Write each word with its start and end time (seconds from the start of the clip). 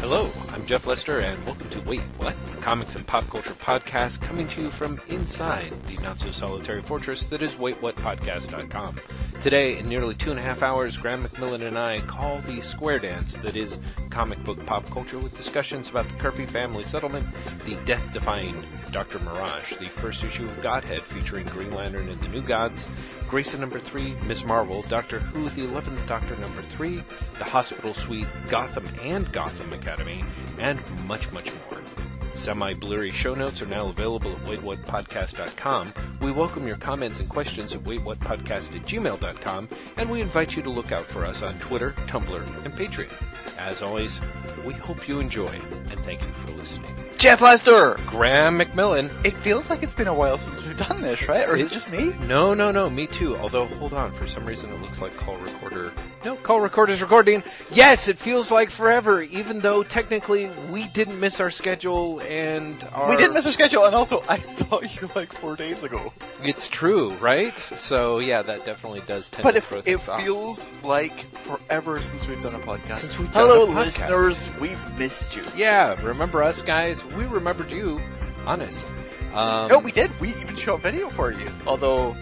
Hello, 0.00 0.30
I'm 0.52 0.64
Jeff 0.64 0.86
Lester, 0.86 1.18
and 1.18 1.44
welcome 1.44 1.68
to 1.70 1.80
Wait 1.80 2.00
What? 2.18 2.36
A 2.52 2.56
comics 2.58 2.94
and 2.94 3.04
pop 3.04 3.28
culture 3.28 3.50
podcast 3.50 4.20
coming 4.20 4.46
to 4.46 4.62
you 4.62 4.70
from 4.70 4.96
inside 5.08 5.72
the 5.88 5.96
not 5.96 6.20
so 6.20 6.30
solitary 6.30 6.82
fortress 6.82 7.24
that 7.24 7.42
is 7.42 7.56
WaitWhatPodcast.com. 7.56 8.96
Today, 9.42 9.76
in 9.76 9.88
nearly 9.88 10.14
two 10.14 10.30
and 10.30 10.38
a 10.38 10.42
half 10.42 10.62
hours, 10.62 10.96
Graham 10.96 11.24
McMillan 11.24 11.66
and 11.66 11.76
I 11.76 11.98
call 12.02 12.40
the 12.42 12.60
square 12.60 13.00
dance 13.00 13.34
that 13.38 13.56
is 13.56 13.80
comic 14.08 14.42
book 14.44 14.64
pop 14.66 14.88
culture 14.88 15.18
with 15.18 15.36
discussions 15.36 15.90
about 15.90 16.08
the 16.08 16.14
Kirby 16.14 16.46
family 16.46 16.84
settlement, 16.84 17.26
the 17.66 17.74
death-defying 17.84 18.54
Dr. 18.92 19.18
Mirage, 19.18 19.74
the 19.78 19.88
first 19.88 20.22
issue 20.22 20.44
of 20.44 20.62
Godhead 20.62 21.02
featuring 21.02 21.44
Green 21.46 21.74
Lantern 21.74 22.08
and 22.08 22.20
the 22.20 22.28
New 22.28 22.42
Gods, 22.42 22.86
Grayson 23.28 23.60
number 23.60 23.78
three, 23.78 24.14
Ms. 24.26 24.44
Marvel, 24.44 24.82
Doctor 24.88 25.20
Who, 25.20 25.50
the 25.50 25.64
Eleventh 25.64 26.06
Doctor 26.08 26.34
number 26.36 26.62
three, 26.62 27.02
the 27.36 27.44
Hospital 27.44 27.92
Suite, 27.92 28.26
Gotham 28.48 28.86
and 29.02 29.30
Gotham 29.32 29.70
Academy, 29.74 30.24
and 30.58 30.80
much, 31.06 31.30
much 31.30 31.52
more. 31.52 31.82
Semi-blurry 32.32 33.10
show 33.10 33.34
notes 33.34 33.60
are 33.60 33.66
now 33.66 33.86
available 33.86 34.30
at 34.30 34.38
waitwhatpodcast.com. 34.44 35.92
We 36.20 36.30
welcome 36.30 36.66
your 36.66 36.76
comments 36.76 37.20
and 37.20 37.28
questions 37.28 37.72
at 37.72 37.80
waitwhatpodcast 37.80 38.76
at 38.76 38.86
gmail.com, 38.86 39.68
and 39.98 40.10
we 40.10 40.20
invite 40.22 40.56
you 40.56 40.62
to 40.62 40.70
look 40.70 40.92
out 40.92 41.04
for 41.04 41.26
us 41.26 41.42
on 41.42 41.58
Twitter, 41.58 41.90
Tumblr, 42.06 42.64
and 42.64 42.72
Patreon. 42.72 43.12
As 43.58 43.82
always, 43.82 44.20
we 44.64 44.72
hope 44.72 45.06
you 45.06 45.20
enjoy, 45.20 45.48
and 45.48 46.00
thank 46.00 46.22
you 46.22 46.28
for 46.28 46.52
listening. 46.52 46.97
Jeff 47.18 47.40
Lester! 47.40 47.96
Graham 48.06 48.60
McMillan. 48.60 49.10
It 49.24 49.36
feels 49.38 49.68
like 49.68 49.82
it's 49.82 49.92
been 49.92 50.06
a 50.06 50.14
while 50.14 50.38
since 50.38 50.64
we've 50.64 50.76
done 50.78 51.02
this, 51.02 51.26
right? 51.28 51.48
Or 51.48 51.56
is 51.56 51.64
it 51.66 51.72
just 51.72 51.90
me? 51.90 52.14
No, 52.28 52.54
no, 52.54 52.70
no, 52.70 52.88
me 52.88 53.08
too. 53.08 53.36
Although, 53.38 53.66
hold 53.66 53.92
on, 53.92 54.12
for 54.12 54.24
some 54.28 54.46
reason 54.46 54.70
it 54.70 54.80
looks 54.80 55.00
like 55.00 55.16
call 55.16 55.36
recorder. 55.38 55.92
No, 56.24 56.36
call 56.36 56.60
recorder's 56.60 57.02
recording. 57.02 57.42
Yes, 57.72 58.06
it 58.06 58.18
feels 58.18 58.52
like 58.52 58.70
forever, 58.70 59.20
even 59.22 59.58
though 59.58 59.82
technically 59.82 60.48
we 60.70 60.86
didn't 60.88 61.18
miss 61.18 61.40
our 61.40 61.50
schedule 61.50 62.20
and 62.20 62.76
our... 62.92 63.10
We 63.10 63.16
didn't 63.16 63.34
miss 63.34 63.46
our 63.46 63.52
schedule, 63.52 63.84
and 63.84 63.96
also 63.96 64.22
I 64.28 64.38
saw 64.38 64.80
you 64.80 65.10
like 65.16 65.32
four 65.32 65.56
days 65.56 65.82
ago. 65.82 66.12
It's 66.44 66.68
true, 66.68 67.10
right? 67.14 67.56
So 67.58 68.20
yeah, 68.20 68.42
that 68.42 68.64
definitely 68.64 69.00
does 69.08 69.28
tend 69.28 69.42
But 69.42 69.52
to 69.52 69.56
it, 69.58 69.64
throw 69.64 69.78
it 69.84 70.08
off. 70.08 70.22
feels 70.22 70.70
like 70.84 71.18
forever 71.18 72.00
since 72.00 72.28
we've 72.28 72.40
done 72.40 72.54
a 72.54 72.60
podcast. 72.60 72.98
Since 72.98 73.18
we've 73.18 73.32
done 73.32 73.48
Hello, 73.48 73.64
a 73.64 73.66
podcast. 73.66 73.74
listeners. 73.84 74.58
We've 74.60 74.98
missed 74.98 75.34
you. 75.34 75.42
Yeah, 75.56 76.00
remember 76.04 76.44
us 76.44 76.62
guys? 76.62 77.04
We 77.16 77.24
remembered 77.24 77.70
you. 77.70 78.00
Honest. 78.46 78.86
Um, 79.34 79.68
No, 79.68 79.78
we 79.78 79.92
did. 79.92 80.10
We 80.20 80.30
even 80.30 80.56
shot 80.56 80.80
video 80.82 81.10
for 81.10 81.32
you. 81.32 81.46
Although, 81.66 82.16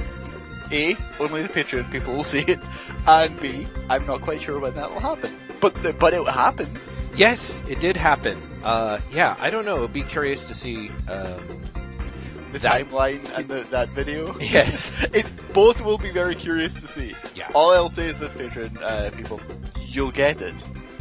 A, 0.72 0.96
only 1.20 1.42
the 1.42 1.48
Patreon 1.48 1.90
people 1.90 2.14
will 2.14 2.24
see 2.24 2.40
it, 2.40 2.58
and 3.06 3.40
B, 3.40 3.66
I'm 3.88 4.04
not 4.06 4.22
quite 4.22 4.42
sure 4.42 4.58
when 4.58 4.74
that 4.74 4.90
will 4.90 5.00
happen. 5.00 5.30
But 5.60 5.74
the, 5.82 5.92
but 5.92 6.12
it 6.14 6.26
happens. 6.28 6.88
Yes, 7.16 7.62
it 7.68 7.80
did 7.80 7.96
happen. 7.96 8.36
Uh, 8.62 8.98
yeah, 9.12 9.36
I 9.40 9.48
don't 9.50 9.64
know. 9.64 9.84
I'd 9.84 9.92
be 9.92 10.02
curious 10.02 10.44
to 10.46 10.54
see. 10.54 10.88
Um, 11.08 11.40
The 12.52 12.58
That- 12.60 12.86
timeline 12.88 13.20
and 13.36 13.48
the, 13.48 13.62
that 13.70 13.88
video. 13.90 14.36
yes. 14.40 14.92
It 15.12 15.26
both 15.52 15.82
will 15.84 15.98
be 15.98 16.10
very 16.10 16.34
curious 16.34 16.74
to 16.80 16.88
see. 16.88 17.14
Yeah. 17.34 17.50
All 17.54 17.70
I'll 17.72 17.88
say 17.88 18.08
is 18.08 18.18
this, 18.18 18.34
Patreon 18.34 18.80
uh, 18.82 19.10
people, 19.10 19.40
you'll 19.84 20.12
get 20.12 20.40
it, 20.40 20.54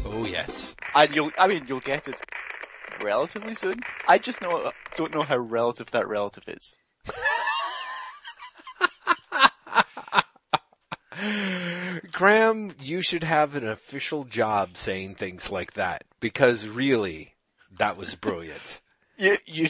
Oh 0.05 0.25
yes. 0.25 0.75
and 0.95 1.13
you'll. 1.15 1.31
I 1.37 1.47
mean, 1.47 1.65
you'll 1.67 1.81
get 1.93 2.07
it 2.07 2.19
relatively 3.01 3.55
soon. 3.55 3.81
I 4.07 4.17
just 4.17 4.41
know 4.41 4.57
uh, 4.57 4.71
don't 4.95 5.13
know 5.13 5.23
how 5.23 5.37
relative 5.37 5.91
that 5.91 6.07
relative 6.07 6.45
is. 6.47 6.77
Graham, 12.11 12.73
you 12.79 13.01
should 13.01 13.23
have 13.23 13.55
an 13.55 13.67
official 13.67 14.25
job 14.25 14.77
saying 14.77 15.15
things 15.15 15.51
like 15.51 15.73
that 15.73 16.03
because 16.19 16.67
really, 16.67 17.35
that 17.77 17.97
was 17.97 18.15
brilliant. 18.15 18.81
You 19.17 19.37
you 19.45 19.69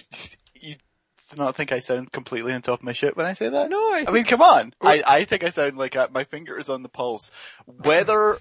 do 1.36 1.42
not 1.42 1.56
think 1.56 1.72
I 1.72 1.80
sound 1.80 2.12
completely 2.12 2.54
on 2.54 2.62
top 2.62 2.80
of 2.80 2.84
my 2.84 2.94
shit 2.94 3.16
when 3.16 3.26
I 3.26 3.34
say 3.34 3.50
that? 3.50 3.70
No, 3.70 3.78
I 3.78 4.06
I 4.08 4.12
mean, 4.12 4.26
come 4.26 4.42
on. 4.42 4.74
I, 4.82 5.04
I 5.06 5.24
think 5.26 5.44
I 5.44 5.50
sound 5.52 5.78
like 5.78 5.96
uh, 5.96 6.08
my 6.12 6.24
finger 6.24 6.58
is 6.58 6.70
on 6.70 6.82
the 6.84 6.90
pulse. 6.90 7.32
Whether 7.66 8.38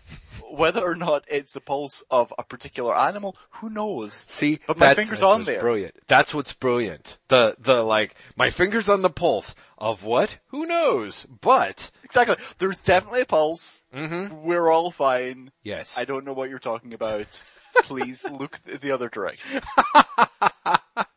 whether 0.50 0.80
or 0.82 0.94
not 0.94 1.24
it's 1.28 1.52
the 1.52 1.60
pulse 1.60 2.02
of 2.10 2.32
a 2.38 2.42
particular 2.44 2.96
animal, 2.96 3.36
who 3.60 3.70
knows? 3.70 4.12
See, 4.28 4.60
But 4.66 4.78
my 4.78 4.94
finger's 4.94 5.22
on 5.22 5.44
there. 5.44 5.60
Brilliant. 5.60 5.94
That's 6.06 6.32
what's 6.34 6.52
brilliant. 6.52 7.18
The 7.28 7.56
the 7.58 7.82
like 7.82 8.14
my 8.36 8.50
fingers 8.50 8.88
on 8.88 9.02
the 9.02 9.10
pulse 9.10 9.54
of 9.78 10.02
what? 10.04 10.38
Who 10.48 10.66
knows? 10.66 11.26
But 11.40 11.90
Exactly. 12.04 12.36
There's 12.58 12.80
definitely 12.80 13.22
a 13.22 13.26
pulse. 13.26 13.80
Mhm. 13.94 14.42
We're 14.42 14.70
all 14.70 14.90
fine. 14.90 15.50
yes, 15.62 15.96
I 15.98 16.04
don't 16.04 16.24
know 16.24 16.32
what 16.32 16.48
you're 16.50 16.58
talking 16.58 16.94
about. 16.94 17.42
Please 17.82 18.24
look 18.30 18.60
th- 18.64 18.80
the 18.80 18.92
other 18.92 19.08
direction. 19.08 19.60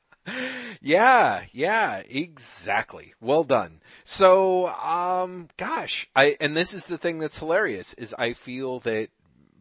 Yeah, 0.81 1.43
yeah, 1.51 2.03
exactly. 2.09 3.13
Well 3.21 3.43
done. 3.43 3.81
So, 4.03 4.67
um, 4.67 5.49
gosh, 5.57 6.07
I, 6.15 6.37
and 6.39 6.55
this 6.55 6.73
is 6.73 6.85
the 6.85 6.97
thing 6.97 7.19
that's 7.19 7.39
hilarious 7.39 7.93
is 7.95 8.13
I 8.17 8.33
feel 8.33 8.79
that 8.81 9.09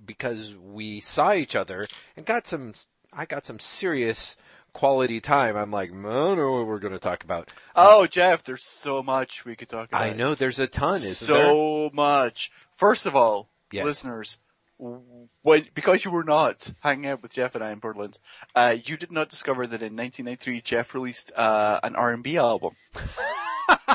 because 0.05 0.55
we 0.57 1.01
saw 1.01 1.33
each 1.33 1.57
other 1.57 1.87
and 2.17 2.27
got 2.27 2.47
some, 2.47 2.75
I 3.13 3.25
got 3.25 3.47
some 3.47 3.59
serious 3.59 4.37
quality 4.73 5.21
time. 5.21 5.57
I'm 5.57 5.71
like, 5.71 5.91
I 5.91 5.95
don't 5.95 6.37
know 6.37 6.53
what 6.53 6.67
we're 6.67 6.79
going 6.79 6.93
to 6.93 6.99
talk 6.99 7.25
about. 7.25 7.53
Oh, 7.75 8.07
Jeff, 8.07 8.43
there's 8.45 8.65
so 8.65 9.03
much 9.03 9.45
we 9.45 9.57
could 9.57 9.69
talk 9.69 9.89
about. 9.89 10.03
I 10.03 10.13
know 10.13 10.35
there's 10.35 10.59
a 10.59 10.67
ton, 10.67 11.01
there? 11.01 11.11
so 11.11 11.91
much. 11.93 12.51
First 12.73 13.07
of 13.07 13.17
all, 13.17 13.49
Yes. 13.73 13.85
listeners, 13.85 14.39
when, 14.79 15.69
because 15.75 16.05
you 16.05 16.11
were 16.11 16.25
not 16.25 16.73
hanging 16.81 17.07
out 17.07 17.23
with 17.23 17.33
Jeff 17.35 17.55
and 17.55 17.65
I 17.65 17.71
in 17.73 17.81
Portland, 17.81 18.19
uh, 18.55 18.77
you 18.85 18.97
did 18.97 19.11
not 19.13 19.29
discover 19.29 19.67
that 19.67 19.83
in 19.83 19.97
1993 19.97 20.61
Jeff 20.61 20.95
released 20.95 21.33
uh, 21.37 21.81
an 21.83 21.97
R&B 21.97 22.37
album 22.37 22.75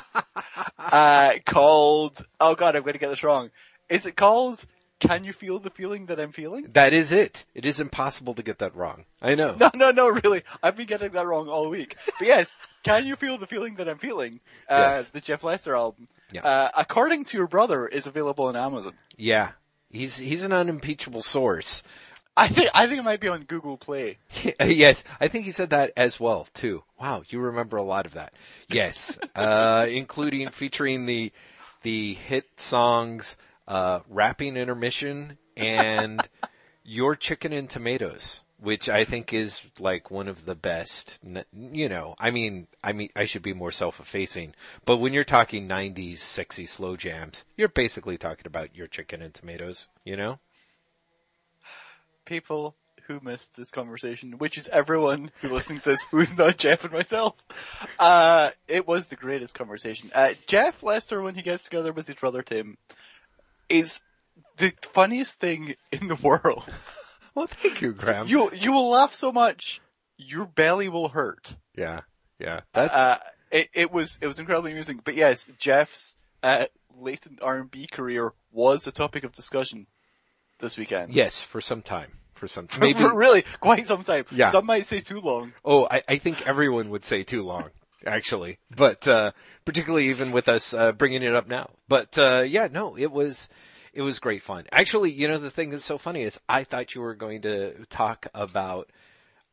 uh, 0.78 1.34
called. 1.46 2.26
Oh 2.40 2.56
God, 2.56 2.76
I'm 2.76 2.84
going 2.84 2.94
to 2.94 3.00
get 3.00 3.10
this 3.10 3.24
wrong. 3.24 3.52
Is 3.90 4.06
it 4.06 4.16
called? 4.16 4.66
Can 5.00 5.24
you 5.24 5.34
feel 5.34 5.58
the 5.58 5.72
feeling 5.72 6.06
that 6.08 6.20
I'm 6.20 6.32
feeling? 6.32 6.68
That 6.74 6.94
is 6.94 7.12
it. 7.12 7.46
It 7.56 7.66
is 7.66 7.80
impossible 7.80 8.36
to 8.36 8.44
get 8.44 8.60
that 8.60 8.76
wrong. 8.76 9.06
I 9.20 9.34
know. 9.34 9.56
No, 9.60 9.72
no, 9.74 9.90
no, 9.90 10.10
really. 10.10 10.44
I've 10.62 10.78
been 10.78 10.86
getting 10.86 11.12
that 11.14 11.26
wrong 11.26 11.50
all 11.50 11.70
week. 11.72 11.96
But 12.20 12.28
yes, 12.28 12.52
can 12.84 13.08
you 13.08 13.16
feel 13.16 13.40
the 13.40 13.48
feeling 13.48 13.76
that 13.78 13.90
I'm 13.90 13.98
feeling? 13.98 14.42
Uh, 14.70 14.94
Yes. 14.98 15.10
The 15.10 15.20
Jeff 15.22 15.44
Lester 15.44 15.76
album. 15.76 16.06
Yeah. 16.32 16.42
Uh, 16.46 16.70
according 16.78 17.24
to 17.26 17.38
your 17.38 17.48
brother, 17.48 17.88
is 17.88 18.06
available 18.06 18.46
on 18.46 18.56
Amazon. 18.56 18.94
Yeah. 19.18 19.52
He's, 19.92 20.18
he's 20.18 20.44
an 20.44 20.54
unimpeachable 20.54 21.22
source. 21.22 21.84
I 22.38 22.48
think 22.48 22.70
I 22.74 22.88
think 22.88 23.00
it 23.00 23.04
might 23.04 23.20
be 23.20 23.28
on 23.28 23.44
Google 23.44 23.78
Play. 23.78 24.18
yes, 24.64 25.04
I 25.20 25.28
think 25.28 25.46
he 25.46 25.52
said 25.52 25.70
that 25.72 25.92
as 25.98 26.20
well 26.20 26.48
too. 26.54 26.84
Wow, 27.00 27.24
you 27.28 27.40
remember 27.40 27.78
a 27.78 27.84
lot 27.84 28.06
of 28.06 28.14
that. 28.14 28.34
Yes, 28.70 29.20
uh, 29.36 29.86
including 29.90 30.50
featuring 30.50 31.06
the 31.06 31.32
the 31.82 32.14
hit 32.14 32.60
songs 32.60 33.36
uh, 33.68 34.00
"Rapping 34.10 34.56
Intermission" 34.56 35.38
and 35.58 36.28
"Your 36.86 37.16
Chicken 37.16 37.52
and 37.52 37.70
Tomatoes," 37.70 38.42
which 38.62 38.88
I 38.88 39.04
think 39.04 39.34
is 39.34 39.62
like 39.80 40.12
one 40.12 40.28
of 40.28 40.46
the 40.46 40.56
best. 40.56 41.20
You 41.52 41.90
know, 41.90 42.16
I 42.20 42.32
mean, 42.32 42.68
I 42.84 42.94
mean, 42.94 43.10
I 43.16 43.26
should 43.26 43.42
be 43.42 43.54
more 43.54 43.72
self-effacing, 43.72 44.56
but 44.86 44.98
when 44.98 45.14
you're 45.14 45.24
talking 45.24 45.68
'90s 45.68 46.20
sexy 46.20 46.66
slow 46.66 46.96
jams, 46.96 47.44
you're 47.58 47.68
basically 47.68 48.18
talking 48.18 48.46
about 48.46 48.76
"Your 48.76 48.88
Chicken 48.88 49.22
and 49.22 49.34
Tomatoes." 49.34 49.90
You 50.06 50.16
know. 50.16 50.40
People 52.24 52.76
who 53.08 53.20
missed 53.22 53.56
this 53.56 53.72
conversation, 53.72 54.38
which 54.38 54.58
is 54.58 54.68
everyone 54.70 55.32
who 55.42 55.50
listens 55.50 55.82
to 55.84 55.90
this 55.90 56.04
who's 56.12 56.38
not 56.38 56.58
Jeff 56.58 56.84
and 56.84 56.94
myself. 56.94 57.36
Uh, 58.00 58.52
it 58.68 58.88
was 58.88 59.08
the 59.08 59.16
greatest 59.16 59.56
conversation. 59.56 60.12
Uh, 60.14 60.34
Jeff 60.48 60.84
Lester, 60.84 61.22
when 61.22 61.36
he 61.36 61.42
gets 61.42 61.66
together 61.66 61.92
with 61.92 62.08
his 62.08 62.16
brother 62.16 62.44
Tim, 62.44 62.78
is 63.68 64.00
the 64.58 64.72
funniest 64.82 65.40
thing 65.40 65.76
in 65.92 66.08
the 66.08 66.16
world. 66.22 66.72
Well, 67.36 67.48
thank 67.48 67.82
you, 67.82 67.94
Graham. 67.94 68.28
You 68.28 68.52
you 68.54 68.72
will 68.74 68.90
laugh 68.90 69.14
so 69.14 69.32
much, 69.32 69.80
your 70.18 70.46
belly 70.46 70.90
will 70.90 71.10
hurt. 71.10 71.56
yeah, 71.76 72.02
yeah. 72.40 72.62
That's 72.74 72.94
Uh, 72.94 73.18
it, 73.52 73.70
it 73.74 73.92
was 73.92 74.18
it 74.22 74.28
was 74.28 74.40
incredibly 74.40 74.72
amusing. 74.72 75.00
But 75.04 75.16
yes, 75.16 75.46
Jeff's 75.58 76.16
uh, 76.44 76.66
latent 76.94 77.40
R 77.42 77.60
and 77.60 77.72
B 77.72 77.88
career 77.92 78.34
was 78.52 78.86
a 78.86 78.92
topic 78.92 79.24
of 79.24 79.32
discussion 79.32 79.88
this 80.60 80.78
weekend. 80.78 81.14
Yes, 81.14 81.42
for 81.42 81.62
some 81.62 81.82
time. 81.82 82.12
For 82.34 82.48
some 82.48 82.68
maybe. 82.80 83.00
For 83.00 83.16
really 83.16 83.44
quite 83.60 83.86
some 83.86 84.04
time. 84.04 84.26
Yeah. 84.32 84.50
Some 84.50 84.66
might 84.66 84.86
say 84.86 85.00
too 85.00 85.22
long. 85.22 85.54
oh, 85.64 85.88
I, 85.90 86.02
I 86.08 86.18
think 86.18 86.46
everyone 86.48 86.90
would 86.90 87.06
say 87.06 87.24
too 87.24 87.44
long, 87.44 87.70
actually. 88.06 88.58
But 88.76 89.08
uh, 89.08 89.32
particularly 89.64 90.10
even 90.10 90.32
with 90.32 90.50
us 90.50 90.74
uh, 90.74 90.92
bringing 90.92 91.24
it 91.24 91.34
up 91.36 91.48
now. 91.48 91.70
But 91.88 92.18
uh, 92.18 92.44
yeah, 92.48 92.68
no, 92.72 92.98
it 92.98 93.12
was 93.12 93.48
it 93.94 94.02
was 94.02 94.20
great 94.20 94.42
fun. 94.42 94.66
Actually, 94.72 95.12
you 95.12 95.28
know 95.28 95.38
the 95.38 95.50
thing 95.52 95.70
that's 95.70 95.86
so 95.86 95.98
funny 95.98 96.24
is 96.24 96.40
I 96.48 96.64
thought 96.64 96.96
you 96.96 97.02
were 97.02 97.16
going 97.16 97.42
to 97.44 97.86
talk 97.90 98.28
about 98.34 98.90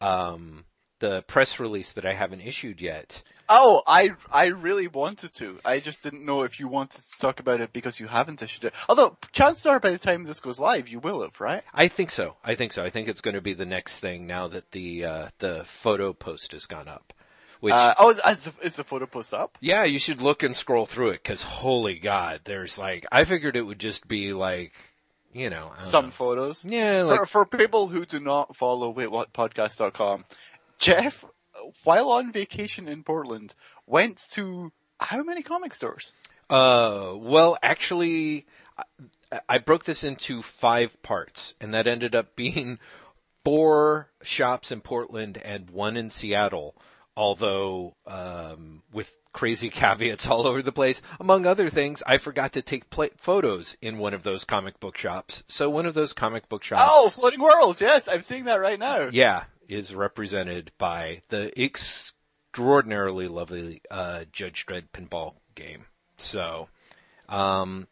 um, 0.01 0.65
the 1.01 1.23
press 1.23 1.61
release 1.61 1.93
that 1.93 2.05
I 2.05 2.15
haven't 2.15 2.41
issued 2.41 2.81
yet. 2.81 3.23
Oh, 3.49 3.83
I 3.87 4.11
I 4.31 4.47
really 4.47 4.89
wanted 4.89 5.33
to. 5.35 5.59
I 5.65 5.81
just 5.81 6.03
didn't 6.03 6.25
know 6.25 6.43
if 6.43 6.61
you 6.61 6.69
wanted 6.69 7.03
to 7.03 7.19
talk 7.19 7.41
about 7.41 7.61
it 7.61 7.73
because 7.73 7.99
you 7.99 8.09
haven't 8.09 8.43
issued 8.43 8.65
it. 8.65 8.73
Although 8.89 9.17
chances 9.33 9.67
are, 9.67 9.81
by 9.81 9.91
the 9.91 9.99
time 9.99 10.25
this 10.25 10.41
goes 10.41 10.61
live, 10.61 10.89
you 10.89 10.99
will 10.99 11.23
have, 11.23 11.41
right? 11.41 11.63
I 11.73 11.89
think 11.89 12.11
so. 12.11 12.37
I 12.45 12.55
think 12.55 12.73
so. 12.73 12.85
I 12.85 12.91
think 12.91 13.09
it's 13.09 13.21
going 13.21 13.35
to 13.35 13.41
be 13.41 13.55
the 13.55 13.67
next 13.67 14.01
thing 14.01 14.27
now 14.27 14.49
that 14.49 14.73
the 14.73 15.05
uh, 15.05 15.29
the 15.39 15.65
photo 15.65 16.13
post 16.13 16.53
has 16.53 16.67
gone 16.67 16.89
up. 16.89 17.13
Which 17.61 17.75
Uh, 17.75 17.95
oh, 17.99 18.11
is, 18.11 18.21
is, 18.27 18.45
the, 18.45 18.67
is 18.67 18.77
the 18.77 18.85
photo 18.85 19.07
post 19.07 19.35
up? 19.35 19.59
yeah, 19.61 19.85
you 19.85 19.99
should 19.99 20.23
look 20.23 20.43
and 20.43 20.55
scroll 20.57 20.87
through 20.87 21.11
it 21.11 21.23
because 21.23 21.43
holy 21.43 21.99
god, 21.99 22.43
there's 22.45 22.79
like 22.79 23.05
I 23.11 23.25
figured 23.25 23.57
it 23.57 23.63
would 23.63 23.79
just 23.81 24.07
be 24.07 24.33
like 24.33 24.73
you 25.33 25.51
know 25.51 25.73
Some 25.81 26.07
know. 26.07 26.11
photos. 26.13 26.65
yeah 26.65 27.05
For, 27.07 27.27
for 27.27 27.47
people 27.47 27.89
who 27.89 28.07
do 28.07 28.21
not 28.21 28.55
follow 28.57 28.93
waitwhatpodcast.com, 28.95 30.25
Jeff, 30.79 31.25
while 31.85 32.11
on 32.11 32.31
vacation 32.33 32.89
in 32.89 33.03
Portland, 33.03 33.55
went 33.87 34.25
to 34.33 34.73
how 35.01 35.23
many 35.23 35.43
comic 35.43 35.75
stores? 35.75 36.13
Uh, 36.51 37.13
well, 37.17 37.59
actually, 37.63 38.47
I, 39.33 39.41
I 39.49 39.59
broke 39.59 39.85
this 39.85 40.03
into 40.05 40.41
five 40.43 41.01
parts, 41.03 41.55
and 41.61 41.75
that 41.75 41.87
ended 41.87 42.15
up 42.15 42.35
being 42.37 42.79
four 43.45 44.09
shops 44.23 44.71
in 44.73 44.81
Portland 44.81 45.39
and 45.39 45.71
one 45.71 45.97
in 45.97 46.09
Seattle. 46.11 46.75
Although, 47.19 47.97
um, 48.07 48.85
with 48.93 49.13
crazy 49.33 49.71
caveats 49.71 50.29
all 50.29 50.47
over 50.47 50.63
the 50.63 50.71
place. 50.73 51.03
Among 51.19 51.47
other 51.47 51.69
things, 51.69 52.01
I 52.07 52.19
forgot 52.19 52.53
to 52.53 52.63
take 52.63 52.91
pla 52.91 53.07
photos 53.17 53.77
in 53.83 53.99
one 53.99 54.15
of 54.15 54.23
those 54.23 54.45
comic 54.45 54.79
book 54.79 54.97
shops. 54.97 55.43
So 55.49 55.69
one 55.69 55.85
of 55.85 55.95
those 55.95 56.13
comic 56.13 56.49
book 56.49 56.63
shops. 56.63 56.83
Oh, 56.87 57.11
Floating 57.11 57.41
Worlds. 57.41 57.81
Yes, 57.81 58.07
I'm 58.07 58.23
seeing 58.23 58.45
that 58.45 58.61
right 58.61 58.79
now. 58.79 59.09
Yeah, 59.13 59.45
is 59.69 59.95
represented 59.95 60.71
by 60.79 61.23
the 61.29 61.53
extraordinarily 61.61 63.27
lovely 63.27 63.83
uh, 63.91 64.25
Judge 64.33 64.65
Dredd 64.65 64.91
pinball 64.93 65.35
game. 65.57 65.87
So, 66.19 66.69
um, 67.29 67.89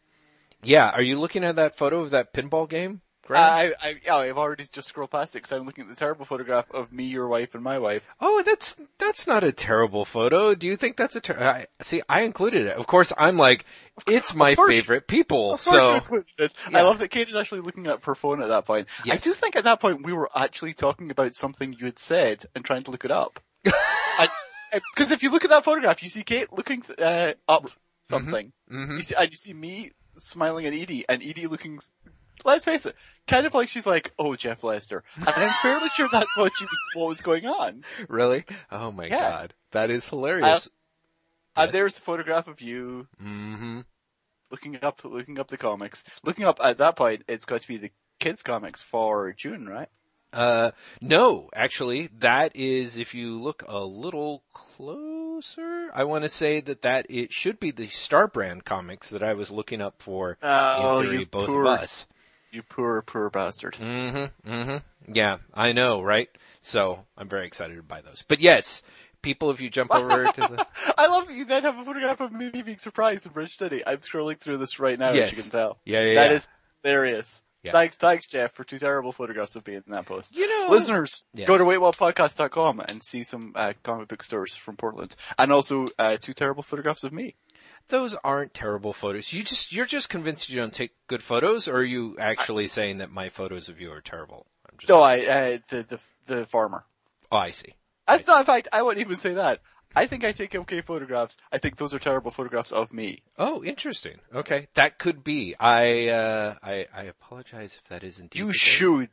yeah, 0.63 0.89
are 0.91 1.01
you 1.01 1.19
looking 1.19 1.43
at 1.43 1.57
that 1.57 1.75
photo 1.75 1.99
of 1.99 2.11
that 2.11 2.33
pinball 2.33 2.69
game? 2.69 3.01
Graham? 3.27 3.73
I, 3.81 3.87
I, 3.87 3.95
yeah, 4.03 4.15
I've 4.15 4.37
already 4.37 4.65
just 4.71 4.87
scrolled 4.87 5.11
past 5.11 5.35
it 5.35 5.39
because 5.39 5.51
I'm 5.51 5.65
looking 5.65 5.83
at 5.83 5.89
the 5.89 5.95
terrible 5.95 6.25
photograph 6.25 6.71
of 6.71 6.91
me, 6.91 7.03
your 7.03 7.27
wife, 7.27 7.53
and 7.53 7.63
my 7.63 7.77
wife. 7.77 8.03
oh, 8.19 8.41
that's 8.43 8.75
that's 8.97 9.27
not 9.27 9.43
a 9.43 9.51
terrible 9.51 10.05
photo. 10.05 10.55
Do 10.55 10.65
you 10.65 10.75
think 10.75 10.97
that's 10.97 11.15
a 11.15 11.21
ter- 11.21 11.37
I, 11.37 11.65
see? 11.81 12.01
I 12.09 12.21
included 12.21 12.65
it. 12.67 12.75
Of 12.77 12.87
course, 12.87 13.13
I'm 13.17 13.37
like, 13.37 13.65
it's 14.07 14.33
my 14.33 14.55
favorite 14.55 15.07
people. 15.07 15.57
So 15.57 16.01
yeah. 16.39 16.47
I 16.73 16.81
love 16.81 16.99
that 16.99 17.09
Kate 17.09 17.27
is 17.29 17.35
actually 17.35 17.61
looking 17.61 17.87
at 17.87 18.03
her 18.05 18.15
phone 18.15 18.41
at 18.41 18.47
that 18.47 18.65
point. 18.65 18.87
I 19.09 19.17
do 19.17 19.33
think 19.33 19.55
at 19.55 19.65
that 19.65 19.79
point 19.79 20.05
we 20.05 20.13
were 20.13 20.29
actually 20.35 20.73
talking 20.73 21.11
about 21.11 21.33
something 21.35 21.73
you 21.73 21.85
had 21.85 21.99
said 21.99 22.45
and 22.55 22.63
trying 22.63 22.83
to 22.83 22.91
look 22.91 23.05
it 23.05 23.11
up. 23.11 23.39
Because 24.93 25.11
if 25.11 25.23
you 25.23 25.31
look 25.31 25.43
at 25.45 25.49
that 25.49 25.63
photograph, 25.63 26.03
you 26.03 26.09
see 26.09 26.23
Kate 26.23 26.51
looking 26.51 26.83
uh, 26.99 27.33
up 27.47 27.69
something. 28.03 28.51
mhm. 28.71 28.97
You 28.97 29.03
see, 29.03 29.15
and 29.15 29.29
you 29.31 29.37
see 29.37 29.53
me 29.53 29.91
smiling 30.17 30.65
at 30.65 30.73
Edie, 30.73 31.05
and 31.07 31.23
Edie 31.23 31.47
looking. 31.47 31.79
Let's 32.43 32.65
face 32.65 32.85
it, 32.85 32.95
kind 33.27 33.45
of 33.45 33.53
like 33.53 33.69
she's 33.69 33.85
like, 33.85 34.13
"Oh, 34.17 34.35
Jeff 34.35 34.63
Lester," 34.63 35.03
and 35.15 35.27
I'm 35.27 35.53
fairly 35.61 35.89
sure 35.89 36.07
that's 36.11 36.35
what 36.37 36.51
she 36.57 36.65
was, 36.65 36.79
what 36.95 37.07
was 37.07 37.21
going 37.21 37.45
on. 37.45 37.83
really, 38.09 38.45
oh 38.71 38.91
my 38.91 39.05
Yeah. 39.05 39.29
god, 39.29 39.53
that 39.71 39.89
is 39.89 40.09
hilarious. 40.09 40.49
also- 40.49 40.69
And 41.55 41.67
Yes. 41.67 41.73
there's 41.73 41.95
the 41.95 42.01
photograph 42.01 42.47
of 42.47 42.61
you 42.61 43.07
hmm 43.19 43.81
looking 44.51 44.77
up, 44.83 45.03
looking 45.03 45.39
up 45.39 45.49
the 45.49 45.57
comics. 45.57 46.03
Looking 46.23 46.45
up 46.45 46.59
at 46.63 46.77
that 46.77 46.95
point, 46.95 47.23
it's 47.27 47.43
got 47.45 47.61
to 47.61 47.67
be 47.67 47.77
the 47.77 47.91
kids' 48.19 48.43
comics 48.43 48.81
for 48.81 49.33
June, 49.33 49.67
right? 49.67 49.89
Uh, 50.33 50.71
no, 51.01 51.49
actually, 51.53 52.07
that 52.19 52.55
is, 52.55 52.95
if 52.97 53.13
you 53.13 53.39
look 53.41 53.63
a 53.67 53.79
little 53.83 54.43
closer, 54.53 55.89
I 55.93 56.03
want 56.03 56.23
to 56.23 56.29
say 56.29 56.59
that 56.61 56.81
that 56.81 57.05
it 57.09 57.31
should 57.33 57.59
be 57.59 57.71
the 57.71 57.87
Star 57.87 58.27
Brand 58.27 58.63
comics 58.65 59.09
that 59.09 59.23
I 59.23 59.33
was 59.33 59.51
looking 59.51 59.81
up 59.81 60.01
for. 60.01 60.37
Oh, 60.41 60.99
in 60.99 61.05
theory, 61.05 61.19
you 61.19 61.25
both 61.25 61.47
poor- 61.47 61.61
of 61.65 61.79
us. 61.81 62.07
You 62.51 62.63
poor, 62.63 63.01
poor 63.01 63.29
bastard. 63.29 63.73
Mm-hmm. 63.75 64.49
Mm-hmm. 64.51 65.13
Yeah, 65.13 65.37
I 65.53 65.73
know, 65.73 66.01
right? 66.01 66.29
So 66.61 67.05
I'm 67.17 67.29
very 67.29 67.45
excited 67.47 67.75
to 67.75 67.83
buy 67.83 68.01
those. 68.01 68.23
But 68.27 68.39
yes, 68.39 68.83
people, 69.21 69.51
if 69.51 69.59
you 69.61 69.69
jump 69.69 69.93
over 69.93 70.25
to 70.25 70.41
the 70.41 70.67
I 70.97 71.07
love 71.07 71.27
that 71.27 71.35
you 71.35 71.45
then 71.45 71.63
have 71.63 71.77
a 71.77 71.83
photograph 71.85 72.19
of 72.19 72.31
me 72.31 72.49
being 72.49 72.77
surprised 72.77 73.25
in 73.25 73.31
Bridge 73.33 73.55
City. 73.57 73.83
I'm 73.85 73.97
scrolling 73.99 74.39
through 74.39 74.57
this 74.57 74.79
right 74.79 74.97
now, 74.97 75.11
Yes. 75.11 75.31
as 75.31 75.37
you 75.37 75.43
can 75.43 75.51
tell. 75.51 75.77
yeah, 75.85 76.01
yeah, 76.03 76.13
That 76.15 76.31
yeah. 76.31 76.37
is 76.37 76.47
hilarious. 76.83 77.43
Yeah. 77.63 77.71
Thanks, 77.73 77.95
thanks, 77.97 78.27
Jeff, 78.27 78.53
for 78.53 78.63
two 78.63 78.77
terrible 78.77 79.11
photographs 79.11 79.55
of 79.57 79.67
me 79.67 79.75
in 79.75 79.83
that 79.87 80.05
post. 80.05 80.33
you 80.35 80.47
know, 80.47 80.67
Listeners, 80.71 81.25
Yes. 81.33 81.47
go 81.47 81.57
to 81.57 81.65
waitwhatpodcast.com 81.65 82.79
and 82.87 83.03
see 83.03 83.23
some 83.23 83.51
uh, 83.55 83.73
comic 83.83 84.07
book 84.07 84.23
stores 84.23 84.55
from 84.55 84.77
Portland, 84.77 85.15
and 85.37 85.51
also 85.51 85.85
uh, 85.99 86.17
two 86.17 86.33
terrible 86.33 86.63
photographs 86.63 87.03
of 87.03 87.11
me. 87.11 87.35
Those 87.89 88.15
aren't 88.23 88.53
terrible 88.53 88.93
photos. 88.93 89.31
You 89.33 89.43
just 89.43 89.71
you're 89.71 89.85
just 89.85 90.09
convinced 90.09 90.49
you 90.49 90.59
don't 90.59 90.73
take 90.73 90.91
good 91.07 91.23
photos, 91.23 91.67
or 91.67 91.77
are 91.77 91.83
you 91.83 92.15
actually 92.19 92.67
saying 92.67 92.97
that 92.99 93.11
my 93.11 93.29
photos 93.29 93.69
of 93.69 93.79
you 93.79 93.91
are 93.91 94.01
terrible? 94.01 94.45
I'm 94.69 94.77
just 94.77 94.89
No, 94.89 95.01
I 95.01 95.19
uh, 95.25 95.57
the 95.69 95.83
the 95.83 95.99
the 96.25 96.45
farmer. 96.45 96.85
oh, 97.31 97.37
I 97.37 97.51
see. 97.51 97.73
That's 98.07 98.27
not. 98.27 98.39
In 98.39 98.45
fact, 98.45 98.67
I 98.71 98.81
wouldn't 98.81 99.05
even 99.05 99.15
say 99.17 99.33
that. 99.33 99.61
I 99.95 100.05
think 100.05 100.23
I 100.23 100.31
take 100.33 100.53
okay 100.53 100.81
photographs. 100.81 101.37
I 101.51 101.57
think 101.57 101.77
those 101.77 101.93
are 101.93 101.99
terrible 101.99 102.29
photographs 102.29 102.71
of 102.71 102.93
me. 102.93 103.23
Oh, 103.37 103.63
interesting. 103.63 104.17
Okay, 104.35 104.67
that 104.75 104.99
could 104.99 105.23
be. 105.23 105.55
I 105.59 106.09
uh, 106.09 106.55
I, 106.61 106.85
I 106.93 107.03
apologize 107.03 107.79
if 107.81 107.89
that 107.89 108.03
is 108.03 108.19
indeed. 108.19 108.37
You 108.39 108.53
should, 108.53 109.09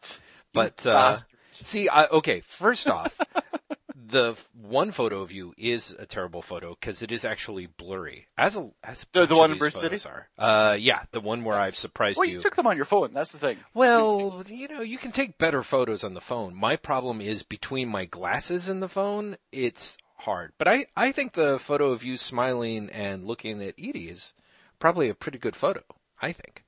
But 0.53 0.85
uh, 0.87 1.17
see, 1.53 1.89
I, 1.89 2.07
okay. 2.07 2.41
First 2.41 2.89
off, 2.89 3.19
the 4.15 4.37
one 4.55 4.91
photo 4.93 5.21
of 5.21 5.31
you 5.31 5.53
is 5.59 5.95
a 5.99 6.07
terrible 6.07 6.41
photo 6.41 6.77
because 6.79 7.03
it 7.03 7.13
is 7.13 7.25
actually 7.25 7.67
blurry. 7.67 8.29
As 8.39 8.57
a 8.57 8.71
as 8.83 9.03
a 9.03 9.07
The- 9.13 9.27
the 9.27 9.37
one 9.37 9.53
in 9.53 9.59
photos 9.59 9.81
City? 9.81 9.99
Are. 10.09 10.29
Uh, 10.39 10.77
yeah, 10.81 11.03
the 11.13 11.21
one 11.21 11.45
where 11.45 11.59
I've 11.59 11.77
surprised 11.77 12.17
Well, 12.17 12.25
you. 12.25 12.31
Well, 12.31 12.35
you 12.37 12.41
took 12.41 12.57
them 12.57 12.67
on 12.67 12.77
your 12.77 12.87
phone. 12.87 13.13
That's 13.13 13.33
the 13.33 13.39
thing. 13.39 13.59
Well, 13.75 14.43
you 14.49 14.69
know, 14.69 14.81
you 14.81 14.97
can 14.99 15.13
take 15.13 15.37
better 15.37 15.63
photos 15.63 16.03
on 16.05 16.15
the 16.15 16.21
phone. 16.21 16.55
My 16.55 16.77
problem 16.77 17.21
is 17.21 17.43
between 17.43 17.89
my 17.89 18.07
glasses 18.07 18.69
and 18.69 18.83
the 18.83 18.89
phone, 18.89 19.37
it's 19.53 19.99
hard. 20.19 20.53
But 20.57 20.69
I, 20.69 20.87
I 20.97 21.13
think 21.13 21.35
the 21.35 21.59
photo 21.59 21.91
of 21.91 22.03
you 22.03 22.17
smiling 22.17 22.89
and 22.91 23.25
looking 23.27 23.63
at 23.63 23.75
Edie 23.79 24.09
is 24.09 24.33
probably 24.79 25.09
a 25.11 25.15
pretty 25.15 25.39
good 25.39 25.57
photo. 25.57 25.83
I 26.23 26.33
think. 26.33 26.64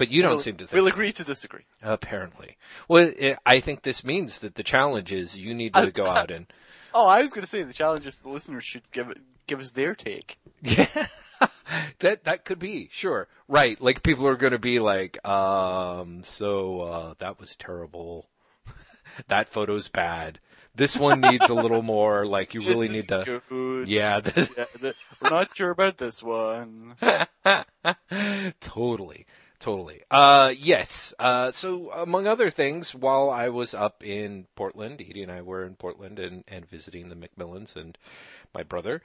But 0.00 0.10
you 0.10 0.22
don't 0.22 0.30
we'll, 0.30 0.40
seem 0.40 0.56
to 0.56 0.66
think. 0.66 0.72
We'll 0.72 0.86
agree 0.86 1.12
to 1.12 1.22
disagree. 1.22 1.66
Apparently. 1.82 2.56
Well, 2.88 3.12
it, 3.18 3.38
I 3.44 3.60
think 3.60 3.82
this 3.82 4.02
means 4.02 4.38
that 4.38 4.54
the 4.54 4.62
challenge 4.62 5.12
is 5.12 5.36
you 5.36 5.52
need 5.52 5.74
to 5.74 5.90
go 5.90 6.06
out 6.06 6.30
and. 6.30 6.50
Oh, 6.94 7.06
I 7.06 7.20
was 7.20 7.32
going 7.32 7.42
to 7.42 7.46
say 7.46 7.62
the 7.64 7.74
challenge 7.74 8.06
is 8.06 8.16
the 8.16 8.30
listeners 8.30 8.64
should 8.64 8.90
give 8.92 9.10
it, 9.10 9.18
give 9.46 9.60
us 9.60 9.72
their 9.72 9.94
take. 9.94 10.38
Yeah. 10.62 10.86
that 11.98 12.24
that 12.24 12.46
could 12.46 12.58
be, 12.58 12.88
sure. 12.90 13.28
Right. 13.46 13.78
Like 13.78 14.02
people 14.02 14.26
are 14.26 14.36
gonna 14.36 14.58
be 14.58 14.80
like, 14.80 15.22
um, 15.28 16.22
so 16.22 16.80
uh 16.80 17.14
that 17.18 17.38
was 17.38 17.56
terrible. 17.56 18.30
that 19.28 19.50
photo's 19.50 19.88
bad. 19.88 20.40
This 20.74 20.96
one 20.96 21.20
needs 21.20 21.50
a 21.50 21.54
little 21.54 21.82
more 21.82 22.24
like 22.24 22.54
you 22.54 22.62
really 22.62 22.88
need 22.88 23.08
to 23.08 23.42
Good. 23.50 23.86
Yeah, 23.86 24.20
this, 24.20 24.50
Yeah, 24.56 24.64
the- 24.80 24.94
we're 25.20 25.28
not 25.30 25.54
sure 25.54 25.70
about 25.70 25.98
this 25.98 26.22
one. 26.22 26.96
totally. 28.60 29.26
Totally. 29.60 30.00
Uh, 30.10 30.54
yes. 30.58 31.12
Uh, 31.18 31.52
so 31.52 31.92
among 31.92 32.26
other 32.26 32.48
things, 32.48 32.94
while 32.94 33.28
I 33.28 33.50
was 33.50 33.74
up 33.74 34.02
in 34.02 34.46
Portland, 34.56 35.02
Edie 35.06 35.22
and 35.22 35.30
I 35.30 35.42
were 35.42 35.64
in 35.64 35.76
Portland 35.76 36.18
and, 36.18 36.44
and 36.48 36.68
visiting 36.68 37.10
the 37.10 37.14
McMillans 37.14 37.76
and 37.76 37.96
my 38.54 38.62
brother, 38.62 39.02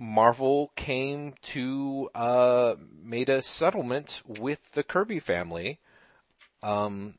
Marvel 0.00 0.72
came 0.74 1.34
to, 1.42 2.10
uh, 2.16 2.74
made 3.00 3.28
a 3.28 3.42
settlement 3.42 4.22
with 4.26 4.72
the 4.72 4.82
Kirby 4.82 5.20
family, 5.20 5.78
um, 6.64 7.14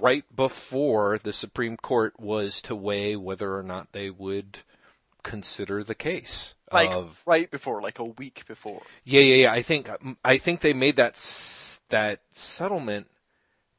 right 0.00 0.24
before 0.34 1.18
the 1.18 1.34
Supreme 1.34 1.76
Court 1.76 2.18
was 2.18 2.62
to 2.62 2.74
weigh 2.74 3.14
whether 3.14 3.54
or 3.54 3.62
not 3.62 3.92
they 3.92 4.08
would 4.08 4.60
consider 5.22 5.84
the 5.84 5.94
case 5.94 6.54
Like 6.72 6.90
of 6.90 7.20
right 7.26 7.50
before, 7.50 7.80
like 7.82 7.98
a 7.98 8.04
week 8.04 8.44
before. 8.46 8.82
yeah, 9.04 9.20
yeah, 9.20 9.34
yeah. 9.36 9.52
I 9.52 9.62
think 9.62 9.88
I 10.24 10.38
think 10.38 10.60
they 10.60 10.72
made 10.72 10.96
that 10.96 11.14
that 11.88 12.20
settlement. 12.32 13.06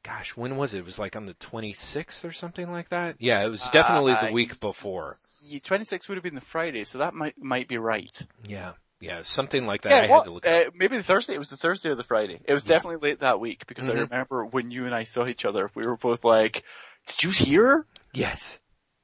Gosh, 0.02 0.36
when 0.36 0.56
was 0.56 0.72
it? 0.72 0.78
It 0.78 0.84
was 0.86 0.98
like 0.98 1.14
on 1.14 1.26
the 1.26 1.34
26th 1.34 2.24
or 2.24 2.32
something 2.32 2.70
like 2.72 2.88
that. 2.88 3.16
Yeah, 3.18 3.44
it 3.44 3.48
was 3.50 3.68
definitely 3.68 4.14
the 4.14 4.28
Uh, 4.28 4.32
week 4.32 4.58
before. 4.58 5.16
Twenty 5.64 5.84
six 5.84 6.08
would 6.08 6.16
have 6.16 6.22
been 6.22 6.34
the 6.36 6.40
Friday, 6.40 6.84
so 6.84 6.98
that 6.98 7.12
might 7.12 7.34
might 7.36 7.66
be 7.68 7.76
right. 7.76 8.24
Yeah, 8.46 8.72
yeah, 9.00 9.22
something 9.22 9.66
like 9.66 9.82
that. 9.82 9.92
I 9.92 10.06
yeah, 10.06 10.14
had 10.16 10.24
to 10.24 10.30
look. 10.30 10.46
at. 10.46 10.66
uh, 10.68 10.70
maybe 10.76 10.96
the 10.96 11.02
Thursday. 11.02 11.34
It 11.34 11.38
was 11.38 11.50
the 11.50 11.56
Thursday 11.56 11.90
or 11.90 11.94
the 11.96 12.04
Friday. 12.04 12.40
It 12.44 12.52
was 12.52 12.62
definitely 12.64 12.98
late 13.08 13.18
that 13.18 13.40
week 13.40 13.66
because 13.66 13.88
I 13.88 13.94
Mhm. 13.94 14.00
remember 14.10 14.44
when 14.46 14.70
you 14.70 14.86
and 14.86 14.94
I 14.94 15.02
saw 15.04 15.26
each 15.26 15.44
other, 15.44 15.70
we 15.74 15.84
were 15.86 15.96
both 15.96 16.24
like, 16.24 16.62
"Did 17.06 17.22
you 17.24 17.30
hear?" 17.30 17.86
Yes, 18.14 18.58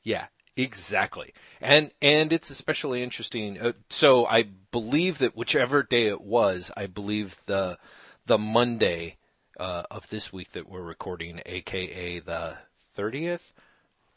yeah, 0.05 0.27
exactly. 0.57 1.33
And 1.61 1.91
and 2.01 2.33
it's 2.33 2.51
especially 2.51 3.03
interesting. 3.03 3.61
Uh, 3.61 3.73
so 3.91 4.27
I 4.27 4.45
believe 4.71 5.19
that 5.19 5.37
whichever 5.37 5.83
day 5.83 6.07
it 6.07 6.21
was, 6.21 6.71
I 6.77 6.87
believe 6.87 7.39
the 7.47 7.79
the 8.27 8.39
Monday 8.39 9.17
uh, 9.59 9.85
of 9.91 10.09
this 10.09 10.33
week 10.33 10.53
that 10.53 10.69
we're 10.69 10.83
recording, 10.83 11.41
aka 11.47 12.21
the 12.21 12.57
30th. 12.97 13.53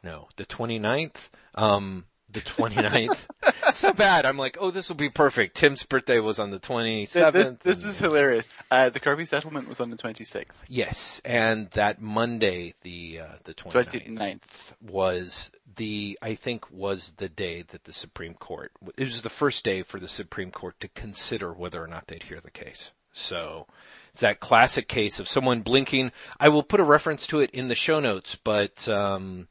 no, 0.04 0.28
the 0.36 0.46
29th. 0.46 1.30
Um, 1.56 2.06
the 2.32 2.42
29th. 2.42 3.26
it's 3.68 3.78
so 3.78 3.92
bad. 3.94 4.26
I'm 4.26 4.38
like, 4.38 4.58
oh, 4.60 4.72
this 4.72 4.88
will 4.88 4.96
be 4.96 5.10
perfect. 5.10 5.58
Tim's 5.58 5.84
birthday 5.84 6.20
was 6.20 6.40
on 6.40 6.52
the 6.52 6.60
27th. 6.60 7.32
This, 7.32 7.56
this 7.64 7.84
is 7.84 8.00
hilarious. 8.00 8.48
Uh, 8.70 8.90
the 8.90 9.00
Kirby 9.00 9.26
settlement 9.26 9.68
was 9.68 9.80
on 9.80 9.90
the 9.90 9.98
26th. 9.98 10.46
Yes, 10.68 11.22
and 11.26 11.70
that 11.72 12.02
Monday, 12.02 12.76
the 12.84 13.22
uh, 13.22 13.34
the 13.46 13.54
29th, 13.54 14.16
29th. 14.18 14.74
was 14.82 15.52
the 15.76 16.18
I 16.22 16.36
think 16.36 16.70
was 16.72 17.14
the 17.18 17.30
day 17.30 17.64
that 17.64 17.84
the 17.84 17.94
Supreme 17.94 18.34
Court. 18.34 18.72
It 18.98 19.04
was 19.04 19.22
the 19.22 19.30
first 19.30 19.64
day 19.64 19.84
for 19.84 20.00
the 20.00 20.08
Supreme 20.08 20.52
Court 20.52 20.80
to 20.80 20.88
consider 20.88 21.54
whether 21.54 21.84
or 21.84 21.88
not 21.88 22.08
they'd 22.08 22.24
hear 22.24 22.40
the 22.40 22.52
case. 22.52 22.92
So 23.12 23.68
it's 24.12 24.22
that 24.22 24.40
classic 24.40 24.88
case 24.88 25.20
of 25.20 25.28
someone 25.28 25.62
blinking. 25.62 26.12
I 26.40 26.50
will 26.50 26.64
put 26.64 26.80
a 26.80 26.84
reference 26.84 27.28
to 27.28 27.40
it 27.40 27.52
in 27.52 27.68
the 27.68 27.76
show 27.76 28.00
notes, 28.00 28.36
but 28.36 28.88
um, 28.88 29.48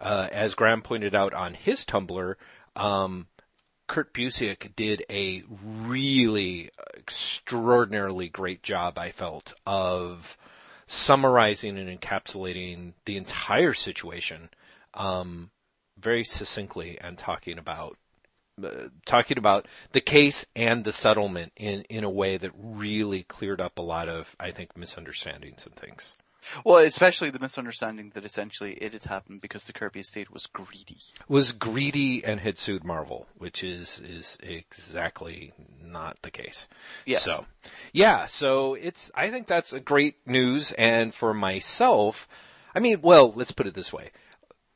uh, 0.00 0.28
as 0.32 0.54
Graham 0.54 0.82
pointed 0.82 1.14
out 1.14 1.34
on 1.34 1.54
his 1.54 1.84
Tumblr, 1.84 2.34
um, 2.76 3.26
Kurt 3.86 4.14
Busiek 4.14 4.74
did 4.76 5.04
a 5.10 5.42
really 5.50 6.70
extraordinarily 6.96 8.28
great 8.28 8.62
job, 8.62 8.98
I 8.98 9.10
felt, 9.10 9.52
of 9.66 10.38
summarizing 10.86 11.78
and 11.78 12.00
encapsulating 12.00 12.94
the 13.04 13.16
entire 13.16 13.72
situation 13.72 14.50
um, 14.94 15.50
very 16.00 16.24
succinctly 16.24 16.98
and 17.00 17.18
talking 17.18 17.58
about 17.58 17.96
uh, 18.62 18.88
talking 19.06 19.38
about 19.38 19.66
the 19.92 20.00
case 20.00 20.44
and 20.54 20.84
the 20.84 20.92
settlement 20.92 21.52
in 21.56 21.82
in 21.82 22.04
a 22.04 22.10
way 22.10 22.36
that 22.36 22.52
really 22.54 23.22
cleared 23.22 23.60
up 23.60 23.78
a 23.78 23.82
lot 23.82 24.08
of 24.08 24.36
I 24.38 24.50
think 24.50 24.76
misunderstandings 24.76 25.64
and 25.64 25.74
things. 25.74 26.14
Well, 26.64 26.78
especially 26.78 27.30
the 27.30 27.38
misunderstanding 27.38 28.10
that 28.14 28.24
essentially 28.24 28.72
it 28.74 28.92
had 28.92 29.04
happened 29.04 29.40
because 29.40 29.64
the 29.64 29.72
Kirby 29.72 30.00
estate 30.00 30.30
was 30.30 30.46
greedy. 30.46 30.98
Was 31.28 31.52
greedy 31.52 32.24
and 32.24 32.40
had 32.40 32.58
sued 32.58 32.84
Marvel, 32.84 33.26
which 33.38 33.62
is 33.62 34.00
is 34.00 34.38
exactly 34.42 35.52
not 35.82 36.22
the 36.22 36.30
case. 36.30 36.66
Yes. 37.04 37.24
So, 37.24 37.46
yeah, 37.92 38.26
so 38.26 38.74
it's 38.74 39.10
I 39.14 39.28
think 39.28 39.46
that's 39.46 39.72
a 39.72 39.80
great 39.80 40.16
news 40.26 40.72
and 40.72 41.14
for 41.14 41.34
myself, 41.34 42.28
I 42.74 42.80
mean, 42.80 43.00
well, 43.02 43.32
let's 43.32 43.52
put 43.52 43.66
it 43.66 43.74
this 43.74 43.92
way. 43.92 44.10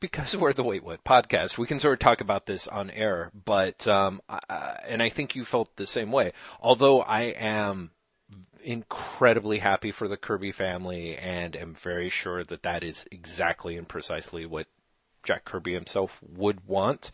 Because 0.05 0.35
we're 0.37 0.53
the 0.53 0.63
Wait 0.63 0.83
What 0.83 1.03
podcast, 1.03 1.57
we 1.57 1.65
can 1.65 1.79
sort 1.79 1.93
of 1.93 1.99
talk 1.99 2.21
about 2.21 2.45
this 2.45 2.67
on 2.67 2.91
air, 2.91 3.31
but 3.33 3.87
um, 3.87 4.21
I, 4.29 4.77
and 4.87 5.01
I 5.01 5.09
think 5.09 5.35
you 5.35 5.45
felt 5.45 5.75
the 5.75 5.87
same 5.87 6.11
way. 6.11 6.31
Although 6.61 7.01
I 7.01 7.21
am 7.23 7.89
incredibly 8.63 9.59
happy 9.59 9.91
for 9.91 10.07
the 10.07 10.17
Kirby 10.17 10.51
family 10.51 11.17
and 11.17 11.55
am 11.55 11.73
very 11.73 12.09
sure 12.09 12.43
that 12.43 12.61
that 12.63 12.83
is 12.83 13.07
exactly 13.11 13.77
and 13.77 13.87
precisely 13.87 14.45
what 14.45 14.67
Jack 15.23 15.43
Kirby 15.43 15.73
himself 15.73 16.21
would 16.21 16.67
want. 16.67 17.09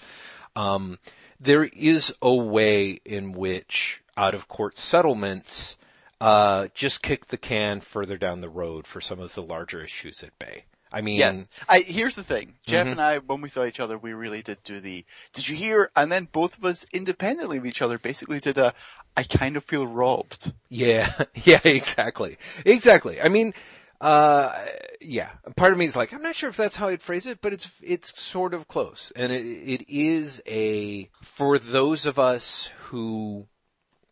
Um, 0.55 0.99
there 1.39 1.63
is 1.63 2.13
a 2.21 2.35
way 2.35 2.99
in 3.05 3.31
which 3.31 4.01
out 4.17 4.35
of 4.35 4.49
court 4.49 4.77
settlements 4.77 5.77
uh, 6.19 6.67
just 6.73 7.01
kick 7.01 7.27
the 7.27 7.37
can 7.37 7.79
further 7.79 8.17
down 8.17 8.41
the 8.41 8.49
road 8.49 8.85
for 8.85 8.99
some 8.99 9.19
of 9.19 9.33
the 9.33 9.41
larger 9.41 9.81
issues 9.81 10.23
at 10.23 10.37
bay. 10.37 10.65
I 10.91 11.01
mean, 11.01 11.19
Yes. 11.19 11.47
I, 11.69 11.79
here's 11.79 12.15
the 12.15 12.23
thing. 12.23 12.55
Jeff 12.65 12.87
Mhm. 12.87 12.91
and 12.91 13.01
I, 13.01 13.17
when 13.19 13.41
we 13.41 13.49
saw 13.49 13.63
each 13.65 13.79
other, 13.79 13.97
we 13.97 14.13
really 14.13 14.41
did 14.41 14.61
do 14.63 14.79
the, 14.79 15.05
did 15.33 15.47
you 15.47 15.55
hear? 15.55 15.89
And 15.95 16.11
then 16.11 16.27
both 16.31 16.57
of 16.57 16.65
us 16.65 16.85
independently 16.91 17.57
of 17.57 17.65
each 17.65 17.81
other 17.81 17.97
basically 17.97 18.39
did 18.39 18.57
a, 18.57 18.73
I 19.15 19.23
kind 19.23 19.55
of 19.57 19.63
feel 19.63 19.85
robbed. 19.87 20.53
Yeah, 20.69 21.11
yeah, 21.45 21.59
exactly, 21.63 22.37
exactly. 22.65 23.21
I 23.21 23.29
mean, 23.29 23.53
uh, 23.99 24.65
yeah. 24.99 25.29
Part 25.55 25.71
of 25.73 25.77
me 25.77 25.85
is 25.85 25.95
like, 25.95 26.11
I'm 26.13 26.21
not 26.23 26.35
sure 26.35 26.49
if 26.49 26.57
that's 26.57 26.75
how 26.75 26.87
I'd 26.87 27.01
phrase 27.01 27.25
it, 27.25 27.39
but 27.41 27.53
it's 27.53 27.67
it's 27.81 28.19
sort 28.19 28.53
of 28.53 28.67
close, 28.67 29.11
and 29.15 29.31
it 29.31 29.45
it 29.45 29.85
is 29.89 30.41
a 30.47 31.09
for 31.21 31.59
those 31.59 32.05
of 32.05 32.17
us 32.17 32.69
who 32.85 33.47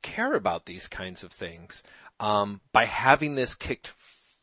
care 0.02 0.34
about 0.34 0.66
these 0.66 0.88
kinds 0.88 1.24
of 1.24 1.32
things. 1.32 1.82
Um, 2.22 2.60
by 2.74 2.84
having 2.84 3.36
this 3.36 3.56
kicked 3.56 3.88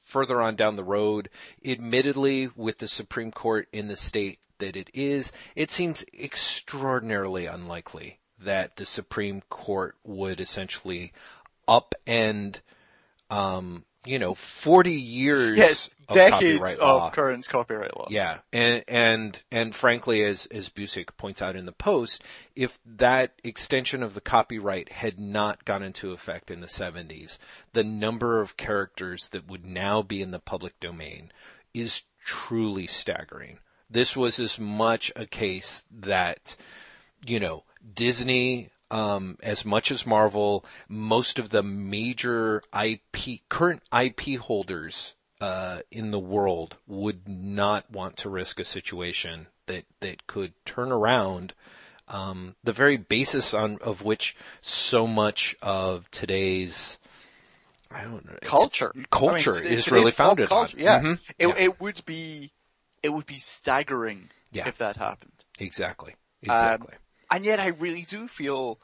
further 0.07 0.41
on 0.41 0.55
down 0.55 0.77
the 0.77 0.85
road, 0.85 1.29
admittedly, 1.65 2.49
with 2.55 2.79
the 2.79 2.89
Supreme 2.89 3.33
Court 3.33 3.69
in 3.73 3.89
the 3.89 3.97
state 3.97 4.39
that 4.59 4.77
it 4.77 4.89
is, 4.95 5.33
it 5.55 5.71
seems 5.71 6.05
extraordinarily 6.19 7.45
unlikely 7.45 8.21
that 8.39 8.77
the 8.77 8.87
Supreme 8.87 9.43
Court 9.51 9.97
would 10.05 10.41
essentially 10.41 11.13
upend, 11.69 12.61
um, 13.29 13.85
you 14.07 14.19
know, 14.19 14.35
40 14.35 14.93
years 14.93 15.59
Yes, 15.59 15.91
decades 16.09 16.59
copyright 16.59 16.79
of 16.79 17.13
current 17.13 17.49
copyright 17.49 17.97
law. 17.97 18.09
Yeah, 18.11 18.39
and 18.53 18.85
and 18.89 19.43
and 19.51 19.75
frankly, 19.75 20.25
as 20.25 20.47
as 20.47 20.69
Busiek 20.69 21.17
points 21.17 21.43
out 21.43 21.57
in 21.57 21.67
the 21.67 21.73
post, 21.73 22.23
if 22.55 22.79
that 22.85 23.33
extension 23.45 24.03
of 24.03 24.15
the 24.15 24.21
copyright 24.21 24.91
had 24.93 25.19
not 25.19 25.65
gone 25.65 25.83
into 25.83 26.13
effect 26.13 26.51
in 26.51 26.61
the 26.61 26.67
70s, 26.67 27.39
the 27.73 27.85
number 27.85 28.41
of 28.41 28.57
characters 28.57 29.29
that 29.31 29.49
would 29.49 29.65
now 29.65 30.03
be 30.03 30.23
in 30.23 30.31
the 30.31 30.39
public 30.39 30.79
domain 30.81 31.33
is 31.75 32.03
truly 32.25 32.87
staggering. 32.87 33.59
This 33.89 34.17
was 34.17 34.41
as 34.41 34.59
much 34.59 35.13
a 35.15 35.27
case 35.27 35.85
that, 35.91 36.57
you 37.25 37.39
know, 37.39 37.65
Disney, 37.95 38.71
um, 38.91 39.37
as 39.43 39.65
much 39.65 39.91
as 39.91 40.07
Marvel, 40.07 40.65
most 40.89 41.39
of 41.39 41.51
the 41.51 41.63
major 41.63 42.63
IP, 42.79 43.41
current 43.49 43.83
IP 43.93 44.39
holders 44.41 45.15
uh, 45.41 45.81
in 45.91 46.11
the 46.11 46.19
world 46.19 46.77
would 46.87 47.29
not 47.29 47.91
want 47.91 48.17
to 48.19 48.29
risk 48.31 48.59
a 48.61 48.65
situation 48.65 49.49
that 49.67 49.85
that 50.01 50.27
could 50.27 50.53
turn 50.65 50.93
around 50.93 51.53
um, 52.09 52.55
the 52.63 52.73
very 52.73 52.97
basis 52.97 53.53
on 53.53 53.79
of 53.83 54.03
which 54.03 54.37
so 54.61 55.07
much 55.07 55.57
of 55.61 56.11
today's 56.11 56.99
I 57.91 58.03
don't 58.03 58.25
know 58.25 58.37
Culture. 58.43 58.93
culture 59.11 59.57
I 59.59 59.63
mean, 59.63 59.73
is 59.73 59.91
really 59.91 60.13
founded 60.13 60.49
culture, 60.49 60.77
on. 60.77 60.83
Yeah. 60.83 61.01
Mhm. 61.01 61.19
It, 61.39 61.49
Yeah. 61.49 61.55
it 61.57 61.81
would 61.81 62.05
be, 62.05 62.53
it 63.03 63.11
would 63.11 63.27
be 63.27 63.39
staggering 63.39 64.31
Yeah. 64.53 64.69
if 64.69 64.79
that 64.79 64.97
happened. 64.97 65.45
exactly, 65.59 66.15
Um, 66.49 66.53
exactly. 66.53 66.95
And 67.31 67.45
yet 67.45 67.61
I 67.61 67.69
really 67.69 68.03
do 68.03 68.29
feel 68.29 68.79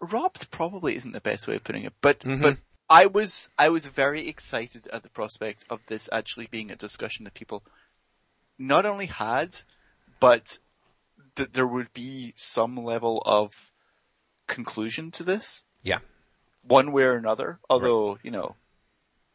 robbed 0.00 0.50
probably 0.50 0.96
isn't 0.96 1.12
the 1.12 1.20
best 1.20 1.46
way 1.46 1.56
of 1.56 1.64
putting 1.64 1.84
it, 1.84 1.92
but 2.00 2.20
Mhm. 2.20 2.42
but 2.42 2.58
I 2.88 3.06
was 3.06 3.50
I 3.58 3.68
was 3.68 3.86
very 3.86 4.28
excited 4.28 4.86
at 4.92 5.02
the 5.02 5.10
prospect 5.10 5.64
of 5.68 5.80
this 5.88 6.08
actually 6.12 6.46
being 6.46 6.70
a 6.70 6.76
discussion 6.76 7.24
that 7.24 7.34
people 7.34 7.62
not 8.58 8.86
only 8.86 9.06
had, 9.06 9.62
but 10.20 10.58
that 11.34 11.52
there 11.52 11.66
would 11.66 11.92
be 11.92 12.32
some 12.36 12.76
level 12.76 13.22
of 13.26 13.70
conclusion 14.46 15.10
to 15.10 15.22
this, 15.22 15.64
yeah, 15.82 15.98
one 16.62 16.92
way 16.92 17.02
or 17.04 17.16
another. 17.16 17.58
Although 17.68 18.18
you 18.22 18.30
know 18.30 18.56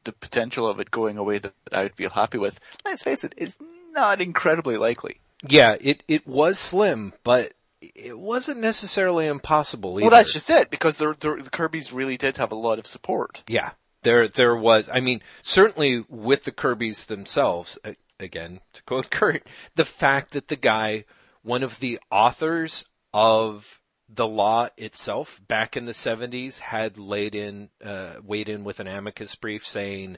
the 0.05 0.11
potential 0.13 0.67
of 0.67 0.79
it 0.79 0.89
going 0.89 1.17
away 1.17 1.37
that 1.37 1.53
I 1.71 1.83
would 1.83 1.95
feel 1.95 2.09
happy 2.09 2.39
with, 2.39 2.59
let's 2.83 3.03
face 3.03 3.23
it, 3.23 3.33
it, 3.37 3.49
is 3.49 3.55
not 3.91 4.19
incredibly 4.21 4.77
likely. 4.77 5.19
yeah. 5.47 5.75
It 5.79 6.03
it 6.07 6.25
was 6.25 6.57
slim, 6.57 7.13
but 7.23 7.53
it 7.81 8.17
wasn't 8.17 8.59
necessarily 8.59 9.25
impossible. 9.27 9.97
Either. 9.97 10.01
Well, 10.01 10.11
that's 10.11 10.33
just 10.33 10.49
it 10.49 10.69
because 10.69 10.97
the 10.97 11.13
the 11.13 11.49
Kirby's 11.49 11.91
really 11.91 12.17
did 12.17 12.37
have 12.37 12.51
a 12.51 12.55
lot 12.55 12.79
of 12.79 12.85
support. 12.85 13.43
Yeah, 13.47 13.71
there 14.03 14.27
there 14.27 14.55
was. 14.55 14.89
I 14.91 14.99
mean, 14.99 15.21
certainly 15.41 16.05
with 16.07 16.43
the 16.43 16.51
Kirby's 16.51 17.05
themselves. 17.05 17.77
Again, 18.19 18.59
to 18.73 18.83
quote 18.83 19.09
Kurt, 19.09 19.47
the 19.75 19.85
fact 19.85 20.31
that 20.31 20.47
the 20.47 20.55
guy, 20.55 21.05
one 21.41 21.63
of 21.63 21.79
the 21.79 21.99
authors 22.11 22.85
of 23.13 23.81
the 24.07 24.27
law 24.27 24.67
itself, 24.77 25.41
back 25.47 25.75
in 25.75 25.85
the 25.85 25.93
seventies, 25.93 26.59
had 26.59 26.97
laid 26.97 27.33
in, 27.33 27.69
uh, 27.83 28.15
weighed 28.23 28.49
in 28.49 28.63
with 28.63 28.79
an 28.79 28.87
amicus 28.87 29.35
brief 29.35 29.65
saying 29.65 30.17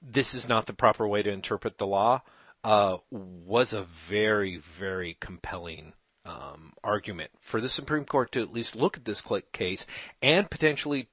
this 0.00 0.34
is 0.34 0.48
not 0.48 0.66
the 0.66 0.72
proper 0.72 1.08
way 1.08 1.22
to 1.22 1.30
interpret 1.32 1.78
the 1.78 1.86
law, 1.86 2.22
uh, 2.62 2.98
was 3.10 3.72
a 3.72 3.82
very 3.82 4.56
very 4.56 5.16
compelling 5.18 5.94
um, 6.24 6.74
argument 6.84 7.30
for 7.40 7.60
the 7.60 7.68
Supreme 7.68 8.04
Court 8.04 8.32
to 8.32 8.40
at 8.40 8.52
least 8.52 8.76
look 8.76 8.96
at 8.96 9.04
this 9.04 9.22
case 9.52 9.86
and 10.22 10.50
potentially 10.50 11.08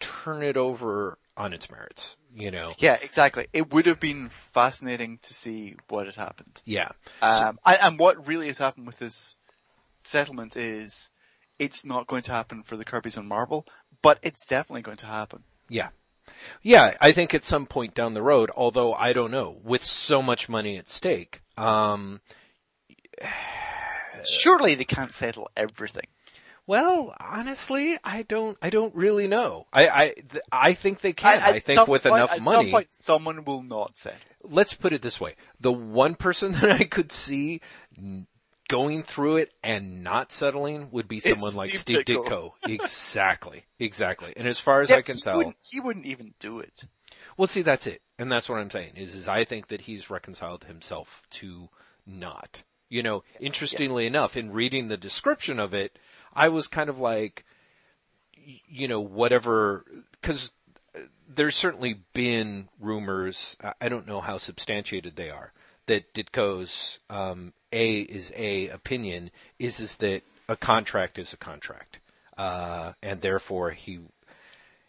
turn 0.00 0.42
it 0.42 0.56
over 0.56 1.18
on 1.36 1.52
its 1.52 1.70
merits. 1.70 2.16
You 2.34 2.50
know, 2.50 2.72
Yeah, 2.78 2.98
exactly. 3.00 3.46
It 3.54 3.72
would 3.72 3.86
have 3.86 3.98
been 3.98 4.28
fascinating 4.28 5.18
to 5.22 5.32
see 5.32 5.76
what 5.88 6.04
had 6.06 6.16
happened. 6.16 6.60
yeah, 6.66 6.88
Um, 7.22 7.58
and, 7.64 7.78
and 7.80 7.98
what 7.98 8.26
really 8.26 8.48
has 8.48 8.58
happened 8.58 8.86
with 8.86 8.98
this 8.98 9.38
settlement 10.02 10.54
is 10.54 11.10
it's 11.58 11.84
not 11.84 12.06
going 12.06 12.22
to 12.22 12.32
happen 12.32 12.62
for 12.62 12.76
the 12.76 12.84
Kirby's 12.84 13.16
and 13.16 13.26
Marvel, 13.26 13.66
but 14.02 14.18
it's 14.22 14.44
definitely 14.44 14.82
going 14.82 14.98
to 14.98 15.06
happen. 15.06 15.44
yeah, 15.70 15.88
yeah. 16.62 16.94
I 17.00 17.12
think 17.12 17.32
at 17.32 17.44
some 17.44 17.64
point 17.64 17.94
down 17.94 18.12
the 18.12 18.22
road, 18.22 18.50
although 18.54 18.92
I 18.92 19.14
don't 19.14 19.30
know, 19.30 19.56
with 19.64 19.82
so 19.82 20.20
much 20.20 20.48
money 20.48 20.76
at 20.76 20.88
stake, 20.88 21.40
um, 21.56 22.20
Surely 24.24 24.74
they 24.74 24.84
can't 24.84 25.12
settle 25.14 25.50
everything. 25.56 26.06
Well, 26.66 27.14
honestly, 27.20 27.96
I 28.02 28.22
don't. 28.22 28.58
I 28.60 28.70
don't 28.70 28.94
really 28.94 29.28
know. 29.28 29.66
I 29.72 29.88
I 29.88 30.04
th- 30.14 30.42
I 30.50 30.72
think 30.74 31.00
they 31.00 31.12
can. 31.12 31.36
At 31.38 31.42
I 31.44 31.58
think 31.60 31.76
some 31.78 31.88
with 31.88 32.02
point- 32.02 32.16
enough 32.16 32.32
at 32.32 32.42
money. 32.42 32.64
some 32.64 32.70
point, 32.72 32.86
someone 32.90 33.44
will 33.44 33.62
not 33.62 33.96
settle. 33.96 34.18
let's 34.42 34.74
put 34.74 34.92
it 34.92 35.00
this 35.00 35.20
way: 35.20 35.36
the 35.60 35.72
one 35.72 36.16
person 36.16 36.52
that 36.60 36.70
I 36.80 36.84
could 36.84 37.12
see 37.12 37.60
n- 37.96 38.26
going 38.68 39.04
through 39.04 39.36
it 39.36 39.52
and 39.62 40.02
not 40.02 40.32
settling 40.32 40.88
would 40.90 41.06
be 41.06 41.20
someone 41.20 41.54
like 41.54 41.70
Steve 41.70 42.00
Steve 42.00 42.04
Ditko. 42.04 42.24
Ditko. 42.26 42.50
exactly, 42.68 43.64
exactly. 43.78 44.32
And 44.36 44.48
as 44.48 44.58
far 44.58 44.82
as 44.82 44.90
I 44.90 45.02
can 45.02 45.14
he 45.16 45.22
tell, 45.22 45.36
wouldn't, 45.36 45.56
he 45.62 45.78
wouldn't 45.78 46.06
even 46.06 46.34
do 46.40 46.58
it. 46.58 46.82
well, 47.36 47.46
see, 47.46 47.62
that's 47.62 47.86
it, 47.86 48.02
and 48.18 48.30
that's 48.32 48.48
what 48.48 48.58
I'm 48.58 48.72
saying 48.72 48.94
is, 48.96 49.14
is 49.14 49.28
I 49.28 49.44
think 49.44 49.68
that 49.68 49.82
he's 49.82 50.10
reconciled 50.10 50.64
himself 50.64 51.22
to 51.30 51.68
not. 52.04 52.64
You 52.88 53.02
know, 53.02 53.24
interestingly 53.40 54.06
enough, 54.06 54.36
in 54.36 54.52
reading 54.52 54.88
the 54.88 54.96
description 54.96 55.58
of 55.58 55.74
it, 55.74 55.98
I 56.34 56.48
was 56.48 56.68
kind 56.68 56.88
of 56.88 57.00
like, 57.00 57.44
you 58.68 58.86
know, 58.86 59.00
whatever, 59.00 59.84
because 60.12 60.52
there's 61.28 61.56
certainly 61.56 62.00
been 62.12 62.68
rumors. 62.80 63.56
I- 63.62 63.74
I 63.80 63.88
don't 63.88 64.06
know 64.06 64.20
how 64.20 64.38
substantiated 64.38 65.16
they 65.16 65.30
are. 65.30 65.52
That 65.86 66.12
Ditko's 66.14 66.98
um, 67.10 67.52
a 67.72 68.00
is 68.00 68.32
a 68.36 68.68
opinion 68.68 69.30
is 69.58 69.78
is 69.80 69.96
that 69.98 70.22
a 70.48 70.56
contract 70.56 71.18
is 71.18 71.32
a 71.32 71.36
contract, 71.36 72.00
uh, 72.36 72.92
and 73.02 73.20
therefore 73.20 73.70
he, 73.70 74.00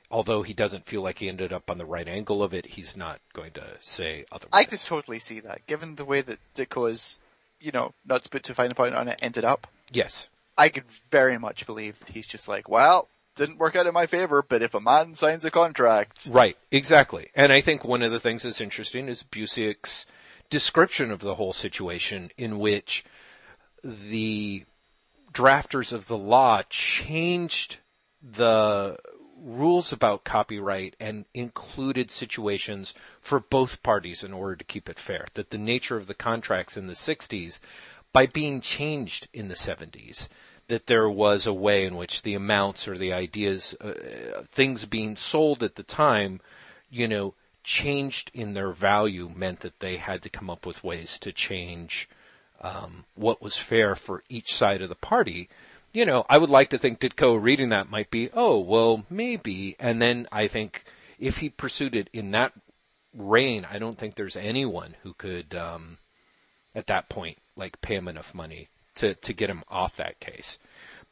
although 0.10 0.42
he 0.42 0.54
doesn't 0.54 0.88
feel 0.88 1.01
like 1.01 1.20
he 1.20 1.30
ended 1.30 1.54
up 1.54 1.70
on 1.70 1.77
the 1.77 1.86
right 1.86 2.08
angle 2.08 2.42
of 2.42 2.54
it, 2.54 2.66
he's 2.66 2.98
not 2.98 3.20
going 3.34 3.51
to 3.54 3.63
say 3.80 4.25
otherwise. 4.32 4.50
I 4.54 4.63
could 4.63 4.80
totally 4.82 5.20
see 5.20 5.39
that, 5.42 5.68
given 5.68 5.96
the 5.96 6.06
way 6.06 6.22
that 6.22 6.39
Ditko 6.56 6.89
is, 6.89 7.20
you 7.60 7.72
know, 7.72 7.94
not 8.06 8.24
to 8.24 8.30
put 8.30 8.44
too 8.44 8.54
fine 8.54 8.72
a 8.72 8.76
point 8.76 8.96
on 8.96 9.08
it, 9.08 9.20
ended 9.22 9.46
up. 9.46 9.68
yes, 9.92 10.28
I 10.58 10.70
could 10.70 10.86
very 11.12 11.38
much 11.38 11.66
believe 11.66 12.00
that 12.00 12.10
he's 12.10 12.28
just 12.28 12.48
like, 12.48 12.68
well, 12.68 13.08
didn't 13.36 13.60
work 13.60 13.76
out 13.76 13.86
in 13.86 13.94
my 13.94 14.08
favor, 14.08 14.42
but 14.42 14.64
if 14.64 14.74
a 14.74 14.80
man 14.80 15.14
signs 15.14 15.46
a 15.46 15.52
contract, 15.52 16.28
Right, 16.32 16.58
exactly. 16.72 17.30
And 17.36 17.52
I 17.52 17.62
think 17.62 17.86
one 17.86 18.02
of 18.02 18.12
the 18.12 18.20
things 18.20 18.44
that's 18.44 18.60
interesting 18.62 19.08
is 19.08 19.24
Busiek's 19.24 20.06
description 20.50 21.12
of 21.12 21.20
the 21.20 21.36
whole 21.36 21.54
situation 21.54 22.32
in 22.38 22.58
which 22.58 23.06
the 23.84 24.66
drafters 25.32 25.94
of 25.94 26.08
the 26.08 26.18
law 26.18 26.64
changed 26.70 27.78
the 28.24 28.98
rules 29.41 29.91
about 29.91 30.24
copyright 30.24 30.96
and 31.00 31.25
included 31.34 32.12
situations 32.12 32.94
for 33.22 33.39
both 33.39 33.84
parties 33.84 34.24
in 34.24 34.34
order 34.34 34.56
to 34.56 34.63
keep 34.63 34.89
it 34.89 35.00
fair. 35.00 35.25
That 35.34 35.50
the 35.50 35.58
nature 35.58 35.98
of 35.98 36.08
the 36.08 36.13
contracts 36.13 36.77
in 36.77 36.88
the 36.88 36.94
60s, 36.94 37.60
by 38.13 38.25
being 38.25 38.62
changed 38.62 39.27
in 39.34 39.48
the 39.48 39.56
70s, 39.56 40.27
that 40.67 40.88
there 40.88 41.10
was 41.10 41.46
a 41.46 41.53
way 41.53 41.86
in 41.86 41.96
which 41.96 42.24
the 42.24 42.34
amounts 42.34 42.88
or 42.88 42.98
the 42.98 43.13
ideas, 43.13 43.74
uh, 43.75 44.44
things 44.51 44.86
being 44.86 45.15
sold 45.15 45.63
at 45.63 45.75
the 45.75 45.84
time, 45.84 46.41
you 46.89 47.08
know, 47.08 47.34
changed 47.63 48.32
in 48.34 48.53
their 48.53 48.72
value 48.72 49.29
meant 49.34 49.60
that 49.62 49.79
they 49.79 49.98
had 49.98 50.22
to 50.24 50.29
come 50.29 50.50
up 50.50 50.65
with 50.65 50.84
ways 50.84 51.20
to 51.20 51.32
change 51.32 52.08
um, 52.62 53.06
what 53.15 53.41
was 53.41 53.58
fair 53.58 53.96
for 53.96 54.24
each 54.29 54.56
side 54.56 54.82
of 54.82 54.89
the 54.89 54.96
party. 54.96 55.50
You 55.98 56.06
know, 56.06 56.27
I 56.30 56.38
would 56.38 56.51
like 56.51 56.70
to 56.70 56.77
think 56.77 57.00
Ditko 57.00 57.42
reading 57.42 57.70
that 57.70 57.89
might 57.89 58.12
be, 58.12 58.30
oh, 58.32 58.60
well, 58.60 59.04
maybe. 59.10 59.75
And 59.80 60.00
then 60.00 60.27
I 60.32 60.48
think 60.48 60.84
if 61.18 61.38
he 61.38 61.50
pursued 61.50 61.96
it 61.96 62.08
in 62.13 62.30
that 62.32 62.54
reign, 63.16 63.66
I 63.68 63.80
don't 63.80 63.98
think 63.98 64.13
there's 64.13 64.36
anyone 64.36 64.96
who 65.01 65.16
could, 65.16 65.56
um, 65.56 65.98
at 66.75 66.86
that 66.86 67.10
point, 67.10 67.39
like 67.56 67.82
pay 67.82 67.96
him 67.96 68.08
enough 68.08 68.36
money 68.36 68.70
to, 68.94 69.16
to 69.16 69.34
get 69.34 69.50
him 69.50 69.63
off 69.70 69.96
that 69.96 70.20
case. 70.20 70.60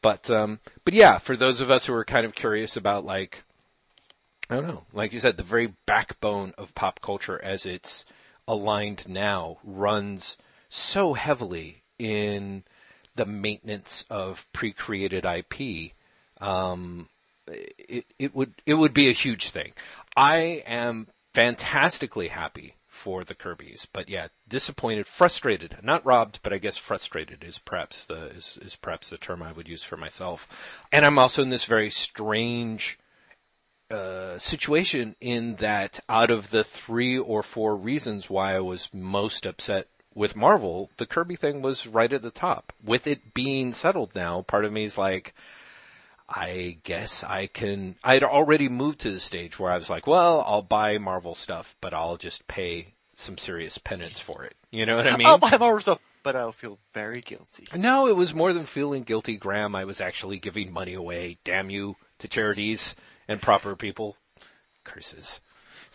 But, 0.04 0.30
um, 0.30 0.60
but 0.84 0.94
yeah, 0.94 1.18
for 1.18 1.36
those 1.36 1.62
of 1.62 1.72
us 1.72 1.88
who 1.88 1.94
are 1.96 2.06
kind 2.06 2.24
of 2.24 2.36
curious 2.36 2.78
about 2.78 3.04
like, 3.04 3.42
I 4.52 4.56
don't 4.58 4.68
know, 4.68 4.84
like 4.94 5.14
you 5.14 5.20
said, 5.20 5.38
the 5.38 5.42
very 5.42 5.74
backbone 5.88 6.54
of 6.60 6.76
pop 6.76 7.02
culture 7.02 7.42
as 7.44 7.66
it's 7.66 8.06
aligned 8.48 9.10
now 9.10 9.58
runs 9.64 10.38
so 10.70 11.16
heavily 11.16 11.82
in 11.98 12.66
the 13.16 13.26
maintenance 13.26 14.06
of 14.10 14.46
pre-created 14.54 15.26
IP. 15.26 15.94
Um, 16.42 17.10
it, 17.48 18.06
it 18.18 18.36
would 18.36 18.54
it 18.66 18.76
would 18.76 18.94
be 18.94 19.10
a 19.10 19.14
huge 19.14 19.50
thing. 19.50 19.74
I 20.18 20.64
am 20.66 21.08
fantastically 21.34 22.30
happy 22.30 22.76
for 22.88 23.24
the 23.24 23.36
Kirby's, 23.36 23.86
but 23.92 24.10
yeah, 24.10 24.28
disappointed, 24.48 25.06
frustrated, 25.06 25.78
not 25.84 26.06
robbed, 26.06 26.40
but 26.42 26.54
I 26.54 26.58
guess 26.58 26.78
frustrated 26.78 27.44
is 27.44 27.60
perhaps 27.60 28.06
the 28.06 28.28
is, 28.28 28.58
is 28.62 28.76
perhaps 28.76 29.10
the 29.10 29.18
term 29.18 29.44
I 29.44 29.52
would 29.52 29.68
use 29.68 29.84
for 29.84 29.98
myself. 29.98 30.48
And 30.92 31.06
I'm 31.06 31.20
also 31.20 31.44
in 31.44 31.50
this 31.50 31.66
very 31.66 31.90
strange 31.90 32.98
uh, 33.92 34.40
situation 34.40 35.16
in 35.22 35.56
that 35.58 36.00
out 36.10 36.32
of 36.32 36.50
the 36.50 36.64
three 36.64 37.18
or 37.20 37.44
four 37.44 37.76
reasons 37.76 38.30
why 38.30 38.56
I 38.56 38.60
was 38.60 38.90
most 38.92 39.46
upset 39.46 39.88
with 40.16 40.36
Marvel, 40.36 40.90
the 40.98 41.06
Kirby 41.06 41.36
thing 41.36 41.62
was 41.62 41.86
right 41.86 42.12
at 42.12 42.22
the 42.22 42.32
top. 42.32 42.74
With 42.84 43.06
it 43.06 43.34
being 43.34 43.74
settled 43.74 44.16
now, 44.16 44.42
part 44.42 44.66
of 44.66 44.72
me 44.72 44.86
is 44.86 44.98
like, 44.98 45.36
I 46.28 46.78
guess 46.84 47.24
I 47.24 47.48
can. 47.48 47.98
I'd 48.04 48.24
already 48.24 48.70
moved 48.70 49.00
to 49.02 49.12
the 49.12 49.20
stage 49.20 49.60
where 49.60 49.72
I 49.72 49.78
was 49.78 49.90
like, 49.90 50.08
well, 50.08 50.44
I'll 50.48 50.64
buy 50.64 50.98
Marvel 50.98 51.36
stuff, 51.36 51.76
but 51.82 51.94
I'll 51.94 52.18
just 52.18 52.48
pay 52.48 52.94
some 53.14 53.38
serious 53.38 53.78
penance 53.78 54.20
for 54.20 54.44
it. 54.44 54.56
You 54.72 54.86
know 54.86 54.96
what 54.96 55.08
I 55.08 55.18
mean? 55.18 55.28
I'll 55.28 55.38
buy 55.38 55.58
more 55.58 55.80
stuff, 55.82 56.00
but 56.24 56.36
I'll 56.36 56.52
feel 56.52 56.80
very 56.94 57.22
guilty. 57.22 57.68
No, 57.76 58.08
it 58.08 58.16
was 58.16 58.34
more 58.34 58.54
than 58.54 58.66
feeling 58.66 59.04
guilty, 59.04 59.38
Graham. 59.38 59.76
I 59.76 59.86
was 59.86 60.02
actually 60.02 60.40
giving 60.40 60.74
money 60.74 60.94
away. 60.94 61.38
Damn 61.44 61.70
you 61.70 61.98
to 62.20 62.28
charities 62.28 62.96
and 63.28 63.42
proper 63.42 63.76
people. 63.76 64.18
Curses. 64.84 65.42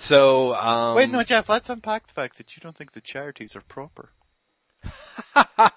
So, 0.01 0.55
um, 0.55 0.97
Wait, 0.97 1.11
no, 1.11 1.23
Jeff, 1.23 1.51
let's 1.51 1.69
unpack 1.69 2.07
the 2.07 2.15
fact 2.15 2.39
that 2.39 2.57
you 2.57 2.61
don't 2.63 2.75
think 2.75 2.93
the 2.93 3.03
charities 3.03 3.55
are 3.55 3.61
proper. 3.61 4.09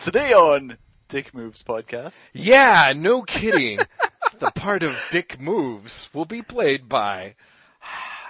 Today 0.00 0.34
on 0.34 0.76
Dick 1.08 1.32
Moves 1.32 1.62
podcast. 1.62 2.20
yeah, 2.34 2.92
no 2.94 3.22
kidding. 3.22 3.78
the 4.38 4.50
part 4.50 4.82
of 4.82 4.94
Dick 5.10 5.40
Moves 5.40 6.10
will 6.12 6.26
be 6.26 6.42
played 6.42 6.90
by. 6.90 7.36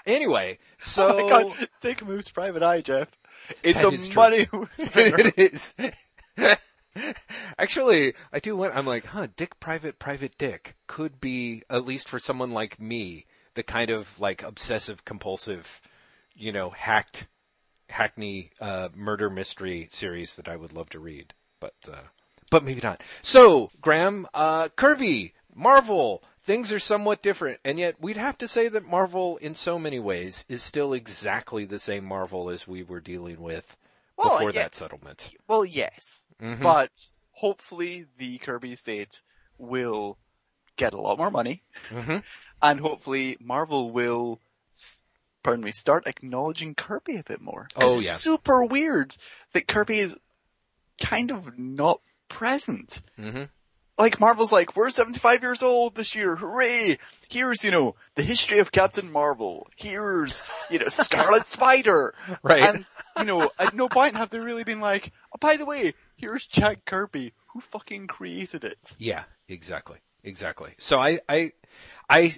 Anyway, 0.06 0.58
so 0.80 1.08
Oh 1.18 1.22
my 1.22 1.28
god, 1.28 1.68
Dick 1.80 2.04
Moves 2.04 2.28
Private 2.28 2.62
Eye, 2.64 2.80
Jeff. 2.80 3.08
It's 3.64 3.80
That 3.82 3.92
a 3.92 3.94
is 3.94 4.14
money 4.14 4.48
it 4.78 5.34
is. 5.36 5.74
Actually, 7.58 8.14
I 8.32 8.38
do 8.38 8.56
want. 8.56 8.76
I'm 8.76 8.86
like, 8.86 9.06
huh? 9.06 9.28
Dick 9.36 9.58
Private 9.60 9.98
Private 9.98 10.36
Dick 10.38 10.76
could 10.86 11.20
be 11.20 11.62
at 11.70 11.86
least 11.86 12.08
for 12.08 12.18
someone 12.18 12.52
like 12.52 12.80
me, 12.80 13.26
the 13.54 13.62
kind 13.62 13.90
of 13.90 14.20
like 14.20 14.42
obsessive 14.42 15.04
compulsive, 15.04 15.80
you 16.34 16.52
know, 16.52 16.70
hacked, 16.70 17.26
hackney 17.88 18.50
uh, 18.60 18.88
murder 18.94 19.30
mystery 19.30 19.88
series 19.90 20.36
that 20.36 20.48
I 20.48 20.56
would 20.56 20.72
love 20.72 20.90
to 20.90 20.98
read, 20.98 21.34
but 21.60 21.74
uh, 21.90 22.08
but 22.50 22.64
maybe 22.64 22.80
not. 22.82 23.02
So, 23.22 23.70
Graham, 23.80 24.26
uh, 24.34 24.68
Kirby, 24.70 25.34
Marvel. 25.54 26.22
Things 26.44 26.72
are 26.72 26.80
somewhat 26.80 27.22
different, 27.22 27.60
and 27.64 27.78
yet 27.78 28.00
we'd 28.00 28.16
have 28.16 28.36
to 28.38 28.48
say 28.48 28.66
that 28.66 28.84
Marvel, 28.84 29.36
in 29.36 29.54
so 29.54 29.78
many 29.78 30.00
ways, 30.00 30.44
is 30.48 30.60
still 30.60 30.92
exactly 30.92 31.64
the 31.64 31.78
same 31.78 32.04
Marvel 32.04 32.50
as 32.50 32.66
we 32.66 32.82
were 32.82 32.98
dealing 32.98 33.40
with 33.40 33.76
Well, 34.16 34.38
before 34.38 34.50
yeah. 34.50 34.62
that 34.62 34.74
settlement. 34.74 35.30
Well, 35.46 35.64
yes. 35.64 36.21
Mm-hmm. 36.42 36.62
But 36.62 36.90
hopefully 37.32 38.06
the 38.18 38.38
Kirby 38.38 38.72
estate 38.72 39.22
will 39.58 40.18
get 40.76 40.92
a 40.92 41.00
lot 41.00 41.18
more 41.18 41.30
money. 41.30 41.62
Mm-hmm. 41.90 42.18
And 42.64 42.78
hopefully 42.78 43.36
Marvel 43.40 43.90
will, 43.90 44.38
pardon 45.42 45.64
me, 45.64 45.72
start 45.72 46.06
acknowledging 46.06 46.76
Kirby 46.76 47.16
a 47.16 47.24
bit 47.24 47.40
more. 47.40 47.66
Oh, 47.74 47.96
it's 47.96 48.06
yeah. 48.06 48.12
super 48.12 48.64
weird 48.64 49.16
that 49.52 49.66
Kirby 49.66 49.98
is 49.98 50.16
kind 51.00 51.32
of 51.32 51.58
not 51.58 52.00
present. 52.28 53.02
Mhm. 53.18 53.48
Like 53.98 54.20
Marvel's 54.20 54.52
like, 54.52 54.76
we're 54.76 54.90
75 54.90 55.42
years 55.42 55.60
old 55.62 55.96
this 55.96 56.14
year, 56.14 56.36
hooray! 56.36 56.98
Here's, 57.28 57.62
you 57.64 57.70
know, 57.72 57.96
the 58.14 58.22
history 58.22 58.60
of 58.60 58.70
Captain 58.72 59.10
Marvel. 59.10 59.68
Here's, 59.76 60.44
you 60.70 60.78
know, 60.78 60.88
Scarlet 60.88 61.46
Spider. 61.48 62.14
Right. 62.42 62.62
And, 62.62 62.84
you 63.18 63.24
know, 63.24 63.50
at 63.58 63.74
no 63.74 63.88
point 63.88 64.16
have 64.16 64.30
they 64.30 64.38
really 64.38 64.64
been 64.64 64.80
like, 64.80 65.12
oh, 65.34 65.38
by 65.40 65.56
the 65.56 65.66
way, 65.66 65.94
here's 66.22 66.46
Jack 66.46 66.84
Kirby, 66.86 67.32
who 67.48 67.60
fucking 67.60 68.06
created 68.06 68.64
it. 68.64 68.92
Yeah, 68.96 69.24
exactly, 69.48 69.98
exactly. 70.24 70.74
So 70.78 70.98
I, 70.98 71.18
I, 71.28 71.52
I, 72.08 72.34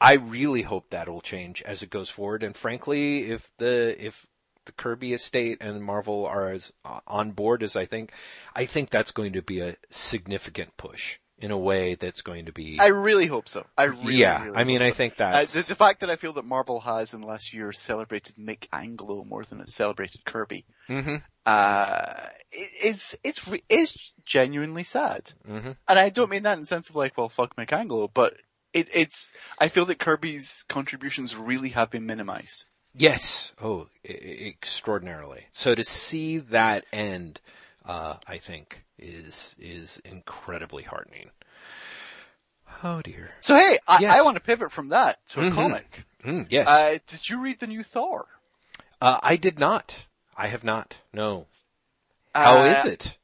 I 0.00 0.14
really 0.14 0.62
hope 0.62 0.90
that 0.90 1.08
will 1.08 1.20
change 1.20 1.62
as 1.62 1.82
it 1.82 1.90
goes 1.90 2.08
forward. 2.08 2.42
And 2.42 2.56
frankly, 2.56 3.30
if 3.30 3.48
the 3.58 3.94
if 4.04 4.26
the 4.64 4.72
Kirby 4.72 5.12
estate 5.12 5.58
and 5.60 5.84
Marvel 5.84 6.26
are 6.26 6.50
as 6.50 6.72
uh, 6.84 7.00
on 7.06 7.30
board 7.32 7.62
as 7.62 7.76
I 7.76 7.84
think, 7.86 8.12
I 8.56 8.64
think 8.64 8.90
that's 8.90 9.12
going 9.12 9.34
to 9.34 9.42
be 9.42 9.60
a 9.60 9.76
significant 9.90 10.76
push 10.76 11.18
in 11.40 11.50
a 11.52 11.58
way 11.58 11.94
that's 11.94 12.20
going 12.22 12.46
to 12.46 12.52
be. 12.52 12.78
I 12.80 12.86
really 12.88 13.26
hope 13.26 13.48
so. 13.48 13.64
I 13.76 13.84
really, 13.84 14.16
yeah, 14.16 14.42
really 14.44 14.56
I 14.56 14.64
mean, 14.64 14.80
hope 14.80 14.88
I 14.88 14.96
think 14.96 15.14
Uh, 15.20 15.44
the, 15.44 15.64
the 15.68 15.74
fact 15.76 16.00
that 16.00 16.10
I 16.10 16.16
feel 16.16 16.32
that 16.32 16.44
Marvel 16.44 16.80
has 16.80 17.14
in 17.14 17.20
the 17.20 17.26
last 17.28 17.54
year 17.54 17.70
celebrated 17.72 18.34
Mick 18.36 18.66
Anglo 18.72 19.22
more 19.24 19.44
than 19.44 19.60
it 19.60 19.68
celebrated 19.68 20.24
Kirby, 20.24 20.64
Mhm. 20.88 21.22
uh, 21.46 22.26
it's 22.82 23.16
it's 23.24 23.46
re- 23.48 23.62
it's 23.68 24.12
genuinely 24.24 24.84
sad, 24.84 25.32
Mm-hmm. 25.48 25.72
and 25.88 25.98
I 25.98 26.08
don't 26.10 26.30
mean 26.30 26.42
that 26.44 26.54
in 26.54 26.60
the 26.60 26.66
sense 26.66 26.88
of 26.90 26.96
like, 26.96 27.16
well, 27.16 27.28
fuck 27.28 27.56
Mick 27.56 27.72
Anglo, 27.72 28.08
but 28.12 28.34
it, 28.72 28.88
it's 28.92 29.32
I 29.58 29.68
feel 29.68 29.84
that 29.86 29.98
Kirby's 29.98 30.64
contributions 30.68 31.36
really 31.36 31.70
have 31.70 31.90
been 31.90 32.06
minimized. 32.06 32.66
Yes. 32.94 33.52
Oh, 33.62 33.88
e- 34.04 34.46
extraordinarily. 34.48 35.46
So 35.52 35.74
to 35.74 35.84
see 35.84 36.38
that 36.38 36.84
end, 36.92 37.40
uh, 37.84 38.16
I 38.26 38.38
think 38.38 38.84
is 38.98 39.54
is 39.58 40.00
incredibly 40.04 40.82
heartening. 40.82 41.30
Oh 42.82 43.02
dear. 43.02 43.30
So 43.40 43.54
hey, 43.56 43.78
I, 43.88 43.98
Yes. 44.00 44.16
I 44.18 44.22
want 44.22 44.36
to 44.36 44.42
pivot 44.42 44.70
from 44.72 44.88
that 44.90 45.24
to 45.28 45.40
a 45.40 45.44
Mhm. 45.44 45.54
comic. 45.54 46.04
Mm, 46.24 46.46
yes. 46.50 46.68
Uh, 46.68 46.98
did 47.06 47.28
you 47.28 47.40
read 47.40 47.60
the 47.60 47.66
new 47.66 47.82
Thor? 47.82 48.26
Uh, 49.00 49.18
I 49.22 49.36
did 49.36 49.58
not. 49.58 50.08
I 50.36 50.48
have 50.48 50.64
not. 50.64 50.98
No. 51.12 51.46
How 52.34 52.58
Uh, 52.62 52.64
is 52.64 52.84
it? 52.84 53.18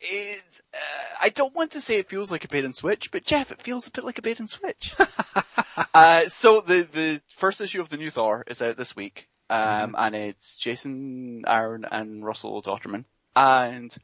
It, 0.00 0.42
uh, 0.74 0.78
I 1.20 1.28
don't 1.28 1.54
want 1.54 1.70
to 1.72 1.80
say 1.80 1.94
it 1.96 2.08
feels 2.08 2.32
like 2.32 2.44
a 2.44 2.48
bait 2.48 2.64
and 2.64 2.74
switch, 2.74 3.10
but 3.12 3.24
Jeff, 3.24 3.52
it 3.52 3.62
feels 3.62 3.86
a 3.86 3.90
bit 3.92 4.04
like 4.04 4.18
a 4.18 4.22
bait 4.22 4.40
and 4.40 4.50
switch. 4.50 4.94
uh, 5.94 6.28
so 6.28 6.60
the, 6.60 6.82
the 6.82 7.22
first 7.28 7.60
issue 7.60 7.80
of 7.80 7.88
the 7.88 7.96
new 7.96 8.10
Thor 8.10 8.44
is 8.48 8.60
out 8.60 8.76
this 8.76 8.96
week, 8.96 9.28
um, 9.48 9.94
and 9.96 10.16
it's 10.16 10.56
Jason 10.56 11.44
Aaron 11.46 11.84
and 11.90 12.24
Russell 12.24 12.60
Dauterman. 12.62 13.04
And 13.36 13.96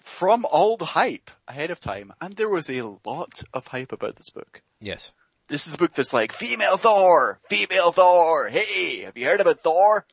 from 0.00 0.44
all 0.44 0.76
the 0.76 0.84
hype 0.84 1.30
ahead 1.48 1.70
of 1.70 1.80
time, 1.80 2.12
and 2.20 2.36
there 2.36 2.50
was 2.50 2.68
a 2.68 2.82
lot 3.06 3.42
of 3.54 3.68
hype 3.68 3.92
about 3.92 4.16
this 4.16 4.28
book. 4.30 4.62
Yes. 4.78 5.12
This 5.48 5.66
is 5.66 5.74
a 5.74 5.78
book 5.78 5.92
that's 5.92 6.12
like, 6.12 6.32
female 6.32 6.76
Thor, 6.76 7.40
female 7.48 7.92
Thor, 7.92 8.48
hey, 8.48 9.00
have 9.02 9.16
you 9.16 9.26
heard 9.26 9.40
about 9.40 9.60
Thor? 9.60 10.04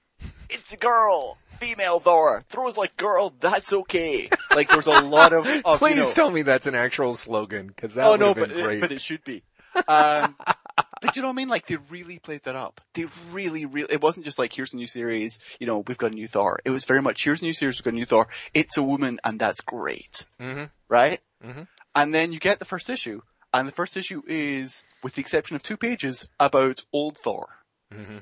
It's 0.50 0.72
a 0.72 0.78
girl, 0.78 1.38
female 1.64 2.00
Thor, 2.00 2.44
throws 2.50 2.78
like 2.78 2.96
girl, 2.98 3.34
that's 3.40 3.74
okay. 3.74 4.30
Like 4.56 4.70
there's 4.70 4.86
a 4.88 5.02
lot 5.02 5.34
of, 5.34 5.48
of 5.66 5.80
Please 5.80 5.96
you 5.96 6.02
know, 6.04 6.12
tell 6.14 6.30
me 6.30 6.44
that's 6.44 6.68
an 6.68 6.76
actual 6.76 7.16
slogan, 7.16 7.68
because 7.68 7.96
that 7.96 8.06
oh 8.06 8.12
would 8.12 8.20
no, 8.20 8.28
have 8.28 8.36
but 8.36 8.50
been 8.50 8.60
it, 8.60 8.64
great. 8.64 8.82
but 8.82 8.92
it 8.92 9.02
should 9.02 9.24
be. 9.24 9.42
Um, 9.88 10.36
but 11.02 11.16
you 11.16 11.24
know 11.24 11.30
what 11.30 11.34
I 11.34 11.38
mean? 11.38 11.50
Like 11.50 11.66
they 11.66 11.78
really 11.90 12.20
played 12.20 12.44
that 12.44 12.56
up. 12.56 12.80
They 12.94 13.06
really, 13.32 13.66
really. 13.66 13.92
It 13.92 14.02
wasn't 14.02 14.26
just 14.26 14.38
like 14.38 14.54
here's 14.54 14.72
a 14.74 14.78
new 14.78 14.86
series. 14.86 15.40
You 15.60 15.66
know, 15.66 15.80
we've 15.88 15.98
got 15.98 16.12
a 16.12 16.16
new 16.16 16.28
Thor. 16.28 16.60
It 16.66 16.70
was 16.70 16.86
very 16.86 17.02
much 17.02 17.24
here's 17.24 17.42
a 17.42 17.46
new 17.46 17.54
series. 17.54 17.80
We've 17.80 17.84
got 17.86 17.94
a 17.94 17.96
new 17.96 18.06
Thor. 18.06 18.28
It's 18.54 18.78
a 18.78 18.84
woman, 18.84 19.20
and 19.24 19.40
that's 19.40 19.60
great, 19.62 20.26
Mhm. 20.40 20.70
right? 20.88 21.20
Mhm. 21.44 21.68
And 21.96 22.14
then 22.14 22.32
you 22.32 22.40
get 22.40 22.60
the 22.60 22.66
first 22.66 22.92
issue, 22.92 23.22
and 23.52 23.68
the 23.68 23.72
first 23.72 23.98
issue 23.98 24.22
is, 24.28 24.84
with 25.02 25.16
the 25.16 25.22
exception 25.22 25.56
of 25.56 25.64
two 25.64 25.78
pages, 25.78 26.28
about 26.40 26.86
old 26.94 27.18
Thor. 27.18 27.58
Mhm. 27.92 28.22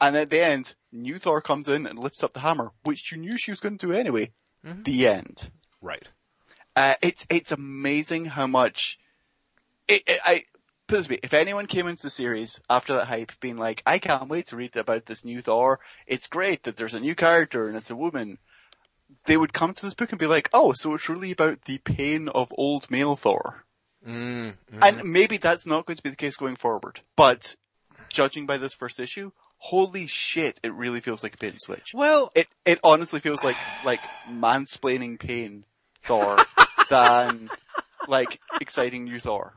And 0.00 0.16
at 0.16 0.30
the 0.30 0.40
end, 0.40 0.74
new 0.92 1.18
Thor 1.18 1.40
comes 1.40 1.68
in 1.68 1.86
and 1.86 1.98
lifts 1.98 2.22
up 2.22 2.34
the 2.34 2.40
hammer, 2.40 2.72
which 2.82 3.10
you 3.10 3.18
knew 3.18 3.38
she 3.38 3.50
was 3.50 3.60
going 3.60 3.78
to 3.78 3.86
do 3.86 3.92
anyway. 3.92 4.32
Mm-hmm. 4.64 4.82
The 4.82 5.06
end. 5.08 5.50
Right. 5.80 6.08
Uh, 6.74 6.94
it's 7.00 7.26
it's 7.30 7.52
amazing 7.52 8.26
how 8.26 8.46
much. 8.46 8.98
It, 9.88 10.02
it, 10.06 10.20
I 10.24 10.44
put 10.86 10.96
this 10.96 11.08
way: 11.08 11.18
if 11.22 11.32
anyone 11.32 11.66
came 11.66 11.86
into 11.86 12.02
the 12.02 12.10
series 12.10 12.60
after 12.68 12.94
that 12.94 13.06
hype, 13.06 13.32
being 13.40 13.56
like, 13.56 13.82
"I 13.86 13.98
can't 13.98 14.28
wait 14.28 14.46
to 14.48 14.56
read 14.56 14.76
about 14.76 15.06
this 15.06 15.24
new 15.24 15.40
Thor. 15.40 15.80
It's 16.06 16.26
great 16.26 16.64
that 16.64 16.76
there's 16.76 16.94
a 16.94 17.00
new 17.00 17.14
character 17.14 17.66
and 17.66 17.76
it's 17.76 17.90
a 17.90 17.96
woman," 17.96 18.38
they 19.24 19.38
would 19.38 19.54
come 19.54 19.72
to 19.72 19.82
this 19.82 19.94
book 19.94 20.10
and 20.10 20.18
be 20.18 20.26
like, 20.26 20.50
"Oh, 20.52 20.72
so 20.74 20.94
it's 20.94 21.08
really 21.08 21.30
about 21.30 21.62
the 21.62 21.78
pain 21.78 22.28
of 22.28 22.52
old 22.58 22.90
male 22.90 23.16
Thor." 23.16 23.64
Mm, 24.06 24.56
And 24.82 25.04
maybe 25.04 25.36
that's 25.36 25.66
not 25.66 25.86
going 25.86 25.96
to 25.96 26.02
be 26.02 26.10
the 26.10 26.16
case 26.16 26.36
going 26.36 26.56
forward. 26.56 27.00
But 27.16 27.56
judging 28.08 28.46
by 28.46 28.56
this 28.56 28.74
first 28.74 29.00
issue, 29.00 29.32
holy 29.58 30.06
shit, 30.06 30.58
it 30.62 30.72
really 30.74 31.00
feels 31.00 31.22
like 31.22 31.34
a 31.34 31.38
bait 31.38 31.48
and 31.52 31.60
switch. 31.60 31.92
Well, 31.94 32.30
It 32.34 32.48
it 32.64 32.78
honestly 32.84 33.20
feels 33.20 33.42
like 33.44 33.56
like 33.84 34.00
mansplaining 34.30 35.18
pain 35.18 35.64
Thor 36.02 36.36
than 36.90 37.48
like 38.08 38.40
exciting 38.60 39.04
new 39.04 39.18
Thor. 39.20 39.54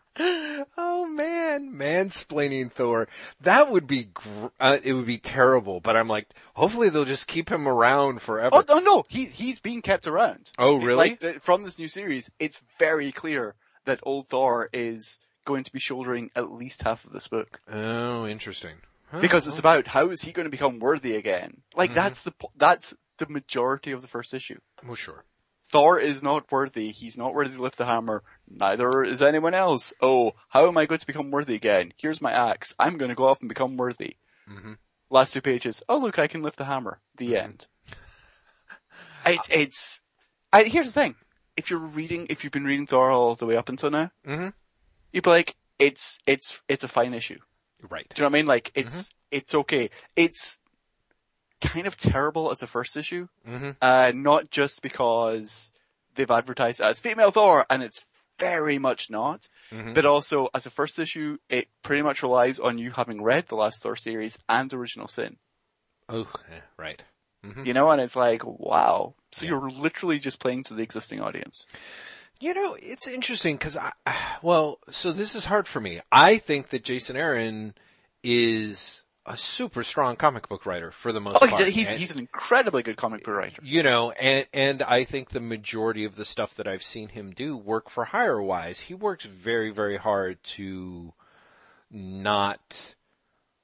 oh 0.78 1.06
man, 1.06 1.72
mansplaining 1.74 2.72
Thor. 2.72 3.08
That 3.42 3.72
would 3.72 3.88
be, 3.88 4.06
gr- 4.14 4.48
uh, 4.60 4.78
it 4.84 4.94
would 4.94 5.06
be 5.06 5.18
terrible. 5.18 5.80
But 5.80 5.96
I'm 5.96 6.08
like, 6.08 6.28
hopefully 6.56 6.90
they'll 6.90 7.06
just 7.06 7.28
keep 7.28 7.50
him 7.50 7.68
around 7.68 8.22
forever. 8.22 8.50
Oh 8.54 8.64
no, 8.68 8.80
no, 8.80 9.06
he 9.08 9.26
he's 9.26 9.60
being 9.60 9.82
kept 9.82 10.08
around. 10.08 10.52
Oh, 10.58 10.76
really? 10.78 10.96
Like 10.98 11.20
the, 11.20 11.34
from 11.34 11.64
this 11.64 11.78
new 11.80 11.88
series, 11.88 12.30
it's 12.40 12.62
very 12.80 13.12
clear 13.12 13.56
that 13.86 14.00
old 14.04 14.28
Thor 14.28 14.70
is 14.74 15.20
going 15.46 15.64
to 15.64 15.72
be 15.72 15.80
shouldering 15.80 16.30
at 16.36 16.52
least 16.52 16.84
half 16.84 17.06
of 17.06 17.12
this 17.12 17.28
book 17.28 17.62
Oh, 17.72 18.28
interesting. 18.28 18.76
Huh. 19.12 19.20
because 19.22 19.48
it's 19.48 19.58
about 19.60 19.88
how 19.88 20.10
is 20.10 20.22
he 20.22 20.32
going 20.32 20.46
to 20.46 20.52
become 20.52 20.80
worthy 20.80 21.16
again. 21.16 21.62
Like 21.76 21.94
that's 21.96 22.22
the 22.22 22.34
that's 22.56 22.94
the 23.18 23.28
majority 23.28 23.92
of 23.92 24.02
the 24.02 24.08
first 24.08 24.34
issue. 24.34 24.60
well, 24.86 24.96
sure. 24.96 25.26
Thor 25.66 26.00
is 26.00 26.24
not 26.24 26.52
worthy. 26.52 26.92
He's 26.92 27.18
not 27.18 27.34
worthy 27.34 27.56
to 27.56 27.62
lift 27.62 27.78
the 27.78 27.86
hammer. 27.86 28.24
Neither 28.50 29.04
is 29.04 29.22
anyone 29.22 29.54
else. 29.54 29.94
Oh, 30.02 30.32
how 30.50 30.68
am 30.68 30.78
I 30.80 30.86
going 30.88 31.00
to 31.00 31.06
become 31.08 31.30
worthy 31.30 31.54
again? 31.56 31.94
Here's 31.98 32.22
my 32.22 32.32
axe. 32.32 32.74
I'm 32.80 32.98
going 32.98 33.10
to 33.10 33.16
go 33.16 33.28
off 33.28 33.40
and 33.42 33.50
become 33.50 33.78
worthy. 33.78 34.16
Mhm. 34.50 34.78
Last 35.12 35.34
two 35.34 35.42
pages. 35.42 35.84
Oh, 35.88 35.98
look, 35.98 36.18
I 36.18 36.28
can 36.28 36.42
lift 36.42 36.58
the 36.58 36.66
hammer. 36.66 37.02
The 37.18 37.38
end. 37.38 37.68
It's, 39.26 39.48
it's, 39.52 40.02
I, 40.54 40.64
here's 40.64 40.88
the 40.88 40.92
thing. 40.94 41.16
If 41.58 41.70
you're 41.70 41.80
reading, 41.80 42.26
if 42.30 42.44
you've 42.44 42.54
been 42.54 42.66
reading 42.66 42.88
Thor 42.88 43.12
all 43.12 43.36
the 43.36 43.46
way 43.46 43.56
up 43.56 43.70
until 43.70 43.92
now, 43.92 44.12
Mhm. 44.26 44.54
you'd 45.12 45.24
be 45.24 45.30
like, 45.30 45.56
it's, 45.78 46.18
it's, 46.26 46.62
it's 46.68 46.84
a 46.84 46.88
fine 46.88 47.14
issue. 47.14 47.40
Right. 47.88 48.08
Do 48.14 48.20
you 48.20 48.24
know 48.24 48.30
what 48.32 48.38
I 48.38 48.40
mean? 48.40 48.46
Like, 48.48 48.72
it's, 48.76 49.10
it's 49.32 49.56
okay. 49.56 49.90
It's 50.16 50.60
kind 51.62 51.88
of 51.88 51.98
terrible 51.98 52.52
as 52.52 52.62
a 52.64 52.68
first 52.68 52.96
issue. 52.98 53.28
Mhm. 53.48 53.76
Uh, 53.82 54.12
not 54.16 54.50
just 54.50 54.82
because 54.82 55.72
they've 56.16 56.30
advertised 56.32 56.80
it 56.80 56.86
as 56.86 57.00
female 57.00 57.32
Thor, 57.32 57.66
and 57.70 57.84
it's 57.84 58.04
very 58.38 58.78
much 58.78 59.10
not, 59.10 59.48
Mhm. 59.72 59.94
but 59.94 60.06
also 60.06 60.50
as 60.54 60.66
a 60.66 60.70
first 60.70 60.98
issue, 61.00 61.38
it 61.50 61.68
pretty 61.84 62.02
much 62.02 62.24
relies 62.24 62.60
on 62.60 62.78
you 62.78 62.92
having 62.92 63.22
read 63.22 63.48
the 63.48 63.56
last 63.56 63.82
Thor 63.82 63.96
series 63.96 64.38
and 64.48 64.74
Original 64.74 65.08
Sin. 65.08 65.38
Oh, 66.08 66.28
eh, 66.52 66.62
right. 66.78 67.04
You 67.64 67.74
know, 67.74 67.90
and 67.90 68.02
it's 68.02 68.16
like, 68.18 68.42
wow. 68.46 69.16
So 69.32 69.46
Yeah. 69.46 69.52
you're 69.52 69.70
literally 69.70 70.20
just 70.20 70.40
playing 70.40 70.64
to 70.64 70.74
the 70.74 70.84
existing 70.84 71.22
audience. 71.22 71.66
You 72.42 72.54
know, 72.54 72.78
it's 72.82 73.08
interesting 73.08 73.56
because 73.58 73.76
I, 73.78 73.92
well, 74.42 74.80
so 74.90 75.12
this 75.12 75.36
is 75.36 75.46
hard 75.46 75.68
for 75.68 75.80
me. 75.82 76.00
I 76.12 76.38
think 76.38 76.70
that 76.70 76.84
Jason 76.84 77.16
Aaron 77.18 77.74
is 78.24 79.04
a 79.26 79.38
super 79.38 79.84
strong 79.84 80.16
comic 80.16 80.48
book 80.50 80.66
writer 80.66 80.90
for 80.92 81.12
the 81.12 81.20
most 81.22 81.38
Oh, 81.42 81.48
part. 81.48 81.68
he's, 81.68 81.90
And- 81.90 82.00
he's 82.00 82.12
an 82.12 82.20
incredibly 82.20 82.82
good 82.82 82.98
comic 82.98 83.24
book 83.24 83.36
writer. 83.36 83.62
you 83.64 83.84
know, 83.84 84.12
and 84.12 84.48
and 84.54 84.82
I 84.82 85.04
think 85.04 85.30
the 85.30 85.40
majority 85.40 86.04
of 86.06 86.16
the 86.16 86.26
stuff 86.26 86.56
that 86.56 86.68
I've 86.68 86.82
seen 86.84 87.10
him 87.10 87.32
do 87.32 87.56
work 87.56 87.90
for 87.90 88.06
hire 88.06 88.42
wise. 88.42 88.80
He 88.82 88.94
works 88.96 89.26
very 89.26 89.70
very 89.70 89.98
hard 89.98 90.42
to 90.56 91.14
not 91.92 92.96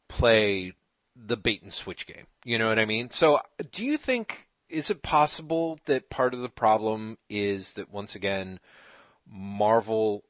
play 0.08 0.74
the 1.16 1.38
bait 1.38 1.64
and 1.64 1.74
switch 1.74 2.06
game. 2.08 2.28
You 2.44 2.58
know 2.58 2.68
what 2.70 2.78
I 2.80 2.86
mean? 2.86 3.10
So, 3.10 3.40
do 3.72 3.84
you 3.84 3.98
think 3.98 4.45
is 4.70 4.90
it 4.90 5.02
possible 5.02 5.80
that 5.86 6.10
part 6.10 6.34
of 6.34 6.40
the 6.42 6.50
problem 6.50 7.18
is 7.30 7.74
that 7.74 7.92
once 7.92 8.16
again 8.16 8.60
Marvel 9.28 10.24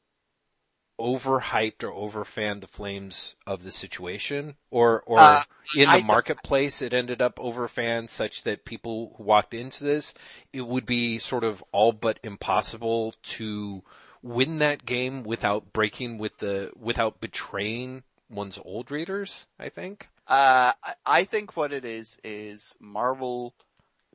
overhyped 0.99 1.83
or 1.83 1.91
overfanned 1.91 2.61
the 2.61 2.67
flames 2.67 3.35
of 3.45 3.63
the 3.63 3.71
situation? 3.71 4.55
Or 4.69 5.01
or 5.05 5.19
Uh, 5.19 5.43
in 5.75 5.89
the 5.89 5.95
th- 5.95 6.05
marketplace 6.05 6.81
it 6.81 6.93
ended 6.93 7.21
up 7.21 7.35
overfanned 7.37 8.09
such 8.09 8.43
that 8.43 8.63
people 8.65 9.13
who 9.17 9.23
walked 9.23 9.53
into 9.53 9.83
this 9.83 10.13
it 10.53 10.61
would 10.61 10.85
be 10.85 11.19
sort 11.19 11.43
of 11.43 11.63
all 11.71 11.91
but 11.91 12.19
impossible 12.23 13.13
to 13.23 13.83
win 14.21 14.59
that 14.59 14.85
game 14.85 15.23
without 15.23 15.73
breaking 15.73 16.17
with 16.17 16.37
the 16.37 16.71
without 16.79 17.19
betraying 17.19 18.03
one's 18.29 18.57
old 18.63 18.89
readers 18.89 19.45
i 19.59 19.67
think? 19.69 20.07
Uh, 20.27 20.71
I- 20.83 20.95
I 21.05 21.23
think 21.25 21.55
what 21.55 21.71
it 21.71 21.85
is, 21.85 22.17
is 22.23 22.75
Marvel 22.79 23.53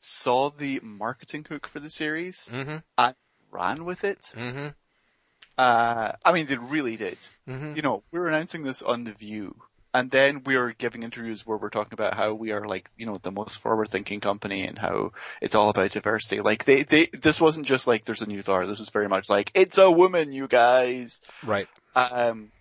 saw 0.00 0.50
the 0.50 0.80
marketing 0.82 1.46
hook 1.48 1.68
for 1.68 1.78
the 1.78 1.90
series 1.90 2.48
mm-hmm 2.50 2.78
and 2.98 3.14
ran 3.52 3.84
with 3.84 4.02
it. 4.04 4.32
mm-hmm 4.34 4.68
Uh, 5.58 6.12
I 6.24 6.32
mean, 6.32 6.46
they 6.46 6.56
really 6.56 6.96
did. 6.96 7.18
Mhm. 7.46 7.76
You 7.76 7.82
know, 7.82 8.02
we're 8.10 8.28
announcing 8.28 8.62
this 8.62 8.80
on 8.80 9.04
The 9.04 9.12
View, 9.12 9.56
and 9.92 10.10
then 10.10 10.42
we're 10.42 10.72
giving 10.72 11.02
interviews 11.02 11.44
where 11.44 11.58
we're 11.58 11.68
talking 11.68 11.92
about 11.92 12.14
how 12.14 12.32
we 12.32 12.50
are 12.52 12.66
like, 12.66 12.88
you 12.96 13.04
know, 13.04 13.18
the 13.18 13.32
most 13.32 13.58
forward-thinking 13.58 14.20
company 14.20 14.66
and 14.66 14.78
how 14.78 15.12
it's 15.42 15.54
all 15.54 15.68
about 15.68 15.90
diversity. 15.90 16.40
Like, 16.40 16.64
they, 16.64 16.84
they, 16.84 17.08
this 17.12 17.40
wasn't 17.40 17.66
just 17.66 17.86
like, 17.86 18.06
there's 18.06 18.22
a 18.22 18.26
new 18.26 18.40
Thor. 18.40 18.66
This 18.66 18.78
was 18.78 18.88
very 18.88 19.08
much 19.08 19.28
like, 19.28 19.50
it's 19.52 19.76
a 19.76 19.90
woman, 19.90 20.32
you 20.32 20.48
guys. 20.48 21.20
right 21.42 21.68
Um, 21.94 22.52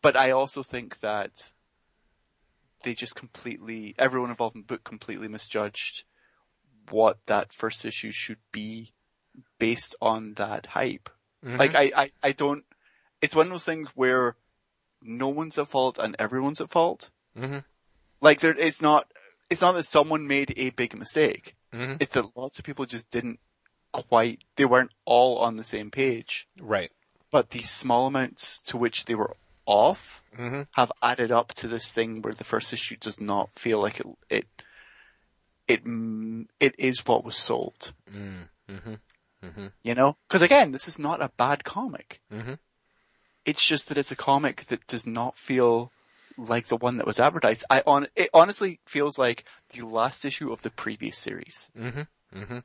but 0.00 0.16
I 0.16 0.30
also 0.30 0.62
think 0.62 1.00
that 1.00 1.52
they 2.84 2.94
just 2.94 3.16
completely, 3.16 3.94
everyone 3.98 4.30
involved 4.30 4.56
in 4.56 4.62
the 4.62 4.66
book 4.66 4.84
completely 4.84 5.28
misjudged 5.28 6.04
what 6.90 7.18
that 7.26 7.52
first 7.52 7.84
issue 7.84 8.12
should 8.12 8.38
be 8.52 8.92
based 9.58 9.94
on 10.00 10.34
that 10.34 10.66
hype. 10.66 11.08
Like 11.42 11.74
I, 11.74 11.90
I, 11.96 12.10
I 12.22 12.32
don't. 12.32 12.64
It's 13.22 13.34
one 13.34 13.46
of 13.46 13.52
those 13.52 13.64
things 13.64 13.88
where 13.94 14.36
no 15.02 15.28
one's 15.28 15.56
at 15.58 15.68
fault 15.68 15.98
and 15.98 16.14
everyone's 16.18 16.60
at 16.60 16.68
fault. 16.70 17.10
Mhm. 17.36 17.64
Like 18.20 18.40
there, 18.40 18.54
it's 18.58 18.82
not. 18.82 19.10
It's 19.48 19.62
not 19.62 19.72
that 19.72 19.84
someone 19.84 20.26
made 20.26 20.52
a 20.56 20.70
big 20.70 20.96
mistake. 20.96 21.56
Mhm. 21.72 22.02
is 22.02 22.08
that 22.10 22.36
lots 22.36 22.58
of 22.58 22.64
people 22.64 22.84
just 22.84 23.10
didn't 23.10 23.38
quite, 23.92 24.40
they 24.56 24.64
weren't 24.64 24.90
all 25.04 25.38
on 25.38 25.56
the 25.56 25.62
same 25.64 25.88
page, 25.90 26.48
Right. 26.60 26.90
but 27.30 27.50
the 27.50 27.62
small 27.62 28.08
amounts 28.08 28.60
to 28.62 28.76
which 28.76 29.04
they 29.04 29.14
were 29.14 29.36
off 29.66 30.22
Mm-hmm. 30.36 30.62
have 30.72 30.90
added 31.00 31.30
up 31.30 31.54
to 31.54 31.68
this 31.68 31.92
thing 31.92 32.22
where 32.22 32.32
the 32.32 32.42
first 32.44 32.72
issue 32.72 32.96
does 32.96 33.20
not 33.20 33.50
feel 33.54 33.78
like 33.80 34.00
it, 34.00 34.06
it, 34.28 34.46
it, 35.70 35.84
mm, 35.84 36.46
it 36.58 36.74
is 36.78 37.06
what 37.06 37.24
was 37.24 37.36
sold. 37.36 37.92
Mm-hmm. 38.12 38.94
Mm-hmm. 39.44 39.66
You 39.82 39.94
know? 39.94 40.16
Cause 40.28 40.42
again, 40.42 40.72
this 40.72 40.88
is 40.88 40.98
not 40.98 41.22
a 41.22 41.30
bad 41.36 41.64
comic. 41.64 42.20
Mm-hmm. 42.32 42.54
It's 43.44 43.64
just 43.64 43.88
that 43.88 43.96
it's 43.96 44.10
a 44.10 44.16
comic 44.16 44.64
that 44.66 44.86
does 44.86 45.06
not 45.06 45.36
feel 45.36 45.92
like 46.36 46.66
the 46.66 46.76
one 46.76 46.96
that 46.96 47.06
was 47.06 47.20
advertised. 47.20 47.64
I 47.70 47.82
on, 47.86 48.08
it 48.16 48.30
honestly 48.34 48.80
feels 48.84 49.18
like 49.18 49.44
the 49.70 49.86
last 49.86 50.24
issue 50.24 50.52
of 50.52 50.62
the 50.62 50.70
previous 50.70 51.16
series. 51.16 51.70
Mm-hmm. 51.78 52.38
Mm-hmm. 52.38 52.58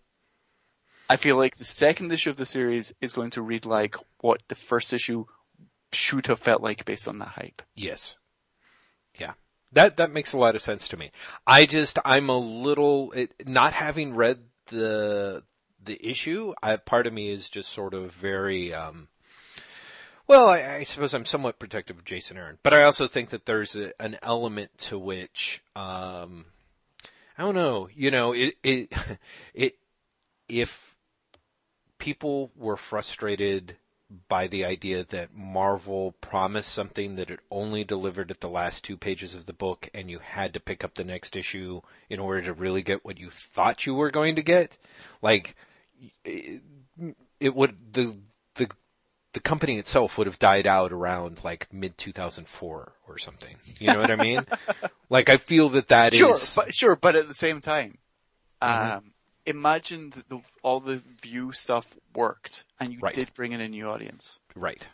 I 1.09 1.15
feel 1.15 1.37
like 1.37 1.57
the 1.57 1.65
second 1.65 2.11
issue 2.11 2.31
of 2.31 2.37
the 2.37 2.45
series 2.45 2.93
is 2.99 3.13
going 3.13 3.29
to 3.31 3.41
read 3.41 3.65
like 3.65 3.95
what 4.21 4.41
the 4.47 4.55
first 4.55 4.93
issue 4.93 5.25
should 5.91 6.27
have 6.27 6.39
felt 6.39 6.61
like 6.61 6.85
based 6.85 7.07
on 7.07 7.19
the 7.19 7.25
hype. 7.25 7.61
Yes. 7.75 8.17
Yeah. 9.17 9.33
That 9.75 9.97
that 9.97 10.09
makes 10.09 10.31
a 10.31 10.37
lot 10.37 10.55
of 10.55 10.61
sense 10.61 10.87
to 10.87 10.97
me. 10.97 11.11
I 11.45 11.65
just 11.65 11.99
I'm 12.05 12.29
a 12.29 12.37
little 12.37 13.11
it, 13.11 13.33
not 13.45 13.73
having 13.73 14.15
read 14.15 14.39
the 14.67 15.43
the 15.83 15.99
issue. 16.03 16.53
I, 16.63 16.77
part 16.77 17.07
of 17.07 17.13
me 17.13 17.29
is 17.29 17.49
just 17.49 17.71
sort 17.71 17.93
of 17.93 18.11
very 18.13 18.73
um 18.73 19.09
well, 20.27 20.47
I, 20.47 20.77
I 20.77 20.83
suppose 20.83 21.13
I'm 21.13 21.25
somewhat 21.25 21.59
protective 21.59 21.97
of 21.97 22.05
Jason 22.05 22.37
Aaron, 22.37 22.57
but 22.63 22.73
I 22.73 22.83
also 22.83 23.05
think 23.05 23.29
that 23.29 23.45
there's 23.45 23.75
a, 23.75 23.91
an 24.01 24.17
element 24.23 24.75
to 24.79 24.97
which 24.97 25.61
um 25.75 26.45
I 27.37 27.43
don't 27.43 27.55
know, 27.55 27.89
you 27.93 28.11
know, 28.11 28.31
it 28.31 28.55
it 28.63 28.93
it 29.53 29.73
if 30.47 30.95
people 31.97 32.49
were 32.55 32.77
frustrated 32.77 33.75
by 34.29 34.47
the 34.47 34.63
idea 34.63 35.03
that 35.03 35.35
Marvel 35.35 36.13
promised 36.21 36.71
something 36.71 37.15
that 37.15 37.31
it 37.31 37.39
only 37.49 37.83
delivered 37.83 38.29
at 38.29 38.39
the 38.39 38.49
last 38.49 38.83
two 38.83 38.97
pages 38.97 39.33
of 39.33 39.45
the 39.47 39.53
book 39.53 39.89
and 39.93 40.09
you 40.11 40.19
had 40.19 40.53
to 40.53 40.59
pick 40.59 40.83
up 40.83 40.93
the 40.93 41.03
next 41.03 41.35
issue 41.35 41.81
in 42.09 42.19
order 42.19 42.43
to 42.43 42.53
really 42.53 42.83
get 42.83 43.03
what 43.03 43.19
you 43.19 43.29
thought 43.31 43.85
you 43.85 43.95
were 43.95 44.11
going 44.11 44.35
to 44.35 44.43
get. 44.43 44.77
Like, 45.21 45.55
it, 46.23 46.61
it 47.39 47.55
would, 47.55 47.93
the, 47.93 48.15
the, 48.55 48.69
the 49.33 49.39
company 49.39 49.79
itself 49.79 50.17
would 50.17 50.27
have 50.27 50.39
died 50.39 50.67
out 50.67 50.91
around 50.91 51.43
like 51.43 51.73
mid 51.73 51.97
2004 51.97 52.93
or 53.07 53.17
something. 53.17 53.55
You 53.79 53.91
know 53.91 53.99
what 53.99 54.11
I 54.11 54.15
mean? 54.15 54.45
like, 55.09 55.29
I 55.29 55.37
feel 55.37 55.69
that 55.69 55.87
that 55.87 56.13
is 56.13 56.19
Sure, 56.19 56.37
but 56.55 56.75
sure, 56.75 56.95
but 56.95 57.15
at 57.15 57.27
the 57.27 57.33
same 57.33 57.59
time, 57.59 57.97
Mhm. 58.61 58.97
um, 58.97 59.13
imagine 59.45 60.11
that 60.11 60.29
the, 60.29 60.39
all 60.63 60.79
the 60.79 61.01
view 61.21 61.51
stuff 61.51 61.95
worked 62.15 62.65
and 62.79 62.93
you 62.93 62.99
Right. 62.99 63.13
did 63.13 63.33
bring 63.33 63.51
in 63.51 63.61
a 63.61 63.67
new 63.69 63.87
audience. 63.89 64.39
right. 64.55 64.87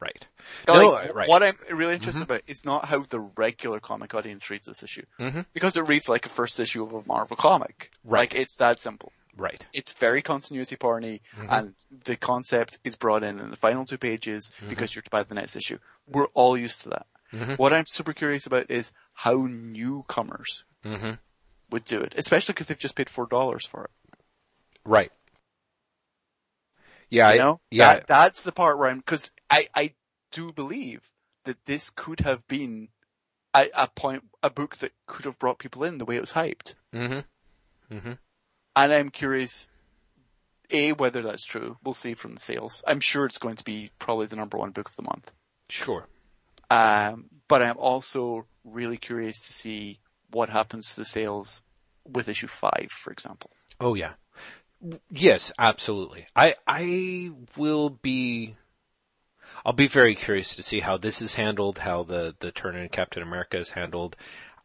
Right. 0.00 0.28
Like, 0.68 0.76
No, 0.76 1.12
right. 1.12 1.28
What 1.28 1.42
I'm 1.42 1.56
really 1.72 1.94
interested 1.94 2.22
about 2.22 2.42
is 2.46 2.64
not 2.64 2.84
how 2.84 3.02
the 3.02 3.18
regular 3.18 3.80
comic 3.80 4.14
audience 4.14 4.48
reads 4.48 4.66
this 4.66 4.84
issue. 4.84 5.02
Mhm. 5.18 5.44
Because 5.52 5.76
it 5.76 5.88
reads 5.88 6.08
like 6.08 6.24
a 6.24 6.28
first 6.28 6.60
issue 6.60 6.84
of 6.84 6.92
a 6.92 7.02
Marvel 7.04 7.36
comic. 7.36 7.90
Right. 8.04 8.20
Like, 8.32 8.36
it's 8.36 8.54
that 8.58 8.80
simple. 8.80 9.12
Right. 9.36 9.66
It's 9.72 9.92
very 9.92 10.22
continuity 10.22 10.76
porny, 10.76 11.20
Mm-hmm. 11.36 11.46
and 11.52 11.74
the 11.90 12.14
concept 12.16 12.78
is 12.84 12.94
brought 12.94 13.24
in 13.24 13.40
in 13.40 13.50
the 13.50 13.56
final 13.56 13.84
two 13.84 13.98
pages 13.98 14.52
Mm-hmm. 14.58 14.68
because 14.68 14.94
you're 14.94 15.02
to 15.02 15.10
buy 15.10 15.24
the 15.24 15.34
next 15.34 15.56
issue. 15.56 15.78
We're 16.06 16.26
all 16.26 16.56
used 16.56 16.82
to 16.82 16.90
that. 16.90 17.06
What 17.58 17.72
I'm 17.72 17.86
super 17.86 18.12
curious 18.12 18.46
about 18.46 18.70
is 18.70 18.92
how 19.14 19.46
newcomers 19.48 20.64
Mm-hmm. 20.84 21.12
Would 21.70 21.84
do 21.84 22.00
it, 22.00 22.14
especially 22.16 22.52
because 22.54 22.68
they've 22.68 22.78
just 22.78 22.94
paid 22.94 23.10
four 23.10 23.26
dollars 23.26 23.66
for 23.66 23.84
it. 23.84 23.90
Right. 24.84 25.10
Yeah. 27.10 27.32
You 27.32 27.40
I- 27.40 27.44
know, 27.44 27.60
yeah. 27.70 27.94
that, 27.94 28.06
that's 28.06 28.42
the 28.42 28.52
part 28.52 28.78
where 28.78 28.90
I'm 28.90 28.98
because 28.98 29.30
I 29.50 29.68
I 29.74 29.94
do 30.30 30.52
believe 30.52 31.10
that 31.44 31.64
this 31.66 31.90
could 31.90 32.20
have 32.20 32.46
been 32.48 32.88
a, 33.54 33.68
a 33.74 33.88
point 33.88 34.24
a 34.42 34.50
book 34.50 34.76
that 34.78 34.92
could 35.06 35.24
have 35.24 35.38
brought 35.38 35.58
people 35.58 35.84
in 35.84 35.98
the 35.98 36.04
way 36.04 36.16
it 36.16 36.20
was 36.20 36.32
hyped, 36.32 36.74
mm-hmm. 36.94 37.94
Mm-hmm. 37.94 38.12
and 38.76 38.92
I'm 38.92 39.10
curious. 39.10 39.68
A, 40.70 40.92
whether 40.92 41.22
that's 41.22 41.46
true. 41.46 41.78
We'll 41.82 41.94
see 41.94 42.12
from 42.12 42.34
the 42.34 42.40
sales. 42.40 42.84
I'm 42.86 43.00
sure 43.00 43.24
it's 43.24 43.38
going 43.38 43.56
to 43.56 43.64
be 43.64 43.88
probably 43.98 44.26
the 44.26 44.36
number 44.36 44.58
one 44.58 44.70
book 44.70 44.90
of 44.90 44.96
the 44.96 45.02
month. 45.02 45.32
Sure. 45.70 46.06
Um, 46.70 47.30
but 47.48 47.62
I'm 47.62 47.78
also 47.78 48.44
really 48.64 48.98
curious 48.98 49.40
to 49.46 49.52
see 49.54 49.98
what 50.30 50.48
happens 50.48 50.90
to 50.90 50.96
the 50.96 51.04
sales 51.04 51.62
with 52.06 52.28
issue 52.28 52.46
five, 52.46 52.88
for 52.90 53.12
example. 53.12 53.50
Oh 53.80 53.94
yeah. 53.94 54.12
Yes, 55.10 55.52
absolutely. 55.58 56.26
I 56.36 56.54
I 56.66 57.32
will 57.56 57.90
be 57.90 58.56
I'll 59.64 59.72
be 59.72 59.88
very 59.88 60.14
curious 60.14 60.54
to 60.56 60.62
see 60.62 60.80
how 60.80 60.96
this 60.96 61.20
is 61.20 61.34
handled, 61.34 61.78
how 61.78 62.02
the 62.02 62.34
the 62.38 62.52
turn 62.52 62.76
in 62.76 62.88
Captain 62.88 63.22
America 63.22 63.58
is 63.58 63.70
handled. 63.70 64.16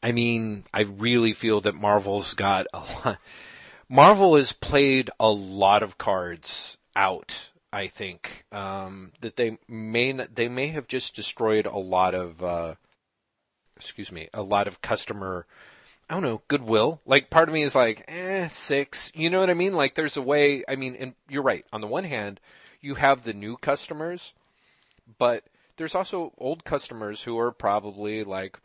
I 0.02 0.12
mean, 0.12 0.66
I 0.74 0.82
really 0.82 1.34
feel 1.34 1.62
that 1.62 1.76
Marvel's 1.76 2.34
got 2.34 2.68
a 2.74 2.80
lot 2.80 3.18
Marvel 3.90 4.36
has 4.36 4.54
played 4.54 5.10
a 5.20 5.30
lot 5.30 5.84
of 5.84 5.98
cards 5.98 6.78
out, 6.96 7.50
I 7.72 7.88
think. 7.88 8.46
Um 8.52 9.14
that 9.22 9.36
they 9.36 9.58
may 9.68 10.12
they 10.12 10.48
may 10.48 10.68
have 10.68 10.88
just 10.88 11.16
destroyed 11.16 11.66
a 11.66 11.78
lot 11.78 12.14
of 12.14 12.44
uh 12.44 12.76
excuse 13.84 14.12
me, 14.12 14.30
a 14.34 14.44
lot 14.44 14.68
of 14.68 14.82
customer 14.82 15.46
I 16.10 16.16
don't 16.16 16.24
know, 16.24 16.42
goodwill. 16.48 17.00
Like 17.06 17.30
part 17.30 17.48
of 17.48 17.54
me 17.54 17.64
is 17.64 17.76
like, 17.76 18.04
eh, 18.08 18.48
six. 18.50 19.12
You 19.16 19.30
know 19.30 19.40
what 19.40 19.50
I 19.50 19.54
mean? 19.54 19.74
Like 19.74 19.96
there's 19.96 20.18
a 20.18 20.22
way, 20.22 20.64
I 20.68 20.76
mean, 20.76 20.96
and 20.96 21.14
you're 21.30 21.44
right. 21.44 21.66
On 21.72 21.82
the 21.82 21.88
one 21.88 22.04
hand, 22.04 22.40
you 22.82 22.96
have 22.96 23.24
the 23.24 23.34
new 23.34 23.58
customers, 23.58 24.34
but 25.18 25.44
there's 25.78 25.96
also 25.96 26.34
old 26.38 26.66
customers 26.66 27.24
who 27.24 27.40
are 27.40 27.52
probably 27.52 28.24
like 28.24 28.60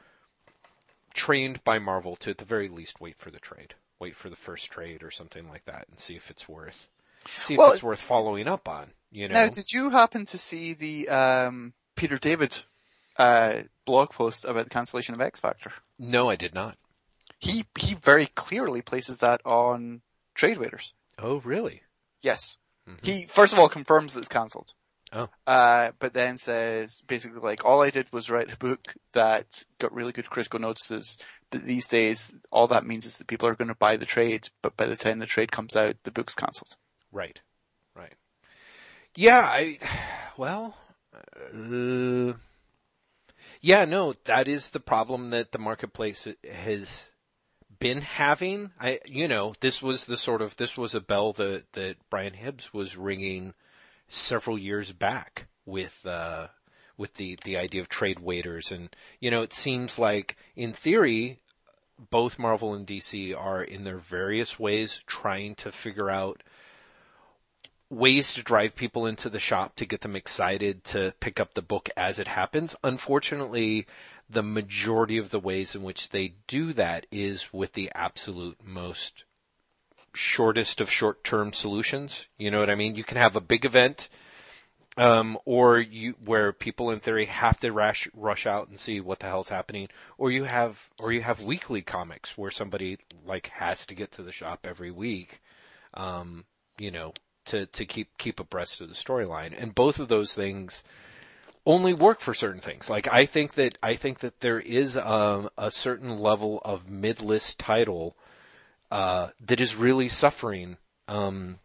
trained 1.14 1.62
by 1.64 1.78
Marvel 1.78 2.16
to 2.16 2.30
at 2.30 2.38
the 2.38 2.44
very 2.44 2.68
least 2.68 3.00
wait 3.00 3.16
for 3.16 3.30
the 3.30 3.40
trade. 3.40 3.74
Wait 4.00 4.16
for 4.16 4.28
the 4.28 4.36
first 4.36 4.70
trade 4.70 5.02
or 5.02 5.10
something 5.10 5.48
like 5.48 5.64
that 5.64 5.86
and 5.90 5.98
see 5.98 6.14
if 6.14 6.30
it's 6.30 6.48
worth 6.48 6.88
see 7.36 7.54
if 7.54 7.58
Well, 7.58 7.72
it's 7.72 7.82
worth 7.82 8.00
following 8.00 8.46
up 8.46 8.68
on, 8.68 8.92
you 9.10 9.28
know. 9.28 9.34
Now, 9.34 9.48
did 9.48 9.72
you 9.72 9.90
happen 9.90 10.24
to 10.26 10.38
see 10.38 10.72
the 10.72 11.08
um, 11.08 11.72
Peter 11.96 12.18
David 12.18 12.62
uh, 13.18 13.62
blog 13.84 14.10
post 14.10 14.44
about 14.44 14.64
the 14.64 14.70
cancellation 14.70 15.14
of 15.14 15.20
X 15.20 15.40
Factor? 15.40 15.72
no, 15.98 16.30
I 16.30 16.36
did 16.36 16.54
not. 16.54 16.76
He 17.40 17.66
he 17.78 17.94
very 17.94 18.26
clearly 18.26 18.82
places 18.82 19.18
that 19.18 19.40
on 19.44 20.02
trade 20.34 20.58
waiters. 20.58 20.92
Oh, 21.18 21.40
really? 21.44 21.82
Yes, 22.22 22.56
he 23.02 23.26
first 23.26 23.52
of 23.52 23.58
all 23.58 23.68
confirms 23.68 24.14
that 24.14 24.20
it's 24.20 24.28
cancelled. 24.28 24.72
Oh. 25.12 25.28
Uh, 25.46 25.92
but 25.98 26.12
then 26.12 26.36
says 26.36 27.02
basically 27.06 27.40
like 27.40 27.64
all 27.64 27.82
I 27.82 27.90
did 27.90 28.12
was 28.12 28.28
write 28.28 28.52
a 28.52 28.56
book 28.56 28.94
that 29.12 29.64
got 29.78 29.94
really 29.94 30.12
good 30.12 30.28
critical 30.30 30.60
notices. 30.60 31.16
But 31.50 31.64
these 31.64 31.88
days, 31.88 32.32
all 32.50 32.68
that 32.68 32.84
means 32.84 33.06
is 33.06 33.16
that 33.16 33.26
people 33.26 33.48
are 33.48 33.54
going 33.54 33.68
to 33.68 33.74
buy 33.74 33.96
the 33.96 34.04
trade. 34.04 34.48
But 34.62 34.76
by 34.76 34.86
the 34.86 34.96
time 34.96 35.18
the 35.18 35.26
trade 35.26 35.50
comes 35.50 35.76
out, 35.76 35.96
the 36.04 36.10
book's 36.10 36.34
cancelled. 36.34 36.76
Right. 37.10 37.40
Right. 37.94 38.12
Yeah, 39.16 39.40
I, 39.40 39.78
well, 40.36 40.76
uh, 41.14 42.34
yeah, 43.60 43.84
no, 43.84 44.14
that 44.24 44.48
is 44.48 44.70
the 44.70 44.80
problem 44.80 45.30
that 45.30 45.52
the 45.52 45.58
marketplace 45.58 46.26
has 46.50 47.10
been 47.78 48.02
having. 48.02 48.72
I, 48.80 49.00
you 49.06 49.28
know, 49.28 49.54
this 49.60 49.82
was 49.82 50.04
the 50.04 50.16
sort 50.16 50.42
of, 50.42 50.56
this 50.56 50.76
was 50.76 50.94
a 50.94 51.00
bell 51.00 51.32
that, 51.34 51.72
that 51.72 51.96
Brian 52.10 52.34
Hibbs 52.34 52.72
was 52.72 52.96
ringing 52.96 53.54
several 54.08 54.58
years 54.58 54.92
back 54.92 55.46
with, 55.64 56.04
uh, 56.06 56.48
with 56.96 57.14
the, 57.14 57.38
the 57.44 57.56
idea 57.56 57.80
of 57.80 57.88
trade 57.88 58.20
waiters. 58.20 58.72
And, 58.72 58.94
you 59.20 59.30
know, 59.30 59.42
it 59.42 59.52
seems 59.52 59.98
like 59.98 60.36
in 60.56 60.72
theory, 60.72 61.40
both 62.10 62.38
Marvel 62.38 62.74
and 62.74 62.86
DC 62.86 63.36
are 63.36 63.62
in 63.62 63.84
their 63.84 63.98
various 63.98 64.58
ways 64.58 65.02
trying 65.06 65.54
to 65.56 65.72
figure 65.72 66.10
out 66.10 66.42
ways 67.90 68.34
to 68.34 68.42
drive 68.42 68.74
people 68.74 69.06
into 69.06 69.30
the 69.30 69.38
shop 69.38 69.74
to 69.76 69.86
get 69.86 70.02
them 70.02 70.14
excited 70.14 70.84
to 70.84 71.14
pick 71.20 71.40
up 71.40 71.54
the 71.54 71.62
book 71.62 71.88
as 71.96 72.18
it 72.18 72.28
happens. 72.28 72.76
Unfortunately, 72.84 73.86
the 74.28 74.42
majority 74.42 75.16
of 75.16 75.30
the 75.30 75.40
ways 75.40 75.74
in 75.74 75.82
which 75.82 76.10
they 76.10 76.34
do 76.46 76.72
that 76.74 77.06
is 77.10 77.52
with 77.52 77.72
the 77.72 77.90
absolute 77.94 78.58
most 78.62 79.24
shortest 80.12 80.80
of 80.80 80.90
short-term 80.90 81.52
solutions. 81.52 82.26
You 82.36 82.50
know 82.50 82.60
what 82.60 82.70
I 82.70 82.74
mean? 82.74 82.94
You 82.94 83.04
can 83.04 83.16
have 83.16 83.36
a 83.36 83.40
big 83.40 83.64
event, 83.64 84.10
um, 84.98 85.38
or 85.44 85.78
you 85.78 86.14
where 86.24 86.52
people 86.52 86.90
in 86.90 86.98
theory 86.98 87.26
have 87.26 87.60
to 87.60 87.72
rush 87.72 88.08
rush 88.12 88.46
out 88.46 88.68
and 88.68 88.78
see 88.78 89.00
what 89.00 89.20
the 89.20 89.26
hell's 89.26 89.48
happening, 89.48 89.88
or 90.18 90.30
you 90.30 90.44
have 90.44 90.90
or 90.98 91.12
you 91.12 91.22
have 91.22 91.40
weekly 91.40 91.82
comics 91.82 92.36
where 92.36 92.50
somebody 92.50 92.98
like 93.24 93.46
has 93.46 93.86
to 93.86 93.94
get 93.94 94.12
to 94.12 94.22
the 94.22 94.32
shop 94.32 94.66
every 94.68 94.90
week. 94.90 95.40
Um, 95.94 96.44
you 96.78 96.90
know, 96.90 97.12
to, 97.48 97.66
to 97.66 97.84
keep 97.84 98.16
keep 98.18 98.40
abreast 98.40 98.80
of 98.80 98.88
the 98.88 98.94
storyline. 98.94 99.54
And 99.56 99.74
both 99.74 99.98
of 99.98 100.08
those 100.08 100.34
things 100.34 100.84
only 101.66 101.92
work 101.92 102.20
for 102.20 102.34
certain 102.34 102.60
things. 102.60 102.88
Like 102.88 103.06
I 103.12 103.26
think 103.26 103.54
that 103.54 103.76
I 103.82 103.94
think 103.94 104.20
that 104.20 104.40
there 104.40 104.60
is 104.60 104.96
um, 104.96 105.50
a 105.58 105.70
certain 105.70 106.18
level 106.18 106.62
of 106.64 106.88
mid 106.88 107.20
list 107.20 107.58
title 107.58 108.16
uh, 108.90 109.28
that 109.44 109.60
is 109.60 109.76
really 109.76 110.08
suffering 110.08 110.78
um, 111.08 111.58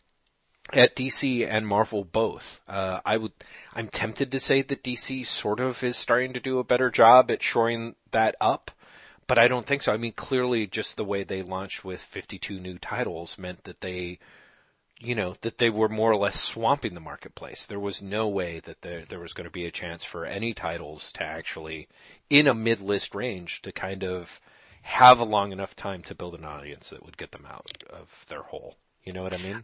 at 0.71 0.95
DC 0.95 1.47
and 1.47 1.67
Marvel 1.67 2.03
both. 2.03 2.61
Uh, 2.67 2.99
I 3.05 3.17
would, 3.17 3.31
I'm 3.73 3.87
tempted 3.87 4.31
to 4.31 4.39
say 4.39 4.61
that 4.61 4.83
DC 4.83 5.25
sort 5.25 5.59
of 5.59 5.83
is 5.83 5.97
starting 5.97 6.33
to 6.33 6.39
do 6.39 6.59
a 6.59 6.63
better 6.63 6.89
job 6.89 7.29
at 7.29 7.43
shoring 7.43 7.95
that 8.11 8.35
up, 8.39 8.71
but 9.27 9.37
I 9.37 9.47
don't 9.47 9.65
think 9.65 9.83
so. 9.83 9.93
I 9.93 9.97
mean, 9.97 10.13
clearly, 10.13 10.67
just 10.67 10.95
the 10.95 11.05
way 11.05 11.23
they 11.23 11.41
launched 11.41 11.83
with 11.83 12.01
52 12.01 12.59
new 12.59 12.77
titles 12.77 13.37
meant 13.37 13.63
that 13.65 13.81
they, 13.81 14.19
you 15.03 15.15
know, 15.15 15.35
that 15.41 15.57
they 15.57 15.69
were 15.69 15.89
more 15.89 16.11
or 16.11 16.15
less 16.15 16.39
swamping 16.39 16.93
the 16.93 16.99
marketplace. 17.01 17.65
There 17.65 17.79
was 17.79 18.01
no 18.01 18.27
way 18.27 18.59
that 18.61 18.81
there 18.81 19.01
there 19.01 19.19
was 19.19 19.33
going 19.33 19.45
to 19.45 19.51
be 19.51 19.65
a 19.65 19.71
chance 19.71 20.03
for 20.03 20.25
any 20.25 20.53
titles 20.53 21.11
to 21.13 21.23
actually, 21.23 21.87
in 22.29 22.47
a 22.47 22.53
mid-list 22.53 23.13
range, 23.13 23.61
to 23.63 23.71
kind 23.71 24.03
of 24.03 24.39
have 24.83 25.19
a 25.19 25.25
long 25.25 25.51
enough 25.51 25.75
time 25.75 26.01
to 26.03 26.15
build 26.15 26.35
an 26.35 26.45
audience 26.45 26.89
that 26.89 27.05
would 27.05 27.17
get 27.17 27.31
them 27.31 27.45
out 27.49 27.83
of 27.89 28.25
their 28.27 28.43
hole. 28.43 28.75
You 29.03 29.13
know 29.13 29.23
what 29.23 29.33
I 29.33 29.37
mean? 29.37 29.63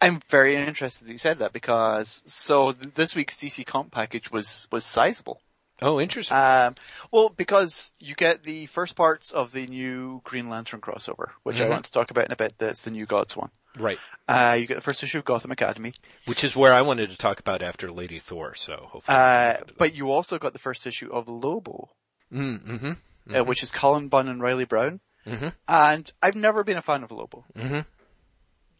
I'm 0.00 0.20
very 0.28 0.56
interested 0.56 1.06
that 1.08 1.12
you 1.12 1.18
said 1.18 1.38
that 1.38 1.52
because 1.52 2.22
so 2.26 2.72
th- 2.72 2.94
this 2.94 3.14
week's 3.16 3.36
DC 3.36 3.64
comp 3.66 3.92
package 3.92 4.30
was 4.30 4.66
was 4.70 4.84
sizable. 4.84 5.40
Oh, 5.82 6.00
interesting. 6.00 6.36
Um, 6.36 6.74
well, 7.10 7.28
because 7.28 7.92
you 7.98 8.14
get 8.14 8.44
the 8.44 8.66
first 8.66 8.96
parts 8.96 9.30
of 9.30 9.52
the 9.52 9.66
new 9.66 10.22
Green 10.24 10.48
Lantern 10.48 10.80
crossover, 10.80 11.32
which 11.42 11.60
I 11.60 11.64
Mhm. 11.66 11.70
want 11.70 11.84
to 11.84 11.92
talk 11.92 12.10
about 12.10 12.26
in 12.26 12.32
a 12.32 12.36
bit. 12.36 12.54
That's 12.58 12.82
the 12.82 12.90
new 12.90 13.04
Gods 13.04 13.36
one. 13.36 13.50
Right. 13.78 13.98
Uh, 14.28 14.56
you 14.58 14.66
get 14.66 14.74
the 14.74 14.80
first 14.80 15.02
issue 15.02 15.18
of 15.18 15.24
Gotham 15.24 15.50
Academy, 15.52 15.94
Which 16.24 16.42
is 16.42 16.56
where 16.56 16.72
I 16.72 16.82
wanted 16.82 17.10
to 17.10 17.16
talk 17.16 17.38
about 17.38 17.62
after 17.62 17.90
Lady 17.92 18.18
Thor. 18.18 18.54
So 18.54 18.88
hopefully, 18.90 19.16
uh, 19.16 19.56
but 19.78 19.94
you 19.94 20.10
also 20.10 20.38
got 20.38 20.52
the 20.52 20.58
first 20.58 20.86
issue 20.86 21.10
of 21.12 21.28
Lobo, 21.28 21.90
mm, 22.32 22.58
mm-hmm. 22.60 23.34
uh, 23.36 23.44
which 23.44 23.62
is 23.62 23.70
Cullen 23.70 24.08
Bunn 24.08 24.28
and 24.28 24.42
Reilly 24.42 24.64
Brown. 24.64 25.00
Mhm. 25.26 25.52
And 25.68 26.12
I've 26.22 26.36
never 26.36 26.64
been 26.64 26.76
a 26.76 26.82
fan 26.82 27.02
of 27.04 27.10
Lobo. 27.12 27.44
Mm-hmm. 27.56 27.80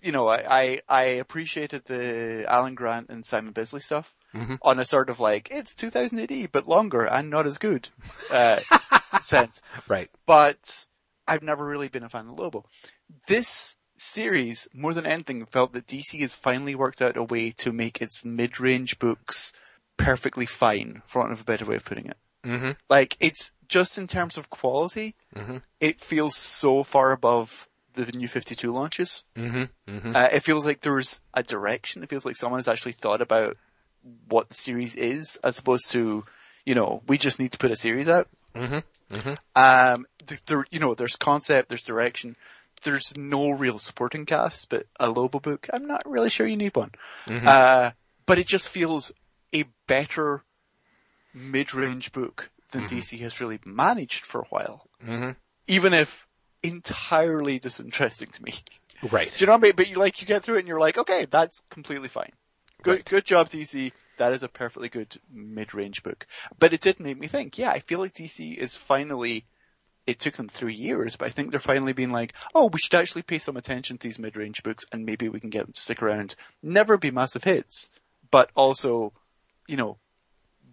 You 0.02 0.12
know, 0.12 0.28
I, 0.28 0.44
I, 0.62 0.80
I 0.88 1.02
appreciated 1.04 1.84
the 1.86 2.44
Alan 2.48 2.74
Grant 2.74 3.08
and 3.08 3.24
Simon 3.24 3.52
Bisley 3.52 3.80
stuff 3.80 4.14
Mhm. 4.34 4.58
on 4.62 4.78
a 4.78 4.84
sort 4.84 5.08
of 5.10 5.18
like, 5.18 5.48
it's 5.50 5.74
2000 5.74 6.18
AD, 6.18 6.52
but 6.52 6.68
longer 6.68 7.04
and 7.06 7.30
not 7.30 7.46
as 7.46 7.58
good, 7.58 7.88
uh, 8.30 8.60
sense. 9.20 9.62
right. 9.88 10.10
But 10.26 10.86
I've 11.26 11.42
never 11.42 11.64
really 11.66 11.88
been 11.88 12.02
a 12.04 12.08
fan 12.08 12.28
of 12.28 12.38
Lobo. 12.38 12.64
This 13.28 13.76
series, 13.96 14.68
more 14.72 14.94
than 14.94 15.06
anything, 15.06 15.44
felt 15.46 15.72
that 15.72 15.86
DC 15.86 16.20
has 16.20 16.34
finally 16.34 16.74
worked 16.74 17.00
out 17.02 17.16
a 17.16 17.22
way 17.22 17.50
to 17.52 17.72
make 17.72 18.00
its 18.00 18.24
mid-range 18.24 18.98
books 18.98 19.52
perfectly 19.96 20.46
fine, 20.46 21.02
for 21.06 21.20
want 21.20 21.32
of 21.32 21.40
a 21.40 21.44
better 21.44 21.64
way 21.64 21.76
of 21.76 21.84
putting 21.84 22.06
it. 22.06 22.16
Mm-hmm. 22.42 22.72
Like, 22.88 23.16
it's 23.20 23.52
just 23.68 23.98
in 23.98 24.06
terms 24.06 24.36
of 24.38 24.50
quality, 24.50 25.14
Mhm. 25.34 25.62
it 25.80 26.00
feels 26.00 26.36
so 26.36 26.82
far 26.84 27.12
above 27.12 27.68
the 27.94 28.04
new 28.12 28.28
52 28.28 28.70
launches. 28.70 29.24
Mm-hmm. 29.34 29.64
Mm-hmm. 29.90 30.14
Uh, 30.14 30.28
it 30.32 30.40
feels 30.40 30.66
like 30.66 30.82
there's 30.82 31.22
a 31.34 31.42
direction. 31.42 32.02
It 32.02 32.10
feels 32.10 32.26
like 32.26 32.36
someone 32.36 32.58
has 32.58 32.68
actually 32.68 32.92
thought 32.92 33.22
about 33.22 33.56
what 34.28 34.48
the 34.50 34.54
series 34.54 34.94
is, 34.94 35.36
as 35.42 35.58
opposed 35.58 35.90
to, 35.90 36.24
you 36.64 36.74
know, 36.74 37.02
we 37.08 37.18
just 37.18 37.38
need 37.40 37.52
to 37.52 37.58
put 37.58 37.70
a 37.70 37.76
series 37.76 38.08
out. 38.08 38.28
Mm-hmm. 38.54 39.34
Um, 39.54 40.06
th- 40.26 40.42
there, 40.46 40.66
you 40.70 40.78
know, 40.78 40.94
there's 40.94 41.16
concept, 41.16 41.68
there's 41.68 41.82
direction. 41.84 42.36
There's 42.86 43.16
no 43.16 43.50
real 43.50 43.78
supporting 43.78 44.24
cast, 44.24 44.70
but 44.70 44.86
a 44.98 45.10
Lobo 45.10 45.40
book, 45.40 45.68
I'm 45.72 45.86
not 45.86 46.08
really 46.08 46.30
sure 46.30 46.46
you 46.46 46.56
need 46.56 46.74
one. 46.76 46.92
Uh, 47.28 47.90
but 48.24 48.38
it 48.38 48.46
just 48.46 48.68
feels 48.70 49.12
a 49.54 49.64
better 49.86 50.44
mid-range 51.34 52.12
book 52.12 52.50
than 52.70 52.86
DC 52.86 53.18
has 53.20 53.40
really 53.40 53.58
managed 53.64 54.24
for 54.24 54.40
a 54.40 54.46
while. 54.48 54.88
Mm-hmm. 55.04 55.30
Even 55.68 55.92
if 55.94 56.26
entirely 56.62 57.58
disinteresting 57.58 58.28
to 58.30 58.42
me. 58.42 58.54
Right. 59.10 59.30
Do 59.30 59.38
you 59.40 59.46
know 59.46 59.52
what 59.52 59.58
I 59.58 59.62
mean? 59.64 59.72
But 59.76 59.90
you 59.90 59.96
like, 59.96 60.20
you 60.20 60.26
get 60.26 60.42
through 60.42 60.56
it 60.56 60.60
and 60.60 60.68
you're 60.68 60.80
like, 60.80 60.96
okay, 60.96 61.26
that's 61.30 61.62
completely 61.70 62.08
fine. 62.08 62.32
Good, 62.82 62.90
Right. 62.90 63.04
good 63.04 63.24
job, 63.24 63.50
DC. 63.50 63.92
That 64.18 64.32
is 64.32 64.42
a 64.42 64.48
perfectly 64.48 64.88
good 64.88 65.18
mid-range 65.30 66.02
book. 66.02 66.26
But 66.58 66.72
it 66.72 66.80
did 66.80 66.98
make 66.98 67.18
me 67.18 67.26
think, 67.26 67.58
yeah, 67.58 67.70
I 67.70 67.80
feel 67.80 67.98
like 67.98 68.14
DC 68.14 68.56
is 68.56 68.74
finally, 68.74 69.44
it 70.06 70.20
took 70.20 70.34
them 70.34 70.48
three 70.48 70.74
years, 70.74 71.16
but 71.16 71.26
I 71.26 71.30
think 71.30 71.50
they're 71.50 71.60
finally 71.60 71.92
being 71.92 72.12
like, 72.12 72.32
oh, 72.54 72.66
we 72.66 72.78
should 72.78 72.94
actually 72.94 73.22
pay 73.22 73.38
some 73.38 73.56
attention 73.56 73.98
to 73.98 74.06
these 74.06 74.18
mid-range 74.18 74.62
books 74.62 74.84
and 74.92 75.04
maybe 75.04 75.28
we 75.28 75.40
can 75.40 75.50
get 75.50 75.64
them 75.64 75.72
to 75.72 75.80
stick 75.80 76.02
around. 76.02 76.36
Never 76.62 76.96
be 76.96 77.10
massive 77.10 77.44
hits, 77.44 77.90
but 78.30 78.50
also, 78.54 79.12
you 79.66 79.76
know, 79.76 79.98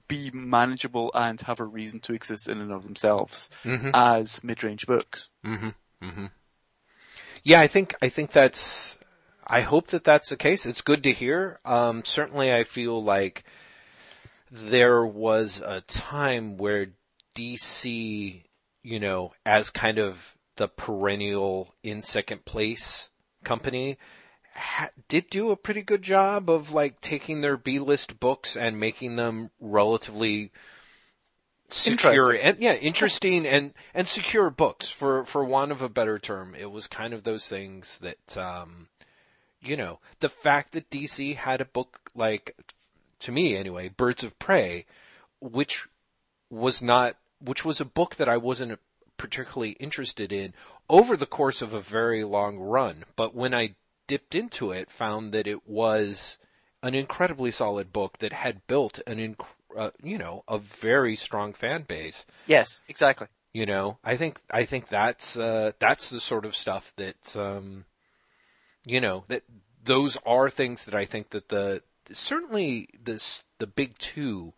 be 0.07 0.29
manageable 0.31 1.11
and 1.15 1.41
have 1.41 1.59
a 1.59 1.65
reason 1.65 1.99
to 2.01 2.13
exist 2.13 2.47
in 2.47 2.61
and 2.61 2.71
of 2.71 2.83
themselves 2.83 3.49
mm-hmm. 3.63 3.89
as 3.93 4.43
mid-range 4.43 4.85
books. 4.85 5.31
Mm-hmm. 5.45 5.69
Mm-hmm. 6.03 6.25
Yeah, 7.43 7.59
I 7.59 7.67
think 7.67 7.95
I 8.01 8.09
think 8.09 8.31
that's. 8.31 8.97
I 9.45 9.61
hope 9.61 9.87
that 9.87 10.05
that's 10.05 10.29
the 10.29 10.37
case. 10.37 10.65
It's 10.65 10.81
good 10.81 11.03
to 11.03 11.11
hear. 11.11 11.59
Um, 11.65 12.05
certainly, 12.05 12.53
I 12.53 12.63
feel 12.63 13.03
like 13.03 13.43
there 14.49 15.05
was 15.05 15.61
a 15.63 15.81
time 15.81 16.55
where 16.57 16.87
DC, 17.35 18.43
you 18.83 18.99
know, 18.99 19.33
as 19.45 19.69
kind 19.69 19.97
of 19.97 20.37
the 20.57 20.67
perennial 20.67 21.73
in 21.81 22.03
second 22.03 22.45
place 22.45 23.09
company, 23.43 23.97
ha- 24.55 24.89
did 25.07 25.29
do 25.29 25.51
a 25.51 25.55
pretty 25.55 25.81
good 25.81 26.01
job 26.01 26.49
of 26.49 26.73
like 26.73 27.01
taking 27.01 27.41
their 27.41 27.57
B 27.57 27.79
list 27.79 28.19
books 28.19 28.55
and 28.55 28.79
making 28.79 29.15
them 29.15 29.49
relatively 29.59 30.51
secure 31.69 32.33
and 32.33 32.59
yeah, 32.59 32.73
interesting 32.73 33.47
and 33.47 33.73
and 33.93 34.07
secure 34.07 34.49
books 34.49 34.89
for 34.89 35.25
for 35.25 35.43
want 35.43 35.71
of 35.71 35.81
a 35.81 35.89
better 35.89 36.19
term. 36.19 36.53
It 36.55 36.71
was 36.71 36.87
kind 36.87 37.13
of 37.13 37.23
those 37.23 37.47
things 37.47 37.99
that 37.99 38.37
um 38.37 38.89
you 39.61 39.77
know, 39.77 39.99
the 40.19 40.29
fact 40.29 40.73
that 40.73 40.89
DC 40.89 41.35
had 41.37 41.61
a 41.61 41.65
book 41.65 42.11
like 42.13 42.55
to 43.19 43.31
me 43.31 43.55
anyway, 43.55 43.89
Birds 43.89 44.23
of 44.23 44.37
Prey, 44.37 44.85
which 45.39 45.87
was 46.49 46.81
not 46.81 47.15
which 47.43 47.65
was 47.65 47.81
a 47.81 47.85
book 47.85 48.15
that 48.15 48.29
I 48.29 48.37
wasn't 48.37 48.79
particularly 49.17 49.71
interested 49.71 50.31
in 50.31 50.53
over 50.89 51.15
the 51.15 51.25
course 51.25 51.61
of 51.61 51.73
a 51.73 51.81
very 51.81 52.23
long 52.23 52.57
run, 52.57 53.05
but 53.15 53.35
when 53.35 53.53
I 53.53 53.75
dipped 54.07 54.35
into 54.35 54.71
it 54.71 54.89
found 54.89 55.31
that 55.33 55.47
it 55.47 55.67
was 55.67 56.37
an 56.81 56.93
incredibly 56.93 57.51
solid 57.51 57.93
book 57.93 58.17
that 58.19 58.33
had 58.33 58.67
built 58.67 58.99
an 59.07 59.17
inc- 59.17 59.45
uh, 59.75 59.91
you 60.03 60.17
know, 60.17 60.43
a 60.47 60.57
very 60.57 61.15
strong 61.15 61.53
fan 61.53 61.83
base. 61.83 62.25
Yes, 62.47 62.81
exactly. 62.87 63.27
You 63.53 63.65
know, 63.65 63.97
I 64.03 64.17
think 64.17 64.39
I 64.51 64.65
think 64.65 64.89
that's 64.89 65.37
uh, 65.37 65.73
that's 65.79 66.09
the 66.09 66.19
sort 66.19 66.45
of 66.45 66.55
stuff 66.55 66.91
that 66.97 67.35
um, 67.35 67.85
you 68.85 68.99
know 68.99 69.25
that 69.27 69.43
those 69.83 70.17
are 70.25 70.49
things 70.49 70.85
that 70.85 70.95
I 70.95 71.05
think 71.05 71.29
that 71.29 71.49
the 71.49 71.83
certainly 72.11 72.89
this 73.01 73.43
the 73.59 73.67
big 73.67 73.97
two 73.99 74.53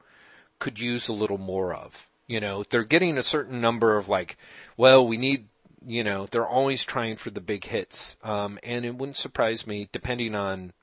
could 0.60 0.80
use 0.80 1.08
a 1.08 1.14
little 1.14 1.38
more 1.38 1.74
of. 1.74 2.08
You 2.28 2.40
know, 2.40 2.64
they're 2.64 2.84
getting 2.84 3.18
a 3.18 3.24
certain 3.24 3.62
number 3.62 3.98
of 3.98 4.10
like, 4.10 4.38
well, 4.78 5.06
we 5.06 5.18
need. 5.18 5.48
You 5.88 6.04
know, 6.04 6.26
they're 6.26 6.48
always 6.48 6.84
trying 6.84 7.18
for 7.18 7.30
the 7.30 7.42
big 7.42 7.66
hits, 7.66 8.18
um, 8.24 8.58
and 8.64 8.86
it 8.86 8.96
wouldn't 8.96 9.18
surprise 9.18 9.68
me, 9.68 9.88
depending 9.92 10.34
on 10.34 10.74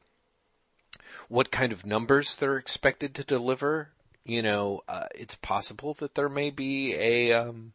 what 1.28 1.50
kind 1.50 1.72
of 1.72 1.84
numbers 1.84 2.36
they're 2.36 2.56
expected 2.56 3.12
to 3.16 3.24
deliver. 3.24 3.90
You 4.24 4.42
know, 4.42 4.82
uh, 4.86 5.06
it's 5.12 5.34
possible 5.34 5.94
that 5.94 6.14
there 6.14 6.28
may 6.28 6.50
be 6.50 6.94
a, 6.94 7.32
um, 7.32 7.72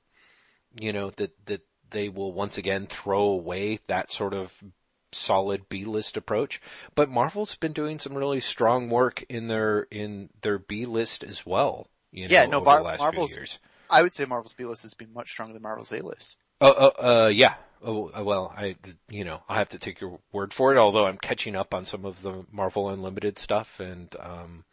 you 0.80 0.94
know, 0.94 1.10
that 1.18 1.34
that 1.48 1.64
they 1.90 2.08
will 2.08 2.32
once 2.32 2.58
again 2.58 2.88
throw 2.88 3.24
away 3.24 3.80
that 3.88 4.10
sort 4.10 4.34
of 4.34 4.64
solid 5.12 5.68
B 5.70 5.84
list 5.84 6.16
approach. 6.16 6.62
But 6.96 7.10
Marvel's 7.10 7.56
been 7.56 7.74
doing 7.74 8.00
some 8.00 8.14
really 8.14 8.42
strong 8.42 8.90
work 8.90 9.24
in 9.28 9.48
their 9.48 9.82
in 9.92 10.30
their 10.42 10.60
B 10.60 10.86
list 10.86 11.24
as 11.24 11.46
well. 11.46 11.90
You 12.18 12.28
know, 12.28 12.34
Yeah, 12.34 12.46
no, 12.48 12.62
Mar- 12.62 12.82
Marvel's-. 12.98 13.60
I 13.92 14.02
would 14.02 14.14
say 14.14 14.26
Marvel's 14.26 14.54
B 14.54 14.66
list 14.66 14.82
has 14.82 14.96
been 14.96 15.14
much 15.14 15.30
stronger 15.30 15.54
than 15.54 15.62
Marvel's 15.62 15.92
A 15.92 16.02
list. 16.02 16.36
Oh, 16.60 16.72
uh, 16.72 17.26
uh, 17.26 17.28
yeah. 17.28 17.54
Oh, 17.84 18.10
uh, 18.10 18.24
well, 18.24 18.52
I, 18.58 18.76
you 19.08 19.24
know, 19.24 19.44
I 19.48 19.60
have 19.60 19.70
to 19.70 19.78
take 19.78 20.02
your 20.02 20.20
word 20.32 20.52
for 20.52 20.74
it. 20.74 20.80
Although 20.80 21.06
I'm 21.06 21.20
catching 21.20 21.56
up 21.56 21.76
on 21.76 21.86
some 21.86 22.06
of 22.06 22.24
the 22.24 22.44
Marvel 22.52 22.90
Unlimited 22.90 23.38
stuff, 23.38 23.80
and 23.80 24.16
um, 24.20 24.64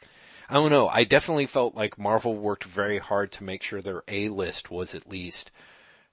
I 0.48 0.54
don't 0.54 0.70
know. 0.70 0.88
I 0.88 1.04
definitely 1.04 1.44
felt 1.44 1.74
like 1.74 1.98
Marvel 1.98 2.34
worked 2.34 2.64
very 2.64 2.98
hard 2.98 3.30
to 3.32 3.44
make 3.44 3.62
sure 3.62 3.82
their 3.82 4.04
A 4.08 4.30
list 4.30 4.70
was 4.70 4.94
at 4.94 5.10
least 5.10 5.50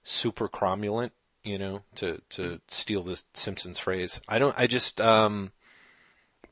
super 0.03 0.49
cromulent. 0.49 1.11
You 1.45 1.57
know, 1.57 1.83
to 1.95 2.21
to 2.31 2.59
steal 2.67 3.03
the 3.03 3.23
Simpsons 3.33 3.79
phrase. 3.79 4.19
I 4.27 4.37
don't. 4.37 4.53
I 4.59 4.67
just. 4.67 4.99
Um, 4.99 5.53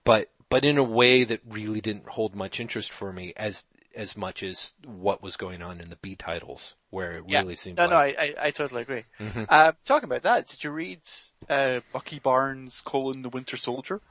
but 0.06 0.32
but 0.48 0.64
in 0.64 0.78
a 0.78 0.84
way 0.84 1.26
that 1.26 1.42
really 1.48 1.82
didn't 1.82 2.08
hold 2.08 2.34
much 2.34 2.62
interest 2.62 2.92
for 2.92 3.12
me 3.12 3.34
as 3.36 3.66
as 3.96 4.16
much 4.16 4.44
as 4.44 4.74
what 4.86 5.22
was 5.22 5.38
going 5.38 5.62
on 5.62 5.80
in 5.80 5.90
the 5.90 5.96
B 5.96 6.16
titles, 6.16 6.76
where 6.90 7.14
it 7.14 7.24
really 7.30 7.56
seemed 7.56 7.78
no, 7.78 7.88
like 7.88 7.92
no, 7.92 7.98
I, 7.98 8.06
I, 8.20 8.36
I 8.48 8.52
totally 8.52 8.82
agree. 8.82 9.06
Uh, 9.50 9.74
talking 9.86 10.08
about 10.08 10.24
that, 10.24 10.48
did 10.48 10.64
you 10.64 10.72
read 10.72 11.02
uh, 11.50 11.82
Bucky 11.92 12.20
Barnes 12.20 12.82
colon 12.82 13.22
the 13.22 13.30
Winter 13.30 13.58
Soldier? 13.58 14.02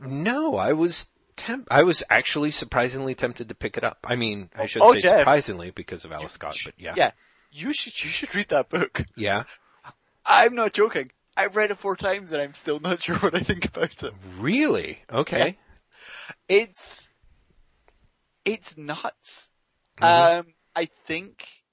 No, 0.00 0.56
I 0.56 0.72
was 0.72 1.08
temp- 1.36 1.68
I 1.70 1.82
was 1.82 2.02
actually 2.10 2.50
surprisingly 2.50 3.14
tempted 3.14 3.48
to 3.48 3.54
pick 3.54 3.76
it 3.76 3.84
up. 3.84 3.98
I 4.04 4.16
mean, 4.16 4.50
I 4.54 4.66
should 4.66 4.82
oh, 4.82 4.92
say 4.94 5.00
Jeff. 5.00 5.20
surprisingly 5.20 5.70
because 5.70 6.04
of 6.04 6.12
Ales 6.12 6.36
Kot, 6.36 6.58
but 6.64 6.74
yeah. 6.76 6.94
Yeah, 6.96 7.12
you 7.50 7.72
should 7.72 8.04
you 8.04 8.10
should 8.10 8.34
read 8.34 8.48
that 8.48 8.68
book. 8.68 9.04
Yeah. 9.16 9.44
I'm 10.26 10.54
not 10.54 10.74
joking. 10.74 11.10
I've 11.36 11.56
read 11.56 11.70
it 11.70 11.78
four 11.78 11.96
times 11.96 12.32
and 12.32 12.42
I'm 12.42 12.54
still 12.54 12.80
not 12.80 13.02
sure 13.04 13.16
what 13.16 13.34
I 13.34 13.40
think 13.40 13.64
about 13.64 14.02
it. 14.02 14.12
Really? 14.38 15.00
Okay. 15.10 15.56
It's 16.48 17.07
it's 18.52 18.76
nuts. 18.76 19.50
Mhm. 19.98 20.38
Um, 20.40 20.54
I 20.74 20.86
think 20.86 21.64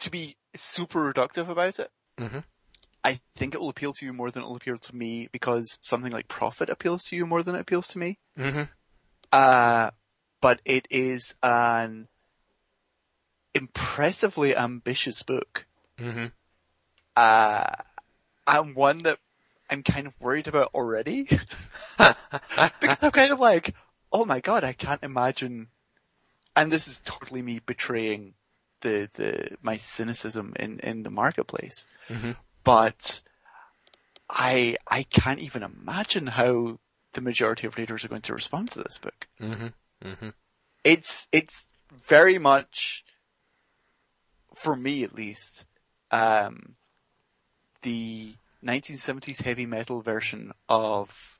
to 0.00 0.10
be 0.10 0.36
super 0.54 1.12
reductive 1.12 1.48
about 1.48 1.78
it, 1.78 1.90
Mhm. 2.16 2.44
I 3.04 3.20
think 3.34 3.54
it 3.54 3.60
will 3.60 3.68
appeal 3.68 3.92
to 3.92 4.04
you 4.04 4.12
more 4.12 4.30
than 4.30 4.42
it 4.42 4.46
will 4.46 4.56
appeal 4.56 4.76
to 4.76 4.96
me 4.96 5.28
because 5.32 5.78
something 5.80 6.12
like 6.12 6.28
Prophet 6.28 6.68
appeals 6.68 7.04
to 7.04 7.16
you 7.16 7.26
more 7.26 7.42
than 7.42 7.54
it 7.54 7.60
appeals 7.60 7.88
to 7.88 7.98
me. 7.98 8.18
Mm-hmm. 8.36 8.64
Uh, 9.32 9.90
but 10.40 10.60
it 10.64 10.86
is 10.90 11.34
an 11.42 12.08
impressively 13.54 14.56
ambitious 14.56 15.22
book. 15.22 15.66
Mm-hmm. 15.98 16.26
Uh, 17.16 17.82
and 18.46 18.74
one 18.76 19.02
that 19.02 19.18
I'm 19.70 19.82
kind 19.82 20.06
of 20.06 20.14
worried 20.20 20.48
about 20.48 20.70
already. 20.74 21.24
because 21.98 23.02
I'm 23.02 23.10
kind 23.10 23.32
of 23.32 23.40
like, 23.40 23.74
oh 24.12 24.24
my 24.24 24.40
god, 24.40 24.64
I 24.64 24.72
can't 24.72 25.02
imagine. 25.02 25.68
And 26.56 26.72
this 26.72 26.88
is 26.88 27.00
totally 27.04 27.42
me 27.42 27.60
betraying 27.64 28.34
the, 28.80 29.08
the, 29.14 29.56
my 29.62 29.76
cynicism 29.76 30.54
in, 30.58 30.78
in 30.80 31.02
the 31.02 31.10
marketplace. 31.10 31.86
Mhm. 32.08 32.36
But 32.64 33.22
I, 34.28 34.76
I 34.86 35.04
can't 35.04 35.40
even 35.40 35.62
imagine 35.62 36.28
how 36.28 36.80
the 37.12 37.20
majority 37.20 37.66
of 37.66 37.76
readers 37.76 38.04
are 38.04 38.08
going 38.08 38.22
to 38.22 38.34
respond 38.34 38.70
to 38.70 38.82
this 38.82 38.98
book. 38.98 39.28
Mm-hmm. 39.40 39.68
Mm-hmm. 40.04 40.28
It's, 40.84 41.28
it's 41.32 41.68
very 41.92 42.38
much, 42.38 43.04
for 44.54 44.76
me 44.76 45.02
at 45.02 45.14
least, 45.14 45.64
um, 46.10 46.76
the 47.82 48.34
1970s 48.64 49.42
heavy 49.42 49.66
metal 49.66 50.02
version 50.02 50.52
of 50.68 51.37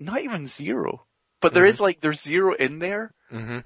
not 0.00 0.22
even 0.22 0.46
zero, 0.46 1.06
but 1.40 1.54
there 1.54 1.66
is 1.66 1.80
like 1.80 2.00
there's 2.00 2.20
zero 2.22 2.54
in 2.54 2.78
there. 2.78 3.14
Mm-hmm. 3.32 3.58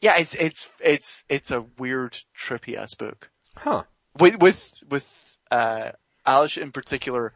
Yeah, 0.00 0.16
it's 0.18 0.34
it's 0.34 0.68
it's 0.80 1.24
it's 1.28 1.50
a 1.50 1.62
weird 1.78 2.20
trippy 2.36 2.76
ass 2.76 2.94
book 2.94 3.30
Huh. 3.56 3.84
with 4.18 4.40
with 4.40 4.72
with 4.88 5.38
uh, 5.50 5.92
Ales 6.26 6.56
in 6.56 6.70
particular 6.72 7.32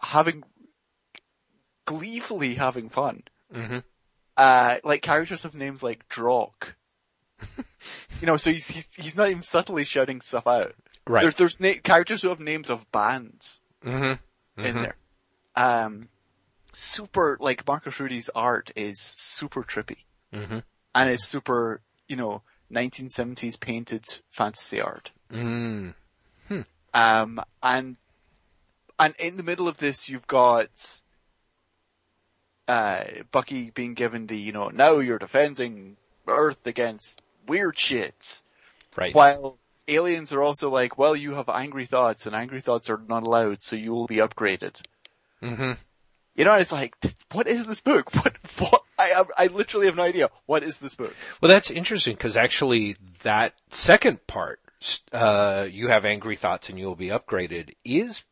having 0.00 0.44
gleefully 1.86 2.54
having 2.54 2.88
fun. 2.88 3.22
Mm-hmm. 3.52 3.78
Uh, 4.36 4.78
like 4.84 5.02
characters 5.02 5.42
have 5.42 5.54
names 5.54 5.82
like 5.82 6.08
Drock. 6.08 6.76
you 8.20 8.26
know, 8.26 8.36
so 8.36 8.52
he's, 8.52 8.68
he's 8.68 8.94
he's 8.94 9.16
not 9.16 9.28
even 9.30 9.42
subtly 9.42 9.84
shouting 9.84 10.20
stuff 10.20 10.46
out. 10.46 10.74
Right. 11.06 11.22
There's 11.22 11.34
there's 11.36 11.60
na- 11.60 11.80
characters 11.82 12.22
who 12.22 12.28
have 12.28 12.40
names 12.40 12.70
of 12.70 12.90
bands 12.92 13.60
Mm-hmm. 13.84 14.64
in 14.64 14.74
there. 14.76 14.94
Um, 15.56 16.08
super 16.72 17.36
like 17.40 17.66
Marcus 17.66 17.98
Rudy's 18.00 18.30
art 18.34 18.70
is 18.76 18.98
super 19.00 19.62
trippy 19.62 19.98
Mm-hmm. 20.32 20.60
and 20.94 21.10
it's 21.10 21.26
super 21.26 21.82
you 22.08 22.16
know 22.16 22.42
1970s 22.72 23.60
painted 23.60 24.04
fantasy 24.30 24.80
art. 24.80 25.12
Mm. 25.30 25.94
Um, 26.94 27.40
and 27.62 27.96
and 28.98 29.14
in 29.18 29.36
the 29.36 29.42
middle 29.42 29.66
of 29.68 29.78
this, 29.78 30.08
you've 30.08 30.26
got 30.26 31.00
uh, 32.68 33.04
Bucky 33.30 33.70
being 33.70 33.94
given 33.94 34.26
the 34.26 34.36
you 34.38 34.52
know 34.52 34.68
now 34.68 34.98
you're 34.98 35.18
defending 35.18 35.96
Earth 36.26 36.66
against 36.66 37.22
weird 37.46 37.76
shits. 37.76 38.42
Right. 38.96 39.14
While 39.14 39.58
aliens 39.88 40.32
are 40.32 40.42
also 40.42 40.70
like, 40.70 40.98
well, 40.98 41.16
you 41.16 41.34
have 41.34 41.48
angry 41.48 41.86
thoughts, 41.86 42.26
and 42.26 42.36
angry 42.36 42.60
thoughts 42.60 42.90
are 42.90 43.00
not 43.08 43.22
allowed, 43.22 43.62
so 43.62 43.74
you 43.74 43.92
will 43.92 44.06
be 44.06 44.16
upgraded. 44.16 44.82
Mm-hmm. 45.42 45.72
You 46.34 46.44
know, 46.44 46.54
it's 46.54 46.72
like, 46.72 46.96
what 47.32 47.46
is 47.46 47.66
this 47.66 47.80
book? 47.80 48.10
What? 48.14 48.36
What? 48.58 48.82
I 48.98 49.24
I 49.36 49.46
literally 49.48 49.86
have 49.86 49.96
no 49.96 50.02
idea. 50.02 50.30
What 50.46 50.62
is 50.62 50.78
this 50.78 50.94
book? 50.94 51.14
Well, 51.40 51.50
that's 51.50 51.70
interesting 51.70 52.14
because 52.14 52.36
actually 52.36 52.96
that 53.22 53.54
second 53.70 54.26
part, 54.26 54.60
uh, 55.12 55.66
you 55.70 55.88
have 55.88 56.04
angry 56.04 56.36
thoughts 56.36 56.68
and 56.68 56.78
you'll 56.78 56.94
be 56.94 57.08
upgraded, 57.08 57.74
is 57.84 58.24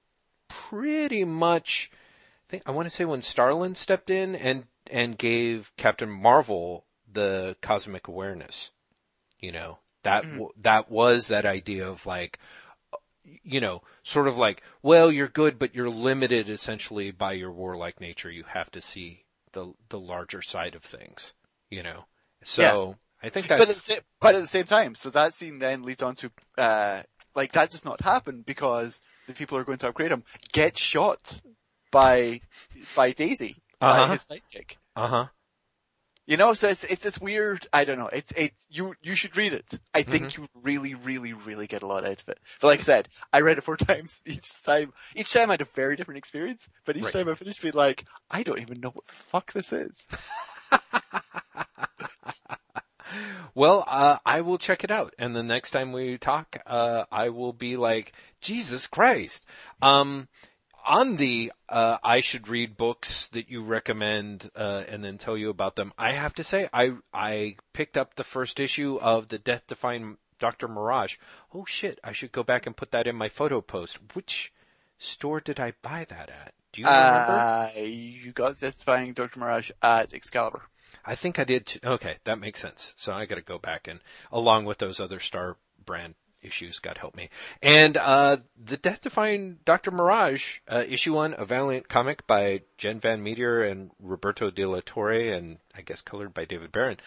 pretty 0.49 1.25
much. 1.25 1.91
I 1.93 2.51
think 2.51 2.63
I 2.67 2.71
want 2.73 2.87
to 2.89 2.95
say 2.95 3.05
when 3.05 3.23
Starlin 3.23 3.75
stepped 3.75 4.11
in 4.11 4.35
and 4.35 4.65
and 4.91 5.19
gave 5.19 5.73
Captain 5.77 6.11
Marvel 6.11 6.85
the 7.11 7.57
cosmic 7.63 8.09
awareness. 8.09 8.71
You 9.41 9.53
know 9.53 9.79
that 10.03 10.23
w- 10.25 10.53
that 10.61 10.91
was 10.91 11.29
that 11.29 11.45
idea 11.47 11.89
of 11.89 12.07
like, 12.07 12.39
you 13.43 13.61
know, 13.61 13.83
sort 14.03 14.29
of 14.29 14.37
like, 14.39 14.63
well, 14.83 15.11
you're 15.11 15.29
good, 15.29 15.59
but 15.59 15.75
you're 15.75 15.91
limited 15.91 16.49
essentially 16.49 17.11
by 17.11 17.33
your 17.33 17.53
warlike 17.53 18.01
nature. 18.01 18.31
You 18.31 18.45
have 18.49 18.71
to 18.73 18.81
see 18.81 19.25
the 19.53 19.73
the 19.89 19.99
larger 20.01 20.43
side 20.43 20.75
of 20.75 20.83
things. 20.83 21.35
You 21.71 21.83
know, 21.83 22.05
so 22.43 22.97
I 23.23 23.29
think 23.29 23.47
that's 23.49 23.61
But 23.61 23.69
at, 23.69 23.75
the 23.75 23.81
same, 23.81 24.01
but 24.21 24.35
at 24.35 24.41
the 24.41 24.47
same 24.49 24.65
time, 24.65 24.95
so 24.95 25.11
that 25.11 25.35
scene 25.35 25.59
then 25.59 25.83
leads 25.83 26.03
on 26.03 26.15
to, 26.17 26.31
uh, 26.59 27.03
like 27.37 27.53
that 27.53 27.71
does 27.71 27.85
not 27.85 28.01
happen 28.01 28.43
because 28.43 29.01
the 29.27 29.33
people 29.35 29.57
who 29.57 29.63
are 29.63 29.65
going 29.65 29.79
to 29.79 29.89
upgrade 29.89 30.11
him 30.11 30.25
get 30.53 30.77
shot 30.79 31.41
by, 31.93 32.41
by 32.97 33.13
Daisy, 33.13 33.63
Uh-huh. 33.81 34.07
by 34.07 34.13
his 34.13 34.23
sidekick. 34.23 34.77
uh 34.97 35.07
huh. 35.07 35.27
You 36.27 36.37
know, 36.37 36.55
so 36.55 36.69
it's, 36.69 36.85
it's 36.85 37.03
this 37.03 37.21
weird, 37.21 37.67
I 37.73 37.85
don't 37.85 37.99
know, 37.99 38.09
it's, 38.13 38.33
it's, 38.37 38.67
you, 38.71 38.95
you 39.03 39.17
should 39.17 39.37
read 39.37 39.53
it. 39.53 39.81
I 39.93 40.03
think 40.03 40.23
Mm-hmm. 40.27 40.37
you 40.37 40.47
really, 40.63 40.95
really, 40.95 41.33
really 41.33 41.67
get 41.67 41.83
a 41.83 41.87
lot 41.87 42.05
out 42.07 42.23
of 42.23 42.29
it. 42.29 42.39
But 42.61 42.67
like 42.69 42.79
I 42.81 42.83
said, 42.83 43.09
I 43.33 43.41
read 43.41 43.59
it 43.59 43.65
four 43.65 43.77
times 43.79 44.21
each 44.25 44.51
time, 44.63 44.93
each 45.17 45.33
time 45.33 45.51
I 45.51 45.55
had 45.55 45.63
a 45.63 45.67
very 45.75 45.97
different 45.97 46.19
experience, 46.19 46.69
but 46.85 46.97
each 46.97 47.05
Right. 47.05 47.13
time 47.13 47.29
I 47.29 47.35
finished 47.35 47.63
being 47.63 47.75
like, 47.75 48.05
I 48.31 48.45
don't 48.45 48.61
even 48.61 48.81
know 48.81 48.91
what 48.91 49.07
the 49.09 49.13
fuck 49.15 49.53
this 49.53 49.73
is. 49.73 50.07
Well, 53.57 53.85
uh, 53.89 54.19
I 54.25 54.41
will 54.43 54.57
check 54.59 54.85
it 54.85 54.91
out, 54.93 55.15
and 55.19 55.35
the 55.35 55.43
next 55.43 55.73
time 55.73 55.91
we 55.93 56.17
talk, 56.17 56.59
uh, 56.65 57.05
I 57.11 57.31
will 57.31 57.53
be 57.53 57.77
like, 57.77 58.13
Jesus 58.41 58.87
Christ. 58.87 59.45
Um, 59.83 60.29
on 60.91 61.17
the 61.17 61.53
uh, 61.69 61.99
I 62.03 62.21
should 62.21 62.49
read 62.49 62.77
books 62.77 63.29
that 63.29 63.49
you 63.49 63.63
recommend, 63.63 64.51
uh, 64.57 64.83
and 64.89 65.05
then 65.05 65.19
tell 65.19 65.37
you 65.37 65.49
about 65.49 65.77
them. 65.77 65.93
I 65.97 66.13
have 66.13 66.35
to 66.35 66.45
say, 66.45 66.69
I 66.73 66.95
I 67.15 67.57
picked 67.73 67.97
up 67.97 68.17
the 68.17 68.25
first 68.25 68.59
issue 68.59 68.99
of 69.01 69.29
the 69.29 69.39
Death 69.39 69.69
Defying 69.69 70.19
Doctor 70.41 70.67
Mirage. 70.67 71.17
Oh 71.55 71.65
shit! 71.65 72.01
I 72.03 72.13
should 72.13 72.33
go 72.33 72.43
back 72.43 72.67
and 72.67 72.77
put 72.77 72.91
that 72.91 73.07
in 73.07 73.15
my 73.15 73.29
photo 73.29 73.61
post. 73.61 73.99
Which 74.15 74.53
store 74.99 75.41
did 75.41 75.61
I 75.61 75.75
buy 75.81 76.07
that 76.09 76.29
at? 76.29 76.55
Do 76.73 76.83
you 76.83 76.87
remember? 76.87 77.19
Uh, 77.19 77.71
you 77.81 78.33
got 78.33 78.59
Death-Defying 78.59 79.13
Dr. 79.15 79.41
Mirage 79.41 79.71
at 79.83 80.15
Excalibur. 80.15 80.63
I 81.05 81.15
think 81.15 81.39
I 81.39 81.45
did. 81.45 81.67
Too. 81.67 81.81
Okay, 81.85 82.17
that 82.25 82.39
makes 82.39 82.61
sense. 82.61 82.95
So 82.97 83.13
I 83.13 83.27
got 83.27 83.37
to 83.37 83.43
go 83.43 83.59
back 83.59 83.89
and 83.89 84.01
along 84.31 84.67
with 84.67 84.79
those 84.79 85.01
other 85.01 85.21
Star 85.21 85.57
brand 85.85 86.15
issues, 86.43 86.79
God 86.79 86.99
help 86.99 87.17
me. 87.17 87.29
And 87.63 87.97
uh, 87.97 88.39
the 88.63 88.77
Death 88.77 89.03
Defying 89.03 89.59
Doctor 89.65 89.91
Mirage 89.91 90.59
uh, 90.69 90.85
issue 90.89 91.15
one, 91.15 91.35
a 91.39 91.45
Valiant 91.45 91.89
comic 91.89 92.27
by 92.27 92.63
Jen 92.79 93.01
Van 93.01 93.23
Meter 93.23 93.63
and 93.63 93.91
Roberto 94.01 94.51
De 94.51 94.65
La 94.65 94.81
Torre, 94.85 95.33
and 95.33 95.59
I 95.77 95.83
guess 95.83 96.01
colored 96.01 96.35
by 96.35 96.45
David 96.45 96.73
Baron. 96.73 96.99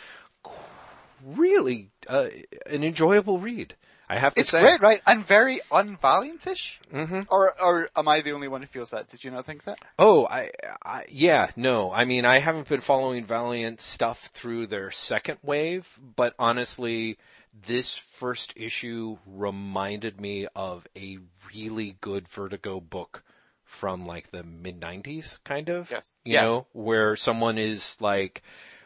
Really, 1.25 1.89
uh, 2.07 2.27
an 2.69 2.83
enjoyable 2.83 3.39
read. 3.39 3.75
I 4.09 4.17
have 4.17 4.35
to 4.35 4.41
It's 4.41 4.49
say. 4.49 4.59
It's 4.59 4.77
great, 4.77 4.81
right? 4.81 5.01
And 5.07 5.25
very 5.25 5.61
unvaliant-ish? 5.71 6.81
hmm 6.91 7.21
Or, 7.29 7.59
or 7.59 7.89
am 7.95 8.07
I 8.07 8.19
the 8.19 8.33
only 8.33 8.49
one 8.49 8.61
who 8.61 8.67
feels 8.67 8.89
that? 8.89 9.07
Did 9.07 9.23
you 9.23 9.31
not 9.31 9.45
think 9.45 9.63
that? 9.63 9.79
Oh, 9.97 10.27
I, 10.27 10.51
I, 10.83 11.05
yeah, 11.09 11.49
no. 11.55 11.91
I 11.91 12.03
mean, 12.03 12.25
I 12.25 12.39
haven't 12.39 12.67
been 12.67 12.81
following 12.81 13.23
Valiant 13.25 13.79
stuff 13.79 14.29
through 14.33 14.67
their 14.67 14.91
second 14.91 15.39
wave, 15.41 15.97
but 16.15 16.35
honestly, 16.37 17.17
this 17.53 17.95
first 17.95 18.53
issue 18.55 19.17
reminded 19.25 20.19
me 20.19 20.47
of 20.55 20.87
a 20.95 21.19
really 21.53 21.97
good 22.01 22.27
Vertigo 22.27 22.79
book 22.79 23.23
from 23.63 24.05
like 24.05 24.31
the 24.31 24.43
mid 24.43 24.79
90s, 24.79 25.39
kind 25.43 25.69
of. 25.69 25.89
Yes. 25.91 26.17
You 26.23 26.33
Yeah. 26.33 26.41
know, 26.41 26.67
where 26.73 27.15
someone 27.15 27.57
is 27.57 27.97
like, 27.99 28.41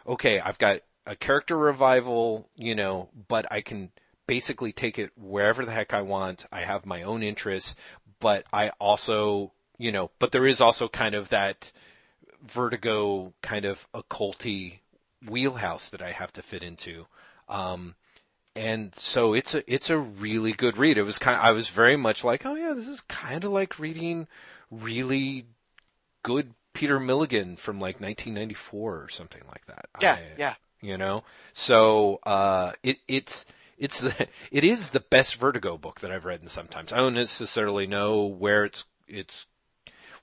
okay, 0.05 0.39
I've 0.39 0.57
got 0.59 0.81
a 1.05 1.15
character 1.15 1.57
revival, 1.57 2.49
you 2.55 2.75
know, 2.75 3.09
but 3.27 3.45
I 3.51 3.61
can 3.61 3.91
basically 4.27 4.73
take 4.73 4.99
it 4.99 5.11
wherever 5.15 5.63
the 5.63 5.71
heck 5.71 5.93
I 5.93 6.01
want. 6.01 6.45
I 6.51 6.61
have 6.61 6.85
my 6.85 7.03
own 7.03 7.23
interests, 7.23 7.75
but 8.19 8.45
I 8.51 8.69
also, 8.79 9.53
you 9.77 9.91
know, 9.91 10.11
but 10.19 10.31
there 10.31 10.45
is 10.45 10.59
also 10.59 10.89
kind 10.89 11.15
of 11.15 11.29
that 11.29 11.71
vertigo 12.45 13.33
kind 13.41 13.65
of 13.65 13.87
occulty 13.93 14.79
wheelhouse 15.27 15.89
that 15.89 16.01
I 16.01 16.11
have 16.11 16.33
to 16.33 16.41
fit 16.41 16.63
into. 16.63 17.07
Um, 17.49 17.95
and 18.57 18.95
so 18.95 19.33
it's 19.33 19.53
a 19.53 19.73
it's 19.73 19.89
a 19.89 19.97
really 19.97 20.51
good 20.51 20.77
read. 20.77 20.97
It 20.97 21.03
was 21.03 21.19
kind 21.19 21.39
I 21.39 21.51
was 21.51 21.69
very 21.69 21.95
much 21.95 22.23
like, 22.23 22.45
oh 22.45 22.55
yeah, 22.55 22.73
this 22.73 22.87
is 22.87 23.01
kind 23.01 23.43
of 23.43 23.51
like 23.51 23.79
reading 23.79 24.27
really 24.71 25.45
good 26.23 26.53
Peter 26.73 26.99
Milligan 26.99 27.55
from 27.55 27.79
like 27.79 28.01
1994 28.01 28.95
or 29.03 29.09
something 29.09 29.41
like 29.47 29.65
that. 29.67 29.85
Yeah, 30.01 30.13
I- 30.13 30.21
yeah. 30.37 30.53
you 30.81 30.97
know 30.97 31.23
so 31.53 32.19
uh 32.23 32.73
it 32.83 32.97
it's 33.07 33.45
it's 33.77 33.99
the, 34.01 34.27
it 34.51 34.63
is 34.63 34.89
the 34.89 34.99
best 34.99 35.35
Vertigo 35.35 35.77
book 35.77 35.99
that 36.01 36.11
I've 36.11 36.25
read 36.25 36.41
in 36.41 36.49
some 36.49 36.67
times. 36.67 36.91
I 36.91 36.97
don't 36.97 37.13
necessarily 37.13 37.87
know 37.87 38.25
where 38.25 38.65
it's 38.65 38.85
it's 39.07 39.45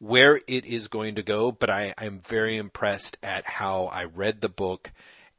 where 0.00 0.40
it 0.46 0.64
is 0.64 0.88
going 0.88 1.14
to 1.14 1.22
go, 1.22 1.50
but 1.52 1.70
I, 1.70 1.94
I'm 1.96 2.20
very 2.26 2.56
impressed 2.56 3.16
at 3.22 3.46
how 3.46 3.86
I 3.86 4.04
read 4.04 4.40
the 4.40 4.48
book. 4.48 4.92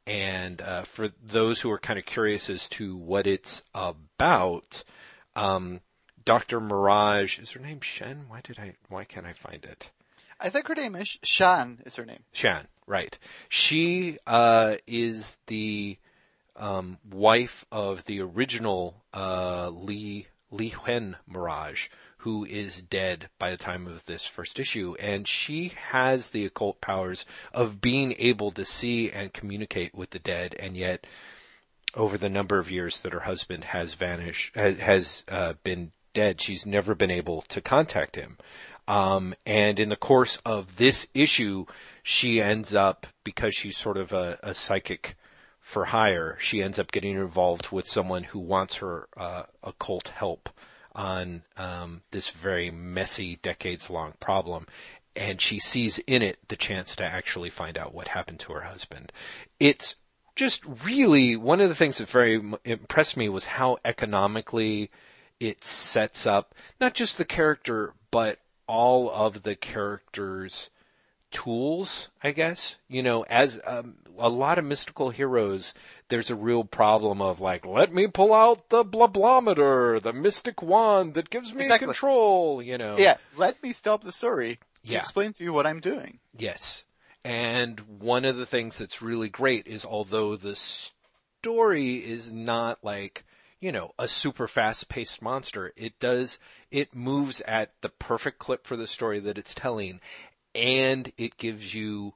And 0.06 0.60
uh, 0.62 0.82
for 0.82 1.08
those 1.22 1.60
who 1.60 1.70
are 1.70 1.78
kind 1.78 1.98
of 1.98 2.06
curious 2.06 2.48
as 2.48 2.68
to 2.70 2.96
what 2.96 3.26
it's 3.26 3.62
about, 3.74 4.84
um, 5.34 5.80
Dr. 6.24 6.60
Mirage 6.60 7.38
is 7.38 7.50
her 7.52 7.60
name 7.60 7.80
Shen? 7.80 8.26
Why 8.28 8.40
did 8.42 8.58
I? 8.58 8.74
Why 8.88 9.04
can't 9.04 9.26
I 9.26 9.32
find 9.32 9.64
it? 9.64 9.90
I 10.38 10.50
think 10.50 10.68
her 10.68 10.74
name 10.74 10.94
is 10.94 11.18
Shan. 11.22 11.82
Is 11.86 11.96
her 11.96 12.04
name 12.04 12.22
Shan? 12.32 12.68
Right. 12.86 13.18
She 13.48 14.18
uh, 14.26 14.76
is 14.86 15.38
the 15.46 15.98
um, 16.56 16.98
wife 17.10 17.64
of 17.72 18.04
the 18.04 18.20
original 18.20 19.02
uh, 19.12 19.70
Li 19.70 20.26
Li 20.50 20.70
Huen 20.70 21.16
Mirage, 21.26 21.88
who 22.26 22.44
is 22.44 22.82
dead 22.82 23.28
by 23.38 23.52
the 23.52 23.56
time 23.56 23.86
of 23.86 24.04
this 24.06 24.26
first 24.26 24.58
issue, 24.58 24.96
and 24.98 25.28
she 25.28 25.68
has 25.90 26.30
the 26.30 26.44
occult 26.44 26.80
powers 26.80 27.24
of 27.54 27.80
being 27.80 28.16
able 28.18 28.50
to 28.50 28.64
see 28.64 29.12
and 29.12 29.32
communicate 29.32 29.94
with 29.94 30.10
the 30.10 30.18
dead, 30.18 30.52
and 30.58 30.76
yet 30.76 31.06
over 31.94 32.18
the 32.18 32.28
number 32.28 32.58
of 32.58 32.68
years 32.68 32.98
that 32.98 33.12
her 33.12 33.20
husband 33.20 33.62
has 33.62 33.94
vanished, 33.94 34.56
has, 34.56 35.22
uh, 35.28 35.52
been 35.62 35.92
dead, 36.14 36.40
she's 36.40 36.66
never 36.66 36.96
been 36.96 37.12
able 37.12 37.42
to 37.42 37.60
contact 37.60 38.16
him. 38.16 38.38
Um, 38.88 39.32
and 39.46 39.78
in 39.78 39.88
the 39.88 39.94
course 39.94 40.40
of 40.44 40.78
this 40.78 41.06
issue, 41.14 41.66
she 42.02 42.42
ends 42.42 42.74
up, 42.74 43.06
because 43.22 43.54
she's 43.54 43.76
sort 43.76 43.96
of 43.96 44.12
a, 44.12 44.36
a 44.42 44.52
psychic 44.52 45.14
for 45.60 45.84
hire, 45.84 46.36
she 46.40 46.60
ends 46.60 46.80
up 46.80 46.90
getting 46.90 47.14
involved 47.14 47.70
with 47.70 47.86
someone 47.86 48.24
who 48.24 48.40
wants 48.40 48.78
her 48.78 49.06
uh, 49.16 49.44
occult 49.62 50.08
help 50.08 50.50
on 50.96 51.42
um, 51.56 52.02
this 52.10 52.30
very 52.30 52.70
messy, 52.70 53.36
decades 53.36 53.88
long 53.88 54.14
problem. 54.18 54.66
And 55.14 55.40
she 55.40 55.58
sees 55.60 55.98
in 56.00 56.22
it 56.22 56.38
the 56.48 56.56
chance 56.56 56.96
to 56.96 57.04
actually 57.04 57.50
find 57.50 57.78
out 57.78 57.94
what 57.94 58.08
happened 58.08 58.40
to 58.40 58.52
her 58.52 58.62
husband. 58.62 59.12
It's 59.60 59.94
just 60.34 60.62
really 60.84 61.36
one 61.36 61.60
of 61.60 61.68
the 61.68 61.74
things 61.74 61.98
that 61.98 62.08
very 62.08 62.42
impressed 62.64 63.16
me 63.16 63.28
was 63.28 63.46
how 63.46 63.78
economically 63.84 64.90
it 65.38 65.64
sets 65.64 66.26
up 66.26 66.54
not 66.80 66.94
just 66.94 67.18
the 67.18 67.24
character, 67.24 67.94
but 68.10 68.38
all 68.66 69.10
of 69.10 69.42
the 69.42 69.54
characters' 69.54 70.70
tools, 71.30 72.10
I 72.22 72.30
guess. 72.30 72.76
You 72.88 73.02
know, 73.02 73.24
as 73.24 73.60
um, 73.64 73.96
a 74.18 74.28
lot 74.28 74.58
of 74.58 74.64
mystical 74.64 75.10
heroes, 75.10 75.74
there's 76.08 76.30
a 76.30 76.36
real 76.36 76.64
problem 76.64 77.20
of 77.20 77.40
like, 77.40 77.66
let 77.66 77.92
me 77.92 78.06
pull 78.06 78.32
out 78.32 78.68
the 78.70 78.84
blablometer, 78.84 80.00
the 80.02 80.12
mystic 80.12 80.62
wand 80.62 81.14
that 81.14 81.30
gives 81.30 81.54
me 81.54 81.62
Exactly. 81.62 81.86
control, 81.86 82.62
you 82.62 82.78
know. 82.78 82.96
Yeah, 82.98 83.16
let 83.36 83.62
me 83.62 83.72
stop 83.72 84.02
the 84.02 84.12
story 84.12 84.58
to 84.86 84.92
Yeah. 84.92 85.00
explain 85.00 85.32
to 85.32 85.44
you 85.44 85.52
what 85.52 85.66
I'm 85.66 85.80
doing. 85.80 86.18
Yes. 86.36 86.84
And 87.24 87.80
one 87.98 88.24
of 88.24 88.36
the 88.36 88.46
things 88.46 88.78
that's 88.78 89.02
really 89.02 89.28
great 89.28 89.66
is 89.66 89.84
although 89.84 90.36
the 90.36 90.54
story 90.54 91.96
is 91.96 92.32
not 92.32 92.78
like, 92.84 93.24
you 93.58 93.72
know, 93.72 93.92
a 93.98 94.06
super 94.06 94.46
fast 94.46 94.88
paced 94.88 95.20
monster, 95.20 95.72
it 95.76 95.98
does, 95.98 96.38
it 96.70 96.94
moves 96.94 97.40
at 97.40 97.72
the 97.80 97.88
perfect 97.88 98.38
clip 98.38 98.64
for 98.66 98.76
the 98.76 98.86
story 98.86 99.18
that 99.18 99.38
it's 99.38 99.54
telling 99.54 100.00
and 100.56 101.12
it 101.18 101.36
gives 101.36 101.74
you 101.74 102.14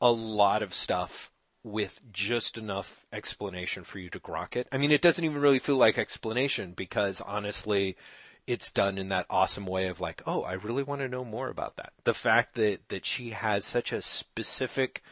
a 0.00 0.10
lot 0.10 0.62
of 0.62 0.74
stuff 0.74 1.30
with 1.62 2.00
just 2.12 2.56
enough 2.56 3.04
explanation 3.12 3.84
for 3.84 3.98
you 3.98 4.08
to 4.10 4.20
grok 4.20 4.56
it. 4.56 4.68
I 4.72 4.78
mean, 4.78 4.90
it 4.90 5.02
doesn't 5.02 5.24
even 5.24 5.40
really 5.40 5.58
feel 5.58 5.76
like 5.76 5.98
explanation 5.98 6.72
because 6.72 7.20
honestly, 7.20 7.96
it's 8.46 8.72
done 8.72 8.96
in 8.96 9.10
that 9.10 9.26
awesome 9.28 9.66
way 9.66 9.88
of 9.88 10.00
like, 10.00 10.22
oh, 10.26 10.42
I 10.42 10.54
really 10.54 10.82
want 10.82 11.02
to 11.02 11.08
know 11.08 11.24
more 11.24 11.48
about 11.48 11.76
that. 11.76 11.92
The 12.04 12.14
fact 12.14 12.54
that, 12.54 12.88
that 12.88 13.04
she 13.04 13.30
has 13.30 13.64
such 13.64 13.92
a 13.92 14.00
specific 14.00 15.02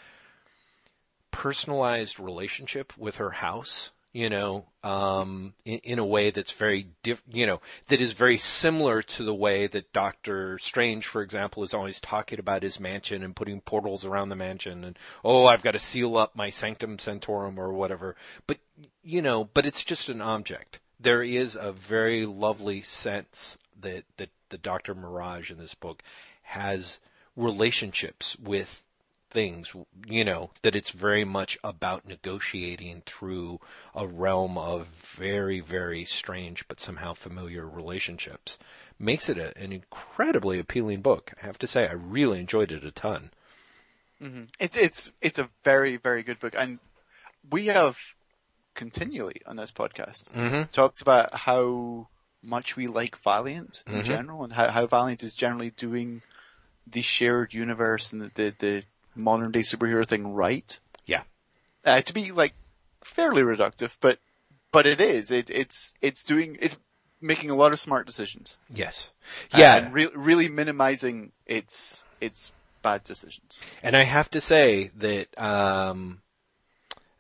personalized 1.31 2.19
relationship 2.19 2.97
with 2.97 3.17
her 3.17 3.33
house, 3.33 3.91
you 4.17 4.31
know, 4.31 4.64
um, 4.83 5.53
in, 5.67 5.79
in 5.81 5.99
a 5.99 6.05
way 6.07 6.31
that's 6.31 6.53
very 6.53 6.87
diff, 7.03 7.23
you 7.31 7.47
know, 7.47 7.61
that 7.89 8.01
is 8.01 8.12
very 8.12 8.39
similar 8.39 9.03
to 9.03 9.23
the 9.23 9.35
way 9.35 9.67
that 9.67 9.93
Doctor 9.93 10.59
Strange, 10.59 11.07
for 11.07 11.21
example, 11.21 11.62
is 11.62 11.75
always 11.75 12.01
talking 12.01 12.39
about 12.39 12.62
his 12.62 12.81
mansion 12.81 13.23
and 13.23 13.37
putting 13.37 13.61
portals 13.61 14.07
around 14.07 14.31
the 14.31 14.35
mansion 14.35 14.85
and, 14.85 14.99
oh, 15.23 15.45
I've 15.45 15.62
got 15.62 15.73
to 15.73 15.79
seal 15.79 16.17
up 16.17 16.35
my 16.35 16.49
Sanctum 16.49 16.99
Sanctorum 16.99 17.61
or 17.61 17.75
whatever. 17.75 18.17
But, 18.47 18.57
you 19.03 19.21
know, 19.21 19.51
but 19.53 19.67
it's 19.67 19.85
just 19.85 20.09
an 20.09 20.23
object. 20.23 20.81
There 20.99 21.23
is 21.23 21.55
a 21.55 21.71
very 21.71 22.25
lovely 22.25 22.81
sense 22.81 23.59
that, 23.79 24.05
that 24.17 24.31
the 24.49 24.57
Dr. 24.57 24.95
Mirage 24.95 25.51
in 25.51 25.59
this 25.59 25.75
book 25.75 26.03
has 26.41 27.01
relationships 27.37 28.35
with 28.43 28.83
things, 29.31 29.72
you 30.07 30.24
know, 30.24 30.51
that 30.62 30.77
it's 30.77 30.91
very 30.91 31.24
much 31.24 31.59
about 31.64 32.07
negotiating 32.07 33.03
through 33.07 33.61
a 33.95 34.07
realm 34.07 34.57
of 34.57 34.87
very, 34.87 35.61
very 35.61 36.05
strange 36.05 36.66
but 36.68 36.81
somehow 36.81 37.14
familiar 37.14 37.68
relationships. 37.68 38.59
Makes 38.99 39.29
it 39.29 39.39
a, 39.39 39.57
an 39.59 39.72
incredibly 39.72 40.59
appealing 40.59 41.03
book. 41.03 41.33
I 41.43 41.47
have 41.47 41.59
to 41.59 41.66
say, 41.66 41.87
I 41.87 41.93
really 41.93 42.41
enjoyed 42.41 42.72
it 42.72 42.85
a 42.85 42.91
ton. 42.91 43.31
It's 44.59 44.77
it's 44.77 45.12
it's 45.20 45.39
a 45.39 45.51
very 45.62 45.97
very 45.99 46.22
good 46.22 46.41
book, 46.41 46.55
and 46.57 46.79
we 47.51 47.66
have 47.66 47.99
continually 48.74 49.43
on 49.47 49.57
this 49.57 49.70
podcast 49.70 50.33
Mhm. 50.33 50.70
talked 50.70 51.01
about 51.03 51.35
how 51.35 52.09
much 52.43 52.77
we 52.77 52.87
like 52.87 53.16
Valiant 53.18 53.83
in 53.87 53.95
Mhm. 53.95 54.05
general, 54.05 54.45
and 54.45 54.55
how, 54.55 54.70
how 54.70 54.87
Valiant 54.87 55.22
is 55.22 55.35
generally 55.35 55.70
doing 55.70 56.22
the 56.87 57.03
shared 57.03 57.53
universe 57.53 58.12
and 58.12 58.22
the 58.22 58.31
the, 58.35 58.55
the 58.59 58.83
modern 59.17 59.51
day 59.53 59.61
superhero 59.61 60.07
thing 60.07 60.29
right. 60.29 60.79
Yeah. 61.07 61.23
Uh, 61.85 62.01
to 62.03 62.12
be 62.12 62.33
like 62.33 62.55
fairly 63.03 63.43
reductive, 63.43 63.97
but 64.01 64.19
but 64.73 64.87
it 64.87 65.01
is 65.01 65.31
it 65.31 65.49
it's 65.51 65.95
it's 66.01 66.23
doing 66.23 66.57
it's 66.61 66.79
making 67.21 67.51
a 67.51 67.55
lot 67.57 67.73
of 67.73 67.81
smart 67.81 68.07
decisions. 68.07 68.59
Yes. 68.73 69.12
Uh, 69.53 69.59
Yeah. 69.59 69.77
and 69.77 69.95
re- 69.95 70.11
really 70.14 70.49
minimizing 70.49 71.33
its 71.47 72.05
its 72.21 72.53
bad 72.83 73.05
decisions. 73.05 73.62
And 73.83 73.97
I 73.97 74.03
have 74.03 74.31
to 74.31 74.41
say 74.41 74.91
that, 74.97 75.37
um, 75.41 76.21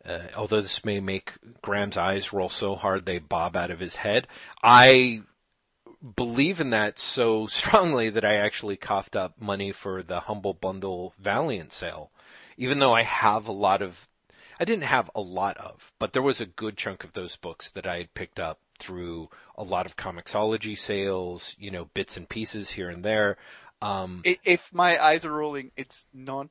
uh, 0.04 0.20
although 0.36 0.60
this 0.60 0.84
may 0.84 1.00
make 1.00 1.32
Graeme's 1.62 1.96
eyes 1.96 2.32
roll 2.32 2.50
so 2.50 2.76
hard 2.76 3.04
they 3.06 3.18
bob 3.18 3.56
out 3.56 3.70
of 3.72 3.80
his 3.80 3.96
head, 3.96 4.28
I 4.62 5.22
believe 6.14 6.60
in 6.60 6.70
that 6.70 6.98
so 6.98 7.46
strongly 7.48 8.10
that 8.10 8.24
I 8.24 8.34
actually 8.34 8.76
coughed 8.76 9.16
up 9.16 9.40
money 9.40 9.72
for 9.72 10.02
the 10.02 10.20
Humble 10.20 10.54
Bundle 10.54 11.14
Valiant 11.18 11.72
sale. 11.72 12.10
Even 12.56 12.78
though 12.78 12.94
I 12.94 13.02
have 13.02 13.46
a 13.46 13.52
lot 13.52 13.82
of, 13.82 14.08
I 14.58 14.64
didn't 14.64 14.84
have 14.84 15.10
a 15.14 15.20
lot 15.20 15.56
of, 15.58 15.92
but 15.98 16.12
there 16.12 16.22
was 16.22 16.40
a 16.40 16.46
good 16.46 16.76
chunk 16.76 17.04
of 17.04 17.12
those 17.12 17.36
books 17.36 17.70
that 17.70 17.86
I 17.86 17.98
had 17.98 18.14
picked 18.14 18.40
up 18.40 18.60
through 18.78 19.28
a 19.56 19.64
lot 19.64 19.86
of 19.86 19.96
Comixology 19.96 20.78
sales, 20.78 21.54
you 21.58 21.70
know, 21.70 21.86
bits 21.92 22.16
and 22.16 22.28
pieces 22.28 22.70
here 22.70 22.88
and 22.88 23.04
there. 23.04 23.36
Um, 23.82 24.22
If 24.24 24.72
my 24.72 25.02
eyes 25.02 25.24
are 25.24 25.32
rolling, 25.32 25.72
it's 25.76 26.06
not 26.14 26.48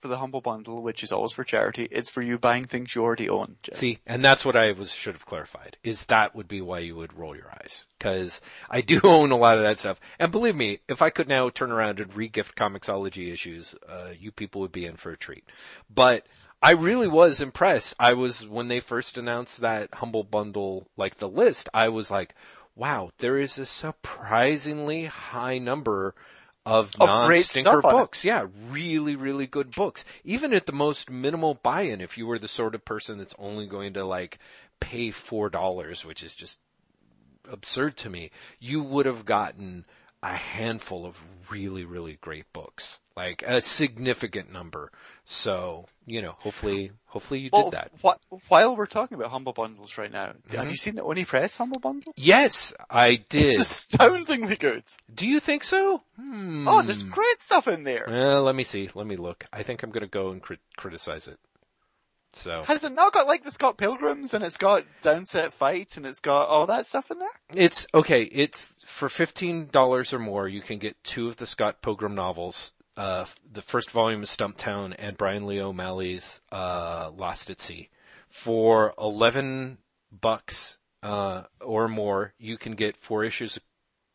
for 0.00 0.08
the 0.08 0.18
humble 0.18 0.40
bundle, 0.40 0.82
which 0.82 1.02
is 1.02 1.12
always 1.12 1.32
for 1.32 1.44
charity. 1.44 1.88
It's 1.90 2.10
for 2.10 2.22
you 2.22 2.38
buying 2.38 2.64
things 2.64 2.94
you 2.94 3.02
already 3.02 3.28
own. 3.28 3.56
Jeff. 3.62 3.76
See, 3.76 3.98
and 4.06 4.24
that's 4.24 4.44
what 4.44 4.56
I 4.56 4.72
was 4.72 4.92
should 4.92 5.14
have 5.14 5.26
clarified. 5.26 5.76
Is 5.82 6.06
that 6.06 6.34
would 6.34 6.48
be 6.48 6.60
why 6.60 6.80
you 6.80 6.96
would 6.96 7.16
roll 7.16 7.36
your 7.36 7.50
eyes? 7.50 7.86
Because 7.98 8.40
I 8.70 8.80
do 8.80 9.00
own 9.04 9.30
a 9.30 9.36
lot 9.36 9.56
of 9.56 9.62
that 9.62 9.78
stuff, 9.78 10.00
and 10.18 10.32
believe 10.32 10.56
me, 10.56 10.80
if 10.88 11.02
I 11.02 11.10
could 11.10 11.28
now 11.28 11.50
turn 11.50 11.72
around 11.72 12.00
and 12.00 12.12
regift 12.12 12.54
Comixology 12.54 13.32
issues, 13.32 13.74
uh, 13.88 14.10
you 14.18 14.30
people 14.30 14.60
would 14.60 14.72
be 14.72 14.86
in 14.86 14.96
for 14.96 15.10
a 15.10 15.16
treat. 15.16 15.44
But 15.92 16.26
I 16.62 16.72
really 16.72 17.08
was 17.08 17.40
impressed. 17.40 17.94
I 18.00 18.14
was 18.14 18.46
when 18.46 18.68
they 18.68 18.80
first 18.80 19.16
announced 19.16 19.60
that 19.60 19.94
humble 19.94 20.24
bundle, 20.24 20.88
like 20.96 21.18
the 21.18 21.28
list. 21.28 21.68
I 21.72 21.88
was 21.88 22.10
like, 22.10 22.34
wow, 22.74 23.10
there 23.18 23.38
is 23.38 23.58
a 23.58 23.66
surprisingly 23.66 25.06
high 25.06 25.58
number 25.58 26.14
of, 26.68 26.92
Of 27.00 27.08
non 27.08 27.26
great 27.28 27.44
stinker 27.46 27.80
stuff 27.80 27.84
it. 27.84 27.96
books. 27.96 28.24
Yeah, 28.24 28.46
really, 28.70 29.16
really 29.16 29.46
good 29.46 29.74
books. 29.74 30.04
Even 30.24 30.52
at 30.52 30.66
the 30.66 30.72
most 30.72 31.10
minimal 31.10 31.54
buy-in, 31.54 32.00
if 32.00 32.18
you 32.18 32.26
were 32.26 32.38
the 32.38 32.48
sort 32.48 32.74
of 32.74 32.84
person 32.84 33.18
that's 33.18 33.34
only 33.38 33.66
going 33.66 33.94
to 33.94 34.04
like 34.04 34.38
pay 34.80 35.10
four 35.10 35.48
dollars, 35.48 36.04
which 36.04 36.22
is 36.22 36.34
just 36.34 36.58
absurd 37.50 37.96
to 37.98 38.10
me, 38.10 38.30
you 38.60 38.82
would 38.82 39.06
have 39.06 39.24
gotten 39.24 39.86
a 40.22 40.34
handful 40.34 41.06
of 41.06 41.22
really, 41.50 41.84
really 41.84 42.18
great 42.20 42.52
books, 42.52 42.98
like 43.16 43.42
a 43.46 43.60
significant 43.60 44.52
number. 44.52 44.90
So, 45.24 45.86
you 46.06 46.20
know, 46.20 46.34
hopefully, 46.38 46.92
hopefully 47.08 47.40
you 47.40 47.50
Well, 47.52 47.70
did 47.70 47.72
that. 47.72 47.90
wh- 48.04 48.50
while 48.50 48.76
we're 48.76 48.86
talking 48.86 49.16
about 49.18 49.30
humble 49.30 49.52
bundles 49.52 49.98
right 49.98 50.10
now, 50.12 50.28
Mm-hmm. 50.28 50.56
have 50.56 50.70
you 50.70 50.76
seen 50.76 50.94
the 50.94 51.02
Oni 51.02 51.24
Press 51.24 51.56
humble 51.56 51.80
bundle? 51.80 52.12
Yes, 52.16 52.72
I 52.88 53.16
did. 53.28 53.50
It's 53.54 53.58
astoundingly 53.60 54.56
good. 54.56 54.84
Do 55.14 55.26
you 55.26 55.40
think 55.40 55.64
so? 55.64 56.02
Hmm. 56.16 56.66
Oh, 56.68 56.82
there's 56.82 57.02
great 57.02 57.40
stuff 57.40 57.66
in 57.68 57.84
there. 57.84 58.04
Well, 58.08 58.42
let 58.42 58.54
me 58.54 58.64
see. 58.64 58.88
Let 58.94 59.06
me 59.06 59.16
look. 59.16 59.44
I 59.52 59.62
think 59.62 59.82
I'm 59.82 59.90
going 59.90 60.02
to 60.02 60.06
go 60.06 60.30
and 60.30 60.40
crit- 60.42 60.60
criticize 60.76 61.26
it. 61.28 61.38
So 62.34 62.62
Has 62.64 62.84
it 62.84 62.92
not 62.92 63.14
got 63.14 63.26
like 63.26 63.42
the 63.42 63.50
Scott 63.50 63.78
Pilgrims 63.78 64.34
and 64.34 64.44
it's 64.44 64.58
got 64.58 64.84
downset 65.02 65.52
fights 65.52 65.96
and 65.96 66.04
it's 66.06 66.20
got 66.20 66.46
all 66.48 66.66
that 66.66 66.84
stuff 66.86 67.10
in 67.10 67.18
there? 67.18 67.28
it's 67.54 67.86
okay. 67.94 68.24
It's 68.24 68.74
for 68.84 69.08
fifteen 69.08 69.68
dollars 69.72 70.12
or 70.12 70.18
more. 70.18 70.46
You 70.46 70.60
can 70.60 70.78
get 70.78 71.02
two 71.02 71.28
of 71.28 71.36
the 71.36 71.46
Scott 71.46 71.80
Pilgrim 71.80 72.14
novels. 72.14 72.72
Uh, 72.98 73.26
the 73.52 73.62
first 73.62 73.92
volume 73.92 74.24
is 74.24 74.28
Stumptown 74.28 74.92
and 74.98 75.16
Brian 75.16 75.46
Lee 75.46 75.60
O'Malley's 75.60 76.40
uh, 76.50 77.12
Lost 77.16 77.48
at 77.48 77.60
Sea. 77.60 77.90
For 78.28 78.92
eleven 78.98 79.78
bucks 80.10 80.78
uh, 81.04 81.44
or 81.60 81.86
more, 81.86 82.34
you 82.38 82.58
can 82.58 82.72
get 82.72 82.96
four 82.96 83.22
issues 83.22 83.56
of 83.56 83.62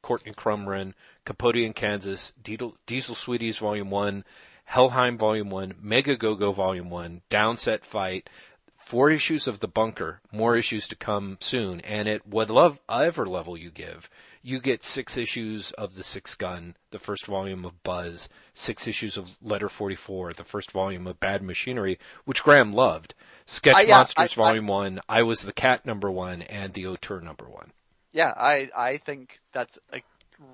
Courtney 0.01 0.33
Crumrin, 0.33 0.93
Capote 1.23 1.55
in 1.55 1.71
Kansas, 1.71 2.33
Diesel, 2.43 2.75
Diesel 2.85 3.15
Sweeties 3.15 3.57
Volume 3.57 3.89
One, 3.89 4.25
Helheim 4.65 5.17
Volume 5.17 5.49
One, 5.49 5.75
Mega 5.81 6.17
Go 6.17 6.35
Go 6.35 6.51
Volume 6.51 6.89
One, 6.89 7.21
Downset 7.31 7.85
Fight, 7.85 8.29
four 8.75 9.09
issues 9.09 9.47
of 9.47 9.61
The 9.61 9.67
Bunker, 9.69 10.19
more 10.29 10.57
issues 10.57 10.89
to 10.89 10.95
come 10.97 11.37
soon, 11.39 11.79
and 11.81 12.09
at 12.09 12.27
whatever 12.27 13.25
level 13.25 13.55
you 13.55 13.71
give, 13.71 14.09
you 14.43 14.59
get 14.59 14.83
six 14.83 15.17
issues 15.17 15.71
of 15.71 15.95
The 15.95 16.03
Sixth 16.03 16.37
Gun, 16.37 16.75
the 16.91 16.99
first 16.99 17.25
volume 17.25 17.63
of 17.65 17.81
Buzz, 17.81 18.27
six 18.53 18.87
issues 18.87 19.15
of 19.17 19.37
Letter 19.41 19.69
44, 19.69 20.33
the 20.33 20.43
first 20.43 20.71
volume 20.71 21.07
of 21.07 21.19
Bad 21.19 21.41
Machinery, 21.41 21.97
which 22.25 22.43
Graeme 22.43 22.73
loved, 22.73 23.15
Sketch 23.45 23.75
I- 23.75 23.81
yeah, 23.83 23.95
Monsters 23.97 24.37
I- 24.37 24.41
I- 24.41 24.45
Volume 24.45 24.67
1, 24.67 24.99
I 25.07 25.23
Was 25.23 25.43
the 25.43 25.53
Cat 25.53 25.85
number 25.85 26.11
1, 26.11 26.41
and 26.43 26.73
The 26.73 26.85
Auteur 26.85 27.21
number 27.21 27.45
1. 27.49 27.71
Yeah, 28.11 28.33
I 28.37 28.69
I 28.75 28.97
think 28.97 29.39
that's 29.53 29.79
a 29.91 30.01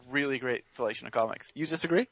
really 0.09 0.37
great 0.39 0.63
selection 0.71 1.07
of 1.07 1.13
comics. 1.13 1.51
You 1.55 1.65
disagree? 1.65 2.07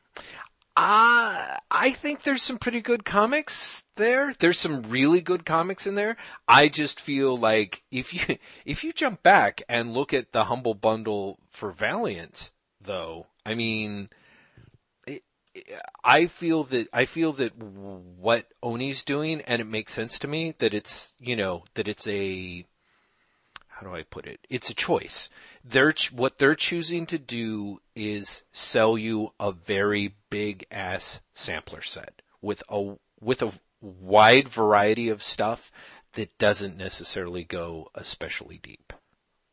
Uh, 0.79 1.57
I 1.71 1.89
think 1.89 2.21
there's 2.21 2.43
some 2.43 2.59
pretty 2.59 2.81
good 2.81 3.03
comics 3.03 3.83
there. 3.95 4.35
There's 4.37 4.59
some 4.59 4.83
really 4.83 5.21
good 5.21 5.43
comics 5.43 5.87
in 5.87 5.95
there. 5.95 6.17
I 6.47 6.67
just 6.67 7.01
feel 7.01 7.35
like 7.35 7.81
if 7.89 8.13
you 8.13 8.37
if 8.65 8.83
you 8.83 8.93
jump 8.93 9.23
back 9.23 9.63
and 9.67 9.95
look 9.95 10.13
at 10.13 10.33
the 10.33 10.43
humble 10.43 10.75
bundle 10.75 11.39
for 11.49 11.71
Valiant, 11.71 12.51
though, 12.79 13.25
I 13.43 13.55
mean, 13.55 14.09
it, 15.07 15.23
I 16.03 16.27
feel 16.27 16.63
that 16.65 16.89
I 16.93 17.05
feel 17.05 17.33
that 17.33 17.57
what 17.57 18.45
Oni's 18.61 19.03
doing, 19.03 19.41
and 19.41 19.59
it 19.59 19.67
makes 19.67 19.93
sense 19.93 20.19
to 20.19 20.27
me 20.27 20.53
that 20.59 20.75
it's 20.75 21.13
you 21.19 21.35
know 21.35 21.63
that 21.73 21.87
it's 21.87 22.07
a 22.07 22.65
how 23.79 23.87
do 23.87 23.95
I 23.95 24.03
put 24.03 24.25
it? 24.25 24.39
It's 24.49 24.71
a 24.71 24.73
choice. 24.73 25.29
They're 25.63 25.93
what 26.11 26.39
they're 26.39 26.55
choosing 26.55 27.05
to 27.07 27.19
do 27.19 27.79
is 27.95 28.43
sell 28.51 28.97
you 28.97 29.33
a 29.39 29.51
very 29.51 30.15
big 30.31 30.65
ass 30.71 31.21
sampler 31.35 31.81
set 31.81 32.21
with 32.41 32.63
a 32.69 32.95
with 33.21 33.41
a 33.43 33.53
wide 33.79 34.47
variety 34.47 35.09
of 35.09 35.21
stuff 35.21 35.71
that 36.13 36.35
doesn't 36.39 36.77
necessarily 36.77 37.43
go 37.43 37.89
especially 37.93 38.57
deep. 38.57 38.93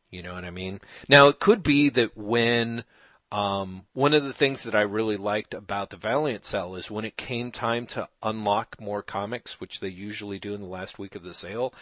You 0.09 0.23
know 0.23 0.33
what 0.33 0.45
I 0.45 0.51
mean? 0.51 0.81
Now 1.07 1.27
it 1.27 1.39
could 1.39 1.61
be 1.61 1.89
that 1.89 2.17
when 2.17 2.83
um, 3.31 3.85
one 3.93 4.13
of 4.13 4.23
the 4.23 4.33
things 4.33 4.63
that 4.63 4.73
I 4.73 4.81
really 4.81 5.17
liked 5.17 5.53
about 5.53 5.89
the 5.91 5.97
Valiant 5.97 6.45
sale 6.45 6.75
is 6.75 6.89
when 6.89 7.05
it 7.05 7.17
came 7.17 7.51
time 7.51 7.85
to 7.87 8.07
unlock 8.23 8.79
more 8.79 9.03
comics, 9.03 9.59
which 9.59 9.81
they 9.81 9.89
usually 9.89 10.39
do 10.39 10.53
in 10.53 10.61
the 10.61 10.67
last 10.67 10.97
week 10.97 11.15
of 11.15 11.23
the 11.23 11.33
sale, 11.33 11.73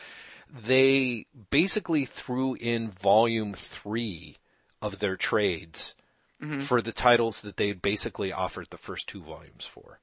they 0.53 1.25
basically 1.49 2.05
threw 2.05 2.55
in 2.55 2.91
volume 2.91 3.53
three 3.53 4.37
of 4.81 4.99
their 4.99 5.15
trades 5.15 5.95
for 6.61 6.81
the 6.81 6.91
titles 6.91 7.41
that 7.41 7.57
they 7.57 7.71
basically 7.71 8.33
offered 8.33 8.67
the 8.69 8.77
first 8.77 9.07
two 9.07 9.21
volumes 9.21 9.65
for. 9.65 9.99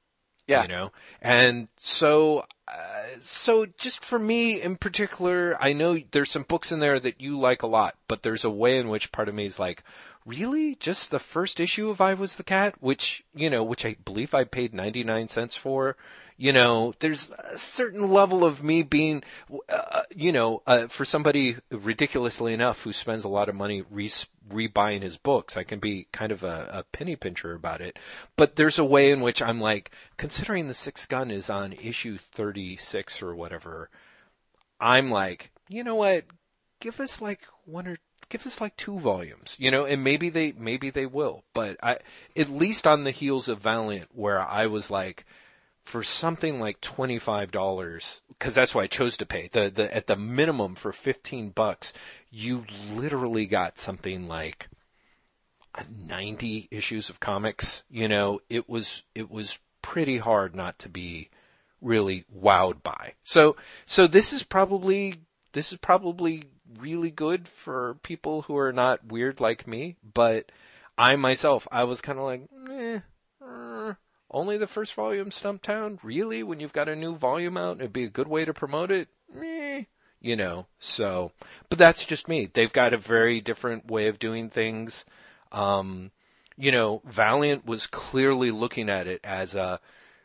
Yeah. 0.47 0.63
You 0.63 0.67
know? 0.67 0.91
And 1.21 1.67
so, 1.77 2.45
uh, 2.67 3.03
so 3.21 3.67
just 3.77 4.03
for 4.03 4.17
me 4.17 4.59
in 4.59 4.75
particular, 4.75 5.55
I 5.61 5.73
know 5.73 5.99
there's 6.11 6.31
some 6.31 6.43
books 6.43 6.71
in 6.71 6.79
there 6.79 6.99
that 6.99 7.21
you 7.21 7.37
like 7.39 7.61
a 7.61 7.67
lot, 7.67 7.95
but 8.07 8.23
there's 8.23 8.43
a 8.43 8.49
way 8.49 8.77
in 8.77 8.89
which 8.89 9.11
part 9.11 9.29
of 9.29 9.35
me 9.35 9.45
is 9.45 9.59
like, 9.59 9.83
really? 10.25 10.75
Just 10.75 11.11
the 11.11 11.19
first 11.19 11.59
issue 11.59 11.89
of 11.89 12.01
I 12.01 12.15
Was 12.15 12.35
the 12.35 12.43
Cat? 12.43 12.75
Which, 12.79 13.23
you 13.35 13.49
know, 13.49 13.63
which 13.63 13.85
I 13.85 13.95
believe 14.03 14.33
I 14.33 14.43
paid 14.43 14.73
99 14.73 15.27
cents 15.27 15.55
for. 15.55 15.95
You 16.41 16.53
know, 16.53 16.95
there's 16.97 17.29
a 17.29 17.59
certain 17.59 18.11
level 18.11 18.43
of 18.43 18.63
me 18.63 18.81
being, 18.81 19.21
uh, 19.69 20.01
you 20.09 20.31
know, 20.31 20.63
uh, 20.65 20.87
for 20.87 21.05
somebody 21.05 21.57
ridiculously 21.69 22.51
enough 22.51 22.81
who 22.81 22.93
spends 22.93 23.23
a 23.23 23.29
lot 23.29 23.47
of 23.47 23.53
money 23.53 23.83
re- 23.91 24.09
rebuying 24.49 25.03
his 25.03 25.17
books, 25.17 25.55
I 25.55 25.63
can 25.63 25.77
be 25.77 26.07
kind 26.11 26.31
of 26.31 26.41
a, 26.41 26.67
a 26.73 26.83
penny 26.97 27.15
pincher 27.15 27.53
about 27.53 27.79
it. 27.79 27.99
But 28.37 28.55
there's 28.55 28.79
a 28.79 28.83
way 28.83 29.11
in 29.11 29.21
which 29.21 29.39
I'm 29.39 29.59
like, 29.59 29.91
considering 30.17 30.67
the 30.67 30.73
Sixth 30.73 31.07
Gun 31.07 31.29
is 31.29 31.47
on 31.47 31.73
issue 31.73 32.17
36 32.17 33.21
or 33.21 33.35
whatever, 33.35 33.91
I'm 34.79 35.11
like, 35.11 35.51
you 35.69 35.83
know 35.83 35.97
what? 35.97 36.25
Give 36.79 36.99
us 36.99 37.21
like 37.21 37.41
one 37.65 37.87
or 37.87 37.97
give 38.29 38.47
us 38.47 38.59
like 38.59 38.75
two 38.77 38.99
volumes, 38.99 39.57
you 39.59 39.69
know, 39.69 39.85
and 39.85 40.03
maybe 40.03 40.29
they 40.29 40.53
maybe 40.53 40.89
they 40.89 41.05
will. 41.05 41.43
But 41.53 41.77
I 41.83 41.99
at 42.35 42.49
least 42.49 42.87
on 42.87 43.03
the 43.03 43.11
heels 43.11 43.47
of 43.47 43.59
Valiant, 43.59 44.09
where 44.11 44.39
I 44.39 44.65
was 44.65 44.89
like, 44.89 45.23
for 45.83 46.03
something 46.03 46.59
like 46.59 46.81
twenty 46.81 47.19
five 47.19 47.51
dollars, 47.51 48.21
because 48.29 48.55
that's 48.55 48.75
what 48.75 48.83
I 48.83 48.87
chose 48.87 49.17
to 49.17 49.25
pay. 49.25 49.49
The 49.51 49.69
the 49.69 49.93
at 49.95 50.07
the 50.07 50.15
minimum 50.15 50.75
for 50.75 50.91
fifteen 50.93 51.49
bucks, 51.49 51.93
you 52.29 52.65
literally 52.91 53.45
got 53.45 53.79
something 53.79 54.27
like 54.27 54.67
ninety 55.89 56.67
issues 56.71 57.09
of 57.09 57.19
comics. 57.19 57.83
You 57.89 58.07
know, 58.07 58.41
it 58.49 58.69
was 58.69 59.03
it 59.15 59.29
was 59.29 59.59
pretty 59.81 60.19
hard 60.19 60.55
not 60.55 60.79
to 60.79 60.89
be 60.89 61.29
really 61.81 62.25
wowed 62.33 62.83
by. 62.83 63.13
So 63.23 63.55
so 63.85 64.07
this 64.07 64.31
is 64.33 64.43
probably 64.43 65.21
this 65.53 65.71
is 65.71 65.77
probably 65.79 66.45
really 66.77 67.11
good 67.11 67.47
for 67.47 67.97
people 68.03 68.43
who 68.43 68.57
are 68.57 68.71
not 68.71 69.07
weird 69.07 69.39
like 69.39 69.67
me, 69.67 69.97
but 70.13 70.51
I 70.97 71.15
myself 71.15 71.67
I 71.71 71.83
was 71.83 72.01
kind 72.01 72.19
of 72.19 72.25
like, 72.25 72.41
eh, 72.69 72.99
uh, 73.43 73.93
only 74.31 74.57
the 74.57 74.67
first 74.67 74.93
volume 74.93 75.29
Stumptown, 75.29 75.99
really? 76.01 76.43
When 76.43 76.59
you've 76.59 76.73
got 76.73 76.89
a 76.89 76.95
new 76.95 77.15
volume 77.15 77.57
out, 77.57 77.79
it'd 77.79 77.93
be 77.93 78.05
a 78.05 78.09
good 78.09 78.27
way 78.27 78.45
to 78.45 78.53
promote 78.53 78.91
it. 78.91 79.09
Meh. 79.33 79.83
You 80.19 80.35
know, 80.35 80.67
so, 80.79 81.31
but 81.69 81.79
that's 81.79 82.05
just 82.05 82.27
me. 82.27 82.45
They've 82.45 82.71
got 82.71 82.93
a 82.93 82.97
very 82.97 83.41
different 83.41 83.89
way 83.89 84.07
of 84.07 84.19
doing 84.19 84.49
things. 84.49 85.03
Um, 85.51 86.11
you 86.55 86.71
know, 86.71 87.01
Valiant 87.05 87.65
was 87.65 87.87
clearly 87.87 88.51
looking 88.51 88.87
at 88.87 89.07
it 89.07 89.19
as 89.23 89.55
a, 89.55 89.79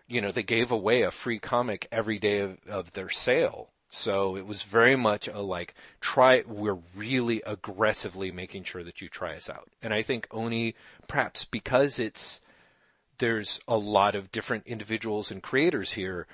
you 0.06 0.20
know, 0.20 0.30
they 0.30 0.42
gave 0.42 0.70
away 0.70 1.00
a 1.00 1.10
free 1.10 1.38
comic 1.38 1.88
every 1.90 2.18
day 2.18 2.40
of, 2.40 2.58
of 2.68 2.92
their 2.92 3.08
sale. 3.08 3.70
So 3.88 4.36
it 4.36 4.46
was 4.46 4.62
very 4.62 4.96
much 4.96 5.28
a 5.28 5.40
like, 5.40 5.74
try, 6.02 6.44
we're 6.46 6.78
really 6.94 7.40
aggressively 7.46 8.30
making 8.30 8.64
sure 8.64 8.84
that 8.84 9.00
you 9.00 9.08
try 9.08 9.34
us 9.34 9.48
out. 9.48 9.70
And 9.80 9.94
I 9.94 10.02
think 10.02 10.26
Oni, 10.30 10.74
perhaps 11.08 11.46
because 11.46 11.98
it's, 11.98 12.42
there's 13.18 13.60
a 13.66 13.76
lot 13.76 14.14
of 14.14 14.30
different 14.32 14.66
individuals 14.66 15.30
and 15.30 15.42
creators 15.42 15.92
here, 15.92 16.26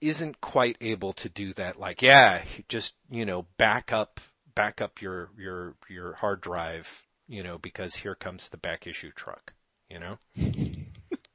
isn't 0.00 0.40
quite 0.40 0.76
able 0.80 1.12
to 1.14 1.28
do 1.28 1.52
that. 1.54 1.78
Like, 1.78 2.02
yeah, 2.02 2.42
just, 2.68 2.94
you 3.10 3.24
know, 3.24 3.46
back 3.56 3.92
up, 3.92 4.20
back 4.54 4.80
up 4.80 5.00
your, 5.00 5.30
your, 5.38 5.74
your 5.88 6.14
hard 6.14 6.40
drive, 6.40 7.04
you 7.28 7.42
know, 7.42 7.58
because 7.58 7.96
here 7.96 8.14
comes 8.14 8.48
the 8.48 8.56
back 8.56 8.86
issue 8.86 9.12
truck, 9.12 9.52
you 9.88 9.98
know? 9.98 10.18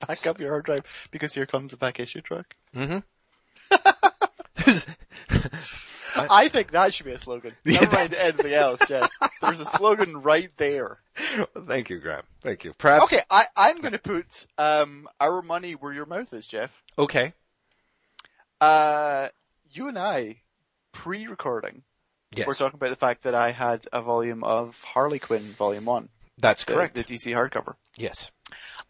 Back 0.07 0.25
up 0.25 0.39
your 0.39 0.51
hard 0.51 0.63
drive 0.63 0.85
because 1.11 1.33
here 1.33 1.45
comes 1.45 1.71
the 1.71 1.77
back 1.77 1.99
issue 1.99 2.21
truck. 2.21 2.55
Mm-hmm. 2.73 2.99
I 6.15 6.47
think 6.49 6.71
that 6.71 6.93
should 6.93 7.05
be 7.05 7.11
a 7.13 7.19
slogan. 7.19 7.53
Yeah, 7.65 7.81
Never 7.81 7.95
mind 7.95 8.13
anything 8.15 8.53
else, 8.53 8.79
Jeff. 8.87 9.09
There's 9.41 9.59
a 9.59 9.65
slogan 9.65 10.21
right 10.21 10.49
there. 10.57 10.99
Thank 11.67 11.89
you, 11.89 11.99
Graeme. 11.99 12.21
Thank 12.41 12.63
you. 12.63 12.73
Perhaps. 12.77 13.03
Okay, 13.13 13.21
I, 13.29 13.45
I'm 13.55 13.79
going 13.81 13.91
to 13.93 13.99
put 13.99 14.47
um, 14.57 15.07
our 15.19 15.41
money 15.41 15.73
where 15.73 15.93
your 15.93 16.05
mouth 16.05 16.33
is, 16.33 16.47
Jeff. 16.47 16.81
Okay. 16.97 17.33
Uh, 18.61 19.27
you 19.71 19.87
and 19.87 19.97
I, 19.97 20.37
pre-recording, 20.91 21.83
Yes. 22.35 22.45
were 22.47 22.53
talking 22.55 22.77
about 22.77 22.89
the 22.89 22.95
fact 22.95 23.23
that 23.23 23.33
I 23.33 23.51
had 23.51 23.85
a 23.91 24.01
volume 24.01 24.43
of 24.43 24.79
Harley 24.83 25.17
Quinn, 25.19 25.53
Volume 25.57 25.85
One, 25.85 26.09
That's 26.37 26.63
the, 26.63 26.73
correct. 26.73 26.95
the 26.95 27.03
DC 27.03 27.33
hardcover. 27.33 27.75
yes. 27.97 28.31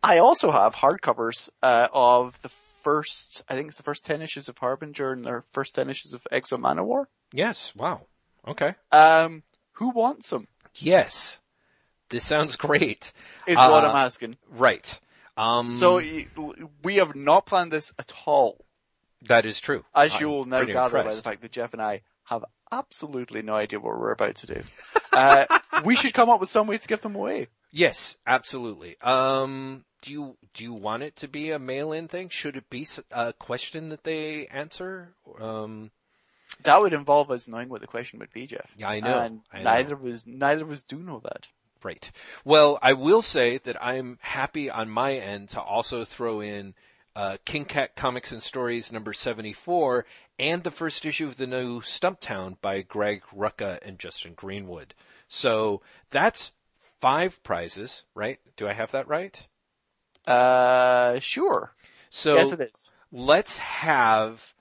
I 0.02 0.18
also 0.20 0.52
have 0.52 0.76
hardcovers 0.76 1.50
uh, 1.62 1.90
of 1.92 2.42
the 2.42 2.50
first, 2.84 3.44
I 3.50 3.56
think 3.56 3.68
it's 3.70 3.78
the 3.78 3.84
first 3.84 4.06
ten 4.06 4.22
issues 4.22 4.48
of 4.50 4.58
Harbinger 4.58 5.12
and 5.12 5.26
the 5.26 5.44
first 5.52 5.76
ten 5.76 5.90
issues 5.90 6.14
of 6.14 6.26
X-O 6.32 6.58
Manowar. 6.58 7.06
Yes. 7.34 7.74
Wow. 7.76 8.08
Okay. 8.48 8.76
Um, 8.92 9.44
who 9.74 9.90
wants 9.90 10.30
them? 10.30 10.48
Yes. 10.76 11.40
This 12.10 12.26
sounds 12.26 12.56
great. 12.56 13.14
Is 13.46 13.58
what 13.58 13.84
Uh, 13.84 13.90
I'm 13.90 13.96
asking. 13.96 14.38
Right. 14.50 15.00
Um, 15.38 15.70
So 15.70 16.02
we 16.84 16.96
have 16.96 17.16
not 17.16 17.46
planned 17.46 17.72
this 17.72 17.94
at 18.00 18.12
all, 18.26 18.66
that 19.22 19.46
is 19.46 19.60
true. 19.60 19.86
as 19.96 20.16
I'm 20.16 20.22
you 20.22 20.28
will 20.30 20.46
now 20.46 20.64
gather 20.64 21.04
by 21.04 21.14
the 21.14 21.22
fact 21.22 21.42
that 21.44 21.52
Jeff 21.52 21.74
and 21.74 21.82
I 21.82 22.02
have 22.26 22.44
absolutely 22.72 23.42
no 23.42 23.56
idea 23.56 23.80
what 23.80 23.98
we're 24.00 24.12
about 24.12 24.36
to 24.38 24.48
do. 24.48 24.64
Uh, 25.14 25.46
we 25.86 25.96
should 25.96 26.14
come 26.14 26.30
up 26.30 26.40
with 26.40 26.50
some 26.50 26.68
way 26.68 26.78
to 26.78 26.88
give 26.88 27.02
them 27.02 27.16
away. 27.16 27.48
Yes, 27.72 28.18
absolutely. 28.26 29.00
Um, 29.00 29.86
do 30.02 30.12
you 30.12 30.38
do 30.54 30.64
you 30.64 30.74
want 30.74 31.04
it 31.04 31.16
to 31.18 31.28
be 31.28 31.52
a 31.52 31.60
mail-in 31.60 32.08
thing? 32.08 32.30
Should 32.30 32.56
it 32.56 32.70
be 32.70 32.88
a 33.12 33.34
question 33.34 33.90
that 33.90 34.04
they 34.04 34.48
answer? 34.48 35.14
Um, 35.40 35.92
That 36.64 36.82
would 36.82 36.94
involve 36.94 37.32
us 37.32 37.48
knowing 37.48 37.70
what 37.70 37.82
the 37.82 37.88
question 37.88 38.20
would 38.20 38.34
be, 38.34 38.48
Jeff. 38.48 38.72
Yeah, 38.78 38.90
I 38.90 39.00
know. 39.00 39.20
And 39.20 39.42
I 39.52 39.58
know. 39.60 39.64
neither 39.64 39.94
of 39.94 40.06
us, 40.06 40.26
neither 40.26 40.64
of 40.64 40.72
us 40.72 40.82
do 40.82 40.98
know 40.98 41.20
that. 41.24 41.48
Right. 41.82 42.12
Well, 42.44 42.78
I 42.82 42.94
will 42.94 43.22
say 43.22 43.58
that 43.60 43.82
I'm 43.84 44.18
happy 44.22 44.70
on 44.70 44.90
my 44.90 45.14
end 45.14 45.50
to 45.50 45.62
also 45.62 46.04
throw 46.04 46.42
in 46.42 46.74
uh, 47.16 47.38
King 47.46 47.66
Cat 47.66 47.96
Comics 47.96 48.32
and 48.32 48.44
Stories 48.44 48.92
number 48.92 49.14
74 49.14 50.06
and 50.38 50.64
the 50.64 50.72
first 50.72 51.06
issue 51.06 51.28
of 51.28 51.38
the 51.38 51.48
new 51.48 51.82
Stumptown 51.82 52.58
by 52.62 52.82
Greg 52.82 53.24
Rucka 53.36 53.80
and 53.86 53.98
Justin 53.98 54.34
Greenwood. 54.34 54.94
So 55.28 55.82
that's 56.12 56.52
five 57.02 57.42
prizes, 57.44 58.04
right? 58.14 58.40
Do 58.58 58.68
I 58.68 58.74
have 58.74 58.92
that 58.92 59.08
right? 59.08 59.48
Uh, 60.30 61.20
sure. 61.20 61.74
So 62.10 62.36
yes, 62.36 62.52
it 62.54 62.62
is. 62.62 62.92
let's 63.12 63.58
have 63.60 64.54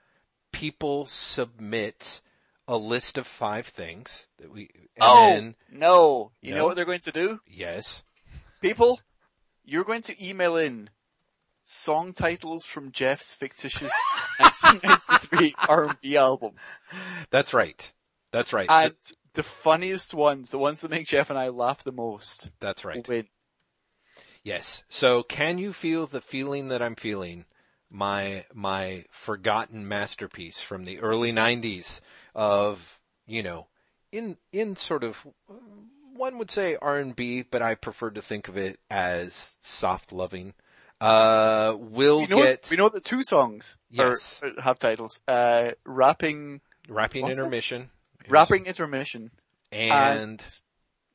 people 0.53 1.07
submit 1.07 2.21
a 2.67 2.77
list 2.77 3.17
of 3.19 3.27
five 3.27 3.67
things 3.67 4.27
that 4.39 4.51
we 4.53 4.69
and 4.75 4.89
oh 5.01 5.31
then 5.31 5.55
no! 5.71 6.33
You 6.43 6.53
No? 6.53 6.59
know 6.59 6.67
what 6.67 6.77
they're 6.77 6.85
going 6.85 7.01
to 7.01 7.13
do, 7.13 7.41
yes. 7.47 8.03
people? 8.61 9.01
You're 9.65 9.85
going 9.85 10.03
to 10.03 10.27
email 10.27 10.57
in 10.57 10.91
song 11.63 12.13
titles 12.15 12.65
from 12.65 12.91
Jeff's 12.93 13.35
fictitious 13.35 13.93
1993 14.39 15.55
R&B 15.69 16.17
album, 16.17 16.53
That's 17.31 17.53
right. 17.53 17.93
That's 18.33 18.53
right. 18.55 18.67
and 18.71 18.95
the 19.35 19.43
funniest 19.43 20.15
ones, 20.15 20.51
the 20.51 20.59
ones 20.59 20.81
that 20.81 20.91
make 20.91 21.07
Jeff 21.07 21.29
and 21.31 21.39
I 21.39 21.49
laugh 21.49 21.85
the 21.85 21.93
most, 21.93 22.51
That's 22.61 22.85
right. 22.85 23.07
win. 23.07 23.27
Yes. 24.43 24.85
So 24.89 25.23
can 25.23 25.59
you 25.59 25.73
feel 25.73 26.07
the 26.07 26.21
feeling 26.21 26.69
that 26.69 26.83
I'm 26.83 26.95
feeling? 26.97 27.45
My 27.91 28.45
my 28.53 29.05
forgotten 29.11 29.89
masterpiece 29.89 30.61
from 30.61 30.85
the 30.85 30.99
early 31.01 31.33
'90s 31.33 32.01
of 32.35 32.99
you 33.27 33.43
know 33.43 33.67
in 34.13 34.37
in 34.53 34.77
sort 34.77 35.05
of 35.05 35.27
one 36.15 36.37
would 36.39 36.51
say 36.51 36.77
R&B, 36.83 37.43
but 37.43 37.63
I 37.63 37.75
prefer 37.77 38.11
to 38.11 38.21
think 38.21 38.49
of 38.49 38.57
it 38.57 38.81
as 38.91 39.57
soft 39.61 40.13
loving. 40.13 40.55
Uh, 41.01 41.77
will 41.79 42.19
We 42.23 42.27
know, 42.27 42.37
get 42.43 42.69
we 42.71 42.77
know 42.77 42.89
that 42.89 43.05
two 43.05 43.23
songs 43.23 43.77
Yes. 43.89 44.43
are- 44.43 44.61
have 44.63 44.79
titles. 44.81 45.21
Uh, 45.29 45.73
rapping, 45.87 46.61
rapping 46.89 47.25
that? 47.25 47.39
intermission, 47.39 47.91
rapping 48.29 48.67
intermission, 48.67 49.31
and 49.71 50.45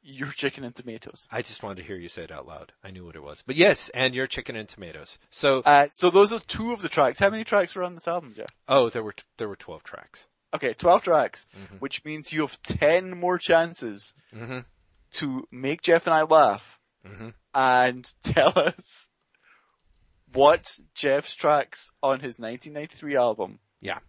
your 0.04 0.30
chicken 0.30 0.64
and 0.64 0.76
tomatoes. 0.76 1.28
I 1.32 1.41
just 1.41 1.64
wanted 1.64 1.78
to 1.82 1.88
hear 1.88 1.95
you 1.95 2.10
say 2.10 2.24
it 2.24 2.32
out 2.32 2.45
loud. 2.45 2.74
I 2.84 2.91
knew 2.91 3.06
what 3.06 3.16
it 3.16 3.24
was, 3.24 3.41
but 3.45 3.56
yes, 3.56 3.89
and 3.89 4.14
your 4.14 4.28
chicken 4.28 4.56
and 4.56 4.68
tomatoes. 4.68 5.18
So 5.30 5.62
Uh, 5.66 5.88
so 5.91 6.10
those 6.10 6.34
are 6.34 6.39
two 6.41 6.74
of 6.74 6.82
the 6.82 6.89
tracks. 6.89 7.20
How 7.20 7.30
many 7.30 7.43
tracks 7.43 7.74
were 7.76 7.84
on 7.84 7.93
this 7.93 8.08
album, 8.08 8.34
Jeff? 8.36 8.49
oh, 8.68 8.89
there 8.89 9.04
were 9.04 9.16
there 9.38 9.47
were 9.47 9.56
twelve 9.56 9.84
tracks. 9.84 10.28
Okay, 10.56 10.74
12 10.76 11.01
tracks, 11.01 11.47
Mm-hmm. 11.58 11.78
which 11.78 12.06
means 12.06 12.32
you 12.32 12.41
have 12.41 12.62
10 12.62 13.18
more 13.20 13.39
chances 13.39 14.14
hmm 14.32 14.60
to 15.14 15.47
make 15.51 15.82
Jeff 15.82 16.06
and 16.06 16.14
I 16.14 16.22
laugh 16.24 16.80
hmm 17.06 17.30
and 17.56 18.14
tell 18.24 18.54
us 18.56 19.10
what 20.32 20.80
Jeff's 20.95 21.36
tracks 21.36 21.91
on 22.01 22.20
his 22.20 22.39
1993 22.39 23.16
album 23.16 23.60
Yeah. 23.82 23.99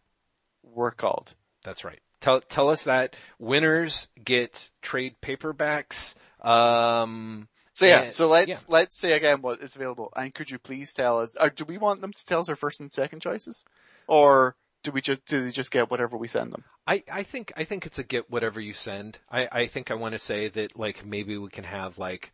were 0.63 0.91
called. 0.91 1.35
That's 1.63 1.85
right. 1.85 2.01
Tell 2.25 2.41
tell 2.41 2.71
us 2.71 2.85
that 2.85 3.17
winners 3.39 4.09
get 4.25 4.71
trade 4.81 5.17
paperbacks. 5.21 6.15
Um, 6.41 7.49
So 7.75 7.85
yeah, 7.85 8.05
Yeah, 8.05 8.11
so 8.11 8.29
let's 8.29 8.49
yeah. 8.49 8.59
let's 8.67 8.99
say 8.99 9.13
again 9.13 9.43
what 9.43 9.61
is 9.61 9.77
available, 9.77 10.11
and 10.17 10.33
could 10.33 10.51
you 10.51 10.59
please 10.59 10.95
tell 10.95 11.21
us? 11.21 11.37
Or 11.39 11.51
do 11.51 11.67
we 11.67 11.77
want 11.77 12.01
them 12.01 12.15
to 12.15 12.25
tell 12.25 12.41
us 12.41 12.49
our 12.49 12.57
first 12.57 12.81
and 12.81 12.91
second 12.91 13.21
choices, 13.21 13.67
or 14.07 14.57
do 14.83 14.91
we 14.91 15.03
just 15.03 15.27
do 15.27 15.45
they 15.45 15.51
just 15.51 15.71
get 15.71 15.91
whatever 15.91 16.17
we 16.17 16.27
send 16.27 16.51
them? 16.51 16.65
I, 16.87 17.05
I 17.13 17.25
think 17.25 17.53
I 17.59 17.65
think 17.65 17.85
it's 17.85 17.99
a 17.99 18.03
get 18.03 18.31
whatever 18.31 18.59
you 18.59 18.73
send. 18.73 19.19
I, 19.31 19.47
I 19.53 19.67
think 19.67 19.91
I 19.91 19.95
want 19.95 20.15
to 20.15 20.19
say 20.19 20.49
that 20.49 20.79
like 20.79 21.05
maybe 21.05 21.37
we 21.37 21.51
can 21.51 21.65
have 21.65 21.99
like 21.99 22.33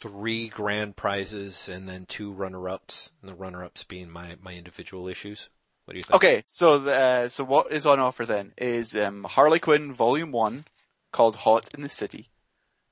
three 0.00 0.48
grand 0.50 0.94
prizes 0.94 1.68
and 1.68 1.88
then 1.88 2.06
two 2.06 2.30
runner 2.30 2.68
ups, 2.68 3.10
and 3.22 3.28
the 3.28 3.34
runner 3.34 3.64
ups 3.64 3.82
being 3.82 4.08
my 4.08 4.36
my 4.40 4.54
individual 4.54 5.08
issues. 5.08 5.48
What 5.88 5.94
do 5.94 5.98
you 6.00 6.02
think? 6.02 6.16
Okay, 6.16 6.42
so 6.44 6.78
the, 6.80 6.94
uh, 6.94 7.28
so 7.30 7.44
what 7.44 7.72
is 7.72 7.86
on 7.86 7.98
offer 7.98 8.26
then 8.26 8.52
is 8.58 8.94
um, 8.94 9.24
Harley 9.24 9.58
Quinn 9.58 9.94
Volume 9.94 10.32
One, 10.32 10.66
called 11.12 11.36
Hot 11.36 11.70
in 11.72 11.80
the 11.80 11.88
City, 11.88 12.28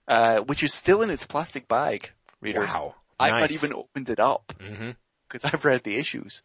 uh, 0.09 0.39
which 0.39 0.63
is 0.63 0.73
still 0.73 1.03
in 1.03 1.11
its 1.11 1.27
plastic 1.27 1.69
bag. 1.69 2.13
Readers, 2.41 2.71
Wow. 2.73 2.95
I've 3.21 3.33
not 3.33 3.51
even 3.51 3.75
opened 3.75 4.09
it 4.09 4.19
up 4.19 4.55
because 5.29 5.45
I've 5.45 5.67
read 5.67 5.83
the 5.85 5.97
issues. 5.97 6.43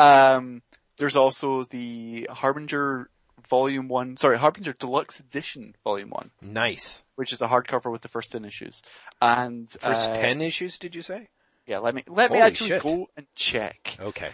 Um, 0.00 0.62
there's 0.96 1.14
also 1.14 1.62
the 1.62 2.26
Harbinger 2.32 3.08
Volume 3.48 3.86
One, 3.86 4.16
sorry, 4.16 4.38
Harbinger 4.38 4.72
Deluxe 4.72 5.20
Edition 5.20 5.76
Volume 5.84 6.10
One, 6.10 6.32
Nice. 6.40 7.04
which 7.14 7.32
is 7.32 7.40
a 7.40 7.46
hardcover 7.46 7.92
with 7.92 8.02
the 8.02 8.08
first 8.08 8.32
ten 8.32 8.44
issues. 8.44 8.82
And 9.20 9.70
First 9.70 10.10
uh, 10.10 10.14
ten 10.14 10.40
issues, 10.40 10.78
did 10.78 10.96
you 10.96 11.02
say? 11.02 11.28
yeah, 11.64 11.78
let 11.78 11.94
me 11.94 12.02
let 12.08 12.32
me 12.32 12.38
actually 12.40 12.70
shit. 12.70 12.82
go 12.82 13.06
and 13.16 13.26
check. 13.36 13.96
Okay. 14.00 14.30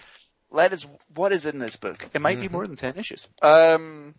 Let 0.51 0.73
us. 0.73 0.87
What 1.15 1.33
is 1.33 1.45
in 1.47 1.59
this 1.59 1.77
book? 1.77 2.09
It 2.15 2.21
might 2.21 2.41
be 2.41 2.49
Mhm. 2.49 2.53
more 2.53 2.67
than 2.67 2.77
ten 2.77 2.97
issues. 2.97 3.29
Um, 3.43 4.15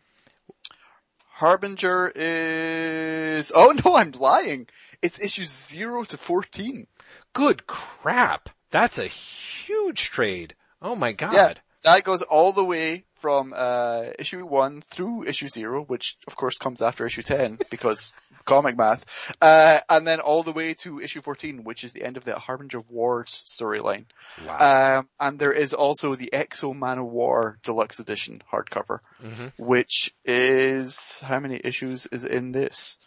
Harbinger 1.33 2.11
is. 2.15 3.51
Oh 3.55 3.71
no, 3.85 3.95
I'm 3.95 4.11
lying. 4.11 4.67
It's 5.01 5.19
issues 5.19 5.49
zero 5.51 6.03
to 6.05 6.17
fourteen. 6.17 6.87
Good 7.33 7.67
crap. 7.67 8.49
That's 8.71 8.97
a 8.97 9.07
huge 9.07 10.03
trade. 10.11 10.55
Oh 10.81 10.95
my 10.95 11.11
god. 11.13 11.33
Yeah, 11.33 11.53
that 11.83 12.03
goes 12.03 12.21
all 12.21 12.51
the 12.51 12.63
way 12.65 13.05
from 13.19 13.53
uh, 13.55 14.05
issue 14.17 14.45
one 14.45 14.81
through 14.81 15.25
issue 15.25 15.47
zero, 15.49 15.83
which 15.83 16.17
of 16.27 16.35
course 16.35 16.57
comes 16.57 16.81
after 16.81 17.05
issue 17.05 17.21
ten 17.21 17.57
because 17.69 18.13
comic 18.45 18.75
math, 18.77 19.05
uh, 19.41 19.79
and 19.89 20.07
then 20.07 20.19
all 20.19 20.41
the 20.43 20.51
way 20.53 20.73
to 20.73 20.99
issue 20.99 21.21
fourteen, 21.21 21.63
which 21.63 21.83
is 21.83 21.93
the 21.93 22.03
end 22.03 22.17
of 22.17 22.23
the 22.25 22.39
Harbinger 22.39 22.81
Wars 22.81 23.29
storyline. 23.29 24.05
Wow. 24.45 24.99
Um, 24.99 25.09
and 25.19 25.39
there 25.39 25.51
is 25.53 25.73
also 25.73 26.15
the 26.15 26.31
X-O 26.33 26.73
Manowar 26.73 27.61
Deluxe 27.63 27.99
Edition 27.99 28.41
hardcover, 28.51 28.99
Mhm. 29.23 29.51
which 29.57 30.13
is 30.25 31.19
how 31.25 31.39
many 31.39 31.59
issues 31.63 32.07
is 32.07 32.23
in 32.25 32.51
this? 32.53 32.99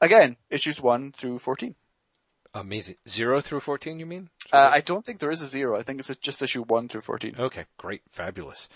Again, 0.00 0.36
issues 0.50 0.80
one 0.80 1.12
through 1.12 1.38
fourteen. 1.40 1.74
Amazing. 2.54 2.96
Zero 3.08 3.40
through 3.40 3.60
fourteen, 3.60 4.00
you 4.00 4.06
mean? 4.06 4.30
Uh, 4.52 4.70
I 4.72 4.80
don't 4.80 5.04
think 5.04 5.20
there 5.20 5.30
is 5.30 5.42
a 5.42 5.46
zero. 5.46 5.78
I 5.78 5.82
think 5.82 6.00
it's 6.00 6.08
just 6.16 6.40
issue 6.42 6.62
one 6.64 6.88
through 6.88 7.02
fourteen. 7.02 7.34
Okay, 7.38 7.66
great, 7.76 8.00
fabulous. 8.10 8.68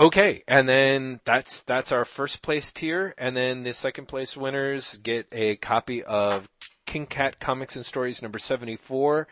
Okay, 0.00 0.44
and 0.46 0.68
then 0.68 1.20
that's 1.24 1.62
that's 1.62 1.90
our 1.90 2.04
first 2.04 2.40
place 2.40 2.70
tier, 2.72 3.14
and 3.18 3.36
then 3.36 3.64
the 3.64 3.74
second 3.74 4.06
place 4.06 4.36
winners 4.36 4.98
get 5.02 5.26
a 5.32 5.56
copy 5.56 6.04
of 6.04 6.48
King 6.86 7.06
Cat 7.06 7.40
Comics 7.40 7.74
and 7.74 7.84
Stories 7.84 8.22
number 8.22 8.38
seventy 8.38 8.76
four, 8.76 9.26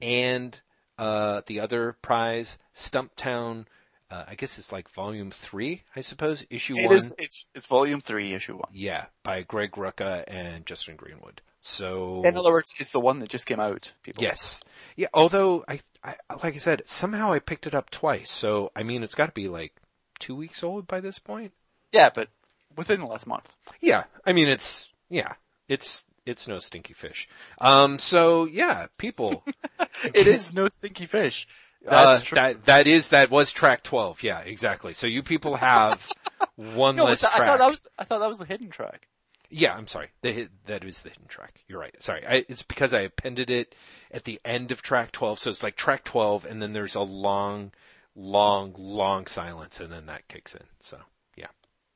and 0.00 0.58
uh, 0.98 1.42
the 1.46 1.60
other 1.60 1.96
prize, 2.02 2.58
Stumptown. 2.74 3.66
Uh, 4.08 4.24
I 4.28 4.36
guess 4.36 4.56
it's 4.58 4.70
like 4.70 4.88
volume 4.88 5.32
three, 5.32 5.82
I 5.96 6.00
suppose, 6.00 6.46
issue 6.48 6.76
It 6.78 6.86
one. 6.86 6.96
is. 6.96 7.14
It's 7.18 7.46
it's 7.54 7.66
volume 7.66 8.00
three, 8.00 8.32
issue 8.32 8.54
one. 8.54 8.70
Yeah, 8.72 9.06
by 9.22 9.42
Greg 9.42 9.72
Rucka 9.72 10.24
and 10.28 10.64
Justin 10.64 10.96
Greenwood. 10.96 11.42
So 11.60 12.22
In 12.24 12.38
other 12.38 12.52
words, 12.52 12.72
it's 12.78 12.92
the 12.92 13.00
one 13.00 13.18
that 13.18 13.28
just 13.28 13.46
came 13.46 13.58
out. 13.58 13.92
People. 14.04 14.22
Yes. 14.22 14.62
Yeah, 14.94 15.08
although 15.12 15.64
I, 15.68 15.80
I 16.04 16.14
like 16.42 16.54
I 16.54 16.58
said, 16.58 16.82
somehow 16.86 17.32
I 17.32 17.40
picked 17.40 17.66
it 17.66 17.74
up 17.74 17.90
twice. 17.90 18.30
So 18.30 18.70
I 18.76 18.84
mean, 18.84 19.02
it's 19.02 19.16
got 19.16 19.26
to 19.26 19.32
be 19.32 19.48
like 19.48 19.74
2 20.18 20.34
weeks 20.34 20.62
old 20.62 20.86
by 20.86 21.00
this 21.00 21.18
point. 21.18 21.52
Yeah, 21.92 22.10
but 22.14 22.28
within 22.76 23.00
the 23.00 23.06
last 23.06 23.26
month. 23.26 23.54
Yeah. 23.80 24.04
I 24.24 24.32
mean, 24.32 24.48
it's 24.48 24.88
yeah, 25.08 25.34
it's 25.68 26.04
it's 26.24 26.48
no 26.48 26.58
stinky 26.58 26.92
fish. 26.94 27.28
Um 27.58 27.98
so 27.98 28.44
yeah, 28.44 28.86
people 28.98 29.44
It 30.04 30.26
is 30.26 30.52
no 30.52 30.68
stinky 30.68 31.06
fish. 31.06 31.46
uh, 31.86 32.12
That's 32.14 32.22
true. 32.24 32.36
that 32.36 32.64
that 32.66 32.86
is 32.86 33.08
that 33.08 33.30
was 33.30 33.52
track 33.52 33.82
12. 33.82 34.22
Yeah, 34.22 34.40
exactly. 34.40 34.92
So 34.94 35.06
you 35.06 35.22
people 35.22 35.56
have 35.56 36.06
one 36.56 36.96
No, 36.96 37.04
less 37.04 37.22
but 37.22 37.34
I 37.34 37.46
thought 37.46 37.58
that 37.58 37.68
was 37.70 37.86
I 37.98 38.04
thought 38.04 38.18
that 38.18 38.28
was 38.28 38.38
the 38.38 38.44
hidden 38.44 38.68
track. 38.70 39.08
Yeah, 39.48 39.74
I'm 39.74 39.86
sorry. 39.86 40.08
The 40.22 40.48
that 40.66 40.82
is 40.82 41.02
the 41.02 41.10
hidden 41.10 41.28
track. 41.28 41.62
You're 41.68 41.78
right. 41.78 41.94
Sorry. 42.02 42.26
I, 42.26 42.44
it's 42.48 42.62
because 42.62 42.92
I 42.92 43.02
appended 43.02 43.48
it 43.48 43.76
at 44.10 44.24
the 44.24 44.40
end 44.44 44.72
of 44.72 44.82
track 44.82 45.12
12. 45.12 45.38
So 45.38 45.50
it's 45.50 45.62
like 45.62 45.76
track 45.76 46.02
12 46.02 46.44
and 46.44 46.60
then 46.60 46.72
there's 46.72 46.96
a 46.96 47.00
long, 47.02 47.70
long, 48.16 48.74
long 48.76 49.26
silence 49.26 49.78
and 49.80 49.92
then 49.92 50.06
that 50.06 50.26
kicks 50.28 50.54
in. 50.54 50.64
So 50.80 50.98
yeah. 51.36 51.46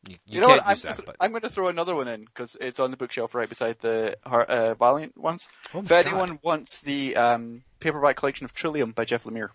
You, 0.06 0.12
you, 0.12 0.18
You, 0.26 0.40
know 0.42 0.48
can't 0.48 0.60
what? 0.60 0.66
I'm, 0.68 0.74
use 0.74 0.82
that, 0.82 1.04
but. 1.04 1.16
I'm 1.20 1.30
going 1.30 1.42
to 1.42 1.48
throw 1.48 1.68
another 1.68 1.94
one 1.94 2.06
in 2.08 2.24
because 2.26 2.56
it's 2.60 2.78
on 2.78 2.90
the 2.90 2.96
bookshelf 2.96 3.34
right 3.34 3.48
beside 3.48 3.78
the 3.80 4.16
uh, 4.24 4.74
Valiant 4.74 5.16
ones. 5.16 5.48
Oh 5.74 5.80
if 5.80 5.88
God. 5.88 6.06
anyone 6.06 6.38
wants 6.42 6.80
the 6.80 7.16
um, 7.16 7.62
paperback 7.80 8.16
collection 8.16 8.44
of 8.44 8.52
Trillium 8.54 8.92
by 8.92 9.04
Jeff 9.04 9.24
Lemire 9.24 9.48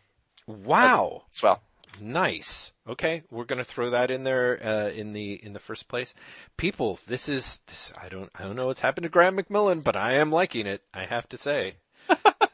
Wow. 0.48 1.24
as 1.34 1.42
well. 1.42 1.62
Nice. 2.02 2.74
Okay, 2.88 3.24
we're 3.32 3.46
gonna 3.46 3.64
throw 3.64 3.90
that 3.92 4.12
in 4.12 4.26
there 4.26 4.60
uh, 4.62 4.90
in 4.90 5.14
the 5.14 5.34
in 5.44 5.54
the 5.54 5.60
first 5.60 5.88
place. 5.88 6.14
People, 6.58 7.00
this 7.08 7.30
is 7.30 7.62
this. 7.68 7.94
I 8.00 8.10
don't 8.10 8.30
I 8.36 8.44
don't 8.44 8.58
know 8.58 8.68
what's 8.68 8.82
happened 8.82 9.04
to 9.04 9.10
Graeme 9.10 9.38
McMillan, 9.38 9.82
but 9.82 9.96
I 9.96 10.16
am 10.16 10.30
liking 10.32 10.68
it. 10.68 10.84
I 10.94 11.06
have 11.06 11.30
to 11.30 11.38
say. 11.38 11.76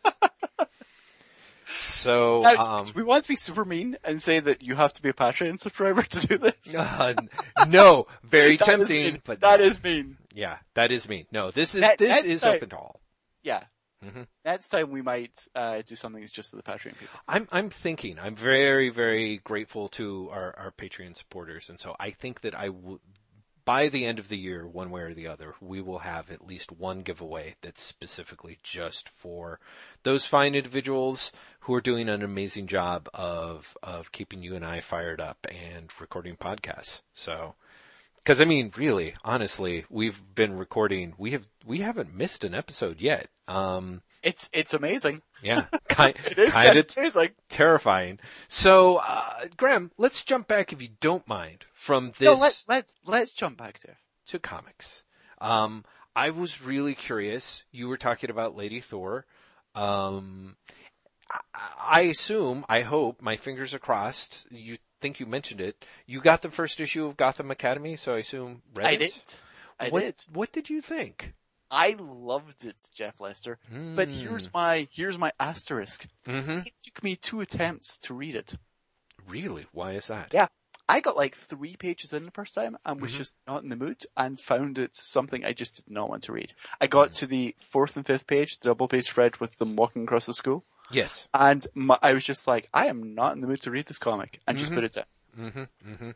So, 1.80 2.44
um, 2.46 2.86
we 2.96 3.04
want 3.04 3.24
to 3.24 3.30
be 3.30 3.36
super 3.36 3.66
mean 3.66 3.98
and 4.04 4.22
say 4.22 4.40
that 4.40 4.62
you 4.62 4.76
have 4.76 4.94
to 4.94 5.02
be 5.02 5.10
a 5.10 5.14
Patreon 5.14 5.60
subscriber 5.60 6.02
to 6.10 6.28
do 6.28 6.38
this. 6.38 6.76
uh, 6.76 7.14
no, 7.68 8.08
very 8.24 8.58
tempting, 8.58 9.22
but 9.26 9.42
that 9.42 9.60
no. 9.60 9.66
is 9.66 9.84
mean. 9.84 10.18
yeah, 10.34 10.58
that 10.76 10.92
is 10.92 11.08
mean. 11.08 11.26
No, 11.32 11.52
this 11.52 11.76
is 11.76 11.82
That- 11.82 11.98
this 11.98 12.24
is 12.24 12.44
right. 12.44 12.56
open 12.56 12.70
to 12.70 12.78
all. 12.78 13.02
Yeah. 13.44 13.64
Mhm. 14.04 14.26
Next 14.44 14.70
time 14.70 14.90
we 14.90 15.04
might 15.04 15.48
uh, 15.54 15.84
do 15.86 15.96
something 15.96 16.22
that's 16.22 16.32
just 16.32 16.50
for 16.50 16.56
the 16.56 16.64
Patreon 16.64 16.98
people. 16.98 17.20
I'm 17.28 17.48
I'm 17.52 17.70
thinking. 17.70 18.18
I'm 18.20 18.36
very 18.36 18.90
very 18.90 19.38
grateful 19.44 19.90
to 19.90 20.28
our 20.32 20.56
our 20.58 20.72
Patreon 20.72 21.16
supporters, 21.16 21.70
and 21.70 21.80
so 21.80 21.96
I 22.00 22.10
think 22.10 22.42
that 22.42 22.56
I 22.56 22.70
would. 22.70 23.00
By 23.66 23.90
the 23.90 24.06
end 24.06 24.20
of 24.20 24.30
the 24.30 24.38
year, 24.38 24.68
one 24.68 24.90
way 24.90 25.02
or 25.02 25.14
the 25.14 25.28
other, 25.28 25.56
we 25.62 25.82
will 25.82 26.00
have 26.00 26.32
at 26.32 26.46
least 26.46 26.72
one 26.72 27.02
giveaway 27.02 27.56
that's 27.62 27.82
specifically 27.82 28.58
just 28.64 29.08
for 29.08 29.60
those 30.04 30.26
fine 30.26 30.56
individuals 30.56 31.32
who 31.62 31.74
are 31.74 31.82
doing 31.82 32.10
an 32.10 32.24
amazing 32.24 32.68
job 32.68 33.08
of 33.14 33.78
of 33.84 34.12
keeping 34.12 34.42
you 34.44 34.56
and 34.56 34.66
I 34.66 34.80
fired 34.80 35.22
up 35.22 35.46
and 35.50 35.90
recording 36.00 36.36
podcasts. 36.36 37.02
So, 37.14 37.56
because 38.16 38.42
I 38.42 38.46
mean, 38.46 38.72
really, 38.76 39.14
honestly, 39.24 39.86
we've 39.90 40.22
been 40.34 40.58
recording. 40.58 41.14
We 41.18 41.32
have 41.32 41.48
we 41.66 41.80
haven't 41.80 42.16
missed 42.16 42.44
an 42.44 42.56
episode 42.56 43.00
yet. 43.00 43.30
Um, 43.48 44.02
It's 44.24 44.50
it's 44.54 44.74
amazing. 44.74 45.22
yeah, 45.42 45.66
kind 45.90 46.16
It 46.30 46.38
is 46.38 46.52
kind 46.52 46.78
of 46.78 46.86
amazing. 46.98 47.30
terrifying. 47.50 48.20
So, 48.48 48.98
uh, 48.98 49.48
Graeme, 49.58 49.92
let's 49.98 50.24
jump 50.24 50.48
back, 50.48 50.72
if 50.72 50.82
you 50.82 50.90
don't 51.00 51.28
mind, 51.28 51.66
from 51.74 52.14
this 52.20 52.26
No, 52.28 52.34
let 52.36 52.62
let's 52.68 52.94
let's 53.06 53.32
jump 53.32 53.58
back 53.58 53.80
to. 53.80 53.96
to 54.28 54.40
comics. 54.40 55.04
Um, 55.40 55.84
I 56.16 56.30
was 56.30 56.62
really 56.62 56.94
curious. 56.94 57.64
You 57.72 57.88
were 57.88 57.98
talking 57.98 58.30
about 58.30 58.56
Lady 58.56 58.80
Thor. 58.80 59.26
Um, 59.74 60.56
I, 61.32 61.40
I 61.80 62.02
assume, 62.02 62.66
I 62.70 62.82
hope, 62.82 63.22
my 63.22 63.38
fingers 63.38 63.74
are 63.74 63.80
crossed. 63.80 64.46
You 64.52 64.78
think 65.02 65.20
you 65.20 65.26
mentioned 65.26 65.62
it. 65.62 65.84
You 66.06 66.22
got 66.22 66.42
the 66.44 66.52
first 66.52 66.80
issue 66.80 67.06
of 67.08 67.18
Gotham 67.18 67.50
Academy, 67.50 67.96
so 67.96 68.14
I 68.14 68.20
assume 68.20 68.62
read 68.76 68.86
I 68.88 68.92
it? 68.92 69.00
did. 69.00 69.14
I 69.80 69.90
what, 69.90 70.02
did. 70.02 70.16
What 70.34 70.52
did 70.52 70.70
you 70.70 70.82
think? 70.82 71.34
I 71.72 71.96
loved 71.98 72.66
it, 72.66 72.76
Jeff 72.94 73.20
Lester. 73.22 73.58
But 73.96 74.10
here's 74.10 74.54
my 74.54 74.88
here's 74.92 75.18
my 75.18 75.32
asterisk. 75.40 76.06
hmm 76.26 76.60
It 76.66 76.74
took 76.84 77.04
me 77.04 77.16
two 77.16 77.42
attempts 77.42 77.98
to 78.00 78.14
read 78.14 78.36
it. 78.36 78.56
Really? 79.28 79.66
Why 79.72 79.94
is 79.94 80.08
that? 80.08 80.34
Yeah. 80.34 80.48
I 80.90 81.00
got 81.00 81.16
like 81.16 81.36
three 81.36 81.78
pages 81.78 82.12
in 82.12 82.26
the 82.26 82.32
first 82.32 82.54
time 82.54 82.78
and 82.86 83.00
was 83.00 83.14
Mhm. 83.14 83.18
just 83.18 83.36
not 83.48 83.64
in 83.64 83.70
the 83.70 83.78
mood 83.78 84.04
and 84.18 84.40
found 84.42 84.78
it 84.78 84.96
something 84.96 85.46
I 85.46 85.54
just 85.54 85.76
did 85.78 85.90
not 85.90 86.10
want 86.10 86.24
to 86.24 86.34
read. 86.34 86.54
I 86.82 86.88
got 86.88 87.14
to 87.14 87.28
the 87.28 87.56
fourth 87.70 87.96
and 87.96 88.06
fifth 88.06 88.28
page, 88.28 88.60
the 88.60 88.70
double 88.70 88.90
page 88.90 89.06
spread 89.06 89.38
with 89.38 89.56
them 89.58 89.78
walking 89.78 90.04
across 90.04 90.26
the 90.26 90.34
school, 90.34 90.66
Yes. 90.92 91.30
and 91.34 91.66
my, 91.74 91.98
I 92.02 92.12
was 92.12 92.26
just 92.26 92.46
like, 92.48 92.68
I 92.74 92.88
am 92.88 93.14
not 93.16 93.34
in 93.34 93.40
the 93.42 93.48
mood 93.48 93.62
to 93.62 93.72
read 93.72 93.86
this 93.86 94.00
comic, 94.00 94.42
and 94.46 94.58
just 94.58 94.72
Mhm. 94.72 94.76
put 94.76 94.84
it 94.84 94.92
down. 94.94 95.06
hmm 95.34 95.64
hmm 95.82 96.12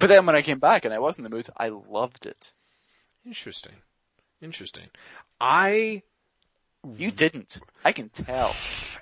But 0.00 0.08
then 0.08 0.26
when 0.26 0.34
I 0.34 0.42
came 0.42 0.58
back 0.58 0.84
and 0.84 0.92
I 0.92 0.98
was 0.98 1.18
in 1.18 1.22
the 1.22 1.30
mood, 1.30 1.48
I 1.56 1.68
loved 1.68 2.26
it. 2.26 2.52
Interesting. 3.24 3.82
Interesting. 4.42 4.88
I 5.40 6.02
You 6.84 7.10
didn't. 7.12 7.60
I 7.84 7.92
can 7.92 8.08
tell. 8.08 8.54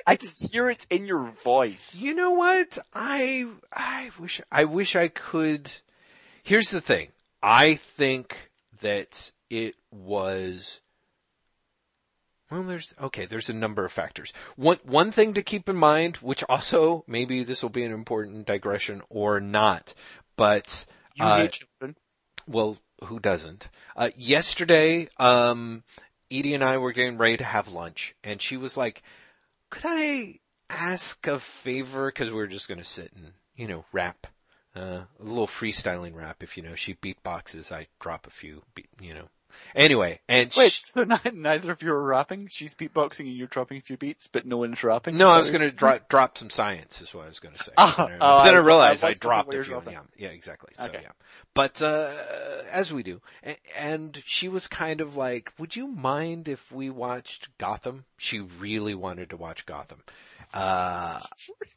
I 0.06 0.16
can 0.16 0.28
hear 0.50 0.68
it 0.68 0.86
in 0.90 1.06
your 1.06 1.30
voice. 1.42 1.96
You 2.00 2.14
know 2.14 2.32
what? 2.32 2.78
I 2.94 3.46
I 3.72 4.10
wish 4.18 4.40
I 4.52 4.64
wish 4.64 4.94
I 4.94 5.08
could. 5.08 5.72
Here's 6.42 6.70
the 6.70 6.80
thing. 6.80 7.08
I 7.42 7.74
think 7.74 8.50
that 8.82 9.32
it 9.48 9.76
was. 9.90 10.80
Well, 12.50 12.64
there's 12.64 12.92
okay. 13.00 13.26
There's 13.26 13.48
a 13.48 13.54
number 13.54 13.84
of 13.84 13.92
factors. 13.92 14.32
One 14.56 14.78
one 14.84 15.12
thing 15.12 15.34
to 15.34 15.42
keep 15.42 15.68
in 15.68 15.76
mind, 15.76 16.16
which 16.16 16.42
also 16.48 17.04
maybe 17.06 17.44
this 17.44 17.62
will 17.62 17.70
be 17.70 17.84
an 17.84 17.92
important 17.92 18.46
digression 18.46 19.02
or 19.08 19.40
not, 19.40 19.94
but 20.36 20.84
You 21.14 21.24
uh, 21.24 21.36
hate 21.36 21.52
children. 21.52 21.96
well, 22.48 22.78
who 23.04 23.18
doesn't? 23.18 23.68
Uh, 23.96 24.10
yesterday, 24.16 25.08
um, 25.18 25.82
Edie 26.30 26.54
and 26.54 26.64
I 26.64 26.78
were 26.78 26.92
getting 26.92 27.18
ready 27.18 27.36
to 27.38 27.44
have 27.44 27.68
lunch, 27.68 28.14
and 28.22 28.40
she 28.40 28.56
was 28.56 28.76
like, 28.76 29.02
"Could 29.70 29.84
I 29.86 30.40
ask 30.68 31.26
a 31.26 31.40
favor?" 31.40 32.10
Because 32.10 32.30
we 32.30 32.36
were 32.36 32.46
just 32.46 32.68
going 32.68 32.78
to 32.78 32.84
sit 32.84 33.12
and 33.14 33.32
you 33.56 33.66
know 33.66 33.84
rap, 33.92 34.26
uh, 34.74 35.02
a 35.18 35.22
little 35.22 35.46
freestyling 35.46 36.14
rap. 36.14 36.42
If 36.42 36.56
you 36.56 36.62
know, 36.62 36.74
she 36.74 36.94
beatboxes, 36.94 37.72
I 37.72 37.88
drop 38.00 38.26
a 38.26 38.30
few, 38.30 38.62
you 39.00 39.14
know. 39.14 39.28
Anyway, 39.74 40.20
and 40.28 40.52
Wait, 40.56 40.72
she- 40.72 40.82
so 40.84 41.04
ni- 41.24 41.30
neither 41.32 41.72
of 41.72 41.82
you 41.82 41.92
are 41.92 42.02
rapping? 42.02 42.48
She's 42.48 42.74
beatboxing 42.74 43.20
and 43.20 43.34
you're 43.36 43.46
dropping 43.46 43.78
a 43.78 43.80
few 43.80 43.96
beats, 43.96 44.26
but 44.26 44.46
no 44.46 44.56
one's 44.58 44.82
rapping? 44.82 45.16
no, 45.16 45.28
I 45.28 45.38
was 45.38 45.50
going 45.50 45.62
to 45.62 45.70
drop 45.70 46.08
drop 46.08 46.36
some 46.38 46.50
science, 46.50 47.00
is 47.00 47.12
what 47.14 47.24
I 47.24 47.28
was 47.28 47.40
going 47.40 47.54
to 47.54 47.62
say. 47.62 47.72
Ah, 47.78 47.94
Then 48.08 48.18
I- 48.20 48.40
oh, 48.40 48.44
then 48.44 48.54
I 48.54 48.58
I 48.58 48.64
realized 48.64 49.04
I 49.04 49.08
I 49.08 49.14
dropped 49.14 49.54
a 49.54 49.62
few. 49.64 49.82
Yeah, 49.90 50.00
yeah, 50.16 50.28
exactly. 50.28 50.70
So 50.76 50.84
Okay. 50.84 51.00
yeah, 51.02 51.12
but 51.54 51.80
uh, 51.82 52.10
as 52.70 52.92
we 52.92 53.02
do, 53.02 53.20
A- 53.44 53.56
and 53.76 54.22
she 54.24 54.48
was 54.48 54.66
kind 54.68 55.00
of 55.00 55.16
like, 55.16 55.52
"Would 55.58 55.76
you 55.76 55.86
mind 55.88 56.48
if 56.48 56.70
we 56.72 56.90
watched 56.90 57.56
Gotham?" 57.58 58.04
She 58.16 58.40
really 58.40 58.94
wanted 58.94 59.30
to 59.30 59.36
watch 59.36 59.66
Gotham. 59.66 60.02
Uh, 60.52 61.20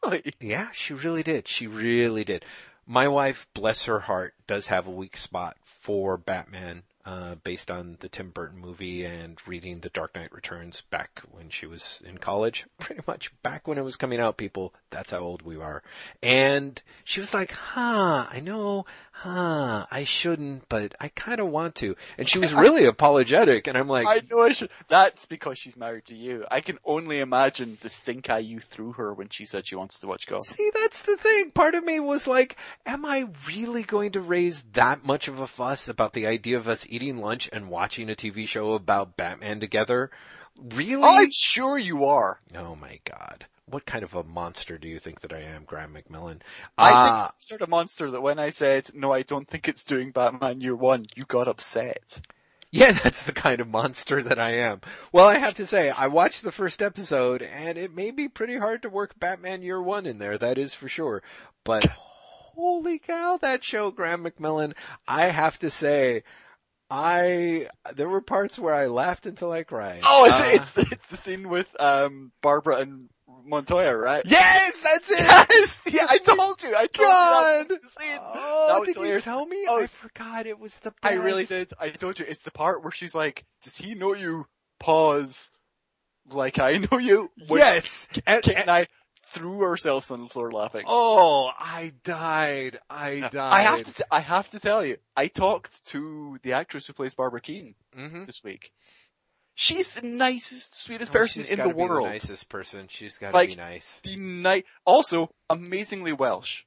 Really? 0.03 0.33
yeah, 0.41 0.67
she 0.73 0.93
really 0.93 1.23
did. 1.23 1.47
She 1.47 1.65
really 1.67 2.23
did. 2.25 2.43
My 2.85 3.07
wife, 3.07 3.47
bless 3.53 3.85
her 3.85 4.01
heart, 4.01 4.33
does 4.47 4.67
have 4.67 4.85
a 4.85 4.91
weak 4.91 5.15
spot 5.15 5.55
for 5.63 6.17
Batman, 6.17 6.83
uh, 7.05 7.35
based 7.43 7.69
on 7.69 7.97
the 7.99 8.09
Tim 8.09 8.29
Burton 8.29 8.59
movie 8.59 9.03
and 9.03 9.37
reading 9.47 9.79
The 9.79 9.89
Dark 9.89 10.15
Knight 10.15 10.31
Returns 10.31 10.81
back 10.89 11.21
when 11.29 11.49
she 11.49 11.65
was 11.65 12.01
in 12.05 12.17
college. 12.17 12.65
Pretty 12.79 13.01
much 13.05 13.31
back 13.43 13.67
when 13.67 13.77
it 13.77 13.83
was 13.83 13.95
coming 13.95 14.19
out, 14.19 14.37
people. 14.37 14.73
That's 14.89 15.11
how 15.11 15.19
old 15.19 15.41
we 15.41 15.57
are. 15.57 15.83
And 16.21 16.81
she 17.03 17.19
was 17.19 17.33
like, 17.33 17.51
huh, 17.51 18.27
I 18.31 18.39
know, 18.39 18.85
huh, 19.13 19.85
I 19.89 20.03
shouldn't, 20.03 20.67
but 20.69 20.95
I 20.99 21.07
kind 21.09 21.39
of 21.39 21.47
want 21.47 21.75
to. 21.75 21.95
And 22.17 22.27
she 22.27 22.39
was 22.39 22.53
really 22.53 22.85
apologetic, 22.93 23.67
and 23.67 23.77
I'm 23.77 23.87
like, 23.87 24.07
I 24.07 24.21
know 24.29 24.41
I 24.41 24.53
should. 24.53 24.69
That's 24.87 25.25
because 25.25 25.57
she's 25.57 25.77
married 25.77 26.05
to 26.05 26.15
you. 26.15 26.45
I 26.49 26.61
can 26.61 26.79
only 26.83 27.19
imagine 27.19 27.77
the 27.81 27.89
stink 27.89 28.29
eye 28.29 28.39
you 28.39 28.59
threw 28.59 28.93
her 28.93 29.13
when 29.13 29.29
she 29.29 29.45
said 29.45 29.67
she 29.67 29.75
wants 29.75 29.99
to 29.99 30.07
watch 30.07 30.27
golf. 30.27 30.47
See, 30.47 30.71
that's 30.73 31.03
the 31.03 31.15
thing. 31.15 31.51
Part 31.51 31.75
of 31.75 31.85
me 31.85 31.99
was 31.99 32.27
like, 32.27 32.57
am 32.85 33.05
I 33.05 33.27
really 33.47 33.83
going 33.83 34.11
to 34.13 34.21
raise 34.21 34.63
that 34.73 35.05
much 35.05 35.27
of 35.27 35.39
a 35.39 35.47
fuss 35.47 35.87
about 35.87 36.13
the 36.13 36.27
idea 36.27 36.57
of 36.57 36.67
us 36.67 36.85
eating 36.89 37.19
lunch 37.19 37.49
and 37.53 37.69
watching 37.69 38.09
a 38.09 38.15
TV 38.15 38.47
show 38.47 38.73
about 38.73 39.15
Batman 39.15 39.59
together? 39.59 40.09
Really? 40.57 41.03
I'm 41.03 41.31
sure 41.31 41.77
you 41.77 42.05
are. 42.05 42.39
Oh 42.55 42.75
my 42.75 42.99
god. 43.05 43.45
What 43.73 43.87
kind 43.87 44.03
of 44.03 44.13
a 44.13 44.23
monster 44.23 44.77
do 44.77 44.87
you 44.87 44.99
think 44.99 45.21
that 45.21 45.33
I 45.33 45.39
am, 45.39 45.63
Graeme 45.63 45.95
McMillan? 45.95 46.41
I 46.77 46.91
Uh, 46.91 47.21
think 47.29 47.33
sort 47.37 47.61
of 47.61 47.69
monster 47.69 48.11
that 48.11 48.21
when 48.21 48.37
I 48.37 48.51
said, 48.51 48.91
no, 48.93 49.11
I 49.11 49.23
don't 49.23 49.47
think 49.47 49.67
it's 49.67 49.83
doing 49.83 50.11
Batman 50.11 50.61
Year 50.61 50.75
One, 50.75 51.05
you 51.15 51.25
got 51.25 51.47
upset. 51.47 52.21
Yeah, 52.69 52.91
that's 53.03 53.23
the 53.23 53.31
kind 53.33 53.59
of 53.59 53.67
monster 53.67 54.21
that 54.21 54.37
I 54.37 54.51
am. 54.51 54.81
Well, 55.11 55.27
I 55.27 55.39
have 55.39 55.55
to 55.55 55.65
say, 55.65 55.89
I 55.89 56.05
watched 56.05 56.43
the 56.43 56.51
first 56.51 56.83
episode, 56.83 57.41
and 57.41 57.77
it 57.79 57.95
may 57.95 58.11
be 58.11 58.27
pretty 58.29 58.57
hard 58.57 58.83
to 58.83 58.89
work 58.89 59.19
Batman 59.19 59.63
Year 59.63 59.81
One 59.81 60.05
in 60.05 60.19
there, 60.19 60.37
that 60.37 60.59
is 60.59 60.75
for 60.75 60.87
sure. 60.87 61.23
But 61.63 61.85
holy 62.55 62.99
cow, 62.99 63.37
that 63.41 63.63
show, 63.63 63.89
Graeme 63.89 64.23
McMillan, 64.23 64.73
I 65.07 65.27
have 65.29 65.57
to 65.59 65.71
say, 65.71 66.21
I, 66.91 67.69
there 67.95 68.09
were 68.09 68.21
parts 68.21 68.59
where 68.59 68.75
I 68.75 68.85
laughed 68.85 69.25
until 69.25 69.51
I 69.51 69.63
cried. 69.63 70.01
Oh, 70.05 70.25
it's, 70.25 70.39
Uh, 70.39 70.43
it's, 70.45 70.71
the, 70.71 70.87
it's 70.91 71.07
the 71.07 71.17
scene 71.17 71.49
with, 71.49 71.75
um, 71.81 72.31
Barbara 72.41 72.77
and 72.77 73.09
Montoya, 73.45 73.95
right? 73.97 74.23
yes, 74.25 74.73
that's 74.83 75.11
it! 75.11 75.19
Yes! 75.19 75.81
Yeah, 75.93 76.07
I 76.09 76.17
told 76.17 76.63
you! 76.63 76.75
I 76.75 76.87
told 76.87 77.07
God! 77.09 77.65
you 77.69 77.75
that 77.75 77.81
was 77.83 77.93
the. 77.93 78.03
Oh, 78.19 78.67
That 78.69 78.79
was 78.79 78.93
did 78.93 79.07
you 79.13 79.19
tell 79.21 79.45
me? 79.45 79.65
Oh. 79.69 79.83
I 79.83 79.87
forgot 79.87 80.45
it 80.45 80.59
was 80.59 80.79
the 80.79 80.91
part. 80.91 81.13
I 81.13 81.17
really 81.17 81.45
did. 81.45 81.71
I 81.79 81.89
told 81.89 82.19
you, 82.19 82.25
it's 82.27 82.43
the 82.43 82.51
part 82.51 82.81
where 82.83 82.91
she's 82.91 83.13
like, 83.13 83.45
does 83.61 83.77
he 83.77 83.93
know 83.95 84.13
you? 84.15 84.47
Pause. 84.79 85.51
Like 86.31 86.57
I 86.59 86.77
know 86.91 86.97
you? 86.97 87.29
When 87.47 87.59
Yes! 87.59 88.07
And- 88.25 88.41
Kate 88.43 88.57
and 88.57 88.69
I 88.69 88.87
threw 89.25 89.63
ourselves 89.63 90.09
on 90.11 90.21
the 90.21 90.29
floor 90.29 90.51
laughing. 90.51 90.83
Oh, 90.87 91.51
I 91.59 91.91
died. 92.03 92.79
I 92.89 93.19
died. 93.19 93.35
I 93.35 93.61
have 93.61 93.81
to, 93.83 93.93
t- 93.93 94.03
I 94.11 94.19
have 94.19 94.49
to 94.49 94.59
tell 94.59 94.85
you, 94.85 94.97
I 95.17 95.27
talked 95.27 95.85
to 95.87 96.37
the 96.43 96.53
actress 96.53 96.85
who 96.87 96.93
plays 96.93 97.15
Barbara 97.15 97.41
Kean 97.41 97.75
Mm-hmm. 97.97 98.25
this 98.25 98.43
week. 98.43 98.71
She's 99.55 99.93
the 99.93 100.07
nicest, 100.07 100.79
sweetest 100.81 101.11
person 101.11 101.45
in 101.45 101.59
the 101.59 101.69
world. 101.69 102.07
the 102.07 102.11
nicest 102.11 102.49
person. 102.49 102.87
She's 102.89 103.17
got 103.17 103.31
to 103.31 103.35
Like- 103.35 103.49
be 103.49 103.55
nice. 103.55 103.99
The 104.03 104.15
ni- 104.15 104.63
also 104.85 105.29
amazingly 105.49 106.11
Welsh. 106.13 106.63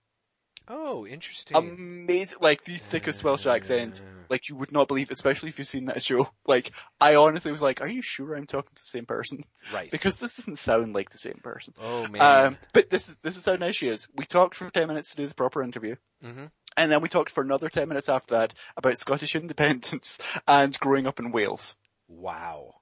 Oh, 0.69 1.07
interesting. 1.07 1.57
Amazing, 1.57 2.39
like 2.41 2.65
the 2.65 2.75
thickest 2.77 3.23
Welsh 3.23 3.47
accent. 3.47 4.03
Like 4.29 4.49
you 4.49 4.57
would 4.57 4.73
not 4.73 4.89
believe, 4.89 5.13
especially 5.13 5.49
if 5.51 5.59
you've 5.59 5.67
seen 5.69 5.85
that 5.87 6.03
show. 6.03 6.31
Like 6.47 6.73
I 7.01 7.15
honestly 7.15 7.53
was 7.53 7.63
like, 7.63 7.81
are 7.81 7.89
you 7.89 8.03
sure 8.03 8.35
I'm 8.35 8.47
talking 8.47 8.71
to 8.75 8.83
the 8.83 8.87
same 8.89 9.07
person? 9.07 9.43
right. 9.73 9.91
Because 9.91 10.17
this 10.19 10.35
doesn't 10.37 10.57
sound 10.59 10.93
like 10.93 11.11
the 11.11 11.19
same 11.19 11.41
person. 11.43 11.75
Oh 11.81 12.09
man. 12.09 12.47
Um, 12.47 12.59
but 12.73 12.91
this 12.91 13.09
is 13.09 13.17
this 13.23 13.37
is 13.37 13.45
how 13.45 13.55
nice 13.57 13.77
she 13.77 13.87
is. 13.89 14.09
We 14.17 14.25
talked 14.27 14.57
for 14.57 14.69
ten 14.71 14.89
minutes 14.89 15.11
to 15.11 15.17
do 15.17 15.27
the 15.27 15.35
proper 15.37 15.63
interview, 15.63 15.97
Mhm. 16.25 16.51
and 16.77 16.91
then 16.91 17.01
we 17.01 17.09
talked 17.09 17.31
for 17.31 17.43
another 17.45 17.69
ten 17.69 17.89
minutes 17.89 18.09
after 18.09 18.35
that 18.35 18.55
about 18.77 18.99
Scottish 18.99 19.37
independence 19.37 20.19
and 20.49 20.77
growing 20.81 21.07
up 21.07 21.21
in 21.21 21.31
Wales. 21.31 21.77
Wow. 22.09 22.76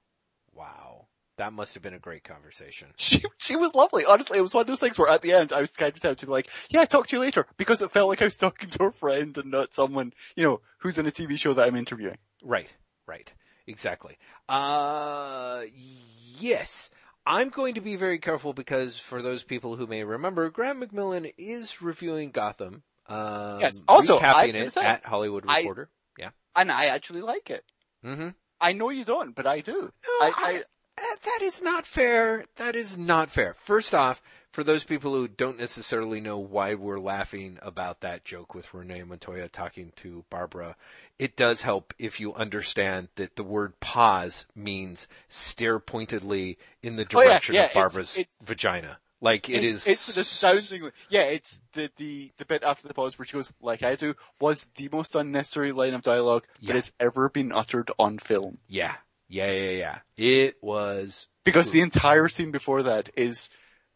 That 1.37 1.51
must 1.51 1.73
have 1.73 1.83
been 1.83 1.93
a 1.93 1.99
great 1.99 2.23
conversation. 2.23 2.87
She 2.97 3.23
she 3.37 3.55
was 3.55 3.75
lovely. 3.75 4.05
Honestly, 4.05 4.37
it 4.37 4.41
was 4.41 4.53
one 4.53 4.61
of 4.61 4.67
those 4.67 4.79
things 4.79 4.97
where 4.97 5.09
at 5.11 5.21
the 5.21 5.33
end 5.33 5.51
I 5.51 5.61
was 5.61 5.71
kind 5.71 5.93
of 5.93 6.01
tempted 6.01 6.19
to 6.19 6.25
be 6.27 6.31
like, 6.31 6.49
"Yeah, 6.69 6.85
talk 6.85 7.07
to 7.07 7.15
you 7.15 7.21
later," 7.21 7.45
because 7.57 7.81
it 7.81 7.91
felt 7.91 8.07
like 8.09 8.21
I 8.21 8.25
was 8.25 8.37
talking 8.37 8.69
to 8.69 8.83
a 8.85 8.91
friend 8.91 9.37
and 9.37 9.51
not 9.51 9.73
someone 9.73 10.13
you 10.35 10.43
know 10.43 10.61
who's 10.79 10.97
in 10.97 11.05
a 11.05 11.11
TV 11.11 11.37
show 11.37 11.53
that 11.53 11.67
I'm 11.67 11.75
interviewing. 11.75 12.17
Right, 12.43 12.73
right, 13.07 13.33
exactly. 13.67 14.17
Uh, 14.47 15.63
yes. 16.39 16.89
I'm 17.27 17.49
going 17.49 17.73
to 17.73 17.81
be 17.81 17.95
very 17.95 18.19
careful 18.19 18.53
because 18.53 18.99
for 18.99 19.21
those 19.21 19.43
people 19.43 19.75
who 19.77 19.87
may 19.87 20.03
remember, 20.03 20.47
Graeme 20.51 20.81
McMillan 20.81 21.33
is 21.39 21.81
reviewing 21.81 22.29
Gotham. 22.31 22.83
Um, 23.07 23.59
Yes. 23.59 23.83
Also, 23.87 24.19
recapping 24.19 24.49
I'm 24.49 24.55
it 24.55 24.73
say, 24.73 24.85
at 24.85 25.03
Hollywood 25.05 25.43
I- 25.47 25.57
Reporter. 25.59 25.89
yeah. 26.19 26.29
And 26.55 26.71
I 26.71 26.85
actually 26.87 27.21
like 27.21 27.49
it. 27.49 27.65
Mm-hmm. 28.05 28.29
I 28.61 28.73
know 28.73 28.89
you 28.91 29.03
don't, 29.05 29.35
but 29.35 29.47
I 29.47 29.59
do. 29.61 29.91
I, 30.05 30.31
I, 30.37 30.63
that 30.97 31.39
is 31.41 31.61
not 31.61 31.85
fair. 31.85 32.45
That 32.57 32.75
is 32.75 32.97
not 32.97 33.29
fair. 33.29 33.55
First 33.59 33.93
off, 33.93 34.21
for 34.51 34.63
those 34.63 34.85
people 34.85 35.13
who 35.13 35.27
don't 35.27 35.59
necessarily 35.59 36.21
know 36.21 36.37
why 36.37 36.75
we're 36.75 36.99
laughing 36.99 37.59
about 37.61 37.99
that 38.01 38.23
joke 38.23 38.55
with 38.55 38.73
Renee 38.73 39.03
Montoya 39.03 39.49
talking 39.49 39.91
to 39.97 40.23
Barbara, 40.29 40.77
it 41.19 41.35
does 41.35 41.63
help 41.63 41.93
if 41.99 42.19
you 42.21 42.33
understand 42.35 43.09
that 43.15 43.35
the 43.35 43.43
word 43.43 43.79
pause 43.81 44.45
means 44.55 45.07
stare 45.27 45.79
pointedly 45.79 46.57
in 46.81 46.95
the 46.95 47.05
Oh, 47.13 47.21
yeah, 47.21 47.27
direction 47.27 47.55
yeah, 47.55 47.65
of 47.65 47.73
Barbara's 47.73 48.15
it's- 48.17 48.41
vagina. 48.45 48.99
Like 49.21 49.49
it 49.49 49.63
it's, 49.63 49.87
is. 49.87 49.87
It's 49.87 50.15
an 50.17 50.21
astounding. 50.21 50.91
Yeah, 51.09 51.21
it's 51.23 51.61
the, 51.73 51.89
the 51.95 52.31
the 52.37 52.45
bit 52.45 52.63
after 52.63 52.87
the 52.87 52.93
pause 52.93 53.17
where 53.17 53.25
she 53.25 53.33
goes, 53.33 53.51
"Like 53.61 53.81
I 53.81 53.95
do," 53.95 54.13
was 54.41 54.67
the 54.75 54.89
most 54.91 55.15
unnecessary 55.15 55.71
line 55.71 55.93
of 55.95 56.03
dialogue 56.03 56.43
Yeah. 56.59 56.67
that 56.67 56.75
has 56.75 56.91
ever 56.99 57.29
been 57.29 57.51
uttered 57.51 57.89
on 57.97 58.19
film. 58.19 58.59
Yeah. 58.67 58.93
Yeah, 59.27 59.51
yeah, 59.51 59.71
yeah. 59.71 59.97
It 60.17 60.57
was. 60.61 61.27
Because 61.43 61.71
the 61.71 61.81
entire 61.81 62.27
scene 62.27 62.51
before 62.51 62.83
that 62.83 63.09
is 63.15 63.49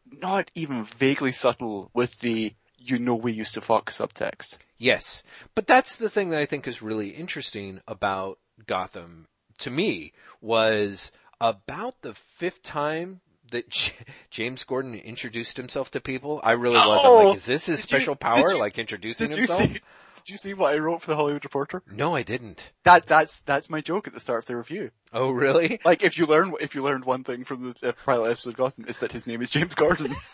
not 0.06 0.52
even 0.56 0.86
vaguely 0.86 1.32
subtle 1.32 1.90
with 1.94 2.20
the 2.20 2.54
"you 2.78 3.00
know 3.00 3.16
we 3.16 3.32
used 3.32 3.54
to 3.56 3.62
fuck" 3.62 3.90
subtext. 3.90 4.58
Yes. 4.78 5.24
But 5.56 5.68
that's 5.68 5.96
the 5.96 6.10
thing 6.10 6.30
that 6.30 6.40
I 6.40 6.46
think 6.46 6.68
is 6.68 6.82
really 6.82 7.10
interesting 7.10 7.82
about 7.88 8.40
Gotham 8.66 9.28
to 9.60 9.70
me 9.70 10.14
was 10.42 11.12
about 11.42 12.02
the 12.02 12.14
fifth 12.14 12.64
time 12.64 13.22
that 13.50 13.70
J- 13.72 13.94
James 14.30 14.64
Gordon 14.64 14.94
introduced 14.96 15.58
himself 15.58 15.92
to 15.92 16.02
people. 16.02 16.40
I 16.44 16.54
really 16.54 16.76
was. 16.78 16.88
I'm 17.06 17.12
Oh! 17.12 17.28
like, 17.30 17.38
is 17.38 17.46
this 17.46 17.66
his 17.68 17.82
Did 17.82 17.92
you- 17.92 18.00
special 18.00 18.16
power? 18.16 18.50
you- 18.52 18.60
like 18.60 18.78
introducing 18.80 19.28
Did 19.30 19.36
you 19.38 19.42
himself? 19.42 19.62
see? 19.62 19.82
Did 20.16 20.30
you 20.32 20.38
see 20.38 20.54
what 20.54 20.74
I 20.74 20.78
wrote 20.80 21.02
for 21.02 21.08
the 21.12 21.16
Hollywood 21.16 21.46
Reporter? 21.46 21.82
No, 21.90 22.14
I 22.16 22.24
didn't. 22.24 22.72
That 22.84 23.06
that's 23.06 23.40
that's 23.42 23.70
my 23.70 23.80
joke 23.82 24.08
at 24.08 24.14
the 24.14 24.20
start 24.20 24.40
of 24.44 24.46
the 24.48 24.56
review. 24.58 24.92
Oh, 25.14 25.32
really? 25.32 25.80
Like 25.86 26.04
if 26.04 26.18
you 26.18 26.26
learn 26.26 26.54
if 26.60 26.76
you 26.76 26.82
learned 26.84 27.06
one 27.06 27.24
thing 27.24 27.44
from 27.46 27.74
the 27.82 27.90
uh, 27.90 27.92
pilot 28.06 28.32
episode 28.32 28.50
of 28.52 28.58
Gotham, 28.58 28.86
is 28.88 28.98
that 29.00 29.12
his 29.14 29.26
name 29.28 29.42
is 29.42 29.50
James 29.50 29.76
Gordon. 29.76 30.16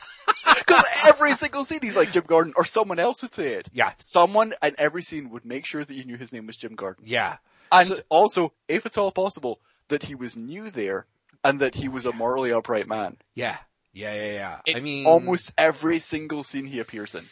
Because 0.58 0.86
every 1.08 1.36
single 1.36 1.64
scene 1.64 1.80
he's 1.84 1.96
like 1.96 2.12
Jim 2.12 2.24
Gordon, 2.26 2.54
or 2.56 2.66
someone 2.66 2.98
else 2.98 3.22
would 3.22 3.34
say 3.34 3.54
it. 3.54 3.70
Yeah. 3.72 3.92
Someone 4.00 4.54
in 4.64 4.74
every 4.80 5.04
scene 5.04 5.30
would 5.30 5.46
make 5.46 5.66
sure 5.66 5.86
that 5.86 5.94
you 5.94 6.04
knew 6.04 6.18
his 6.18 6.34
name 6.34 6.48
was 6.48 6.58
Jim 6.58 6.74
Gordon. 6.76 7.04
Yeah. 7.08 7.38
And 7.72 7.90
So- 7.90 8.02
also, 8.10 8.54
if 8.68 8.86
at 8.86 8.98
all 8.98 9.12
possible, 9.12 9.60
that 9.90 10.04
he 10.04 10.16
was 10.16 10.36
new 10.36 10.72
there 10.72 11.06
and 11.46 11.60
that 11.62 11.76
he 11.76 11.88
was 11.88 12.06
a 12.06 12.12
morally 12.12 12.52
upright 12.52 12.88
man. 12.88 13.18
Yeah. 13.36 13.58
Yeah, 13.94 14.14
yeah, 14.14 14.60
yeah. 14.66 14.76
I 14.76 14.82
mean, 14.82 15.06
almost 15.06 15.54
every 15.58 16.00
single 16.00 16.44
scene 16.44 16.66
he 16.66 16.80
appears 16.80 17.16
in. 17.16 17.26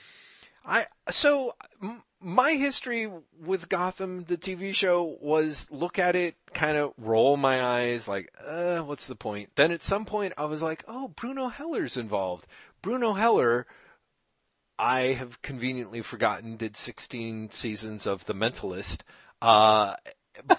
I 0.65 0.87
so 1.09 1.55
m- 1.81 2.03
my 2.21 2.53
history 2.53 3.11
with 3.37 3.67
Gotham, 3.67 4.23
the 4.23 4.37
TV 4.37 4.73
show, 4.73 5.17
was 5.19 5.67
look 5.69 5.99
at 5.99 6.15
it, 6.15 6.35
kind 6.53 6.77
of 6.77 6.93
roll 6.97 7.35
my 7.35 7.61
eyes, 7.61 8.07
like, 8.07 8.31
uh, 8.45 8.79
what's 8.79 9.07
the 9.07 9.15
point? 9.15 9.49
Then 9.55 9.71
at 9.71 9.83
some 9.83 10.05
point, 10.05 10.33
I 10.37 10.45
was 10.45 10.61
like, 10.61 10.85
oh, 10.87 11.09
Bruno 11.09 11.49
Heller's 11.49 11.97
involved. 11.97 12.47
Bruno 12.81 13.13
Heller, 13.13 13.67
I 14.79 14.99
have 15.13 15.41
conveniently 15.41 16.01
forgotten, 16.01 16.55
did 16.55 16.77
16 16.77 17.51
seasons 17.51 18.07
of 18.07 18.23
The 18.23 18.33
Mentalist. 18.33 19.01
Uh, 19.41 19.95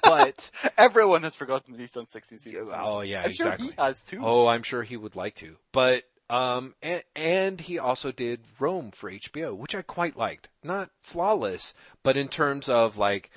but 0.02 0.50
Everyone 0.78 1.22
has 1.22 1.34
forgotten 1.34 1.72
that 1.72 1.80
he's 1.80 1.92
done 1.92 2.08
16 2.08 2.38
seasons. 2.38 2.70
oh 2.72 3.00
yeah, 3.00 3.20
I'm 3.22 3.30
exactly. 3.30 3.66
sure 3.66 3.74
he 3.76 3.82
has 3.82 4.02
too. 4.02 4.20
Oh, 4.22 4.46
I'm 4.46 4.62
sure 4.62 4.82
he 4.82 4.96
would 4.96 5.16
like 5.16 5.34
to. 5.36 5.56
But 5.72 6.04
um 6.30 6.74
and, 6.82 7.02
and 7.14 7.60
he 7.60 7.78
also 7.78 8.12
did 8.12 8.40
Rome 8.58 8.90
for 8.90 9.10
HBO, 9.10 9.56
which 9.56 9.74
I 9.74 9.82
quite 9.82 10.16
liked. 10.16 10.48
Not 10.62 10.90
flawless, 11.02 11.74
but 12.02 12.16
in 12.16 12.28
terms 12.28 12.68
of 12.68 12.96
like 12.96 13.30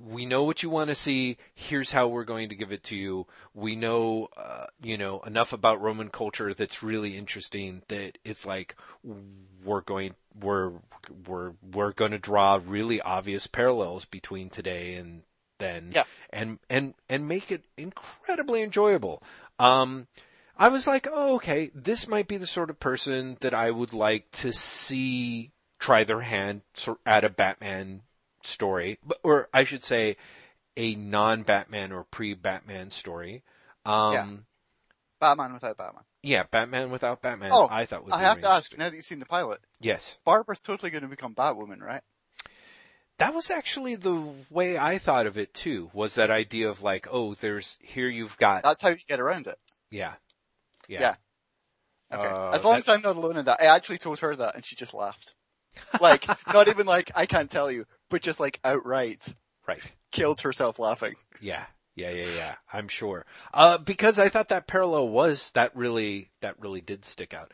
we 0.00 0.24
know 0.24 0.44
what 0.44 0.62
you 0.62 0.70
want 0.70 0.88
to 0.88 0.94
see. 0.94 1.36
Here's 1.54 1.90
how 1.90 2.08
we're 2.08 2.24
going 2.24 2.48
to 2.48 2.54
give 2.54 2.72
it 2.72 2.82
to 2.84 2.96
you. 2.96 3.26
We 3.54 3.76
know, 3.76 4.28
uh, 4.36 4.66
you 4.82 4.96
know, 4.96 5.20
enough 5.20 5.52
about 5.52 5.80
Roman 5.80 6.08
culture 6.08 6.54
that's 6.54 6.82
really 6.82 7.16
interesting 7.16 7.82
that 7.88 8.18
it's 8.24 8.46
like 8.46 8.76
we're 9.64 9.82
going, 9.82 10.14
we're, 10.40 10.72
we're, 11.26 11.52
we're 11.72 11.92
going 11.92 12.12
to 12.12 12.18
draw 12.18 12.60
really 12.64 13.00
obvious 13.00 13.46
parallels 13.46 14.04
between 14.04 14.48
today 14.48 14.94
and 14.94 15.22
then, 15.58 15.92
Yeah. 15.94 16.04
and 16.30 16.58
and 16.70 16.94
and 17.08 17.28
make 17.28 17.50
it 17.50 17.64
incredibly 17.76 18.62
enjoyable. 18.62 19.22
Um, 19.58 20.06
I 20.56 20.68
was 20.68 20.86
like, 20.86 21.06
oh, 21.10 21.36
okay, 21.36 21.70
this 21.74 22.08
might 22.08 22.26
be 22.28 22.36
the 22.36 22.46
sort 22.46 22.70
of 22.70 22.80
person 22.80 23.36
that 23.40 23.54
I 23.54 23.70
would 23.70 23.92
like 23.92 24.30
to 24.32 24.52
see 24.52 25.52
try 25.78 26.02
their 26.04 26.20
hand 26.22 26.62
at 27.06 27.22
a 27.24 27.28
Batman 27.28 28.02
story, 28.42 28.98
or 29.22 29.48
I 29.54 29.62
should 29.64 29.84
say, 29.84 30.16
a 30.76 30.94
non-Batman 30.96 31.92
or 31.92 32.04
pre-Batman 32.04 32.90
story. 32.90 33.42
Um, 33.84 34.12
Yeah. 34.12 34.26
Batman 35.20 35.52
without 35.52 35.76
Batman. 35.76 36.04
yeah, 36.22 36.44
Batman 36.44 36.90
without 36.90 37.22
Batman. 37.22 37.50
Oh, 37.52 37.68
I 37.70 37.86
thought 37.86 38.04
was 38.04 38.14
I 38.14 38.20
have 38.20 38.38
to 38.40 38.48
ask, 38.48 38.76
now 38.78 38.88
that 38.88 38.94
you've 38.96 39.04
seen 39.04 39.18
the 39.18 39.26
pilot, 39.26 39.60
Yes, 39.80 40.18
Barbara's 40.24 40.60
totally 40.60 40.90
going 40.90 41.02
to 41.02 41.08
become 41.08 41.34
Batwoman, 41.34 41.80
right? 41.80 42.02
That 43.18 43.34
was 43.34 43.50
actually 43.50 43.94
the 43.96 44.22
way 44.50 44.78
I 44.78 44.98
thought 44.98 45.26
of 45.26 45.36
it 45.36 45.52
too. 45.54 45.90
Was 45.92 46.14
that 46.14 46.30
idea 46.30 46.68
of 46.68 46.82
like, 46.82 47.06
oh, 47.10 47.34
there's 47.34 47.76
here 47.80 48.08
you've 48.08 48.36
got, 48.38 48.62
That's 48.62 48.82
how 48.82 48.90
you 48.90 48.98
get 49.08 49.20
around 49.20 49.46
it. 49.46 49.58
yeah, 49.90 50.14
yeah, 50.88 51.00
Yeah. 51.00 51.14
Okay. 52.18 52.26
Uh, 52.26 52.50
as 52.50 52.64
long 52.64 52.74
that- 52.74 52.78
as 52.80 52.88
I'm 52.88 53.02
not 53.02 53.16
alone 53.16 53.36
in 53.36 53.44
that. 53.44 53.60
I 53.60 53.66
actually 53.66 53.98
told 53.98 54.20
her 54.20 54.34
that 54.36 54.54
and 54.54 54.64
she 54.64 54.76
just 54.76 54.94
laughed. 54.94 55.34
Like, 56.00 56.26
not 56.52 56.68
even 56.68 56.86
like, 56.86 57.10
I 57.14 57.26
can't 57.26 57.50
tell 57.50 57.70
you, 57.70 57.86
but 58.08 58.22
just 58.22 58.40
like 58.40 58.60
outright 58.64 59.34
right. 59.66 59.82
killed 60.10 60.40
herself 60.40 60.78
laughing. 60.78 61.14
Yeah, 61.40 61.64
yeah, 61.96 62.10
yeah, 62.10 62.28
yeah. 62.34 62.54
I'm 62.72 62.88
sure. 62.88 63.26
Uh, 63.52 63.76
because 63.78 64.18
I 64.18 64.28
thought 64.28 64.48
that 64.48 64.66
parallel 64.66 65.08
was 65.08 65.50
that 65.52 65.76
really 65.76 66.30
that 66.40 66.58
really 66.60 66.80
did 66.80 67.04
stick 67.04 67.34
out. 67.34 67.52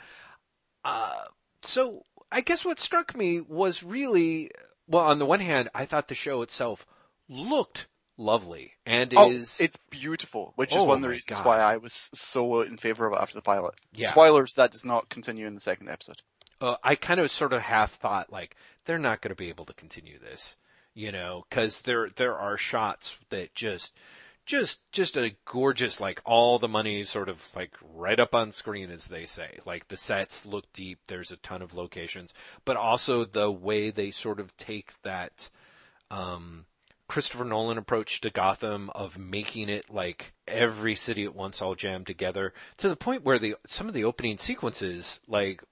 Uh, 0.85 1.25
so 1.63 2.03
I 2.31 2.41
guess 2.43 2.65
what 2.65 2.79
struck 2.79 3.17
me 3.17 3.41
was 3.41 3.83
really 3.83 4.51
well. 4.89 5.05
On 5.05 5.19
the 5.19 5.27
one 5.27 5.41
hand, 5.41 5.69
I 5.75 5.85
thought 5.85 6.09
the 6.09 6.15
show 6.15 6.43
itself 6.43 6.87
looked 7.29 7.87
lovely 8.17 8.73
and 8.87 9.13
Oh, 9.17 9.31
is 9.31 9.57
it's 9.59 9.77
beautiful, 9.91 10.53
which 10.57 10.73
is 10.73 10.81
one 10.83 10.99
of 10.99 11.03
the 11.03 11.09
reasons 11.09 11.39
God. 11.39 11.47
why 11.47 11.59
I 11.59 11.77
was 11.77 12.11
so 12.15 12.61
in 12.63 12.77
favor 12.77 13.07
of 13.07 13.13
it 13.13 13.21
after 13.21 13.35
the 13.35 13.43
pilot. 13.43 13.75
Yeah. 13.93 14.09
Spoilers, 14.09 14.55
that 14.55 14.71
does 14.71 14.85
not 14.85 15.09
continue 15.09 15.47
in 15.47 15.55
the 15.55 15.61
second 15.61 15.89
episode. 15.89 16.23
uh, 16.61 16.77
I 16.85 16.95
kind 16.95 17.19
of 17.21 17.31
sort 17.31 17.53
of 17.53 17.63
half 17.63 17.95
thought 17.95 18.31
like 18.33 18.57
they're 18.85 18.99
not 18.99 19.21
going 19.21 19.31
to 19.31 19.35
be 19.35 19.49
able 19.49 19.65
to 19.65 19.73
continue 19.75 20.19
this, 20.19 20.57
you 20.95 21.11
know, 21.11 21.45
because 21.49 21.81
there 21.83 22.09
there 22.15 22.37
are 22.39 22.57
shots 22.57 23.19
that 23.31 23.55
just 23.55 23.95
just 24.47 24.81
just 24.93 25.17
a 25.17 25.35
gorgeous 25.45 26.01
like 26.01 26.21
all 26.25 26.59
the 26.59 26.69
money 26.69 27.03
sort 27.05 27.29
of 27.29 27.49
like 27.57 27.75
right 27.95 28.21
up 28.21 28.35
on 28.35 28.53
screen 28.53 28.91
as 28.91 29.07
they 29.07 29.27
say. 29.27 29.59
Like 29.65 29.89
the 29.89 29.97
sets 29.97 30.45
look 30.45 30.71
deep. 30.73 30.99
There's 31.07 31.33
a 31.33 31.37
ton 31.37 31.63
of 31.63 31.75
locations. 31.75 32.35
But 32.65 32.77
also 32.77 33.25
the 33.25 33.51
way 33.51 33.91
they 33.91 34.11
sort 34.11 34.41
of 34.41 34.57
take 34.57 34.93
that 35.03 35.49
um 36.11 36.67
Christopher 37.09 37.45
Nolan 37.45 37.79
approach 37.79 38.21
to 38.23 38.31
Gotham 38.31 38.91
of 38.91 39.19
making 39.19 39.69
it 39.69 39.91
like 39.91 40.33
every 40.49 40.97
city 40.97 41.25
at 41.25 41.35
once 41.35 41.61
all 41.61 41.75
jammed 41.75 42.07
together 42.07 42.53
to 42.79 42.89
the 42.89 42.97
point 42.97 43.25
where 43.25 43.39
the 43.39 43.57
some 43.67 43.89
of 43.89 43.95
the 43.95 44.05
opening 44.05 44.39
sequences 44.39 45.21
like 45.27 45.63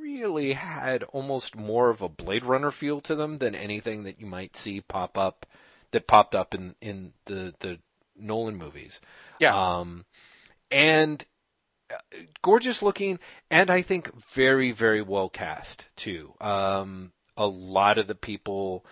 really 0.00 0.52
had 0.54 1.04
almost 1.04 1.56
more 1.56 1.90
of 1.90 2.00
a 2.00 2.08
Blade 2.08 2.44
Runner 2.44 2.70
feel 2.70 3.00
to 3.02 3.14
them 3.14 3.38
than 3.38 3.54
anything 3.54 4.04
that 4.04 4.20
you 4.20 4.26
might 4.26 4.56
see 4.56 4.80
pop 4.80 5.18
up 5.18 5.46
that 5.90 6.06
popped 6.06 6.34
up 6.34 6.54
in 6.54 6.74
in 6.80 7.12
the 7.26 7.54
the 7.60 7.78
Nolan 8.18 8.56
movies. 8.56 9.00
Yeah. 9.38 9.54
Um 9.54 10.04
and 10.70 11.24
uh, 11.90 11.96
gorgeous 12.42 12.82
looking 12.82 13.18
and 13.50 13.70
I 13.70 13.82
think 13.82 14.14
very 14.14 14.72
very 14.72 15.02
well 15.02 15.28
cast 15.28 15.88
too. 15.96 16.34
Um 16.40 17.12
a 17.36 17.46
lot 17.46 17.98
of 17.98 18.06
the 18.06 18.14
people 18.14 18.84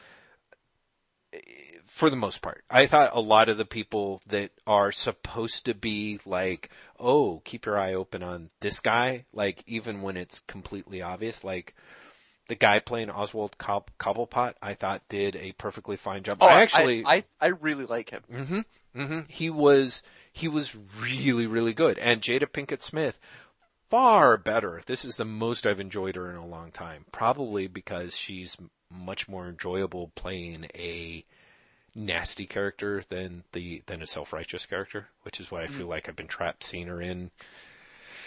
for 1.87 2.11
the 2.11 2.17
most 2.17 2.43
part. 2.43 2.65
I 2.71 2.87
thought 2.87 3.11
a 3.15 3.21
lot 3.21 3.49
of 3.49 3.57
the 3.57 3.65
people 3.65 4.21
that 4.27 4.51
are 4.67 4.93
supposed 4.93 5.65
to 5.65 5.75
be 5.75 6.21
like, 6.27 6.71
oh, 6.99 7.41
keep 7.45 7.65
your 7.67 7.79
eye 7.79 7.95
open 7.95 8.23
on 8.23 8.51
this 8.61 8.81
guy, 8.81 9.25
like 9.33 9.63
even 9.67 10.03
when 10.03 10.17
it's 10.17 10.41
completely 10.41 11.01
obvious, 11.01 11.43
like 11.43 11.75
the 12.49 12.55
guy 12.55 12.79
playing 12.79 13.11
Oswald 13.11 13.59
Cob- 13.59 13.91
Cobblepot, 13.99 14.55
I 14.63 14.75
thought 14.75 15.09
did 15.09 15.37
a 15.37 15.53
perfectly 15.53 15.97
fine 15.97 16.23
job. 16.23 16.39
Oh, 16.41 16.47
I 16.47 16.63
actually, 16.63 17.05
I, 17.05 17.17
I, 17.17 17.25
I 17.41 17.47
really 17.49 17.87
like 17.87 18.11
him. 18.11 18.23
hmm 18.31 18.61
hmm 18.97 19.21
He 19.29 19.51
was 19.51 20.03
he 20.33 20.49
was 20.49 20.77
really 21.01 21.47
really 21.47 21.75
good, 21.75 21.99
and 21.99 22.23
Jada 22.23 22.47
Pinkett 22.51 22.83
Smith 22.83 23.19
far 23.89 24.37
better. 24.37 24.83
This 24.87 25.05
is 25.05 25.17
the 25.17 25.25
most 25.25 25.67
I've 25.67 25.81
enjoyed 25.81 26.17
her 26.17 26.31
in 26.31 26.37
a 26.37 26.47
long 26.47 26.71
time. 26.71 27.05
Probably 27.13 27.67
because 27.67 28.17
she's 28.17 28.57
much 28.91 29.29
more 29.29 29.49
enjoyable 29.49 30.13
playing 30.15 30.67
a 30.75 31.25
nasty 31.95 32.47
character 32.47 33.03
than 33.09 33.45
the 33.53 33.83
than 33.87 34.03
a 34.03 34.07
self 34.07 34.33
righteous 34.33 34.67
character, 34.67 35.09
which 35.23 35.41
is 35.41 35.51
what 35.51 35.63
I 35.63 35.67
feel 35.67 35.87
like 35.87 36.09
I've 36.09 36.17
been 36.17 36.27
trapped 36.27 36.65
seeing 36.65 36.87
her 36.89 37.01
in. 37.01 37.31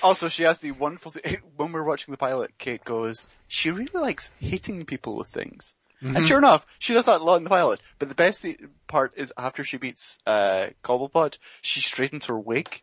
Also, 0.02 0.30
she 0.30 0.44
has 0.44 0.60
the 0.60 0.72
wonderful. 0.72 1.14
When 1.56 1.72
we're 1.72 1.84
watching 1.84 2.12
the 2.12 2.18
pilot, 2.18 2.58
Kate 2.58 2.84
goes, 2.84 3.28
"She 3.48 3.70
really 3.70 3.90
likes 3.94 4.32
hitting 4.40 4.86
people 4.86 5.16
with 5.16 5.28
things." 5.28 5.76
And 6.02 6.26
sure 6.26 6.38
enough, 6.38 6.66
she 6.80 6.94
does 6.94 7.06
that 7.06 7.22
a 7.22 7.24
lot 7.24 7.38
in 7.38 7.44
the 7.44 7.50
pilot. 7.50 7.82
But 7.98 8.10
the 8.10 8.16
best 8.16 8.46
part 8.88 9.14
is 9.18 9.34
after 9.38 9.64
she 9.64 9.78
beats 9.78 10.20
uh, 10.26 10.68
Cobblepot, 10.84 11.38
she 11.62 11.82
straightens 11.82 12.26
her 12.28 12.40
wig, 12.40 12.82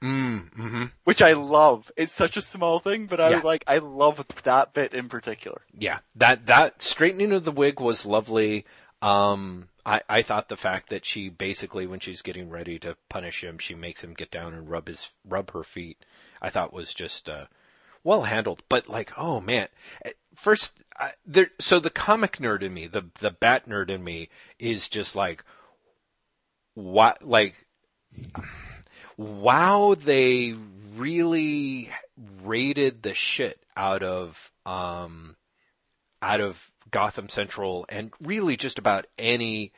Mm, 0.00 0.52
hmm 0.54 0.84
which 1.04 1.22
I 1.22 1.32
love. 1.32 1.90
It's 1.96 2.12
such 2.12 2.36
a 2.36 2.42
small 2.42 2.78
thing, 2.78 3.06
but 3.06 3.20
I 3.20 3.30
Yeah. 3.30 3.36
was 3.36 3.44
like, 3.44 3.64
I 3.66 3.78
love 3.78 4.24
that 4.44 4.72
bit 4.74 4.92
in 4.94 5.08
particular. 5.08 5.62
Yeah, 5.78 6.00
that 6.14 6.46
that 6.46 6.82
straightening 6.82 7.32
of 7.32 7.44
the 7.44 7.52
wig 7.52 7.80
was 7.80 8.04
lovely. 8.06 8.66
Um, 9.02 9.68
I 9.86 10.02
I 10.08 10.22
thought 10.22 10.48
the 10.48 10.56
fact 10.56 10.90
that 10.90 11.04
she 11.04 11.28
basically, 11.28 11.86
when 11.86 12.00
she's 12.00 12.22
getting 12.22 12.50
ready 12.50 12.78
to 12.80 12.96
punish 13.08 13.42
him, 13.42 13.58
she 13.58 13.74
makes 13.74 14.04
him 14.04 14.14
get 14.14 14.30
down 14.30 14.54
and 14.54 14.68
rub 14.68 14.88
his 14.88 15.08
rub 15.26 15.52
her 15.52 15.64
feet. 15.64 16.04
I 16.42 16.50
thought 16.50 16.72
was 16.72 16.92
just 16.94 17.28
uh, 17.28 17.46
well 18.02 18.22
handled. 18.22 18.62
But 18.68 18.88
like, 18.88 19.12
oh 19.16 19.40
man, 19.40 19.68
first 20.34 20.83
I, 20.98 21.12
there. 21.26 21.50
So 21.60 21.80
the 21.80 21.90
comic 21.90 22.38
nerd 22.38 22.62
in 22.62 22.72
me, 22.74 22.86
the 22.86 23.04
the 23.20 23.30
bat 23.30 23.68
nerd 23.68 23.90
in 23.90 24.02
me, 24.04 24.28
is 24.58 24.88
just 24.88 25.16
like, 25.16 25.44
what 26.74 27.26
like. 27.26 27.54
Wow, 29.16 29.94
they 29.98 30.56
really 30.96 31.90
rated 32.42 33.02
the 33.02 33.14
shit 33.14 33.60
out 33.76 34.02
of 34.02 34.50
um, 34.66 35.36
out 36.20 36.40
of 36.40 36.70
Gotham 36.90 37.28
Central 37.28 37.86
and 37.88 38.12
really 38.20 38.56
just 38.56 38.78
about 38.78 39.06
any 39.18 39.72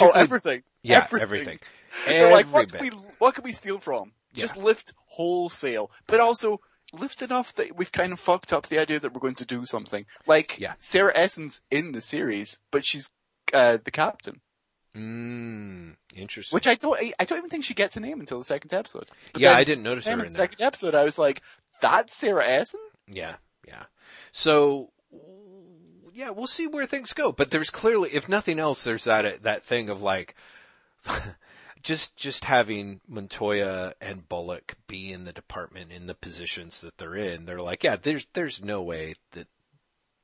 Oh, 0.00 0.10
everything. 0.10 0.62
yeah 0.82 0.98
everything. 1.04 1.22
everything. 1.22 1.58
They're 2.06 2.30
like, 2.30 2.46
Every 2.46 2.52
what 2.52 2.72
bit. 2.72 2.80
can, 2.80 3.00
we, 3.00 3.06
what 3.18 3.34
can 3.34 3.44
we 3.44 3.52
steal 3.52 3.78
from? 3.78 4.12
Just 4.32 4.56
lift 4.56 4.94
wholesale, 5.06 5.90
but 6.06 6.20
also 6.20 6.60
lift 6.92 7.22
enough 7.22 7.52
that 7.54 7.76
we've 7.76 7.92
kind 7.92 8.12
of 8.12 8.20
fucked 8.20 8.52
up 8.52 8.66
the 8.68 8.78
idea 8.78 8.98
that 9.00 9.12
we're 9.12 9.20
going 9.20 9.34
to 9.36 9.44
do 9.44 9.64
something. 9.64 10.06
Like 10.26 10.58
Yeah. 10.58 10.74
Sarah 10.78 11.12
Essen's 11.16 11.60
in 11.70 11.92
the 11.92 12.00
series, 12.00 12.58
but 12.70 12.84
she's 12.84 13.10
uh, 13.52 13.78
the 13.82 13.90
captain, 13.90 14.40
Mm, 14.96 15.94
interesting. 16.16 16.54
which 16.56 16.66
I 16.66 16.74
don't. 16.74 16.98
I, 17.18 17.24
don't 17.24 17.38
even 17.38 17.50
think 17.50 17.64
she 17.64 17.74
gets 17.74 17.96
a 17.96 18.00
name 18.00 18.18
until 18.20 18.38
the 18.38 18.44
second 18.44 18.72
episode. 18.72 19.08
But 19.32 19.40
yeah, 19.42 19.52
I 19.54 19.62
didn't 19.64 19.84
notice 19.84 20.04
her 20.06 20.12
in 20.12 20.18
the 20.18 20.24
there. 20.24 20.30
second 20.30 20.60
episode, 20.62 20.94
I 20.96 21.04
was 21.04 21.16
like, 21.18 21.42
"That's 21.80 22.14
Sarah 22.16 22.44
Essen." 22.46 22.80
Yeah, 23.06 23.36
yeah. 23.66 23.84
So 24.32 24.90
yeah, 26.12 26.30
we'll 26.30 26.48
see 26.48 26.66
where 26.66 26.86
things 26.86 27.12
go. 27.12 27.30
But 27.30 27.50
there's 27.52 27.70
clearly, 27.70 28.10
if 28.12 28.28
nothing 28.28 28.58
else, 28.58 28.82
there's 28.82 29.04
that 29.04 29.42
that 29.44 29.62
thing 29.62 29.88
of 29.90 30.02
like 30.02 30.34
just 31.82 32.16
just 32.16 32.44
having 32.44 33.00
Montoya 33.08 33.94
and 34.00 34.28
Bullock 34.28 34.76
be 34.86 35.12
in 35.12 35.24
the 35.24 35.32
department 35.32 35.92
in 35.92 36.06
the 36.06 36.14
positions 36.14 36.80
that 36.80 36.98
they're 36.98 37.16
in. 37.16 37.44
They're 37.44 37.60
like, 37.60 37.84
yeah, 37.84 37.96
there's 37.96 38.26
there's 38.34 38.62
no 38.62 38.82
way 38.82 39.14
that 39.32 39.48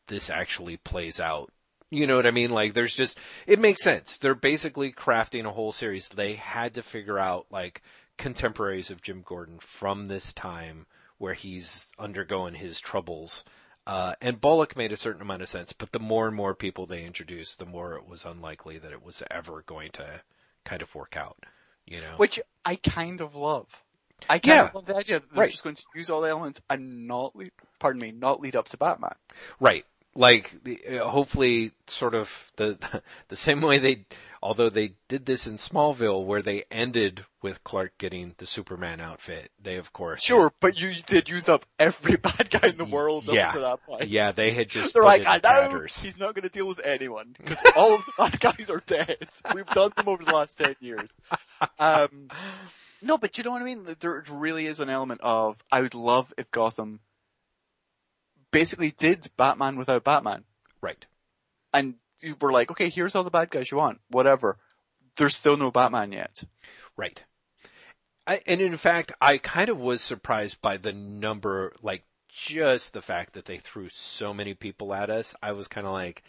this 0.09 0.31
actually 0.31 0.77
plays 0.77 1.21
out. 1.21 1.53
You 1.91 2.07
know 2.07 2.17
what 2.17 2.27
I 2.27 2.33
mean? 2.33 2.51
Like 2.51 2.75
there's 2.75 2.95
just 2.95 3.19
it 3.47 3.61
makes 3.61 3.83
sense. 3.83 4.17
They're 4.19 4.35
basically 4.35 4.93
crafting 4.93 5.45
a 5.45 5.53
whole 5.53 5.73
series. 5.73 6.09
They 6.09 6.35
had 6.35 6.75
to 6.75 6.83
figure 6.83 7.19
out 7.19 7.47
like 7.51 7.83
contemporaries 8.19 8.91
of 8.91 9.03
Jim 9.03 9.23
Gordon 9.25 9.59
from 9.61 10.07
this 10.07 10.33
time 10.33 10.87
where 11.19 11.35
he's 11.35 11.89
undergoing 11.99 12.55
his 12.55 12.81
troubles. 12.81 13.45
Uh, 13.87 14.15
and 14.21 14.41
Bullock 14.41 14.77
made 14.77 14.91
a 14.91 14.97
certain 14.97 15.23
amount 15.23 15.43
of 15.43 15.49
sense, 15.49 15.73
but 15.73 15.93
the 15.93 16.01
more 16.01 16.27
and 16.27 16.35
more 16.35 16.57
people 16.57 16.87
they 16.87 17.05
introduced, 17.05 17.61
the 17.61 17.67
more 17.67 17.95
it 17.95 18.07
was 18.07 18.25
unlikely 18.25 18.79
that 18.79 18.91
it 18.91 19.03
was 19.03 19.23
ever 19.31 19.63
going 19.65 19.93
to 19.93 20.23
kind 20.67 20.83
of 20.83 20.95
work 20.95 21.17
out. 21.17 21.39
You 21.87 22.01
know? 22.01 22.15
which 22.17 22.41
I 22.65 22.75
kind 22.77 23.21
of 23.21 23.35
love. 23.37 23.83
I 24.29 24.39
kind 24.41 24.47
Yeah. 24.57 24.65
of 24.67 24.75
love 24.75 24.87
the 24.87 24.97
idea 24.97 25.21
that 25.21 25.31
they're 25.31 25.43
Right. 25.43 25.51
just 25.53 25.63
going 25.63 25.77
to 25.77 25.85
use 25.95 26.11
all 26.11 26.21
the 26.21 26.29
elements 26.29 26.61
and 26.69 27.07
not 27.07 27.37
lead, 27.37 27.53
pardon 27.79 28.03
me, 28.03 28.11
not 28.11 28.41
lead 28.41 28.57
up 28.57 28.67
to 28.69 28.77
Batman. 28.77 29.15
Right. 29.61 29.87
Like 30.17 30.65
the, 30.65 30.99
uh, 30.99 31.09
hopefully 31.09 31.71
sort 31.87 32.15
of 32.15 32.51
the 32.57 33.03
the 33.29 33.37
same 33.37 33.61
way 33.61 33.79
they 33.79 34.05
although 34.43 34.69
they 34.71 34.95
did 35.09 35.27
this 35.27 35.47
in 35.47 35.57
Smallville 35.57 36.25
where 36.25 36.43
they 36.43 36.65
ended 36.71 37.25
with 37.43 37.63
Clark 37.65 37.97
getting 37.99 38.35
the 38.39 38.47
Superman 38.47 39.01
outfit. 39.01 39.51
They 39.63 39.77
of 39.77 39.93
course 39.93 40.23
Sure, 40.23 40.53
but 40.61 40.81
you 40.81 40.95
did 41.07 41.29
use 41.29 41.49
up 41.49 41.65
every 41.79 42.17
bad 42.17 42.51
guy 42.51 42.69
in 42.69 42.77
the 42.77 42.85
world 42.85 43.27
Yeah. 43.27 43.49
up 43.49 43.55
to 43.55 43.61
that 43.61 43.83
point. 43.87 44.09
Yeah, 44.09 44.33
they 44.33 44.51
had 44.53 44.69
just 44.69 44.95
They're 44.95 45.03
like, 45.05 45.27
I 45.27 45.37
know 45.37 45.41
tatters. 45.71 46.01
he's 46.03 46.19
not 46.19 46.35
going 46.35 46.43
to 46.43 46.49
deal 46.49 46.67
with 46.69 46.81
anyone 46.85 47.35
because 47.39 47.59
all 47.77 47.95
of 47.95 48.05
the 48.05 48.13
bad 48.19 48.41
guys 48.41 48.69
are 48.71 48.83
dead. 48.87 49.29
We've 49.55 49.67
done 49.67 49.93
them 49.97 50.09
over 50.09 50.25
the 50.25 50.33
last 50.35 50.59
ten 50.59 50.77
years. 50.81 51.15
Um, 51.79 52.29
no, 53.03 53.19
but 53.19 53.39
you 53.39 53.45
know 53.45 53.51
what 53.53 53.63
I 53.63 53.65
mean. 53.65 53.87
There 54.01 54.25
really 54.31 54.67
is 54.67 54.81
an 54.81 54.89
element 54.91 55.21
of 55.23 55.63
I 55.71 55.81
would 55.83 55.95
love 55.95 56.33
if 56.39 56.51
Gotham 56.51 57.01
basically 58.51 58.91
did 58.91 59.29
Batman 59.37 59.77
without 59.77 60.05
Batman, 60.05 60.45
Right. 60.81 61.07
and 61.75 61.87
you 61.87 61.95
were 62.41 62.53
like, 62.53 62.71
okay, 62.71 62.89
here's 62.89 63.15
all 63.15 63.25
the 63.25 63.31
bad 63.31 63.51
guys 63.51 63.71
you 63.71 63.79
want, 63.79 64.01
whatever. 64.09 64.59
There's 65.17 65.37
still 65.37 65.57
no 65.57 65.71
Batman 65.71 66.13
yet. 66.13 66.45
Right. 66.97 67.25
I, 68.27 68.41
and 68.47 68.61
in 68.61 68.77
fact, 68.77 69.13
I 69.21 69.39
kind 69.39 69.69
of 69.69 69.79
was 69.79 70.01
surprised 70.03 70.61
by 70.61 70.77
the 70.77 70.93
number, 70.93 71.73
like 71.83 72.05
just 72.29 72.93
the 72.93 73.03
fact 73.03 73.35
that 73.35 73.47
they 73.47 73.59
threw 73.59 73.89
so 73.91 74.35
many 74.35 74.55
people 74.55 74.93
at 74.93 75.11
us. 75.11 75.35
I 75.43 75.53
was 75.53 75.69
kind 75.69 75.87
of 75.87 75.93
like, 75.93 76.23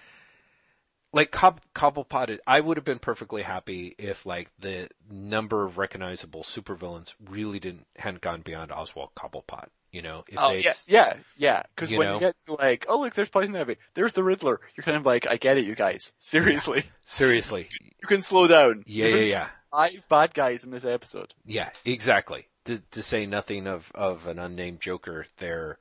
like 1.11 1.31
Cob- 1.31 1.61
Cobblepot. 1.73 2.37
I 2.45 2.59
would 2.59 2.77
have 2.77 2.85
been 2.85 2.99
perfectly 2.99 3.41
happy 3.41 3.95
if 3.97 4.25
like 4.25 4.49
the 4.59 4.89
number 5.09 5.65
of 5.65 5.77
recognizable 5.77 6.43
supervillains 6.43 7.15
really 7.23 7.59
didn't 7.59 7.87
hadn't 7.95 8.21
gone 8.21 8.41
beyond 8.41 8.71
Oswald 8.71 9.15
Cobblepot. 9.15 9.69
You 9.97 10.03
know, 10.03 10.23
if 10.27 10.37
Oh 10.37 10.51
yeah, 10.51 10.73
yeah, 10.85 11.13
yeah. 11.37 11.63
Because 11.75 11.89
when 11.89 12.01
know? 12.01 12.13
you 12.13 12.19
get 12.19 12.35
to 12.45 12.53
like, 12.53 12.85
oh 12.87 12.99
look, 12.99 13.15
there's 13.15 13.29
Poison 13.29 13.55
Ivy, 13.55 13.77
there's 13.95 14.13
the 14.13 14.23
Riddler. 14.23 14.61
You're 14.75 14.83
kind 14.83 14.95
of 14.95 15.07
like, 15.07 15.25
I 15.27 15.37
get 15.37 15.57
it, 15.57 15.65
you 15.65 15.73
guys. 15.73 16.13
Seriously, 16.19 16.83
seriously, 17.03 17.67
you 17.81 18.07
can 18.07 18.21
slow 18.21 18.45
down. 18.45 18.83
yeah, 18.85 19.07
You've 19.07 19.21
yeah, 19.21 19.25
yeah. 19.25 19.47
Five 19.71 20.05
bad 20.07 20.33
guys 20.35 20.63
in 20.63 20.69
this 20.69 20.85
episode. 20.85 21.33
Yeah, 21.47 21.71
exactly. 21.83 22.47
To, 22.65 22.79
to 22.91 23.01
say 23.01 23.25
nothing 23.25 23.65
of, 23.65 23.91
of 23.95 24.27
an 24.27 24.37
unnamed 24.37 24.81
Joker, 24.81 25.25
their, 25.37 25.79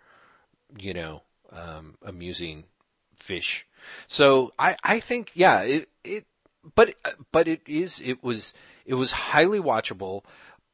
you 0.78 0.94
know, 0.94 1.22
um, 1.52 1.96
amusing 2.02 2.64
fish. 3.16 3.66
So 4.06 4.52
I, 4.58 4.76
I 4.82 5.00
think, 5.00 5.32
yeah, 5.34 5.60
it, 5.60 5.90
it, 6.04 6.24
but, 6.74 6.94
but 7.32 7.48
it 7.48 7.60
is, 7.66 8.00
it 8.00 8.24
was, 8.24 8.54
it 8.86 8.94
was 8.94 9.12
highly 9.12 9.60
watchable, 9.60 10.24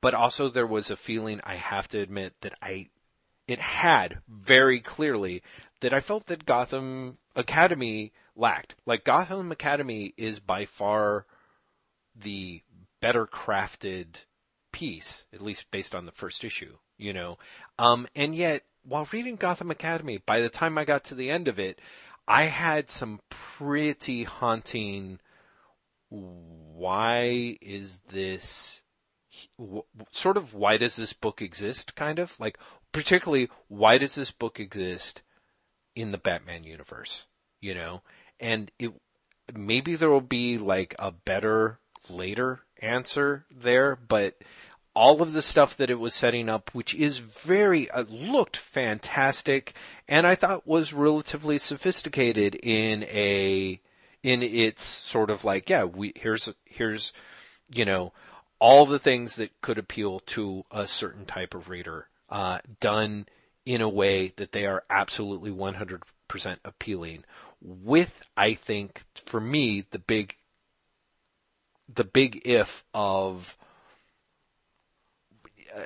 but 0.01 0.15
also 0.15 0.49
there 0.49 0.67
was 0.67 0.91
a 0.91 0.97
feeling 0.97 1.41
I 1.45 1.55
have 1.57 1.89
to 1.89 2.01
admit 2.01 2.35
that 2.43 2.55
I, 2.63 2.89
it 3.49 3.61
had 3.61 4.21
very 4.29 4.81
clearly 4.81 5.43
that 5.81 5.93
I 5.93 6.01
felt 6.01 6.27
that 6.27 6.47
Gotham 6.47 7.19
Academy 7.35 8.13
lacked. 8.37 8.77
Like 8.87 9.05
Gotham 9.05 9.53
Academy 9.53 10.15
is 10.17 10.41
by 10.41 10.65
far 10.65 11.27
the 12.15 12.63
better 13.01 13.27
crafted 13.27 14.25
piece, 14.73 15.27
at 15.33 15.43
least 15.43 15.71
based 15.71 15.95
on 15.95 16.07
the 16.07 16.13
first 16.13 16.45
issue, 16.45 16.77
you 16.97 17.13
know. 17.13 17.39
Um, 17.79 18.07
and 18.15 18.35
yet, 18.35 18.63
while 18.85 19.09
reading 19.13 19.37
Gotham 19.37 19.71
Academy, 19.71 20.19
by 20.19 20.41
the 20.41 20.49
time 20.49 20.79
I 20.79 20.85
got 20.85 21.05
to 21.05 21.15
the 21.15 21.31
end 21.31 21.49
of 21.49 21.59
it, 21.59 21.81
I 22.27 22.45
had 22.45 22.91
some 22.91 23.21
pretty 23.29 24.25
haunting. 24.25 25.21
Why 26.09 27.59
is 27.61 28.01
this? 28.11 28.83
Sort 30.11 30.37
of, 30.37 30.55
why 30.55 30.77
does 30.77 30.97
this 30.97 31.13
book 31.13 31.41
exist? 31.41 31.95
Kind 31.95 32.19
of 32.19 32.39
like, 32.39 32.59
particularly, 32.93 33.49
why 33.69 33.99
does 33.99 34.15
this 34.15 34.31
book 34.31 34.61
exist 34.61 35.23
in 35.95 36.13
the 36.13 36.19
Batman 36.19 36.65
universe? 36.65 37.27
You 37.61 37.75
know, 37.75 38.03
and 38.41 38.71
it 38.79 38.93
maybe 39.55 39.95
there 39.95 40.11
will 40.11 40.21
be 40.21 40.59
like 40.59 40.95
a 40.99 41.13
better 41.13 41.79
later 42.09 42.61
answer 42.81 43.45
there, 43.51 43.97
but 43.97 44.43
all 44.95 45.23
of 45.23 45.33
the 45.33 45.43
stuff 45.43 45.77
that 45.77 45.91
it 45.91 45.99
was 45.99 46.15
setting 46.15 46.49
up, 46.49 46.71
which 46.75 46.95
is 46.95 47.19
very, 47.19 47.91
uh, 47.91 48.05
looked 48.09 48.57
fantastic, 48.57 49.75
and 50.07 50.27
I 50.27 50.35
thought 50.35 50.67
was 50.67 50.93
relatively 50.93 51.59
sophisticated 51.59 52.59
in 52.63 53.05
a, 53.05 53.81
in 54.23 54.43
its 54.43 54.83
sort 54.83 55.31
of 55.31 55.45
like, 55.45 55.71
yeah, 55.71 55.85
we, 55.85 56.13
here's, 56.17 56.53
here's, 56.65 57.13
you 57.73 57.85
know, 57.85 58.13
all 58.59 58.85
the 58.85 58.99
things 58.99 59.37
that 59.37 59.61
could 59.63 59.79
appeal 59.79 60.21
to 60.21 60.65
a 60.71 60.87
certain 60.87 61.25
type 61.25 61.55
of 61.55 61.69
reader, 61.69 62.09
uh, 62.33 62.59
done 62.81 63.27
in 63.65 63.81
a 63.81 63.89
way 63.89 64.33
that 64.37 64.51
they 64.51 64.67
are 64.67 64.83
absolutely 64.91 65.51
100% 65.51 66.01
appealing 66.65 67.25
with 67.61 68.23
I 68.37 68.55
think 68.55 69.03
for 69.15 69.41
me 69.41 69.85
the 69.91 70.01
big 70.01 70.37
the 71.93 72.03
big 72.03 72.43
if 72.45 72.83
of 72.93 73.57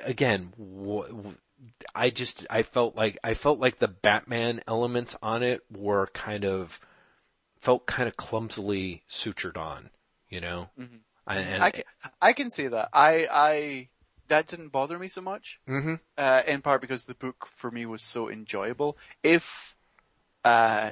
again 0.03 0.53
I 1.93 2.09
just 2.09 2.47
I 2.49 2.63
felt 2.63 2.95
like 2.95 3.17
I 3.23 3.33
felt 3.33 3.59
like 3.59 3.79
the 3.79 3.87
Batman 3.87 4.61
elements 4.67 5.17
on 5.21 5.43
it 5.43 5.61
were 5.69 6.07
kind 6.07 6.45
of 6.45 6.79
felt 7.59 7.85
kind 7.85 8.07
of 8.07 8.15
clumsily 8.15 9.03
sutured 9.09 9.57
on, 9.57 9.89
you 10.29 10.39
know. 10.39 10.69
Mm-hmm. 10.79 10.97
And, 11.29 11.61
I, 11.61 11.71
can, 11.71 11.83
I 12.21 12.33
can 12.33 12.49
see 12.49 12.67
that. 12.67 12.89
I 12.93 13.27
I 13.29 13.89
that 14.27 14.47
didn't 14.47 14.69
bother 14.69 14.99
me 14.99 15.07
so 15.07 15.21
much. 15.21 15.59
Mm-hmm. 15.67 15.95
Uh, 16.17 16.41
in 16.47 16.61
part 16.61 16.81
because 16.81 17.05
the 17.05 17.15
book 17.15 17.47
for 17.47 17.71
me 17.71 17.85
was 17.85 18.01
so 18.01 18.29
enjoyable. 18.29 18.97
If 19.23 19.75
uh, 20.43 20.91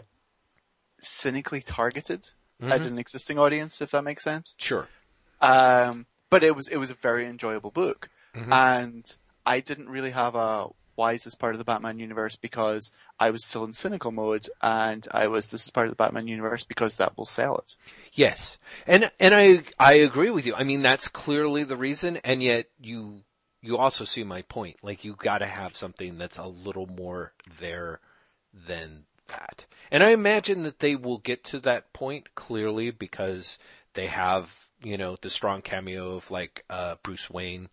cynically 1.00 1.62
targeted 1.62 2.22
mm-hmm. 2.62 2.72
at 2.72 2.82
an 2.82 2.98
existing 2.98 3.40
audience, 3.40 3.82
if 3.82 3.92
that 3.92 4.04
makes 4.04 4.24
sense. 4.24 4.56
Sure. 4.58 4.88
Um, 5.42 6.06
but 6.30 6.44
it 6.44 6.56
was 6.56 6.68
it 6.68 6.78
was 6.78 6.92
a 6.92 6.96
very 6.96 7.26
enjoyable 7.28 7.72
book, 7.72 8.10
Mhm. 8.36 8.52
and 8.52 9.18
I 9.46 9.60
didn't 9.60 9.90
really 9.90 10.12
have 10.12 10.36
a 10.36 10.68
why 10.96 11.12
is 11.12 11.26
this 11.26 11.36
part 11.36 11.54
of 11.54 11.60
the 11.60 11.66
Batman 11.66 12.00
universe 12.00 12.38
because 12.38 12.94
I 13.20 13.30
was 13.30 13.44
still 13.44 13.66
in 13.66 13.74
cynical 13.74 14.12
mode, 14.12 14.48
and 14.62 15.06
I 15.12 15.28
was 15.28 15.52
this 15.52 15.66
is 15.66 15.70
part 15.70 15.88
of 15.88 15.92
the 15.92 15.98
Batman 15.98 16.28
universe 16.28 16.64
because 16.64 16.96
that 16.98 17.18
will 17.18 17.26
sell 17.26 17.58
it. 17.58 17.76
Yes, 18.14 18.58
and 18.88 19.12
and 19.20 19.36
I 19.36 19.64
I 19.78 19.94
agree 19.96 20.30
with 20.30 20.46
you. 20.46 20.56
I 20.56 20.64
mean, 20.64 20.82
that's 20.82 21.08
clearly 21.10 21.64
the 21.64 21.78
reason, 21.78 22.18
and 22.18 22.42
yet 22.42 22.68
you 22.80 23.25
you 23.66 23.78
also 23.78 24.06
see 24.06 24.24
my 24.24 24.44
point. 24.44 24.78
Like 24.84 25.04
you 25.04 25.16
got 25.16 25.40
to 25.40 25.46
have 25.48 25.76
something 25.76 26.18
that's 26.18 26.38
a 26.38 26.48
little 26.48 26.88
more 26.88 27.34
there 27.60 28.00
than 28.54 29.06
that. 29.28 29.66
And 29.92 30.04
I 30.04 30.10
imagine 30.10 30.64
that 30.64 30.80
they 30.80 30.96
will 30.96 31.18
get 31.18 31.44
to 31.46 31.60
that 31.62 31.92
point 31.94 32.36
clearly 32.36 32.92
because 32.92 33.58
they 33.94 34.08
have 34.08 34.66
you 34.84 34.98
know 34.98 35.16
the 35.20 35.30
strong 35.30 35.62
cameo 35.62 36.16
of 36.16 36.30
like 36.30 36.64
uh, 36.70 36.96
Bruce 37.02 37.30
Wayne. 37.30 37.70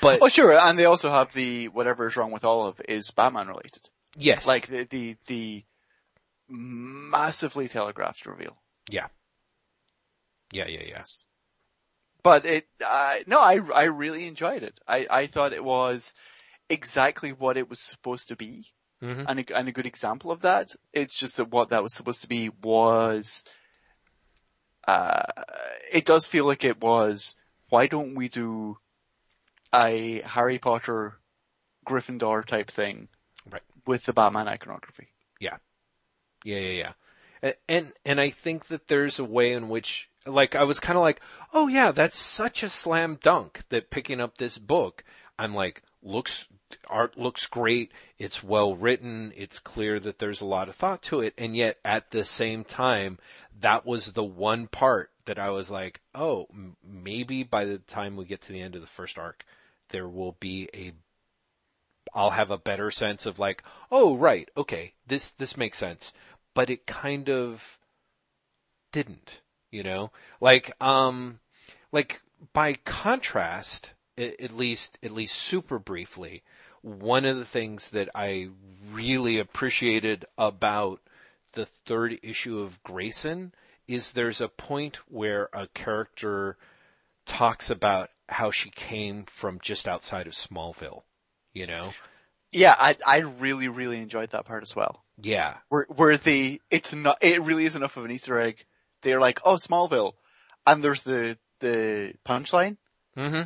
But 0.00 0.22
Oh, 0.22 0.28
sure, 0.28 0.58
and 0.58 0.78
they 0.78 0.86
also 0.86 1.10
have 1.10 1.32
the 1.32 1.68
whatever 1.68 2.08
is 2.08 2.16
wrong 2.16 2.30
with 2.30 2.44
Olive 2.44 2.80
is 2.88 3.10
Batman 3.10 3.48
related, 3.48 3.90
yes, 4.16 4.46
like 4.46 4.68
the 4.68 4.84
the 4.84 5.16
the 5.26 5.64
massively 6.48 7.68
telegraphed 7.68 8.26
reveal. 8.26 8.56
yeah, 8.88 9.08
yeah, 10.52 10.66
yeah, 10.68 10.82
yeah. 10.86 11.02
But 12.24 12.44
it, 12.44 12.66
uh, 12.84 13.16
no, 13.28 13.38
I, 13.38 13.60
I 13.74 13.84
really 13.84 14.26
enjoyed 14.26 14.64
it. 14.64 14.80
I, 14.88 15.06
I 15.08 15.26
thought 15.26 15.52
it 15.52 15.62
was 15.62 16.14
exactly 16.68 17.30
what 17.32 17.56
it 17.56 17.68
was 17.70 17.78
supposed 17.78 18.26
to 18.28 18.36
be. 18.36 18.72
Mhm. 19.02 19.26
And 19.28 19.40
a, 19.40 19.56
and 19.58 19.68
a 19.68 19.72
good 19.72 19.86
example 19.86 20.32
of 20.32 20.40
that. 20.40 20.68
It's 20.92 21.14
just 21.16 21.36
that 21.36 21.50
what 21.50 21.68
that 21.68 21.82
was 21.82 21.92
supposed 21.94 22.22
to 22.22 22.28
be 22.28 22.48
was, 22.62 23.44
uh, 24.88 25.22
it 25.92 26.04
does 26.06 26.26
feel 26.26 26.46
like 26.46 26.64
it 26.64 26.80
was, 26.80 27.36
why 27.68 27.86
don't 27.86 28.14
we 28.14 28.28
do 28.28 28.78
a 29.74 30.20
Harry 30.22 30.58
Potter 30.58 31.18
Gryffindor 31.86 32.44
type 32.46 32.70
thing 32.70 33.08
Right. 33.50 33.62
with 33.86 34.04
the 34.06 34.12
Batman 34.14 34.48
iconography? 34.48 35.08
Yeah, 35.40 35.58
yeah, 36.44 36.58
yeah. 36.58 36.92
A- 37.42 37.54
And 37.68 37.92
and 38.06 38.20
I 38.20 38.30
think 38.30 38.66
that 38.68 38.88
there's 38.88 39.18
a 39.18 39.24
way 39.24 39.52
in 39.52 39.68
which, 39.68 40.08
like, 40.26 40.54
I 40.54 40.64
was 40.64 40.80
kind 40.80 40.96
of 40.96 41.02
like, 41.02 41.20
oh 41.52 41.68
yeah, 41.68 41.92
that's 41.92 42.18
such 42.18 42.62
a 42.62 42.68
slam 42.68 43.18
dunk 43.22 43.62
that 43.68 43.90
picking 43.90 44.20
up 44.20 44.38
this 44.38 44.58
book, 44.58 45.04
I'm 45.38 45.54
like, 45.54 45.82
looks 46.02 46.46
art 46.88 47.16
looks 47.16 47.46
great. 47.46 47.92
It's 48.18 48.42
well 48.42 48.74
written. 48.74 49.32
It's 49.36 49.58
clear 49.58 50.00
that 50.00 50.18
there's 50.18 50.40
a 50.40 50.46
lot 50.46 50.68
of 50.68 50.74
thought 50.74 51.02
to 51.04 51.20
it, 51.20 51.34
and 51.38 51.56
yet 51.56 51.78
at 51.84 52.10
the 52.10 52.24
same 52.24 52.64
time, 52.64 53.18
that 53.60 53.86
was 53.86 54.12
the 54.12 54.24
one 54.24 54.66
part 54.66 55.10
that 55.26 55.38
I 55.38 55.50
was 55.50 55.70
like, 55.70 56.00
oh, 56.14 56.46
m- 56.52 56.76
maybe 56.82 57.42
by 57.42 57.64
the 57.64 57.78
time 57.78 58.16
we 58.16 58.24
get 58.24 58.42
to 58.42 58.52
the 58.52 58.60
end 58.60 58.74
of 58.74 58.80
the 58.80 58.86
first 58.86 59.18
arc, 59.18 59.44
there 59.90 60.08
will 60.08 60.36
be 60.40 60.68
a 60.74 60.92
I'll 62.14 62.30
have 62.30 62.50
a 62.50 62.58
better 62.58 62.90
sense 62.90 63.26
of 63.26 63.38
like, 63.38 63.62
oh 63.90 64.16
right, 64.16 64.48
okay, 64.56 64.94
this 65.06 65.30
this 65.30 65.56
makes 65.56 65.78
sense. 65.78 66.12
But 66.54 66.70
it 66.70 66.86
kind 66.86 67.28
of 67.28 67.78
didn't, 68.92 69.40
you 69.74 69.82
know? 69.82 70.10
Like 70.40 70.72
um 70.80 71.40
like 71.92 72.20
by 72.52 72.74
contrast, 72.84 73.92
at 74.16 74.56
least 74.56 74.98
at 75.02 75.12
least 75.12 75.36
super 75.36 75.78
briefly, 75.78 76.42
one 76.82 77.24
of 77.24 77.36
the 77.36 77.44
things 77.44 77.90
that 77.90 78.08
I 78.14 78.48
really 78.92 79.38
appreciated 79.38 80.24
about 80.38 81.00
the 81.52 81.66
third 81.66 82.18
issue 82.22 82.58
of 82.58 82.82
Grayson 82.82 83.52
is 83.86 84.12
there's 84.12 84.40
a 84.40 84.48
point 84.48 84.96
where 85.08 85.48
a 85.52 85.66
character 85.68 86.56
talks 87.26 87.70
about 87.70 88.10
how 88.28 88.50
she 88.50 88.70
came 88.70 89.24
from 89.24 89.58
just 89.60 89.86
outside 89.86 90.26
of 90.26 90.32
Smallville, 90.32 91.02
you 91.52 91.66
know? 91.66 91.92
Yeah, 92.50 92.74
I, 92.78 92.96
I 93.06 93.18
really, 93.18 93.68
really 93.68 93.98
enjoyed 93.98 94.30
that 94.30 94.46
part 94.46 94.62
as 94.62 94.74
well. 94.74 95.04
Yeah. 95.20 95.58
where 95.68 95.86
where 95.88 96.16
the 96.16 96.60
it's 96.70 96.92
not 96.92 97.18
it 97.20 97.40
really 97.42 97.66
is 97.66 97.76
enough 97.76 97.96
of 97.96 98.04
an 98.04 98.10
Easter 98.10 98.38
egg. 98.40 98.64
They're 99.04 99.20
like, 99.20 99.40
oh 99.44 99.54
Smallville, 99.54 100.14
and 100.66 100.82
there's 100.82 101.02
the 101.02 101.38
the 101.60 102.14
punchline. 102.26 102.78
Mm-hmm. 103.16 103.42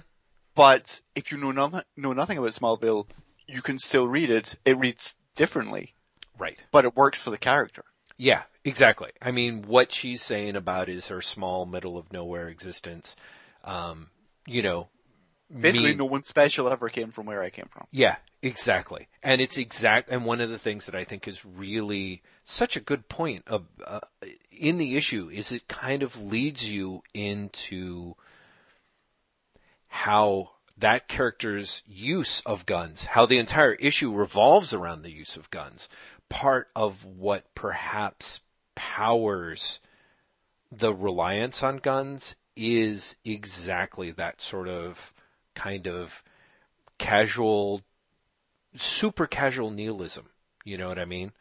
But 0.55 1.03
if 1.15 1.31
you 1.31 1.37
know 1.39 1.53
nothing 1.53 1.83
know 1.97 2.13
nothing 2.15 2.39
about 2.39 2.51
Smallville, 2.51 3.07
you 3.47 3.61
can 3.61 3.79
still 3.79 4.09
read 4.09 4.31
it. 4.31 4.57
It 4.65 4.79
reads 4.79 5.17
differently, 5.37 5.95
Right. 6.39 6.65
but 6.73 6.85
it 6.85 6.97
works 6.97 7.23
for 7.23 7.31
the 7.31 7.39
character. 7.39 7.85
Yeah, 8.17 8.43
exactly. 8.65 9.11
I 9.23 9.31
mean, 9.31 9.63
what 9.63 9.93
she's 9.93 10.23
saying 10.23 10.57
about 10.57 10.89
is 10.89 11.07
her 11.09 11.23
small, 11.23 11.67
middle 11.67 11.97
of 11.97 12.13
nowhere 12.13 12.49
existence. 12.49 13.15
Um, 13.63 14.09
you 14.47 14.63
know, 14.63 14.89
Basically, 15.51 15.91
me- 15.91 15.97
no 15.97 16.05
one 16.05 16.25
special 16.25 16.69
ever 16.69 16.89
came 16.89 17.11
from 17.11 17.27
where 17.27 17.43
I 17.43 17.51
came 17.51 17.69
from. 17.71 17.87
Yeah, 17.91 18.17
exactly. 18.43 19.09
And 19.23 19.41
it's 19.41 19.57
exact, 19.57 20.11
and 20.11 20.25
one 20.25 20.41
of 20.41 20.51
the 20.51 20.59
things 20.59 20.87
that 20.87 20.95
I 20.95 21.05
think 21.05 21.27
is 21.27 21.45
really 21.45 22.23
such 22.45 22.77
a 22.77 22.81
good 22.81 23.09
point 23.09 23.45
of, 23.47 23.67
uh, 23.85 24.01
in 24.51 24.79
the 24.79 24.97
issue 24.97 25.31
is 25.33 25.51
it 25.51 25.69
kind 25.69 26.03
of 26.03 26.21
leads 26.21 26.69
you 26.69 27.03
into 27.15 28.15
how 29.89 30.51
that 30.77 31.09
character's 31.09 31.83
use 31.87 32.41
of 32.47 32.67
guns, 32.67 33.07
how 33.07 33.27
the 33.27 33.39
entire 33.39 33.75
issue 33.75 34.13
revolves 34.13 34.73
around 34.73 35.03
the 35.03 35.11
use 35.11 35.37
of 35.37 35.51
guns, 35.51 35.89
part 36.29 36.69
of 36.77 37.05
what 37.05 37.55
perhaps 37.55 38.41
powers 38.75 39.81
the 40.71 40.95
reliance 40.95 41.63
on 41.63 41.79
guns 41.79 42.37
is 42.55 43.17
exactly 43.25 44.11
that 44.11 44.41
sort 44.41 44.69
of 44.69 45.13
kind 45.59 45.89
of 45.89 46.23
casual, 46.99 47.83
super 48.77 49.27
casual 49.27 49.71
nihilism. 49.71 50.27
You 50.65 50.79
know 50.79 50.87
what 50.89 51.01
I 51.01 51.05
mean? 51.05 51.33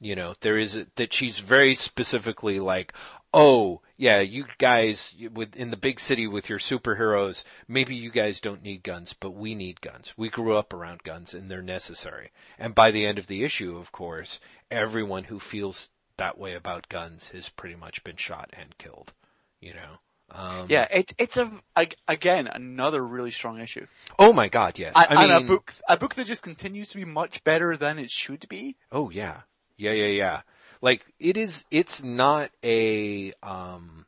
You 0.00 0.14
know, 0.14 0.34
there 0.40 0.56
is 0.56 0.76
a, 0.76 0.86
that 0.94 1.12
she's 1.12 1.40
very 1.40 1.74
specifically 1.74 2.60
like, 2.60 2.92
oh, 3.32 3.80
yeah, 3.96 4.20
you 4.20 4.44
guys 4.58 5.14
with 5.32 5.56
in 5.56 5.70
the 5.70 5.76
big 5.76 5.98
city 5.98 6.28
with 6.28 6.48
your 6.48 6.60
superheroes, 6.60 7.42
maybe 7.66 7.96
you 7.96 8.10
guys 8.10 8.40
don't 8.40 8.62
need 8.62 8.84
guns, 8.84 9.12
but 9.18 9.32
we 9.32 9.56
need 9.56 9.80
guns. 9.80 10.14
We 10.16 10.28
grew 10.28 10.56
up 10.56 10.72
around 10.72 11.02
guns 11.02 11.34
and 11.34 11.50
they're 11.50 11.62
necessary. 11.62 12.30
And 12.58 12.76
by 12.76 12.92
the 12.92 13.04
end 13.04 13.18
of 13.18 13.26
the 13.26 13.42
issue, 13.42 13.76
of 13.76 13.90
course, 13.90 14.38
everyone 14.70 15.24
who 15.24 15.40
feels 15.40 15.90
that 16.16 16.38
way 16.38 16.54
about 16.54 16.88
guns 16.88 17.30
has 17.30 17.48
pretty 17.48 17.74
much 17.74 18.04
been 18.04 18.16
shot 18.16 18.50
and 18.56 18.78
killed. 18.78 19.12
You 19.60 19.74
know? 19.74 19.98
Um, 20.30 20.66
Yeah, 20.68 20.88
it, 20.90 21.12
it's 21.18 21.36
a 21.36 21.50
ag- 21.76 21.96
again 22.08 22.46
another 22.46 23.04
really 23.04 23.30
strong 23.30 23.60
issue, 23.60 23.86
Oh 24.18 24.32
my 24.32 24.48
God, 24.48 24.78
yes. 24.78 24.94
and, 24.96 25.18
I 25.18 25.24
and 25.24 25.44
a 25.44 25.46
book 25.46 25.74
a 25.88 25.96
book 25.96 26.14
that 26.14 26.26
just 26.26 26.42
continues 26.42 26.88
to 26.90 26.96
be 26.96 27.04
much 27.04 27.44
better 27.44 27.76
than 27.76 27.98
it 27.98 28.10
should 28.10 28.48
be. 28.48 28.76
Oh 28.90 29.10
yeah. 29.10 29.42
Yeah, 29.76 29.92
yeah, 29.92 30.06
yeah. 30.06 30.40
Like 30.80 31.04
it 31.18 31.36
is 31.36 31.64
it's 31.70 32.02
not 32.02 32.50
a 32.62 33.32
um 33.42 34.06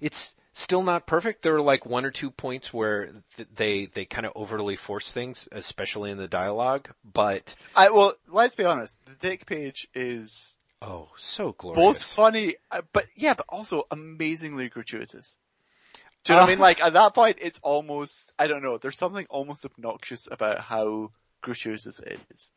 it's 0.00 0.34
still 0.52 0.82
not 0.82 1.06
perfect. 1.06 1.42
There 1.42 1.54
are 1.54 1.60
like 1.62 1.86
one 1.86 2.04
or 2.04 2.10
two 2.10 2.30
points 2.30 2.74
where 2.74 3.22
th- 3.36 3.48
they 3.54 3.86
they 3.86 4.04
kind 4.04 4.26
of 4.26 4.32
overly 4.34 4.76
force 4.76 5.12
things, 5.12 5.48
especially 5.52 6.10
in 6.10 6.18
the 6.18 6.28
dialogue, 6.28 6.90
but 7.04 7.54
I 7.76 7.90
well, 7.90 8.14
let's 8.28 8.56
be 8.56 8.64
honest. 8.64 8.98
The 9.06 9.14
dick 9.14 9.46
page 9.46 9.88
is 9.94 10.56
oh, 10.82 11.08
so 11.16 11.52
glorious. 11.52 11.82
both 11.82 12.02
funny, 12.02 12.56
uh, 12.70 12.82
but 12.92 13.06
yeah, 13.16 13.34
but 13.34 13.46
also 13.48 13.84
amazingly 13.90 14.68
gratuitous. 14.68 15.36
Do 16.28 16.34
you 16.34 16.36
know 16.36 16.42
what 16.42 16.48
I 16.48 16.52
mean? 16.52 16.58
Uh, 16.58 16.62
Like 16.62 16.80
at 16.82 16.92
that 16.92 17.14
point, 17.14 17.38
it's 17.40 17.58
almost 17.62 18.32
I 18.38 18.46
don't 18.46 18.62
know. 18.62 18.78
There's 18.78 18.98
something 18.98 19.26
almost 19.30 19.64
obnoxious 19.64 20.28
about 20.30 20.60
how 20.60 21.10
gratuitous 21.40 21.98
it 22.00 22.20
is. 22.30 22.50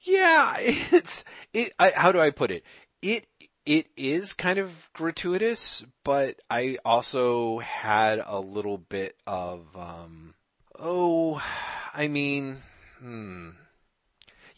Yeah, 0.00 0.56
it's 0.58 1.24
it. 1.52 1.72
I, 1.78 1.90
how 1.90 2.12
do 2.12 2.20
I 2.20 2.30
put 2.30 2.50
it? 2.50 2.64
It 3.00 3.26
it 3.64 3.86
is 3.96 4.32
kind 4.32 4.58
of 4.58 4.90
gratuitous, 4.92 5.84
but 6.04 6.40
I 6.50 6.78
also 6.84 7.58
had 7.58 8.22
a 8.24 8.40
little 8.40 8.78
bit 8.78 9.16
of 9.26 9.66
um. 9.76 10.34
Oh, 10.78 11.42
I 11.94 12.08
mean, 12.08 12.58
hmm. 12.98 13.50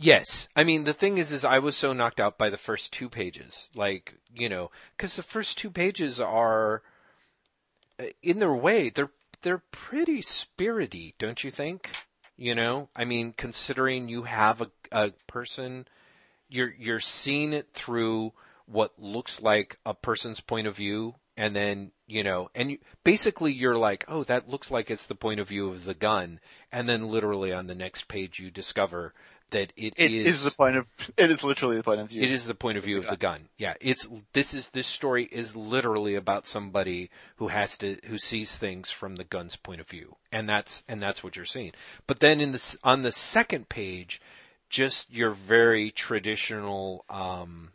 Yes. 0.03 0.49
I 0.57 0.65
mean, 0.65 0.85
the 0.85 0.95
thing 0.95 1.19
is, 1.19 1.31
is 1.31 1.45
I 1.45 1.59
was 1.59 1.77
so 1.77 1.93
knocked 1.93 2.21
out 2.21 2.39
by 2.39 2.49
the 2.49 2.57
first 2.57 2.91
two 2.91 3.11
pages. 3.11 3.69
Like, 3.75 4.15
you 4.35 4.49
know, 4.49 4.71
cause 4.97 5.17
the 5.17 5.23
first 5.23 5.59
two 5.59 5.71
pages 5.71 6.19
are, 6.19 6.83
in 8.23 8.39
their 8.39 8.55
way, 8.55 8.91
they're, 8.91 9.11
they're 9.43 9.63
pretty 9.71 10.23
spirity, 10.23 11.15
don't 11.19 11.43
you 11.43 11.51
think? 11.51 11.91
You 12.37 12.55
know, 12.55 12.89
I 12.97 13.05
mean, 13.05 13.35
considering 13.37 14.09
you 14.09 14.23
have 14.23 14.63
a, 14.63 14.71
a 14.91 15.13
person, 15.27 15.87
you're, 16.49 16.75
you're 16.79 17.01
seeing 17.01 17.53
it 17.53 17.69
through 17.75 18.33
what 18.67 18.99
looks 18.99 19.43
like 19.43 19.79
a 19.85 19.95
person's 19.95 20.41
point 20.41 20.67
of 20.67 20.77
view 20.77 21.15
and 21.37 21.57
then 21.57 21.91
you 22.07 22.23
know 22.23 22.51
and 22.55 22.73
you, 22.73 22.79
basically 23.03 23.53
you're 23.53 23.77
like 23.77 24.05
oh 24.09 24.23
that 24.25 24.49
looks 24.49 24.71
like 24.71 24.91
it's 24.91 25.07
the 25.07 25.15
point 25.15 25.41
of 25.41 25.49
view 25.49 25.71
of 25.71 25.85
the 25.85 25.95
gun 25.95 26.39
and 26.71 26.89
then 26.89 27.09
literally 27.09 27.53
on 27.53 27.67
the 27.67 27.75
next 27.75 28.09
page 28.09 28.39
you 28.39 28.51
discover 28.51 29.15
that 29.51 29.73
it, 29.77 29.95
It 29.97 30.13
is, 30.13 30.39
is 30.39 30.45
the 30.45 30.51
point 30.51 30.77
of. 30.77 30.87
It 31.17 31.31
is 31.31 31.43
literally 31.45 31.77
the 31.77 31.83
point 31.83 32.01
of 32.01 32.11
view. 32.11 32.23
it 32.23 32.31
is 32.31 32.47
the 32.47 32.55
point 32.55 32.79
of 32.79 32.85
view 32.85 32.99
of 32.99 33.07
the 33.07 33.17
gun 33.17 33.49
yeah 33.59 33.75
it's 33.81 34.07
this 34.33 34.55
is 34.55 34.69
this 34.69 34.87
story 34.87 35.29
is 35.31 35.57
literally 35.57 36.15
about 36.15 36.47
somebody 36.47 37.11
who 37.37 37.49
has 37.49 37.77
to 37.79 37.97
who 38.07 38.19
sees 38.19 38.57
things 38.57 38.91
from 38.91 39.17
the 39.17 39.25
gun's 39.25 39.57
point 39.57 39.81
of 39.81 39.89
view 39.89 40.17
and 40.33 40.49
that's 40.49 40.85
and 40.89 41.03
that's 41.03 41.23
what 41.25 41.37
you're 41.37 41.45
seeing 41.45 41.73
but 42.07 42.21
then 42.21 42.41
in 42.41 42.53
this 42.53 42.77
on 42.85 43.03
the 43.03 43.13
second 43.13 43.69
page 43.69 44.21
just 44.69 45.13
your 45.13 45.31
very 45.31 45.91
traditional 45.91 47.05
um 47.09 47.71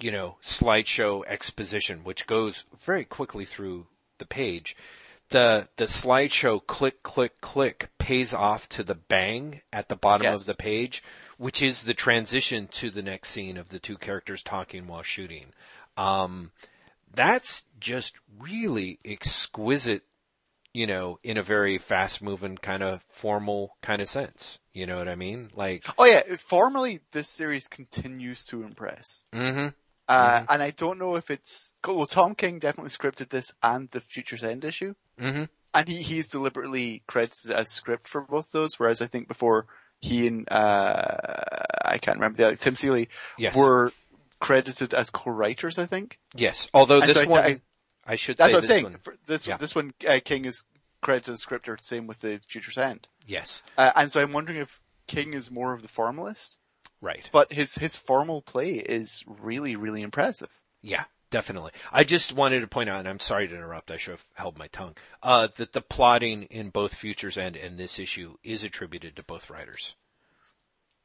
you 0.00 0.10
know, 0.12 0.36
slideshow 0.42 1.24
exposition, 1.26 2.04
which 2.04 2.26
goes 2.26 2.64
very 2.78 3.04
quickly 3.04 3.44
through 3.44 3.86
the 4.18 4.26
page. 4.26 4.76
The 5.30 5.68
the 5.76 5.84
slideshow 5.84 6.64
click 6.66 7.02
click 7.02 7.40
click 7.40 7.90
pays 7.98 8.32
off 8.32 8.68
to 8.70 8.82
the 8.82 8.94
bang 8.94 9.60
at 9.72 9.88
the 9.88 9.96
bottom 9.96 10.24
Yes. 10.24 10.40
of 10.42 10.46
the 10.46 10.54
page, 10.54 11.02
which 11.36 11.60
is 11.62 11.82
the 11.84 11.94
transition 11.94 12.66
to 12.68 12.90
the 12.90 13.02
next 13.02 13.28
scene 13.30 13.56
of 13.58 13.68
the 13.68 13.78
two 13.78 13.98
characters 13.98 14.42
talking 14.42 14.86
while 14.86 15.02
shooting. 15.02 15.52
Um, 15.96 16.52
that's 17.12 17.64
just 17.80 18.16
really 18.38 18.98
exquisite, 19.04 20.02
you 20.72 20.86
know, 20.86 21.18
in 21.22 21.36
a 21.36 21.42
very 21.42 21.76
fast 21.78 22.22
moving 22.22 22.56
kind 22.56 22.82
of 22.82 23.02
formal 23.10 23.76
kind 23.82 24.00
of 24.00 24.08
sense. 24.08 24.58
You 24.72 24.86
know 24.86 24.96
what 24.98 25.08
I 25.08 25.14
mean? 25.16 25.50
Like, 25.54 25.84
Oh 25.98 26.04
yeah, 26.06 26.22
formally 26.38 27.00
this 27.12 27.28
series 27.28 27.66
continues 27.66 28.44
to 28.46 28.62
impress. 28.62 29.24
mm-hmm. 29.34 29.68
Uh, 30.10 30.44
and 30.48 30.62
I 30.62 30.70
don't 30.70 30.98
know 30.98 31.16
if 31.16 31.30
it's, 31.30 31.74
well, 31.86 32.06
Tom 32.06 32.34
King 32.34 32.58
definitely 32.58 32.88
scripted 32.90 33.28
this 33.28 33.52
and 33.62 33.90
the 33.90 34.00
Futures 34.00 34.42
End 34.42 34.64
issue. 34.64 34.94
Mm-hmm. 35.20 35.44
And 35.74 35.88
he, 35.88 36.02
he's 36.02 36.28
deliberately 36.28 37.02
credited 37.06 37.50
as 37.50 37.70
script 37.70 38.08
for 38.08 38.22
both 38.22 38.52
those, 38.52 38.78
whereas 38.78 39.00
I 39.02 39.06
think 39.06 39.28
before 39.28 39.66
he 40.00 40.26
and, 40.26 40.50
uh, 40.50 41.16
I 41.84 41.98
can't 41.98 42.16
remember 42.16 42.36
the 42.38 42.46
other, 42.46 42.56
Tim 42.56 42.74
Seeley 42.76 43.08
Yes. 43.36 43.54
were 43.56 43.92
credited 44.40 44.94
as 44.94 45.10
co-writers, 45.10 45.78
I 45.78 45.86
think. 45.86 46.18
Yes. 46.34 46.68
Although 46.72 47.00
And 47.00 47.08
this 47.08 47.16
so 47.16 47.28
one, 47.28 47.44
I- 47.44 47.60
I, 48.06 48.16
should 48.16 48.38
That's 48.38 48.52
say 48.52 48.56
what 48.56 48.64
I'm 48.64 48.68
saying. 48.68 48.84
one. 48.84 48.96
This, 49.26 49.46
Yeah. 49.46 49.56
this 49.58 49.74
one, 49.74 49.92
uh, 50.08 50.20
King 50.24 50.46
is 50.46 50.64
credited 51.02 51.34
as 51.34 51.40
scripter, 51.40 51.76
same 51.78 52.06
with 52.06 52.20
the 52.20 52.40
Futures 52.46 52.78
End. 52.78 53.06
Yes. 53.26 53.62
Uh, 53.76 53.92
and 53.94 54.10
so 54.10 54.20
I'm 54.20 54.32
wondering 54.32 54.58
if 54.58 54.80
King 55.06 55.34
is 55.34 55.50
more 55.50 55.74
of 55.74 55.82
the 55.82 55.88
formalist, 55.88 56.58
Right. 57.02 57.28
but 57.32 57.52
his, 57.52 57.74
his 57.74 57.96
formal 57.96 58.40
play 58.40 58.74
is 58.76 59.22
really, 59.26 59.76
really 59.76 60.00
impressive. 60.02 60.50
Yeah. 60.80 61.04
Definitely. 61.30 61.72
I 61.92 62.04
just 62.04 62.32
wanted 62.32 62.60
to 62.60 62.66
point 62.66 62.88
out, 62.88 63.00
and 63.00 63.08
I'm 63.08 63.20
sorry 63.20 63.48
to 63.48 63.54
interrupt. 63.54 63.90
I 63.90 63.98
should 63.98 64.12
have 64.12 64.24
held 64.34 64.56
my 64.56 64.68
tongue. 64.68 64.96
Uh, 65.22 65.48
that 65.56 65.74
the 65.74 65.82
plotting 65.82 66.44
in 66.44 66.70
both 66.70 66.94
Futures 66.94 67.36
End 67.36 67.56
and 67.56 67.76
this 67.76 67.98
issue 67.98 68.36
is 68.42 68.64
attributed 68.64 69.14
to 69.16 69.22
both 69.22 69.50
writers. 69.50 69.94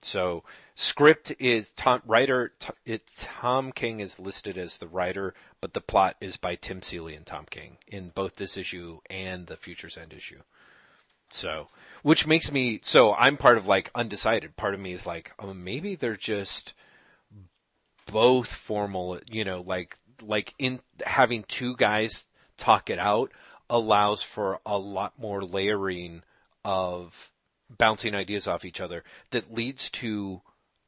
So 0.04 0.44
script 0.76 1.34
is 1.40 1.72
Tom 1.72 2.02
writer. 2.06 2.54
It 2.86 3.10
Tom 3.18 3.72
King 3.72 4.00
is 4.00 4.20
listed 4.20 4.58
as 4.58 4.78
the 4.78 4.88
writer, 4.88 5.34
but 5.62 5.74
the 5.74 5.82
plot 5.82 6.18
is 6.20 6.36
by 6.38 6.56
Tim 6.56 6.82
Seeley 6.82 7.16
and 7.16 7.26
Tom 7.26 7.46
King 7.50 7.78
in 7.88 8.10
both 8.10 8.36
this 8.36 8.58
issue 8.58 9.00
and 9.10 9.48
the 9.48 9.58
Futures 9.58 9.98
End 9.98 10.14
issue. 10.14 10.42
So, 11.30 11.68
which 12.04 12.28
makes 12.28 12.52
me 12.52 12.82
so 12.84 13.14
I'm 13.16 13.38
part 13.38 13.58
of 13.58 13.68
like 13.68 13.92
undecided. 13.96 14.56
Part 14.58 14.74
of 14.74 14.80
me 14.80 14.94
is 14.94 15.06
like, 15.08 15.32
oh, 15.40 15.54
maybe 15.54 15.96
they're 15.96 16.16
just 16.16 16.74
both 18.06 18.54
formal. 18.54 19.20
You 19.32 19.46
know, 19.46 19.62
like 19.62 19.98
like 20.28 20.54
in 20.58 20.80
having 21.06 21.44
two 21.44 21.76
guys 21.76 22.26
talk 22.58 22.90
it 22.90 23.00
out 23.00 23.32
allows 23.70 24.22
for 24.22 24.60
a 24.66 24.78
lot 24.78 25.14
more 25.18 25.44
layering 25.44 26.24
of 26.66 27.32
bouncing 27.78 28.14
ideas 28.16 28.48
off 28.48 28.66
each 28.66 28.80
other 28.82 29.04
that 29.32 29.54
leads 29.54 29.90
to 29.90 30.42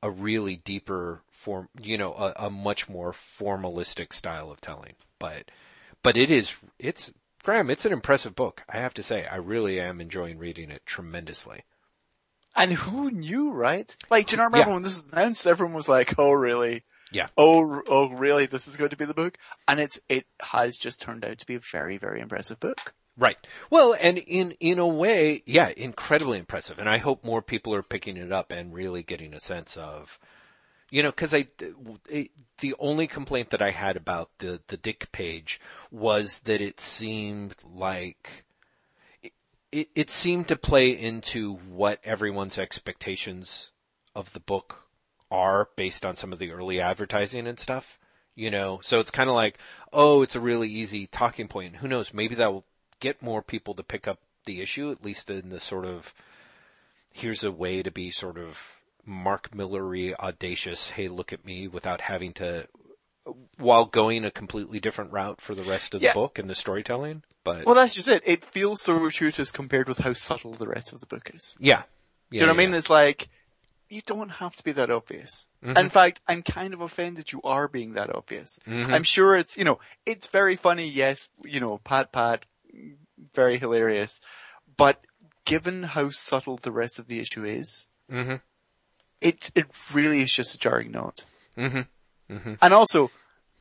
a 0.03 0.09
really 0.11 0.55
deeper 0.57 1.23
form, 1.29 1.67
you 1.81 1.97
know, 1.97 2.13
a, 2.13 2.33
a 2.45 2.49
much 2.49 2.87
more 2.87 3.11
formalistic 3.11 4.13
style 4.13 4.51
of 4.51 4.61
telling. 4.61 4.93
But, 5.19 5.49
but 6.03 6.15
it 6.15 6.29
is, 6.29 6.55
it's, 6.77 7.11
Graeme, 7.43 7.69
it's 7.69 7.85
an 7.85 7.93
impressive 7.93 8.35
book. 8.35 8.63
I 8.69 8.77
have 8.77 8.93
to 8.95 9.03
say, 9.03 9.25
I 9.25 9.37
really 9.37 9.79
am 9.79 9.99
enjoying 9.99 10.37
reading 10.37 10.69
it 10.69 10.85
tremendously. 10.85 11.63
And 12.55 12.71
who 12.73 13.09
knew, 13.11 13.51
right? 13.51 13.95
Like, 14.09 14.27
do 14.27 14.33
you 14.33 14.37
not 14.37 14.45
remember 14.51 14.69
Yeah. 14.69 14.73
when 14.75 14.83
this 14.83 14.95
was 14.95 15.09
announced? 15.11 15.45
Everyone 15.47 15.75
was 15.75 15.89
like, 15.89 16.17
"Oh, 16.17 16.31
really? 16.31 16.83
Yeah. 17.15 17.27
Oh, 17.37 17.81
oh, 17.87 18.09
really? 18.09 18.45
This 18.45 18.67
is 18.67 18.75
going 18.75 18.89
to 18.89 18.97
be 18.97 19.05
the 19.05 19.13
book?" 19.13 19.37
And 19.69 19.79
it's 19.79 20.01
it 20.09 20.25
has 20.41 20.75
just 20.75 20.99
turned 20.99 21.23
out 21.23 21.37
to 21.37 21.45
be 21.45 21.55
a 21.55 21.59
very, 21.59 21.97
very 21.97 22.19
impressive 22.19 22.59
book. 22.59 22.93
Right. 23.17 23.37
Well, 23.69 23.95
and 24.01 24.17
in 24.17 24.51
in 24.59 24.79
a 24.79 24.87
way, 24.87 25.41
yeah, 25.45 25.71
incredibly 25.77 26.37
impressive. 26.39 26.77
And 26.77 26.89
I 26.89 26.97
hope 26.97 27.23
more 27.23 27.41
people 27.41 27.73
are 27.73 27.81
picking 27.81 28.17
it 28.17 28.33
up 28.33 28.51
and 28.51 28.73
really 28.73 29.01
getting 29.01 29.33
a 29.33 29.39
sense 29.39 29.77
of, 29.77 30.19
you 30.91 31.01
know, 31.01 31.11
because 31.11 31.33
I 31.33 31.47
it, 32.09 32.31
the 32.59 32.75
only 32.79 33.07
complaint 33.07 33.49
that 33.51 33.61
I 33.61 33.71
had 33.71 33.95
about 33.95 34.31
the 34.39 34.61
the 34.67 34.75
Dick 34.75 35.13
page 35.13 35.61
was 35.91 36.39
that 36.39 36.59
it 36.59 36.81
seemed 36.81 37.55
like 37.63 38.43
it, 39.23 39.31
it, 39.71 39.87
it 39.95 40.09
seemed 40.09 40.49
to 40.49 40.57
play 40.57 40.89
into 40.89 41.53
what 41.53 42.01
everyone's 42.03 42.57
expectations 42.57 43.71
of 44.13 44.33
the 44.33 44.41
book 44.41 44.84
are 45.35 45.67
based 45.75 46.05
on 46.05 46.15
some 46.15 46.31
of 46.31 46.39
the 46.39 46.51
early 46.51 46.79
advertising 46.79 47.45
and 47.45 47.59
stuff. 47.59 47.99
You 48.37 48.51
know, 48.51 48.79
so 48.83 48.99
it's 48.99 49.11
kind 49.11 49.29
of 49.29 49.35
like, 49.35 49.57
oh, 49.93 50.21
it's 50.21 50.35
a 50.35 50.41
really 50.41 50.67
easy 50.67 51.07
talking 51.07 51.47
point. 51.47 51.77
Who 51.77 51.87
knows? 51.87 52.13
Maybe 52.13 52.35
that 52.35 52.51
will 52.51 52.65
get 52.99 53.21
more 53.21 53.41
people 53.41 53.73
to 53.75 53.83
pick 53.83 54.09
up 54.09 54.19
the 54.45 54.61
issue, 54.61 54.91
at 54.91 55.05
least 55.05 55.29
in 55.29 55.49
the 55.49 55.59
sort 55.61 55.85
of, 55.85 56.13
here's 57.13 57.45
a 57.45 57.51
way 57.51 57.81
to 57.81 57.91
be 57.91 58.11
sort 58.11 58.37
of 58.37 58.75
Mark 59.05 59.55
Millery 59.55 60.13
audacious. 60.15 60.89
Hey, 60.91 61.07
look 61.07 61.31
at 61.31 61.45
me 61.45 61.69
without 61.69 62.01
having 62.01 62.33
to, 62.33 62.67
while 63.57 63.85
going 63.85 64.25
a 64.25 64.31
completely 64.31 64.81
different 64.81 65.13
route 65.13 65.39
for 65.39 65.55
the 65.55 65.63
rest 65.63 65.93
of 65.93 66.01
the 66.01 66.11
book 66.13 66.37
and 66.37 66.49
the 66.49 66.55
storytelling. 66.55 67.23
But 67.45 67.65
Well, 67.65 67.75
that's 67.75 67.95
just 67.95 68.09
it. 68.09 68.21
It 68.25 68.43
feels 68.43 68.81
so 68.81 68.99
gratuitous 68.99 69.49
compared 69.49 69.87
with 69.87 69.99
how 69.99 70.11
subtle 70.11 70.51
the 70.51 70.67
rest 70.67 70.91
of 70.91 70.99
the 70.99 71.05
book 71.05 71.31
is. 71.33 71.55
yeah. 71.57 71.83
Do 72.31 72.37
you 72.37 72.41
know 72.41 72.47
what 72.47 72.59
I 72.59 72.65
mean? 72.65 72.73
It's 72.73 72.89
like 72.89 73.29
you 73.89 74.01
don't 74.05 74.29
have 74.29 74.55
to 74.55 74.63
be 74.63 74.71
that 74.73 74.89
obvious. 74.89 75.47
In 75.61 75.89
fact, 75.89 76.21
I'm 76.27 76.41
kind 76.43 76.73
of 76.73 76.81
offended 76.81 77.31
you 77.31 77.41
are 77.43 77.67
being 77.67 77.93
that 77.93 78.13
obvious. 78.13 78.59
I'm 78.67 79.03
sure 79.03 79.35
it's 79.37 79.57
you 79.57 79.63
know 79.63 79.79
it's 80.05 80.27
very 80.27 80.55
funny. 80.55 80.87
Yes, 80.87 81.29
you 81.43 81.59
know 81.59 81.77
pat 81.79 82.11
pat, 82.11 82.45
very 83.33 83.57
hilarious, 83.59 84.19
but 84.77 85.05
given 85.45 85.83
how 85.83 86.09
subtle 86.09 86.57
the 86.57 86.71
rest 86.71 86.97
of 86.99 87.07
the 87.07 87.19
issue 87.19 87.43
is, 87.45 87.89
Mhm. 88.11 88.41
it 89.21 89.51
it 89.55 89.67
really 89.93 90.21
is 90.21 90.33
just 90.33 90.55
a 90.55 90.57
jarring 90.57 90.91
note. 90.91 91.25
Mhm. 91.57 91.87
And 92.61 92.73
also, 92.73 93.11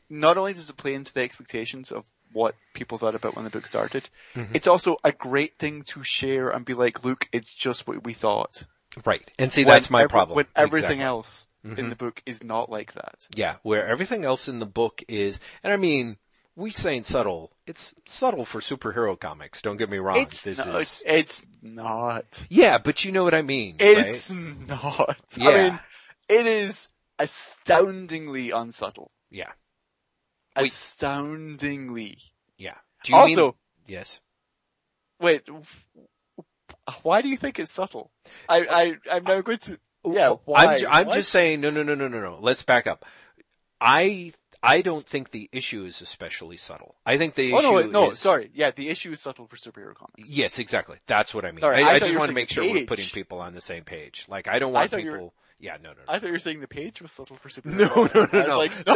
not 0.09 0.39
only 0.39 0.53
does 0.55 0.71
it 0.71 0.77
play 0.77 0.95
into 0.95 1.13
the 1.13 1.21
expectations 1.23 1.93
of 1.93 2.07
what 2.33 2.57
people 2.73 2.99
thought 2.99 3.15
about 3.15 3.37
when 3.37 3.45
the 3.45 3.51
book 3.51 3.67
started, 3.67 4.09
it's 4.53 4.67
also 4.67 4.97
a 5.05 5.13
great 5.13 5.59
thing 5.59 5.83
to 5.83 6.03
share 6.03 6.49
and 6.49 6.65
be 6.65 6.75
like, 6.75 7.05
look, 7.05 7.29
it's 7.33 7.53
just 7.55 7.87
what 7.87 8.03
we 8.05 8.13
thought. 8.15 8.65
Right. 9.05 9.31
And 9.39 9.53
see, 9.53 9.65
When 9.65 9.75
that's 9.75 9.91
my 9.91 10.01
every- 10.03 10.09
problem. 10.11 10.37
When 10.37 10.47
everything 10.55 11.01
Exactly. 11.01 11.05
else 11.05 11.47
in 11.65 11.71
mm-hmm. 11.71 11.89
the 11.89 11.97
book 11.97 12.23
is 12.27 12.43
not 12.45 12.71
like 12.71 12.93
that. 12.93 13.27
Yeah, 13.35 13.57
where 13.63 13.87
everything 13.87 14.25
else 14.25 14.49
in 14.49 14.59
the 14.59 14.67
book 14.67 15.03
is, 15.09 15.41
and 15.63 15.73
I 15.73 15.77
mean, 15.77 16.19
we 16.57 16.71
saying 16.71 17.05
subtle, 17.05 17.53
it's 17.67 17.95
subtle 18.07 18.45
for 18.45 18.61
superhero 18.61 19.19
comics. 19.19 19.61
Don't 19.63 19.77
get 19.79 19.91
me 19.91 19.99
wrong. 19.99 20.19
It's 20.19 20.43
this 20.43 20.59
not. 20.59 20.83
is, 20.83 21.03
It's 21.07 21.45
not. 21.63 22.47
yeah, 22.51 22.79
but 22.79 23.05
you 23.05 23.11
know 23.13 23.25
what 23.25 23.35
I 23.35 23.43
mean. 23.43 23.77
It's 23.81 24.31
right? 24.31 24.69
not. 24.69 25.17
I 25.41 25.53
mean, 25.71 25.81
it 26.29 26.47
is 26.47 26.91
astoundingly 27.19 28.51
unsubtle. 28.51 29.11
Yeah, 29.31 29.51
Wait. 30.57 30.67
Astoundingly. 30.67 32.19
yeah. 32.59 32.77
Do 33.03 33.13
you 33.13 33.19
Also, 33.19 33.45
mean, 33.47 33.55
yes. 33.89 34.21
wait. 35.21 35.43
Uh, 36.87 36.93
why 37.03 37.23
do 37.23 37.29
you 37.29 37.37
think 37.37 37.59
it's 37.59 37.73
subtle? 37.73 38.11
I, 38.49 38.97
I, 39.11 39.17
I'm 39.17 39.25
no 39.25 39.43
good 39.43 39.61
to. 39.63 39.79
Yeah, 40.07 40.37
why? 40.45 40.77
I'm, 40.77 40.87
I'm 40.89 41.07
What? 41.07 41.17
just 41.17 41.31
saying, 41.31 41.61
no, 41.61 41.71
no, 41.71 41.83
no, 41.83 41.95
no, 41.95 42.09
no, 42.09 42.21
no. 42.21 42.39
Let's 42.41 42.63
back 42.63 42.87
up. 42.87 43.05
I, 43.81 44.33
I 44.63 44.83
don't 44.83 45.07
think 45.07 45.31
the 45.31 45.49
issue 45.53 45.85
is 45.85 46.01
especially 46.03 46.57
subtle. 46.57 46.95
I 47.07 47.17
think 47.19 47.35
the 47.35 47.53
Oh 47.53 47.59
issue 47.59 47.67
no, 47.67 47.73
wait, 47.75 47.91
no, 47.91 48.11
is, 48.11 48.19
sorry. 48.19 48.51
Yeah, 48.55 48.71
the 48.71 48.89
issue 48.89 49.13
is 49.13 49.21
subtle 49.21 49.47
for 49.47 49.57
superhero 49.57 49.95
comics. 49.95 50.31
Yes, 50.31 50.59
exactly. 50.59 50.99
That's 51.07 51.35
what 51.35 51.45
I 51.45 51.51
mean. 51.51 51.59
Sorry, 51.59 51.83
I, 51.83 51.93
I 51.93 51.93
I 51.95 51.99
just 51.99 52.19
want 52.19 52.29
to 52.29 52.35
make 52.35 52.51
sure 52.51 52.65
we're 52.65 52.87
putting 52.87 53.07
people 53.07 53.41
on 53.41 53.55
the 53.55 53.61
same 53.61 53.85
page. 53.85 54.27
Like, 54.29 54.47
I 54.49 54.59
don't 54.59 54.73
want 54.73 54.91
were- 54.93 54.99
people 54.99 55.35
Yeah, 55.59 55.77
no, 55.83 55.91
no, 55.91 55.97
no. 55.97 56.03
I 56.09 56.19
thought 56.19 56.27
you 56.27 56.33
were 56.33 56.39
saying 56.39 56.61
the 56.61 56.69
page 56.69 57.01
was 57.01 57.13
subtle 57.13 57.37
for 57.37 57.49
Superhero. 57.49 57.79
No, 57.79 58.11
no, 58.15 58.29
no, 58.33 58.41
I 58.41 58.47
no. 58.47 58.59
like, 58.59 58.73
No, 58.87 58.95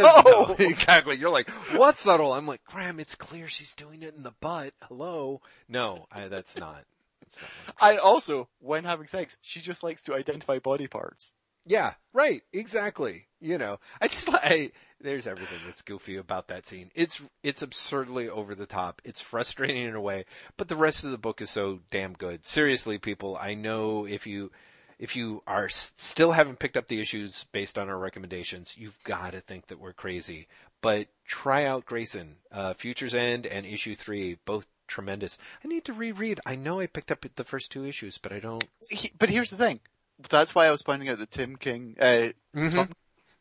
no. 0.49 0.57
exactly. 0.59 1.17
You're 1.17 1.31
like, 1.31 1.49
what's 1.75 2.01
subtle? 2.01 2.33
I'm 2.33 2.47
like, 2.47 2.65
Graeme, 2.65 3.01
it's 3.01 3.15
clear 3.15 3.49
she's 3.49 3.75
doing 3.75 4.03
it 4.03 4.15
in 4.15 4.23
the 4.25 4.33
butt. 4.41 4.75
Hello. 4.83 5.41
No, 5.69 6.07
I, 6.13 6.29
that's 6.29 6.57
not. 6.57 6.85
That's 7.31 7.41
not 7.41 7.51
what- 7.81 7.91
And 7.91 8.01
also, 8.01 8.49
when 8.61 8.85
having 8.85 9.07
sex, 9.07 9.37
she 9.41 9.61
just 9.61 9.83
likes 9.83 10.03
to 10.03 10.15
identify 10.15 10.59
body 10.59 10.87
parts. 10.87 11.33
yeah, 11.67 11.95
right. 12.15 12.43
Exactly. 12.53 13.27
You 13.41 13.59
know, 13.59 13.79
I 14.01 14.09
just 14.09 14.29
like, 14.29 14.75
there's 15.01 15.27
everything 15.27 15.59
that's 15.67 15.83
goofy 15.83 16.17
about 16.17 16.49
that 16.49 16.67
scene. 16.67 16.91
It's, 16.95 17.21
it's 17.43 17.63
absurdly 17.63 18.29
over 18.29 18.55
the 18.55 18.67
top. 18.67 19.01
It's 19.05 19.21
frustrating 19.21 19.85
in 19.85 19.95
a 19.95 20.01
way, 20.01 20.25
but 20.57 20.69
the 20.69 20.77
rest 20.77 21.05
of 21.05 21.11
the 21.11 21.19
book 21.19 21.41
is 21.43 21.51
so 21.51 21.81
damn 21.91 22.15
good. 22.15 22.45
Seriously, 22.47 22.99
people, 22.99 23.37
I 23.41 23.55
know 23.55 24.07
if 24.07 24.27
you, 24.27 24.51
if 24.99 25.15
you 25.15 25.43
are 25.47 25.69
still 25.69 26.33
haven't 26.33 26.59
picked 26.59 26.77
up 26.77 26.89
the 26.89 27.01
issues 27.01 27.45
based 27.53 27.79
on 27.79 27.89
our 27.89 27.99
recommendations, 27.99 28.75
you've 28.77 28.99
got 29.05 29.33
to 29.33 29.41
think 29.41 29.67
that 29.69 29.79
we're 29.79 29.93
crazy. 29.93 30.49
But 30.81 31.09
try 31.27 31.65
out 31.67 31.85
Grayson, 31.87 32.37
uh, 32.51 32.73
Futures 32.75 33.15
End 33.15 33.47
and 33.47 33.67
issue 33.67 33.95
three, 33.95 34.39
both 34.45 34.67
tremendous. 34.89 35.39
I 35.65 35.69
need 35.69 35.85
to 35.85 35.93
reread. 35.93 36.41
I 36.45 36.57
know 36.57 36.81
I 36.81 36.87
picked 36.87 37.13
up 37.13 37.25
the 37.37 37.45
first 37.45 37.71
two 37.71 37.85
issues, 37.85 38.19
but 38.19 38.33
I 38.33 38.41
don't. 38.41 38.65
He, 38.91 39.13
but 39.19 39.29
here's 39.31 39.51
the 39.51 39.57
thing. 39.57 39.81
That's 40.29 40.55
why 40.55 40.67
I 40.67 40.71
was 40.71 40.83
pointing 40.83 41.09
out 41.09 41.19
that 41.19 41.31
Tim 41.31 41.57
King, 41.57 41.97
uh, 42.01 42.29
Tom, 42.55 42.91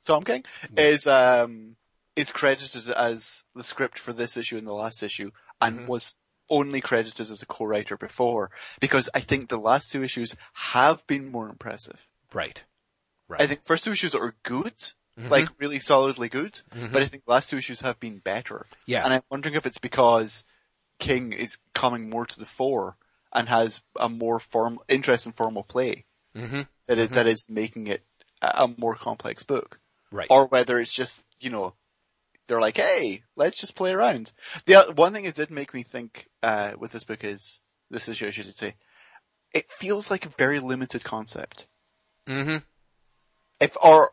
Tom 0.05 0.23
King, 0.23 0.43
is 0.77 1.07
um 1.07 1.75
is 2.15 2.31
credited 2.31 2.89
as 2.89 3.43
the 3.55 3.63
script 3.63 3.97
for 3.97 4.13
this 4.13 4.37
issue 4.37 4.57
and 4.57 4.67
the 4.67 4.73
last 4.73 5.01
issue, 5.03 5.31
and 5.61 5.79
Mhm. 5.81 5.87
was 5.87 6.15
only 6.49 6.79
credited 6.81 7.19
as 7.29 7.41
a 7.41 7.45
co-writer 7.45 7.97
before 7.97 8.49
because 8.79 9.09
I 9.13 9.19
think 9.19 9.49
the 9.49 9.57
last 9.59 9.91
two 9.91 10.01
issues 10.03 10.35
have 10.53 11.05
been 11.07 11.29
more 11.31 11.49
impressive. 11.49 12.07
Right. 12.33 12.63
Right. 13.27 13.41
I 13.41 13.47
think 13.47 13.63
first 13.63 13.83
two 13.83 13.91
issues 13.91 14.15
are 14.15 14.33
good, 14.43 14.73
Mhm. 15.19 15.29
like 15.29 15.49
really 15.59 15.77
solidly 15.79 16.29
good, 16.29 16.61
Mhm. 16.73 16.91
but 16.93 17.01
I 17.01 17.07
think 17.07 17.25
the 17.25 17.31
last 17.31 17.49
two 17.49 17.57
issues 17.57 17.81
have 17.81 17.99
been 17.99 18.19
better. 18.19 18.65
yeah. 18.85 19.03
And 19.03 19.13
I'm 19.13 19.23
wondering 19.29 19.55
if 19.55 19.65
it's 19.65 19.77
because 19.77 20.43
King 20.99 21.33
is 21.33 21.57
coming 21.73 22.09
more 22.09 22.25
to 22.25 22.39
the 22.39 22.45
fore 22.45 22.97
and 23.33 23.49
has 23.49 23.81
a 23.99 24.09
more 24.09 24.39
form 24.39 24.79
interest 24.87 25.25
in 25.25 25.31
formal 25.33 25.63
play 25.63 26.05
hmm 26.35 26.61
that 26.87 26.97
it, 26.97 27.11
that 27.13 27.27
is 27.27 27.47
making 27.49 27.87
it 27.87 28.03
a 28.41 28.67
more 28.77 28.95
complex 28.95 29.43
book, 29.43 29.79
Right. 30.11 30.27
or 30.29 30.47
whether 30.47 30.79
it's 30.79 30.93
just 30.93 31.25
you 31.39 31.49
know 31.49 31.73
they're 32.47 32.61
like, 32.61 32.77
hey, 32.77 33.23
let's 33.35 33.57
just 33.57 33.75
play 33.75 33.91
around. 33.91 34.31
The 34.65 34.93
one 34.95 35.13
thing 35.13 35.25
it 35.25 35.35
did 35.35 35.51
make 35.51 35.73
me 35.73 35.83
think 35.83 36.29
uh, 36.41 36.73
with 36.77 36.91
this 36.91 37.03
book 37.03 37.23
is 37.23 37.59
this 37.89 38.07
issue, 38.07 38.27
I 38.27 38.31
should 38.31 38.57
say, 38.57 38.75
it 39.53 39.69
feels 39.69 40.09
like 40.09 40.25
a 40.25 40.29
very 40.29 40.59
limited 40.59 41.03
concept. 41.03 41.67
hmm 42.27 42.57
If 43.59 43.75
or 43.81 44.11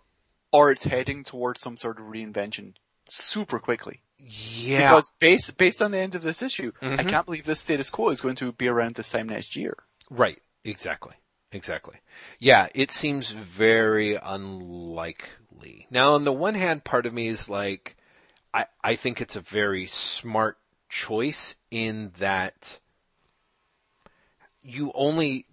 or 0.53 0.71
it's 0.71 0.85
heading 0.85 1.25
towards 1.25 1.61
some 1.61 1.77
sort 1.77 1.99
of 2.01 2.07
reinvention 2.07 2.75
super 3.09 3.59
quickly. 3.59 4.01
Yeah. 4.27 4.89
Because 4.89 5.13
based 5.19 5.57
based 5.57 5.83
on 5.83 5.91
the 5.91 5.99
end 5.99 6.15
of 6.15 6.23
this 6.23 6.41
issue, 6.41 6.73
I 6.81 6.87
Mhm. 6.87 7.09
can't 7.09 7.27
believe 7.27 7.45
this 7.45 7.61
status 7.61 7.91
quo 7.91 8.09
is 8.09 8.21
going 8.21 8.37
to 8.37 8.53
be 8.53 8.69
around 8.69 8.95
this 8.95 9.11
time 9.11 9.29
next 9.29 9.55
year. 9.55 9.77
Right. 10.09 10.41
Exactly. 10.65 11.15
Exactly. 11.53 11.97
Yeah, 12.39 12.69
it 12.75 12.91
seems 12.91 13.31
very 13.31 14.17
unlikely. 14.17 15.87
Now, 15.91 16.15
on 16.15 16.25
the 16.25 16.33
one 16.33 16.55
hand, 16.55 16.85
part 16.85 17.07
of 17.07 17.13
me 17.15 17.29
is 17.29 17.49
like, 17.49 17.97
I, 18.53 18.67
I 18.83 18.97
think 18.97 19.21
it's 19.21 19.37
a 19.37 19.41
very 19.41 19.87
smart 19.87 20.59
choice 20.89 21.57
in 21.71 22.13
that 22.19 22.81
you 24.63 24.91
only, 24.95 25.47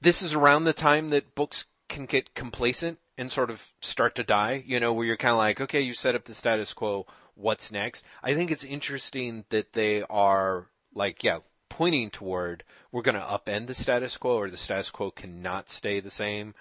this 0.00 0.20
is 0.22 0.34
around 0.34 0.64
the 0.64 0.72
time 0.72 1.10
that 1.10 1.34
books 1.34 1.66
can 1.88 2.06
get 2.06 2.34
complacent 2.34 2.98
and 3.18 3.30
sort 3.30 3.50
of 3.50 3.72
start 3.80 4.14
to 4.16 4.24
die, 4.24 4.62
you 4.66 4.80
know, 4.80 4.92
where 4.92 5.06
you're 5.06 5.16
kind 5.16 5.32
of 5.32 5.38
like, 5.38 5.60
okay, 5.60 5.80
you 5.80 5.94
set 5.94 6.14
up 6.14 6.24
the 6.24 6.34
status 6.34 6.72
quo, 6.72 7.06
what's 7.34 7.70
next? 7.72 8.04
I 8.22 8.34
think 8.34 8.50
it's 8.50 8.64
interesting 8.64 9.44
that 9.50 9.72
they 9.74 10.02
are 10.08 10.66
like, 10.94 11.22
yeah, 11.22 11.38
pointing 11.68 12.10
toward 12.10 12.64
we're 12.90 13.02
going 13.02 13.14
to 13.14 13.20
upend 13.20 13.66
the 13.66 13.74
status 13.74 14.16
quo 14.16 14.36
or 14.36 14.50
the 14.50 14.56
status 14.56 14.90
quo 14.90 15.10
cannot 15.10 15.70
stay 15.70 16.00
the 16.00 16.10
same. 16.10 16.54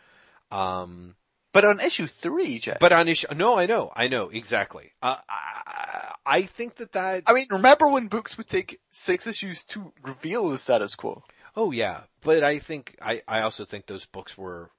Um, 0.51 1.15
But 1.53 1.65
on 1.65 1.79
issue 1.79 2.07
three, 2.07 2.59
Jeff. 2.59 2.79
but 2.79 2.91
on 2.93 3.07
issue, 3.07 3.27
no, 3.35 3.57
I 3.57 3.65
know, 3.65 3.91
I 3.95 4.07
know 4.07 4.29
exactly. 4.29 4.91
Uh, 5.01 5.17
I, 5.29 6.13
I 6.25 6.41
think 6.43 6.75
that 6.75 6.93
that, 6.93 7.23
I 7.27 7.33
mean, 7.33 7.47
remember 7.49 7.87
when 7.87 8.07
books 8.07 8.37
would 8.37 8.47
take 8.47 8.79
six 8.91 9.27
issues 9.27 9.63
to 9.65 9.93
reveal 10.03 10.49
the 10.49 10.57
status 10.57 10.95
quo? 10.95 11.23
oh 11.53 11.71
yeah, 11.71 12.01
but 12.21 12.43
I 12.45 12.59
think, 12.59 12.95
I, 13.01 13.21
I 13.27 13.41
also 13.41 13.65
think 13.65 13.85
those 13.85 14.05
books 14.05 14.37
were, 14.37 14.71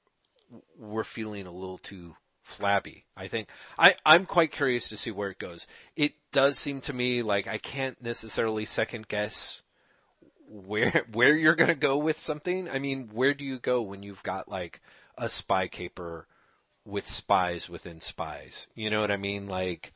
were 0.79 1.05
feeling 1.05 1.47
a 1.47 1.53
little 1.53 1.79
too 1.79 2.17
flabby. 2.43 3.05
I 3.17 3.29
think, 3.29 3.49
I, 3.79 3.95
I'm 4.05 4.27
quite 4.27 4.53
curious 4.53 4.89
to 4.91 4.97
see 4.97 5.11
where 5.11 5.31
it 5.31 5.39
goes. 5.39 5.67
It 5.97 6.15
does 6.33 6.59
seem 6.59 6.81
to 6.83 6.93
me 6.93 7.23
like 7.23 7.47
I 7.47 7.59
can't 7.59 8.03
necessarily 8.03 8.65
second 8.65 9.09
guess 9.09 9.63
where 10.49 11.05
where 11.13 11.35
you're 11.37 11.55
going 11.55 11.69
to 11.69 11.75
go 11.75 11.97
with 11.97 12.19
something. 12.21 12.69
I 12.69 12.79
mean, 12.79 13.11
where 13.13 13.35
do 13.35 13.45
you 13.45 13.59
go 13.59 13.81
when 13.83 14.03
you've 14.03 14.23
got 14.23 14.49
like 14.49 14.81
a 15.17 15.29
spy 15.29 15.69
caper 15.69 16.27
with 16.85 17.07
spies 17.07 17.69
within 17.71 18.01
spies? 18.01 18.67
You 18.75 18.91
know 18.91 19.01
what 19.01 19.11
I 19.13 19.17
mean? 19.17 19.47
Like, 19.47 19.93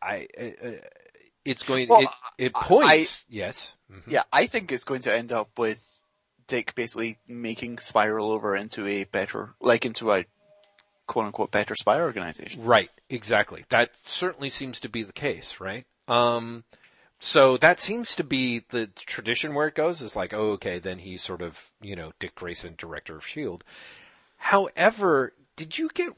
I, 0.00 0.26
I 0.38 0.80
it's 1.44 1.62
going 1.62 1.88
Well, 1.88 2.02
it 2.02 2.08
it 2.38 2.52
I- 2.54 2.62
points. 2.64 3.24
yes. 3.28 3.74
Mhm. 3.90 4.02
Yeah, 4.06 4.22
I 4.32 4.46
think 4.46 4.70
it's 4.70 4.84
going 4.84 5.00
to 5.02 5.14
end 5.16 5.32
up 5.32 5.58
with 5.58 6.01
Dick 6.52 6.74
basically 6.74 7.16
making 7.26 7.76
Spyral 7.76 8.26
over 8.26 8.54
into 8.54 8.86
a 8.86 9.04
better, 9.04 9.54
like 9.58 9.86
into 9.86 10.12
a 10.12 10.26
quote 11.06 11.24
unquote 11.24 11.50
better 11.50 11.74
spy 11.74 11.98
organization. 11.98 12.62
Right, 12.62 12.90
exactly. 13.08 13.64
That 13.70 13.96
certainly 14.04 14.50
seems 14.50 14.78
to 14.80 14.90
be 14.90 15.02
the 15.02 15.14
case, 15.14 15.60
right? 15.60 15.86
Um, 16.08 16.64
so 17.18 17.56
that 17.56 17.80
seems 17.80 18.14
to 18.16 18.22
be 18.22 18.64
the 18.68 18.88
tradition 18.88 19.54
where 19.54 19.66
it 19.66 19.74
goes 19.74 20.02
is 20.02 20.14
like, 20.14 20.34
oh, 20.34 20.50
okay, 20.50 20.78
then 20.78 20.98
he's 20.98 21.22
sort 21.22 21.40
of, 21.40 21.58
you 21.80 21.96
know, 21.96 22.12
Dick 22.18 22.34
Grayson, 22.34 22.74
director 22.76 23.16
of 23.16 23.22
S.H.I.E.L.D. 23.22 23.64
However, 24.36 25.32
did 25.56 25.78
you 25.78 25.88
get, 25.88 26.12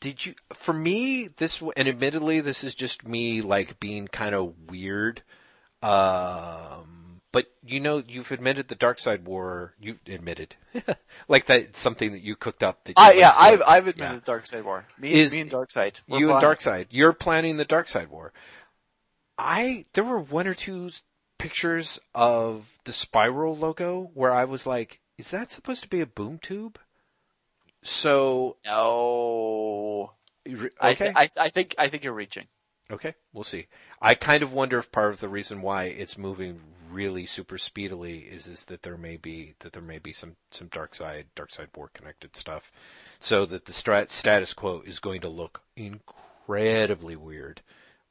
did 0.00 0.26
you, 0.26 0.34
for 0.52 0.74
me, 0.74 1.28
this, 1.28 1.62
and 1.78 1.88
admittedly, 1.88 2.42
this 2.42 2.62
is 2.62 2.74
just 2.74 3.08
me, 3.08 3.40
like, 3.40 3.80
being 3.80 4.06
kind 4.06 4.34
of 4.34 4.52
weird, 4.68 5.22
um, 5.82 6.95
but 7.36 7.52
you 7.66 7.80
know, 7.80 8.02
you've 8.08 8.32
admitted 8.32 8.68
the 8.68 8.76
Darkseid 8.76 9.24
War, 9.24 9.74
you've 9.78 10.00
admitted, 10.06 10.56
like 11.28 11.44
that, 11.46 11.76
something 11.76 12.12
that 12.12 12.22
you 12.22 12.34
cooked 12.34 12.62
up 12.62 12.82
that 12.84 12.94
yeah. 13.14 13.30
I've, 13.38 13.60
I've 13.66 13.86
admitted 13.88 14.14
Yeah. 14.14 14.20
the 14.20 14.32
Darkseid 14.32 14.64
War. 14.64 14.86
Me, 14.98 15.12
Is- 15.12 15.32
me 15.34 15.40
and 15.40 15.50
Darkseid. 15.50 16.00
You 16.06 16.30
and 16.32 16.40
planning- 16.40 16.56
Darkseid. 16.56 16.86
You're 16.90 17.12
planning 17.12 17.58
the 17.58 17.66
Darkseid 17.66 18.08
War. 18.08 18.32
I 19.36 19.84
there 19.92 20.04
were 20.04 20.18
one 20.18 20.46
or 20.46 20.54
two 20.54 20.90
pictures 21.38 21.98
of 22.14 22.70
the 22.84 22.92
Spyral 22.92 23.58
logo 23.58 24.10
where 24.14 24.32
I 24.32 24.46
was 24.46 24.66
like, 24.66 25.00
is 25.18 25.30
that 25.30 25.50
supposed 25.50 25.82
to 25.82 25.88
be 25.90 26.00
a 26.00 26.06
boom 26.06 26.38
tube? 26.38 26.78
So 27.82 28.56
No. 28.64 30.12
okay, 30.48 30.70
I, 30.80 30.94
th- 30.94 31.12
I, 31.14 31.30
I 31.38 31.48
think, 31.50 31.74
I 31.76 31.88
think 31.88 32.02
you're 32.02 32.12
reaching. 32.14 32.46
okay, 32.90 33.14
we'll 33.34 33.44
see. 33.44 33.66
I 34.00 34.14
kind 34.14 34.42
of 34.42 34.52
wonder 34.54 34.78
if 34.78 34.90
part 34.90 35.12
of 35.12 35.20
the 35.20 35.28
reason 35.28 35.60
why 35.60 35.84
it's 35.84 36.16
moving 36.16 36.60
really 36.96 37.26
super 37.26 37.58
speedily 37.58 38.20
is 38.20 38.46
is 38.46 38.64
that 38.64 38.82
there 38.82 38.96
may 38.96 39.16
be 39.18 39.54
that 39.60 39.72
there 39.74 39.82
may 39.82 39.98
be 39.98 40.12
some 40.12 40.36
some 40.50 40.68
Darkseid 40.68 41.24
dark 41.34 41.50
side 41.50 41.68
war 41.76 41.90
connected 41.92 42.34
stuff, 42.34 42.72
so 43.18 43.44
that 43.46 43.66
the 43.66 43.72
strat- 43.72 44.10
status 44.10 44.54
quo 44.54 44.82
is 44.86 44.98
going 44.98 45.20
to 45.20 45.28
look 45.28 45.60
incredibly 45.76 47.14
weird, 47.16 47.60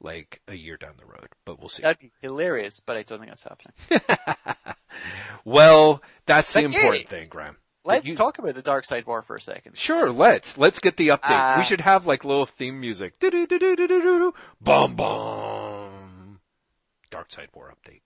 like 0.00 0.40
a 0.46 0.54
year 0.54 0.76
down 0.76 0.94
the 0.98 1.06
road. 1.06 1.28
But 1.44 1.58
we'll 1.58 1.68
see. 1.68 1.82
That'd 1.82 1.98
be 1.98 2.12
hilarious, 2.22 2.80
but 2.80 2.96
I 2.96 3.02
don't 3.02 3.18
think 3.18 3.30
that's 3.30 3.44
happening. 3.44 3.74
Well, 5.44 6.02
that's 6.24 6.52
the 6.52 6.64
important 6.64 7.08
thing, 7.08 7.28
Graeme. 7.28 7.56
Let's 7.84 8.08
you- 8.08 8.16
talk 8.16 8.38
about 8.38 8.54
the 8.56 8.62
Darkseid 8.62 9.06
War 9.06 9.22
for 9.22 9.36
a 9.36 9.40
second. 9.40 9.78
Sure, 9.78 10.10
let's 10.10 10.58
let's 10.58 10.80
get 10.80 10.96
the 10.96 11.08
update. 11.08 11.54
Uh, 11.54 11.58
we 11.58 11.64
should 11.64 11.82
have 11.82 12.06
like 12.06 12.24
little 12.24 12.46
theme 12.46 12.80
music. 12.80 13.20
Bum 14.60 14.94
bum. 14.96 16.40
Darkseid 17.12 17.48
War 17.54 17.72
update. 17.72 18.00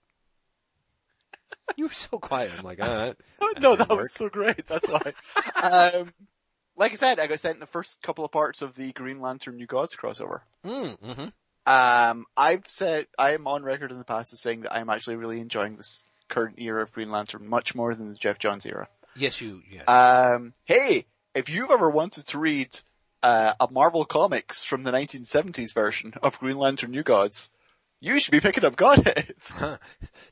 You 1.77 1.85
were 1.85 1.93
so 1.93 2.19
quiet. 2.19 2.51
I'm 2.57 2.63
like, 2.65 2.83
uh, 2.83 3.13
no, 3.59 3.75
didn't 3.75 3.79
that 3.79 3.89
work. 3.89 3.99
was 4.01 4.13
so 4.13 4.29
great. 4.29 4.67
That's 4.67 4.89
why. 4.89 5.13
um, 6.01 6.13
like 6.75 6.91
I 6.91 6.95
said, 6.95 7.19
I 7.19 7.27
got 7.27 7.39
sent 7.39 7.59
the 7.59 7.65
first 7.65 8.01
couple 8.01 8.25
of 8.25 8.31
parts 8.31 8.61
of 8.61 8.75
the 8.75 8.91
Green 8.91 9.21
Lantern 9.21 9.55
New 9.57 9.67
Gods 9.67 9.95
crossover. 9.95 10.41
mm, 10.65 10.97
hmm 10.99 11.29
Um, 11.65 12.25
I've 12.35 12.67
said 12.67 13.07
I 13.17 13.33
am 13.33 13.47
on 13.47 13.63
record 13.63 13.91
in 13.91 13.97
the 13.97 14.03
past 14.03 14.33
as 14.33 14.41
saying 14.41 14.61
that 14.61 14.73
I'm 14.73 14.89
actually 14.89 15.15
really 15.15 15.39
enjoying 15.39 15.77
this 15.77 16.03
current 16.27 16.55
era 16.59 16.81
of 16.83 16.91
Green 16.91 17.11
Lantern 17.11 17.47
much 17.47 17.73
more 17.75 17.93
than 17.95 18.09
the 18.09 18.15
Geoff 18.15 18.39
Johns 18.39 18.65
era. 18.65 18.87
Yes, 19.15 19.39
you. 19.41 19.61
Yeah. 19.69 19.83
Um, 19.83 20.53
hey, 20.65 21.05
if 21.35 21.49
you've 21.49 21.71
ever 21.71 21.89
wanted 21.89 22.27
to 22.27 22.37
read 22.39 22.79
uh, 23.23 23.53
a 23.59 23.67
Marvel 23.71 24.05
Comics 24.05 24.63
from 24.63 24.83
the 24.83 24.91
1970s 24.91 25.73
version 25.73 26.13
of 26.23 26.39
Green 26.39 26.57
Lantern 26.57 26.91
New 26.91 27.03
Gods, 27.03 27.51
you 28.01 28.19
should 28.19 28.31
be 28.31 28.41
picking 28.41 28.65
up 28.65 28.75
Godhead. 28.75 29.33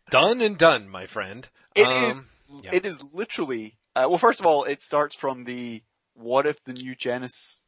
done 0.09 0.41
and 0.41 0.57
done, 0.57 0.89
my 0.89 1.05
friend. 1.05 1.47
It 1.75 1.87
Um, 1.87 2.11
is. 2.11 2.31
yeah. 2.63 2.71
It 2.73 2.85
is 2.85 3.03
literally. 3.13 3.77
Uh, 3.95 4.05
well, 4.09 4.17
first 4.17 4.39
of 4.39 4.45
all, 4.45 4.63
it 4.65 4.81
starts 4.81 5.15
from 5.15 5.43
the 5.45 5.83
what 6.13 6.45
if 6.45 6.61
the 6.63 6.73
new 6.73 6.95
Genis, 6.95 7.61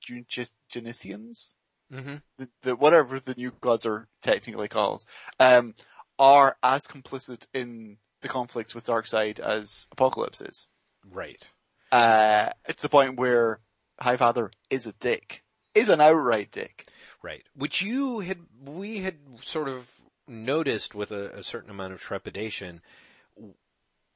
Gen- 0.00 0.26
Gen- 0.28 0.46
Genesians, 0.72 1.54
Mm-hmm. 1.92 2.14
the, 2.38 2.48
the 2.62 2.74
whatever 2.74 3.20
the 3.20 3.34
new 3.36 3.52
gods 3.60 3.84
are 3.84 4.08
technically 4.22 4.66
called, 4.68 5.04
um, 5.38 5.74
are 6.18 6.56
as 6.62 6.86
complicit 6.86 7.46
in 7.52 7.98
the 8.22 8.28
conflict 8.28 8.74
with 8.74 8.86
Darkseid 8.86 9.38
as 9.38 9.88
Apokolips 9.94 10.40
is. 10.48 10.68
Right. 11.04 11.46
Uh, 11.90 12.48
it's 12.66 12.80
the 12.80 12.88
point 12.88 13.18
where 13.18 13.60
Highfather 14.00 14.48
is 14.70 14.86
a 14.86 14.94
dick, 14.94 15.44
is 15.74 15.90
an 15.90 16.00
outright 16.00 16.50
dick. 16.50 16.88
Right. 17.22 17.44
Which 17.54 17.82
you 17.82 18.20
had, 18.20 18.38
we 18.64 18.98
had 18.98 19.16
sort 19.40 19.68
of 19.68 19.90
noticed 20.26 20.94
with 20.94 21.10
a, 21.12 21.38
a 21.38 21.42
certain 21.44 21.70
amount 21.70 21.92
of 21.92 22.00
trepidation 22.00 22.80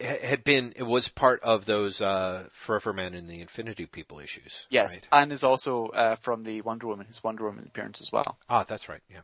had 0.00 0.44
been, 0.44 0.72
it 0.76 0.82
was 0.82 1.08
part 1.08 1.42
of 1.42 1.64
those, 1.64 2.00
uh, 2.02 2.48
Forever 2.52 2.92
Man 2.92 3.14
and 3.14 3.28
the 3.30 3.40
Infinity 3.40 3.86
People 3.86 4.18
issues. 4.18 4.66
Yes, 4.68 4.94
Right? 4.96 5.08
and 5.12 5.32
is 5.32 5.42
also 5.42 5.86
uh, 5.88 6.16
from 6.16 6.42
the 6.42 6.60
Wonder 6.62 6.86
Woman, 6.86 7.06
his 7.06 7.22
Wonder 7.24 7.44
Woman 7.44 7.64
appearance 7.66 8.00
as 8.02 8.12
well. 8.12 8.38
Ah, 8.48 8.64
that's 8.64 8.88
right. 8.88 9.00
Yeah. 9.08 9.20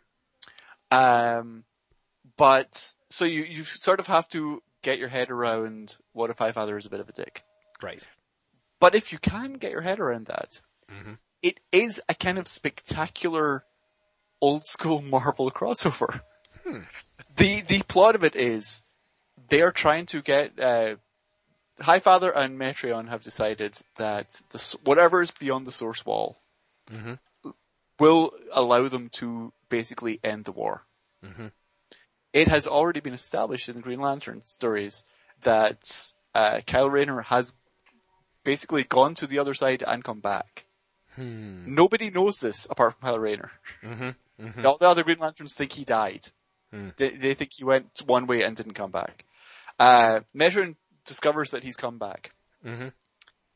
Um, 0.91 1.65
but 2.37 2.95
so 3.11 3.25
you 3.25 3.43
you 3.45 3.65
sort 3.65 4.01
of 4.01 4.07
have 4.07 4.29
to 4.29 4.63
get 4.83 4.99
your 4.99 5.09
head 5.09 5.31
around 5.31 5.97
what 6.13 6.31
if 6.31 6.39
Highfather 6.39 6.79
is 6.79 6.87
a 6.87 6.91
bit 6.91 7.01
of 7.01 7.09
a 7.09 7.13
dick. 7.13 7.43
Right. 7.83 8.03
But 8.81 8.95
if 8.95 9.13
you 9.13 9.19
can 9.19 9.55
get 9.55 9.71
your 9.73 9.81
head 9.83 10.01
around 10.01 10.27
that, 10.27 10.61
Mhm. 10.91 11.19
it 11.43 11.61
is 11.71 12.01
a 12.09 12.15
kind 12.15 12.39
of 12.39 12.47
spectacular 12.49 13.65
old 14.43 14.67
school 14.67 15.01
Marvel 15.15 15.51
crossover. 15.51 16.21
The 17.37 17.63
the 17.63 17.83
plot 17.89 18.15
of 18.15 18.23
it 18.25 18.37
is 18.37 18.83
they 19.49 19.63
are 19.63 19.73
trying 19.73 20.05
to 20.07 20.21
get 20.21 20.59
uh, 20.61 20.97
Highfather 21.81 22.31
and 22.37 22.59
Metron 22.59 23.09
have 23.09 23.23
decided 23.23 23.81
that 23.97 24.43
the, 24.51 24.77
whatever 24.85 25.23
is 25.23 25.31
beyond 25.31 25.67
the 25.67 25.73
source 25.73 26.05
wall 26.05 26.37
Mhm. 26.91 27.19
will 27.99 28.33
allow 28.53 28.89
them 28.89 29.09
to 29.21 29.53
basically 29.71 30.21
end 30.23 30.45
the 30.45 30.53
war. 30.53 30.85
Mhm. 31.25 31.53
It 32.33 32.49
has 32.49 32.67
already 32.67 33.01
been 33.01 33.15
established 33.15 33.69
in 33.69 33.77
the 33.77 33.83
Green 33.83 34.01
Lantern 34.01 34.43
stories 34.45 35.05
that 35.43 36.13
uh, 36.35 36.61
Kyle 36.67 36.89
Rayner 36.91 37.23
has 37.23 37.55
basically 38.45 38.85
gone 38.85 39.15
to 39.15 39.27
the 39.27 39.39
other 39.39 39.55
side 39.55 39.83
and 39.87 40.03
come 40.05 40.21
back. 40.21 40.65
Hmm. 41.17 41.75
Nobody 41.75 42.11
knows 42.11 42.39
this 42.39 42.67
apart 42.71 42.95
from 42.95 43.09
Kyle 43.09 43.19
Rayner. 43.19 43.51
Mm-hmm. 43.85 44.67
All 44.67 44.79
the 44.79 44.89
other 44.89 45.05
Green 45.05 45.19
Lanterns 45.19 45.55
think 45.55 45.73
he 45.73 45.85
died. 45.85 46.29
Hmm. 46.73 46.89
They, 46.97 47.11
they 47.11 47.35
think 47.35 47.53
he 47.53 47.65
went 47.65 48.03
one 48.07 48.27
way 48.27 48.43
and 48.43 48.57
didn't 48.57 48.73
come 48.75 48.91
back. 48.91 49.25
Uh, 49.79 50.21
Metron 50.35 50.77
discovers 51.05 51.51
that 51.51 51.65
he's 51.65 51.77
come 51.77 51.99
back. 51.99 52.33
Mm-hmm. 52.65 52.89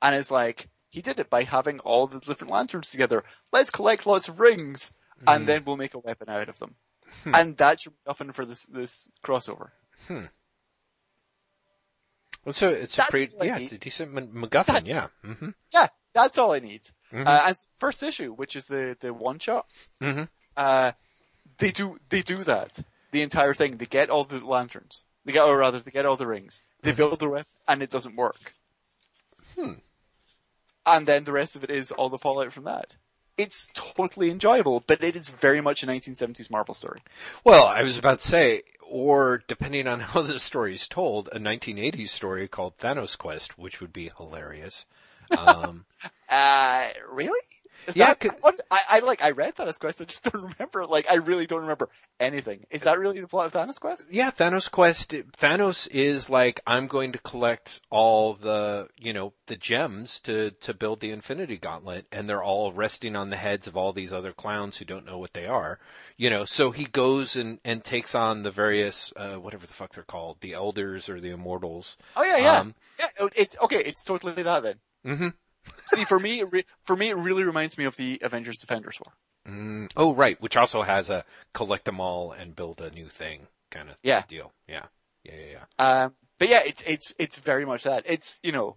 And 0.03 0.15
is 0.16 0.31
like, 0.31 0.69
he 0.91 1.01
did 1.01 1.19
it 1.19 1.31
by 1.31 1.45
having 1.45 1.81
all 1.81 2.07
the 2.07 2.20
different 2.20 2.53
lanterns 2.53 2.91
together. 2.91 3.24
Let's 3.53 3.70
collect 3.70 4.07
lots 4.07 4.28
of 4.28 4.41
rings, 4.41 4.93
Hmm. 5.20 5.28
and 5.28 5.47
then 5.47 5.65
we'll 5.65 5.78
make 5.78 5.95
a 5.95 5.99
weapon 5.99 6.28
out 6.28 6.51
of 6.51 6.59
them. 6.59 6.74
And 7.24 7.57
that's 7.57 7.87
your 7.87 7.95
MacGuffin 8.07 8.35
for 8.35 8.45
this, 8.45 8.66
this 8.66 9.11
crossover. 9.24 9.70
Well, 12.45 12.53
so 12.53 12.69
it's 12.69 12.99
a 12.99 13.03
pretty, 13.09 13.35
yeah, 13.43 13.57
a 13.57 13.69
decent 13.78 14.12
MacGuffin, 14.15 14.87
yeah. 14.87 15.07
Mm-hmm. 15.24 15.51
Yeah, 15.73 15.89
that's 16.15 16.37
all 16.39 16.53
I 16.53 16.59
need. 16.59 16.83
Mhm. 17.12 17.27
Uh, 17.27 17.43
and 17.47 17.57
first 17.78 18.03
issue, 18.03 18.33
which 18.33 18.57
is 18.57 18.66
the, 18.66 18.97
the 19.01 19.12
one 19.15 19.39
shot, 19.39 19.66
Mm-hmm. 20.01 20.24
uh, 20.57 20.93
they 21.59 21.70
do, 21.70 21.99
they 22.09 22.23
do 22.23 22.43
that. 22.45 22.78
The 23.12 23.23
entire 23.23 23.55
thing. 23.55 23.77
They 23.78 23.87
get 23.87 24.11
all 24.11 24.24
the 24.24 24.41
lanterns. 24.41 25.05
They 25.24 25.33
get, 25.33 25.45
or 25.45 25.57
rather, 25.59 25.78
they 25.78 25.91
get 25.91 26.05
all 26.07 26.16
the 26.16 26.27
rings. 26.27 26.62
They 26.83 26.93
build 26.93 27.19
the 27.20 27.28
weapon, 27.28 27.47
and 27.66 27.83
it 27.83 27.91
doesn't 27.91 28.16
work. 28.16 28.55
Hmm. 29.59 29.74
And 30.85 31.07
then 31.07 31.24
the 31.24 31.33
rest 31.33 31.57
of 31.57 31.65
it 31.65 31.70
is 31.70 31.91
all 31.93 32.09
the 32.09 32.19
fallout 32.19 32.53
from 32.53 32.65
that. 32.65 32.97
It's 33.37 33.69
totally 33.74 34.31
enjoyable, 34.31 34.83
but 34.87 35.03
it 35.03 35.16
is 35.16 35.28
very 35.28 35.61
much 35.61 35.83
a 35.83 35.87
1970s 35.87 36.51
Marvel 36.51 36.74
story. 36.74 37.01
Well, 37.45 37.66
I 37.66 37.83
was 37.83 37.99
about 37.99 38.20
to 38.20 38.28
say, 38.28 38.62
or 38.83 39.43
depending 39.49 39.87
on 39.87 40.01
how 40.12 40.23
the 40.23 40.39
story 40.41 40.74
is 40.74 40.87
told, 40.89 41.28
a 41.33 41.39
1980s 41.39 42.09
story 42.11 42.49
called 42.49 42.78
Thanos 42.78 43.16
Quest, 43.19 43.59
which 43.59 43.81
would 43.81 43.93
be 43.93 44.11
hilarious. 44.16 44.87
Um, 45.36 45.85
Uh, 46.28 46.89
really? 47.12 47.39
Is 47.86 47.94
Yeah, 47.94 48.15
what, 48.40 48.61
I, 48.69 48.81
I 48.89 48.98
like, 49.01 49.23
I 49.23 49.31
read 49.31 49.55
Thanos 49.55 49.78
Quest, 49.78 50.01
I 50.01 50.05
just 50.07 50.24
don't 50.24 50.43
remember, 50.59 50.85
like, 50.86 51.09
I 51.09 51.16
really 51.16 51.47
don't 51.47 51.61
remember 51.61 51.89
anything. 52.19 52.66
Is 52.70 52.82
that 52.82 52.98
really 52.98 53.20
the 53.20 53.28
plot 53.28 53.47
of 53.47 53.53
Thanos 53.53 53.78
Quest? 53.78 54.09
yeah, 54.11 54.32
Thanos 54.32 54.69
Quest, 54.69 55.11
Thanos 55.11 55.86
is 55.93 56.28
like, 56.28 56.61
I'm 56.66 56.89
going 56.89 57.12
to 57.12 57.20
collect 57.20 57.81
all 57.90 58.35
the, 58.35 58.89
you 58.98 59.12
know, 59.12 59.35
the 59.47 59.57
gems 59.57 60.19
to, 60.23 60.51
to 60.51 60.74
build 60.74 60.98
the 60.98 61.12
Infinity 61.12 61.59
Gauntlet, 61.59 62.07
and 62.11 62.28
they're 62.28 62.43
all 62.43 62.73
resting 62.73 63.15
on 63.15 63.31
the 63.31 63.36
heads 63.36 63.69
of 63.69 63.77
all 63.77 63.93
these 63.93 64.12
other 64.12 64.32
clowns 64.32 64.78
who 64.78 64.85
don't 64.85 65.07
know 65.07 65.19
what 65.19 65.35
they 65.35 65.47
are. 65.47 65.78
You 66.16 66.28
know, 66.28 66.44
so 66.44 66.73
he 66.73 66.86
goes 66.86 67.36
and, 67.36 67.61
and 67.65 67.85
takes 67.85 68.16
on 68.16 68.43
the 68.43 68.51
various, 68.51 69.12
uh, 69.15 69.36
whatever 69.36 69.66
the 69.66 69.73
fuck 69.73 69.93
they're 69.94 70.03
called, 70.03 70.40
the 70.40 70.55
Elders 70.55 71.09
or 71.09 71.20
the 71.20 71.31
Immortals. 71.31 71.97
Oh 72.16 72.24
yeah, 72.24 72.39
yeah. 72.39 72.59
Um, 72.59 72.74
yeah, 72.98 73.09
oh, 73.20 73.31
it's, 73.36 73.57
okay, 73.62 73.82
it's 73.85 74.03
totally 74.03 74.43
that 74.43 74.65
then. 74.65 74.77
Mhm. 75.07 75.35
See, 75.87 76.05
for 76.05 76.19
me, 76.19 76.41
it 76.41 76.49
re- 76.53 76.65
for 76.85 76.97
me, 76.97 77.09
it 77.09 77.16
really 77.16 77.45
reminds 77.45 77.78
me 77.78 77.85
of 77.85 77.97
the 77.97 78.19
Avengers 78.23 78.59
Defenders 78.59 78.99
War. 79.05 79.15
Mm, 79.47 79.91
oh, 79.97 80.12
right, 80.15 80.41
which 80.41 80.57
also 80.57 80.83
has 80.83 81.09
a 81.11 81.24
collect 81.53 81.85
them 81.85 82.01
all 82.01 82.33
and 82.33 82.57
build 82.57 82.81
a 82.81 82.91
new 82.91 83.09
thing 83.09 83.47
kind 83.70 83.89
of 83.91 83.97
Yeah. 84.03 84.24
deal. 84.28 84.53
Yeah. 84.69 84.87
Yeah, 85.23 85.35
yeah, 85.35 85.59
yeah. 85.78 86.03
Um, 86.05 86.15
but 86.39 86.49
yeah, 86.49 86.62
it's, 86.65 86.83
it's, 86.87 87.15
it's 87.19 87.39
very 87.39 87.65
much 87.65 87.85
that. 87.85 88.03
It's, 88.07 88.41
you 88.43 88.53
know, 88.53 88.77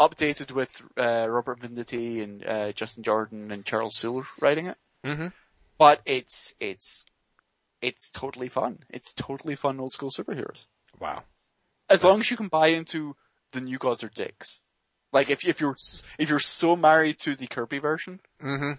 updated 0.00 0.52
with, 0.52 0.82
uh, 0.96 1.26
Robert 1.28 1.60
Venditti 1.60 2.22
and, 2.22 2.44
uh, 2.46 2.72
Justin 2.72 3.02
Jordan 3.02 3.50
and 3.50 3.64
Charles 3.64 3.96
Soule 3.96 4.24
writing 4.40 4.66
it. 4.66 4.76
Mm-hmm. 5.04 5.28
But 5.78 6.00
it's, 6.04 6.54
it's, 6.60 7.04
it's 7.80 8.10
totally 8.10 8.48
fun. 8.48 8.80
It's 8.90 9.14
totally 9.14 9.56
fun 9.56 9.78
old 9.80 9.92
school 9.92 10.10
superheroes. 10.10 10.66
Wow. 10.98 11.22
As 11.88 12.04
long 12.04 12.20
as 12.20 12.30
you 12.30 12.36
can 12.36 12.48
buy 12.48 12.68
into 12.68 13.16
the 13.52 13.60
new 13.60 13.78
gods 13.78 14.02
are 14.02 14.10
dicks. 14.10 14.62
Like 15.12 15.30
if 15.30 15.44
if 15.46 15.60
you're 15.60 15.76
if 16.18 16.28
you're 16.28 16.38
so 16.38 16.76
married 16.76 17.18
to 17.20 17.34
the 17.34 17.46
Kirby 17.46 17.78
version, 17.78 18.20
Mm-hmm. 18.42 18.72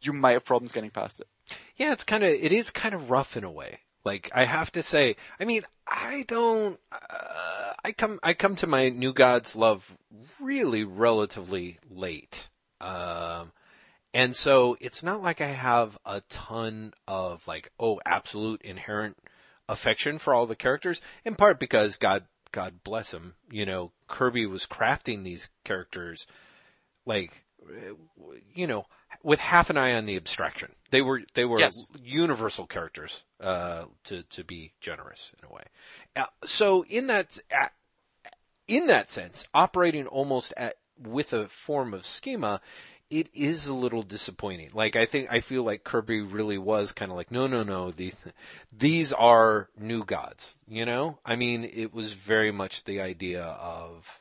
you 0.00 0.12
might 0.12 0.32
have 0.32 0.44
problems 0.44 0.72
getting 0.72 0.90
past 0.90 1.20
it. 1.20 1.28
Yeah, 1.76 1.92
it's 1.92 2.04
kind 2.04 2.24
of, 2.24 2.30
it 2.30 2.50
is 2.52 2.70
kind 2.70 2.94
of 2.94 3.10
rough 3.10 3.36
in 3.36 3.44
a 3.44 3.50
way. 3.50 3.80
Like, 4.04 4.30
I 4.34 4.44
have 4.44 4.70
to 4.72 4.82
say, 4.82 5.16
I 5.40 5.44
mean, 5.44 5.62
I 5.86 6.24
don't, 6.28 6.78
uh, 6.92 7.72
I 7.84 7.92
come, 7.92 8.18
I 8.22 8.34
come 8.34 8.56
to 8.56 8.66
my 8.66 8.88
New 8.88 9.12
Gods 9.12 9.54
love 9.56 9.98
really 10.40 10.84
relatively 10.84 11.78
late. 11.90 12.48
Um, 12.80 13.52
and 14.14 14.34
so 14.36 14.76
it's 14.80 15.02
not 15.02 15.22
like 15.22 15.40
I 15.40 15.48
have 15.48 15.98
a 16.04 16.20
ton 16.28 16.94
of 17.06 17.46
like, 17.46 17.70
oh, 17.78 18.00
absolute 18.06 18.62
inherent 18.62 19.18
affection 19.68 20.18
for 20.18 20.34
all 20.34 20.46
the 20.46 20.56
characters, 20.56 21.00
in 21.24 21.34
part 21.34 21.58
because 21.60 21.96
God, 21.96 22.24
God 22.52 22.82
bless 22.84 23.12
him, 23.12 23.34
you 23.50 23.66
know, 23.66 23.92
Kirby 24.08 24.46
was 24.46 24.66
crafting 24.66 25.24
these 25.24 25.48
characters 25.64 26.26
like, 27.04 27.44
you 28.54 28.66
know, 28.66 28.86
with 29.22 29.40
half 29.40 29.70
an 29.70 29.76
eye 29.76 29.94
on 29.94 30.06
the 30.06 30.16
abstraction. 30.16 30.72
They 30.90 31.02
were, 31.02 31.22
they 31.34 31.44
were 31.44 31.60
Yes. 31.60 31.74
universal 32.02 32.66
characters, 32.66 33.24
uh, 33.40 33.84
to, 34.04 34.22
to 34.22 34.44
be 34.44 34.72
generous 34.80 35.32
in 35.38 35.48
a 35.48 35.52
way. 35.52 35.64
Uh, 36.14 36.26
so 36.44 36.84
in 36.88 37.08
that, 37.08 37.38
uh, 37.54 37.68
in 38.68 38.86
that 38.86 39.10
sense, 39.10 39.46
operating 39.52 40.06
almost 40.06 40.52
at, 40.56 40.76
with 40.98 41.32
a 41.32 41.48
form 41.48 41.92
of 41.92 42.06
schema, 42.06 42.60
it 43.10 43.28
is 43.34 43.68
a 43.68 43.74
little 43.74 44.02
disappointing. 44.02 44.70
Like 44.74 44.96
I 44.96 45.06
think 45.06 45.32
I 45.32 45.40
feel 45.40 45.62
like 45.62 45.84
Kirby 45.84 46.20
really 46.20 46.58
was 46.58 46.92
kind 46.92 47.10
of 47.10 47.16
like, 47.16 47.30
no, 47.30 47.46
no, 47.46 47.62
no, 47.62 47.90
these 47.90 48.16
these 48.76 49.12
are 49.12 49.68
new 49.78 50.04
gods. 50.04 50.56
You 50.66 50.84
know, 50.84 51.18
I 51.24 51.36
mean, 51.36 51.64
it 51.64 51.94
was 51.94 52.14
very 52.14 52.50
much 52.50 52.84
the 52.84 53.00
idea 53.00 53.42
of, 53.42 54.20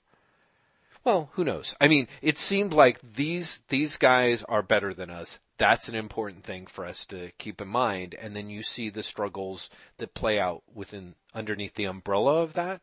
well, 1.04 1.30
who 1.34 1.44
knows? 1.44 1.76
I 1.82 1.88
mean, 1.88 2.08
it 2.22 2.38
seemed 2.38 2.74
like 2.74 3.00
these 3.02 3.62
these 3.70 3.98
guys 3.98 4.44
are 4.44 4.62
better 4.62 4.94
than 4.94 5.10
us. 5.10 5.40
That's 5.58 5.88
an 5.88 5.96
important 5.96 6.44
thing 6.44 6.68
for 6.68 6.86
us 6.86 7.06
to 7.08 7.32
keep 7.38 7.62
in 7.62 7.70
mind. 7.70 8.14
And 8.16 8.36
then 8.36 8.50
you 8.50 8.62
see 8.62 8.90
the 8.90 9.04
struggles 9.04 9.70
that 9.98 10.14
play 10.14 10.38
out 10.38 10.64
within 10.74 11.16
underneath 11.34 11.76
the 11.76 11.86
umbrella 11.86 12.42
of 12.42 12.54
that. 12.54 12.82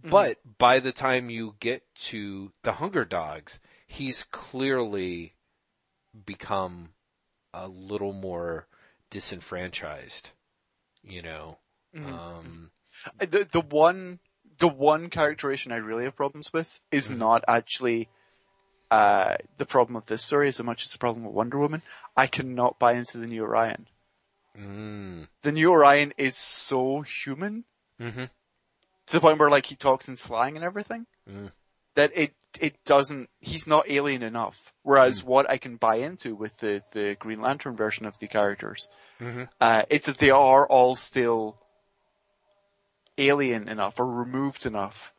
Mm-hmm. 0.00 0.10
But 0.10 0.38
by 0.56 0.78
the 0.78 0.92
time 0.92 1.30
you 1.30 1.56
get 1.58 1.82
to 2.06 2.52
the 2.62 2.74
Hunger 2.74 3.04
Dogs, 3.04 3.58
he's 3.86 4.22
clearly 4.22 5.34
become 6.26 6.94
a 7.54 7.68
little 7.68 8.12
more 8.12 8.66
disenfranchised. 9.10 10.30
You 11.02 11.22
know, 11.22 11.58
um, 11.94 12.70
Uh, 13.20 13.26
The 13.26 13.44
the 13.44 13.60
one 13.60 14.20
the 14.58 14.68
one 14.68 15.08
characterization 15.10 15.72
I 15.72 15.76
really 15.76 16.04
have 16.04 16.14
problems 16.14 16.52
with 16.52 16.78
is 16.90 17.10
not 17.10 17.42
actually 17.48 18.08
uh, 18.90 19.36
the 19.56 19.64
problem 19.66 19.96
of 19.96 20.06
this 20.06 20.22
story 20.22 20.48
as 20.48 20.62
much 20.62 20.84
as 20.84 20.90
the 20.90 20.98
problem 20.98 21.24
with 21.24 21.34
Wonder 21.34 21.58
Woman. 21.58 21.82
I 22.16 22.26
cannot 22.26 22.78
buy 22.78 22.92
into 22.92 23.16
the 23.18 23.26
new 23.26 23.42
Orion. 23.42 23.88
mm, 24.56 25.28
The 25.40 25.52
new 25.52 25.70
Orion 25.72 26.12
is 26.18 26.36
so 26.36 27.00
human 27.00 27.64
Mhm. 27.98 28.28
to 29.06 29.12
the 29.12 29.20
point 29.20 29.38
where 29.38 29.50
like 29.50 29.66
he 29.66 29.76
talks 29.76 30.08
in 30.08 30.16
slang 30.16 30.56
and 30.56 30.64
everything. 30.64 31.06
Mm. 31.28 31.52
That 31.94 32.10
it 32.14 32.34
it 32.60 32.84
doesn't. 32.84 33.28
He's 33.40 33.66
not 33.66 33.88
alien 33.90 34.22
enough. 34.22 34.72
Whereas 34.82 35.24
what 35.24 35.48
I 35.50 35.56
can 35.58 35.76
buy 35.76 35.96
into 35.96 36.34
with 36.34 36.58
the 36.58 36.82
the 36.92 37.16
Green 37.18 37.40
Lantern 37.40 37.76
version 37.76 38.06
of 38.06 38.18
the 38.18 38.28
characters, 38.28 38.88
Mhm. 39.20 39.48
uh, 39.60 39.84
it's 39.90 40.06
that 40.06 40.18
they 40.18 40.30
are 40.30 40.66
all 40.66 40.96
still 40.96 41.58
alien 43.18 43.68
enough 43.68 43.98
or 44.00 44.06
removed 44.06 44.64
enough 44.66 45.12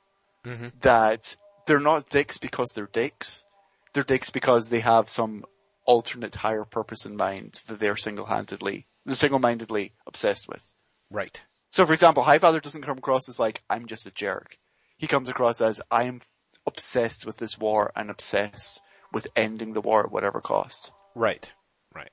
Mhm. 0.43 0.79
that 0.81 1.35
they're 1.65 1.79
not 1.79 2.09
dicks 2.09 2.37
because 2.37 2.69
they're 2.71 2.87
dicks. 2.87 3.45
They're 3.93 4.03
dicks 4.03 4.29
because 4.29 4.69
they 4.69 4.79
have 4.79 5.09
some 5.09 5.45
alternate 5.85 6.35
higher 6.35 6.65
purpose 6.65 7.05
in 7.05 7.15
mind 7.15 7.61
that 7.67 7.79
they're 7.79 7.95
single-handedly, 7.97 8.87
single-mindedly 9.07 9.93
obsessed 10.07 10.47
with. 10.47 10.73
Right. 11.09 11.41
So, 11.69 11.85
for 11.85 11.93
example, 11.93 12.23
Highfather 12.23 12.61
doesn't 12.61 12.83
come 12.83 12.97
across 12.97 13.29
as 13.29 13.39
like, 13.39 13.61
I'm 13.69 13.85
just 13.85 14.05
a 14.05 14.11
jerk. 14.11 14.57
He 14.97 15.07
comes 15.07 15.29
across 15.29 15.61
as, 15.61 15.81
I 15.91 16.03
am 16.03 16.19
obsessed 16.65 17.25
with 17.25 17.37
this 17.37 17.57
war 17.57 17.91
and 17.95 18.09
obsessed 18.09 18.81
with 19.11 19.27
ending 19.35 19.73
the 19.73 19.81
war 19.81 20.05
at 20.05 20.11
whatever 20.11 20.41
cost. 20.41 20.91
Right. 21.15 21.51
Right. 21.93 22.11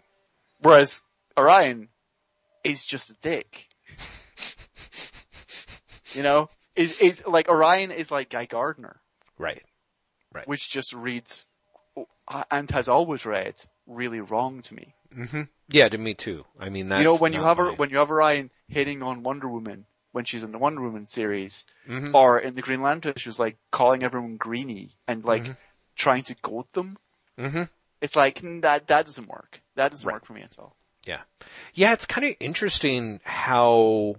Whereas 0.60 1.02
Orion 1.38 1.88
is 2.64 2.84
just 2.84 3.10
a 3.10 3.14
dick. 3.14 3.68
you 6.14 6.22
know? 6.22 6.48
Is, 6.76 6.98
is, 7.00 7.22
like, 7.26 7.48
Orion 7.48 7.90
is 7.90 8.10
like 8.10 8.30
Guy 8.30 8.46
Gardner, 8.46 9.00
Right. 9.38 9.62
Right. 10.32 10.46
Which 10.46 10.70
just 10.70 10.92
reads, 10.92 11.46
and 12.50 12.70
has 12.70 12.88
always 12.88 13.26
read, 13.26 13.54
really 13.86 14.20
wrong 14.20 14.62
to 14.62 14.74
me. 14.74 14.94
hmm 15.12 15.42
Yeah, 15.68 15.88
to 15.88 15.98
me 15.98 16.14
too. 16.14 16.44
I 16.58 16.68
mean, 16.68 16.88
that's 16.88 17.00
you 17.00 17.04
know, 17.04 17.16
when 17.16 17.32
you 17.32 17.42
have 17.42 17.56
her, 17.56 17.66
my- 17.70 17.74
when 17.74 17.90
you 17.90 17.98
have 17.98 18.10
Orion 18.10 18.50
hitting 18.68 19.02
on 19.02 19.24
Wonder 19.24 19.48
Woman 19.48 19.86
when 20.12 20.24
she's 20.24 20.42
in 20.42 20.52
the 20.52 20.58
Wonder 20.58 20.82
Woman 20.82 21.06
series, 21.06 21.64
Mhm. 21.88 22.14
or 22.14 22.38
in 22.38 22.54
the 22.54 22.62
Green 22.62 22.82
Lantern 22.82 23.12
issues, 23.16 23.38
like 23.38 23.56
calling 23.70 24.02
everyone 24.02 24.36
greeny 24.36 24.96
and 25.06 25.24
like 25.24 25.42
Mm-hmm. 25.44 25.52
trying 25.96 26.24
to 26.24 26.34
goad 26.42 26.66
them. 26.72 26.98
Mhm. 27.38 27.68
It's 28.00 28.16
like 28.16 28.40
mm, 28.40 28.62
that. 28.62 28.86
That 28.88 29.06
doesn't 29.06 29.28
work. 29.28 29.62
That 29.76 29.90
doesn't 29.90 30.06
Right. 30.06 30.14
work 30.14 30.24
for 30.26 30.32
me 30.32 30.42
at 30.42 30.58
all. 30.58 30.76
Yeah. 31.06 31.22
Yeah, 31.74 31.92
it's 31.92 32.06
kind 32.06 32.26
of 32.26 32.34
interesting 32.40 33.20
how 33.24 34.16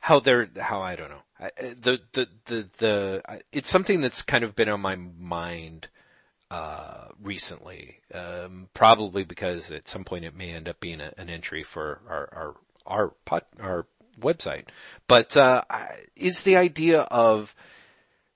how 0.00 0.20
they're 0.20 0.48
how 0.58 0.80
I 0.82 0.96
don't 0.96 1.10
know. 1.10 1.22
I- 1.38 1.50
The 1.58 2.00
the 2.12 2.28
the 2.46 2.68
the 2.78 3.42
it's 3.52 3.68
something 3.70 4.00
that's 4.00 4.22
kind 4.22 4.44
of 4.44 4.54
been 4.56 4.68
on 4.68 4.80
my 4.80 4.96
mind 4.96 5.88
uh 6.50 7.08
recently. 7.22 8.00
Um 8.12 8.68
probably 8.74 9.24
because 9.24 9.70
at 9.70 9.88
some 9.88 10.04
point 10.04 10.24
it 10.24 10.34
may 10.34 10.50
end 10.50 10.68
up 10.68 10.80
being 10.80 11.00
a, 11.00 11.12
an 11.16 11.28
entry 11.30 11.62
for 11.62 12.00
our 12.08 12.28
our 12.32 12.56
our 12.86 13.08
pod, 13.24 13.44
our 13.60 13.86
website. 14.20 14.66
But 15.06 15.36
uh 15.36 15.62
is 16.16 16.42
the 16.42 16.56
idea 16.56 17.02
of 17.02 17.54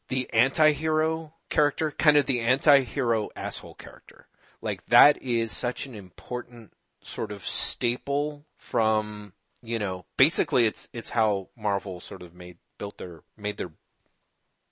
the 0.09 0.29
anti-hero 0.33 1.33
character, 1.49 1.91
kind 1.91 2.17
of 2.17 2.27
the 2.27 2.41
anti-hero 2.41 3.31
asshole 3.37 3.75
character. 3.75 4.27
Like 4.61 4.87
that 4.87 5.21
is 5.23 5.53
such 5.53 5.87
an 5.87 5.95
important 5.95 6.73
sort 7.03 7.31
of 7.31 7.47
staple 7.47 8.45
from, 8.57 9.35
you 9.63 9.79
know, 9.79 10.05
basically 10.17 10.67
it's 10.67 10.89
it's 10.93 11.11
how 11.11 11.49
Marvel 11.57 12.01
sort 12.01 12.23
of 12.23 12.35
made 12.35 12.59
built 12.79 12.99
their 12.99 13.23
made 13.37 13.57
their 13.57 13.73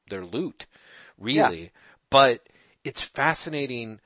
their 0.09 0.25
loot, 0.25 0.67
really. 1.19 1.73
But 2.11 2.49
it's 2.85 3.01
fascinating 3.01 4.01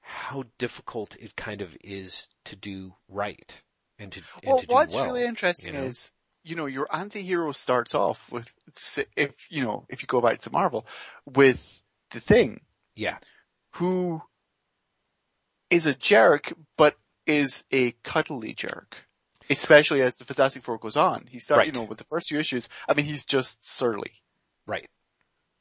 how 0.00 0.44
difficult 0.58 1.16
it 1.16 1.34
kind 1.36 1.62
of 1.62 1.76
is 1.82 2.28
to 2.44 2.54
do 2.56 2.94
right 3.08 3.62
and 3.98 4.12
to 4.12 4.20
and 4.42 4.48
Well, 4.52 4.60
to 4.60 4.66
do 4.66 4.72
what's 4.74 4.94
well, 4.94 5.06
really 5.06 5.24
interesting 5.24 5.74
you 5.74 5.80
know? 5.80 5.86
is, 5.86 6.12
you 6.44 6.54
know, 6.54 6.66
your 6.66 6.86
anti-hero 6.92 7.52
starts 7.52 7.94
off 7.94 8.30
with, 8.30 8.54
if, 9.16 9.32
you 9.50 9.64
know, 9.64 9.86
if 9.88 10.02
you 10.02 10.06
go 10.06 10.20
back 10.20 10.40
to 10.40 10.52
Marvel, 10.52 10.86
with 11.24 11.82
the 12.10 12.20
thing, 12.20 12.60
yeah, 12.94 13.16
who 13.74 14.22
is 15.70 15.86
a 15.86 15.94
jerk, 15.94 16.52
but 16.76 16.96
is 17.26 17.64
a 17.72 17.92
cuddly 18.04 18.54
jerk. 18.54 19.06
Especially 19.50 20.00
as 20.00 20.16
the 20.16 20.24
Fantastic 20.24 20.62
Four 20.62 20.78
goes 20.78 20.96
on. 20.96 21.26
He 21.30 21.38
starts, 21.38 21.66
you 21.66 21.72
know, 21.72 21.82
with 21.82 21.98
the 21.98 22.04
first 22.04 22.28
few 22.28 22.38
issues, 22.38 22.68
I 22.88 22.94
mean, 22.94 23.04
he's 23.06 23.24
just 23.26 23.58
surly. 23.66 24.22
right, 24.66 24.88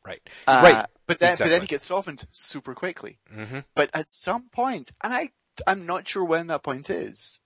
right, 0.06 0.22
Uh, 0.48 0.62
right. 0.64 0.86
But 1.06 1.20
then, 1.20 1.36
but 1.38 1.50
then 1.50 1.62
he 1.62 1.68
gets 1.68 1.86
softened 1.86 2.26
super 2.32 2.74
quickly. 2.76 3.20
hmm 3.30 3.60
But 3.76 3.90
at 3.94 4.10
some 4.10 4.50
point, 4.50 4.92
and 5.02 5.14
I, 5.14 5.30
I'm 5.68 5.86
not 5.86 6.08
sure 6.08 6.24
when 6.24 6.48
that 6.48 6.64
point 6.64 6.90
is, 6.90 7.42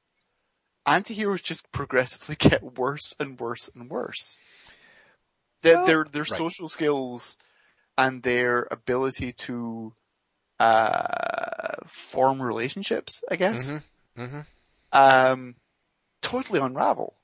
anti-heroes 0.88 1.42
just 1.42 1.72
progressively 1.72 2.36
get 2.40 2.78
worse 2.78 3.16
and 3.20 3.40
worse 3.40 3.70
and 3.76 3.90
worse. 3.90 4.38
Their, 5.62 5.76
Well, 5.76 5.86
their, 5.86 6.04
their 6.06 6.22
right. 6.24 6.38
social 6.38 6.68
skills 6.68 7.38
and 7.98 8.24
their 8.24 8.68
ability 8.72 9.34
to, 9.34 9.94
uh, 10.60 11.86
form 11.86 12.42
relationships, 12.42 13.24
I 13.30 13.36
guess, 13.36 13.72
hmm 13.72 13.78
hmm 14.16 14.40
um, 14.92 15.56
totally 16.22 16.60
unravel. 16.60 17.16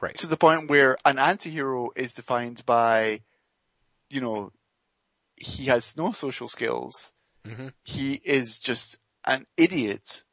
Right. 0.00 0.16
To 0.18 0.26
the 0.26 0.36
point 0.36 0.68
where 0.68 0.98
an 1.04 1.18
anti-hero 1.18 1.90
is 1.96 2.12
defined 2.12 2.66
by, 2.66 3.22
you 4.10 4.20
know, 4.20 4.52
he 5.36 5.66
has 5.66 5.96
no 5.96 6.12
social 6.12 6.48
skills. 6.48 7.12
hmm 7.46 7.68
He 7.84 8.20
is 8.24 8.58
just 8.58 8.98
an 9.24 9.44
idiot 9.56 10.24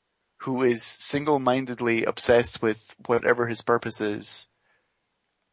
who 0.43 0.61
is 0.61 0.83
single-mindedly 0.83 2.03
obsessed 2.03 2.61
with 2.61 2.95
whatever 3.05 3.47
his 3.47 3.61
purpose 3.61 4.01
is. 4.01 4.47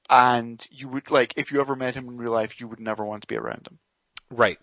And 0.08 0.66
you 0.70 0.88
would, 0.88 1.12
like, 1.12 1.32
if 1.36 1.52
you 1.52 1.60
ever 1.60 1.76
met 1.76 1.94
him 1.94 2.08
in 2.08 2.16
real 2.16 2.32
life, 2.32 2.60
you 2.60 2.66
would 2.66 2.80
never 2.80 3.04
want 3.04 3.22
to 3.22 3.28
be 3.28 3.36
around 3.36 3.68
him. 3.68 3.78
Right. 4.30 4.58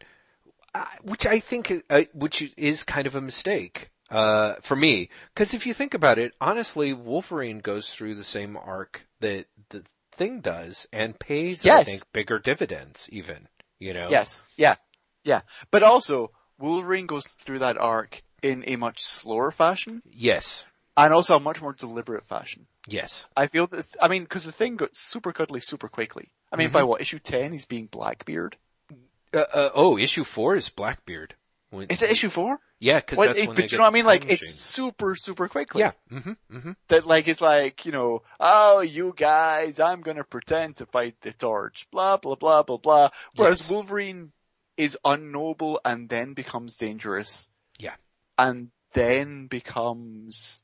Uh, 0.75 0.85
which 1.01 1.25
I 1.25 1.39
think, 1.39 1.71
uh, 1.89 2.03
which 2.13 2.53
is 2.57 2.83
kind 2.83 3.07
of 3.07 3.15
a 3.15 3.21
mistake, 3.21 3.91
uh, 4.09 4.55
for 4.61 4.75
me. 4.75 5.09
Cause 5.33 5.53
if 5.53 5.65
you 5.65 5.73
think 5.73 5.93
about 5.93 6.19
it, 6.19 6.33
honestly, 6.41 6.91
Wolverine 6.91 7.59
goes 7.59 7.89
through 7.91 8.15
the 8.15 8.25
same 8.25 8.57
arc 8.57 9.07
that 9.21 9.45
the 9.69 9.85
thing 10.11 10.41
does 10.41 10.87
and 10.91 11.17
pays, 11.17 11.65
I 11.65 11.83
think, 11.83 12.03
bigger 12.11 12.37
dividends 12.37 13.07
even, 13.13 13.47
you 13.79 13.93
know? 13.93 14.09
Yes. 14.09 14.43
Yeah. 14.57 14.75
Yeah. 15.23 15.41
But 15.71 15.83
also, 15.83 16.31
Wolverine 16.59 17.05
goes 17.05 17.27
through 17.27 17.59
that 17.59 17.77
arc 17.77 18.23
in 18.43 18.63
a 18.67 18.75
much 18.75 19.03
slower 19.03 19.51
fashion 19.51 20.01
Yes. 20.09 20.65
and 20.95 21.13
also 21.13 21.35
a 21.35 21.39
much 21.39 21.61
more 21.61 21.73
deliberate 21.73 22.25
fashion. 22.25 22.67
Yes. 22.87 23.25
I 23.35 23.47
feel 23.47 23.67
that, 23.67 23.85
I 24.01 24.07
mean, 24.07 24.25
cause 24.25 24.45
the 24.45 24.51
thing 24.51 24.75
got 24.77 24.95
super 24.95 25.33
cuddly 25.33 25.59
super 25.59 25.87
quickly. 25.87 26.31
I 26.51 26.55
mean, 26.55 26.71
by 26.71 26.83
what, 26.83 27.01
issue 27.01 27.19
10 27.19 27.51
he's 27.51 27.65
being 27.65 27.87
Blackbeard? 27.87 28.57
Uh, 29.33 29.43
uh, 29.53 29.69
oh, 29.75 29.97
issue 29.97 30.23
four 30.23 30.55
is 30.55 30.69
Blackbeard. 30.69 31.35
When, 31.69 31.87
Is 31.89 32.01
it 32.01 32.09
issue 32.11 32.29
4? 32.29 32.59
Yeah, 32.79 33.01
cause 33.01 33.17
that's 33.19 33.37
it- 33.39 33.47
when 33.49 33.55
but 33.57 33.69
you 33.71 33.77
know 33.77 33.83
what 33.83 33.89
I 33.89 33.93
mean? 33.93 34.05
Like, 34.05 34.21
time 34.21 34.29
it's 34.29 34.55
super, 34.55 35.15
super 35.17 35.49
quickly. 35.49 35.81
Yeah. 35.81 35.91
hmm 36.09 36.31
hmm 36.49 36.71
That 36.87 37.05
like, 37.05 37.27
it's 37.27 37.41
like, 37.41 37.85
you 37.85 37.91
know, 37.91 38.21
oh, 38.39 38.79
you 38.79 39.13
guys, 39.17 39.77
I'm 39.81 39.99
gonna 40.01 40.23
pretend 40.23 40.77
to 40.77 40.85
fight 40.85 41.15
the 41.21 41.33
torch, 41.33 41.87
blah, 41.91 42.15
blah, 42.15 42.35
blah, 42.35 42.63
blah, 42.63 42.77
blah. 42.77 43.09
Whereas 43.35 43.59
Yes. 43.61 43.69
Wolverine 43.69 44.31
is 44.77 44.97
unknown 45.03 45.55
and 45.83 46.07
then 46.07 46.33
becomes 46.33 46.77
dangerous 46.77 47.49
Yeah. 47.79 47.95
And 48.37 48.69
then 48.93 49.47
becomes 49.47 50.61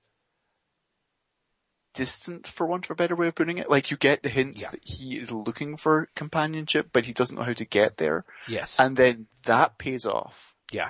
distant 1.93 2.47
for 2.47 2.65
want 2.65 2.85
of 2.85 2.91
a 2.91 2.95
better 2.95 3.15
way 3.15 3.27
of 3.27 3.35
putting 3.35 3.59
it. 3.59 3.69
Like 3.69 3.91
you 3.91 3.97
get 3.97 4.23
the 4.23 4.29
hints 4.29 4.63
Yeah. 4.63 4.69
that 4.71 4.83
he 4.83 5.17
is 5.19 5.31
looking 5.31 5.77
for 5.77 6.07
companionship, 6.15 6.89
but 6.91 7.05
he 7.05 7.13
doesn't 7.13 7.37
know 7.37 7.43
how 7.43 7.53
to 7.53 7.65
get 7.65 7.97
there. 7.97 8.25
Yes. 8.47 8.77
And 8.79 8.97
then 8.97 9.27
that 9.43 9.77
pays 9.77 10.05
off. 10.05 10.55
yeah. 10.71 10.89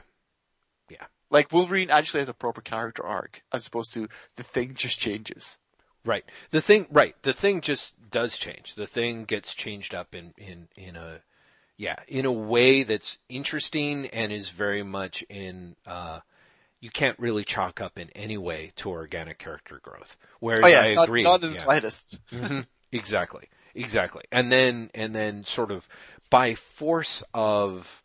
Yeah. 0.90 1.06
Like 1.30 1.52
Wolverine 1.52 1.90
actually 1.90 2.20
has 2.22 2.30
a 2.30 2.34
proper 2.34 2.62
character 2.62 3.04
arc 3.06 3.42
as 3.52 3.66
opposed 3.68 3.94
to 3.96 4.08
the 4.36 4.44
thing 4.44 4.76
just 4.76 5.00
changes. 5.00 5.58
Right. 6.06 6.24
The 6.52 6.62
thing, 6.62 6.88
right. 6.92 7.16
The 7.24 7.34
thing 7.34 7.62
just 7.62 7.96
does 8.12 8.38
change. 8.38 8.76
The 8.76 8.88
thing 8.88 9.24
gets 9.26 9.54
changed 9.54 9.96
up 9.96 10.14
in, 10.14 10.34
in, 10.38 10.68
in 10.76 10.96
a, 10.96 11.22
yeah, 11.78 11.96
in 12.08 12.26
a 12.26 12.32
way 12.32 12.84
that's 12.84 13.18
interesting 13.30 14.08
and 14.08 14.32
is 14.32 14.50
very 14.50 14.84
much 14.84 15.24
in, 15.30 15.76
uh, 15.88 16.20
you 16.84 16.90
can't 16.90 17.18
really 17.18 17.46
chalk 17.46 17.80
up 17.80 17.98
in 17.98 18.10
any 18.10 18.38
way 18.38 18.74
to 18.76 18.90
organic 18.90 19.40
character 19.40 19.80
growth. 19.82 20.18
Whereas 20.42 20.66
I 20.66 20.94
not, 20.96 21.08
agree. 21.08 21.24
not 21.24 21.42
in 21.42 21.52
the 21.52 21.56
yeah. 21.56 21.62
slightest. 21.62 22.20
Mhm. 22.32 22.68
Exactly. 22.92 23.50
Exactly. 23.74 24.22
And 24.32 24.52
then, 24.52 24.92
and 24.94 25.16
then 25.16 25.46
sort 25.46 25.72
of 25.72 25.88
by 26.30 26.54
force 26.54 27.24
of 27.34 28.04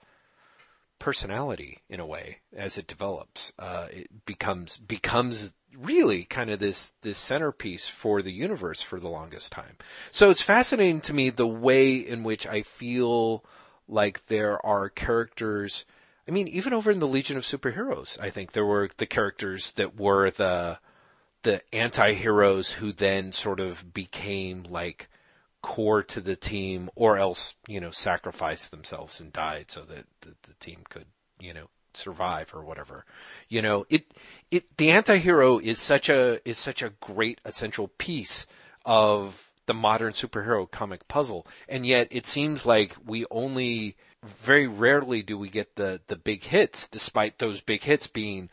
personality 0.98 1.80
in 1.90 2.00
a 2.00 2.06
way, 2.06 2.38
as 2.56 2.78
it 2.78 2.86
develops, 2.86 3.52
uh, 3.59 3.88
it 3.90 4.24
becomes, 4.24 4.78
becomes 4.78 5.52
really 5.76 6.24
kind 6.24 6.48
of 6.48 6.59
this, 6.59 6.94
this 7.02 7.18
centerpiece 7.18 7.86
for 7.86 8.22
the 8.22 8.32
universe 8.32 8.80
for 8.80 8.98
the 8.98 9.10
longest 9.10 9.52
time. 9.52 9.76
So 10.10 10.30
it's 10.30 10.40
fascinating 10.40 11.02
to 11.02 11.12
me 11.12 11.28
the 11.28 11.46
way 11.46 11.96
in 11.96 12.22
which 12.22 12.46
I 12.46 12.62
feel 12.62 13.44
like 13.86 14.24
there 14.28 14.64
are 14.64 14.88
characters, 14.88 15.84
I 16.28 16.30
mean, 16.30 16.48
even 16.48 16.74
over 16.74 16.90
in 16.90 17.00
the 17.00 17.09
Legion 17.09 17.38
of 17.38 17.44
Superheroes, 17.44 18.20
I 18.20 18.28
think 18.28 18.52
there 18.52 18.66
were 18.66 18.90
the 18.98 19.06
characters 19.06 19.72
that 19.72 19.98
were 19.98 20.30
the, 20.30 20.78
the 21.42 21.62
anti-heroes 21.74 22.72
who 22.72 22.92
then 22.92 23.32
sort 23.32 23.60
of 23.60 23.94
became 23.94 24.64
like 24.68 25.09
core 25.62 26.02
to 26.02 26.20
the 26.20 26.36
team 26.36 26.90
or 26.94 27.16
else, 27.16 27.55
you 27.66 27.80
know, 27.80 27.90
sacrificed 27.90 28.70
themselves 28.70 29.20
and 29.20 29.32
died 29.32 29.70
so 29.70 29.82
that 29.82 30.05
the, 30.20 30.34
the 30.42 30.55
team 30.60 30.82
could, 30.90 31.06
you 31.40 31.55
know, 31.55 31.68
survive 31.94 32.52
or 32.55 32.62
whatever. 32.62 33.06
You 33.48 33.62
know, 33.62 33.86
it, 33.88 34.12
it, 34.50 34.76
the 34.76 34.90
anti-hero 34.90 35.59
is 35.59 35.78
such 35.78 36.10
a, 36.10 36.46
is 36.46 36.59
such 36.59 36.82
a 36.82 36.90
great 37.00 37.40
essential 37.46 37.88
piece 37.88 38.46
of 38.84 39.50
the 39.64 39.74
modern 39.74 40.12
superhero 40.12 40.70
comic 40.70 41.09
puzzle. 41.09 41.46
And 41.68 41.86
yet 41.86 42.09
it 42.10 42.26
seems 42.26 42.66
like 42.66 42.96
we 43.05 43.24
only, 43.30 43.96
very 44.24 44.66
rarely 44.66 45.23
do 45.23 45.39
we 45.39 45.49
get 45.49 45.77
the, 45.77 46.01
the 46.09 46.16
big 46.16 46.43
hits 46.45 46.89
despite 46.89 47.39
those 47.39 47.61
big 47.61 47.82
hits 47.82 48.07
being 48.07 48.51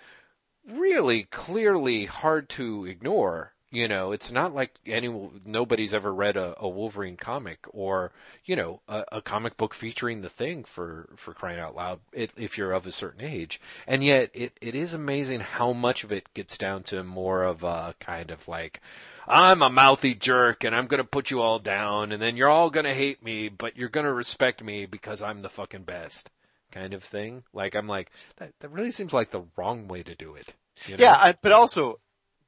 really 0.67 1.23
clearly 1.23 2.05
hard 2.05 2.49
to 2.49 2.85
ignore. 2.85 3.54
You 3.75 3.89
know, 3.89 4.13
it's 4.13 4.31
not 4.31 4.55
like 4.55 4.79
any 4.85 5.13
nobody's 5.43 5.93
ever 5.93 6.13
read 6.13 6.37
a, 6.37 6.55
a 6.57 6.69
Wolverine 6.69 7.17
comic 7.17 7.59
or 7.71 8.13
you 8.45 8.55
know 8.55 8.79
a, 8.87 9.03
a, 9.11 9.21
comic 9.21 9.57
book 9.57 9.73
featuring 9.73 10.21
the 10.21 10.29
Thing 10.29 10.63
for 10.63 11.09
for 11.17 11.33
crying 11.33 11.59
out 11.59 11.75
loud. 11.75 11.99
It, 12.13 12.31
if 12.37 12.57
you're 12.57 12.71
of 12.71 12.87
a 12.87 12.93
certain 12.93 13.19
age, 13.19 13.59
and 13.85 14.01
yet 14.01 14.29
it 14.33 14.57
it 14.61 14.75
is 14.75 14.93
amazing 14.93 15.41
how 15.41 15.73
much 15.73 16.05
of 16.05 16.13
it 16.13 16.33
gets 16.33 16.57
down 16.57 16.83
to 16.83 17.03
more 17.03 17.43
of 17.43 17.63
a 17.63 17.95
kind 17.99 18.31
of 18.31 18.47
like. 18.47 18.81
I'm 19.27 19.61
a 19.61 19.69
mouthy 19.69 20.13
jerk 20.13 20.63
and 20.63 20.73
I'm 20.73 20.87
gonna 20.87 21.03
put 21.03 21.29
you 21.31 21.41
all 21.41 21.59
down 21.59 22.13
and 22.13 22.21
then 22.21 22.37
you're 22.37 22.47
all 22.47 22.69
gonna 22.69 22.93
hate 22.93 23.23
me, 23.23 23.49
but 23.49 23.75
you're 23.75 23.89
gonna 23.89 24.13
respect 24.13 24.63
me 24.63 24.85
because 24.85 25.21
I'm 25.21 25.41
the 25.41 25.49
fucking 25.49 25.83
best 25.83 26.29
kind 26.71 26.93
of 26.93 27.03
thing. 27.03 27.43
Like 27.51 27.75
I'm 27.75 27.87
like 27.87 28.09
that. 28.37 28.53
That 28.61 28.71
really 28.71 28.91
seems 28.91 29.11
like 29.11 29.31
the 29.31 29.43
wrong 29.57 29.89
way 29.89 30.01
to 30.03 30.15
do 30.15 30.35
it. 30.35 30.53
You 30.85 30.95
know? 30.95 31.03
Yeah, 31.03 31.15
I, 31.17 31.35
but 31.41 31.51
also 31.51 31.99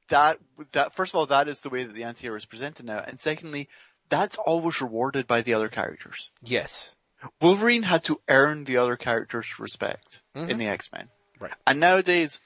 that 0.10 0.40
that 0.72 0.96
first 0.96 1.14
of 1.14 1.20
all, 1.20 1.26
that 1.26 1.48
is 1.48 1.62
the 1.62 1.70
way 1.70 1.84
that 1.84 1.94
the 1.94 2.04
anti-hero 2.04 2.38
is 2.38 2.46
presented 2.46 2.86
now, 2.86 3.04
and 3.06 3.20
secondly, 3.20 3.70
that's 4.10 4.38
always 4.38 4.82
rewarded 4.82 5.28
by 5.28 5.42
the 5.42 5.54
other 5.54 5.70
characters. 5.70 6.32
Yes. 6.42 6.96
Wolverine 7.42 7.84
had 7.84 8.04
to 8.06 8.22
earn 8.30 8.66
the 8.66 8.78
other 8.78 8.96
characters' 8.96 9.60
respect 9.60 10.22
mm-hmm. 10.36 10.50
in 10.50 10.58
the 10.60 10.68
X-Men. 10.68 11.10
Right. 11.40 11.52
And 11.66 11.80
nowadays, 11.80 12.40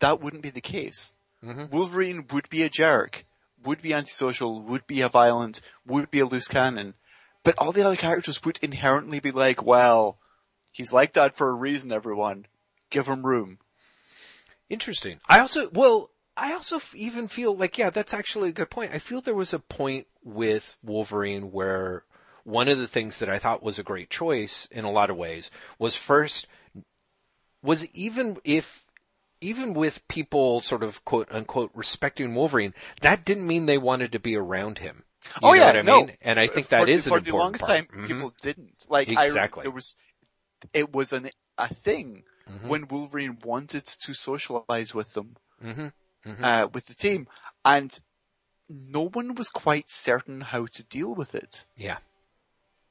that 0.00 0.20
wouldn't 0.20 0.42
be 0.42 0.50
the 0.50 0.60
case. 0.60 1.14
Mm-hmm. 1.44 1.74
Wolverine 1.74 2.26
would 2.30 2.48
be 2.50 2.62
a 2.62 2.68
jerk, 2.68 3.24
would 3.64 3.80
be 3.80 3.94
antisocial, 3.94 4.60
would 4.60 4.86
be 4.86 5.00
a 5.00 5.08
violent, 5.08 5.60
would 5.86 6.10
be 6.10 6.20
a 6.20 6.26
loose 6.26 6.46
cannon, 6.46 6.94
but 7.42 7.54
all 7.58 7.72
the 7.72 7.84
other 7.84 7.96
characters 7.96 8.44
would 8.44 8.58
inherently 8.60 9.18
be 9.18 9.30
like, 9.30 9.62
well, 9.64 10.18
he's 10.72 10.92
like 10.92 11.14
that 11.14 11.36
for 11.36 11.48
a 11.48 11.54
reason, 11.54 11.90
everyone. 11.90 12.46
Give 12.90 13.06
him 13.06 13.24
room. 13.24 13.58
Interesting. 14.68 15.20
I 15.28 15.40
also, 15.40 15.70
well, 15.70 16.10
I 16.38 16.52
also 16.52 16.76
f- 16.76 16.94
even 16.94 17.28
feel 17.28 17.54
like, 17.56 17.76
yeah, 17.78 17.90
that's 17.90 18.14
actually 18.14 18.50
a 18.50 18.52
good 18.52 18.70
point. 18.70 18.92
I 18.94 18.98
feel 18.98 19.20
there 19.20 19.34
was 19.34 19.52
a 19.52 19.58
point 19.58 20.06
with 20.22 20.76
Wolverine 20.82 21.50
where 21.52 22.04
one 22.44 22.68
of 22.68 22.78
the 22.78 22.86
things 22.86 23.18
that 23.18 23.28
I 23.28 23.38
thought 23.38 23.62
was 23.62 23.78
a 23.78 23.82
great 23.82 24.08
choice 24.08 24.66
in 24.70 24.84
a 24.84 24.90
lot 24.90 25.10
of 25.10 25.16
ways 25.16 25.50
was 25.78 25.96
first, 25.96 26.46
was 27.62 27.86
even 27.94 28.38
if, 28.44 28.84
even 29.40 29.74
with 29.74 30.06
people 30.08 30.60
sort 30.60 30.82
of 30.82 31.04
quote 31.04 31.28
unquote 31.30 31.70
respecting 31.74 32.34
Wolverine, 32.34 32.74
that 33.02 33.24
didn't 33.24 33.46
mean 33.46 33.66
they 33.66 33.78
wanted 33.78 34.12
to 34.12 34.18
be 34.20 34.36
around 34.36 34.78
him. 34.78 35.04
You 35.42 35.48
oh 35.48 35.52
yeah, 35.54 35.70
I 35.72 35.82
no. 35.82 35.98
mean? 36.02 36.12
And 36.22 36.38
I 36.38 36.46
think 36.46 36.68
that 36.68 36.84
for, 36.84 36.88
is 36.88 37.06
for 37.06 37.18
an 37.18 37.24
the 37.24 37.32
longest 37.36 37.66
part. 37.66 37.76
time 37.78 37.88
Mhm. 37.92 38.06
people 38.06 38.34
didn't 38.40 38.86
like. 38.88 39.08
Exactly. 39.08 39.64
I, 39.64 39.66
it 39.66 39.74
was, 39.74 39.96
it 40.72 40.92
was 40.92 41.12
an 41.12 41.30
a 41.58 41.72
thing 41.74 42.22
Mhm. 42.48 42.68
when 42.68 42.86
Wolverine 42.88 43.38
wanted 43.44 43.84
to 43.84 44.14
socialize 44.14 44.94
with 44.94 45.14
them, 45.14 45.36
Mhm. 45.62 45.92
Mhm. 46.24 46.42
uh, 46.42 46.68
with 46.68 46.86
the 46.86 46.94
team, 46.94 47.28
and 47.64 48.00
no 48.68 49.08
one 49.08 49.34
was 49.34 49.48
quite 49.48 49.90
certain 49.90 50.40
how 50.42 50.66
to 50.66 50.86
deal 50.86 51.14
with 51.14 51.34
it. 51.34 51.64
Yeah. 51.76 51.98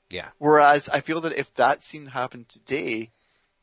Yeah. 0.10 0.30
Whereas 0.38 0.88
I 0.90 1.02
feel 1.02 1.22
that 1.22 1.34
if 1.38 1.54
that 1.56 1.82
scene 1.84 2.08
happened 2.08 2.50
today, 2.50 3.12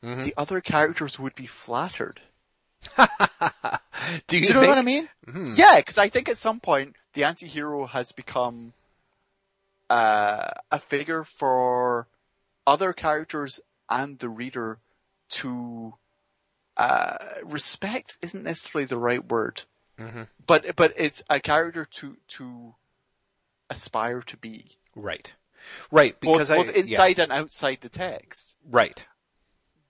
Mhm. 0.03 0.23
the 0.23 0.33
other 0.37 0.61
characters 0.61 1.17
would 1.19 1.35
be 1.35 1.47
flattered. 1.47 2.21
Do 2.97 3.01
you, 3.01 4.19
Do 4.27 4.37
you 4.37 4.53
know 4.53 4.59
think? 4.61 4.69
what 4.69 4.77
I 4.77 4.81
mean? 4.83 5.09
Hmm. 5.25 5.53
Yeah, 5.55 5.77
because 5.77 5.97
I 5.97 6.07
think 6.09 6.29
at 6.29 6.37
some 6.37 6.59
point 6.59 6.95
the 7.13 7.23
anti-hero 7.23 7.87
has 7.87 8.11
become 8.11 8.73
uh, 9.89 10.51
a 10.71 10.79
figure 10.79 11.23
for 11.23 12.07
other 12.67 12.93
characters 12.93 13.59
and 13.89 14.19
the 14.19 14.29
reader 14.29 14.79
to 15.29 15.95
uh, 16.77 17.17
respect. 17.43 18.17
Isn't 18.21 18.43
necessarily 18.43 18.85
the 18.85 18.97
right 18.97 19.23
word, 19.25 19.63
Mhm. 19.99 20.27
but 20.45 20.75
but 20.75 20.93
it's 20.95 21.21
a 21.29 21.39
character 21.39 21.85
to 21.85 22.17
to 22.29 22.75
aspire 23.69 24.21
to 24.21 24.37
be, 24.37 24.77
Right. 24.95 25.33
Right. 25.89 26.19
both, 26.19 26.33
Because 26.33 26.51
I, 26.51 26.57
both 26.57 26.75
yeah. 26.75 26.81
inside 26.81 27.19
and 27.19 27.31
outside 27.31 27.81
the 27.81 27.89
text. 27.89 28.55
Right. 28.63 29.07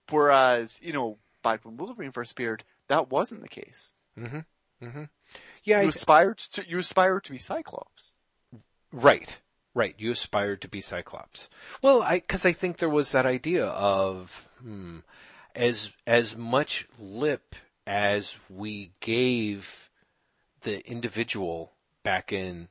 Whereas 0.10 0.80
you 0.82 0.94
know 0.94 1.18
back 1.44 1.66
when 1.66 1.78
Wolverine 1.78 2.12
first 2.12 2.32
appeared, 2.34 2.64
that 2.88 3.10
wasn't 3.10 3.41
the 3.41 3.49
case. 3.49 3.91
Yeah. 4.18 5.82
You 5.82 5.88
I- 5.88 5.90
aspired 5.90 6.38
to 6.38 6.68
you 6.68 6.78
aspired 6.80 7.24
to 7.26 7.32
be 7.32 7.38
Cyclops. 7.40 8.14
Right. 8.91 9.40
Right. 9.74 9.95
You 9.98 10.12
aspired 10.12 10.62
to 10.62 10.68
be 10.70 10.80
Cyclops. 10.82 11.49
Well, 11.82 12.02
I, 12.02 12.20
cause 12.22 12.45
I 12.45 12.53
think 12.53 12.78
there 12.78 12.88
was 12.90 13.12
that 13.12 13.26
idea 13.26 13.66
of, 13.66 14.48
hmm, 14.62 14.99
as, 15.56 15.91
as 16.06 16.38
much 16.38 16.88
lip 16.99 17.56
as 17.88 18.38
we 18.49 18.91
gave 18.99 19.90
the 20.61 20.88
individual 20.90 21.73
back 22.03 22.34
in, 22.34 22.68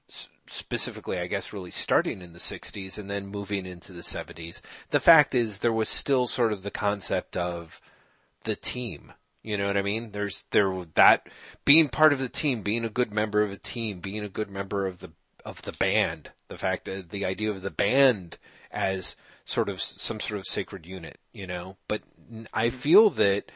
specifically, 0.46 1.18
I 1.18 1.26
guess, 1.26 1.52
really 1.52 1.70
starting 1.70 2.22
in 2.22 2.32
the 2.32 2.38
60s 2.38 2.98
and 2.98 3.10
then 3.10 3.26
moving 3.26 3.66
into 3.66 3.92
the 3.92 4.02
70s, 4.02 4.60
the 4.90 5.00
fact 5.00 5.34
is 5.34 5.58
there 5.58 5.72
was 5.72 5.88
still 5.88 6.26
sort 6.26 6.52
of 6.52 6.62
the 6.62 6.70
concept 6.70 7.36
of 7.36 7.80
the 8.44 8.56
team. 8.56 9.12
You 9.42 9.58
know 9.58 9.66
what 9.66 9.76
I 9.76 9.82
mean? 9.82 10.12
There's 10.12 10.44
there 10.52 10.72
that 10.94 11.28
being 11.66 11.90
part 11.90 12.14
of 12.14 12.18
the 12.18 12.30
team, 12.30 12.62
being 12.62 12.84
a 12.84 12.90
good 12.90 13.12
member 13.12 13.42
of 13.42 13.50
a 13.50 13.58
team, 13.58 14.00
being 14.00 14.24
a 14.24 14.28
good 14.28 14.50
member 14.50 14.86
of 14.86 15.00
the 15.00 15.10
of 15.44 15.62
the 15.62 15.72
band. 15.72 16.30
The 16.48 16.56
fact 16.56 16.86
that 16.86 17.10
the 17.10 17.26
idea 17.26 17.50
of 17.50 17.60
the 17.60 17.70
band 17.70 18.38
as 18.70 19.16
sort 19.44 19.68
of 19.68 19.82
some 19.82 20.18
sort 20.18 20.38
of 20.38 20.46
sacred 20.46 20.86
unit, 20.86 21.18
you 21.32 21.46
know. 21.46 21.76
But 21.88 22.02
I 22.52 22.70
feel 22.70 23.10
that 23.10 23.50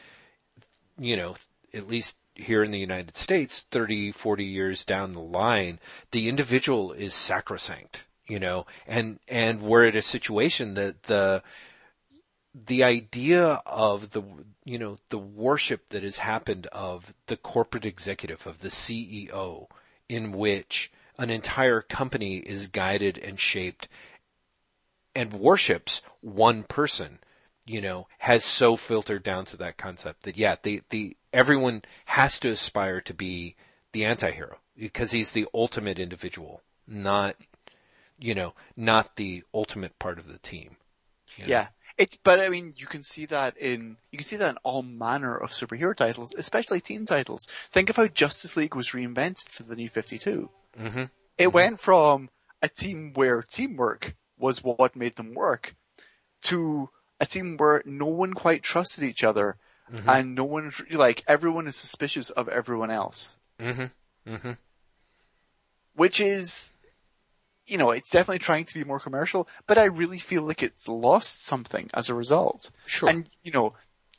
you 0.99 1.15
know, 1.15 1.35
at 1.73 1.87
least 1.87 2.15
here 2.35 2.63
in 2.63 2.71
the 2.71 2.79
United 2.79 3.17
States, 3.17 3.65
30, 3.71 4.11
40 4.11 4.43
years 4.43 4.85
down 4.85 5.13
the 5.13 5.19
line, 5.19 5.79
the 6.11 6.29
individual 6.29 6.91
is 6.91 7.13
sacrosanct, 7.13 8.05
you 8.27 8.39
know, 8.39 8.65
and, 8.87 9.19
and 9.27 9.61
we're 9.61 9.85
at 9.85 9.95
a 9.95 10.01
situation 10.01 10.73
that 10.75 11.03
the, 11.03 11.41
the 12.53 12.83
idea 12.83 13.61
of 13.65 14.11
the, 14.11 14.21
you 14.63 14.77
know, 14.77 14.97
the 15.09 15.17
worship 15.17 15.89
that 15.89 16.03
has 16.03 16.17
happened 16.17 16.67
of 16.67 17.13
the 17.27 17.37
corporate 17.37 17.85
executive, 17.85 18.45
of 18.47 18.59
the 18.59 18.69
CEO, 18.69 19.67
in 20.07 20.31
which 20.31 20.91
an 21.17 21.29
entire 21.29 21.81
company 21.81 22.37
is 22.37 22.67
guided 22.67 23.17
and 23.17 23.39
shaped 23.39 23.87
and 25.15 25.33
worships 25.33 26.01
one 26.21 26.63
person, 26.63 27.19
you 27.69 27.81
know, 27.81 28.07
has 28.17 28.43
so 28.43 28.75
filtered 28.75 29.21
down 29.21 29.45
to 29.45 29.55
that 29.55 29.77
concept 29.77 30.23
that 30.23 30.35
yeah, 30.35 30.55
the, 30.63 30.81
the, 30.89 31.15
everyone 31.31 31.83
has 32.05 32.39
to 32.39 32.49
aspire 32.49 32.99
to 32.99 33.13
be 33.13 33.55
the 33.91 34.03
anti-hero 34.03 34.57
because 34.75 35.11
he's 35.11 35.33
the 35.33 35.45
ultimate 35.53 35.99
individual, 35.99 36.63
not, 36.87 37.35
you 38.17 38.33
know, 38.33 38.55
not 38.75 39.17
the 39.17 39.43
ultimate 39.53 39.99
part 39.99 40.17
of 40.17 40.27
the 40.27 40.39
team. 40.39 40.77
you 41.37 41.43
know? 41.43 41.49
Yeah. 41.51 41.67
It's, 41.95 42.17
but 42.23 42.39
I 42.39 42.49
mean, 42.49 42.73
you 42.75 42.87
can 42.87 43.03
see 43.03 43.27
that 43.27 43.55
in, 43.55 43.97
you 44.11 44.17
can 44.17 44.25
see 44.25 44.37
that 44.37 44.49
in 44.49 44.57
all 44.63 44.81
manner 44.81 45.37
of 45.37 45.51
superhero 45.51 45.95
titles, 45.95 46.33
especially 46.35 46.81
team 46.81 47.05
titles. 47.05 47.47
Think 47.71 47.91
of 47.91 47.97
how 47.97 48.07
Justice 48.07 48.57
League 48.57 48.73
was 48.73 48.89
reinvented 48.89 49.47
for 49.47 49.61
the 49.61 49.75
new 49.75 49.89
52. 49.89 50.49
Mm-hmm. 50.75 51.03
It 51.37 51.53
went 51.53 51.79
from 51.79 52.29
a 52.63 52.67
team 52.67 53.11
where 53.13 53.43
teamwork 53.43 54.15
was 54.39 54.63
what 54.63 54.95
made 54.95 55.17
them 55.17 55.35
work 55.35 55.75
to 56.41 56.89
a 57.19 57.25
team 57.25 57.57
where 57.57 57.81
no 57.85 58.05
one 58.05 58.33
quite 58.33 58.63
trusted 58.63 59.03
each 59.03 59.23
other 59.23 59.57
Mm-hmm. 59.91 60.07
and 60.07 60.35
no 60.35 60.43
one, 60.43 60.71
like, 60.91 61.23
everyone 61.27 61.65
is 61.67 61.75
suspicious 61.75 62.29
of 62.29 62.47
everyone 62.47 62.91
else. 62.91 63.37
Mm-hmm. 63.59 63.85
Mm-hmm. 64.31 64.51
which 65.95 66.19
is, 66.21 66.73
you 67.65 67.77
know, 67.77 67.89
it's 67.91 68.09
definitely 68.11 68.39
trying 68.39 68.65
to 68.65 68.73
be 68.73 68.83
more 68.83 68.99
commercial, 68.99 69.47
but 69.67 69.77
I 69.79 69.85
really 69.85 70.19
feel 70.19 70.43
like 70.43 70.61
it's 70.63 70.87
lost 70.87 71.43
something 71.43 71.89
as 71.93 72.07
a 72.09 72.13
result. 72.13 72.71
Sure. 72.85 73.09
And, 73.09 73.29
you 73.43 73.51
know, 73.51 73.73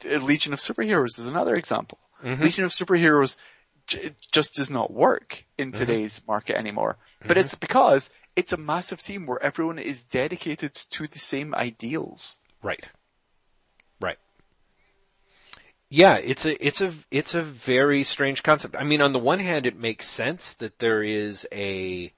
Legion 0.05 0.52
of 0.52 0.59
Superheroes 0.59 1.18
is 1.18 1.27
another 1.27 1.55
example. 1.55 1.98
Mhm. 2.24 2.40
Legion 2.40 2.64
of 2.64 2.70
Superheroes 2.72 3.36
j- 3.86 4.14
just 4.32 4.55
does 4.55 4.70
not 4.70 4.93
work 4.93 5.44
in 5.56 5.72
today's 5.72 6.20
market 6.27 6.56
anymore. 6.56 6.97
But 7.27 7.36
it's 7.39 7.55
because 7.55 8.10
it's 8.36 8.52
a 8.52 8.56
massive 8.56 9.02
team 9.02 9.27
where 9.27 9.43
everyone 9.43 9.78
is 9.78 10.02
dedicated 10.02 10.74
to 10.74 11.06
the 11.06 11.18
same 11.18 11.55
ideals. 11.55 12.39
Right. 12.62 12.89
Right. 14.01 14.19
Yeah, 15.89 16.16
it's 16.19 16.47
a 16.47 16.65
it's 16.65 16.81
a 16.81 16.93
it's 17.11 17.35
a 17.35 17.43
very 17.43 18.05
strange 18.05 18.43
concept. 18.43 18.77
I 18.78 18.85
mean, 18.85 19.01
on 19.03 19.12
the 19.12 19.19
one 19.19 19.41
hand, 19.41 19.66
it 19.66 19.77
makes 19.77 20.09
sense 20.09 20.55
that 20.55 20.78
there 20.78 21.03
is 21.03 21.47
a 21.53 22.12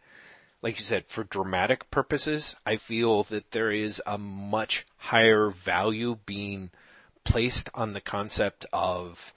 like 0.62 0.78
you 0.78 0.85
said, 0.85 1.06
for 1.09 1.24
dramatic 1.24 1.90
purposes, 1.90 2.55
I 2.66 2.77
feel 2.77 3.24
that 3.24 3.51
there 3.51 3.70
is 3.70 4.01
a 4.06 4.19
much 4.19 4.86
higher 4.97 5.51
value 5.51 6.19
being 6.27 6.70
placed 7.24 7.69
on 7.74 7.93
the 7.94 8.01
concept 8.01 8.66
of 8.73 9.35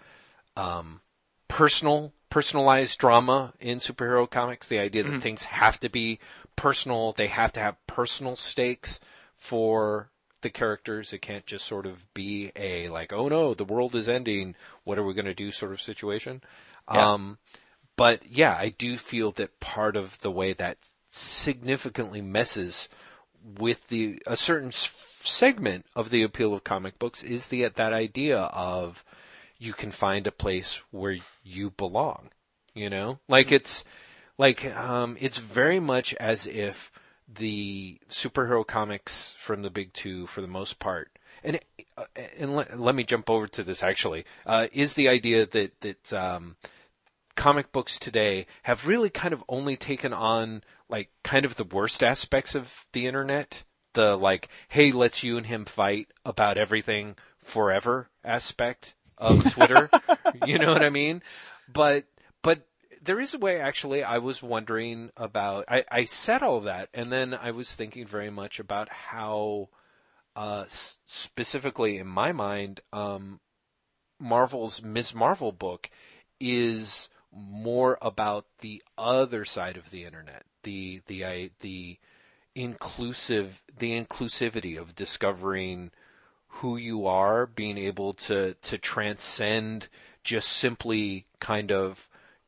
um, 0.57 1.01
personal, 1.47 2.13
personalized 2.29 2.99
drama 2.99 3.53
in 3.59 3.79
superhero 3.79 4.29
comics. 4.29 4.67
The 4.67 4.79
idea 4.79 5.03
that 5.03 5.11
Mm-hmm. 5.11 5.19
things 5.19 5.45
have 5.45 5.79
to 5.81 5.89
be 5.89 6.19
personal, 6.55 7.11
they 7.13 7.27
have 7.27 7.51
to 7.53 7.59
have 7.59 7.87
personal 7.87 8.35
stakes 8.35 8.99
for 9.37 10.09
the 10.45 10.49
characters. 10.51 11.11
It 11.11 11.23
can't 11.23 11.45
just 11.47 11.65
sort 11.65 11.87
of 11.87 12.05
be 12.13 12.51
a 12.55 12.87
like, 12.89 13.11
oh 13.11 13.27
no, 13.27 13.55
the 13.55 13.65
world 13.65 13.95
is 13.95 14.07
ending. 14.07 14.55
What 14.83 14.99
are 14.99 15.03
we 15.03 15.15
going 15.15 15.25
to 15.25 15.33
do? 15.33 15.51
Sort 15.51 15.73
of 15.73 15.81
situation. 15.81 16.41
Yeah. 16.93 17.13
Um, 17.13 17.39
but 17.97 18.21
yeah, 18.29 18.55
I 18.57 18.69
do 18.69 18.97
feel 18.97 19.31
that 19.31 19.59
part 19.59 19.97
of 19.97 20.19
the 20.21 20.29
way 20.29 20.53
that 20.53 20.77
significantly 21.09 22.21
messes 22.21 22.87
with 23.57 23.87
the 23.87 24.21
a 24.27 24.37
certain 24.37 24.67
s- 24.67 25.19
segment 25.21 25.87
of 25.95 26.11
the 26.11 26.21
appeal 26.21 26.53
of 26.53 26.63
comic 26.63 26.99
books 26.99 27.23
is 27.23 27.47
the 27.47 27.67
that 27.67 27.93
idea 27.93 28.37
of 28.37 29.03
you 29.57 29.73
can 29.73 29.91
find 29.91 30.27
a 30.27 30.31
place 30.31 30.81
where 30.91 31.17
you 31.43 31.71
belong. 31.71 32.29
You 32.75 32.91
know, 32.91 33.17
like 33.27 33.51
it's 33.51 33.83
like 34.37 34.63
um, 34.75 35.17
it's 35.19 35.37
very 35.37 35.79
much 35.79 36.13
as 36.15 36.45
if 36.45 36.91
the 37.27 37.99
superhero 38.09 38.65
comics 38.65 39.35
from 39.39 39.61
the 39.61 39.69
big 39.69 39.93
two, 39.93 40.27
for 40.27 40.41
the 40.41 40.47
most 40.47 40.79
part, 40.79 41.11
and 41.43 41.59
uh, 41.97 42.05
and 42.37 42.55
let, 42.55 42.79
let 42.79 42.95
me 42.95 43.03
jump 43.03 43.29
over 43.29 43.47
to 43.47 43.63
this 43.63 43.83
actually, 43.83 44.25
uh, 44.45 44.67
is 44.71 44.93
the 44.93 45.09
idea 45.09 45.45
that 45.45 45.81
that 45.81 46.13
um, 46.13 46.55
comic 47.35 47.71
books 47.71 47.99
today 47.99 48.45
have 48.63 48.87
really 48.87 49.09
kind 49.09 49.33
of 49.33 49.43
only 49.47 49.75
taken 49.75 50.13
on 50.13 50.63
like 50.89 51.09
kind 51.23 51.45
of 51.45 51.55
the 51.55 51.63
worst 51.63 52.03
aspects 52.03 52.55
of 52.55 52.85
the 52.93 53.07
internet. 53.07 53.63
The 53.93 54.17
like, 54.17 54.49
hey, 54.69 54.91
let's 54.91 55.23
you 55.23 55.37
and 55.37 55.45
him 55.45 55.65
fight 55.65 56.09
about 56.25 56.57
everything 56.57 57.15
forever 57.41 58.09
aspect 58.23 58.95
of 59.17 59.51
Twitter. 59.53 59.89
you 60.45 60.59
know 60.59 60.71
what 60.71 60.83
I 60.83 60.89
mean? 60.89 61.21
But 61.71 62.05
but 62.41 62.67
there 63.05 63.19
is 63.19 63.33
a 63.33 63.39
way 63.39 63.59
actually 63.59 64.03
I 64.03 64.17
was 64.17 64.43
wondering 64.43 65.11
about 65.15 65.65
I, 65.67 65.85
I 65.91 66.05
said 66.05 66.43
all 66.43 66.61
that 66.61 66.89
and 66.93 67.11
then 67.11 67.33
I 67.33 67.51
was 67.51 67.73
thinking 67.73 68.05
very 68.05 68.29
much 68.29 68.59
about 68.59 68.89
how 68.89 69.69
uh, 70.35 70.63
s- 70.65 70.97
specifically 71.05 71.97
in 71.97 72.07
my 72.07 72.31
mind 72.31 72.81
um, 72.91 73.39
Marvel's 74.19 74.81
Ms. 74.81 75.13
Marvel 75.13 75.51
book 75.51 75.89
is 76.39 77.09
more 77.31 77.97
about 78.01 78.45
the 78.59 78.81
other 78.97 79.45
side 79.45 79.77
of 79.77 79.89
the 79.91 80.05
internet, 80.05 80.45
the 80.63 81.01
the 81.07 81.25
I, 81.25 81.49
the 81.59 81.99
inclusive 82.55 83.61
the 83.77 83.91
inclusivity 83.91 84.79
of 84.79 84.95
discovering 84.95 85.91
who 86.47 86.77
you 86.77 87.05
are, 87.05 87.45
being 87.45 87.77
able 87.77 88.13
to 88.13 88.53
to 88.53 88.77
transcend 88.77 89.89
just 90.23 90.49
simply 90.49 91.25
kind 91.39 91.71
of 91.71 92.07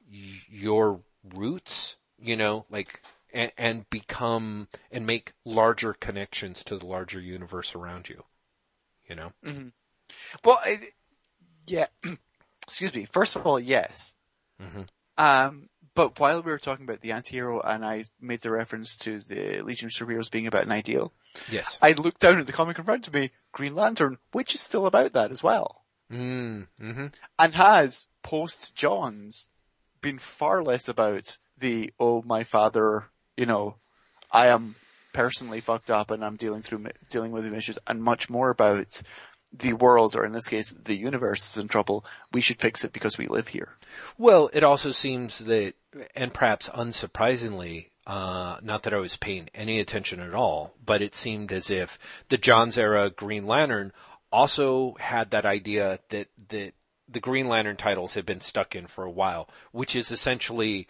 your 0.10 1.02
roots, 1.36 1.96
you 2.20 2.36
know, 2.36 2.66
like 2.70 3.02
and, 3.34 3.52
and 3.58 3.90
become 3.90 4.68
and 4.92 5.06
make 5.06 5.34
larger 5.46 5.94
connections 5.94 6.64
to 6.66 6.78
the 6.78 6.86
larger 6.86 7.20
universe 7.20 7.76
around 7.76 8.10
you. 8.10 8.24
You 9.10 9.16
know? 9.16 9.32
Well, 10.44 10.60
I, 10.64 10.80
yeah. 11.68 11.88
Excuse 12.68 12.94
me. 12.94 13.06
First 13.06 13.36
of 13.36 13.46
all, 13.48 13.60
yes. 13.60 14.16
Mhm. 14.62 14.88
Um, 15.18 15.70
but 15.96 16.20
while 16.20 16.42
we 16.44 16.52
were 16.52 16.60
talking 16.60 16.86
about 16.86 17.02
the 17.02 17.12
anti-hero 17.12 17.62
and 17.62 17.86
I 17.86 18.04
made 18.20 18.42
the 18.42 18.52
reference 18.52 18.98
to 18.98 19.20
the 19.20 19.62
Legion 19.62 19.88
of 19.88 19.94
Superheroes 19.94 20.30
being 20.30 20.46
about 20.46 20.64
an 20.66 20.72
ideal, 20.72 21.14
Yes. 21.50 21.78
I 21.82 21.92
looked 21.94 22.20
down 22.20 22.40
at 22.40 22.46
the 22.46 22.52
comic 22.52 22.78
in 22.78 22.86
front 22.86 23.08
of 23.08 23.14
me, 23.14 23.32
Green 23.52 23.76
Lantern, 23.76 24.18
which 24.32 24.56
is 24.56 24.62
still 24.62 24.86
about 24.86 25.14
that 25.14 25.32
as 25.32 25.44
well. 25.44 25.86
Mm, 26.12 26.68
mm-hmm. 26.82 27.08
And 27.38 27.54
has, 27.56 28.08
post 28.24 28.76
Johns, 28.76 29.50
been 30.02 30.20
far 30.20 30.64
less 30.64 30.88
about 30.88 31.38
the, 31.58 31.94
oh, 32.00 32.22
my 32.24 32.44
father, 32.44 33.06
you 33.36 33.46
know, 33.46 33.76
I 34.32 34.48
am 34.48 34.76
personally 35.14 35.62
fucked 35.62 35.90
up 35.90 36.12
and 36.12 36.24
I'm 36.24 36.36
dealing 36.36 36.62
through, 36.62 36.86
dealing 37.10 37.32
with 37.32 37.46
issues 37.46 37.80
and 37.88 38.04
much 38.04 38.30
more 38.30 38.50
about 38.50 39.02
the 39.52 39.74
world, 39.74 40.16
or 40.16 40.26
in 40.26 40.34
this 40.34 40.48
case, 40.48 40.72
the 40.72 40.96
universe 40.96 41.52
is 41.52 41.58
in 41.58 41.68
trouble. 41.68 42.06
We 42.32 42.42
should 42.42 42.60
fix 42.60 42.84
it 42.84 42.94
because 42.94 43.18
we 43.18 43.28
live 43.28 43.50
here. 43.50 43.76
Well, 44.18 44.50
it 44.54 44.64
also 44.64 44.92
seems 44.92 45.40
that, 45.40 45.74
and 46.16 46.34
perhaps 46.34 46.70
unsurprisingly, 46.70 47.88
uh, 48.06 48.58
not 48.62 48.84
that 48.84 48.94
I 48.94 48.98
was 48.98 49.18
paying 49.18 49.50
any 49.56 49.80
attention 49.80 50.20
at 50.20 50.34
all, 50.34 50.74
but 50.86 51.02
it 51.02 51.16
seemed 51.16 51.52
as 51.52 51.70
if 51.70 51.98
the 52.30 52.38
Johns 52.38 52.78
era 52.78 53.10
Green 53.10 53.48
Lantern 53.48 53.94
also 54.32 54.96
had 55.00 55.32
that 55.32 55.46
idea 55.46 56.00
that, 56.10 56.28
that 56.50 56.74
the 57.10 57.20
Green 57.20 57.48
Lantern 57.48 57.78
titles 57.78 58.14
have 58.16 58.26
been 58.26 58.42
stuck 58.42 58.76
in 58.76 58.88
for 58.88 59.04
a 59.04 59.10
while, 59.12 59.50
which 59.72 59.96
is 59.96 60.12
essentially, 60.12 60.88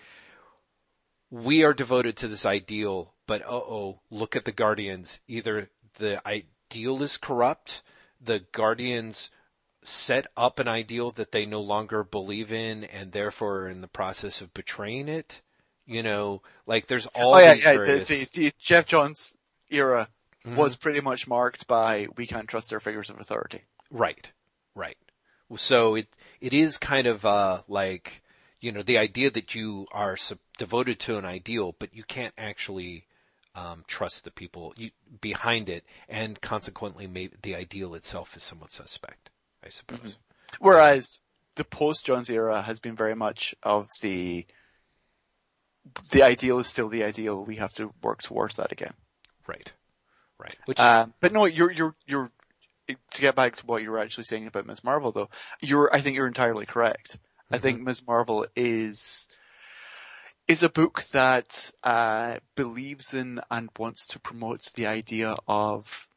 we 1.29 1.63
are 1.63 1.73
devoted 1.73 2.15
to 2.17 2.27
this 2.27 2.45
ideal, 2.45 3.13
but 3.25 3.41
uh 3.43 3.49
oh, 3.51 3.99
look 4.09 4.35
at 4.35 4.45
the 4.45 4.51
Guardians. 4.51 5.19
Either 5.27 5.69
the 5.99 6.21
ideal 6.27 7.01
is 7.03 7.17
corrupt, 7.17 7.81
the 8.21 8.45
Guardians 8.51 9.29
set 9.83 10.27
up 10.35 10.59
an 10.59 10.67
ideal 10.67 11.11
that 11.11 11.31
they 11.31 11.45
no 11.45 11.61
longer 11.61 12.03
believe 12.03 12.51
in 12.51 12.83
and 12.83 13.11
therefore 13.11 13.59
are 13.61 13.69
in 13.69 13.81
the 13.81 13.87
process 13.87 14.41
of 14.41 14.53
betraying 14.53 15.07
it. 15.07 15.41
You 15.85 16.03
know, 16.03 16.41
like 16.65 16.87
there's 16.87 17.05
all 17.07 17.35
oh 17.35 17.39
yeah, 17.39 17.53
these 17.53 17.63
yeah. 17.63 17.71
The, 17.73 17.85
various- 17.85 18.07
the, 18.07 18.25
the 18.33 18.51
Geoff 18.59 18.85
Johns 18.85 19.35
era 19.69 20.09
Mhm. 20.45 20.55
was 20.55 20.75
pretty 20.77 21.01
much 21.01 21.27
marked 21.27 21.67
by 21.67 22.07
we 22.15 22.25
can't 22.25 22.47
trust 22.47 22.69
their 22.69 22.79
figures 22.79 23.09
of 23.09 23.19
authority. 23.19 23.63
Right, 23.91 24.31
right. 24.75 24.97
So 25.55 25.95
it 25.95 26.07
it 26.41 26.53
is 26.53 26.77
kind 26.77 27.07
of 27.07 27.25
uh, 27.25 27.61
like 27.67 28.21
you 28.59 28.71
know 28.71 28.81
the 28.81 28.97
idea 28.97 29.31
that 29.31 29.55
you 29.55 29.87
are 29.91 30.17
sub- 30.17 30.39
devoted 30.57 30.99
to 31.01 31.17
an 31.17 31.25
ideal, 31.25 31.75
but 31.79 31.93
you 31.93 32.03
can't 32.03 32.33
actually 32.37 33.05
um, 33.55 33.83
trust 33.87 34.23
the 34.23 34.31
people 34.31 34.73
you, 34.77 34.91
behind 35.21 35.69
it, 35.69 35.85
and 36.09 36.41
consequently, 36.41 37.07
maybe 37.07 37.35
the 37.41 37.55
ideal 37.55 37.95
itself 37.95 38.35
is 38.35 38.43
somewhat 38.43 38.71
suspect. 38.71 39.29
I 39.63 39.69
suppose. 39.69 40.15
Whereas 40.59 41.21
the 41.55 41.63
post 41.63 42.05
Johns 42.05 42.29
era 42.29 42.61
has 42.61 42.79
been 42.79 42.95
very 42.95 43.15
much 43.15 43.55
of 43.63 43.89
the 44.01 44.45
the 46.11 46.23
ideal 46.23 46.59
is 46.59 46.67
still 46.67 46.89
the 46.89 47.03
ideal. 47.03 47.43
We 47.43 47.55
have 47.57 47.73
to 47.73 47.93
work 48.01 48.21
towards 48.21 48.55
that 48.55 48.71
again. 48.71 48.93
Right, 49.47 49.73
right. 50.37 50.55
Which 50.65 50.79
Um, 50.79 51.13
but 51.19 51.33
no, 51.33 51.45
you're 51.45 51.71
you're 51.71 51.95
you're 52.05 52.31
to 52.87 53.21
get 53.21 53.35
back 53.35 53.55
to 53.57 53.65
what 53.65 53.81
you 53.81 53.91
were 53.91 53.99
actually 53.99 54.23
saying 54.23 54.47
about 54.47 54.65
Ms. 54.65 54.83
Marvel, 54.83 55.11
though. 55.11 55.29
You're 55.61 55.93
I 55.93 56.01
think 56.01 56.15
you're 56.15 56.27
entirely 56.27 56.65
correct. 56.65 57.17
I 57.51 57.57
think 57.57 57.81
Ms. 57.81 58.05
Marvel 58.05 58.45
is 58.55 59.27
is 60.47 60.63
a 60.63 60.69
book 60.69 61.03
that 61.11 61.71
uh, 61.83 62.37
believes 62.55 63.13
in 63.13 63.41
and 63.51 63.69
wants 63.77 64.07
to 64.07 64.19
promote 64.19 64.71
the 64.75 64.87
idea 64.87 65.35
of 65.47 66.07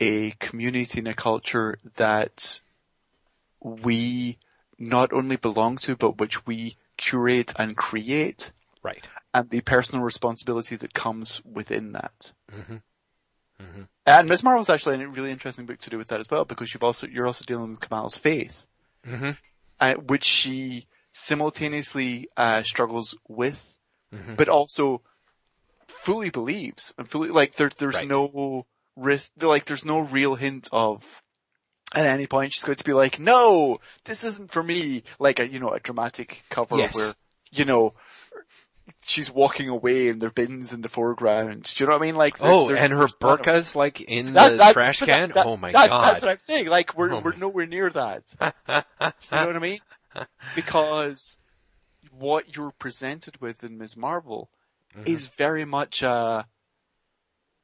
a 0.00 0.32
community 0.32 0.98
and 0.98 1.08
a 1.08 1.14
culture 1.14 1.78
that 1.96 2.60
we 3.60 4.38
not 4.78 5.12
only 5.12 5.36
belong 5.36 5.76
to, 5.78 5.96
but 5.96 6.18
which 6.18 6.46
we 6.46 6.76
curate 6.96 7.52
and 7.56 7.76
create, 7.76 8.52
right. 8.82 9.08
and 9.32 9.50
the 9.50 9.60
personal 9.60 10.04
responsibility 10.04 10.76
that 10.76 10.94
comes 10.94 11.42
within 11.44 11.92
that. 11.92 12.32
Mhm. 12.52 12.82
Mhm. 13.60 13.88
And 14.06 14.28
Ms. 14.28 14.42
Marvel's 14.42 14.68
actually 14.70 15.02
a 15.02 15.08
really 15.08 15.30
interesting 15.30 15.64
book 15.66 15.78
to 15.80 15.90
do 15.90 15.96
with 15.98 16.08
that 16.08 16.20
as 16.20 16.30
well, 16.30 16.44
because 16.44 16.74
you've 16.74 16.84
also 16.84 17.06
you're 17.06 17.26
also 17.26 17.44
dealing 17.44 17.70
with 17.70 17.80
Kamala's 17.80 18.16
faith, 18.16 18.66
Mhm. 19.06 19.38
uh, 19.80 19.94
which 19.94 20.24
she 20.24 20.86
simultaneously 21.12 22.28
uh, 22.36 22.62
struggles 22.62 23.16
with, 23.28 23.78
Mhm. 24.12 24.36
but 24.36 24.48
also 24.48 25.02
fully 25.88 26.28
believes 26.30 26.92
and 26.98 27.08
fully 27.10 27.28
like 27.30 27.54
there 27.54 27.70
there's 27.78 27.96
Right. 27.96 28.08
no 28.08 28.66
risk 28.96 29.30
like 29.40 29.64
there's 29.66 29.84
no 29.84 29.98
real 30.00 30.34
hint 30.34 30.68
of 30.72 31.22
at 31.94 32.04
any 32.06 32.26
point 32.26 32.52
she's 32.52 32.64
going 32.64 32.76
to 32.76 32.84
be 32.84 32.92
like 32.92 33.18
no 33.18 33.80
this 34.04 34.24
isn't 34.24 34.50
for 34.50 34.62
me 34.62 35.02
like 35.18 35.38
a 35.38 35.46
you 35.48 35.58
know 35.60 35.70
a 35.70 35.80
dramatic 35.80 36.42
cover 36.48 36.76
Yes. 36.76 36.94
where 36.94 37.14
you 37.50 37.64
know 37.64 37.94
she's 39.06 39.30
walking 39.30 39.68
away 39.68 40.08
and 40.08 40.20
there 40.20 40.30
bins 40.30 40.72
in 40.72 40.82
the 40.82 40.88
foreground 40.88 41.62
do 41.74 41.82
you 41.84 41.86
know 41.88 41.94
what 41.94 42.02
I 42.02 42.06
mean 42.06 42.16
like 42.16 42.36
Oh, 42.42 42.68
and 42.68 42.92
her 42.92 43.08
not 43.20 43.74
like 43.74 44.00
in 44.02 44.34
That- 44.34 44.50
the 44.52 44.56
that- 44.58 44.72
trash 44.74 45.00
can. 45.00 45.30
that- 45.30 45.46
oh 45.46 45.56
my 45.56 45.72
god! 45.72 45.88
That's 46.12 46.22
what 46.22 46.30
I'm 46.30 46.38
saying. 46.38 46.66
Like 46.66 46.96
we're 46.96 47.12
Oh 47.12 47.20
we're 47.20 47.34
nowhere 47.36 47.66
near 47.66 47.88
that. 47.90 48.24
you 48.40 48.46
know 48.68 49.46
what 49.46 49.56
I 49.56 49.58
mean? 49.58 49.80
Because 50.54 51.38
what 52.10 52.56
you're 52.56 52.72
presented 52.72 53.40
with 53.40 53.64
in 53.64 53.78
Ms. 53.78 53.96
Marvel 53.96 54.50
Mm-hmm. 54.96 55.08
is 55.08 55.26
very 55.26 55.64
much 55.64 56.04
uh 56.04 56.44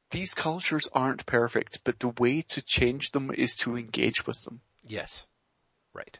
these 0.09 0.33
cultures 0.33 0.89
aren't 0.91 1.25
perfect, 1.25 1.79
but 1.85 1.99
the 2.01 2.09
way 2.19 2.41
to 2.49 2.61
change 2.61 3.11
them 3.11 3.31
is 3.33 3.55
to 3.55 3.77
engage 3.77 4.27
with 4.27 4.43
them. 4.43 4.59
Yes. 4.85 5.25
Right. 5.93 6.19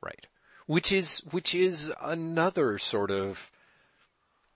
Right. 0.00 0.28
Which 0.66 0.92
is 0.92 1.18
which 1.32 1.54
is 1.56 1.92
another 2.00 2.78
sort 2.78 3.10
of 3.10 3.50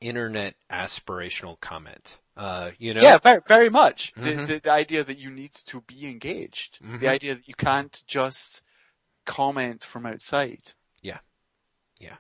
internet 0.00 0.54
aspirational 0.70 1.58
comment. 1.60 2.20
Uh, 2.36 2.72
you 2.78 2.92
know? 2.92 3.02
Yeah, 3.02 3.18
very, 3.18 3.40
very 3.46 3.70
much. 3.70 4.12
Mhm. 4.14 4.46
The, 4.46 4.54
the, 4.54 4.60
the 4.60 4.70
idea 4.70 5.04
that 5.04 5.18
you 5.18 5.30
need 5.30 5.52
to 5.52 5.80
be 5.82 6.06
engaged. 6.06 6.80
Mhm. 6.82 7.00
The 7.00 7.08
idea 7.08 7.34
that 7.34 7.48
you 7.48 7.54
can't 7.54 8.02
just 8.06 8.62
comment 9.24 9.82
from 9.84 10.06
outside. 10.06 10.72
Yeah. 11.02 11.18
Yeah. 11.98 12.16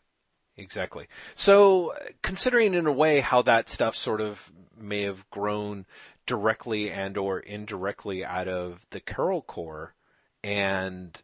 Exactly. 0.56 1.06
So, 1.34 1.94
considering 2.22 2.72
in 2.72 2.86
a 2.86 2.92
way 2.92 3.20
how 3.20 3.42
that 3.42 3.68
stuff 3.68 3.94
sort 3.94 4.22
of 4.22 4.50
may 4.76 5.02
have 5.02 5.28
grown 5.30 5.84
directly 6.26 6.90
and 6.90 7.16
or 7.18 7.40
indirectly 7.40 8.24
out 8.24 8.48
of 8.48 8.86
the 8.90 9.00
Carol 9.00 9.42
Corps 9.42 9.94
and 10.42 11.20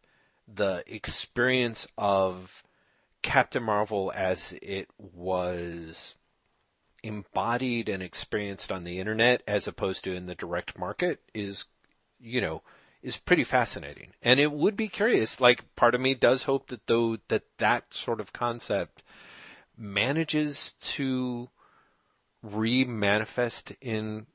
the 0.47 0.83
experience 0.87 1.87
of 1.97 2.63
Captain 3.23 3.63
Marvel 3.63 4.11
as 4.15 4.53
it 4.61 4.89
was 4.97 6.15
embodied 7.03 7.89
and 7.89 8.01
experienced 8.01 8.71
on 8.71 8.83
the 8.83 8.99
internet 8.99 9.43
as 9.47 9.67
opposed 9.67 10.03
to 10.05 10.13
in 10.13 10.25
the 10.25 10.35
direct 10.35 10.77
market 10.77 11.19
is, 11.33 11.65
you 12.19 12.41
know, 12.41 12.61
is 13.01 13.17
pretty 13.17 13.43
fascinating. 13.43 14.11
And 14.21 14.39
it 14.39 14.51
would 14.51 14.77
be 14.77 14.87
curious, 14.87 15.41
like 15.41 15.75
part 15.75 15.93
of 15.93 16.01
me 16.01 16.15
does 16.15 16.43
hope 16.43 16.67
that 16.67 16.87
though 16.87 17.17
that 17.27 17.43
that 17.57 17.93
sort 17.93 18.19
of 18.19 18.33
concept 18.33 19.03
manages 19.77 20.75
to 20.79 21.49
re-manifest 22.41 23.73
in 23.81 24.27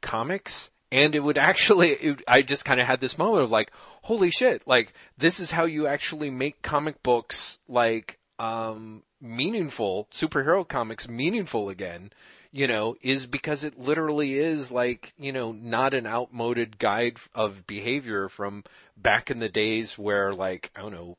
comics 0.00 0.70
and 0.90 1.14
it 1.14 1.20
would 1.20 1.38
actually 1.38 1.90
it, 1.90 2.22
i 2.26 2.40
just 2.40 2.64
kind 2.64 2.80
of 2.80 2.86
had 2.86 3.00
this 3.00 3.18
moment 3.18 3.44
of 3.44 3.50
like 3.50 3.70
holy 4.02 4.30
shit 4.30 4.66
like 4.66 4.94
this 5.18 5.38
is 5.38 5.50
how 5.50 5.64
you 5.64 5.86
actually 5.86 6.30
make 6.30 6.62
comic 6.62 7.02
books 7.02 7.58
like 7.68 8.18
um 8.38 9.02
meaningful 9.20 10.08
superhero 10.12 10.66
comics 10.66 11.08
meaningful 11.08 11.68
again 11.68 12.10
you 12.50 12.66
know 12.66 12.96
is 13.02 13.26
because 13.26 13.62
it 13.62 13.78
literally 13.78 14.34
is 14.34 14.70
like 14.70 15.12
you 15.18 15.30
know 15.30 15.52
not 15.52 15.92
an 15.92 16.06
outmoded 16.06 16.78
guide 16.78 17.18
of 17.34 17.66
behavior 17.66 18.28
from 18.28 18.64
back 18.96 19.30
in 19.30 19.38
the 19.38 19.48
days 19.48 19.98
where 19.98 20.32
like 20.32 20.70
i 20.74 20.80
don't 20.80 20.92
know 20.92 21.16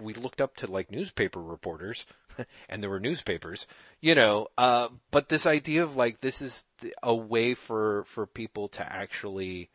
we 0.00 0.14
looked 0.14 0.40
up 0.40 0.56
to 0.56 0.66
like 0.66 0.90
newspaper 0.90 1.42
reporters 1.42 2.06
and 2.68 2.82
there 2.82 2.90
were 2.90 3.00
newspapers, 3.00 3.66
you 4.00 4.14
know, 4.14 4.48
uh, 4.56 4.88
but 5.10 5.28
this 5.28 5.46
idea 5.46 5.82
of 5.82 5.96
like, 5.96 6.20
this 6.20 6.40
is 6.40 6.64
a 7.02 7.14
way 7.14 7.54
for, 7.54 8.04
for 8.04 8.26
people 8.26 8.68
to 8.68 8.92
actually, 8.92 9.70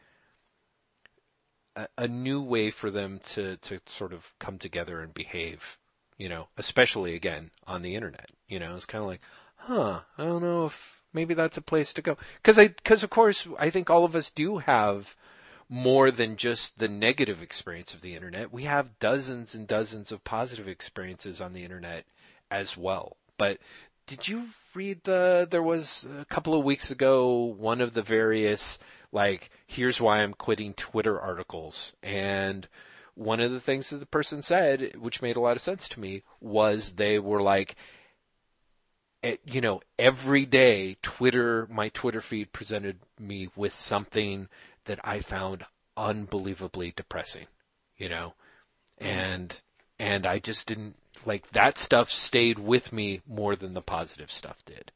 a, 1.76 1.88
a 1.98 2.08
new 2.08 2.42
way 2.42 2.72
for 2.72 2.92
them 2.92 3.20
to, 3.20 3.58
to 3.58 3.80
sort 3.86 4.14
of 4.14 4.34
come 4.40 4.58
together 4.58 5.02
and 5.02 5.14
behave, 5.14 5.78
you 6.24 6.30
know, 6.30 6.48
especially 6.58 7.16
again 7.16 7.52
on 7.68 7.82
the 7.82 7.96
internet, 7.96 8.30
you 8.48 8.58
know, 8.58 8.78
it's 8.78 8.86
kind 8.86 9.02
of 9.02 9.10
like, 9.10 9.20
huh, 9.58 10.00
I 10.18 10.24
don't 10.24 10.42
know 10.42 10.68
if 10.68 11.04
maybe 11.12 11.34
that's 11.34 11.58
a 11.58 11.62
place 11.62 11.92
to 11.92 12.02
go. 12.02 12.16
Cause 12.44 12.58
I, 12.58 12.70
cause 12.70 13.04
of 13.04 13.10
course 13.10 13.46
I 13.60 13.70
think 13.70 13.90
all 13.90 14.06
of 14.06 14.16
us 14.16 14.30
do 14.30 14.60
have, 14.60 15.18
more 15.68 16.12
than 16.12 16.38
just 16.38 16.80
the 16.80 16.88
negative 16.88 17.42
experience 17.42 17.94
of 17.94 18.02
the 18.02 18.16
internet. 18.16 18.54
We 18.54 18.64
have 18.64 19.00
dozens 19.00 19.54
and 19.54 19.68
dozens 19.68 20.14
of 20.14 20.24
positive 20.24 20.68
experiences 20.68 21.42
on 21.42 21.52
the 21.52 21.66
internet 21.66 22.06
as 22.50 22.78
well. 22.78 23.18
But 23.38 23.58
did 24.08 24.30
you 24.30 24.44
read 24.74 25.04
the 25.04 25.46
there 25.50 25.64
was 25.64 26.08
a 26.22 26.26
couple 26.26 26.54
of 26.54 26.64
weeks 26.64 26.90
ago 26.90 27.36
one 27.58 27.82
of 27.82 27.94
the 27.94 28.02
various 28.02 28.80
like 29.12 29.50
here's 29.68 30.00
why 30.00 30.20
I'm 30.20 30.34
quitting 30.34 30.74
Twitter 30.74 31.20
articles 31.20 31.94
and 32.02 32.68
one 33.16 33.40
of 33.40 33.52
the 33.52 33.60
things 33.60 33.90
that 33.90 33.98
the 33.98 34.06
person 34.06 34.42
said 34.42 34.96
which 35.00 35.22
made 35.22 35.36
a 35.36 35.40
lot 35.40 35.56
of 35.56 35.62
sense 35.62 35.88
to 35.90 36.00
me 36.00 36.24
was 36.42 36.94
they 36.94 37.20
were 37.20 37.42
like 37.42 37.76
eh, 39.24 39.38
you 39.46 39.62
know 39.62 39.82
every 40.00 40.46
day 40.46 40.98
Twitter 41.02 41.68
my 41.70 41.90
Twitter 41.90 42.22
feed 42.22 42.52
presented 42.54 43.00
me 43.20 43.50
with 43.56 43.74
something 43.74 44.48
that 44.86 45.00
I 45.04 45.22
found 45.22 45.66
unbelievably 45.96 46.94
depressing, 46.96 47.48
you 47.98 48.10
know, 48.10 48.34
and 48.98 49.62
and 50.00 50.26
I 50.26 50.40
just 50.40 50.68
didn't 50.68 50.96
like 51.26 51.52
that 51.52 51.78
stuff 51.78 52.10
stayed 52.12 52.60
with 52.60 52.92
me 52.92 53.22
more 53.28 53.56
than 53.56 53.74
the 53.74 53.82
positive 53.82 54.32
stuff 54.32 54.58
did, 54.66 54.92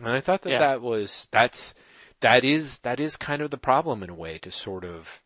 and 0.00 0.10
I 0.10 0.20
thought 0.20 0.42
that 0.42 0.50
Yeah. 0.50 0.58
that 0.58 0.82
was 0.82 1.28
that's 1.30 1.74
that 2.20 2.44
is 2.44 2.78
that 2.80 2.98
is 2.98 3.16
kind 3.16 3.42
of 3.42 3.50
the 3.50 3.58
problem 3.58 4.02
in 4.02 4.10
a 4.10 4.14
way 4.14 4.38
to 4.38 4.50
sort 4.50 4.84
of 4.84 5.21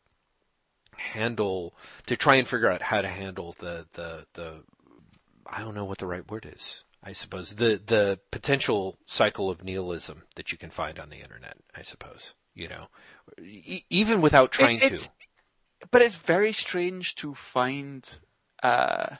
handle 0.98 1.74
to 2.06 2.16
try 2.16 2.36
and 2.36 2.46
figure 2.48 2.70
out 2.70 2.82
how 2.82 3.02
to 3.02 3.08
handle 3.08 3.54
the 3.58 3.86
the 3.94 4.26
the 4.34 4.62
I 5.46 5.60
don't 5.60 5.74
know 5.74 5.84
what 5.84 5.98
the 5.98 6.06
right 6.06 6.28
word 6.30 6.46
is. 6.50 6.82
I 7.02 7.12
suppose 7.12 7.54
the 7.56 7.80
the 7.84 8.20
potential 8.30 8.98
cycle 9.06 9.50
of 9.50 9.62
nihilism 9.64 10.22
that 10.34 10.50
you 10.52 10.58
can 10.58 10.70
find 10.70 10.98
on 10.98 11.08
the 11.10 11.20
internet. 11.20 11.56
I 11.76 11.82
suppose 11.82 12.34
you 12.54 12.68
know, 12.68 12.86
e- 13.42 13.84
even 13.90 14.20
without 14.22 14.50
trying 14.50 14.78
It- 14.78 14.84
it's- 14.84 15.08
But 15.90 16.00
it's 16.00 16.14
very 16.14 16.54
strange 16.54 17.14
to 17.16 17.34
find, 17.34 18.18
uh, 18.62 19.16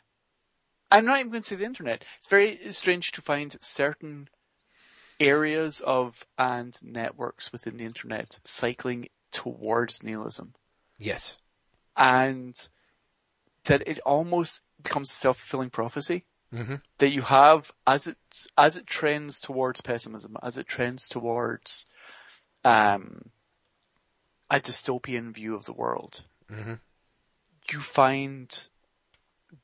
I'm 0.90 1.04
not 1.04 1.18
even 1.20 1.30
going 1.30 1.42
to 1.42 1.48
say 1.48 1.56
the 1.56 1.66
internet. 1.66 2.02
It's 2.18 2.28
very 2.28 2.72
strange 2.72 3.12
to 3.12 3.20
find 3.20 3.58
certain 3.60 4.30
areas 5.20 5.82
of 5.82 6.26
and 6.38 6.74
networks 6.82 7.52
within 7.52 7.76
the 7.76 7.84
internet 7.84 8.40
cycling 8.44 9.08
towards 9.30 10.02
nihilism. 10.02 10.54
Yes. 10.98 11.36
And 11.96 12.54
that 13.64 13.82
it 13.86 13.98
almost 14.00 14.62
becomes 14.82 15.10
a 15.10 15.14
self-fulfilling 15.14 15.70
prophecy. 15.70 16.24
hmm 16.52 16.76
that 16.98 17.10
you 17.10 17.22
have 17.22 17.72
as 17.86 18.06
it 18.06 18.16
as 18.56 18.76
it 18.78 18.86
trends 18.86 19.38
towards 19.38 19.80
pessimism, 19.82 20.36
as 20.42 20.56
it 20.56 20.66
trends 20.66 21.06
towards 21.08 21.84
um, 22.64 23.30
a 24.50 24.60
dystopian 24.60 25.32
view 25.32 25.54
of 25.54 25.64
the 25.66 25.72
world, 25.74 26.24
hmm 26.48 26.74
you 27.72 27.80
find 27.80 28.68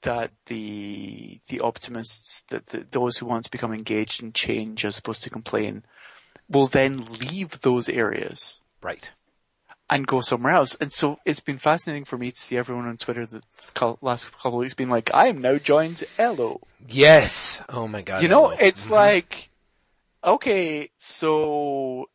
that 0.03 0.33
the 0.47 1.41
the 1.49 1.61
optimists, 1.61 2.43
that 2.49 2.67
the, 2.69 2.87
those 2.91 3.19
who 3.19 3.27
want 3.27 3.45
to 3.45 3.51
become 3.51 3.73
engaged 3.73 4.23
in 4.23 4.33
change 4.33 4.85
as 4.85 4.99
opposed 4.99 5.23
to 5.23 5.31
complain, 5.31 5.85
will 6.49 6.67
then 6.67 7.05
leave 7.05 7.61
those 7.61 7.89
areas 7.89 8.61
Right. 8.83 9.11
And 9.95 10.07
go 10.07 10.21
somewhere 10.21 10.55
else. 10.55 10.75
And 10.81 10.91
so 10.93 11.19
it's 11.27 11.41
been 11.41 11.59
fascinating 11.59 12.05
for 12.07 12.17
me 12.17 12.31
to 12.33 12.41
see 12.41 12.57
everyone 12.57 12.87
on 12.87 12.97
Twitter 12.97 13.27
the 13.27 13.43
last 14.01 14.33
couple 14.33 14.55
of 14.55 14.61
weeks 14.63 14.75
being 14.75 14.89
like, 14.91 15.11
I 15.13 15.29
am 15.29 15.41
now 15.43 15.59
joined 15.59 16.03
Ello. 16.19 16.61
Yes. 16.89 17.63
Oh 17.69 17.87
my 17.87 18.01
God. 18.03 18.23
You 18.23 18.29
know, 18.29 18.49
no. 18.49 18.57
it's 18.59 18.89
Mhm. 18.89 18.91
like, 18.93 19.51
okay, 20.25 20.91
so 20.97 22.09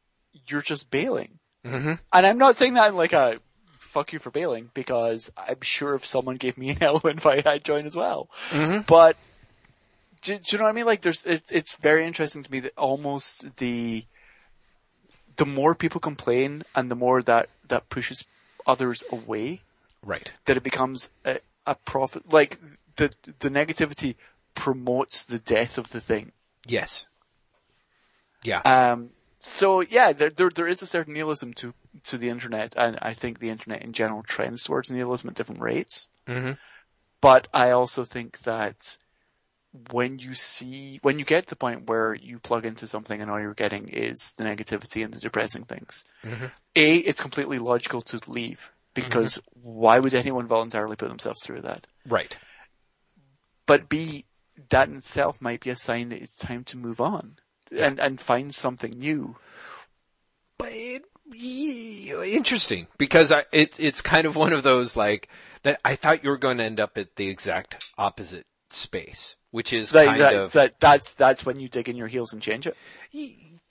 you're 0.47 0.61
just 0.63 0.89
bailing. 0.89 1.39
Mhm. 1.65 1.99
And 2.13 2.25
I'm 2.25 2.37
not 2.37 2.55
saying 2.57 2.73
that 2.75 2.89
in 2.89 2.95
like 2.95 3.13
a 3.13 3.39
fuck 3.77 4.11
you 4.13 4.19
for 4.19 4.31
bailing 4.31 4.71
because 4.73 5.31
I'm 5.37 5.61
sure 5.61 5.93
if 5.95 6.05
someone 6.05 6.37
gave 6.37 6.57
me 6.57 6.69
an 6.71 6.77
Ello 6.83 7.01
invite, 7.05 7.45
I'd 7.45 7.63
join 7.63 7.85
as 7.85 7.95
well. 7.95 8.29
Mhm. 8.49 8.85
But 8.87 9.17
do, 10.23 10.37
do 10.37 10.43
you 10.49 10.57
know 10.57 10.63
what 10.63 10.71
I 10.71 10.73
mean? 10.73 10.85
Like, 10.85 11.01
there's 11.01 11.25
it, 11.25 11.43
it's 11.51 11.73
very 11.75 12.05
interesting 12.07 12.41
to 12.43 12.51
me 12.51 12.59
that 12.61 12.73
almost 12.77 13.57
the 13.57 14.05
the 15.37 15.45
more 15.45 15.73
people 15.75 15.99
complain 16.01 16.63
and 16.75 16.91
the 16.91 16.95
more 16.95 17.21
that 17.21 17.49
that 17.67 17.89
pushes 17.89 18.23
others 18.65 19.03
away, 19.11 19.61
Right. 20.03 20.31
that 20.45 20.57
it 20.57 20.63
becomes 20.63 21.09
a, 21.25 21.39
a 21.65 21.75
profit. 21.75 22.31
Like 22.31 22.59
the 22.97 23.11
the 23.39 23.49
negativity 23.49 24.15
promotes 24.53 25.23
the 25.23 25.39
death 25.39 25.77
of 25.77 25.91
the 25.91 26.01
thing. 26.01 26.31
Yes. 26.67 27.05
Yeah. 28.43 28.59
Um, 28.61 29.11
so 29.39 29.81
yeah, 29.81 30.11
there, 30.13 30.29
there 30.29 30.49
there 30.49 30.67
is 30.67 30.81
a 30.81 30.87
certain 30.87 31.13
nihilism 31.13 31.53
to 31.55 31.73
to 32.03 32.17
the 32.17 32.29
internet, 32.29 32.73
and 32.77 32.97
I 33.01 33.13
think 33.13 33.39
the 33.39 33.49
internet 33.49 33.83
in 33.83 33.93
general 33.93 34.23
trends 34.23 34.63
towards 34.63 34.89
nihilism 34.91 35.29
at 35.29 35.35
different 35.35 35.61
rates. 35.61 36.09
hmm 36.27 36.53
But 37.21 37.47
I 37.53 37.71
also 37.71 38.03
think 38.03 38.39
that 38.39 38.97
when 39.91 40.19
you 40.19 40.33
see 40.33 40.99
when 41.01 41.19
you 41.19 41.25
get 41.25 41.45
to 41.45 41.49
the 41.49 41.55
point 41.55 41.87
where 41.87 42.13
you 42.13 42.39
plug 42.39 42.65
into 42.65 42.87
something 42.87 43.21
and 43.21 43.29
all 43.29 43.39
you're 43.39 43.53
getting 43.53 43.87
is 43.89 44.33
the 44.37 44.43
negativity 44.43 45.03
and 45.03 45.13
the 45.13 45.19
depressing 45.19 45.63
things, 45.63 46.03
Mhm. 46.23 46.51
a 46.75 46.97
it's 46.97 47.21
completely 47.21 47.59
logical 47.59 48.01
to 48.01 48.19
leave 48.29 48.71
because 48.93 49.39
why 49.53 49.99
would 49.99 50.15
anyone 50.15 50.47
voluntarily 50.47 50.95
put 50.95 51.09
themselves 51.09 51.43
through 51.43 51.61
that? 51.61 51.87
Right. 52.05 52.37
But 53.65 53.89
b 53.89 54.25
that 54.69 54.89
in 54.89 54.95
itself 54.97 55.41
might 55.41 55.61
be 55.61 55.69
a 55.69 55.75
sign 55.75 56.09
that 56.09 56.21
it's 56.21 56.35
time 56.35 56.63
to 56.65 56.77
move 56.77 56.99
on 56.99 57.37
and 57.71 57.99
and 57.99 58.19
find 58.19 58.53
something 58.55 58.91
new. 58.91 59.37
But 60.57 60.69
it, 60.71 61.03
interesting 61.33 62.87
because 62.97 63.31
I, 63.31 63.43
it, 63.51 63.79
it's 63.79 64.01
kind 64.01 64.25
of 64.25 64.35
one 64.35 64.53
of 64.53 64.63
those 64.63 64.95
like 64.95 65.27
that. 65.63 65.79
I 65.83 65.95
thought 65.95 66.23
you 66.23 66.29
were 66.29 66.37
going 66.37 66.57
to 66.57 66.63
end 66.63 66.79
up 66.79 66.97
at 66.97 67.15
the 67.17 67.29
exact 67.29 67.83
opposite 67.97 68.45
space, 68.69 69.35
which 69.57 69.73
is 69.73 69.91
Like 69.91 70.05
kind 70.05 70.21
that, 70.21 70.35
of 70.35 70.51
that 70.51 70.79
that's 70.79 71.13
that's 71.13 71.43
when 71.43 71.59
you 71.59 71.67
dig 71.67 71.89
in 71.89 71.95
your 71.95 72.07
heels 72.07 72.31
and 72.31 72.43
change 72.43 72.67
it. 72.67 72.77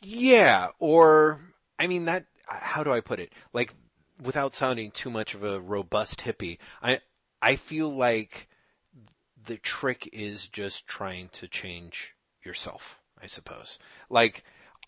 Yeah, 0.03 0.71
or 0.81 1.41
I 1.79 1.87
mean 1.87 2.07
that. 2.07 2.27
How 2.49 2.83
do 2.83 2.93
I 2.93 2.99
put 2.99 3.21
it? 3.21 3.33
Like, 3.53 3.73
without 4.21 4.53
sounding 4.53 4.91
too 4.91 5.11
much 5.11 5.35
of 5.35 5.45
a 5.45 5.61
robust 5.61 6.23
hippie, 6.23 6.59
I 6.83 6.99
I 7.41 7.55
feel 7.55 7.89
like 7.89 8.49
the 9.47 9.59
trick 9.59 10.11
is 10.13 10.49
just 10.49 10.89
trying 10.89 11.29
to 11.35 11.47
change 11.47 12.15
yourself. 12.45 12.99
I 13.23 13.27
suppose. 13.27 13.79
Like, 14.11 14.43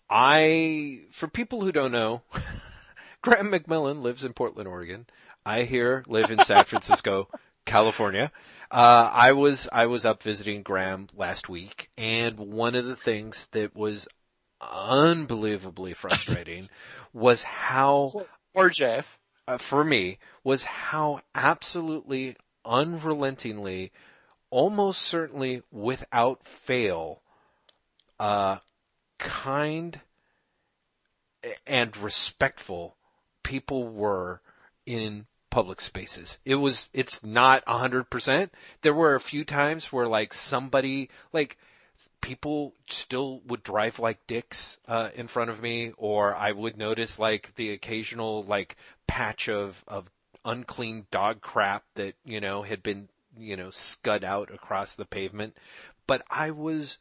I, 0.09 1.03
for 1.11 1.29
people 1.29 1.61
who 1.61 1.71
don't 1.71 1.93
know, 1.93 2.23
Graeme 3.21 3.51
McMillan 3.51 4.01
lives 4.01 4.25
in 4.25 4.33
Portland, 4.33 4.67
Oregon. 4.67 5.07
I 5.45 5.63
here 5.63 6.03
live 6.07 6.29
in 6.29 6.39
San 6.39 6.63
Francisco, 6.65 7.29
California. 7.69 8.31
Uh, 8.71 9.09
I 9.11 9.31
was, 9.31 9.69
I 9.71 9.85
was 9.85 10.05
up 10.05 10.21
visiting 10.23 10.63
Graeme 10.63 11.07
last 11.15 11.49
week 11.49 11.89
and 11.97 12.37
one 12.37 12.75
of 12.75 12.85
the 12.85 12.95
things 12.95 13.47
that 13.51 13.75
was 13.75 14.07
unbelievably 14.61 15.93
frustrating 15.93 16.69
was 17.13 17.43
how, 17.43 18.11
Or 18.53 18.69
Jeff. 18.69 19.19
uh, 19.47 19.57
for 19.57 19.83
me, 19.83 20.17
was 20.43 20.63
how 20.65 21.21
absolutely 21.33 22.35
unrelentingly, 22.65 23.91
almost 24.49 25.01
certainly 25.01 25.61
without 25.71 26.45
fail, 26.45 27.21
uh, 28.19 28.57
kind 29.17 30.01
and 31.65 31.95
respectful 31.97 32.97
people 33.43 33.87
were 33.87 34.41
in 34.85 35.25
public 35.49 35.81
spaces. 35.81 36.37
It 36.45 36.55
was, 36.55 36.89
it's 36.93 37.23
not 37.23 37.63
a 37.67 37.77
hundred 37.77 38.09
percent. 38.09 38.53
There 38.81 38.93
were 38.93 39.15
a 39.15 39.21
few 39.21 39.43
times 39.43 39.91
where 39.91 40.07
like 40.07 40.33
somebody, 40.33 41.09
like, 41.33 41.57
people 42.21 42.73
still 42.87 43.41
would 43.45 43.63
drive 43.63 43.99
like 43.99 44.25
dicks 44.27 44.77
uh, 44.87 45.09
in 45.15 45.27
front 45.27 45.49
of 45.49 45.61
me, 45.61 45.91
or 45.97 46.35
I 46.35 46.51
would 46.51 46.77
notice 46.77 47.19
like 47.19 47.53
the 47.55 47.71
occasional 47.71 48.43
like 48.43 48.77
patch 49.07 49.49
of 49.49 49.83
of 49.87 50.09
unclean 50.45 51.07
dog 51.11 51.41
crap 51.41 51.83
that 51.95 52.15
you 52.23 52.39
know 52.39 52.63
had 52.63 52.81
been 52.81 53.09
you 53.37 53.57
know 53.57 53.69
scud 53.71 54.23
out 54.23 54.53
across 54.53 54.95
the 54.95 55.05
pavement. 55.05 55.57
But 56.07 56.23
I 56.29 56.51
was. 56.51 56.97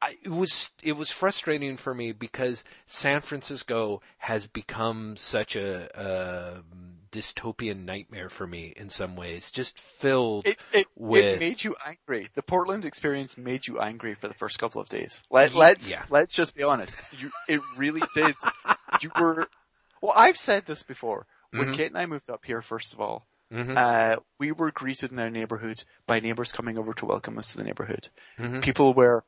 I, 0.00 0.16
it 0.24 0.30
was 0.30 0.70
it 0.82 0.96
was 0.96 1.12
frustrating 1.12 1.76
for 1.76 1.94
me 1.94 2.10
because 2.10 2.64
San 2.86 3.20
Francisco 3.20 4.02
has 4.18 4.48
become 4.48 5.16
such 5.16 5.54
a, 5.54 5.88
a 5.94 6.62
dystopian 7.12 7.84
nightmare 7.84 8.28
for 8.28 8.46
me 8.46 8.72
in 8.76 8.88
some 8.88 9.14
ways, 9.16 9.50
just 9.50 9.78
filled 9.78 10.46
It, 10.46 10.56
it, 10.72 10.86
with 10.96 11.22
it 11.24 11.40
made 11.40 11.62
you 11.62 11.76
angry. 11.86 12.28
The 12.34 12.42
Portland 12.42 12.84
experience 12.84 13.38
made 13.38 13.66
you 13.66 13.78
angry 13.80 14.14
for 14.14 14.26
the 14.28 14.34
first 14.34 14.58
couple 14.58 14.80
of 14.80 14.88
days. 14.88 15.22
Let, 15.30 15.54
let's, 15.54 15.88
yeah. 15.90 16.04
let's 16.10 16.34
just 16.34 16.54
be 16.56 16.62
honest. 16.62 17.02
You, 17.20 17.30
it 17.48 17.60
really 17.76 18.02
did. 18.14 18.34
you 19.00 19.10
were, 19.20 19.46
well, 20.00 20.12
I've 20.16 20.36
said 20.38 20.66
this 20.66 20.82
before. 20.82 21.26
When 21.52 21.68
Mhm. 21.68 21.74
Kate 21.74 21.88
and 21.88 21.98
I 21.98 22.06
moved 22.06 22.30
up 22.30 22.44
here, 22.46 22.62
first 22.62 22.94
of 22.94 23.00
all, 23.00 23.26
Mhm. 23.52 23.76
uh, 23.76 24.20
we 24.38 24.50
were 24.50 24.70
greeted 24.70 25.12
in 25.12 25.18
our 25.18 25.28
neighborhood 25.28 25.84
by 26.06 26.18
neighbors 26.18 26.50
coming 26.50 26.78
over 26.78 26.94
to 26.94 27.04
welcome 27.04 27.36
us 27.36 27.52
to 27.52 27.58
the 27.58 27.64
neighborhood. 27.64 28.08
Mhm. 28.38 28.62
People 28.62 28.94
were 28.94 29.24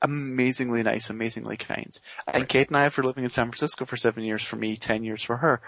amazingly 0.00 0.82
nice, 0.82 1.10
amazingly 1.10 1.56
kind. 1.58 1.92
And 2.26 2.42
Right. 2.42 2.48
Kate 2.48 2.68
and 2.68 2.76
I, 2.78 2.84
after 2.86 3.02
living 3.02 3.24
in 3.24 3.30
San 3.30 3.46
Francisco 3.46 3.84
for 3.84 3.96
seven 3.98 4.24
years 4.24 4.42
for 4.42 4.56
me, 4.56 4.76
ten 4.76 5.04
years 5.04 5.22
for 5.22 5.38
her, 5.38 5.60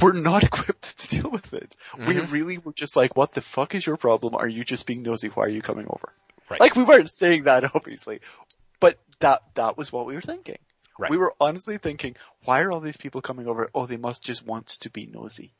we're 0.00 0.12
not 0.12 0.42
equipped 0.50 0.98
to 0.98 1.08
deal 1.20 1.30
with 1.30 1.52
it. 1.52 1.74
We 1.98 2.14
Mhm. 2.14 2.30
really 2.30 2.58
were 2.58 2.72
just 2.72 2.96
like, 2.96 3.16
what 3.16 3.32
the 3.32 3.40
fuck 3.40 3.74
is 3.74 3.86
your 3.86 3.96
problem? 3.96 4.34
Are 4.34 4.48
you 4.48 4.64
just 4.64 4.86
being 4.86 5.02
nosy? 5.02 5.28
Why 5.28 5.44
are 5.44 5.48
you 5.48 5.62
coming 5.62 5.86
over? 5.88 6.12
Right. 6.48 6.60
Like 6.60 6.76
we 6.76 6.82
weren't 6.82 7.10
saying 7.10 7.44
that 7.44 7.64
obviously, 7.74 8.20
but 8.80 8.98
that, 9.20 9.42
that 9.54 9.76
was 9.76 9.92
what 9.92 10.06
we 10.06 10.14
were 10.14 10.20
thinking. 10.20 10.58
Right. 10.98 11.10
We 11.10 11.16
were 11.16 11.34
honestly 11.40 11.78
thinking, 11.78 12.16
why 12.44 12.62
are 12.62 12.70
all 12.70 12.80
these 12.80 12.96
people 12.96 13.20
coming 13.22 13.46
over? 13.46 13.70
Oh, 13.74 13.86
they 13.86 13.96
must 13.96 14.22
just 14.22 14.44
want 14.46 14.66
to 14.66 14.90
be 14.90 15.06
nosy. 15.06 15.54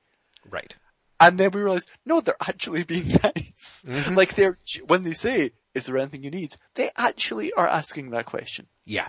right. 0.48 0.74
And 1.22 1.36
then 1.36 1.50
we 1.50 1.60
realized, 1.60 1.90
no, 2.06 2.22
they're 2.22 2.34
actually 2.40 2.82
being 2.82 3.08
nice. 3.22 3.82
Mhm. 3.86 4.16
Like 4.16 4.36
they're, 4.36 4.56
when 4.86 5.02
they 5.04 5.12
say, 5.12 5.52
is 5.74 5.84
there 5.84 5.98
anything 5.98 6.22
you 6.22 6.30
need? 6.30 6.54
They 6.76 6.90
actually 6.96 7.52
are 7.52 7.66
asking 7.68 8.08
that 8.10 8.24
question. 8.24 8.68
Yeah. 8.86 9.08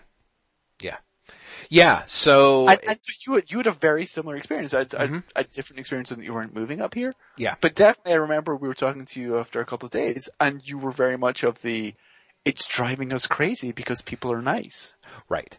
Yeah. 0.81 0.97
Yeah. 1.69 2.03
So 2.07 2.67
And, 2.67 2.79
so 3.01 3.13
you 3.25 3.35
had, 3.35 3.51
you 3.51 3.57
had 3.57 3.67
a 3.67 3.71
very 3.71 4.05
similar 4.05 4.35
experience, 4.35 4.73
Mhm. 4.73 5.23
a 5.35 5.43
different 5.43 5.79
experience 5.79 6.09
than 6.09 6.21
you 6.21 6.33
weren't 6.33 6.53
moving 6.55 6.81
up 6.81 6.93
here. 6.93 7.13
yeah. 7.37 7.55
But 7.61 7.75
definitely 7.75 8.13
I 8.13 8.17
remember 8.17 8.55
we 8.55 8.67
were 8.67 8.73
talking 8.73 9.05
to 9.05 9.21
you 9.21 9.39
after 9.39 9.61
a 9.61 9.65
couple 9.65 9.85
of 9.87 9.91
days 9.91 10.29
and 10.39 10.61
you 10.67 10.77
were 10.77 10.91
very 10.91 11.17
much 11.17 11.43
of 11.43 11.61
the, 11.61 11.93
it's 12.43 12.65
driving 12.65 13.13
us 13.13 13.27
crazy 13.27 13.71
because 13.71 14.01
people 14.01 14.31
are 14.31 14.41
nice. 14.41 14.93
Right. 15.29 15.57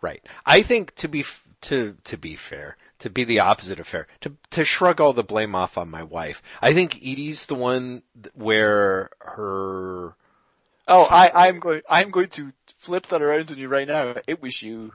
Right. 0.00 0.22
I 0.46 0.62
think 0.62 0.94
to 0.96 1.08
be 1.08 1.24
to 1.62 1.96
to 2.04 2.16
be 2.16 2.34
fair, 2.34 2.76
to 2.98 3.08
be 3.08 3.22
the 3.24 3.38
opposite 3.38 3.78
of 3.78 3.86
fair, 3.86 4.08
to 4.22 4.36
to 4.50 4.64
shrug 4.64 5.00
all 5.00 5.12
the 5.12 5.22
blame 5.22 5.54
off 5.54 5.78
on 5.78 5.88
my 5.88 6.02
wife. 6.02 6.42
I 6.60 6.74
think 6.74 6.96
Edie's 6.96 7.46
the 7.46 7.54
one 7.54 8.02
where 8.34 9.10
her 9.20 10.16
Oh, 10.88 11.06
I, 11.08 11.30
I'm 11.46 11.60
going, 11.60 11.82
I'm 11.88 12.10
going 12.10 12.28
to 12.30 12.52
flip 12.76 13.06
that 13.06 13.22
around 13.22 13.52
on 13.52 13.58
you 13.58 13.68
right 13.68 13.86
now. 13.86 14.16
It 14.26 14.42
was 14.42 14.60
you. 14.62 14.94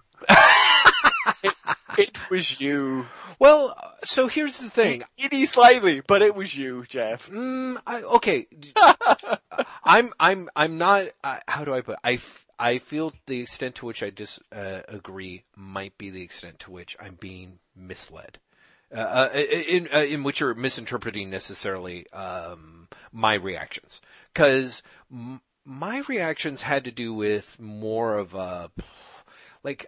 It, 1.43 1.53
it 1.97 2.29
was 2.29 2.59
you. 2.59 3.07
Well, 3.39 3.75
uh, 3.77 3.89
so 4.05 4.27
here's 4.27 4.59
the 4.59 4.69
thing. 4.69 5.03
Edie 5.23 5.45
slightly, 5.45 6.01
but 6.01 6.21
it 6.21 6.35
was 6.35 6.55
you, 6.55 6.85
Jeff. 6.87 7.29
Mm, 7.29 7.77
I, 7.85 8.01
okay. 8.03 8.47
I'm 9.83 10.11
I'm 10.19 10.49
I'm 10.55 10.77
not. 10.77 11.07
Uh, 11.23 11.37
how 11.47 11.63
do 11.65 11.73
I 11.73 11.81
put? 11.81 11.93
It? 11.93 11.99
I 12.03 12.13
f- 12.13 12.45
I 12.59 12.77
feel 12.79 13.13
the 13.27 13.41
extent 13.41 13.75
to 13.75 13.85
which 13.85 14.01
I 14.01 14.09
disagree 14.09 15.43
might 15.55 15.97
be 15.97 16.09
the 16.09 16.23
extent 16.23 16.59
to 16.59 16.71
which 16.71 16.95
I'm 16.99 17.15
being 17.15 17.59
misled. 17.75 18.39
Uh, 18.93 19.29
uh, 19.33 19.37
in 19.37 19.89
uh, 19.93 19.97
in 19.97 20.23
which 20.23 20.39
you're 20.39 20.53
misinterpreting 20.53 21.29
necessarily 21.29 22.09
um, 22.11 22.87
my 23.11 23.33
reactions, 23.33 23.99
because 24.33 24.81
m- 25.11 25.41
my 25.65 25.99
reactions 26.07 26.61
had 26.61 26.85
to 26.85 26.91
do 26.91 27.13
with 27.13 27.59
more 27.59 28.17
of 28.17 28.33
a 28.33 28.71
like 29.63 29.87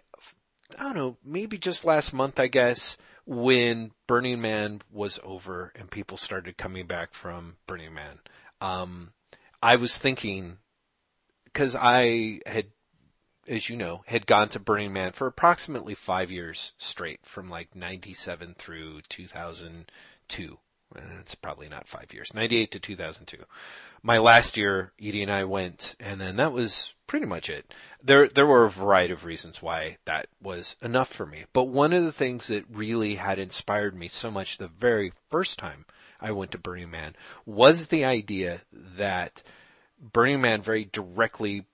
I 0.78 0.84
don't 0.84 0.94
know, 0.94 1.16
maybe 1.24 1.58
just 1.58 1.84
last 1.84 2.12
month, 2.12 2.38
I 2.38 2.46
guess, 2.46 2.96
when 3.26 3.92
Burning 4.06 4.40
Man 4.40 4.82
was 4.90 5.20
over 5.22 5.72
and 5.76 5.90
people 5.90 6.16
started 6.16 6.56
coming 6.56 6.86
back 6.86 7.14
from 7.14 7.56
Burning 7.66 7.94
Man. 7.94 8.18
Um, 8.60 9.12
I 9.62 9.76
was 9.76 9.98
thinking, 9.98 10.58
cause 11.52 11.76
I 11.78 12.40
had, 12.46 12.66
as 13.46 13.68
you 13.68 13.76
know, 13.76 14.02
had 14.06 14.26
gone 14.26 14.48
to 14.50 14.60
Burning 14.60 14.92
Man 14.92 15.12
for 15.12 15.26
approximately 15.26 15.94
five 15.94 16.30
years 16.30 16.72
straight 16.78 17.20
from 17.24 17.48
like 17.48 17.74
97 17.74 18.54
through 18.58 19.02
2002. 19.08 20.58
Uh, 20.94 21.00
It's 21.20 21.34
probably 21.34 21.68
not 21.68 21.88
five 21.88 22.12
years, 22.12 22.34
98 22.34 22.72
to 22.72 22.80
2002. 22.80 23.44
My 24.02 24.18
last 24.18 24.56
year, 24.56 24.92
Edie 25.00 25.22
and 25.22 25.30
I 25.30 25.44
went, 25.44 25.94
and 26.00 26.20
then 26.20 26.36
that 26.36 26.52
was 26.52 26.94
pretty 27.10 27.26
much 27.26 27.50
it. 27.50 27.74
There, 28.00 28.28
there 28.28 28.46
were 28.46 28.66
a 28.66 28.70
variety 28.70 29.12
of 29.12 29.24
reasons 29.24 29.60
why 29.60 29.96
that 30.04 30.28
was 30.40 30.76
enough 30.80 31.08
for 31.08 31.26
me. 31.26 31.44
But 31.52 31.64
one 31.64 31.92
of 31.92 32.04
the 32.04 32.12
things 32.12 32.46
that 32.46 32.64
really 32.70 33.16
had 33.16 33.36
inspired 33.36 33.96
me 33.96 34.06
so 34.06 34.30
much 34.30 34.58
the 34.58 34.68
very 34.68 35.12
first 35.28 35.58
time 35.58 35.86
I 36.20 36.30
went 36.30 36.52
to 36.52 36.58
Burning 36.58 36.88
Man 36.88 37.16
was 37.44 37.88
the 37.88 38.04
idea 38.04 38.60
that 38.72 39.42
Burning 40.00 40.40
Man 40.40 40.62
very 40.62 40.84
directly 40.84 41.64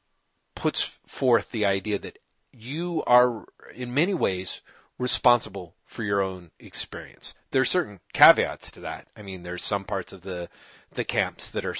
puts 0.54 0.80
forth 1.04 1.50
the 1.50 1.66
idea 1.66 1.98
that 1.98 2.18
you 2.50 3.04
are, 3.06 3.44
in 3.74 3.92
many 3.92 4.14
ways, 4.14 4.62
responsible 4.98 5.75
for 5.86 6.02
your 6.02 6.20
own 6.20 6.50
experience. 6.58 7.32
There 7.52 7.62
are 7.62 7.64
certain 7.64 8.00
caveats 8.12 8.70
to 8.72 8.80
that. 8.80 9.06
I 9.16 9.22
mean, 9.22 9.44
there's 9.44 9.64
some 9.64 9.84
parts 9.84 10.12
of 10.12 10.22
the 10.22 10.48
the 10.92 11.04
camps 11.04 11.50
that 11.50 11.64
are 11.64 11.74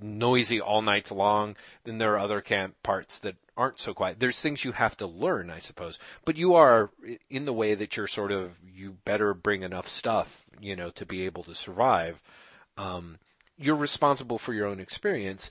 noisy 0.00 0.60
all 0.60 0.82
night 0.82 1.10
long. 1.10 1.56
Then 1.84 1.98
there 1.98 2.14
are 2.14 2.18
other 2.18 2.40
camp 2.40 2.76
parts 2.82 3.18
that 3.20 3.36
aren't 3.56 3.78
so 3.80 3.92
quiet. 3.94 4.20
There's 4.20 4.40
things 4.40 4.64
you 4.64 4.72
have 4.72 4.96
to 4.98 5.06
learn, 5.06 5.50
I 5.50 5.58
suppose. 5.58 5.98
But 6.24 6.36
you 6.36 6.54
are 6.54 6.90
in 7.30 7.44
the 7.44 7.52
way 7.52 7.74
that 7.74 7.96
you're 7.96 8.06
sort 8.06 8.32
of 8.32 8.52
you 8.64 8.98
better 9.04 9.34
bring 9.34 9.62
enough 9.62 9.88
stuff, 9.88 10.44
you 10.60 10.76
know, 10.76 10.90
to 10.90 11.04
be 11.04 11.24
able 11.24 11.42
to 11.44 11.54
survive. 11.54 12.22
Um, 12.76 13.18
you're 13.58 13.76
responsible 13.76 14.38
for 14.38 14.52
your 14.54 14.66
own 14.66 14.80
experience. 14.80 15.50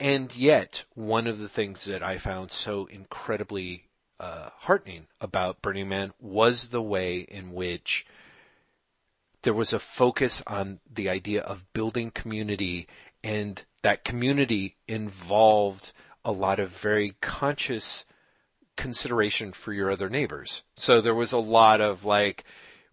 And 0.00 0.34
yet, 0.36 0.84
one 0.94 1.26
of 1.26 1.40
the 1.40 1.48
things 1.48 1.84
that 1.86 2.02
I 2.02 2.18
found 2.18 2.52
so 2.52 2.86
incredibly 2.86 3.87
uh, 4.20 4.50
heartening 4.60 5.06
about 5.20 5.62
Burning 5.62 5.88
Man 5.88 6.12
was 6.20 6.68
the 6.68 6.82
way 6.82 7.18
in 7.18 7.52
which 7.52 8.06
there 9.42 9.54
was 9.54 9.72
a 9.72 9.78
focus 9.78 10.42
on 10.46 10.80
the 10.92 11.08
idea 11.08 11.40
of 11.42 11.72
building 11.72 12.10
community, 12.10 12.88
and 13.22 13.64
that 13.82 14.04
community 14.04 14.76
involved 14.86 15.92
a 16.24 16.32
lot 16.32 16.58
of 16.58 16.70
very 16.70 17.14
conscious 17.20 18.04
consideration 18.76 19.52
for 19.52 19.72
your 19.72 19.90
other 19.90 20.08
neighbors. 20.08 20.62
So 20.76 21.00
there 21.00 21.14
was 21.14 21.32
a 21.32 21.38
lot 21.38 21.80
of 21.80 22.04
like, 22.04 22.44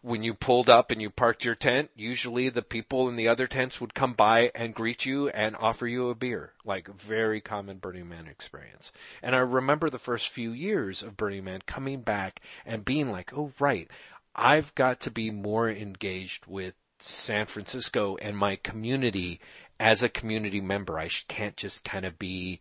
when 0.05 0.23
you 0.23 0.35
pulled 0.35 0.69
up 0.69 0.91
and 0.91 1.01
you 1.01 1.09
parked 1.09 1.43
your 1.43 1.55
tent, 1.55 1.89
usually 1.95 2.47
the 2.47 2.61
people 2.61 3.09
in 3.09 3.15
the 3.15 3.27
other 3.27 3.47
tents 3.47 3.81
would 3.81 3.95
come 3.95 4.13
by 4.13 4.51
and 4.53 4.75
greet 4.75 5.03
you 5.03 5.29
and 5.29 5.55
offer 5.55 5.87
you 5.87 6.09
a 6.09 6.15
beer. 6.15 6.53
Like 6.63 6.87
very 6.87 7.41
common 7.41 7.79
Burning 7.79 8.07
Man 8.07 8.27
experience. 8.27 8.91
And 9.23 9.35
I 9.35 9.39
remember 9.39 9.89
the 9.89 9.97
first 9.97 10.29
few 10.29 10.51
years 10.51 11.01
of 11.01 11.17
Burning 11.17 11.43
Man 11.43 11.61
coming 11.65 12.01
back 12.01 12.39
and 12.67 12.85
being 12.85 13.11
like, 13.11 13.33
oh 13.35 13.51
right, 13.59 13.89
I've 14.35 14.75
got 14.75 14.99
to 15.01 15.11
be 15.11 15.31
more 15.31 15.71
engaged 15.71 16.45
with 16.45 16.75
San 16.99 17.47
Francisco 17.47 18.15
and 18.21 18.37
my 18.37 18.57
community 18.57 19.39
as 19.79 20.03
a 20.03 20.09
community 20.09 20.61
member. 20.61 20.99
I 20.99 21.09
can't 21.27 21.57
just 21.57 21.83
kind 21.83 22.05
of 22.05 22.19
be 22.19 22.59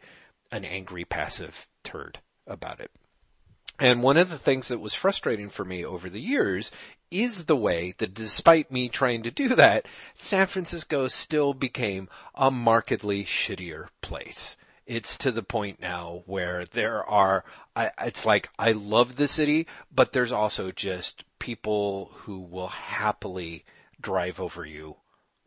an 0.51 0.65
angry 0.65 1.05
passive 1.05 1.67
turd 1.83 2.21
about 2.47 2.81
it. 2.81 2.91
And 3.79 4.03
one 4.03 4.17
of 4.17 4.31
the 4.31 4.39
things 4.39 4.69
that 4.69 4.79
was 4.79 4.95
frustrating 4.95 5.49
for 5.49 5.65
me 5.65 5.85
over 5.85 6.09
the 6.09 6.21
years 6.21 6.71
is 7.15 7.45
the 7.45 7.57
way 7.57 7.95
that 7.99 8.13
despite 8.13 8.73
me 8.73 8.89
trying 8.89 9.23
to 9.23 9.31
do 9.31 9.55
that, 9.55 9.87
San 10.15 10.49
Francisco 10.49 11.07
still 11.07 11.55
became 11.55 12.09
a 12.35 12.51
markedly 12.51 13.25
shittier 13.25 13.87
place. 14.03 14.57
It's 14.85 15.17
to 15.19 15.31
the 15.31 15.43
point 15.43 15.81
now 15.81 16.25
where 16.27 16.65
there 16.65 17.05
are, 17.05 17.45
I, 17.77 17.93
it's 18.03 18.27
like, 18.27 18.51
I 18.59 18.73
love 18.73 19.17
the 19.17 19.29
city, 19.29 19.67
but 19.95 20.13
there's 20.13 20.33
also 20.33 20.73
just 20.73 21.25
people 21.39 22.11
who 22.15 22.41
will 22.41 22.69
happily 22.69 23.65
drive 24.01 24.41
over 24.41 24.67
you, 24.67 24.97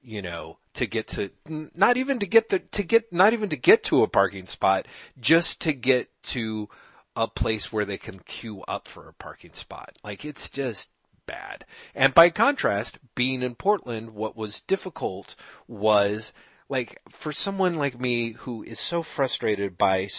you 0.01 0.21
know, 0.21 0.57
to 0.73 0.87
get 0.87 1.07
to, 1.09 1.29
not 1.47 1.97
even 1.97 2.17
to 2.19 2.25
get 2.25 2.49
the, 2.49 2.59
to 2.59 2.81
get, 2.81 3.11
not 3.11 3.33
even 3.33 3.49
to 3.49 3.57
get 3.57 3.83
to 3.83 4.03
a 4.03 4.07
parking 4.07 4.45
spot, 4.45 4.87
just 5.19 5.61
to 5.61 5.73
get 5.73 6.09
to 6.23 6.69
a 7.17 7.27
place 7.27 7.73
where 7.73 7.85
they 7.85 7.97
can 7.97 8.19
queue 8.19 8.61
up 8.67 8.87
for 8.87 9.09
a 9.09 9.13
parking 9.13 9.53
spot. 9.53 9.91
Like 10.03 10.23
it's 10.23 10.49
just 10.49 10.89
bad. 11.27 11.65
And 11.93 12.13
by 12.13 12.31
contrast, 12.31 12.97
being 13.13 13.43
in 13.43 13.53
Portland, 13.53 14.11
what 14.11 14.35
was 14.35 14.61
difficult 14.61 15.35
was 15.67 16.33
like 16.69 16.99
for 17.09 17.31
someone 17.31 17.75
like 17.75 17.99
me 17.99 18.31
who 18.31 18.63
is 18.63 18.79
so 18.79 19.03
frustrated 19.03 19.77
by 19.77 20.09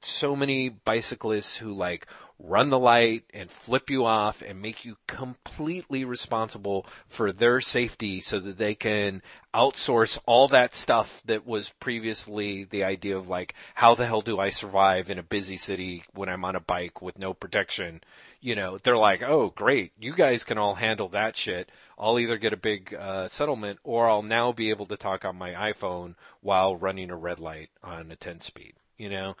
so 0.00 0.34
many 0.34 0.68
bicyclists 0.68 1.56
who 1.56 1.72
like 1.72 2.06
run 2.38 2.68
the 2.68 2.78
light 2.78 3.24
and 3.32 3.50
flip 3.50 3.88
you 3.88 4.04
off 4.04 4.42
and 4.42 4.60
make 4.60 4.84
you 4.84 4.96
completely 5.06 6.04
responsible 6.04 6.84
for 7.06 7.32
their 7.32 7.60
safety 7.60 8.20
so 8.20 8.38
that 8.38 8.58
they 8.58 8.74
can 8.74 9.22
outsource 9.54 10.18
all 10.26 10.48
that 10.48 10.74
stuff 10.74 11.22
that 11.24 11.46
was 11.46 11.72
previously 11.80 12.64
the 12.64 12.82
idea 12.82 13.16
of 13.16 13.28
like, 13.28 13.54
how 13.74 13.94
the 13.94 14.06
hell 14.06 14.20
do 14.20 14.38
I 14.38 14.50
survive 14.50 15.08
in 15.08 15.18
a 15.18 15.22
busy 15.22 15.56
city 15.56 16.04
when 16.12 16.28
I'm 16.28 16.44
on 16.44 16.56
a 16.56 16.60
bike 16.60 17.00
with 17.00 17.18
no 17.18 17.32
protection? 17.32 18.00
You 18.44 18.54
know, 18.54 18.76
they're 18.76 18.94
like, 18.94 19.22
oh 19.22 19.54
great, 19.56 19.92
you 19.98 20.14
guys 20.14 20.44
can 20.44 20.58
all 20.58 20.74
handle 20.74 21.08
that 21.08 21.34
shit. 21.34 21.70
I'll 21.98 22.18
either 22.18 22.36
get 22.36 22.52
a 22.52 22.58
big 22.58 22.92
uh, 22.92 23.26
settlement 23.26 23.78
or 23.82 24.06
I'll 24.06 24.20
now 24.20 24.52
be 24.52 24.68
able 24.68 24.84
to 24.84 24.98
talk 24.98 25.24
on 25.24 25.36
my 25.36 25.52
iPhone 25.52 26.14
while 26.42 26.76
running 26.76 27.10
a 27.10 27.16
red 27.16 27.40
light 27.40 27.70
on 27.82 28.10
a 28.10 28.16
10 28.16 28.40
speed, 28.40 28.74
you 28.98 29.08
know? 29.08 29.34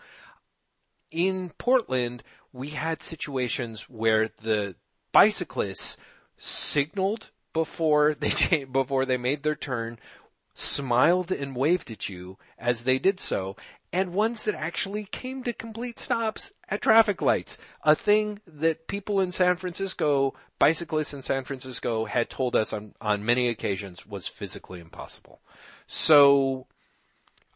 In 1.10 1.50
Portland, 1.58 2.22
we 2.50 2.70
had 2.70 3.02
situations 3.02 3.90
where 3.90 4.30
the 4.40 4.74
bicyclists 5.12 5.98
signaled 6.38 7.28
before 7.52 8.14
they 8.14 8.64
before 8.72 9.04
they 9.04 9.18
made 9.18 9.42
their 9.42 9.54
turn, 9.54 9.98
smiled 10.54 11.30
and 11.30 11.54
waved 11.54 11.90
at 11.90 12.08
you 12.08 12.38
as 12.58 12.84
they 12.84 12.98
did 12.98 13.20
so, 13.20 13.54
and 13.94 14.12
ones 14.12 14.42
that 14.42 14.56
actually 14.56 15.04
came 15.04 15.44
to 15.44 15.52
complete 15.52 16.00
stops 16.00 16.52
at 16.68 16.82
traffic 16.82 17.22
lights. 17.22 17.56
A 17.84 17.94
thing 17.94 18.40
that 18.44 18.88
people 18.88 19.20
in 19.20 19.30
San 19.30 19.54
Francisco, 19.54 20.34
bicyclists 20.58 21.14
in 21.14 21.22
San 21.22 21.44
Francisco 21.44 22.04
had 22.06 22.28
told 22.28 22.56
us 22.56 22.72
on, 22.72 22.94
on 23.00 23.24
many 23.24 23.48
occasions 23.48 24.04
was 24.04 24.26
physically 24.26 24.80
impossible. 24.80 25.38
So 25.86 26.66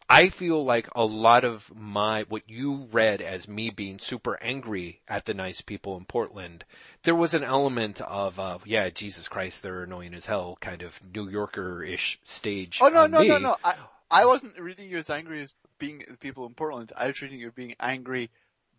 I 0.09 0.29
feel 0.29 0.63
like 0.63 0.87
a 0.95 1.03
lot 1.03 1.43
of 1.43 1.75
my, 1.75 2.23
what 2.29 2.43
you 2.49 2.87
read 2.89 3.21
as 3.21 3.49
me 3.49 3.69
being 3.69 3.99
super 3.99 4.41
angry 4.41 5.01
at 5.09 5.25
the 5.25 5.33
nice 5.33 5.59
people 5.59 5.97
in 5.97 6.05
Portland, 6.05 6.63
there 7.03 7.15
was 7.15 7.33
an 7.33 7.43
element 7.43 7.99
of, 7.99 8.39
uh, 8.39 8.59
yeah, 8.63 8.89
Jesus 8.89 9.27
Christ, 9.27 9.61
they're 9.61 9.83
annoying 9.83 10.13
as 10.13 10.27
hell, 10.27 10.57
kind 10.61 10.83
of 10.83 11.01
New 11.13 11.27
Yorker-ish 11.27 12.17
stage. 12.23 12.79
Oh, 12.81 12.87
no, 12.87 13.07
no, 13.07 13.19
me. 13.19 13.27
no, 13.27 13.39
no. 13.39 13.57
I, 13.61 13.75
I 14.09 14.25
wasn't 14.25 14.57
reading 14.57 14.89
you 14.89 14.99
as 14.99 15.09
angry 15.09 15.41
as 15.41 15.53
being 15.79 16.03
the 16.09 16.17
people 16.17 16.45
in 16.45 16.53
Portland. 16.53 16.91
I 16.95 17.07
was 17.07 17.21
reading 17.21 17.39
you 17.39 17.47
as 17.47 17.53
being 17.53 17.75
angry 17.79 18.29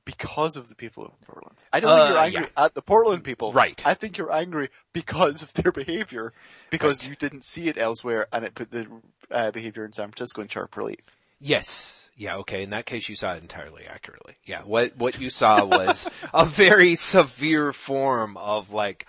because 0.05 0.57
of 0.57 0.69
the 0.69 0.75
people 0.75 1.05
in 1.05 1.11
Portland. 1.27 1.63
I 1.73 1.81
don't 1.81 1.91
Uh, 1.91 1.97
think 1.99 2.09
you're 2.11 2.19
angry 2.25 2.41
yeah. 2.57 2.65
at 2.65 2.75
the 2.75 2.83
Portland 2.83 3.23
people. 3.25 3.53
Right. 3.53 3.81
I 3.87 3.95
think 3.95 4.17
you're 4.19 4.33
angry 4.33 4.71
because 4.93 5.43
of 5.43 5.53
their 5.55 5.73
behavior, 5.85 6.33
because 6.71 7.03
Right. 7.03 7.11
you 7.11 7.17
didn't 7.17 7.45
see 7.45 7.69
it 7.69 7.77
elsewhere 7.79 8.27
and 8.33 8.45
it 8.45 8.55
put 8.55 8.71
the 8.71 8.87
uh, 9.31 9.51
behavior 9.51 9.85
in 9.85 9.93
San 9.93 10.09
Francisco 10.11 10.41
in 10.43 10.49
sharp 10.49 10.77
relief. 10.77 11.01
Yes. 11.39 12.11
Yeah, 12.17 12.37
okay. 12.37 12.63
In 12.63 12.71
that 12.71 12.87
case, 12.87 13.09
you 13.09 13.17
saw 13.17 13.35
it 13.35 13.43
entirely 13.43 13.87
accurately. 13.87 14.35
Yeah, 14.45 14.63
what, 14.63 14.97
what 14.97 15.19
you 15.21 15.31
saw 15.31 15.65
was 15.65 16.09
a 16.35 16.45
very 16.45 16.95
severe 16.95 17.73
form 17.73 18.37
of 18.37 18.73
like, 18.73 19.07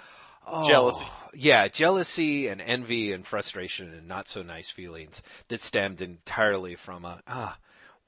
oh, 0.48 0.66
Jealousy. 0.68 1.06
Yeah, 1.34 1.70
jealousy 1.70 2.48
and 2.50 2.60
envy 2.62 3.14
and 3.14 3.26
frustration 3.26 3.94
and 3.94 4.08
not 4.08 4.28
so 4.28 4.44
nice 4.44 4.70
feelings 4.70 5.22
that 5.48 5.62
stemmed 5.62 6.02
entirely 6.02 6.76
from 6.76 7.06
a, 7.06 7.22
ah, 7.28 7.58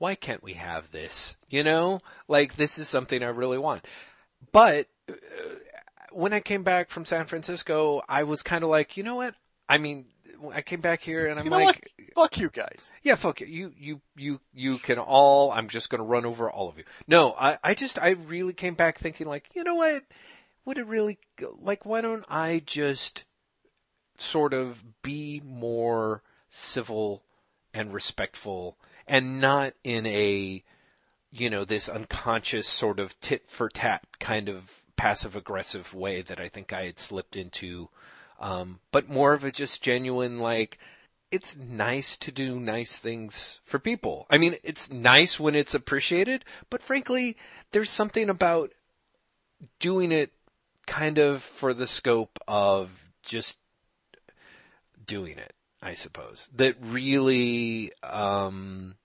why 0.04 0.16
can't 0.16 0.44
we 0.44 0.56
have 0.56 0.92
this? 0.92 1.38
You 1.50 1.64
know? 1.64 2.02
Like, 2.28 2.58
this 2.58 2.78
is 2.78 2.90
something 2.90 3.24
I 3.24 3.28
really 3.28 3.58
want. 3.58 3.88
But, 4.52 4.88
uh, 5.10 5.14
when 6.12 6.34
I 6.34 6.42
came 6.42 6.62
back 6.64 6.90
from 6.90 7.06
San 7.06 7.26
Francisco, 7.26 8.02
I 8.10 8.24
was 8.24 8.44
kind 8.44 8.66
of 8.66 8.70
like, 8.70 8.98
you 8.98 9.04
know 9.04 9.16
what? 9.16 9.34
I 9.70 9.78
mean, 9.78 10.08
I 10.52 10.62
came 10.62 10.82
back 10.82 11.00
here 11.00 11.28
and 11.28 11.40
I'm 11.40 11.46
You 11.46 11.52
know 11.52 11.58
like, 11.58 11.90
what? 11.98 12.32
Fuck 12.32 12.38
you 12.38 12.50
guys. 12.50 12.94
yeah, 13.02 13.16
fuck 13.16 13.42
it. 13.42 13.48
You, 13.48 13.72
you, 13.80 14.02
you, 14.18 14.42
you 14.54 14.78
can 14.78 15.00
all, 15.00 15.54
I'm 15.54 15.70
just 15.70 15.90
gonna 15.90 16.04
run 16.04 16.26
over 16.26 16.52
all 16.52 16.68
of 16.68 16.78
you. 16.78 16.84
No, 17.08 17.34
I, 17.40 17.58
I 17.64 17.74
just, 17.74 17.98
I 17.98 18.10
really 18.10 18.52
came 18.52 18.74
back 18.74 19.00
thinking 19.00 19.26
like, 19.26 19.52
you 19.56 19.64
know 19.64 19.76
what? 19.76 20.04
Would 20.66 20.80
it 20.80 20.86
really, 20.86 21.18
like, 21.62 21.86
why 21.86 22.02
don't 22.02 22.26
I 22.28 22.62
just 22.66 23.24
sort 24.18 24.54
of 24.54 24.84
be 25.02 25.42
more 25.46 26.24
civil 26.50 27.24
and 27.74 27.94
respectful 27.94 28.78
and 29.08 29.42
not 29.42 29.74
in 29.84 30.06
a, 30.06 30.64
you 31.32 31.50
know, 31.50 31.66
this 31.66 31.90
unconscious 31.90 32.68
sort 32.68 33.00
of 33.00 33.20
tit 33.20 33.50
for 33.50 33.70
tat 33.70 34.06
kind 34.20 34.50
of 34.50 34.84
passive 34.96 35.36
aggressive 35.36 35.94
way 35.94 36.22
that 36.22 36.40
I 36.40 36.48
think 36.48 36.72
I 36.72 36.86
had 36.86 37.00
slipped 37.00 37.36
into, 37.36 37.90
um, 38.40 38.80
but 38.92 39.10
more 39.10 39.34
of 39.34 39.44
a 39.44 39.52
just 39.52 39.82
genuine 39.82 40.40
like, 40.40 40.78
it's 41.32 41.58
nice 41.58 42.16
to 42.18 42.32
do 42.32 42.60
nice 42.60 43.00
things 43.00 43.60
for 43.66 43.80
people. 43.80 44.28
I 44.30 44.38
mean, 44.38 44.58
it's 44.64 44.92
nice 44.92 45.40
when 45.40 45.56
it's 45.56 45.74
appreciated, 45.74 46.46
but 46.70 46.84
frankly, 46.84 47.38
there's 47.72 47.90
something 47.90 48.30
about 48.30 48.72
doing 49.80 50.12
it 50.12 50.32
kind 50.86 51.18
of 51.18 51.42
for 51.42 51.74
the 51.74 51.88
scope 51.88 52.38
of 52.48 52.92
just 53.24 53.58
doing 55.06 55.38
it, 55.38 55.54
I 55.84 55.96
suppose. 55.96 56.50
That 56.56 56.76
really 56.82 57.92
um 58.02 58.96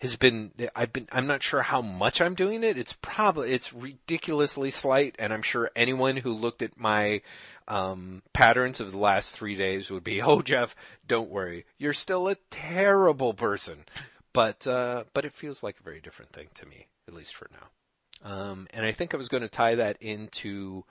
has 0.00 0.16
been 0.16 0.52
I've 0.76 0.92
been 0.92 1.08
I'm 1.10 1.26
not 1.26 1.42
sure 1.42 1.62
how 1.62 1.80
much 1.80 2.20
I'm 2.20 2.34
doing 2.34 2.62
it. 2.62 2.76
It's 2.76 2.96
probably 3.00 3.52
it's 3.52 3.72
ridiculously 3.72 4.70
slight 4.70 5.16
and 5.18 5.32
I'm 5.32 5.42
sure 5.42 5.70
anyone 5.74 6.18
who 6.18 6.30
looked 6.32 6.60
at 6.60 6.78
my 6.78 7.22
um 7.68 8.22
patterns 8.34 8.80
of 8.80 8.92
the 8.92 8.98
last 8.98 9.30
3 9.34 9.54
days 9.56 9.90
would 9.90 10.04
be, 10.04 10.20
"Oh 10.30 10.42
Jeff, 10.42 10.76
don't 11.06 11.30
worry. 11.30 11.64
You're 11.78 11.94
still 11.94 12.28
a 12.28 12.36
terrible 12.50 13.32
person." 13.32 13.84
But 14.34 14.66
uh 14.66 15.04
but 15.14 15.24
it 15.24 15.32
feels 15.32 15.62
like 15.62 15.76
a 15.80 15.84
very 15.84 16.00
different 16.00 16.32
thing 16.32 16.48
to 16.56 16.66
me, 16.66 16.88
at 17.08 17.14
least 17.14 17.34
for 17.34 17.48
now. 17.50 18.30
Um 18.30 18.68
and 18.74 18.84
I 18.84 18.92
think 18.92 19.14
I 19.14 19.16
was 19.16 19.28
going 19.28 19.42
to 19.42 19.48
tie 19.48 19.76
that 19.76 19.96
into 20.02 20.84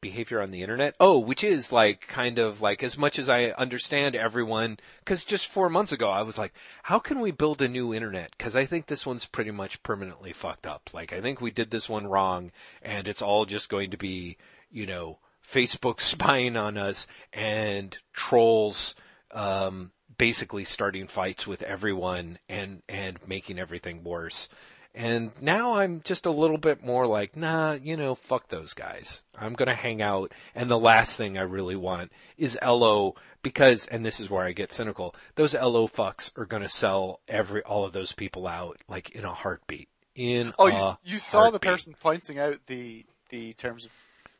behavior 0.00 0.40
on 0.40 0.50
the 0.50 0.62
internet. 0.62 0.94
Oh, 1.00 1.18
which 1.18 1.44
is 1.44 1.72
like 1.72 2.06
kind 2.08 2.38
of 2.38 2.60
like 2.60 2.82
as 2.82 2.96
much 2.98 3.18
as 3.18 3.28
I 3.28 3.46
understand 3.50 4.16
everyone, 4.16 4.78
because 4.98 5.24
just 5.24 5.48
four 5.48 5.68
months 5.68 5.92
ago 5.92 6.08
I 6.08 6.22
was 6.22 6.38
like, 6.38 6.52
how 6.84 6.98
can 6.98 7.20
we 7.20 7.30
build 7.30 7.62
a 7.62 7.68
new 7.68 7.94
internet? 7.94 8.32
Because 8.36 8.56
I 8.56 8.64
think 8.64 8.86
this 8.86 9.06
one's 9.06 9.26
pretty 9.26 9.50
much 9.50 9.82
permanently 9.82 10.32
fucked 10.32 10.66
up. 10.66 10.90
Like 10.92 11.12
I 11.12 11.20
think 11.20 11.40
we 11.40 11.50
did 11.50 11.70
this 11.70 11.88
one 11.88 12.06
wrong, 12.06 12.52
and 12.82 13.08
it's 13.08 13.22
all 13.22 13.46
just 13.46 13.68
going 13.68 13.90
to 13.90 13.96
be, 13.96 14.36
you 14.70 14.86
know, 14.86 15.18
Facebook 15.48 16.00
spying 16.00 16.56
on 16.56 16.76
us 16.76 17.06
and 17.32 17.96
trolls. 18.12 18.94
Um, 19.32 19.92
basically 20.18 20.66
starting 20.66 21.06
fights 21.06 21.46
with 21.46 21.62
everyone 21.62 22.38
and 22.46 22.82
and 22.90 23.18
making 23.26 23.58
everything 23.58 24.04
worse. 24.04 24.50
And 24.94 25.30
now 25.40 25.74
I'm 25.74 26.00
just 26.04 26.26
a 26.26 26.32
little 26.32 26.58
bit 26.58 26.84
more 26.84 27.06
like, 27.06 27.36
nah, 27.36 27.72
you 27.72 27.96
know, 27.96 28.14
fuck 28.16 28.48
those 28.48 28.74
guys. 28.74 29.22
I'm 29.38 29.54
gonna 29.54 29.74
hang 29.74 30.02
out. 30.02 30.32
And 30.54 30.68
the 30.68 30.78
last 30.78 31.16
thing 31.16 31.38
I 31.38 31.42
really 31.42 31.76
want 31.76 32.10
is 32.36 32.58
Ello 32.60 33.14
because, 33.42 33.86
and 33.86 34.04
this 34.04 34.18
is 34.18 34.28
where 34.28 34.44
I 34.44 34.52
get 34.52 34.72
cynical, 34.72 35.14
those 35.36 35.54
Ello 35.54 35.86
fucks 35.86 36.36
are 36.36 36.44
gonna 36.44 36.68
sell 36.68 37.20
every, 37.28 37.62
all 37.62 37.84
of 37.84 37.92
those 37.92 38.12
people 38.12 38.48
out 38.48 38.78
like 38.88 39.10
in 39.10 39.24
a 39.24 39.32
heartbeat. 39.32 39.88
In 40.16 40.52
Oh, 40.58 40.66
you, 40.66 41.14
you 41.14 41.18
saw 41.18 41.50
the 41.50 41.60
person 41.60 41.94
pointing 41.98 42.38
out 42.38 42.58
the, 42.66 43.06
the 43.28 43.52
terms 43.52 43.84
of 43.84 43.92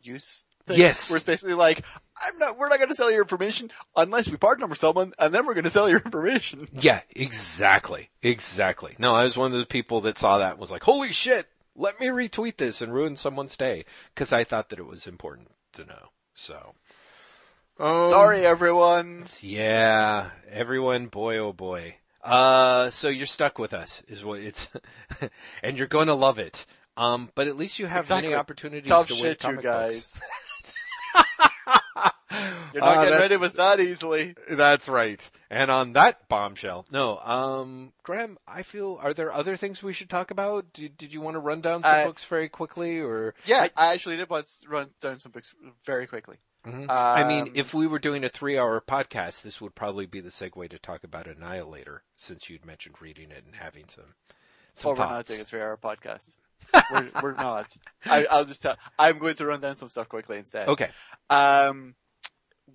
use 0.02 0.42
thing? 0.64 0.78
Yes. 0.78 1.10
Where 1.10 1.18
it's 1.18 1.24
basically 1.24 1.54
like, 1.54 1.84
I'm 2.22 2.38
not, 2.38 2.58
we're 2.58 2.68
not 2.68 2.78
gonna 2.78 2.94
sell 2.94 3.10
your 3.10 3.22
information 3.22 3.70
unless 3.96 4.28
we 4.28 4.36
partner 4.36 4.66
with 4.66 4.78
someone 4.78 5.12
and 5.18 5.34
then 5.34 5.46
we're 5.46 5.54
gonna 5.54 5.70
sell 5.70 5.88
your 5.88 6.00
information. 6.04 6.68
Yeah, 6.80 7.00
exactly. 7.14 8.10
Exactly. 8.22 8.94
No, 8.98 9.14
I 9.14 9.24
was 9.24 9.36
one 9.36 9.52
of 9.52 9.58
the 9.58 9.66
people 9.66 10.00
that 10.02 10.18
saw 10.18 10.38
that 10.38 10.52
and 10.52 10.60
was 10.60 10.70
like, 10.70 10.82
holy 10.84 11.12
shit, 11.12 11.48
let 11.74 11.98
me 12.00 12.06
retweet 12.08 12.56
this 12.56 12.80
and 12.82 12.92
ruin 12.92 13.16
someone's 13.16 13.56
day. 13.56 13.84
Cause 14.14 14.32
I 14.32 14.44
thought 14.44 14.68
that 14.70 14.78
it 14.78 14.86
was 14.86 15.06
important 15.06 15.48
to 15.74 15.84
know. 15.84 16.08
So. 16.34 16.74
Um, 17.78 18.10
Sorry 18.10 18.44
everyone. 18.46 19.24
Yeah, 19.40 20.30
everyone, 20.50 21.06
boy 21.06 21.38
oh 21.38 21.52
boy. 21.54 21.96
Uh, 22.22 22.90
so 22.90 23.08
you're 23.08 23.26
stuck 23.26 23.58
with 23.58 23.72
us, 23.72 24.02
is 24.08 24.22
what 24.24 24.40
it's, 24.40 24.68
and 25.62 25.78
you're 25.78 25.86
going 25.86 26.08
to 26.08 26.14
love 26.14 26.38
it. 26.38 26.66
Um, 26.96 27.30
but 27.34 27.48
at 27.48 27.56
least 27.56 27.78
you 27.78 27.86
have 27.86 28.00
Exactly. 28.00 28.28
many 28.28 28.34
opportunities 28.38 28.88
Tough 28.88 29.06
to 29.06 29.14
win 29.14 29.22
shit, 29.22 29.42
you 29.42 29.48
comic 29.48 29.62
books. 29.64 30.20
You're 32.72 32.82
not 32.82 32.82
Uh, 32.82 32.94
getting 33.04 33.10
that's- 33.10 33.20
ready 33.20 33.36
with 33.36 33.54
that 33.54 33.80
easily. 33.80 34.34
That's 34.48 34.88
right. 34.88 35.28
And 35.50 35.70
on 35.70 35.92
that 35.94 36.28
bombshell, 36.28 36.86
no, 36.90 37.18
um, 37.18 37.92
Graeme, 38.04 38.38
I 38.46 38.62
feel, 38.62 38.98
are 39.02 39.12
there 39.12 39.32
other 39.32 39.56
things 39.56 39.82
we 39.82 39.92
should 39.92 40.08
talk 40.10 40.30
about? 40.30 40.72
Did, 40.72 40.96
did 40.96 41.12
you 41.12 41.20
want 41.20 41.34
to 41.34 41.40
run 41.40 41.60
down 41.60 41.82
some 41.82 41.90
Uh, 41.92 42.04
books 42.04 42.24
very 42.24 42.48
quickly, 42.48 43.00
or? 43.00 43.34
Yeah, 43.44 43.68
I, 43.76 43.92
actually 43.94 44.16
did 44.16 44.30
want 44.30 44.46
to 44.62 44.68
run 44.68 44.90
down 45.00 45.18
some 45.18 45.32
books 45.32 45.52
very 45.84 46.06
quickly. 46.06 46.36
Mhm. 46.66 46.86
I 46.90 47.24
mean, 47.26 47.44
Um, 47.48 47.52
if 47.54 47.72
we 47.74 47.86
were 47.86 47.98
doing 47.98 48.22
a 48.22 48.28
three-hour 48.28 48.82
podcast, 48.82 49.42
this 49.42 49.60
would 49.60 49.74
probably 49.74 50.06
be 50.06 50.20
the 50.20 50.28
segue 50.28 50.68
to 50.70 50.78
talk 50.78 51.02
about 51.02 51.26
Annihilator, 51.26 52.02
since 52.16 52.48
you'd 52.50 52.64
mentioned 52.66 52.96
reading 53.00 53.30
it 53.30 53.44
and 53.46 53.56
having 53.56 53.88
some, 53.88 54.14
some 54.74 54.90
Oh, 54.90 54.94
we're 54.94 54.98
not 55.06 55.26
doing 55.26 55.40
a 55.40 55.44
three-hour 55.44 55.78
podcast. 55.78 56.36
we're, 56.92 57.10
we're 57.22 57.32
not. 57.34 57.74
I, 58.04 58.26
I'll 58.26 58.44
just 58.44 58.60
tell. 58.60 58.76
I'm 58.98 59.18
going 59.18 59.34
to 59.36 59.46
run 59.46 59.60
down 59.62 59.76
some 59.76 59.88
stuff 59.88 60.08
quickly 60.10 60.36
instead. 60.36 60.68
Okay. 60.68 60.90
Um, 61.30 61.94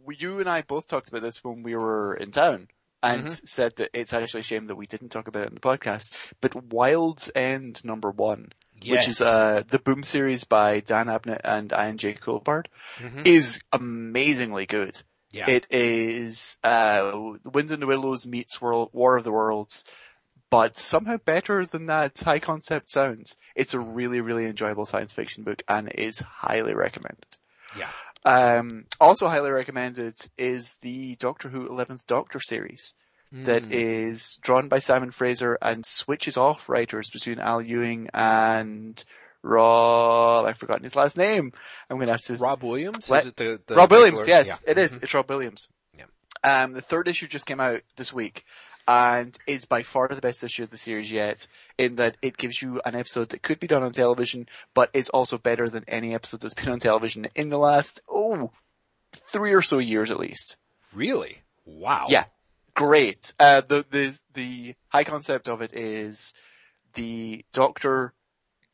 we- 0.06 0.16
you 0.18 0.40
and 0.40 0.50
I 0.50 0.62
both 0.62 0.88
talked 0.88 1.10
about 1.10 1.22
this 1.22 1.44
when 1.44 1.64
we 1.64 1.76
were 1.76 2.14
in 2.16 2.32
town, 2.32 2.68
and 3.04 3.26
Mhm. 3.28 3.48
said 3.48 3.76
that 3.78 3.90
it's 3.94 4.14
actually 4.14 4.40
a 4.42 4.44
shame 4.44 4.68
that 4.68 4.76
we 4.76 4.88
didn't 4.88 5.10
talk 5.10 5.28
about 5.28 5.44
it 5.44 5.50
in 5.50 5.56
the 5.56 5.60
podcast. 5.60 6.14
But 6.42 6.56
Wild's 6.56 7.30
End 7.36 7.84
number 7.86 8.10
one, 8.12 8.52
which 8.88 9.08
is 9.08 9.22
uh, 9.22 9.64
the 9.68 9.80
Boom 9.80 10.02
series 10.04 10.44
by 10.44 10.80
Dan 10.80 11.08
Abnett 11.08 11.42
and 11.44 11.72
I.N.J. 11.74 12.16
Culbard, 12.16 12.66
Mhm. 12.98 13.26
is 13.28 13.60
amazingly 13.72 14.66
good. 14.66 15.02
Yeah. 15.32 15.50
It 15.50 15.68
is 15.70 16.58
uh, 16.64 17.34
Winds 17.44 17.72
and 17.72 17.82
the 17.82 17.88
Willows 17.88 18.26
meets 18.26 18.62
World, 18.62 18.90
War 18.94 19.18
of 19.18 19.24
the 19.26 19.32
Worlds, 19.34 19.84
but 20.50 20.78
somehow 20.78 21.18
better 21.18 21.66
than 21.66 21.88
that 21.88 22.18
high 22.20 22.40
concept 22.40 22.90
sounds. 22.90 23.36
It's 23.56 23.74
a 23.74 23.80
really, 23.80 24.22
really 24.22 24.46
enjoyable 24.46 24.86
science 24.86 25.14
fiction 25.14 25.44
book 25.44 25.62
and 25.68 25.90
is 25.94 26.20
highly 26.20 26.74
recommended. 26.74 27.38
yeah. 27.78 27.90
Um, 28.26 28.86
also 29.00 29.28
highly 29.28 29.52
recommended 29.52 30.18
is 30.38 30.76
the 30.82 31.16
Doctor 31.18 31.50
Who 31.50 31.68
11th 31.70 32.06
Doctor 32.08 32.40
series 32.40 32.94
that 33.32 33.64
Mm. 33.64 33.72
is 33.72 34.38
drawn 34.42 34.68
by 34.68 34.80
Simon 34.80 35.12
Fraser 35.12 35.58
and 35.62 35.86
switches 35.86 36.36
off 36.38 36.68
writers 36.70 37.10
between 37.10 37.40
Al 37.40 37.62
Ewing 37.62 38.10
and 38.14 39.04
Rob, 39.44 40.46
I've 40.46 40.58
forgotten 40.58 40.84
his 40.84 40.96
last 40.96 41.18
name. 41.18 41.52
I'm 41.90 42.00
gonna 42.00 42.14
have 42.14 42.22
to 42.22 42.34
Rob 42.36 42.64
Williams? 42.64 43.08
What? 43.08 43.22
Is 43.22 43.28
it 43.28 43.36
the, 43.36 43.62
the 43.68 43.76
Rob 43.76 43.92
Williams, 43.92 44.20
regular- 44.20 44.40
yes, 44.40 44.48
yeah. 44.66 44.72
it 44.72 44.78
is. 44.78 44.98
Mhm. 44.98 45.04
It's 45.04 45.14
Rob 45.14 45.30
Williams. 45.30 45.68
Yeah. 45.96 46.06
Um, 46.44 46.74
the 46.74 46.82
third 46.82 47.08
issue 47.08 47.28
just 47.28 47.46
came 47.46 47.60
out 47.60 47.82
this 47.96 48.12
week 48.12 48.44
and 48.88 49.38
is 49.46 49.66
by 49.66 49.84
far 49.84 50.08
the 50.08 50.20
best 50.22 50.44
issue 50.44 50.64
of 50.64 50.70
the 50.72 50.78
series 50.78 51.12
yet 51.12 51.48
in 51.78 51.96
that 51.96 52.18
it 52.22 52.38
gives 52.38 52.62
you 52.62 52.82
an 52.86 52.96
episode 52.96 53.30
that 53.30 53.42
could 53.42 53.60
be 53.60 53.68
done 53.68 53.84
on 53.84 53.92
television, 53.92 54.48
but 54.74 54.90
is 54.94 55.10
also 55.10 55.38
better 55.38 55.68
than 55.68 55.84
any 55.88 56.14
episode 56.14 56.42
that's 56.42 56.54
been 56.54 56.70
on 56.70 56.80
television 56.80 57.28
in 57.36 57.50
the 57.50 57.58
last, 57.58 58.00
oh, 58.10 58.52
three 59.12 59.54
or 59.54 59.62
so 59.62 59.78
years 59.78 60.12
at 60.12 60.20
least. 60.20 60.58
Really? 60.94 61.42
Wow. 61.66 62.08
Yeah. 62.10 62.26
Great. 62.74 63.34
Uh, 63.40 63.62
the, 63.62 63.86
the, 63.90 64.18
the 64.34 64.76
high 64.90 65.04
concept 65.04 65.48
of 65.48 65.62
it 65.62 65.74
is 65.74 66.34
the 66.94 67.46
doctor 67.54 68.14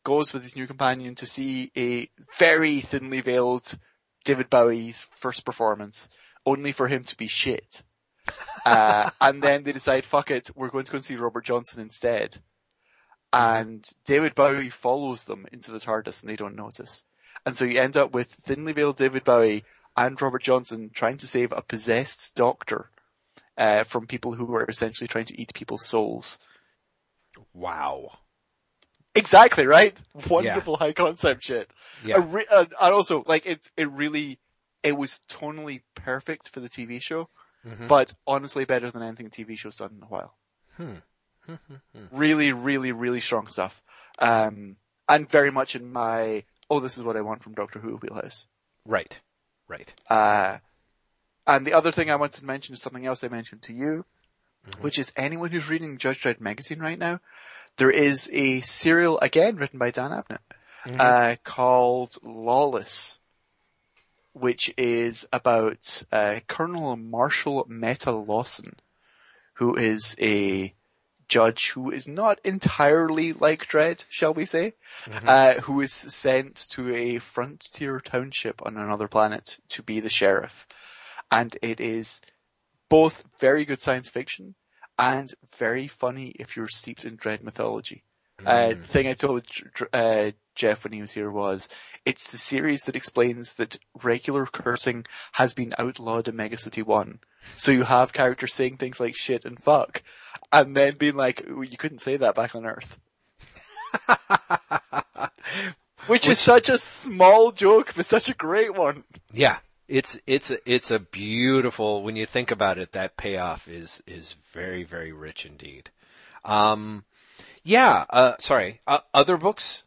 goes 0.04 0.34
with 0.34 0.44
his 0.44 0.56
new 0.56 0.68
companion 0.68 1.16
to 1.16 1.26
see 1.26 1.72
a 1.78 2.10
very 2.38 2.80
thinly 2.80 3.22
veiled 3.22 3.78
David 4.24 4.50
Bowie's 4.50 5.08
first 5.14 5.46
performance, 5.46 6.10
only 6.46 6.72
for 6.72 6.88
him 6.88 7.04
to 7.04 7.16
be 7.18 7.28
shit. 7.28 7.84
Uh, 8.64 9.10
and 9.20 9.42
then 9.42 9.64
they 9.64 9.72
decide, 9.72 10.06
fuck 10.06 10.30
it, 10.30 10.52
we're 10.56 10.70
going 10.70 10.86
to 10.86 10.92
go 10.92 10.98
and 10.98 11.04
see 11.04 11.16
Robert 11.16 11.44
Johnson 11.44 11.82
instead. 11.82 12.38
And 13.34 13.88
David 14.06 14.36
Bowie 14.36 14.70
follows 14.70 15.24
them 15.24 15.48
into 15.52 15.72
the 15.72 15.80
TARDIS 15.80 16.22
and 16.22 16.30
they 16.30 16.36
don't 16.36 16.56
notice. 16.56 17.06
And 17.46 17.56
so 17.56 17.66
you 17.66 17.80
end 17.80 17.96
up 17.98 18.12
with 18.14 18.28
thinly 18.28 18.74
veiled 18.74 18.98
David 18.98 19.24
Bowie 19.24 19.64
and 19.96 20.22
Robert 20.22 20.44
Johnson 20.44 20.90
trying 20.94 21.18
to 21.18 21.28
save 21.28 21.52
a 21.54 21.62
possessed 21.62 22.36
doctor 22.36 22.90
uh, 23.58 23.84
from 23.84 24.06
people 24.08 24.34
who 24.34 24.54
are 24.56 24.66
essentially 24.70 25.08
trying 25.08 25.26
to 25.26 25.40
eat 25.42 25.54
people's 25.54 25.86
souls. 25.86 26.40
Wow. 27.54 28.20
Exactly 29.16 29.66
right. 29.66 29.96
Wonderful 30.30 30.78
high 30.78 30.94
concept 30.94 31.44
shit. 31.44 31.70
Yeah. 32.04 32.24
Re- 32.26 32.46
uh, 32.50 32.66
and 32.82 32.94
also, 32.94 33.24
like 33.28 33.46
it, 33.46 33.70
it 33.76 33.90
really, 33.92 34.40
it 34.84 34.98
was 34.98 35.20
tonally 35.30 35.82
perfect 35.96 36.50
for 36.50 36.60
the 36.60 36.70
TV 36.70 37.02
show, 37.02 37.30
Mhm. 37.68 37.88
but 37.88 38.14
honestly 38.26 38.66
better 38.66 38.90
than 38.90 39.04
anything 39.04 39.30
the 39.30 39.44
TV 39.46 39.58
show's 39.58 39.76
done 39.78 39.96
in 39.98 40.04
a 40.04 40.08
while. 40.08 40.36
Hmm. 40.78 40.96
Really, 42.12 42.52
really, 42.52 42.92
really 42.92 43.22
strong 43.22 43.48
stuff. 43.48 43.82
Um, 44.20 44.78
and 45.08 45.30
very 45.30 45.52
much 45.52 45.76
in 45.76 45.92
my, 45.92 46.44
oh, 46.70 46.80
this 46.80 46.98
is 46.98 47.04
what 47.04 47.18
I 47.18 47.22
want 47.22 47.44
from 47.44 47.54
Doctor 47.54 47.80
Who 47.80 47.98
wheelhouse. 47.98 48.48
Right. 48.86 49.20
Right. 49.68 49.94
Uh, 50.10 50.58
and 51.48 51.66
the 51.66 51.74
other 51.74 51.92
thing 51.92 52.10
I 52.10 52.16
wanted 52.16 52.40
to 52.40 52.46
mention 52.46 52.74
is 52.74 52.82
something 52.82 53.06
else 53.06 53.24
I 53.24 53.28
mentioned 53.30 53.62
to 53.64 53.74
you, 53.74 54.06
which 54.80 55.00
is 55.00 55.12
anyone 55.16 55.50
who's 55.50 55.70
reading 55.70 55.98
Judge 55.98 56.22
Dredd 56.22 56.40
magazine 56.40 56.80
right 56.80 57.00
now, 57.00 57.20
there 57.78 57.92
is 57.92 58.30
a 58.34 58.62
serial 58.62 59.18
again 59.20 59.56
written 59.56 59.80
by 59.80 59.92
Dan 59.92 60.12
Abnett, 60.12 61.00
uh, 61.00 61.36
called 61.44 62.18
Lawless, 62.22 63.18
which 64.34 64.74
is 64.78 65.28
about 65.34 66.04
uh, 66.12 66.42
Colonel 66.48 66.96
Marshall 66.96 67.66
Metta 67.68 68.12
Lawson, 68.12 68.76
who 69.56 69.76
is 69.76 70.16
a 70.22 70.74
judge 71.32 71.72
who 71.72 71.90
is 71.90 72.10
not 72.10 72.40
entirely 72.44 73.32
like 73.32 73.66
Dredd, 73.66 74.04
shall 74.10 74.34
we 74.34 74.44
say, 74.44 74.74
uh, 75.26 75.54
who 75.62 75.80
is 75.80 75.94
sent 75.94 76.56
to 76.72 76.94
a 76.94 77.20
frontier 77.20 78.02
township 78.02 78.62
on 78.66 78.76
another 78.76 79.08
planet 79.08 79.60
to 79.70 79.82
be 79.82 80.02
the 80.02 80.10
sheriff. 80.10 80.68
And 81.32 81.58
it 81.62 81.80
is 81.80 82.22
both 82.90 83.24
very 83.40 83.64
good 83.64 83.80
science 83.80 84.10
fiction 84.10 84.56
and 85.00 85.34
very 85.58 85.88
funny 85.88 86.36
if 86.38 86.58
you're 86.58 86.68
steeped 86.68 87.06
in 87.06 87.18
Dredd 87.18 87.42
mythology. 87.42 88.04
Uh, 88.46 88.70
the 88.70 88.76
thing 88.76 89.08
I 89.08 89.14
told 89.14 89.46
uh, 89.94 90.32
Jeff 90.56 90.84
when 90.84 90.94
he 90.94 91.02
was 91.02 91.12
here 91.12 91.32
was, 91.32 91.70
it's 92.06 92.32
the 92.32 92.38
series 92.38 92.82
that 92.84 92.96
explains 92.96 93.56
that 93.56 93.78
regular 94.04 94.48
cursing 94.48 95.06
has 95.34 95.54
been 95.54 95.72
outlawed 95.78 96.28
in 96.28 96.36
Megacity 96.36 96.84
1. 96.84 97.20
So 97.56 97.72
you 97.72 97.84
have 97.84 98.14
characters 98.14 98.54
saying 98.54 98.78
things 98.78 99.00
like 99.00 99.16
shit 99.16 99.46
and 99.46 99.62
fuck, 99.62 100.02
and 100.52 100.76
then 100.76 100.98
being 100.98 101.16
like, 101.16 101.46
you 101.48 101.78
couldn't 101.78 102.00
say 102.00 102.18
that 102.18 102.36
back 102.36 102.56
on 102.56 102.66
Earth. 102.66 102.98
Which, 106.08 106.28
is 106.28 106.40
such 106.40 106.68
a 106.70 106.78
small 106.78 107.52
joke, 107.52 107.94
but 107.96 108.06
such 108.06 108.30
a 108.30 108.34
great 108.34 108.76
one. 108.76 109.04
Yeah. 109.32 109.58
It's 109.88 110.20
it's 110.26 110.50
a, 110.50 110.58
it's 110.72 110.90
a 110.90 111.00
beautiful 111.00 112.02
when 112.02 112.16
you 112.16 112.26
think 112.26 112.50
about 112.50 112.78
it. 112.78 112.94
That 112.94 113.18
payoff 113.18 113.68
is 113.68 114.02
is 114.08 114.36
very 114.54 114.84
very 114.84 115.12
rich 115.12 115.46
indeed. 115.46 115.90
Um, 116.46 117.04
yeah. 117.64 118.06
Uh, 118.10 118.36
sorry. 118.40 118.82
Uh, 118.88 119.00
other 119.14 119.38
books? 119.38 119.84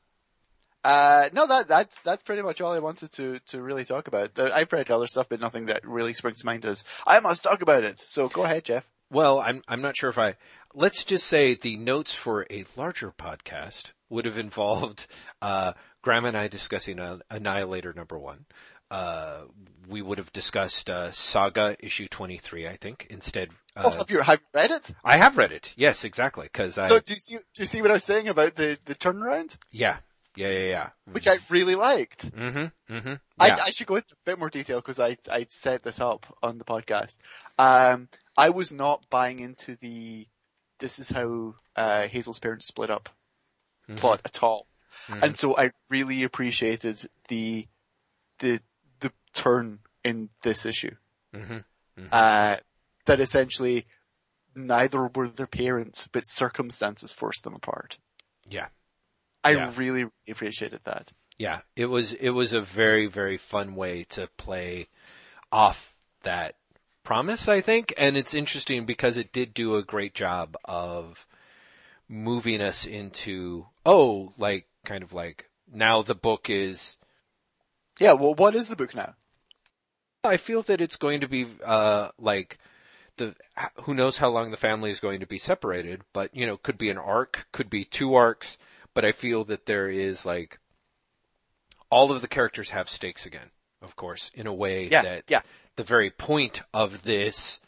Uh, 0.84 1.30
no, 1.32 1.46
that, 1.46 1.66
that's, 1.66 2.02
that's 2.02 2.22
pretty 2.22 2.42
much 2.42 2.60
all 2.60 2.72
I 2.72 2.78
wanted 2.78 3.10
to, 3.12 3.38
to 3.46 3.62
really 3.62 3.86
talk 3.86 4.06
about. 4.06 4.38
I've 4.38 4.70
read 4.70 4.90
other 4.90 5.06
stuff, 5.06 5.30
but 5.30 5.40
nothing 5.40 5.64
that 5.66 5.86
really 5.86 6.12
springs 6.12 6.40
to 6.40 6.46
mind 6.46 6.66
as, 6.66 6.84
I 7.06 7.20
must 7.20 7.42
talk 7.42 7.62
about 7.62 7.84
it. 7.84 7.98
So 7.98 8.28
go 8.28 8.44
ahead, 8.44 8.64
Jeff. 8.64 8.84
Well, 9.10 9.40
I'm 9.40 9.62
I'm 9.68 9.82
not 9.82 9.96
sure 9.96 10.10
if 10.10 10.18
I. 10.18 10.36
Let's 10.74 11.04
just 11.04 11.26
say 11.26 11.54
the 11.54 11.76
notes 11.76 12.12
for 12.14 12.46
a 12.50 12.64
larger 12.76 13.12
podcast 13.12 13.92
would 14.08 14.24
have 14.24 14.38
involved 14.38 15.06
uh, 15.42 15.72
Graeme 16.02 16.24
and 16.24 16.36
I 16.36 16.48
discussing 16.48 16.98
uh, 16.98 17.18
Annihilator 17.30 17.92
number 17.92 18.18
one. 18.18 18.46
Uh, 18.90 19.42
we 19.88 20.02
would 20.02 20.18
have 20.18 20.32
discussed 20.32 20.90
uh, 20.90 21.10
Saga 21.12 21.76
issue 21.80 22.08
twenty 22.08 22.38
three. 22.38 22.66
I 22.66 22.76
think 22.76 23.06
instead. 23.10 23.50
Oh, 23.76 23.88
Uh, 23.88 23.98
have 23.98 24.10
you, 24.10 24.20
have 24.20 24.40
you 24.40 24.46
read 24.54 24.70
it? 24.70 24.90
I 25.04 25.16
have 25.16 25.36
read 25.36 25.50
it. 25.50 25.74
Yes, 25.76 26.04
exactly. 26.04 26.44
Because 26.46 26.78
I. 26.78 26.86
So 26.86 27.00
do 27.00 27.12
you 27.12 27.18
see, 27.18 27.34
do 27.36 27.62
you 27.62 27.66
see 27.66 27.82
what 27.82 27.90
I 27.90 27.94
was 27.94 28.04
saying 28.04 28.28
about 28.28 28.54
the, 28.56 28.78
the 28.84 28.94
turnaround? 28.94 29.56
yeah. 29.70 29.98
Yeah. 30.36 30.48
Yeah. 30.50 30.66
Yeah. 30.68 30.88
Which 31.12 31.28
I 31.28 31.38
really 31.48 31.76
liked. 31.76 32.32
Mm-hmm. 32.36 32.92
Mm-hmm. 32.92 33.14
I, 33.38 33.50
I 33.52 33.70
should 33.70 33.86
go 33.86 33.94
into 33.96 34.14
a 34.14 34.16
bit 34.24 34.36
more 34.38 34.50
detail 34.50 34.78
because 34.78 34.98
I, 34.98 35.16
I 35.30 35.46
set 35.48 35.84
this 35.84 36.00
up 36.00 36.26
on 36.42 36.58
the 36.58 36.64
podcast. 36.64 37.18
Um, 37.56 38.08
I 38.36 38.50
was 38.50 38.72
not 38.72 39.08
buying 39.10 39.40
into 39.40 39.76
the, 39.76 40.26
this 40.80 40.98
is 40.98 41.10
how, 41.10 41.54
uh, 41.76 42.08
Hazel's 42.08 42.38
parents 42.38 42.66
split 42.66 42.90
up 42.90 43.08
Mm-hmm. 43.88 43.96
plot 43.98 44.22
at 44.24 44.42
all. 44.42 44.66
And 45.08 45.36
so 45.36 45.54
I 45.58 45.72
really 45.90 46.22
appreciated 46.22 47.10
the, 47.28 47.68
the, 48.38 48.60
the 49.00 49.12
turn 49.34 49.80
in 50.02 50.30
this 50.42 50.64
issue. 50.64 50.96
Mhm. 51.34 51.64
Uh, 52.10 52.56
that 53.04 53.20
essentially 53.20 53.84
neither 54.54 55.08
were 55.14 55.28
their 55.28 55.46
parents, 55.46 56.08
but 56.10 56.22
circumstances 56.26 57.12
forced 57.12 57.44
them 57.44 57.54
apart. 57.54 57.98
yeah. 58.48 58.68
I 59.42 59.50
Yeah. 59.50 59.72
really 59.76 60.06
appreciated 60.26 60.80
that. 60.84 61.12
Yeah, 61.36 61.60
it 61.76 61.86
was 61.86 62.14
it 62.14 62.30
was 62.30 62.54
a 62.54 62.62
very 62.62 63.06
very 63.06 63.36
fun 63.36 63.74
way 63.74 64.04
to 64.10 64.28
play 64.38 64.88
off 65.52 65.98
that 66.22 66.56
promise, 67.04 67.48
I 67.48 67.60
think, 67.60 67.94
and 67.96 68.16
it's 68.16 68.34
interesting 68.34 68.84
because 68.84 69.16
it 69.16 69.32
did 69.32 69.54
do 69.54 69.76
a 69.76 69.82
great 69.82 70.14
job 70.14 70.56
of 70.64 71.26
moving 72.08 72.60
us 72.60 72.86
into 72.86 73.66
oh, 73.86 74.32
like 74.36 74.66
kind 74.84 75.02
of 75.02 75.12
like 75.12 75.48
now 75.72 76.02
the 76.02 76.14
book 76.14 76.50
is. 76.50 76.98
Yeah, 78.00 78.14
well, 78.14 78.34
what 78.34 78.54
is 78.56 78.68
the 78.68 78.76
book 78.76 78.94
now? 78.94 79.14
I 80.24 80.36
feel 80.36 80.62
that 80.62 80.80
it's 80.80 80.96
going 80.96 81.20
to 81.20 81.28
be 81.28 81.46
uh, 81.64 82.08
like 82.18 82.58
the 83.18 83.36
who 83.82 83.94
knows 83.94 84.18
how 84.18 84.30
long 84.30 84.50
the 84.50 84.56
family 84.56 84.90
is 84.90 85.00
going 85.00 85.20
to 85.20 85.26
be 85.26 85.38
separated, 85.38 86.02
but 86.12 86.34
you 86.34 86.46
know, 86.46 86.56
could 86.56 86.78
be 86.78 86.90
an 86.90 86.98
arc, 86.98 87.46
could 87.52 87.70
be 87.70 87.84
two 87.84 88.14
arcs, 88.14 88.58
but 88.94 89.04
I 89.04 89.12
feel 89.12 89.44
that 89.44 89.66
there 89.66 89.88
is 89.88 90.24
like 90.24 90.58
all 91.90 92.10
of 92.10 92.22
the 92.22 92.28
characters 92.28 92.70
have 92.70 92.88
stakes 92.88 93.26
again, 93.26 93.50
of 93.82 93.94
course, 93.96 94.30
in 94.34 94.46
a 94.46 94.54
way 94.54 94.88
Yeah, 94.88 95.02
that 95.02 95.24
yeah. 95.28 95.42
The 95.76 95.84
very 95.84 96.10
point 96.10 96.62
of 96.72 97.02
this 97.02 97.60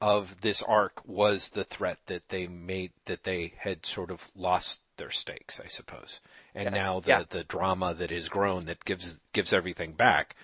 of 0.00 0.42
this 0.42 0.62
arc 0.62 1.00
was 1.06 1.50
the 1.50 1.64
threat 1.64 1.98
that 2.06 2.28
they 2.28 2.46
made 2.46 2.92
that 3.06 3.24
they 3.24 3.54
had 3.58 3.86
sort 3.86 4.10
of 4.10 4.30
lost 4.36 4.80
their 4.96 5.10
stakes, 5.10 5.60
I 5.64 5.68
suppose. 5.68 6.20
And 6.54 6.64
Yes, 6.66 6.74
now 6.74 7.00
the 7.00 7.08
yeah. 7.08 7.22
the 7.28 7.44
drama 7.44 7.94
that 7.94 8.12
is 8.12 8.28
grown 8.28 8.66
that 8.66 8.84
gives 8.84 9.18
gives 9.32 9.52
everything 9.52 9.92
back. 9.92 10.36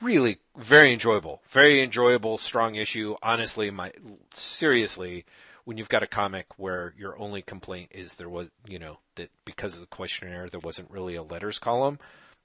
Really 0.00 0.38
very 0.56 0.92
enjoyable. 0.92 1.42
Very 1.48 1.80
enjoyable, 1.80 2.38
strong 2.38 2.74
issue. 2.74 3.16
Honestly, 3.22 3.70
my 3.70 3.92
seriously, 4.34 5.24
when 5.64 5.78
you've 5.78 5.88
got 5.88 6.02
a 6.02 6.08
comic 6.08 6.46
where 6.58 6.92
your 6.98 7.18
only 7.18 7.40
complaint 7.40 7.90
is 7.94 8.16
there 8.16 8.28
was, 8.28 8.48
you 8.66 8.78
know, 8.78 8.98
that 9.14 9.30
because 9.44 9.74
of 9.74 9.80
the 9.80 9.86
questionnaire 9.86 10.48
there 10.48 10.60
wasn't 10.60 10.90
really 10.90 11.14
a 11.14 11.22
letters 11.22 11.58
column, 11.58 11.98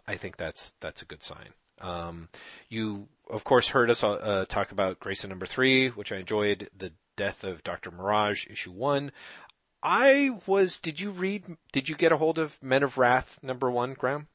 I 0.07 0.15
think 0.15 0.37
that's 0.37 0.73
that's 0.79 1.01
a 1.01 1.05
good 1.05 1.23
sign. 1.23 1.49
Um, 1.81 2.29
you 2.69 3.07
of 3.29 3.43
course 3.43 3.69
heard 3.69 3.89
us 3.89 4.03
uh, 4.03 4.45
talk 4.47 4.71
about 4.71 4.99
Grayson 4.99 5.29
number 5.29 5.45
three, 5.45 5.89
which 5.89 6.11
I 6.11 6.17
enjoyed. 6.17 6.69
The 6.75 6.93
death 7.15 7.43
of 7.43 7.63
Doctor 7.63 7.91
Mirage, 7.91 8.47
issue 8.47 8.71
one. 8.71 9.11
I 9.81 10.31
was. 10.45 10.77
Did 10.77 10.99
you 10.99 11.11
read? 11.11 11.57
Did 11.71 11.89
you 11.89 11.95
get 11.95 12.11
a 12.11 12.17
hold 12.17 12.37
of 12.37 12.61
Men 12.61 12.83
of 12.83 12.97
Wrath 12.97 13.39
number 13.41 13.71
one, 13.71 13.93
Graeme? 13.93 14.27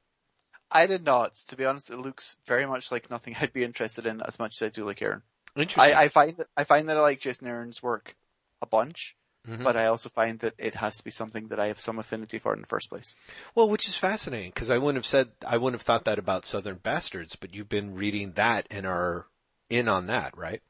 I 0.71 0.87
did 0.87 1.05
not. 1.05 1.35
To 1.49 1.57
be 1.57 1.65
honest, 1.65 1.91
it 1.91 1.99
looks 1.99 2.37
very 2.47 2.67
much 2.67 2.91
like 2.91 3.11
nothing 3.11 3.37
I'd 3.41 3.53
be 3.53 3.65
interested 3.65 4.07
in 4.07 4.21
as 4.23 4.39
much 4.39 4.61
as 4.61 4.67
I 4.67 4.71
do 4.71 4.85
like 4.85 5.03
Aaron. 5.03 5.23
Interesting. 5.57 5.95
I, 5.95 6.03
I 6.03 6.09
find 6.09 6.37
that 6.39 6.49
I 6.57 6.65
find 6.65 6.89
that 6.89 6.97
I 6.97 7.01
like 7.01 7.21
Jason 7.21 7.47
Aaron's 7.47 7.83
work 7.83 8.17
a 8.61 8.67
bunch, 8.67 9.17
Mhm. 9.49 9.63
but 9.63 9.77
I 9.77 9.87
also 9.87 10.09
find 10.09 10.39
that 10.41 10.55
it 10.57 10.77
has 10.77 10.97
to 10.97 11.05
be 11.05 11.11
something 11.11 11.49
that 11.49 11.61
I 11.61 11.67
have 11.67 11.79
some 11.79 11.99
affinity 11.99 12.39
for 12.39 12.55
in 12.55 12.61
the 12.63 12.67
first 12.67 12.89
place. 12.89 13.15
Well, 13.55 13.69
which 13.69 13.87
is 13.87 13.95
fascinating 13.97 14.51
because 14.55 14.71
I 14.71 14.79
wouldn't 14.79 14.97
have 14.97 15.07
said 15.07 15.33
I 15.47 15.59
wouldn't 15.59 15.81
have 15.81 15.87
thought 15.87 16.05
that 16.07 16.19
about 16.19 16.47
Southern 16.47 16.77
Bastards, 16.77 17.37
but 17.37 17.55
you've 17.55 17.69
been 17.69 17.95
reading 17.95 18.33
that 18.33 18.67
and 18.71 18.87
are 18.87 19.27
in 19.69 19.89
on 19.89 20.07
that, 20.07 20.37
right? 20.37 20.63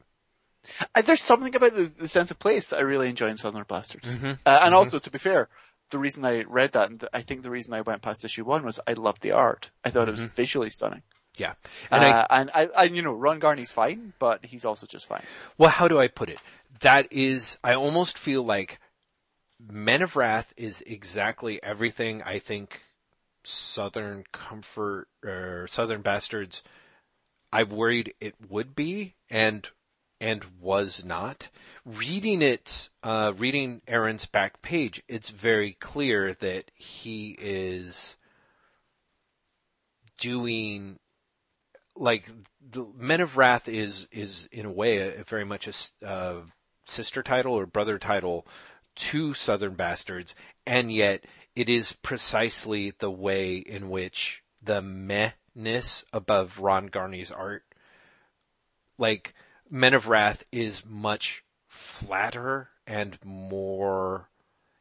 Uh, 0.95 1.01
there's 1.01 1.21
something 1.21 1.55
about 1.55 1.75
the, 1.75 1.83
the 1.83 2.07
sense 2.07 2.31
of 2.31 2.39
place 2.39 2.69
that 2.69 2.79
I 2.79 2.81
really 2.81 3.07
enjoy 3.07 3.27
in 3.27 3.37
Southern 3.37 3.63
Bastards. 3.63 4.15
Mhm. 4.15 4.39
Uh, 4.45 4.59
and 4.63 4.73
also, 4.73 4.99
to 4.99 5.11
be 5.11 5.19
fair, 5.19 5.47
the 5.91 5.99
reason 5.99 6.25
I 6.25 6.41
read 6.43 6.71
that, 6.71 6.89
and 6.89 7.07
I 7.13 7.21
think 7.21 7.43
the 7.43 7.51
reason 7.51 7.73
I 7.73 7.81
went 7.81 8.01
past 8.01 8.25
issue 8.25 8.43
one 8.43 8.63
was 8.63 8.79
I 8.87 8.93
loved 8.93 9.21
the 9.21 9.31
art. 9.31 9.69
I 9.83 9.89
thought 9.91 10.07
it 10.07 10.11
was 10.11 10.21
visually 10.21 10.69
stunning. 10.71 11.03
Yeah. 11.37 11.53
And 11.91 12.03
I 12.03 12.09
uh, 12.11 12.27
and 12.29 12.51
I, 12.55 12.63
and 12.85 12.95
you 12.95 13.01
know, 13.01 13.11
Ron 13.13 13.39
Garney's 13.39 13.71
fine, 13.71 14.13
but 14.19 14.45
he's 14.45 14.63
also 14.65 14.87
just 14.87 15.05
fine. 15.05 15.23
Well, 15.57 15.69
how 15.69 15.87
do 15.87 15.99
I 15.99 16.07
put 16.07 16.29
it? 16.29 16.39
That 16.81 17.07
is, 17.11 17.59
I 17.63 17.73
almost 17.73 18.17
feel 18.17 18.43
like 18.43 18.79
Men 19.59 20.01
of 20.01 20.15
Wrath 20.15 20.53
is 20.57 20.83
exactly 20.85 21.61
everything 21.63 22.21
I 22.23 22.39
think 22.39 22.81
Southern 23.43 24.25
Comfort 24.31 25.07
or 25.23 25.67
Southern 25.67 26.01
Bastards 26.01 26.63
I 27.55 27.63
worried 27.63 28.13
it 28.19 28.35
would 28.49 28.75
be 28.75 29.15
and 29.29 29.69
and 30.19 30.43
was 30.59 31.05
not. 31.05 31.49
Reading 31.85 32.41
it, 32.41 32.89
uh, 33.01 33.31
reading 33.37 33.81
Aaron's 33.87 34.25
back 34.25 34.61
page, 34.61 35.01
it's 35.07 35.29
very 35.29 35.71
clear 35.73 36.33
that 36.33 36.71
he 36.75 37.37
is 37.39 38.17
doing 40.17 40.99
like 41.95 42.29
the 42.59 42.85
Men 42.97 43.21
of 43.21 43.37
Wrath 43.37 43.69
is 43.69 44.09
is 44.11 44.49
in 44.51 44.65
a 44.65 44.71
way 44.71 44.97
a, 44.97 45.23
very 45.23 45.45
much 45.45 45.67
a, 45.67 46.05
uh, 46.05 46.41
sister 46.85 47.23
title 47.23 47.53
or 47.53 47.65
brother 47.65 47.97
title 47.97 48.47
to 48.95 49.33
Southern 49.33 49.73
Bastards, 49.73 50.35
and 50.65 50.91
yet 50.91 51.25
it 51.55 51.69
is 51.69 51.93
precisely 51.93 52.91
the 52.91 53.11
way 53.11 53.57
in 53.57 53.89
which 53.89 54.43
the 54.61 54.81
mehness 54.81 56.03
above 56.11 56.59
Ron 56.59 56.87
Garney's 56.87 57.31
art, 57.31 57.63
like 58.97 59.33
Men 59.69 59.93
of 59.93 60.07
Wrath, 60.07 60.43
is 60.51 60.83
much 60.85 61.43
flatter 61.67 62.69
and 62.87 63.17
more. 63.23 64.29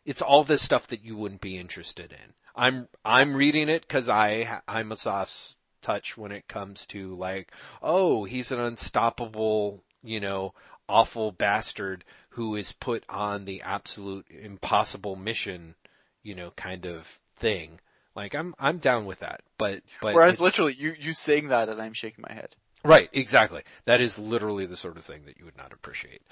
It's 0.05 0.23
all 0.23 0.45
this 0.45 0.63
stuff 0.63 0.87
that 0.89 1.05
you 1.05 1.17
wouldn't 1.17 1.41
be 1.41 1.59
interested 1.59 2.13
in. 2.13 2.35
I'm 2.55 2.89
I'm 3.05 3.35
reading 3.35 3.69
it 3.69 3.83
because 3.83 4.09
I 4.09 4.61
I'm 4.69 4.93
a 4.93 4.97
soft 4.97 5.57
touch 5.83 6.17
when 6.17 6.33
it 6.33 6.49
comes 6.49 6.87
to 6.87 7.15
like, 7.15 7.53
oh, 7.83 8.25
he's 8.25 8.51
an 8.51 8.61
unstoppable, 8.61 9.83
you 10.03 10.21
know, 10.21 10.55
awful 10.89 11.33
bastard 11.33 12.05
who 12.31 12.57
is 12.57 12.73
put 12.73 13.05
on 13.09 13.45
the 13.45 13.63
absolute 13.63 14.27
impossible 14.31 15.17
mission, 15.17 15.75
you 16.23 16.35
know, 16.35 16.51
kind 16.57 16.87
of 16.87 17.21
thing. 17.37 17.81
Like 18.15 18.35
I'm 18.35 18.55
I'm 18.59 18.79
down 18.79 19.07
with 19.07 19.21
that, 19.21 19.43
but 19.59 19.83
but 20.01 20.15
Whereas 20.15 20.41
literally, 20.41 20.75
you, 20.75 20.95
you 20.99 21.13
saying 21.13 21.49
that 21.49 21.69
and 21.69 21.81
I'm 21.81 21.95
shaking 21.95 22.25
my 22.29 22.35
head. 22.35 22.57
Right, 22.85 23.09
exactly. 23.13 23.63
That 23.87 24.03
is 24.03 24.19
literally 24.19 24.67
the 24.67 24.77
sort 24.77 24.99
of 24.99 25.05
thing 25.05 25.23
that 25.25 25.39
you 25.39 25.47
would 25.47 25.57
not 25.57 25.73
appreciate. 25.73 26.23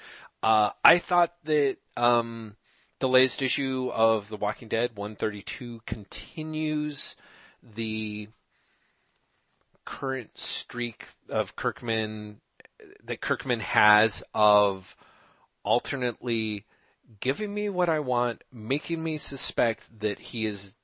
Uh, 0.42 0.70
I 0.84 0.98
thought 0.98 1.32
that 1.44 1.78
um, 1.96 2.56
the 2.98 3.08
latest 3.08 3.40
issue 3.40 3.90
of 3.92 4.28
The 4.28 4.36
Walking 4.36 4.68
Dead, 4.68 4.90
132, 4.94 5.80
continues 5.86 7.16
the 7.62 8.28
current 9.86 10.36
streak 10.36 11.06
of 11.30 11.56
Kirkman 11.56 12.41
that 13.04 13.20
Kirkman 13.20 13.60
has 13.60 14.22
of 14.34 14.96
alternately 15.64 16.64
giving 17.20 17.52
me 17.52 17.68
what 17.68 17.88
I 17.88 18.00
want, 18.00 18.42
making 18.52 19.02
me 19.02 19.18
suspect 19.18 20.00
that 20.00 20.18
he 20.18 20.46
is 20.46 20.74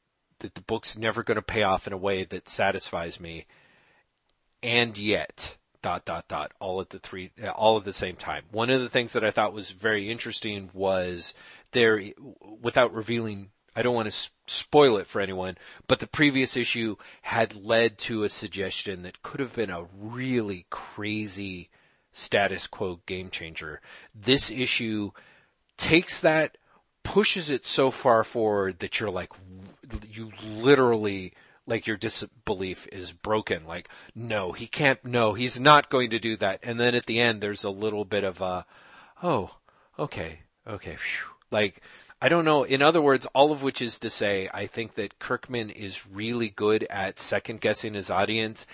that 0.40 0.54
the 0.54 0.60
book's 0.62 0.96
never 0.96 1.22
going 1.22 1.36
to 1.36 1.42
pay 1.42 1.62
off 1.62 1.86
in 1.86 1.92
a 1.92 1.98
way 1.98 2.24
that 2.24 2.48
satisfies 2.48 3.18
me, 3.18 3.46
and 4.62 4.96
yet 4.96 5.56
dot 5.82 6.04
dot 6.04 6.26
dot 6.28 6.52
all 6.60 6.80
at 6.80 6.90
the 6.90 6.98
three 6.98 7.30
uh, 7.42 7.50
all 7.50 7.76
at 7.76 7.84
the 7.84 7.92
same 7.92 8.16
time. 8.16 8.44
One 8.50 8.70
of 8.70 8.80
the 8.80 8.88
things 8.88 9.12
that 9.12 9.24
I 9.24 9.30
thought 9.30 9.52
was 9.52 9.70
very 9.70 10.10
interesting 10.10 10.70
was 10.72 11.34
there 11.72 12.02
without 12.60 12.94
revealing 12.94 13.50
I 13.76 13.82
don't 13.82 13.94
want 13.94 14.10
to 14.10 14.30
spoil 14.48 14.96
it 14.96 15.06
for 15.06 15.20
anyone, 15.20 15.56
but 15.86 16.00
the 16.00 16.08
previous 16.08 16.56
issue 16.56 16.96
had 17.22 17.54
led 17.54 17.98
to 17.98 18.24
a 18.24 18.28
suggestion 18.28 19.02
that 19.02 19.22
could 19.22 19.38
have 19.38 19.54
been 19.54 19.70
a 19.70 19.86
really 19.96 20.66
crazy 20.68 21.70
status 22.18 22.66
quo 22.66 23.00
game 23.06 23.30
changer. 23.30 23.80
This 24.14 24.50
issue 24.50 25.12
takes 25.76 26.20
that, 26.20 26.58
pushes 27.04 27.48
it 27.48 27.66
so 27.66 27.90
far 27.90 28.24
forward 28.24 28.80
that 28.80 28.98
you're 29.00 29.10
like, 29.10 29.32
you 30.10 30.32
literally, 30.44 31.32
like 31.66 31.86
your 31.86 31.96
disbelief 31.96 32.86
is 32.92 33.12
broken. 33.12 33.66
Like, 33.66 33.88
no, 34.14 34.52
he 34.52 34.66
can't, 34.66 35.02
no, 35.04 35.34
he's 35.34 35.58
not 35.58 35.90
going 35.90 36.10
to 36.10 36.18
do 36.18 36.36
that. 36.36 36.60
And 36.62 36.78
then 36.78 36.94
at 36.94 37.06
the 37.06 37.20
end, 37.20 37.40
there's 37.40 37.64
a 37.64 37.70
little 37.70 38.04
bit 38.04 38.24
of 38.24 38.40
a, 38.40 38.66
oh, 39.22 39.56
okay, 39.98 40.40
okay, 40.66 40.96
phew. 40.96 41.30
like, 41.50 41.82
I 42.20 42.28
don't 42.28 42.44
know. 42.44 42.64
In 42.64 42.82
other 42.82 43.00
words, 43.00 43.26
all 43.32 43.52
of 43.52 43.62
which 43.62 43.80
is 43.80 43.96
to 44.00 44.10
say, 44.10 44.50
I 44.52 44.66
think 44.66 44.96
that 44.96 45.20
Kirkman 45.20 45.70
is 45.70 46.04
really 46.04 46.48
good 46.48 46.84
at 46.90 47.20
second 47.20 47.60
guessing 47.60 47.94
his 47.94 48.10
audience 48.10 48.66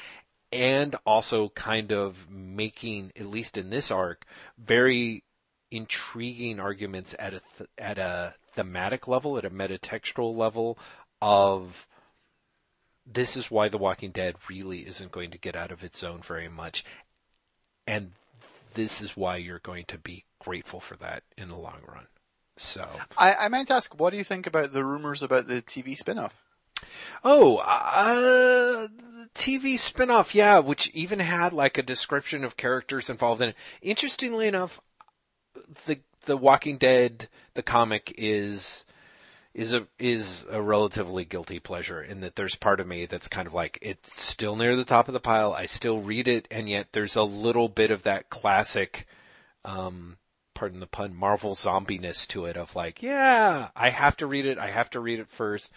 and 0.55 0.95
also 1.05 1.49
kind 1.49 1.93
of 1.93 2.31
making, 2.31 3.11
at 3.17 3.27
least 3.27 3.59
in 3.59 3.71
this 3.71 3.91
arc, 3.91 4.25
very 4.57 5.25
intriguing 5.73 6.61
arguments 6.61 7.13
at 7.19 7.35
a 7.35 7.43
th- 7.59 7.71
at 7.77 7.99
a 7.99 8.35
thematic 8.55 9.09
level, 9.09 9.37
at 9.37 9.45
a 9.45 9.51
metatextual 9.51 10.35
level 10.37 10.79
of 11.21 11.89
this 13.05 13.37
is 13.37 13.51
why 13.51 13.69
The 13.69 13.79
Walking 13.79 14.13
Dead 14.13 14.37
really 14.49 14.87
isn't 14.87 15.11
going 15.11 15.33
to 15.33 15.39
get 15.39 15.57
out 15.57 15.73
of 15.73 15.83
its 15.83 15.99
zone 15.99 16.21
very 16.23 16.49
much, 16.49 16.85
and 17.85 18.13
this 18.75 19.03
is 19.03 19.17
why 19.17 19.37
you're 19.37 19.59
going 19.59 19.87
to 19.89 19.99
be 19.99 20.25
grateful 20.39 20.79
for 20.79 20.95
that 20.97 21.25
in 21.37 21.49
the 21.49 21.57
long 21.57 21.81
run. 21.89 22.07
So, 22.57 22.89
I, 23.19 23.35
I 23.35 23.65
to 23.65 23.75
ask, 23.75 23.99
what 23.99 24.11
do 24.11 24.17
you 24.17 24.25
think 24.25 24.47
about 24.47 24.71
the 24.71 24.85
rumors 24.85 25.25
about 25.25 25.49
the 25.49 25.61
TV 25.61 25.99
spin-off? 25.99 26.44
Oh, 27.23 27.59
uh, 27.59 28.89
TV 29.35 29.75
spinoff, 29.75 30.35
yeah, 30.35 30.59
which 30.59 30.89
even 30.91 31.19
had 31.19 31.53
like 31.53 31.79
a 31.79 31.83
description 31.83 32.45
of 32.45 32.57
characters 32.57 33.11
involved 33.11 33.43
in 33.43 33.51
it. 33.51 33.57
Interestingly 33.83 34.47
enough, 34.47 34.81
the 35.87 36.01
the 36.27 36.37
Walking 36.37 36.79
Dead, 36.79 37.29
the 37.55 37.63
comic 37.63 38.15
is 38.17 38.85
is 39.55 39.73
a 39.73 39.87
is 39.99 40.45
a 40.51 40.61
relatively 40.61 41.25
guilty 41.25 41.61
pleasure 41.61 42.03
in 42.03 42.21
that 42.21 42.35
there's 42.35 42.57
part 42.57 42.81
of 42.81 42.87
me 42.87 43.07
that's 43.07 43.29
kind 43.29 43.47
of 43.47 43.55
like 43.55 43.79
it's 43.81 44.21
still 44.21 44.57
near 44.57 44.75
the 44.75 44.85
top 44.85 45.09
of 45.09 45.15
the 45.15 45.21
pile. 45.21 45.53
I 45.53 45.67
still 45.67 46.01
read 46.01 46.29
it, 46.29 46.49
and 46.51 46.69
yet 46.69 46.89
there's 46.93 47.17
a 47.17 47.23
little 47.23 47.69
bit 47.69 47.91
of 47.91 48.03
that 48.03 48.31
classic 48.31 49.07
um, 49.65 50.17
pardon 50.55 50.81
the 50.81 50.87
pun, 50.87 51.15
Marvel 51.15 51.55
zombiness 51.55 52.27
to 52.29 52.47
it 52.47 52.57
of 52.57 52.75
like, 52.75 53.03
yeah, 53.03 53.69
I 53.75 53.91
have 53.91 54.17
to 54.19 54.27
read 54.27 54.47
it. 54.47 54.59
I 54.59 54.71
have 54.71 54.91
to 54.91 55.01
read 55.01 55.21
it 55.21 55.29
first. 55.29 55.73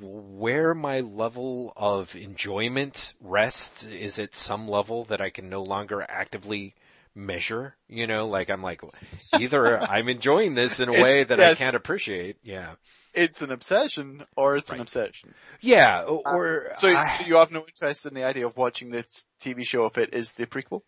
Where 0.00 0.74
my 0.74 1.00
level 1.00 1.72
of 1.76 2.14
enjoyment 2.14 3.14
rests 3.20 3.84
is 3.84 4.18
at 4.18 4.34
some 4.34 4.68
level 4.68 5.04
that 5.04 5.20
I 5.20 5.30
can 5.30 5.48
no 5.48 5.62
longer 5.62 6.04
actively 6.08 6.74
measure, 7.14 7.76
you 7.88 8.06
know, 8.06 8.26
like 8.26 8.50
I'm 8.50 8.62
like, 8.62 8.82
either 9.38 9.80
I'm 9.80 10.08
enjoying 10.08 10.54
this 10.54 10.80
in 10.80 10.88
a 10.88 11.02
way 11.02 11.24
that 11.24 11.38
yes. 11.38 11.56
I 11.56 11.64
can't 11.64 11.76
appreciate. 11.76 12.36
Yeah. 12.42 12.74
It's 13.12 13.42
an 13.42 13.52
obsession 13.52 14.24
or 14.36 14.56
it's 14.56 14.70
right. 14.70 14.76
an 14.76 14.82
obsession. 14.82 15.34
Yeah. 15.60 16.02
Or, 16.02 16.72
uh, 16.72 16.76
so, 16.76 16.96
I, 16.96 17.02
so 17.04 17.26
you 17.26 17.36
have 17.36 17.52
no 17.52 17.64
interest 17.66 18.06
in 18.06 18.14
the 18.14 18.24
idea 18.24 18.46
of 18.46 18.56
watching 18.56 18.90
this 18.90 19.24
TV 19.40 19.64
show 19.64 19.86
if 19.86 19.98
it 19.98 20.12
is 20.12 20.32
the 20.32 20.46
prequel? 20.46 20.82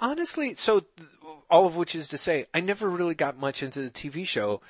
Honestly, 0.00 0.54
so 0.54 0.84
all 1.50 1.66
of 1.66 1.76
which 1.76 1.94
is 1.94 2.08
to 2.08 2.18
say, 2.18 2.46
I 2.54 2.60
never 2.60 2.88
really 2.88 3.14
got 3.14 3.38
much 3.38 3.62
into 3.62 3.80
the 3.80 3.90
TV 3.90 4.26
show. 4.26 4.60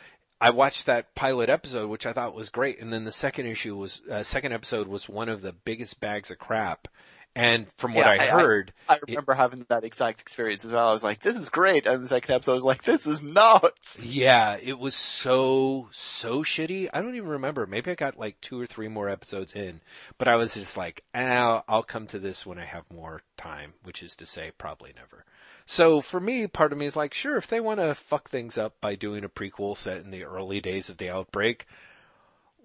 I 0.41 0.51
watched 0.51 0.87
that 0.87 1.15
pilot 1.15 1.49
episode, 1.49 1.89
which 1.89 2.07
I 2.07 2.13
thought 2.13 2.35
was 2.35 2.51
great, 2.51 2.81
and 2.81 2.93
then 2.93 3.05
the 3.05 3.13
second 3.13 3.47
issue 3.47 3.77
was 3.77 4.03
uh, 4.11 4.23
second 4.23 4.53
episode 4.53 4.87
was 4.87 5.09
one 5.09 5.29
of 5.29 5.41
the 5.41 5.53
biggest 5.53 6.01
bags 6.01 6.31
of 6.31 6.39
crap 6.39 6.89
and 7.37 7.67
from 7.77 7.93
what 7.93 8.07
yeah, 8.07 8.13
I, 8.13 8.25
I, 8.25 8.41
heard, 8.41 8.73
I, 8.89 8.95
I 8.95 8.99
remember 9.07 9.33
it, 9.33 9.37
having 9.37 9.67
that 9.69 9.85
exact 9.85 10.23
experience 10.23 10.65
as 10.65 10.73
well. 10.73 10.89
I 10.89 10.93
was 10.95 11.05
like, 11.05 11.21
"This 11.21 11.37
is 11.37 11.51
great," 11.51 11.87
and 11.87 12.03
the 12.03 12.09
second 12.09 12.35
episode 12.35 12.53
I 12.53 12.55
was 12.55 12.65
like, 12.65 12.83
"This 12.85 13.07
is 13.07 13.23
nuts." 13.23 14.03
Yeah, 14.03 14.57
it 14.61 14.79
was 14.79 14.95
so 14.95 15.89
so 15.93 16.43
shitty. 16.43 16.89
I 16.95 17.03
don't 17.03 17.15
even 17.15 17.29
remember. 17.29 17.67
Maybe 17.67 17.91
I 17.91 17.95
got 17.95 18.19
like 18.19 18.41
two 18.41 18.59
or 18.59 18.67
three 18.67 18.89
more 18.89 19.11
episodes 19.11 19.53
in, 19.53 19.83
but 20.17 20.29
I 20.29 20.37
was 20.37 20.55
just 20.55 20.79
like, 20.79 21.05
"Ah, 21.15 21.63
I'll 21.69 21.83
come 21.83 22.07
to 22.07 22.19
this 22.19 22.47
when 22.47 22.59
I 22.59 22.65
have 22.65 22.85
more 22.91 23.21
time," 23.37 23.75
which 23.83 24.03
is 24.03 24.17
to 24.17 24.27
say, 24.27 24.53
probably 24.57 24.95
never. 24.97 25.27
So 25.67 26.01
for 26.01 26.21
me, 26.21 26.47
part 26.47 26.73
of 26.73 26.79
me 26.79 26.87
is 26.87 26.97
like, 26.97 27.13
sure, 27.13 27.37
if 27.37 27.49
they 27.49 27.61
want 27.61 27.81
to 27.81 27.95
fuck 27.95 28.31
things 28.31 28.57
up 28.57 28.81
by 28.81 28.95
doing 28.95 29.25
a 29.25 29.29
prequel 29.29 29.77
set 29.77 29.99
in 29.99 30.13
the 30.13 30.25
early 30.25 30.61
days 30.61 30.89
of 30.89 30.99
the 30.99 31.11
outbreak, 31.11 31.67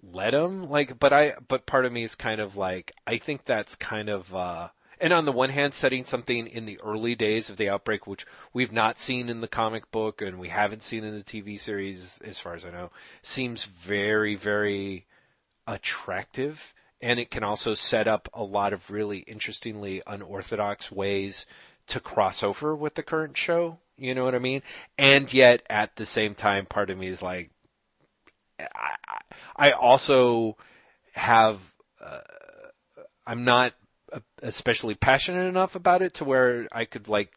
let 0.03 0.32
them. 0.32 0.69
like 0.69 0.99
but 0.99 1.14
i 1.14 1.34
but 1.48 1.65
part 1.65 1.86
of 1.86 1.91
me 1.91 2.03
is 2.03 2.15
kind 2.15 2.41
of 2.41 2.57
like 2.57 2.91
i 3.06 3.18
think 3.18 3.45
that's 3.45 3.76
kind 3.76 4.10
of 4.10 4.34
uh 4.34 4.69
and 4.99 5.14
on 5.14 5.26
the 5.26 5.32
one 5.32 5.49
hand 5.49 5.73
setting 5.73 6.06
something 6.06 6.48
in 6.48 6.65
the 6.65 6.80
early 6.82 7.15
days 7.15 7.49
of 7.49 7.57
the 7.57 7.69
outbreak 7.69 8.07
which 8.07 8.26
we've 8.53 8.72
not 8.72 8.99
seen 8.99 9.30
in 9.30 9.41
the 9.41 9.48
comic 9.48 9.91
book 9.91 10.22
and 10.22 10.40
we 10.40 10.49
haven't 10.49 10.84
seen 10.84 11.03
in 11.03 11.15
the 11.15 11.23
tv 11.23 11.60
series 11.60 12.19
as 12.23 12.40
far 12.40 12.56
as 12.56 12.65
i 12.65 12.72
know 12.72 12.90
seems 13.22 13.65
very 13.65 14.36
very 14.36 15.06
attractive 15.68 16.73
and 16.99 17.19
it 17.19 17.32
can 17.32 17.44
also 17.44 17.73
set 17.73 18.07
up 18.07 18.30
a 18.34 18.44
lot 18.44 18.73
of 18.73 18.90
really 18.91 19.19
interestingly 19.19 20.02
unorthodox 20.07 20.91
ways 20.91 21.45
to 21.91 21.99
cross 21.99 22.43
over 22.43 22.76
with 22.76 22.95
the 22.95 23.03
current 23.03 23.38
show 23.38 23.77
you 23.97 24.15
know 24.15 24.23
what 24.23 24.35
i 24.35 24.39
mean 24.39 24.61
and 24.97 25.31
yet 25.34 25.61
at 25.69 25.95
the 25.95 26.05
same 26.05 26.34
time 26.34 26.65
part 26.65 26.89
of 26.89 26.97
me 26.97 27.07
is 27.07 27.22
like 27.22 27.51
I, 28.76 28.95
I 29.55 29.72
also 29.72 30.57
have, 31.13 31.59
uh, 32.03 32.19
I'm 33.26 33.43
not 33.43 33.73
especially 34.41 34.95
passionate 34.95 35.47
enough 35.47 35.76
about 35.76 36.01
it 36.01 36.15
to 36.15 36.26
where 36.26 36.68
I 36.72 36.85
could 36.85 37.07
like 37.07 37.31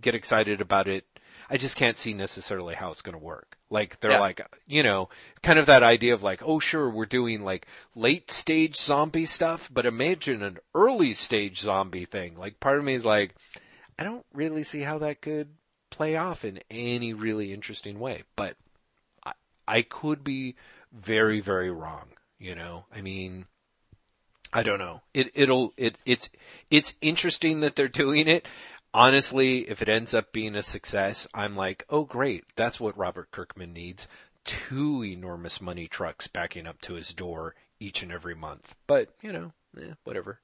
get 0.00 0.14
excited 0.14 0.60
about 0.60 0.86
it. 0.86 1.04
I 1.50 1.56
just 1.56 1.76
can't 1.76 1.98
see 1.98 2.14
necessarily 2.14 2.74
how 2.74 2.90
it's 2.90 3.02
going 3.02 3.18
to 3.18 3.24
work. 3.24 3.58
Like 3.68 4.00
they're 4.00 4.12
yeah. 4.12 4.20
like, 4.20 4.40
you 4.66 4.82
know, 4.82 5.08
kind 5.42 5.58
of 5.58 5.66
that 5.66 5.82
idea 5.82 6.14
of 6.14 6.22
like, 6.22 6.40
oh 6.44 6.60
sure, 6.60 6.88
we're 6.88 7.06
doing 7.06 7.42
like 7.42 7.66
late 7.94 8.30
stage 8.30 8.76
zombie 8.76 9.26
stuff, 9.26 9.68
but 9.72 9.86
imagine 9.86 10.42
an 10.42 10.58
early 10.74 11.14
stage 11.14 11.60
zombie 11.60 12.04
thing. 12.04 12.36
Like 12.36 12.60
part 12.60 12.78
of 12.78 12.84
me 12.84 12.94
is 12.94 13.04
like, 13.04 13.34
I 13.98 14.04
don't 14.04 14.26
really 14.32 14.64
see 14.64 14.80
how 14.80 14.98
that 14.98 15.20
could 15.20 15.48
play 15.90 16.16
off 16.16 16.44
in 16.44 16.60
any 16.70 17.12
really 17.12 17.52
interesting 17.52 18.00
way, 18.00 18.24
but 18.36 18.56
I, 19.24 19.32
I 19.66 19.82
could 19.82 20.24
be 20.24 20.56
very, 20.92 21.40
very 21.40 21.70
wrong. 21.70 22.08
You 22.38 22.54
know, 22.54 22.86
I 22.94 23.00
mean, 23.00 23.46
I 24.52 24.62
don't 24.62 24.78
know. 24.78 25.02
It 25.14 25.30
it'll 25.34 25.72
it 25.76 25.98
it's 26.04 26.30
it's 26.70 26.94
interesting 27.00 27.60
that 27.60 27.76
they're 27.76 27.88
doing 27.88 28.28
it. 28.28 28.46
Honestly, 28.92 29.68
if 29.68 29.82
it 29.82 29.88
ends 29.88 30.14
up 30.14 30.32
being 30.32 30.54
a 30.54 30.62
success, 30.62 31.26
I'm 31.34 31.56
like, 31.56 31.84
oh 31.90 32.04
great, 32.04 32.44
that's 32.54 32.78
what 32.78 32.96
Robert 32.98 33.30
Kirkman 33.30 33.72
needs. 33.72 34.06
Two 34.44 35.04
enormous 35.04 35.60
money 35.60 35.88
trucks 35.88 36.26
backing 36.26 36.66
up 36.66 36.80
to 36.82 36.94
his 36.94 37.14
door 37.14 37.54
each 37.80 38.02
and 38.02 38.12
every 38.12 38.34
month. 38.34 38.74
But 38.86 39.08
you 39.22 39.32
know, 39.32 39.52
eh, 39.76 39.94
whatever. 40.04 40.40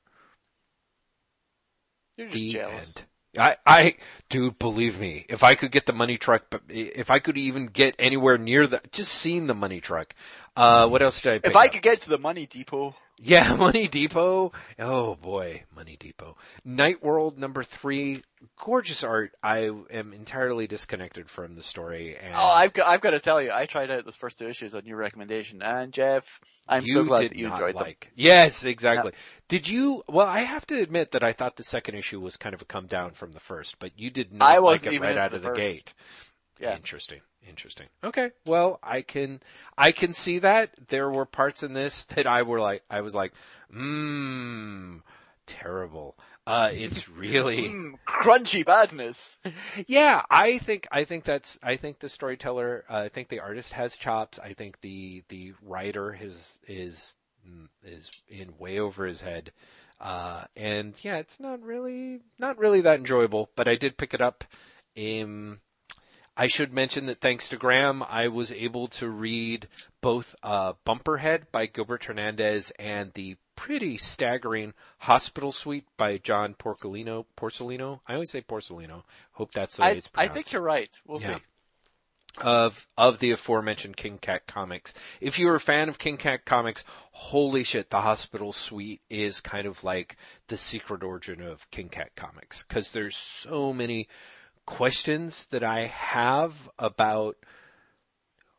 You're 2.17 2.29
just 2.29 2.43
the 2.43 2.51
jealous. 2.51 2.97
End. 2.97 3.07
I, 3.39 3.57
I, 3.65 3.95
dude, 4.29 4.59
believe 4.59 4.99
me, 4.99 5.25
if 5.29 5.45
I 5.45 5.55
could 5.55 5.71
get 5.71 5.87
the 5.87 5.93
money 5.93 6.19
truck, 6.19 6.47
but 6.51 6.63
if 6.69 7.11
I 7.11 7.21
could 7.21 7.39
even 7.39 7.67
get 7.67 7.95
anywhere 7.99 8.39
near 8.39 8.67
the, 8.67 8.81
just 8.91 9.13
seeing 9.13 9.47
the 9.47 9.55
money 9.55 9.81
truck. 9.81 10.15
Uh, 10.57 10.89
what 10.89 11.01
else 11.01 11.21
did 11.21 11.45
I? 11.45 11.49
if 11.49 11.55
I 11.55 11.67
up? 11.67 11.73
could 11.73 11.83
get 11.83 12.01
to 12.03 12.11
the 12.11 12.19
money 12.19 12.47
depot. 12.47 12.97
Yeah, 13.23 13.55
Money 13.59 13.87
Depot. 13.87 14.53
Oh 14.79 15.15
boy, 15.17 15.65
Money 15.75 15.97
Depot. 15.99 16.37
Night 16.65 17.03
World 17.03 17.39
number 17.39 17.63
three. 17.63 18.23
Gorgeous 18.57 19.05
art. 19.05 19.33
I 19.43 19.71
am 19.91 20.13
entirely 20.15 20.67
disconnected 20.67 21.29
from 21.29 21.55
the 21.55 21.63
story. 21.63 22.17
And 22.17 22.35
oh, 22.35 22.41
I've 22.41 22.73
got, 22.73 22.89
I've 22.89 23.03
got 23.03 23.11
to 23.11 23.21
tell 23.21 23.43
you, 23.43 23.51
I 23.53 23.67
tried 23.67 23.91
out 23.91 24.05
those 24.05 24.17
first 24.17 24.39
two 24.39 24.49
issues 24.49 24.75
on 24.75 24.87
your 24.87 24.97
recommendation, 24.97 25.63
and 25.63 25.93
Jeff, 25.93 26.41
I'm 26.67 26.87
so 26.87 27.05
glad 27.05 27.31
that 27.31 27.37
you 27.37 27.53
enjoyed 27.53 27.75
like. 27.75 28.01
them. 28.01 28.13
Yes, 28.15 28.65
exactly. 28.65 29.13
Yeah. 29.13 29.19
Did 29.49 29.69
you? 29.69 30.03
Well, 30.09 30.27
I 30.27 30.41
have 30.41 30.67
to 30.69 30.81
admit 30.81 31.11
that 31.11 31.23
I 31.23 31.33
thought 31.33 31.57
the 31.57 31.65
second 31.65 31.97
issue 31.97 32.21
was 32.21 32.37
kind 32.37 32.55
of 32.55 32.63
a 32.63 32.65
come 32.65 32.87
down 32.87 33.13
from 33.13 33.33
the 33.33 33.41
first, 33.41 33.79
but 33.79 33.99
you 33.99 34.11
did 34.11 34.33
not 34.33 34.51
I 34.51 34.61
was 34.61 34.85
like 34.85 34.95
it 34.95 35.01
right 35.01 35.19
out 35.19 35.35
of 35.35 35.43
the, 35.43 35.51
the 35.51 35.57
gate. 35.57 35.93
Yeah. 36.61 36.77
Interesting. 36.77 37.21
Interesting. 37.49 37.87
Okay. 38.05 38.31
Well, 38.47 38.79
I 38.83 39.01
can 39.03 39.41
I 39.79 39.93
can 39.93 40.13
see 40.13 40.39
that 40.41 40.89
there 40.89 41.11
were 41.11 41.25
parts 41.25 41.63
in 41.63 41.73
this 41.73 42.05
that 42.07 42.27
I 42.27 42.43
were 42.43 42.61
like 42.61 42.83
I 42.91 43.01
was 43.01 43.15
like, 43.15 43.33
mmm, 43.75 45.01
terrible. 45.47 46.17
Uh, 46.47 46.71
it's 46.73 47.09
really 47.09 47.69
mm, 47.69 47.93
crunchy 48.07 48.65
badness. 48.65 49.39
yeah, 49.87 50.23
I 50.31 50.59
think 50.59 50.87
I 50.93 51.05
think 51.05 51.25
that's 51.25 51.59
I 51.63 51.77
think 51.77 52.01
the 52.01 52.09
storyteller, 52.09 52.85
uh, 52.91 52.97
I 52.99 53.09
think 53.09 53.29
the 53.29 53.41
artist 53.41 53.73
has 53.73 53.97
chops. 53.97 54.39
I 54.39 54.53
think 54.53 54.81
the 54.81 55.23
the 55.29 55.55
writer 55.63 56.17
is 56.21 56.59
is 56.69 57.17
mm, 57.49 57.69
is 57.83 58.11
in 58.29 58.59
way 58.59 58.79
over 58.79 59.07
his 59.07 59.23
head. 59.23 59.53
Uh, 59.99 60.45
and 60.57 60.95
yeah, 61.03 61.17
it's 61.19 61.41
not 61.41 61.63
really 61.63 62.21
not 62.39 62.59
really 62.59 62.83
that 62.83 62.99
enjoyable. 62.99 63.51
But 63.57 63.69
I 63.69 63.77
did 63.77 63.97
pick 63.97 64.13
it 64.13 64.21
up. 64.21 64.45
Um, 64.99 65.61
I 66.37 66.47
should 66.47 66.73
mention 66.73 67.07
that 67.07 67.21
thanks 67.21 67.49
to 67.49 67.57
Graeme, 67.57 68.03
I 68.03 68.29
was 68.29 68.51
able 68.53 68.89
to 68.89 69.09
read 69.09 69.69
both 70.01 70.35
uh, 70.43 70.75
Bumperhead 70.87 71.43
by 71.53 71.67
Gilbert 71.67 72.05
Hernandez 72.05 72.73
and 72.79 73.13
the 73.13 73.37
pretty 73.57 73.99
staggering 73.99 74.73
Hospital 75.01 75.53
Suite 75.53 75.85
by 75.99 76.17
John 76.17 76.55
Porcellino. 76.55 77.27
Porcellino? 77.37 78.01
I 78.09 78.15
always 78.15 78.31
say 78.31 78.41
Porcellino. 78.41 79.03
Hope 79.33 79.53
that's 79.53 79.77
the 79.77 79.83
way 79.83 79.89
I, 79.89 79.91
it's 79.93 80.09
pronounced. 80.09 80.31
I 80.31 80.35
think 80.35 80.53
you're 80.53 80.63
right. 80.63 80.99
We'll 81.07 81.21
yeah. 81.21 81.37
see. 81.37 81.43
Of 82.41 82.87
of 82.97 83.19
the 83.19 83.33
aforementioned 83.33 83.97
King 83.97 84.17
Cat 84.17 84.47
comics. 84.47 84.95
If 85.21 85.37
you're 85.39 85.57
a 85.57 85.61
fan 85.61 85.89
of 85.89 85.99
King 85.99 86.17
Cat 86.17 86.45
comics, 86.45 86.85
holy 87.11 87.65
shit, 87.65 87.91
the 87.91 88.03
Hospital 88.03 88.53
Suite 88.53 89.03
is 89.11 89.41
kind 89.41 89.67
of 89.67 89.83
like 89.83 90.17
the 90.47 90.57
secret 90.57 91.03
origin 91.03 91.43
of 91.43 91.69
King 91.73 91.89
Cat 91.89 92.13
comics 92.15 92.63
because 92.67 92.93
there's 92.93 93.17
so 93.17 93.73
many 93.73 94.09
questions 94.71 95.47
that 95.47 95.65
I 95.65 95.87
have 95.87 96.71
about 96.79 97.37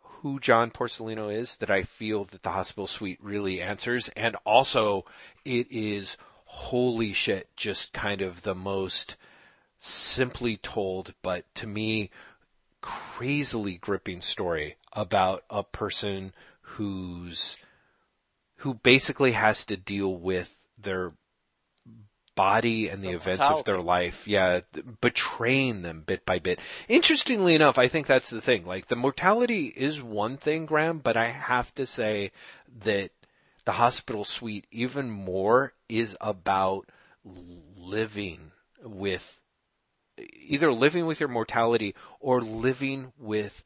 who 0.02 0.40
John 0.40 0.70
Porcellino 0.70 1.34
is 1.34 1.56
that 1.56 1.72
I 1.72 1.84
feel 1.84 2.26
that 2.26 2.44
the 2.44 2.52
hospital 2.52 2.86
suite 2.86 3.18
really 3.24 3.62
answers. 3.62 4.10
And 4.10 4.36
also, 4.46 5.06
it 5.46 5.68
is 5.72 6.18
holy 6.46 7.14
shit, 7.14 7.56
just 7.56 7.94
kind 7.94 8.22
of 8.22 8.44
the 8.44 8.54
most 8.54 9.16
simply 9.80 10.58
told, 10.58 11.16
but 11.24 11.46
to 11.56 11.66
me, 11.66 12.12
crazily 12.82 13.78
gripping 13.78 14.22
story 14.22 14.76
about 14.94 15.44
a 15.50 15.64
person 15.64 16.34
who's 16.62 17.58
who 18.58 18.76
basically 18.76 19.32
has 19.32 19.66
to 19.66 19.78
deal 19.78 20.16
with 20.16 20.62
their 20.78 21.14
body 22.36 22.90
and 22.90 23.04
the, 23.04 23.10
the 23.10 23.16
events 23.16 23.44
of 23.44 23.66
their 23.66 23.82
life, 23.82 24.28
yeah, 24.28 24.62
betraying 25.02 25.82
them 25.82 26.04
bit 26.06 26.26
by 26.26 26.40
bit. 26.40 26.60
Interestingly 26.88 27.56
enough, 27.56 27.78
I 27.78 27.88
think 27.88 28.08
that's 28.08 28.30
the 28.30 28.42
thing. 28.42 28.66
Like 28.66 28.88
the 28.88 28.96
mortality 28.96 29.68
is 29.68 30.02
one 30.02 30.38
thing, 30.38 30.66
Graeme, 30.66 31.00
but 31.00 31.18
I 31.18 31.30
have 31.30 31.74
to 31.76 31.86
say 31.86 32.32
that 32.84 33.12
the 33.66 33.74
hospital 33.74 34.26
suite 34.26 34.66
even 34.72 35.10
more 35.10 35.74
is 35.88 36.16
about 36.20 36.88
living 37.78 38.52
with 38.84 39.40
either 40.48 40.72
living 40.74 41.06
with 41.06 41.20
your 41.20 41.30
mortality 41.30 41.96
or 42.20 42.42
living 42.42 43.14
with 43.18 43.64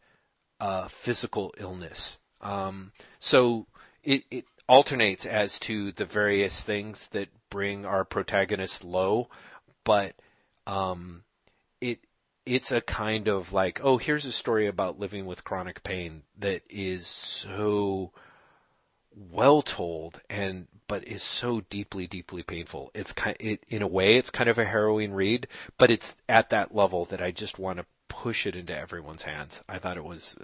uh, 0.59 0.87
physical 0.87 1.53
illness. 1.57 2.17
Um, 2.41 2.91
so 3.19 3.67
it, 4.03 4.23
it 4.29 4.45
alternates 4.67 5.25
as 5.25 5.59
to 5.59 5.91
the 5.91 6.05
various 6.05 6.63
things 6.63 7.07
that 7.09 7.29
bring 7.49 7.85
our 7.85 8.03
protagonist 8.03 8.83
low, 8.83 9.29
but 9.83 10.15
um, 10.65 11.23
it 11.81 11.99
it's 12.45 12.71
a 12.71 12.81
kind 12.81 13.27
of 13.27 13.53
like, 13.53 13.79
oh, 13.83 13.97
here's 13.97 14.25
a 14.25 14.31
story 14.31 14.67
about 14.67 14.99
living 14.99 15.25
with 15.25 15.43
chronic 15.43 15.83
pain 15.83 16.23
that 16.37 16.61
is 16.69 17.07
so 17.07 18.11
well 19.15 19.61
told 19.61 20.21
and 20.29 20.67
but 20.87 21.07
is 21.07 21.23
so 21.23 21.61
deeply 21.69 22.05
deeply 22.05 22.43
painful. 22.43 22.91
It's 22.93 23.13
kind 23.13 23.37
it, 23.39 23.63
in 23.69 23.81
a 23.81 23.87
way 23.87 24.17
it's 24.17 24.29
kind 24.29 24.49
of 24.49 24.57
a 24.57 24.65
harrowing 24.65 25.13
read 25.13 25.47
but 25.77 25.89
it's 25.89 26.17
at 26.27 26.49
that 26.49 26.75
level 26.75 27.05
that 27.05 27.21
i 27.21 27.31
just 27.31 27.57
want 27.57 27.79
to 27.79 27.85
push 28.07 28.45
it 28.45 28.55
into 28.55 28.77
everyone's 28.77 29.23
hands. 29.23 29.61
I 29.67 29.77
thought 29.77 29.97
it 29.97 30.03
was 30.03 30.35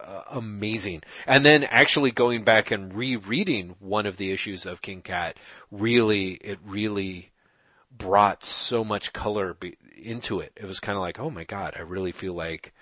uh, 0.00 0.22
amazing. 0.30 1.02
And 1.26 1.44
then 1.44 1.64
actually 1.64 2.10
going 2.10 2.44
back 2.44 2.70
and 2.70 2.94
rereading 2.94 3.76
one 3.80 4.06
of 4.06 4.16
the 4.16 4.30
issues 4.30 4.66
of 4.66 4.82
king 4.82 5.02
cat 5.02 5.36
really 5.70 6.32
it 6.32 6.58
really 6.64 7.30
brought 7.90 8.44
so 8.44 8.84
much 8.84 9.12
color 9.12 9.54
be- 9.54 9.76
into 9.96 10.40
it. 10.40 10.52
It 10.56 10.66
was 10.66 10.80
kind 10.80 10.96
of 10.96 11.02
like 11.02 11.18
oh 11.18 11.30
my 11.30 11.44
god 11.44 11.74
i 11.76 11.80
really 11.80 12.12
feel 12.12 12.34
like 12.34 12.72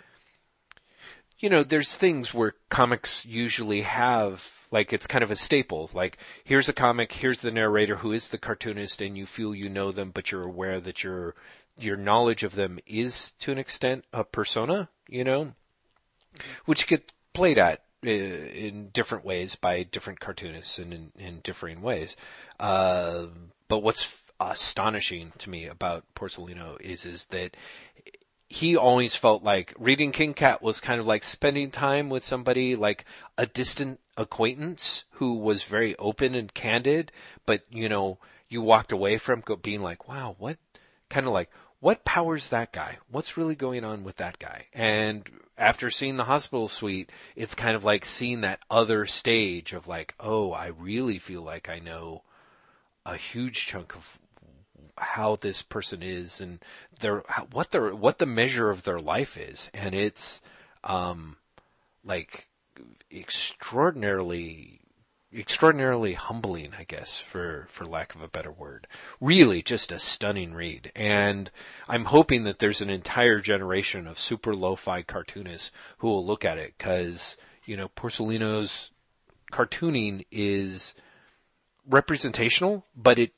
you 1.39 1.51
know, 1.51 1.63
there's 1.63 1.95
things 1.95 2.33
where 2.33 2.55
comics 2.71 3.25
usually 3.27 3.83
have 3.83 4.51
like 4.71 4.93
it's 4.93 5.07
kind 5.07 5.23
of 5.23 5.31
a 5.31 5.37
staple. 5.37 5.91
Like 5.93 6.19
here's 6.45 6.69
a 6.69 6.73
comic, 6.73 7.13
here's 7.13 7.41
the 7.41 7.51
narrator 7.51 7.97
who 7.97 8.13
is 8.13 8.29
the 8.29 8.39
cartoonist, 8.39 9.01
and 9.03 9.17
you 9.17 9.27
feel 9.27 9.55
you 9.55 9.69
know 9.69 9.93
them, 9.93 10.11
but 10.13 10.33
you're 10.33 10.43
aware 10.43 10.81
that 10.81 11.05
your 11.05 11.35
your 11.79 11.97
knowledge 11.97 12.43
of 12.43 12.55
them 12.55 12.79
is 12.87 13.33
to 13.41 13.53
an 13.53 13.59
extent 13.59 14.05
a 14.13 14.25
persona. 14.25 14.89
You 15.09 15.25
know, 15.25 15.53
which 16.65 16.87
get 16.87 17.13
played 17.33 17.59
at 17.59 17.83
uh, 18.05 18.11
in 18.11 18.89
different 18.89 19.25
ways 19.25 19.55
by 19.55 19.83
different 19.83 20.21
cartoonists 20.21 20.79
and 20.79 20.93
in, 20.93 21.13
in 21.17 21.41
differing 21.41 21.83
ways. 21.83 22.17
Uh, 22.59 23.27
but 23.69 23.83
what's 23.83 24.23
astonishing 24.41 25.33
to 25.39 25.49
me 25.49 25.67
about 25.67 26.05
Porcellino 26.15 26.81
is 26.81 27.07
is 27.07 27.27
that 27.27 27.57
he 28.49 28.77
always 28.77 29.17
felt 29.17 29.43
like 29.43 29.75
reading 29.79 30.13
King 30.13 30.35
Cat 30.35 30.63
was 30.63 30.81
kind 30.81 31.01
of 31.01 31.07
like 31.07 31.25
spending 31.25 31.71
time 31.71 32.09
with 32.09 32.23
somebody 32.23 32.77
like 32.77 33.05
a 33.37 33.47
distant 33.47 34.01
acquaintance 34.17 35.05
who 35.13 35.35
was 35.35 35.65
very 35.65 35.97
open 35.97 36.35
and 36.35 36.55
candid, 36.55 37.11
but 37.45 37.63
you 37.71 37.89
know, 37.89 38.19
you 38.49 38.63
walked 38.63 38.93
away 38.93 39.19
from 39.19 39.43
being 39.63 39.83
like, 39.83 40.09
wow, 40.09 40.37
what 40.39 40.59
kind 41.09 41.27
of 41.27 41.33
like, 41.33 41.51
what 41.87 42.05
powers 42.05 42.49
that 42.49 42.73
guy? 42.73 42.99
What's 43.13 43.37
really 43.37 43.55
going 43.55 43.85
on 43.85 44.03
with 44.03 44.17
that 44.17 44.41
guy? 44.41 44.67
And 44.75 45.31
after 45.57 45.89
seeing 45.89 46.17
the 46.17 46.25
hospital 46.25 46.67
suite, 46.67 47.13
it's 47.37 47.55
kind 47.55 47.77
of 47.77 47.85
like 47.85 48.05
seeing 48.05 48.41
that 48.41 48.59
other 48.69 49.07
stage 49.07 49.73
of 49.73 49.87
like, 49.87 50.13
oh, 50.19 50.51
I 50.51 50.67
really 50.67 51.21
feel 51.21 51.43
like 51.43 51.69
I 51.69 51.79
know 51.79 52.25
a 53.05 53.17
huge 53.17 53.67
chunk 53.67 53.95
of 53.95 54.21
how 54.99 55.37
this 55.37 55.63
person 55.63 56.03
is 56.03 56.41
and 56.41 56.59
their 56.99 57.23
what 57.53 57.71
their 57.71 57.95
what 57.95 58.19
the 58.19 58.27
measure 58.27 58.69
of 58.69 58.83
their 58.83 58.99
life 58.99 59.37
is, 59.37 59.71
and 59.73 59.95
it's 59.95 60.41
um, 60.83 61.37
like 62.05 62.49
extraordinarily 63.13 64.76
extraordinarily 65.35 66.15
humbling, 66.15 66.73
I 66.79 66.85
guess, 66.85 67.19
for, 67.19 67.67
for 67.71 67.85
lack 67.85 68.15
of 68.15 68.23
a 68.23 68.29
better 68.29 68.51
word. 68.51 68.87
Really 69.21 69.63
just 69.63 69.93
a 69.93 69.99
stunning 69.99 70.55
read. 70.55 70.93
And 70.95 71.51
I'm 71.89 72.07
hoping 72.07 72.45
that 72.45 72.59
there's 72.59 72.81
an 72.81 72.91
entire 72.91 73.41
generation 73.41 74.07
of 74.07 74.19
super 74.19 74.55
lo-fi 74.55 75.03
cartoonists 75.03 75.71
who 75.99 76.09
will 76.09 76.25
look 76.25 76.45
at 76.45 76.59
it 76.59 76.75
because, 76.79 77.37
you 77.65 77.77
know, 77.77 77.89
Porcellino's 77.89 78.91
cartooning 79.53 80.25
is 80.31 80.95
representational, 81.89 82.85
but 82.95 83.19
it 83.19 83.33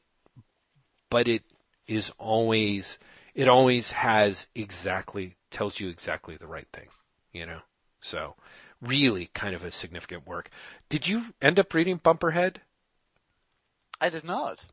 but 1.10 1.26
it 1.26 1.42
is 1.86 2.12
always 2.18 2.98
it 3.34 3.48
always 3.48 3.92
has 3.92 4.46
exactly 4.54 5.36
tells 5.50 5.80
you 5.80 5.88
exactly 5.88 6.36
the 6.36 6.46
right 6.46 6.68
thing, 6.72 6.88
you 7.32 7.46
know. 7.46 7.60
So 8.00 8.34
really 8.80 9.30
kind 9.34 9.54
of 9.54 9.64
a 9.64 9.70
significant 9.70 10.26
work. 10.26 10.50
Did 10.88 11.08
you 11.08 11.34
end 11.40 11.58
up 11.58 11.74
reading 11.74 11.98
Bumperhead? 11.98 12.56
I 14.00 14.08
did 14.08 14.24
not. 14.24 14.66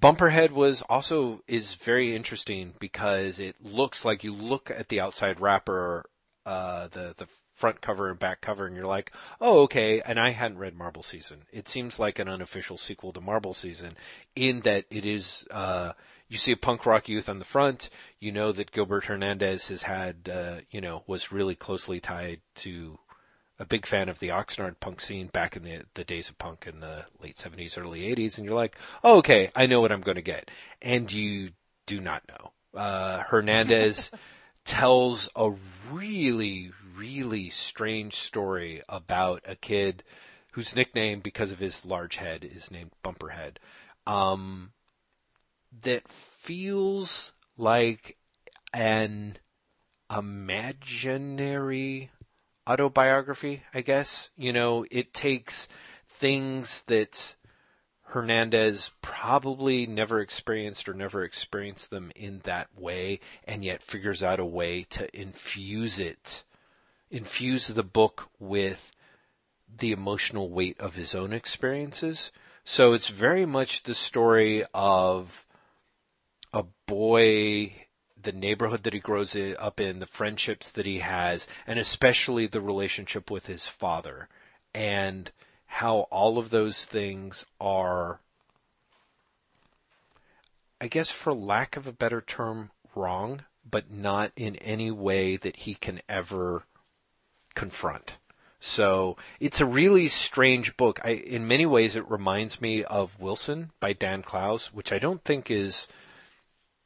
Bumperhead 0.00 0.50
was 0.50 0.82
also 0.82 1.42
is 1.48 1.74
very 1.74 2.14
interesting 2.14 2.74
because 2.78 3.38
it 3.38 3.56
looks 3.62 4.04
like 4.04 4.24
you 4.24 4.34
look 4.34 4.70
at 4.70 4.88
the 4.88 5.00
outside 5.00 5.40
wrapper, 5.40 6.04
uh, 6.44 6.88
the 6.88 7.14
the 7.16 7.26
front 7.56 7.80
cover 7.80 8.10
and 8.10 8.18
back 8.18 8.40
cover, 8.40 8.66
and 8.66 8.76
you're 8.76 8.86
like, 8.86 9.10
oh, 9.40 9.60
okay. 9.60 10.00
And 10.02 10.20
I 10.20 10.30
hadn't 10.30 10.58
read 10.58 10.76
Marble 10.76 11.02
Season. 11.02 11.44
It 11.50 11.68
seems 11.68 11.98
like 11.98 12.18
an 12.18 12.28
unofficial 12.28 12.76
sequel 12.76 13.12
to 13.14 13.20
Marble 13.20 13.54
Season 13.54 13.96
in 14.36 14.60
that 14.60 14.84
it 14.90 15.06
is, 15.06 15.46
uh, 15.50 15.92
you 16.28 16.38
see 16.38 16.52
a 16.52 16.56
punk 16.56 16.86
rock 16.86 17.08
youth 17.08 17.28
on 17.28 17.38
the 17.38 17.44
front. 17.44 17.90
You 18.18 18.32
know 18.32 18.52
that 18.52 18.72
Gilbert 18.72 19.04
Hernandez 19.04 19.68
has 19.68 19.82
had, 19.82 20.28
uh, 20.32 20.60
you 20.70 20.80
know, 20.80 21.04
was 21.06 21.32
really 21.32 21.54
closely 21.54 22.00
tied 22.00 22.40
to 22.56 22.98
a 23.58 23.64
big 23.64 23.86
fan 23.86 24.08
of 24.08 24.18
the 24.18 24.28
Oxnard 24.28 24.80
punk 24.80 25.00
scene 25.00 25.28
back 25.28 25.56
in 25.56 25.62
the 25.62 25.84
the 25.94 26.04
days 26.04 26.28
of 26.28 26.38
punk 26.38 26.66
in 26.66 26.80
the 26.80 27.06
late 27.22 27.36
70s, 27.36 27.78
early 27.78 28.02
80s, 28.14 28.36
and 28.36 28.44
you're 28.44 28.54
like, 28.54 28.76
oh, 29.02 29.18
okay, 29.18 29.50
I 29.54 29.66
know 29.66 29.80
what 29.80 29.92
I'm 29.92 30.02
going 30.02 30.16
to 30.16 30.22
get, 30.22 30.50
and 30.82 31.10
you 31.10 31.50
do 31.86 32.00
not 32.00 32.22
know. 32.28 32.52
Uh, 32.78 33.20
Hernandez 33.20 34.10
tells 34.64 35.30
a 35.36 35.52
really, 35.90 36.72
really 36.96 37.50
strange 37.50 38.16
story 38.16 38.82
about 38.88 39.42
a 39.46 39.56
kid 39.56 40.02
whose 40.52 40.74
nickname, 40.74 41.20
because 41.20 41.52
of 41.52 41.58
his 41.58 41.86
large 41.86 42.16
head, 42.16 42.44
is 42.44 42.70
named 42.70 42.90
Bumperhead. 43.04 43.56
Um, 44.06 44.72
that 45.82 46.08
feels 46.08 47.32
like 47.56 48.16
an 48.72 49.38
imaginary 50.14 52.10
autobiography, 52.68 53.62
I 53.74 53.80
guess. 53.80 54.30
You 54.36 54.52
know, 54.52 54.84
it 54.90 55.14
takes 55.14 55.68
things 56.08 56.82
that 56.86 57.36
Hernandez 58.02 58.90
probably 59.02 59.86
never 59.86 60.20
experienced 60.20 60.88
or 60.88 60.94
never 60.94 61.22
experienced 61.24 61.90
them 61.90 62.12
in 62.14 62.40
that 62.44 62.68
way 62.78 63.20
and 63.44 63.64
yet 63.64 63.82
figures 63.82 64.22
out 64.22 64.40
a 64.40 64.44
way 64.44 64.84
to 64.90 65.18
infuse 65.18 65.98
it 65.98 66.44
infuse 67.10 67.68
the 67.68 67.82
book 67.82 68.28
with 68.38 68.92
the 69.78 69.92
emotional 69.92 70.50
weight 70.50 70.78
of 70.80 70.94
his 70.94 71.14
own 71.14 71.32
experiences. 71.32 72.32
So 72.64 72.92
it's 72.92 73.08
very 73.08 73.46
much 73.46 73.82
the 73.82 73.94
story 73.94 74.64
of 74.74 75.45
a 76.56 76.64
boy, 76.86 77.70
the 78.20 78.32
neighborhood 78.32 78.82
that 78.84 78.94
he 78.94 78.98
grows 78.98 79.36
up 79.58 79.78
in, 79.78 79.98
the 79.98 80.06
friendships 80.06 80.70
that 80.70 80.86
he 80.86 81.00
has, 81.00 81.46
and 81.66 81.78
especially 81.78 82.46
the 82.46 82.62
relationship 82.62 83.30
with 83.30 83.44
his 83.44 83.66
father, 83.66 84.30
and 84.72 85.30
how 85.66 86.00
all 86.10 86.38
of 86.38 86.48
those 86.48 86.86
things 86.86 87.44
are, 87.60 88.20
I 90.80 90.88
guess, 90.88 91.10
for 91.10 91.34
lack 91.34 91.76
of 91.76 91.86
a 91.86 91.92
better 91.92 92.22
term, 92.22 92.70
wrong, 92.94 93.42
but 93.68 93.90
not 93.90 94.32
in 94.34 94.56
any 94.56 94.90
way 94.90 95.36
that 95.36 95.56
he 95.56 95.74
can 95.74 96.00
ever 96.08 96.64
confront. 97.54 98.16
So 98.60 99.18
it's 99.40 99.60
a 99.60 99.66
really 99.66 100.08
strange 100.08 100.78
book. 100.78 101.00
I, 101.04 101.10
in 101.10 101.46
many 101.46 101.66
ways, 101.66 101.96
it 101.96 102.10
reminds 102.10 102.62
me 102.62 102.82
of 102.82 103.20
Wilson 103.20 103.72
by 103.78 103.92
Dan 103.92 104.22
Clowes, 104.22 104.72
which 104.72 104.90
I 104.90 104.98
don't 104.98 105.22
think 105.22 105.50
is 105.50 105.86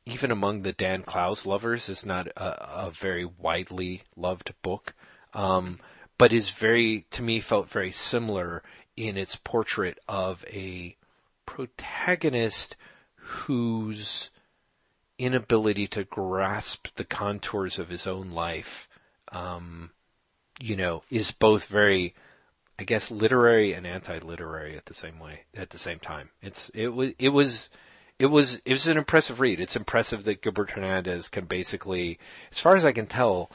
even 0.07 0.31
among 0.31 0.63
the 0.63 0.73
Dan 0.73 1.03
Clowes 1.03 1.47
lovers 1.47 1.89
is 1.89 2.07
not 2.07 2.29
a, 2.29 2.87
a 2.87 2.91
very 2.91 3.25
widely 3.25 4.03
loved 4.17 4.53
book, 4.63 4.95
um, 5.35 5.79
but 6.19 6.33
is 6.33 6.51
very 6.51 7.07
to 7.11 7.23
me 7.23 7.41
felt 7.41 7.69
very 7.69 7.93
similar 7.93 8.63
in 8.97 9.17
its 9.17 9.37
portrait 9.37 9.99
of 10.09 10.45
a 10.49 10.97
protagonist 11.47 12.77
whose 13.17 14.31
inability 15.19 15.87
to 15.87 16.05
grasp 16.05 16.89
the 16.97 17.05
contours 17.05 17.79
of 17.79 17.89
his 17.89 18.07
own 18.07 18.31
life 18.31 18.89
um, 19.33 19.91
you 20.61 20.77
know, 20.77 21.03
is 21.11 21.31
both 21.31 21.67
very, 21.67 22.15
I 22.79 22.85
guess, 22.85 23.11
literary 23.11 23.73
and 23.73 23.87
anti-literary 23.87 24.77
at 24.77 24.87
the 24.87 24.95
same 24.95 25.19
way, 25.19 25.43
at 25.57 25.71
the 25.71 25.79
same 25.79 25.99
time. 25.99 26.31
It's, 26.43 26.69
it 26.71 26.89
was, 26.89 27.13
it 27.19 27.31
was, 27.31 27.71
it 28.21 28.27
was, 28.27 28.61
it 28.65 28.73
was 28.73 28.87
an 28.87 28.97
impressive 28.99 29.41
read. 29.41 29.59
It's 29.61 29.77
impressive 29.77 30.25
that 30.25 30.43
Gilbert 30.43 30.73
Hernandez 30.73 31.29
can 31.29 31.47
basically, 31.47 32.19
as 32.51 32.59
far 32.59 32.77
as 32.77 32.85
I 32.85 32.93
can 32.93 33.07
tell, 33.07 33.51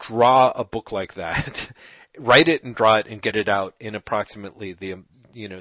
draw 0.00 0.52
a 0.54 0.64
book 0.64 0.92
like 0.92 1.14
that, 1.14 1.70
write 2.18 2.48
it 2.48 2.64
and 2.64 2.74
draw 2.74 2.96
it 2.96 3.06
and 3.06 3.22
get 3.22 3.36
it 3.36 3.48
out 3.48 3.74
in 3.80 3.94
approximately 3.94 4.72
the, 4.72 4.96
you 5.32 5.48
know, 5.48 5.60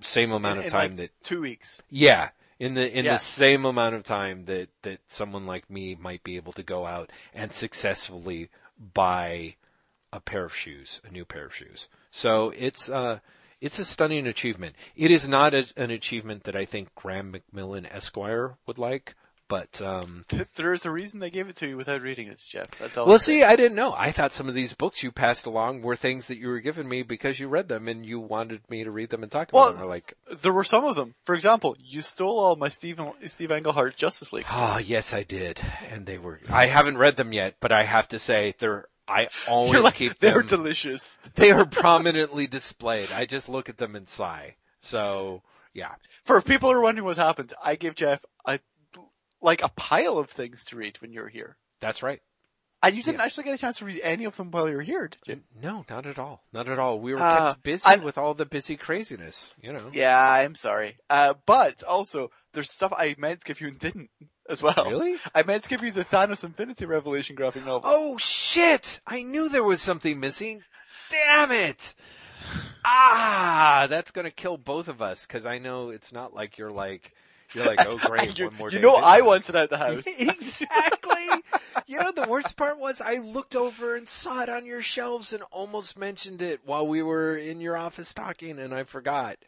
same 0.00 0.32
amount 0.32 0.60
in, 0.60 0.66
of 0.66 0.70
time 0.70 0.90
like 0.92 0.96
that 0.98 1.22
two 1.24 1.40
weeks. 1.40 1.82
Yeah, 1.90 2.30
in 2.58 2.74
the 2.74 2.96
in 2.96 3.04
Yeah. 3.04 3.14
the 3.14 3.18
same 3.18 3.64
amount 3.64 3.94
of 3.94 4.04
time 4.04 4.44
that 4.46 4.68
that 4.82 5.00
someone 5.08 5.46
like 5.46 5.68
me 5.68 5.94
might 5.94 6.22
be 6.22 6.36
able 6.36 6.52
to 6.52 6.62
go 6.62 6.86
out 6.86 7.10
and 7.34 7.52
successfully 7.52 8.48
buy 8.94 9.56
a 10.12 10.20
pair 10.20 10.44
of 10.44 10.54
shoes, 10.54 11.00
a 11.06 11.10
new 11.10 11.24
pair 11.24 11.46
of 11.46 11.54
shoes. 11.54 11.88
So 12.10 12.52
it's 12.56 12.88
uh 12.88 13.18
it's 13.60 13.78
a 13.78 13.84
stunning 13.84 14.26
achievement. 14.26 14.76
It 14.96 15.10
is 15.10 15.28
not 15.28 15.54
a, 15.54 15.66
an 15.76 15.90
achievement 15.90 16.44
that 16.44 16.56
I 16.56 16.64
think 16.64 16.94
Graeme 16.94 17.34
McMillan 17.54 17.86
Esquire 17.92 18.56
would 18.66 18.78
like, 18.78 19.14
But 19.48 19.80
um, 19.80 20.24
There's 20.56 20.84
a 20.84 20.90
reason 20.90 21.20
they 21.20 21.30
gave 21.30 21.48
it 21.48 21.56
to 21.56 21.68
you 21.68 21.76
without 21.76 22.02
reading 22.02 22.26
it, 22.28 22.42
Jeff. 22.48 22.70
That's 22.78 22.98
all. 22.98 23.06
well, 23.06 23.18
see, 23.18 23.42
I 23.44 23.54
didn't 23.56 23.76
know. 23.76 23.94
I 23.96 24.10
thought 24.12 24.32
some 24.32 24.48
of 24.48 24.54
these 24.54 24.74
books 24.74 25.02
you 25.04 25.12
passed 25.12 25.46
along 25.46 25.82
were 25.82 25.94
things 25.96 26.26
that 26.28 26.36
you 26.38 26.48
were 26.48 26.58
giving 26.60 26.88
me 26.88 27.02
because 27.02 27.38
you 27.38 27.46
read 27.48 27.68
them 27.68 27.86
and 27.88 28.04
you 28.04 28.18
wanted 28.18 28.68
me 28.68 28.82
to 28.84 28.90
read 28.90 29.10
them 29.10 29.22
and 29.22 29.30
talk 29.30 29.48
about 29.50 29.58
Well- 29.58 29.72
them. 29.74 29.82
Or 29.82 29.86
like. 29.86 30.14
There 30.42 30.52
were 30.52 30.64
some 30.64 30.84
of 30.84 30.96
them. 30.96 31.14
For 31.24 31.34
example, 31.34 31.76
you 31.80 32.00
stole 32.02 32.38
all 32.40 32.56
my 32.56 32.68
Steve 32.68 33.00
Steve 33.28 33.52
Englehart 33.52 33.96
Justice 33.96 34.32
League. 34.32 34.46
oh 34.50 34.78
yes, 34.78 35.14
I 35.14 35.22
did, 35.22 35.60
and 35.90 36.04
they 36.06 36.18
were. 36.18 36.40
I 36.50 36.66
haven't 36.66 36.98
read 36.98 37.16
them 37.16 37.32
yet, 37.32 37.54
but 37.60 37.70
I 37.72 37.84
have 37.84 38.08
to 38.08 38.18
say 38.18 38.54
they're. 38.58 38.88
I 39.08 39.28
always 39.48 39.82
like, 39.82 39.94
keep 39.94 40.18
they're 40.18 40.42
delicious. 40.42 41.18
they 41.34 41.50
are 41.52 41.66
prominently 41.66 42.46
displayed. 42.46 43.10
I 43.12 43.24
just 43.26 43.48
look 43.48 43.68
at 43.68 43.78
them 43.78 43.94
and 43.96 44.08
sigh. 44.08 44.56
So 44.80 45.42
yeah, 45.74 45.94
For 46.24 46.40
people 46.42 46.70
who 46.70 46.76
are 46.78 46.82
wondering 46.82 47.04
what 47.04 47.16
happened, 47.16 47.52
I 47.62 47.76
gave 47.76 47.94
Jeff 47.94 48.24
a 48.44 48.58
like 49.42 49.62
a 49.62 49.68
pile 49.68 50.18
of 50.18 50.30
things 50.30 50.64
to 50.66 50.76
read 50.76 51.00
when 51.00 51.12
you 51.12 51.20
were 51.20 51.28
here, 51.28 51.56
that's 51.80 52.02
right. 52.02 52.20
and 52.82 52.96
you 52.96 53.02
didn't 53.02 53.20
actually 53.20 53.44
get 53.44 53.54
a 53.54 53.58
chance 53.58 53.78
to 53.78 53.84
read 53.84 54.00
any 54.02 54.24
of 54.24 54.36
them 54.36 54.50
while 54.50 54.68
you 54.68 54.76
were 54.76 54.82
here, 54.82 55.08
did 55.08 55.20
you? 55.26 55.40
No, 55.62 55.84
not 55.90 56.06
at 56.06 56.18
all. 56.18 56.42
Not 56.52 56.68
at 56.68 56.78
all. 56.78 56.98
We 56.98 57.12
were 57.14 57.20
Uh, 57.20 57.50
kept 57.52 57.62
busy 57.62 57.84
I'm- 57.86 58.02
with 58.02 58.16
all 58.18 58.32
the 58.34 58.46
busy 58.46 58.76
craziness, 58.76 59.52
you 59.60 59.72
know. 59.72 59.90
Yeah, 59.92 60.18
I'm 60.18 60.54
sorry. 60.54 60.96
Uh, 61.10 61.34
but 61.44 61.82
also, 61.82 62.30
there's 62.54 62.70
stuff 62.72 62.92
I 62.96 63.14
meant 63.18 63.40
to 63.40 63.44
give 63.46 63.60
you 63.60 63.68
and 63.68 63.78
didn't 63.78 64.10
as 64.48 64.62
well. 64.62 64.86
Really? 64.88 65.16
I 65.34 65.42
meant 65.42 65.64
to 65.64 65.68
give 65.68 65.82
you 65.82 65.92
the 65.92 66.04
Thanos 66.04 66.44
Infinity 66.44 66.86
Revelation 66.86 67.36
graphic 67.36 67.64
novel. 67.64 67.82
Oh 67.84 68.16
shit! 68.18 69.00
I 69.06 69.22
knew 69.22 69.48
there 69.48 69.64
was 69.64 69.80
something 69.82 70.18
missing. 70.20 70.62
Damn 71.10 71.52
it! 71.52 71.94
Ah, 72.84 73.86
that's 73.90 74.10
gonna 74.10 74.30
kill 74.30 74.56
both 74.56 74.88
of 74.88 75.02
us 75.02 75.26
because 75.26 75.46
I 75.46 75.58
know 75.58 75.90
it's 75.90 76.12
not 76.12 76.34
like 76.34 76.56
you're 76.58 76.70
like 76.70 77.12
you're 77.52 77.66
like 77.66 77.84
oh 77.86 77.96
great 77.98 78.38
you, 78.38 78.46
one 78.46 78.56
more 78.56 78.70
you 78.70 78.78
know 78.78 78.96
I 78.96 79.20
wanted 79.22 79.56
out 79.56 79.70
the 79.70 79.78
house. 79.78 80.04
exactly. 80.18 81.26
you 81.86 81.98
know 81.98 82.12
the 82.12 82.28
worst 82.28 82.56
part 82.56 82.78
was 82.78 83.00
I 83.00 83.16
looked 83.16 83.56
over 83.56 83.96
and 83.96 84.08
saw 84.08 84.42
it 84.42 84.48
on 84.48 84.66
your 84.66 84.82
shelves 84.82 85.32
and 85.32 85.42
almost 85.50 85.98
mentioned 85.98 86.42
it 86.42 86.60
while 86.64 86.86
we 86.86 87.02
were 87.02 87.36
in 87.36 87.60
your 87.60 87.76
office 87.76 88.14
talking 88.14 88.58
and 88.58 88.72
I 88.72 88.84
forgot 88.84 89.38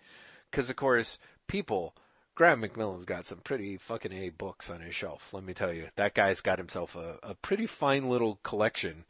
because 0.51 0.69
of 0.71 0.77
course 0.77 1.19
people. 1.47 1.95
Graeme 2.39 2.63
McMillan's 2.63 3.05
got 3.05 3.27
some 3.27 3.39
pretty 3.39 3.77
fucking 3.77 4.13
A 4.13 4.29
books 4.29 4.71
on 4.71 4.81
his 4.81 4.95
shelf. 4.95 5.31
Let 5.33 5.43
me 5.43 5.55
tell 5.55 5.73
you, 5.73 5.89
that 5.97 6.15
guy's 6.15 6.41
got 6.41 6.59
himself 6.59 6.95
a, 6.95 7.19
a 7.21 7.35
pretty 7.35 7.67
fine 7.67 8.09
little 8.09 8.39
collection. 8.45 9.07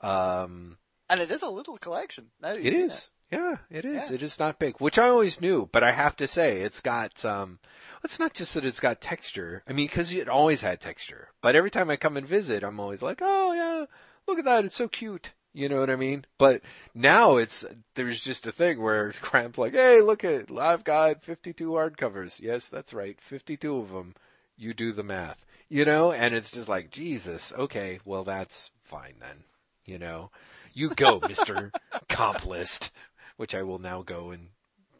Um, 0.00 0.78
and 1.08 1.20
it 1.20 1.30
is 1.30 1.42
a 1.42 1.48
little 1.48 1.78
collection. 1.78 2.32
It 2.42 2.66
is. 2.66 3.10
Yeah, 3.30 3.58
it 3.70 3.84
is. 3.84 4.10
Yeah. 4.10 4.16
It 4.16 4.22
is 4.24 4.40
not 4.40 4.58
big, 4.58 4.80
which 4.80 4.98
I 4.98 5.10
always 5.10 5.40
knew, 5.40 5.68
but 5.70 5.84
I 5.84 5.92
have 5.92 6.16
to 6.16 6.26
say 6.26 6.62
it's 6.62 6.80
got, 6.80 7.24
um, 7.24 7.60
it's 8.02 8.18
not 8.18 8.34
just 8.34 8.52
that 8.54 8.64
it's 8.64 8.80
got 8.80 9.00
texture. 9.00 9.62
I 9.68 9.72
mean, 9.72 9.86
cause 9.88 10.12
it 10.12 10.28
always 10.28 10.62
had 10.62 10.80
texture, 10.80 11.28
but 11.40 11.54
every 11.54 11.70
time 11.70 11.88
I 11.88 11.94
come 11.94 12.16
and 12.16 12.26
visit, 12.26 12.64
I'm 12.64 12.80
always 12.80 13.00
like, 13.00 13.20
oh 13.22 13.52
yeah, 13.52 13.84
look 14.26 14.40
at 14.40 14.44
that. 14.44 14.64
It's 14.64 14.74
so 14.74 14.88
cute. 14.88 15.34
You 15.54 15.68
know 15.68 15.80
what 15.80 15.90
I 15.90 15.96
mean? 15.96 16.24
But 16.38 16.62
now 16.94 17.36
it's, 17.36 17.64
there's 17.94 18.20
just 18.20 18.46
a 18.46 18.52
thing 18.52 18.80
where 18.80 19.12
Cramp's 19.20 19.58
like, 19.58 19.74
hey, 19.74 20.00
look 20.00 20.24
at, 20.24 20.50
I've 20.50 20.84
got 20.84 21.24
52 21.24 21.70
hardcovers. 21.70 22.40
Yes, 22.40 22.66
that's 22.68 22.94
right. 22.94 23.20
52 23.20 23.76
of 23.76 23.90
them. 23.90 24.14
You 24.56 24.74
do 24.74 24.92
the 24.92 25.02
math, 25.02 25.44
you 25.68 25.84
know? 25.84 26.12
And 26.12 26.34
it's 26.34 26.50
just 26.50 26.68
like, 26.68 26.90
Jesus, 26.90 27.52
okay, 27.58 28.00
well 28.04 28.24
that's 28.24 28.70
fine 28.84 29.14
then. 29.20 29.44
You 29.84 29.98
know, 29.98 30.30
you 30.74 30.90
go, 30.90 31.20
Mr. 31.20 31.72
Comp 32.08 32.46
List, 32.46 32.92
which 33.36 33.54
I 33.54 33.62
will 33.62 33.80
now 33.80 34.02
go 34.02 34.30
and 34.30 34.48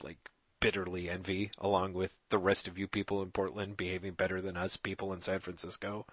like 0.02 0.30
bitterly 0.60 1.08
envy 1.08 1.50
along 1.58 1.92
with 1.92 2.12
the 2.30 2.38
rest 2.38 2.66
of 2.66 2.78
you 2.78 2.88
people 2.88 3.22
in 3.22 3.30
Portland 3.30 3.76
behaving 3.76 4.12
better 4.12 4.40
than 4.40 4.56
us 4.56 4.76
people 4.76 5.12
in 5.12 5.20
San 5.20 5.40
Francisco. 5.40 6.06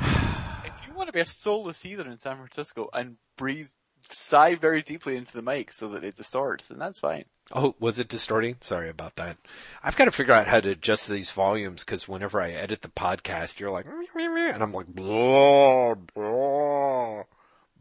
If 0.00 0.86
you 0.86 0.94
want 0.94 1.08
to 1.08 1.12
be 1.12 1.20
a 1.20 1.26
soulless 1.26 1.82
heathen 1.82 2.06
in 2.10 2.18
San 2.18 2.36
Francisco 2.36 2.88
and 2.92 3.16
breathe, 3.36 3.68
sigh 4.10 4.54
very 4.54 4.82
deeply 4.82 5.16
into 5.16 5.32
the 5.32 5.42
mic 5.42 5.72
so 5.72 5.88
that 5.90 6.04
it 6.04 6.14
distorts, 6.16 6.68
then 6.68 6.78
that's 6.78 7.00
fine. 7.00 7.24
Oh, 7.52 7.74
was 7.78 7.98
it 7.98 8.08
distorting? 8.08 8.56
Sorry 8.60 8.88
about 8.88 9.16
that. 9.16 9.36
I've 9.82 9.96
got 9.96 10.06
to 10.06 10.10
figure 10.10 10.32
out 10.32 10.46
how 10.46 10.60
to 10.60 10.70
adjust 10.70 11.08
these 11.08 11.30
volumes 11.30 11.84
because 11.84 12.08
whenever 12.08 12.40
I 12.40 12.52
edit 12.52 12.80
the 12.82 12.88
podcast, 12.88 13.60
you're 13.60 13.70
like, 13.70 13.86
"Meh, 13.86 14.06
meh, 14.14 14.28
meh," 14.28 14.50
and 14.50 14.62
I'm 14.62 14.72
like, 14.72 14.86
blah, 14.86 15.94
blah, 15.94 17.24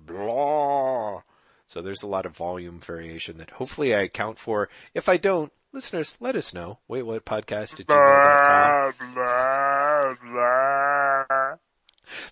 blah. 0.06 1.22
So 1.66 1.82
there's 1.82 2.04
a 2.04 2.08
lot 2.08 2.26
of 2.26 2.36
volume 2.36 2.80
variation 2.80 3.38
that 3.38 3.52
hopefully 3.52 3.96
I 3.96 4.02
account 4.02 4.38
for. 4.38 4.70
If 4.94 5.08
I 5.08 5.16
don't, 5.18 5.52
listeners, 5.72 6.18
let 6.20 6.36
us 6.36 6.54
know. 6.54 6.80
Wait, 6.88 7.04
what 7.04 7.26
podcast 7.26 7.80
at 7.80 7.88
gmail.com. 7.88 8.94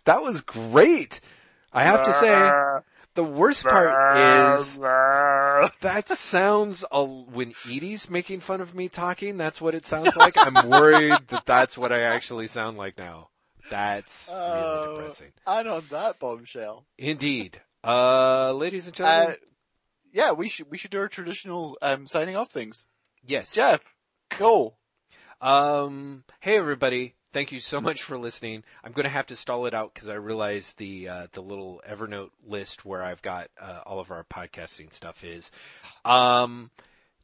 That 0.06 0.22
was 0.22 0.42
great. 0.42 1.20
I 1.74 1.84
have 1.84 2.04
to 2.04 2.14
say, 2.14 2.82
the 3.16 3.24
worst 3.24 3.64
part 3.66 3.90
is 4.62 4.78
that 4.78 6.10
sounds 6.10 6.84
a, 6.92 7.04
when 7.06 7.54
Edie's 7.70 8.10
making 8.10 8.42
fun 8.42 8.62
of 8.62 8.76
me 8.76 8.90
talking. 8.90 9.38
That's 9.38 9.62
what 9.62 9.76
it 9.76 9.86
sounds 9.86 10.16
like. 10.16 10.36
I'm 10.38 10.70
worried 10.70 11.18
that 11.30 11.46
that's 11.46 11.78
what 11.78 11.92
I 11.92 12.02
actually 12.02 12.48
sound 12.48 12.78
like 12.78 12.98
now. 12.98 13.30
That's 13.70 14.30
really 14.30 14.42
Oh, 14.44 14.96
depressing. 14.98 15.32
And 15.48 15.68
on 15.68 15.84
that 15.92 16.20
bombshell, 16.20 16.86
Indeed. 16.98 17.62
Uh, 17.84 18.52
ladies 18.54 18.88
and 18.88 19.00
uh, 19.00 19.04
gentlemen, 19.06 19.38
yeah, 20.12 20.32
we 20.34 20.50
should 20.50 20.70
we 20.70 20.78
should 20.78 20.92
do 20.92 21.00
our 21.00 21.08
traditional 21.08 21.78
um, 21.82 22.06
signing 22.08 22.36
off 22.36 22.52
things. 22.52 22.86
yes. 23.26 23.54
Jeff, 23.54 23.82
go. 24.38 24.76
Um, 25.40 26.24
hey 26.42 26.58
everybody. 26.58 27.16
Thank 27.34 27.54
you 27.54 27.62
so 27.62 27.80
much 27.80 28.04
for 28.04 28.18
listening. 28.18 28.64
I'm 28.84 28.92
going 28.92 29.06
to 29.06 29.10
have 29.10 29.28
to 29.28 29.38
stall 29.38 29.66
it 29.66 29.74
out 29.74 29.94
because 29.94 30.10
I 30.10 30.16
realize 30.16 30.74
the 30.74 31.08
uh, 31.08 31.28
the 31.32 31.42
little 31.42 31.82
Evernote 31.90 32.32
list 32.46 32.84
where 32.84 33.04
I've 33.04 33.22
got 33.22 33.50
uh, 33.60 33.80
all 33.86 34.00
of 34.00 34.12
our 34.12 34.26
podcasting 34.26 34.94
stuff 34.94 35.24
is. 35.24 35.50
Um, 36.04 36.72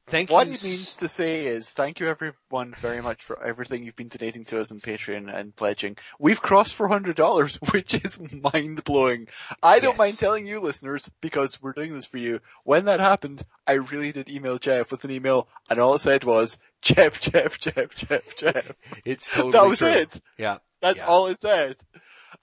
thank 0.07 0.29
What 0.29 0.47
you. 0.47 0.53
he 0.57 0.67
means 0.69 0.95
to 0.97 1.07
say 1.09 1.45
is 1.45 1.69
thank 1.69 1.99
you 1.99 2.07
everyone 2.07 2.73
very 2.79 3.01
much 3.01 3.23
for 3.23 3.41
everything 3.43 3.83
you've 3.83 3.95
been 3.95 4.07
donating 4.07 4.43
to 4.45 4.59
us 4.59 4.71
on 4.71 4.79
Patreon 4.79 5.33
and 5.33 5.55
pledging. 5.55 5.97
We've 6.19 6.41
crossed 6.41 6.77
$400, 6.77 7.71
which 7.71 7.93
is 7.93 8.19
mind 8.53 8.83
blowing. 8.83 9.27
I 9.61 9.79
don't 9.79 9.93
Yes. 9.93 9.97
mind 9.99 10.17
telling 10.19 10.47
you 10.47 10.59
listeners 10.59 11.09
because 11.21 11.61
we're 11.61 11.73
doing 11.73 11.93
this 11.93 12.05
for 12.05 12.17
you. 12.17 12.39
When 12.63 12.85
that 12.85 12.99
happened, 12.99 13.43
I 13.67 13.73
really 13.73 14.11
did 14.11 14.29
email 14.29 14.57
Jeff 14.57 14.91
with 14.91 15.03
an 15.03 15.11
email 15.11 15.47
and 15.69 15.79
all 15.79 15.93
it 15.95 15.99
said 16.01 16.23
was, 16.23 16.57
Jeff, 16.81 17.19
Jeff, 17.21 17.59
Jeff, 17.59 17.95
Jeff, 17.95 18.35
Jeff. 18.35 18.71
It's 19.05 19.29
totally 19.29 19.51
that 19.51 19.65
was 19.67 19.79
true. 19.79 19.87
it. 19.89 20.21
Yeah. 20.37 20.57
That's 20.81 20.97
Yeah. 20.99 21.05
all 21.07 21.27
it 21.27 21.41
said. 21.41 21.75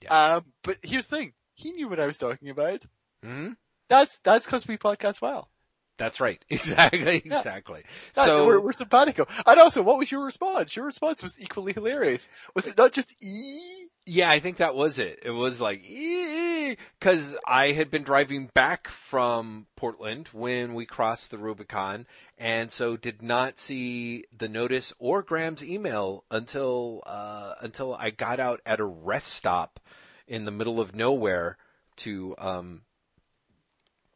Yeah. 0.02 0.34
Um, 0.36 0.44
but 0.62 0.78
here's 0.82 1.06
the 1.06 1.16
thing. 1.16 1.32
He 1.54 1.72
knew 1.72 1.88
what 1.88 2.00
I 2.00 2.06
was 2.06 2.18
talking 2.18 2.50
about. 2.50 2.84
hmm 3.22 3.52
That's, 3.88 4.18
that's 4.24 4.46
cause 4.46 4.66
we 4.66 4.76
podcast 4.76 5.20
well. 5.22 5.50
That's 5.96 6.20
right. 6.20 6.44
Exactly. 6.50 7.16
Exactly. 7.24 7.84
That- 8.14 8.26
So 8.26 8.46
we're, 8.46 8.60
we're 8.60 8.72
simpatico. 8.72 9.26
And 9.46 9.60
also, 9.60 9.82
what 9.82 9.98
was 9.98 10.10
your 10.10 10.24
response? 10.24 10.74
Your 10.76 10.86
response 10.86 11.22
was 11.22 11.38
equally 11.40 11.72
hilarious. 11.72 12.30
Was 12.54 12.66
it 12.66 12.76
not 12.76 12.92
just 12.92 13.14
e? 13.22 13.60
Yeah, 14.06 14.28
I 14.28 14.38
think 14.38 14.58
that 14.58 14.74
was 14.74 14.98
it. 14.98 15.20
It 15.22 15.30
was 15.30 15.62
like, 15.62 15.82
e 15.88 16.76
because 16.98 17.36
I 17.46 17.72
had 17.72 17.90
been 17.90 18.02
driving 18.02 18.50
back 18.52 18.88
from 18.88 19.66
Portland 19.76 20.28
when 20.32 20.74
we 20.74 20.84
crossed 20.84 21.30
the 21.30 21.38
Rubicon, 21.38 22.06
and 22.36 22.70
so 22.70 22.96
did 22.98 23.22
not 23.22 23.58
see 23.58 24.24
the 24.36 24.48
notice 24.48 24.92
or 24.98 25.22
Graeme's 25.22 25.64
email 25.64 26.24
until 26.30 27.02
uh, 27.06 27.54
until 27.62 27.94
I 27.94 28.10
got 28.10 28.40
out 28.40 28.60
at 28.66 28.78
a 28.80 28.84
rest 28.84 29.28
stop 29.28 29.80
in 30.28 30.44
the 30.44 30.50
middle 30.50 30.80
of 30.80 30.94
nowhere 30.94 31.56
to 31.96 32.34
um, 32.36 32.82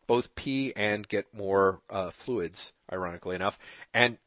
both 0.08 0.34
pee 0.34 0.72
and 0.74 1.06
get 1.06 1.32
more 1.32 1.82
uh, 1.88 2.10
fluids. 2.10 2.72
Ironically 2.92 3.36
enough, 3.36 3.58
and 3.94 4.18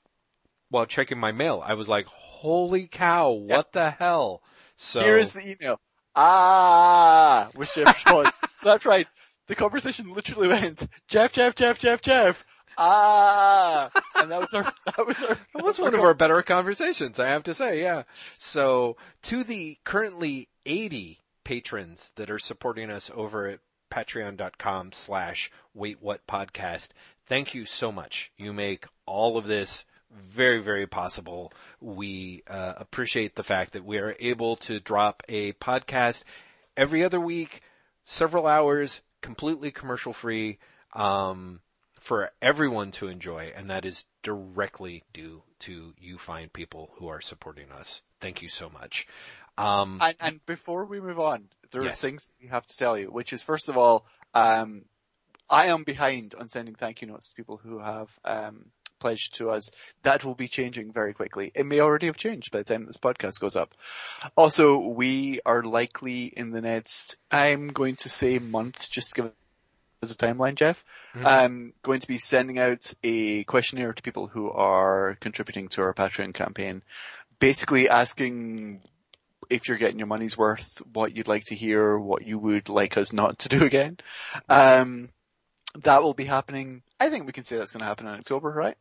while 0.69 0.85
checking 0.85 1.17
my 1.17 1.33
mail, 1.33 1.61
I 1.65 1.73
was 1.73 1.89
like, 1.89 2.05
"Holy 2.05 2.87
cow! 2.87 3.31
What 3.31 3.73
the 3.73 3.91
hell?" 3.91 4.41
So 4.75 5.01
Here 5.01 5.17
is 5.17 5.33
the 5.33 5.41
email. 5.41 5.81
Ah, 6.15 7.49
was 7.55 7.73
Jeff's 7.73 8.03
response. 8.05 8.37
That's 8.63 8.85
right. 8.85 9.07
The 9.47 9.55
conversation 9.55 10.13
literally 10.13 10.47
went, 10.47 10.87
Jeff, 11.07 11.33
Jeff, 11.33 11.55
Jeff, 11.55 11.77
Jeff, 11.77 12.01
Jeff. 12.01 12.45
Ah, 12.77 13.91
and 14.15 14.31
that 14.31 14.39
was 14.39 14.53
our, 14.53 14.63
that 14.85 15.07
was 15.07 15.17
our, 15.27 15.37
It 15.55 15.63
was 15.63 15.79
one 15.79 15.93
of 15.93 15.99
our 15.99 16.13
better 16.13 16.41
conversations, 16.41 17.19
I 17.19 17.27
have 17.27 17.43
to 17.43 17.53
say, 17.53 17.81
yeah. 17.81 18.03
So, 18.37 18.97
to 19.23 19.43
the 19.43 19.77
currently 19.83 20.49
80 20.65 21.19
patrons 21.43 22.11
that 22.15 22.29
are 22.29 22.39
supporting 22.39 22.89
us 22.89 23.11
over 23.13 23.47
at 23.47 23.59
patreon.com 23.91 24.93
slash 24.93 25.51
wait 25.75 26.01
what 26.01 26.25
podcast, 26.25 26.89
thank 27.27 27.53
you 27.53 27.65
so 27.65 27.91
much. 27.91 28.31
You 28.37 28.53
make 28.53 28.87
all 29.05 29.37
of 29.37 29.45
this 29.45 29.85
very, 30.11 30.59
very 30.59 30.87
possible. 30.87 31.53
We 31.79 32.43
uh, 32.47 32.73
appreciate 32.77 33.35
the 33.35 33.43
fact 33.43 33.73
that 33.73 33.85
we 33.85 33.99
are 33.99 34.15
able 34.19 34.55
to 34.57 34.79
drop 34.79 35.21
a 35.29 35.53
podcast 35.53 36.23
every 36.75 37.03
other 37.03 37.19
week, 37.19 37.61
several 38.03 38.47
hours, 38.47 39.01
completely 39.21 39.69
commercial 39.71 40.13
free. 40.13 40.57
Um, 40.93 41.61
for 42.01 42.31
everyone 42.41 42.89
to 42.89 43.07
enjoy, 43.07 43.53
and 43.55 43.69
that 43.69 43.85
is 43.85 44.05
directly 44.23 45.03
due 45.13 45.43
to 45.59 45.93
you 45.99 46.17
fine 46.17 46.49
people 46.49 46.89
who 46.95 47.07
are 47.07 47.21
supporting 47.21 47.71
us. 47.71 48.01
Thank 48.19 48.41
you 48.41 48.49
so 48.49 48.69
much. 48.69 49.07
Um, 49.57 49.99
And, 50.01 50.15
and 50.19 50.45
before 50.47 50.85
we 50.85 50.99
move 50.99 51.19
on, 51.19 51.49
there 51.71 51.83
Yes. 51.83 51.93
are 52.03 52.07
things 52.07 52.31
we 52.41 52.47
have 52.47 52.65
to 52.67 52.75
tell 52.77 52.97
you, 52.97 53.07
which 53.07 53.33
is 53.33 53.43
first 53.43 53.69
of 53.69 53.77
all, 53.77 54.05
um, 54.33 54.85
I 55.49 55.65
am 55.65 55.83
behind 55.83 56.35
on 56.39 56.47
sending 56.47 56.75
thank 56.75 57.01
you 57.01 57.07
notes 57.07 57.29
to 57.29 57.35
people 57.35 57.57
who 57.57 57.79
have 57.79 58.09
um, 58.23 58.67
pledged 58.99 59.35
to 59.35 59.49
us. 59.49 59.69
That 60.03 60.23
will 60.23 60.35
be 60.35 60.47
changing 60.47 60.93
very 60.93 61.13
quickly. 61.13 61.51
It 61.53 61.65
may 61.65 61.79
already 61.81 62.05
have 62.05 62.15
changed 62.17 62.51
by 62.51 62.59
the 62.59 62.63
time 62.63 62.85
this 62.85 62.97
podcast 62.97 63.39
goes 63.39 63.55
up. 63.55 63.73
Also, 64.37 64.77
we 64.77 65.41
are 65.45 65.63
likely 65.63 66.25
in 66.25 66.51
the 66.51 66.61
next, 66.61 67.17
I'm 67.31 67.67
going 67.67 67.95
to 67.97 68.09
say 68.09 68.39
month, 68.39 68.89
just 68.89 69.13
give 69.15 69.31
as 70.01 70.11
a 70.11 70.15
timeline, 70.15 70.55
Jeff. 70.55 70.83
I'm 71.13 71.73
going 71.83 71.99
to 71.99 72.07
be 72.07 72.17
sending 72.17 72.57
out 72.57 72.93
a 73.03 73.43
questionnaire 73.43 73.91
to 73.93 74.01
people 74.01 74.27
who 74.27 74.49
are 74.49 75.17
contributing 75.19 75.67
to 75.69 75.81
our 75.81 75.93
Patreon 75.93 76.33
campaign, 76.33 76.81
basically 77.39 77.89
asking 77.89 78.81
if 79.51 79.67
you're 79.67 79.77
getting 79.77 79.99
your 79.99 80.07
money's 80.07 80.37
worth, 80.37 80.81
what 80.93 81.15
you'd 81.15 81.27
like 81.27 81.45
to 81.45 81.55
hear, 81.55 81.97
what 81.97 82.25
you 82.25 82.39
would 82.39 82.69
like 82.69 82.97
us 82.97 83.11
not 83.13 83.39
to 83.39 83.49
do 83.49 83.63
again. 83.71 83.97
Um, 84.49 85.09
that 85.83 86.01
will 86.03 86.13
be 86.13 86.25
happening. 86.25 86.83
I 86.99 87.09
think 87.09 87.25
we 87.25 87.31
can 87.33 87.43
say 87.43 87.57
that's 87.57 87.71
going 87.71 87.81
to 87.81 87.85
happen 87.85 88.07
in 88.07 88.13
October, 88.13 88.49
right? 88.51 88.77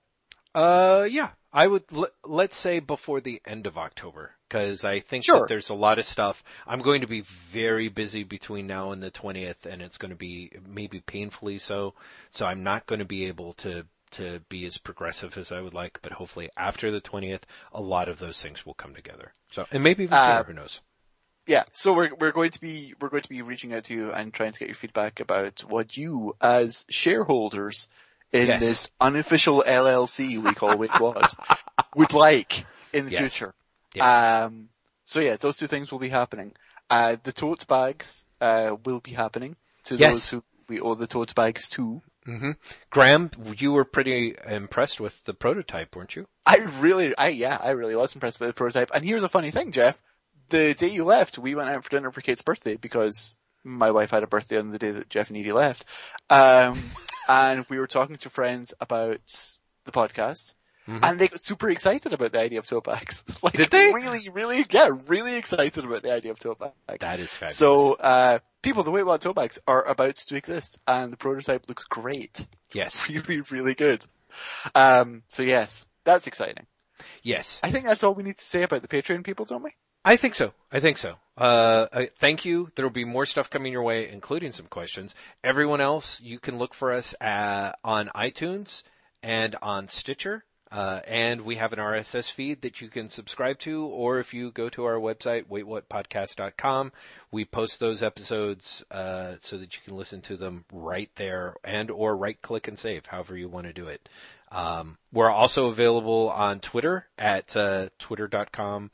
Uh, 0.55 1.07
yeah, 1.09 1.31
I 1.53 1.67
would 1.67 1.85
l- 1.93 2.09
let's 2.25 2.57
say 2.57 2.81
before 2.81 3.21
the 3.21 3.41
end 3.47 3.67
of 3.67 3.79
October 3.79 4.33
because 4.49 4.85
I 4.85 4.99
think 4.99 5.25
Sure. 5.25 5.41
that 5.41 5.49
there's 5.49 5.71
a 5.71 5.75
lot 5.75 6.01
of 6.01 6.05
stuff. 6.05 6.43
I'm 6.67 6.81
going 6.81 7.03
to 7.03 7.07
be 7.07 7.21
very 7.21 7.89
busy 7.89 8.25
between 8.25 8.67
now 8.67 8.91
and 8.91 9.01
the 9.01 9.13
20th, 9.13 9.65
and 9.65 9.81
it's 9.81 9.97
going 9.99 10.11
to 10.11 10.17
be 10.17 10.51
maybe 10.67 11.01
painfully 11.01 11.59
so. 11.59 11.95
So 12.31 12.47
I'm 12.47 12.65
not 12.65 12.87
going 12.87 12.99
to 12.99 13.05
be 13.05 13.27
able 13.27 13.53
to 13.55 13.87
to 14.13 14.41
be 14.49 14.65
as 14.67 14.79
progressive 14.79 15.37
as 15.39 15.51
I 15.53 15.61
would 15.61 15.75
like. 15.75 15.99
But 16.03 16.13
hopefully 16.13 16.49
after 16.57 16.91
the 16.91 17.01
20th, 17.01 17.43
a 17.73 17.81
lot 17.81 18.09
of 18.09 18.19
those 18.19 18.41
things 18.43 18.65
will 18.67 18.75
come 18.75 18.95
together. 18.95 19.33
So 19.51 19.65
and 19.73 19.83
maybe 19.83 20.05
even 20.05 20.19
sooner. 20.19 20.41
Uh, 20.41 20.45
who 20.45 20.53
knows? 20.53 20.81
Yeah, 21.47 21.65
so 21.73 21.93
we're 21.93 22.15
we're 22.15 22.33
going 22.33 22.51
to 22.51 22.61
be 22.61 22.95
we're 23.01 23.09
going 23.09 23.23
to 23.23 23.29
be 23.29 23.43
reaching 23.43 23.75
out 23.75 23.85
to 23.85 23.95
you 23.95 24.13
and 24.13 24.33
trying 24.33 24.53
to 24.53 24.59
get 24.59 24.69
your 24.69 24.75
feedback 24.77 25.19
about 25.19 25.61
what 25.61 25.97
you 25.97 26.37
as 26.41 26.85
shareholders 26.89 27.89
in 28.33 28.47
Yes. 28.49 28.61
this 28.61 28.91
unofficial 29.01 29.65
LLC 29.67 30.41
we 30.41 30.55
call 30.55 30.79
Wait 30.79 30.91
What 31.01 31.35
would 31.97 32.13
like 32.13 32.67
in 32.93 33.07
the 33.07 33.11
Yes. 33.11 33.21
future. 33.33 33.55
Um, 34.01 34.69
so 35.03 35.19
yeah, 35.21 35.37
those 35.37 35.57
two 35.57 35.67
things 35.67 35.91
will 35.91 35.99
be 35.99 36.11
happening. 36.11 36.53
Uh, 36.89 37.17
the 37.23 37.33
tote 37.33 37.67
bags 37.67 38.27
uh, 38.41 38.77
will 38.85 39.01
be 39.01 39.13
happening 39.13 39.57
to 39.85 39.97
Yes. 39.97 40.13
those 40.13 40.31
who 40.31 40.45
we 40.69 40.79
owe 40.81 40.95
the 40.95 41.07
tote 41.09 41.35
bags 41.35 41.69
to. 41.71 42.03
Graeme, 42.91 43.31
you 43.57 43.73
were 43.73 43.85
pretty 43.85 44.35
impressed 44.47 45.01
with 45.01 45.25
the 45.25 45.35
prototype, 45.35 45.97
weren't 45.97 46.17
you? 46.17 46.27
I 46.47 46.59
really, 46.79 47.17
I 47.17 47.29
yeah, 47.29 47.59
I 47.61 47.71
really 47.71 47.97
was 47.97 48.15
impressed 48.15 48.39
by 48.39 48.47
the 48.47 48.53
prototype. 48.53 48.91
And 48.95 49.05
here's 49.05 49.23
a 49.23 49.29
funny 49.29 49.51
thing, 49.51 49.73
Jeff. 49.73 50.01
The 50.51 50.75
day 50.75 50.89
you 50.89 51.05
left, 51.05 51.39
we 51.39 51.55
went 51.55 51.71
out 51.71 51.85
for 51.85 51.91
dinner 51.91 52.11
for 52.11 52.21
Kate's 52.21 52.43
birthday 52.43 52.77
because 52.77 53.37
my 53.65 53.91
wife 53.91 54.11
had 54.11 54.23
a 54.23 54.27
birthday 54.27 54.59
on 54.59 54.71
the 54.71 54.79
day 54.79 54.91
that 54.91 55.09
Jeff 55.09 55.29
and 55.29 55.39
Edie 55.39 55.53
left. 55.53 55.85
Um, 56.29 56.79
and 57.29 57.65
we 57.69 57.79
were 57.79 57.87
talking 57.87 58.17
to 58.17 58.31
friends 58.31 58.75
about 58.81 59.57
the 59.85 59.93
podcast. 59.93 60.55
And 61.03 61.19
they 61.19 61.29
got 61.29 61.41
super 61.41 61.71
excited 61.71 62.13
about 62.13 62.33
the 62.33 62.41
idea 62.41 62.59
of 62.59 62.67
tote 62.67 62.85
bags. 62.85 63.23
like, 63.43 63.55
Did 63.55 63.71
they? 63.71 63.93
Really, 63.93 64.29
really, 64.29 64.65
yeah, 64.71 64.91
really 65.07 65.37
excited 65.37 65.85
about 65.85 66.03
the 66.03 66.13
idea 66.13 66.33
of 66.33 66.39
tote 66.39 66.59
bags. 66.59 67.01
That 67.01 67.21
is 67.21 67.33
fabulous. 67.33 67.57
So, 67.57 67.95
uh, 67.95 68.39
people, 68.63 68.83
the 68.83 68.91
Wait 68.91 69.05
What 69.05 69.21
tote 69.21 69.37
bags 69.37 69.59
are 69.67 69.85
about 69.85 70.17
to 70.17 70.35
exist 70.37 70.79
and 70.87 71.13
the 71.13 71.17
prototype 71.17 71.69
looks 71.69 71.85
great. 71.85 72.47
yes, 72.73 73.09
Really, 73.11 73.41
really 73.51 73.75
good. 73.75 74.05
Um, 74.75 75.23
so 75.29 75.43
yes, 75.43 75.87
that's 76.05 76.27
exciting. 76.27 76.67
yes. 77.23 77.61
I 77.63 77.71
think 77.71 77.87
that's 77.87 78.05
all 78.05 78.15
we 78.15 78.23
need 78.23 78.37
to 78.37 78.43
say 78.45 78.63
about 78.63 78.83
the 78.83 78.89
Patreon 78.89 79.25
people, 79.25 79.45
don't 79.45 79.63
we? 79.63 79.71
I 80.05 80.17
think 80.17 80.35
so. 80.35 80.55
I 80.73 80.81
think 80.81 80.97
so. 80.99 81.17
Uh, 81.37 81.87
I, 81.93 82.07
thank 82.19 82.45
you. 82.45 82.71
There 82.75 82.85
will 82.85 82.91
be 82.91 83.05
more 83.05 83.27
stuff 83.27 83.51
coming 83.51 83.73
your 83.73 83.83
way, 83.83 84.09
including 84.09 84.53
some 84.53 84.67
questions. 84.67 85.15
Everyone 85.45 85.81
else, 85.81 86.21
you 86.21 86.39
can 86.39 86.59
look 86.59 86.75
for 86.75 86.93
us 86.93 87.15
uh 87.21 87.73
on 87.85 88.09
iTunes 88.15 88.83
and 89.23 89.57
on 89.61 89.89
Stitcher. 89.89 90.45
Uh, 90.73 91.01
and 91.07 91.41
we 91.41 91.57
have 91.57 91.73
an 91.73 91.79
RSS 91.79 92.31
feed 92.31 92.63
that 92.63 92.81
you 92.81 92.89
can 92.89 93.09
subscribe 93.09 93.59
to, 93.61 93.85
or 93.85 94.21
if 94.21 94.33
you 94.33 94.53
go 94.53 94.69
to 94.69 94.85
our 94.85 94.97
website, 94.97 95.47
waitwhatpodcast.com, 95.47 96.93
we 97.33 97.45
post 97.45 97.81
those 97.81 98.03
episodes, 98.03 98.85
uh, 98.91 99.35
so 99.41 99.59
that 99.59 99.75
you 99.75 99.83
can 99.85 99.97
listen 99.97 100.21
to 100.23 100.37
them 100.37 100.65
right 100.73 101.11
there 101.17 101.57
and 101.65 101.91
or 101.91 102.17
right 102.17 102.41
click 102.41 102.69
and 102.69 102.79
save, 102.79 103.07
however 103.07 103.37
you 103.37 103.49
want 103.49 103.67
to 103.67 103.73
do 103.73 103.87
it. 103.87 104.09
Um, 104.53 104.99
we're 105.13 105.31
also 105.31 105.69
available 105.69 106.31
on 106.31 106.61
Twitter 106.61 107.07
at, 107.19 107.57
uh, 107.57 107.89
twitter.com 107.99 108.91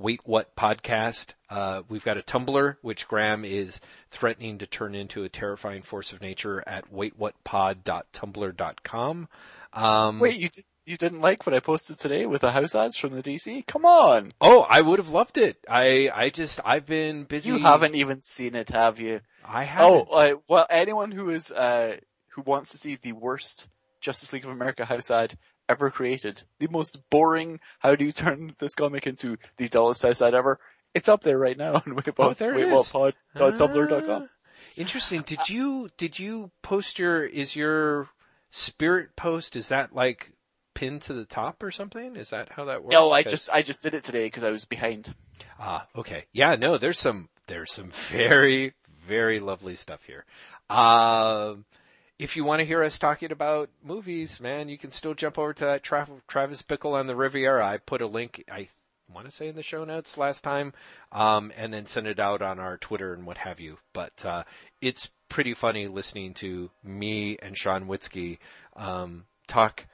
Wait 0.00 0.20
What 0.24 0.56
Podcast. 0.56 1.34
Uh, 1.50 1.82
we've 1.88 2.04
got 2.04 2.16
a 2.16 2.22
Tumblr, 2.22 2.76
which 2.80 3.06
Graeme 3.06 3.44
is 3.44 3.82
threatening 4.10 4.56
to 4.58 4.66
turn 4.66 4.94
into 4.94 5.24
a 5.24 5.28
terrifying 5.28 5.82
force 5.82 6.10
of 6.12 6.22
nature 6.22 6.64
at 6.66 6.90
waitwhatpod.tumblr.com. 6.92 9.28
Um, 9.72 10.18
Wait, 10.18 10.36
you 10.36 10.48
di- 10.48 10.64
you 10.86 10.96
didn't 10.96 11.20
like 11.20 11.46
what 11.46 11.54
I 11.54 11.60
posted 11.60 11.98
today 11.98 12.26
with 12.26 12.40
the 12.40 12.52
house 12.52 12.74
ads 12.74 12.96
from 12.96 13.12
the 13.12 13.22
DC? 13.22 13.66
Come 13.66 13.84
on, 13.84 14.32
oh, 14.40 14.66
I 14.68 14.80
would 14.80 14.98
have 14.98 15.10
loved 15.10 15.38
it. 15.38 15.58
I, 15.68 16.10
I 16.12 16.30
just, 16.30 16.60
I've 16.64 16.86
been 16.86 17.24
busy. 17.24 17.50
you 17.50 17.58
haven't 17.58 17.94
even 17.94 18.22
seen 18.22 18.54
it, 18.54 18.70
have 18.70 18.98
you? 18.98 19.20
I 19.46 19.64
haven't. 19.64 20.08
Oh, 20.10 20.14
uh, 20.14 20.34
well, 20.48 20.66
anyone 20.70 21.10
who 21.12 21.30
is 21.30 21.50
uh 21.50 21.96
who 22.34 22.42
wants 22.42 22.70
to 22.70 22.78
see 22.78 22.96
the 22.96 23.12
worst 23.12 23.68
Justice 24.00 24.32
League 24.32 24.44
of 24.44 24.50
America 24.50 24.84
house 24.84 25.10
ad 25.10 25.36
ever 25.68 25.90
created, 25.90 26.42
the 26.58 26.68
most 26.68 26.98
boring, 27.10 27.60
how 27.78 27.94
do 27.94 28.04
you 28.04 28.12
turn 28.12 28.54
this 28.58 28.74
comic 28.74 29.06
into 29.06 29.36
the 29.56 29.68
dullest 29.68 30.02
house 30.02 30.20
ad 30.22 30.34
ever? 30.34 30.58
It's 30.94 31.08
up 31.08 31.22
there 31.22 31.38
right 31.38 31.56
now 31.56 31.74
on 31.74 31.82
Waitwhat, 31.82 32.14
Oh, 32.18 32.34
there 32.34 32.54
it 32.54 32.68
is. 32.80 32.88
Ah, 33.36 34.26
Interesting. 34.76 35.22
Did 35.22 35.48
you, 35.48 35.88
did 35.96 36.18
you 36.18 36.50
post 36.62 36.98
your, 36.98 37.24
is 37.24 37.54
your 37.54 38.08
spirit 38.50 39.14
post, 39.16 39.54
is 39.56 39.68
that 39.68 39.94
like 39.94 40.32
pinned 40.74 41.02
to 41.02 41.12
the 41.12 41.24
top 41.24 41.62
or 41.62 41.70
something? 41.70 42.16
Is 42.16 42.30
that 42.30 42.52
how 42.52 42.64
that 42.66 42.82
works? 42.82 42.92
No, 42.92 43.12
I 43.12 43.22
'Cause- 43.22 43.32
just 43.32 43.50
I 43.50 43.62
just 43.62 43.80
did 43.82 43.94
it 43.94 44.04
today 44.04 44.24
because 44.26 44.44
I 44.44 44.50
was 44.50 44.64
behind. 44.64 45.14
Ah, 45.58 45.86
okay. 45.96 46.26
Yeah, 46.32 46.56
no, 46.56 46.78
there's 46.78 46.98
some 46.98 47.28
there's 47.46 47.72
some 47.72 47.90
very 48.10 48.74
very 49.06 49.40
lovely 49.40 49.76
stuff 49.76 50.04
here. 50.04 50.24
Um, 50.68 51.64
if 52.18 52.36
you 52.36 52.44
want 52.44 52.60
to 52.60 52.64
hear 52.66 52.82
us 52.82 52.98
talking 52.98 53.32
about 53.32 53.70
movies, 53.82 54.40
man, 54.40 54.68
you 54.68 54.78
can 54.78 54.90
still 54.90 55.14
jump 55.14 55.38
over 55.38 55.52
to 55.54 55.64
that 55.64 55.82
Tra- 55.82 56.06
Travis 56.28 56.62
Bickle 56.62 56.92
on 56.92 57.06
the 57.06 57.16
Riviera. 57.16 57.66
I 57.66 57.78
put 57.78 58.02
a 58.02 58.06
link. 58.06 58.44
I 58.50 58.68
want 59.12 59.26
to 59.26 59.32
say 59.32 59.48
in 59.48 59.56
the 59.56 59.62
show 59.62 59.84
notes 59.84 60.16
last 60.16 60.42
time, 60.44 60.72
um, 61.12 61.50
and 61.56 61.74
then 61.74 61.86
send 61.86 62.06
it 62.06 62.20
out 62.20 62.42
on 62.42 62.60
our 62.60 62.76
Twitter 62.78 63.12
and 63.12 63.26
what 63.26 63.38
have 63.38 63.58
you. 63.58 63.78
But 63.92 64.24
uh, 64.24 64.44
it's 64.80 65.10
pretty 65.28 65.54
funny 65.54 65.88
listening 65.88 66.34
to 66.34 66.70
me 66.84 67.36
and 67.40 67.56
Sean 67.58 67.86
Witzke 67.86 68.38
um, 68.76 69.24
talk 69.48 69.86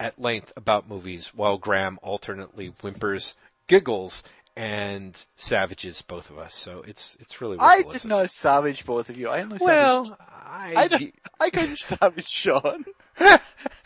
at 0.00 0.20
length 0.20 0.52
about 0.56 0.88
movies 0.88 1.32
while 1.34 1.58
Graeme 1.58 1.98
alternately 2.02 2.68
whimpers, 2.68 3.34
giggles, 3.66 4.22
and 4.56 5.24
savages 5.36 6.02
both 6.02 6.30
of 6.30 6.38
us. 6.38 6.54
So 6.54 6.82
it's 6.86 7.16
it's 7.20 7.40
really 7.40 7.56
I 7.60 7.78
did 7.82 7.92
listen. 7.92 8.08
not 8.10 8.30
savage 8.30 8.84
both 8.84 9.08
of 9.08 9.16
you. 9.16 9.28
I 9.28 9.42
only 9.42 9.58
savaged. 9.58 10.10
Well, 10.10 10.16
I, 10.20 11.12
I, 11.40 11.50
couldn't 11.50 11.78
savage 11.78 12.28
Sean. 12.28 12.84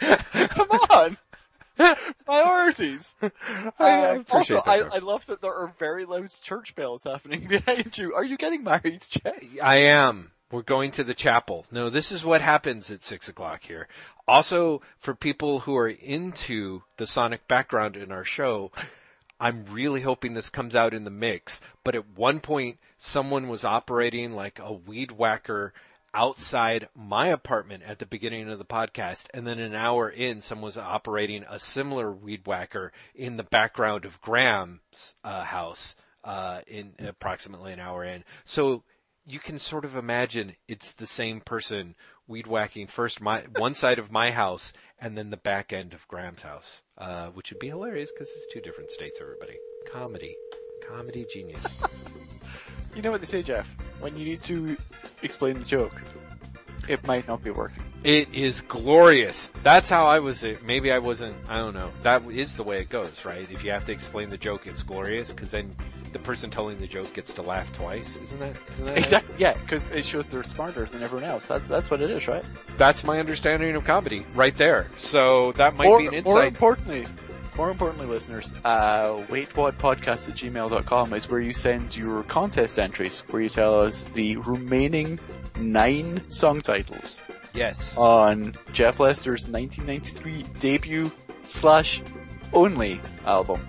Come 0.01 0.71
on. 0.91 1.19
Priorities. 2.27 3.15
I 3.23 3.31
Uh, 3.79 4.17
appreciate 4.21 4.57
also, 4.59 4.63
I, 4.71 4.97
I 4.97 4.99
love 4.99 5.27
that 5.27 5.41
there 5.43 5.55
are 5.55 5.75
very 5.79 6.05
loud 6.05 6.31
church 6.43 6.75
bells 6.75 7.05
happening 7.05 7.47
behind 7.49 7.97
you. 7.99 8.15
Are 8.15 8.25
you 8.25 8.37
getting 8.37 8.63
married, 8.65 9.03
Jay? 9.09 9.49
I 9.63 9.77
am. 9.77 10.33
We're 10.53 10.61
going 10.61 10.91
to 10.93 11.03
the 11.03 11.15
chapel. 11.15 11.65
No, 11.73 11.89
this 11.89 12.13
is 12.13 12.27
what 12.27 12.43
happens 12.43 12.91
at 12.91 13.03
six 13.03 13.27
o'clock 13.27 13.63
here. 13.63 13.89
Also, 14.29 14.83
for 14.99 15.15
people 15.15 15.61
who 15.61 15.75
are 15.79 15.89
into 15.89 16.83
the 16.99 17.07
sonic 17.07 17.49
background 17.49 17.97
in 17.97 18.13
our 18.13 18.23
show, 18.23 18.71
I'm 19.41 19.65
really 19.71 20.03
hoping 20.03 20.35
this 20.35 20.51
comes 20.51 20.77
out 20.77 20.93
in 20.93 21.05
the 21.05 21.11
mix. 21.11 21.63
But 21.83 21.95
at 21.95 22.07
one 22.15 22.41
point, 22.41 22.77
someone 22.99 23.49
was 23.49 23.65
operating 23.65 24.35
like 24.35 24.59
a 24.59 24.75
weed 24.75 25.13
whacker 25.13 25.73
outside 26.13 26.91
my 26.95 27.29
apartment 27.29 27.83
at 27.87 27.99
the 27.99 28.05
beginning 28.05 28.51
of 28.51 28.59
the 28.59 28.67
podcast. 28.67 29.29
And 29.33 29.47
then 29.47 29.59
an 29.59 29.75
hour 29.75 30.11
in, 30.11 30.43
someone 30.43 30.67
was 30.67 30.77
operating 30.77 31.47
a 31.49 31.59
similar 31.59 32.13
weed 32.13 32.47
whacker 32.47 32.93
in 33.15 33.39
the 33.39 33.43
background 33.43 34.05
of 34.05 34.21
Graeme's 34.21 35.15
uh, 35.25 35.45
house 35.45 35.97
uh, 36.25 36.61
in 36.67 36.93
approximately 37.01 37.73
an 37.73 37.81
hour 37.81 38.05
in. 38.05 38.25
So 38.45 38.83
you 39.27 39.39
can 39.39 39.59
sort 39.59 39.85
of 39.85 39.95
imagine 39.97 40.57
it's 40.69 40.93
the 40.93 41.07
same 41.07 41.41
person 41.41 41.95
weed 42.27 42.47
whacking 42.47 42.87
first 42.87 43.21
my 43.21 43.43
one 43.57 43.75
side 43.75 43.99
of 43.99 44.11
my 44.11 44.31
house 44.31 44.73
and 45.01 45.17
then 45.17 45.31
the 45.31 45.37
back 45.37 45.73
end 45.73 45.93
of 45.93 46.07
Graeme's 46.09 46.43
house, 46.43 46.83
uh, 46.99 47.27
which 47.29 47.51
would 47.51 47.59
be 47.59 47.69
hilarious 47.69 48.11
because 48.13 48.29
it's 48.29 48.53
two 48.53 48.61
different 48.61 48.91
states. 48.91 49.19
Everybody, 49.21 49.55
comedy, 49.93 50.35
comedy 50.89 51.27
genius. 51.33 51.65
You 52.95 53.01
know 53.01 53.11
what 53.11 53.21
they 53.23 53.27
say, 53.27 53.43
Jeff? 53.43 53.67
When 54.01 54.19
you 54.19 54.25
need 54.27 54.43
to 54.43 54.77
explain 55.23 55.59
the 55.59 55.65
joke, 55.65 56.03
it 56.89 57.07
might 57.07 57.27
not 57.27 57.43
be 57.43 57.51
working. 57.51 57.83
it 58.05 58.29
is 58.35 58.61
glorious. 58.61 59.51
That's 59.63 59.89
how 59.89 60.05
I 60.05 60.19
was. 60.19 60.45
Maybe 60.63 60.93
I 60.93 60.99
wasn't. 60.99 61.35
I 61.49 61.57
don't 61.57 61.73
know. 61.73 61.91
That 62.03 62.23
is 62.27 62.55
the 62.55 62.63
way 62.63 62.81
it 62.81 62.91
goes, 62.91 63.25
right? 63.25 63.51
If 63.51 63.65
you 63.65 63.71
have 63.71 63.87
to 63.87 63.93
explain 63.93 64.29
the 64.29 64.37
joke, 64.37 64.67
it's 64.67 64.83
glorious 64.83 65.33
because 65.33 65.53
then 65.53 65.75
the 66.13 66.19
person 66.19 66.51
telling 66.51 66.79
the 66.79 66.87
joke 66.87 67.13
gets 67.15 67.35
to 67.35 67.43
laugh 67.43 67.73
twice. 67.73 68.17
Isn't 68.17 68.39
that? 68.41 68.57
Isn't 68.71 68.87
that 68.87 68.99
Exactly. 68.99 69.35
Yeah, 69.39 69.55
because 69.55 69.91
it 69.91 70.05
shows 70.05 70.27
they're 70.27 70.43
smarter 70.43 70.85
than 70.85 71.03
everyone 71.03 71.29
else. 71.29 71.47
That's 71.47 71.69
that's 71.69 71.91
what 71.91 72.01
it 72.01 72.11
is, 72.11 72.29
right? 72.29 72.45
That's 72.77 73.05
my 73.05 73.19
understanding 73.21 73.75
of 73.75 73.85
comedy, 73.85 74.27
right 74.35 74.55
there. 74.57 74.91
So 74.99 75.53
that 75.53 75.75
might 75.75 75.89
or, 75.89 75.99
be 75.99 76.07
an 76.07 76.15
insight. 76.15 76.35
More 76.35 76.45
importantly, 76.45 77.07
more 77.57 77.71
importantly, 77.71 78.07
listeners, 78.07 78.55
uh, 78.65 79.25
waitwhatpodcast 79.29 80.31
at 80.31 80.37
gmail.com 80.37 81.13
is 81.13 81.29
where 81.29 81.41
you 81.41 81.53
send 81.53 81.97
your 81.97 82.23
contest 82.25 82.79
entries, 82.79 83.21
where 83.31 83.43
you 83.43 83.49
tell 83.49 83.81
us 83.81 84.05
the 84.05 84.37
remaining 84.37 85.19
nine 85.59 86.29
song 86.29 86.61
titles 86.61 87.23
yes. 87.55 87.95
on 87.97 88.55
Jeff 88.73 89.01
Lester's 89.01 89.49
1993 89.49 90.45
debut 90.61 91.11
slash 91.45 92.03
only 92.53 93.01
album 93.27 93.61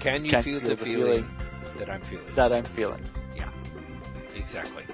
Can 0.00 0.24
you 0.24 0.30
Can't 0.30 0.44
feel, 0.44 0.60
Feel 0.60 0.70
the, 0.70 0.76
the 0.76 0.84
feeling, 0.84 1.28
that 1.84 1.92
I'm 1.92 2.00
feeling? 2.02 2.34
that 2.34 2.52
I'm 2.52 2.64
feeling. 2.64 3.02
Yeah, 3.36 3.48
exactly. 4.36 4.84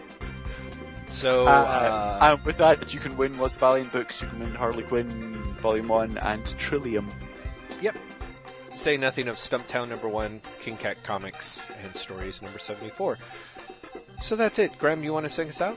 So, 1.09 1.47
Uh, 1.47 1.51
uh, 1.51 2.19
and 2.37 2.45
with 2.45 2.59
that, 2.59 2.93
you 2.93 3.01
can 3.01 3.17
win 3.17 3.39
Lost 3.39 3.59
Valiant 3.59 3.93
books, 3.93 4.21
you 4.23 4.29
can 4.29 4.41
win 4.41 4.55
Harley 4.55 4.83
Quinn 4.83 5.09
Volume 5.61 5.89
1 5.89 6.19
and 6.19 6.47
Trillium. 6.59 7.09
Yep. 7.81 7.97
Say 8.71 8.97
nothing 8.97 9.29
of 9.29 9.37
Stumptown 9.37 9.89
number 9.89 10.09
one, 10.09 10.41
King 10.61 10.77
Cat 10.77 11.03
Comics, 11.03 11.69
and 11.83 11.95
Stories 11.97 12.41
number 12.43 12.59
74. 12.59 13.19
So 14.21 14.37
that's 14.37 14.59
it. 14.59 14.79
Graeme, 14.79 15.03
you 15.03 15.13
want 15.13 15.25
to 15.25 15.31
sing 15.31 15.49
us 15.49 15.61
out? 15.61 15.77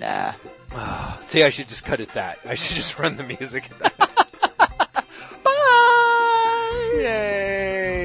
Nah. 0.00 0.32
See, 1.26 1.42
I 1.42 1.50
should 1.50 1.68
just 1.68 1.84
cut 1.84 2.00
it 2.00 2.10
that. 2.14 2.38
I 2.44 2.54
should 2.54 2.76
just 2.76 2.98
run 2.98 3.16
the 3.16 3.24
music. 3.24 3.68
Bye! 5.44 6.92
Yay! 6.94 7.97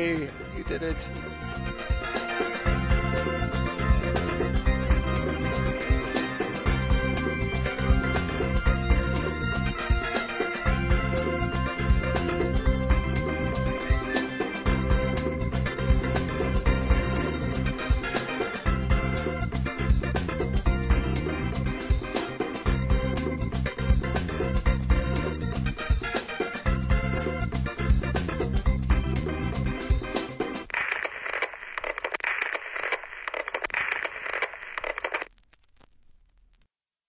Did 0.65 0.81
it. 0.81 1.32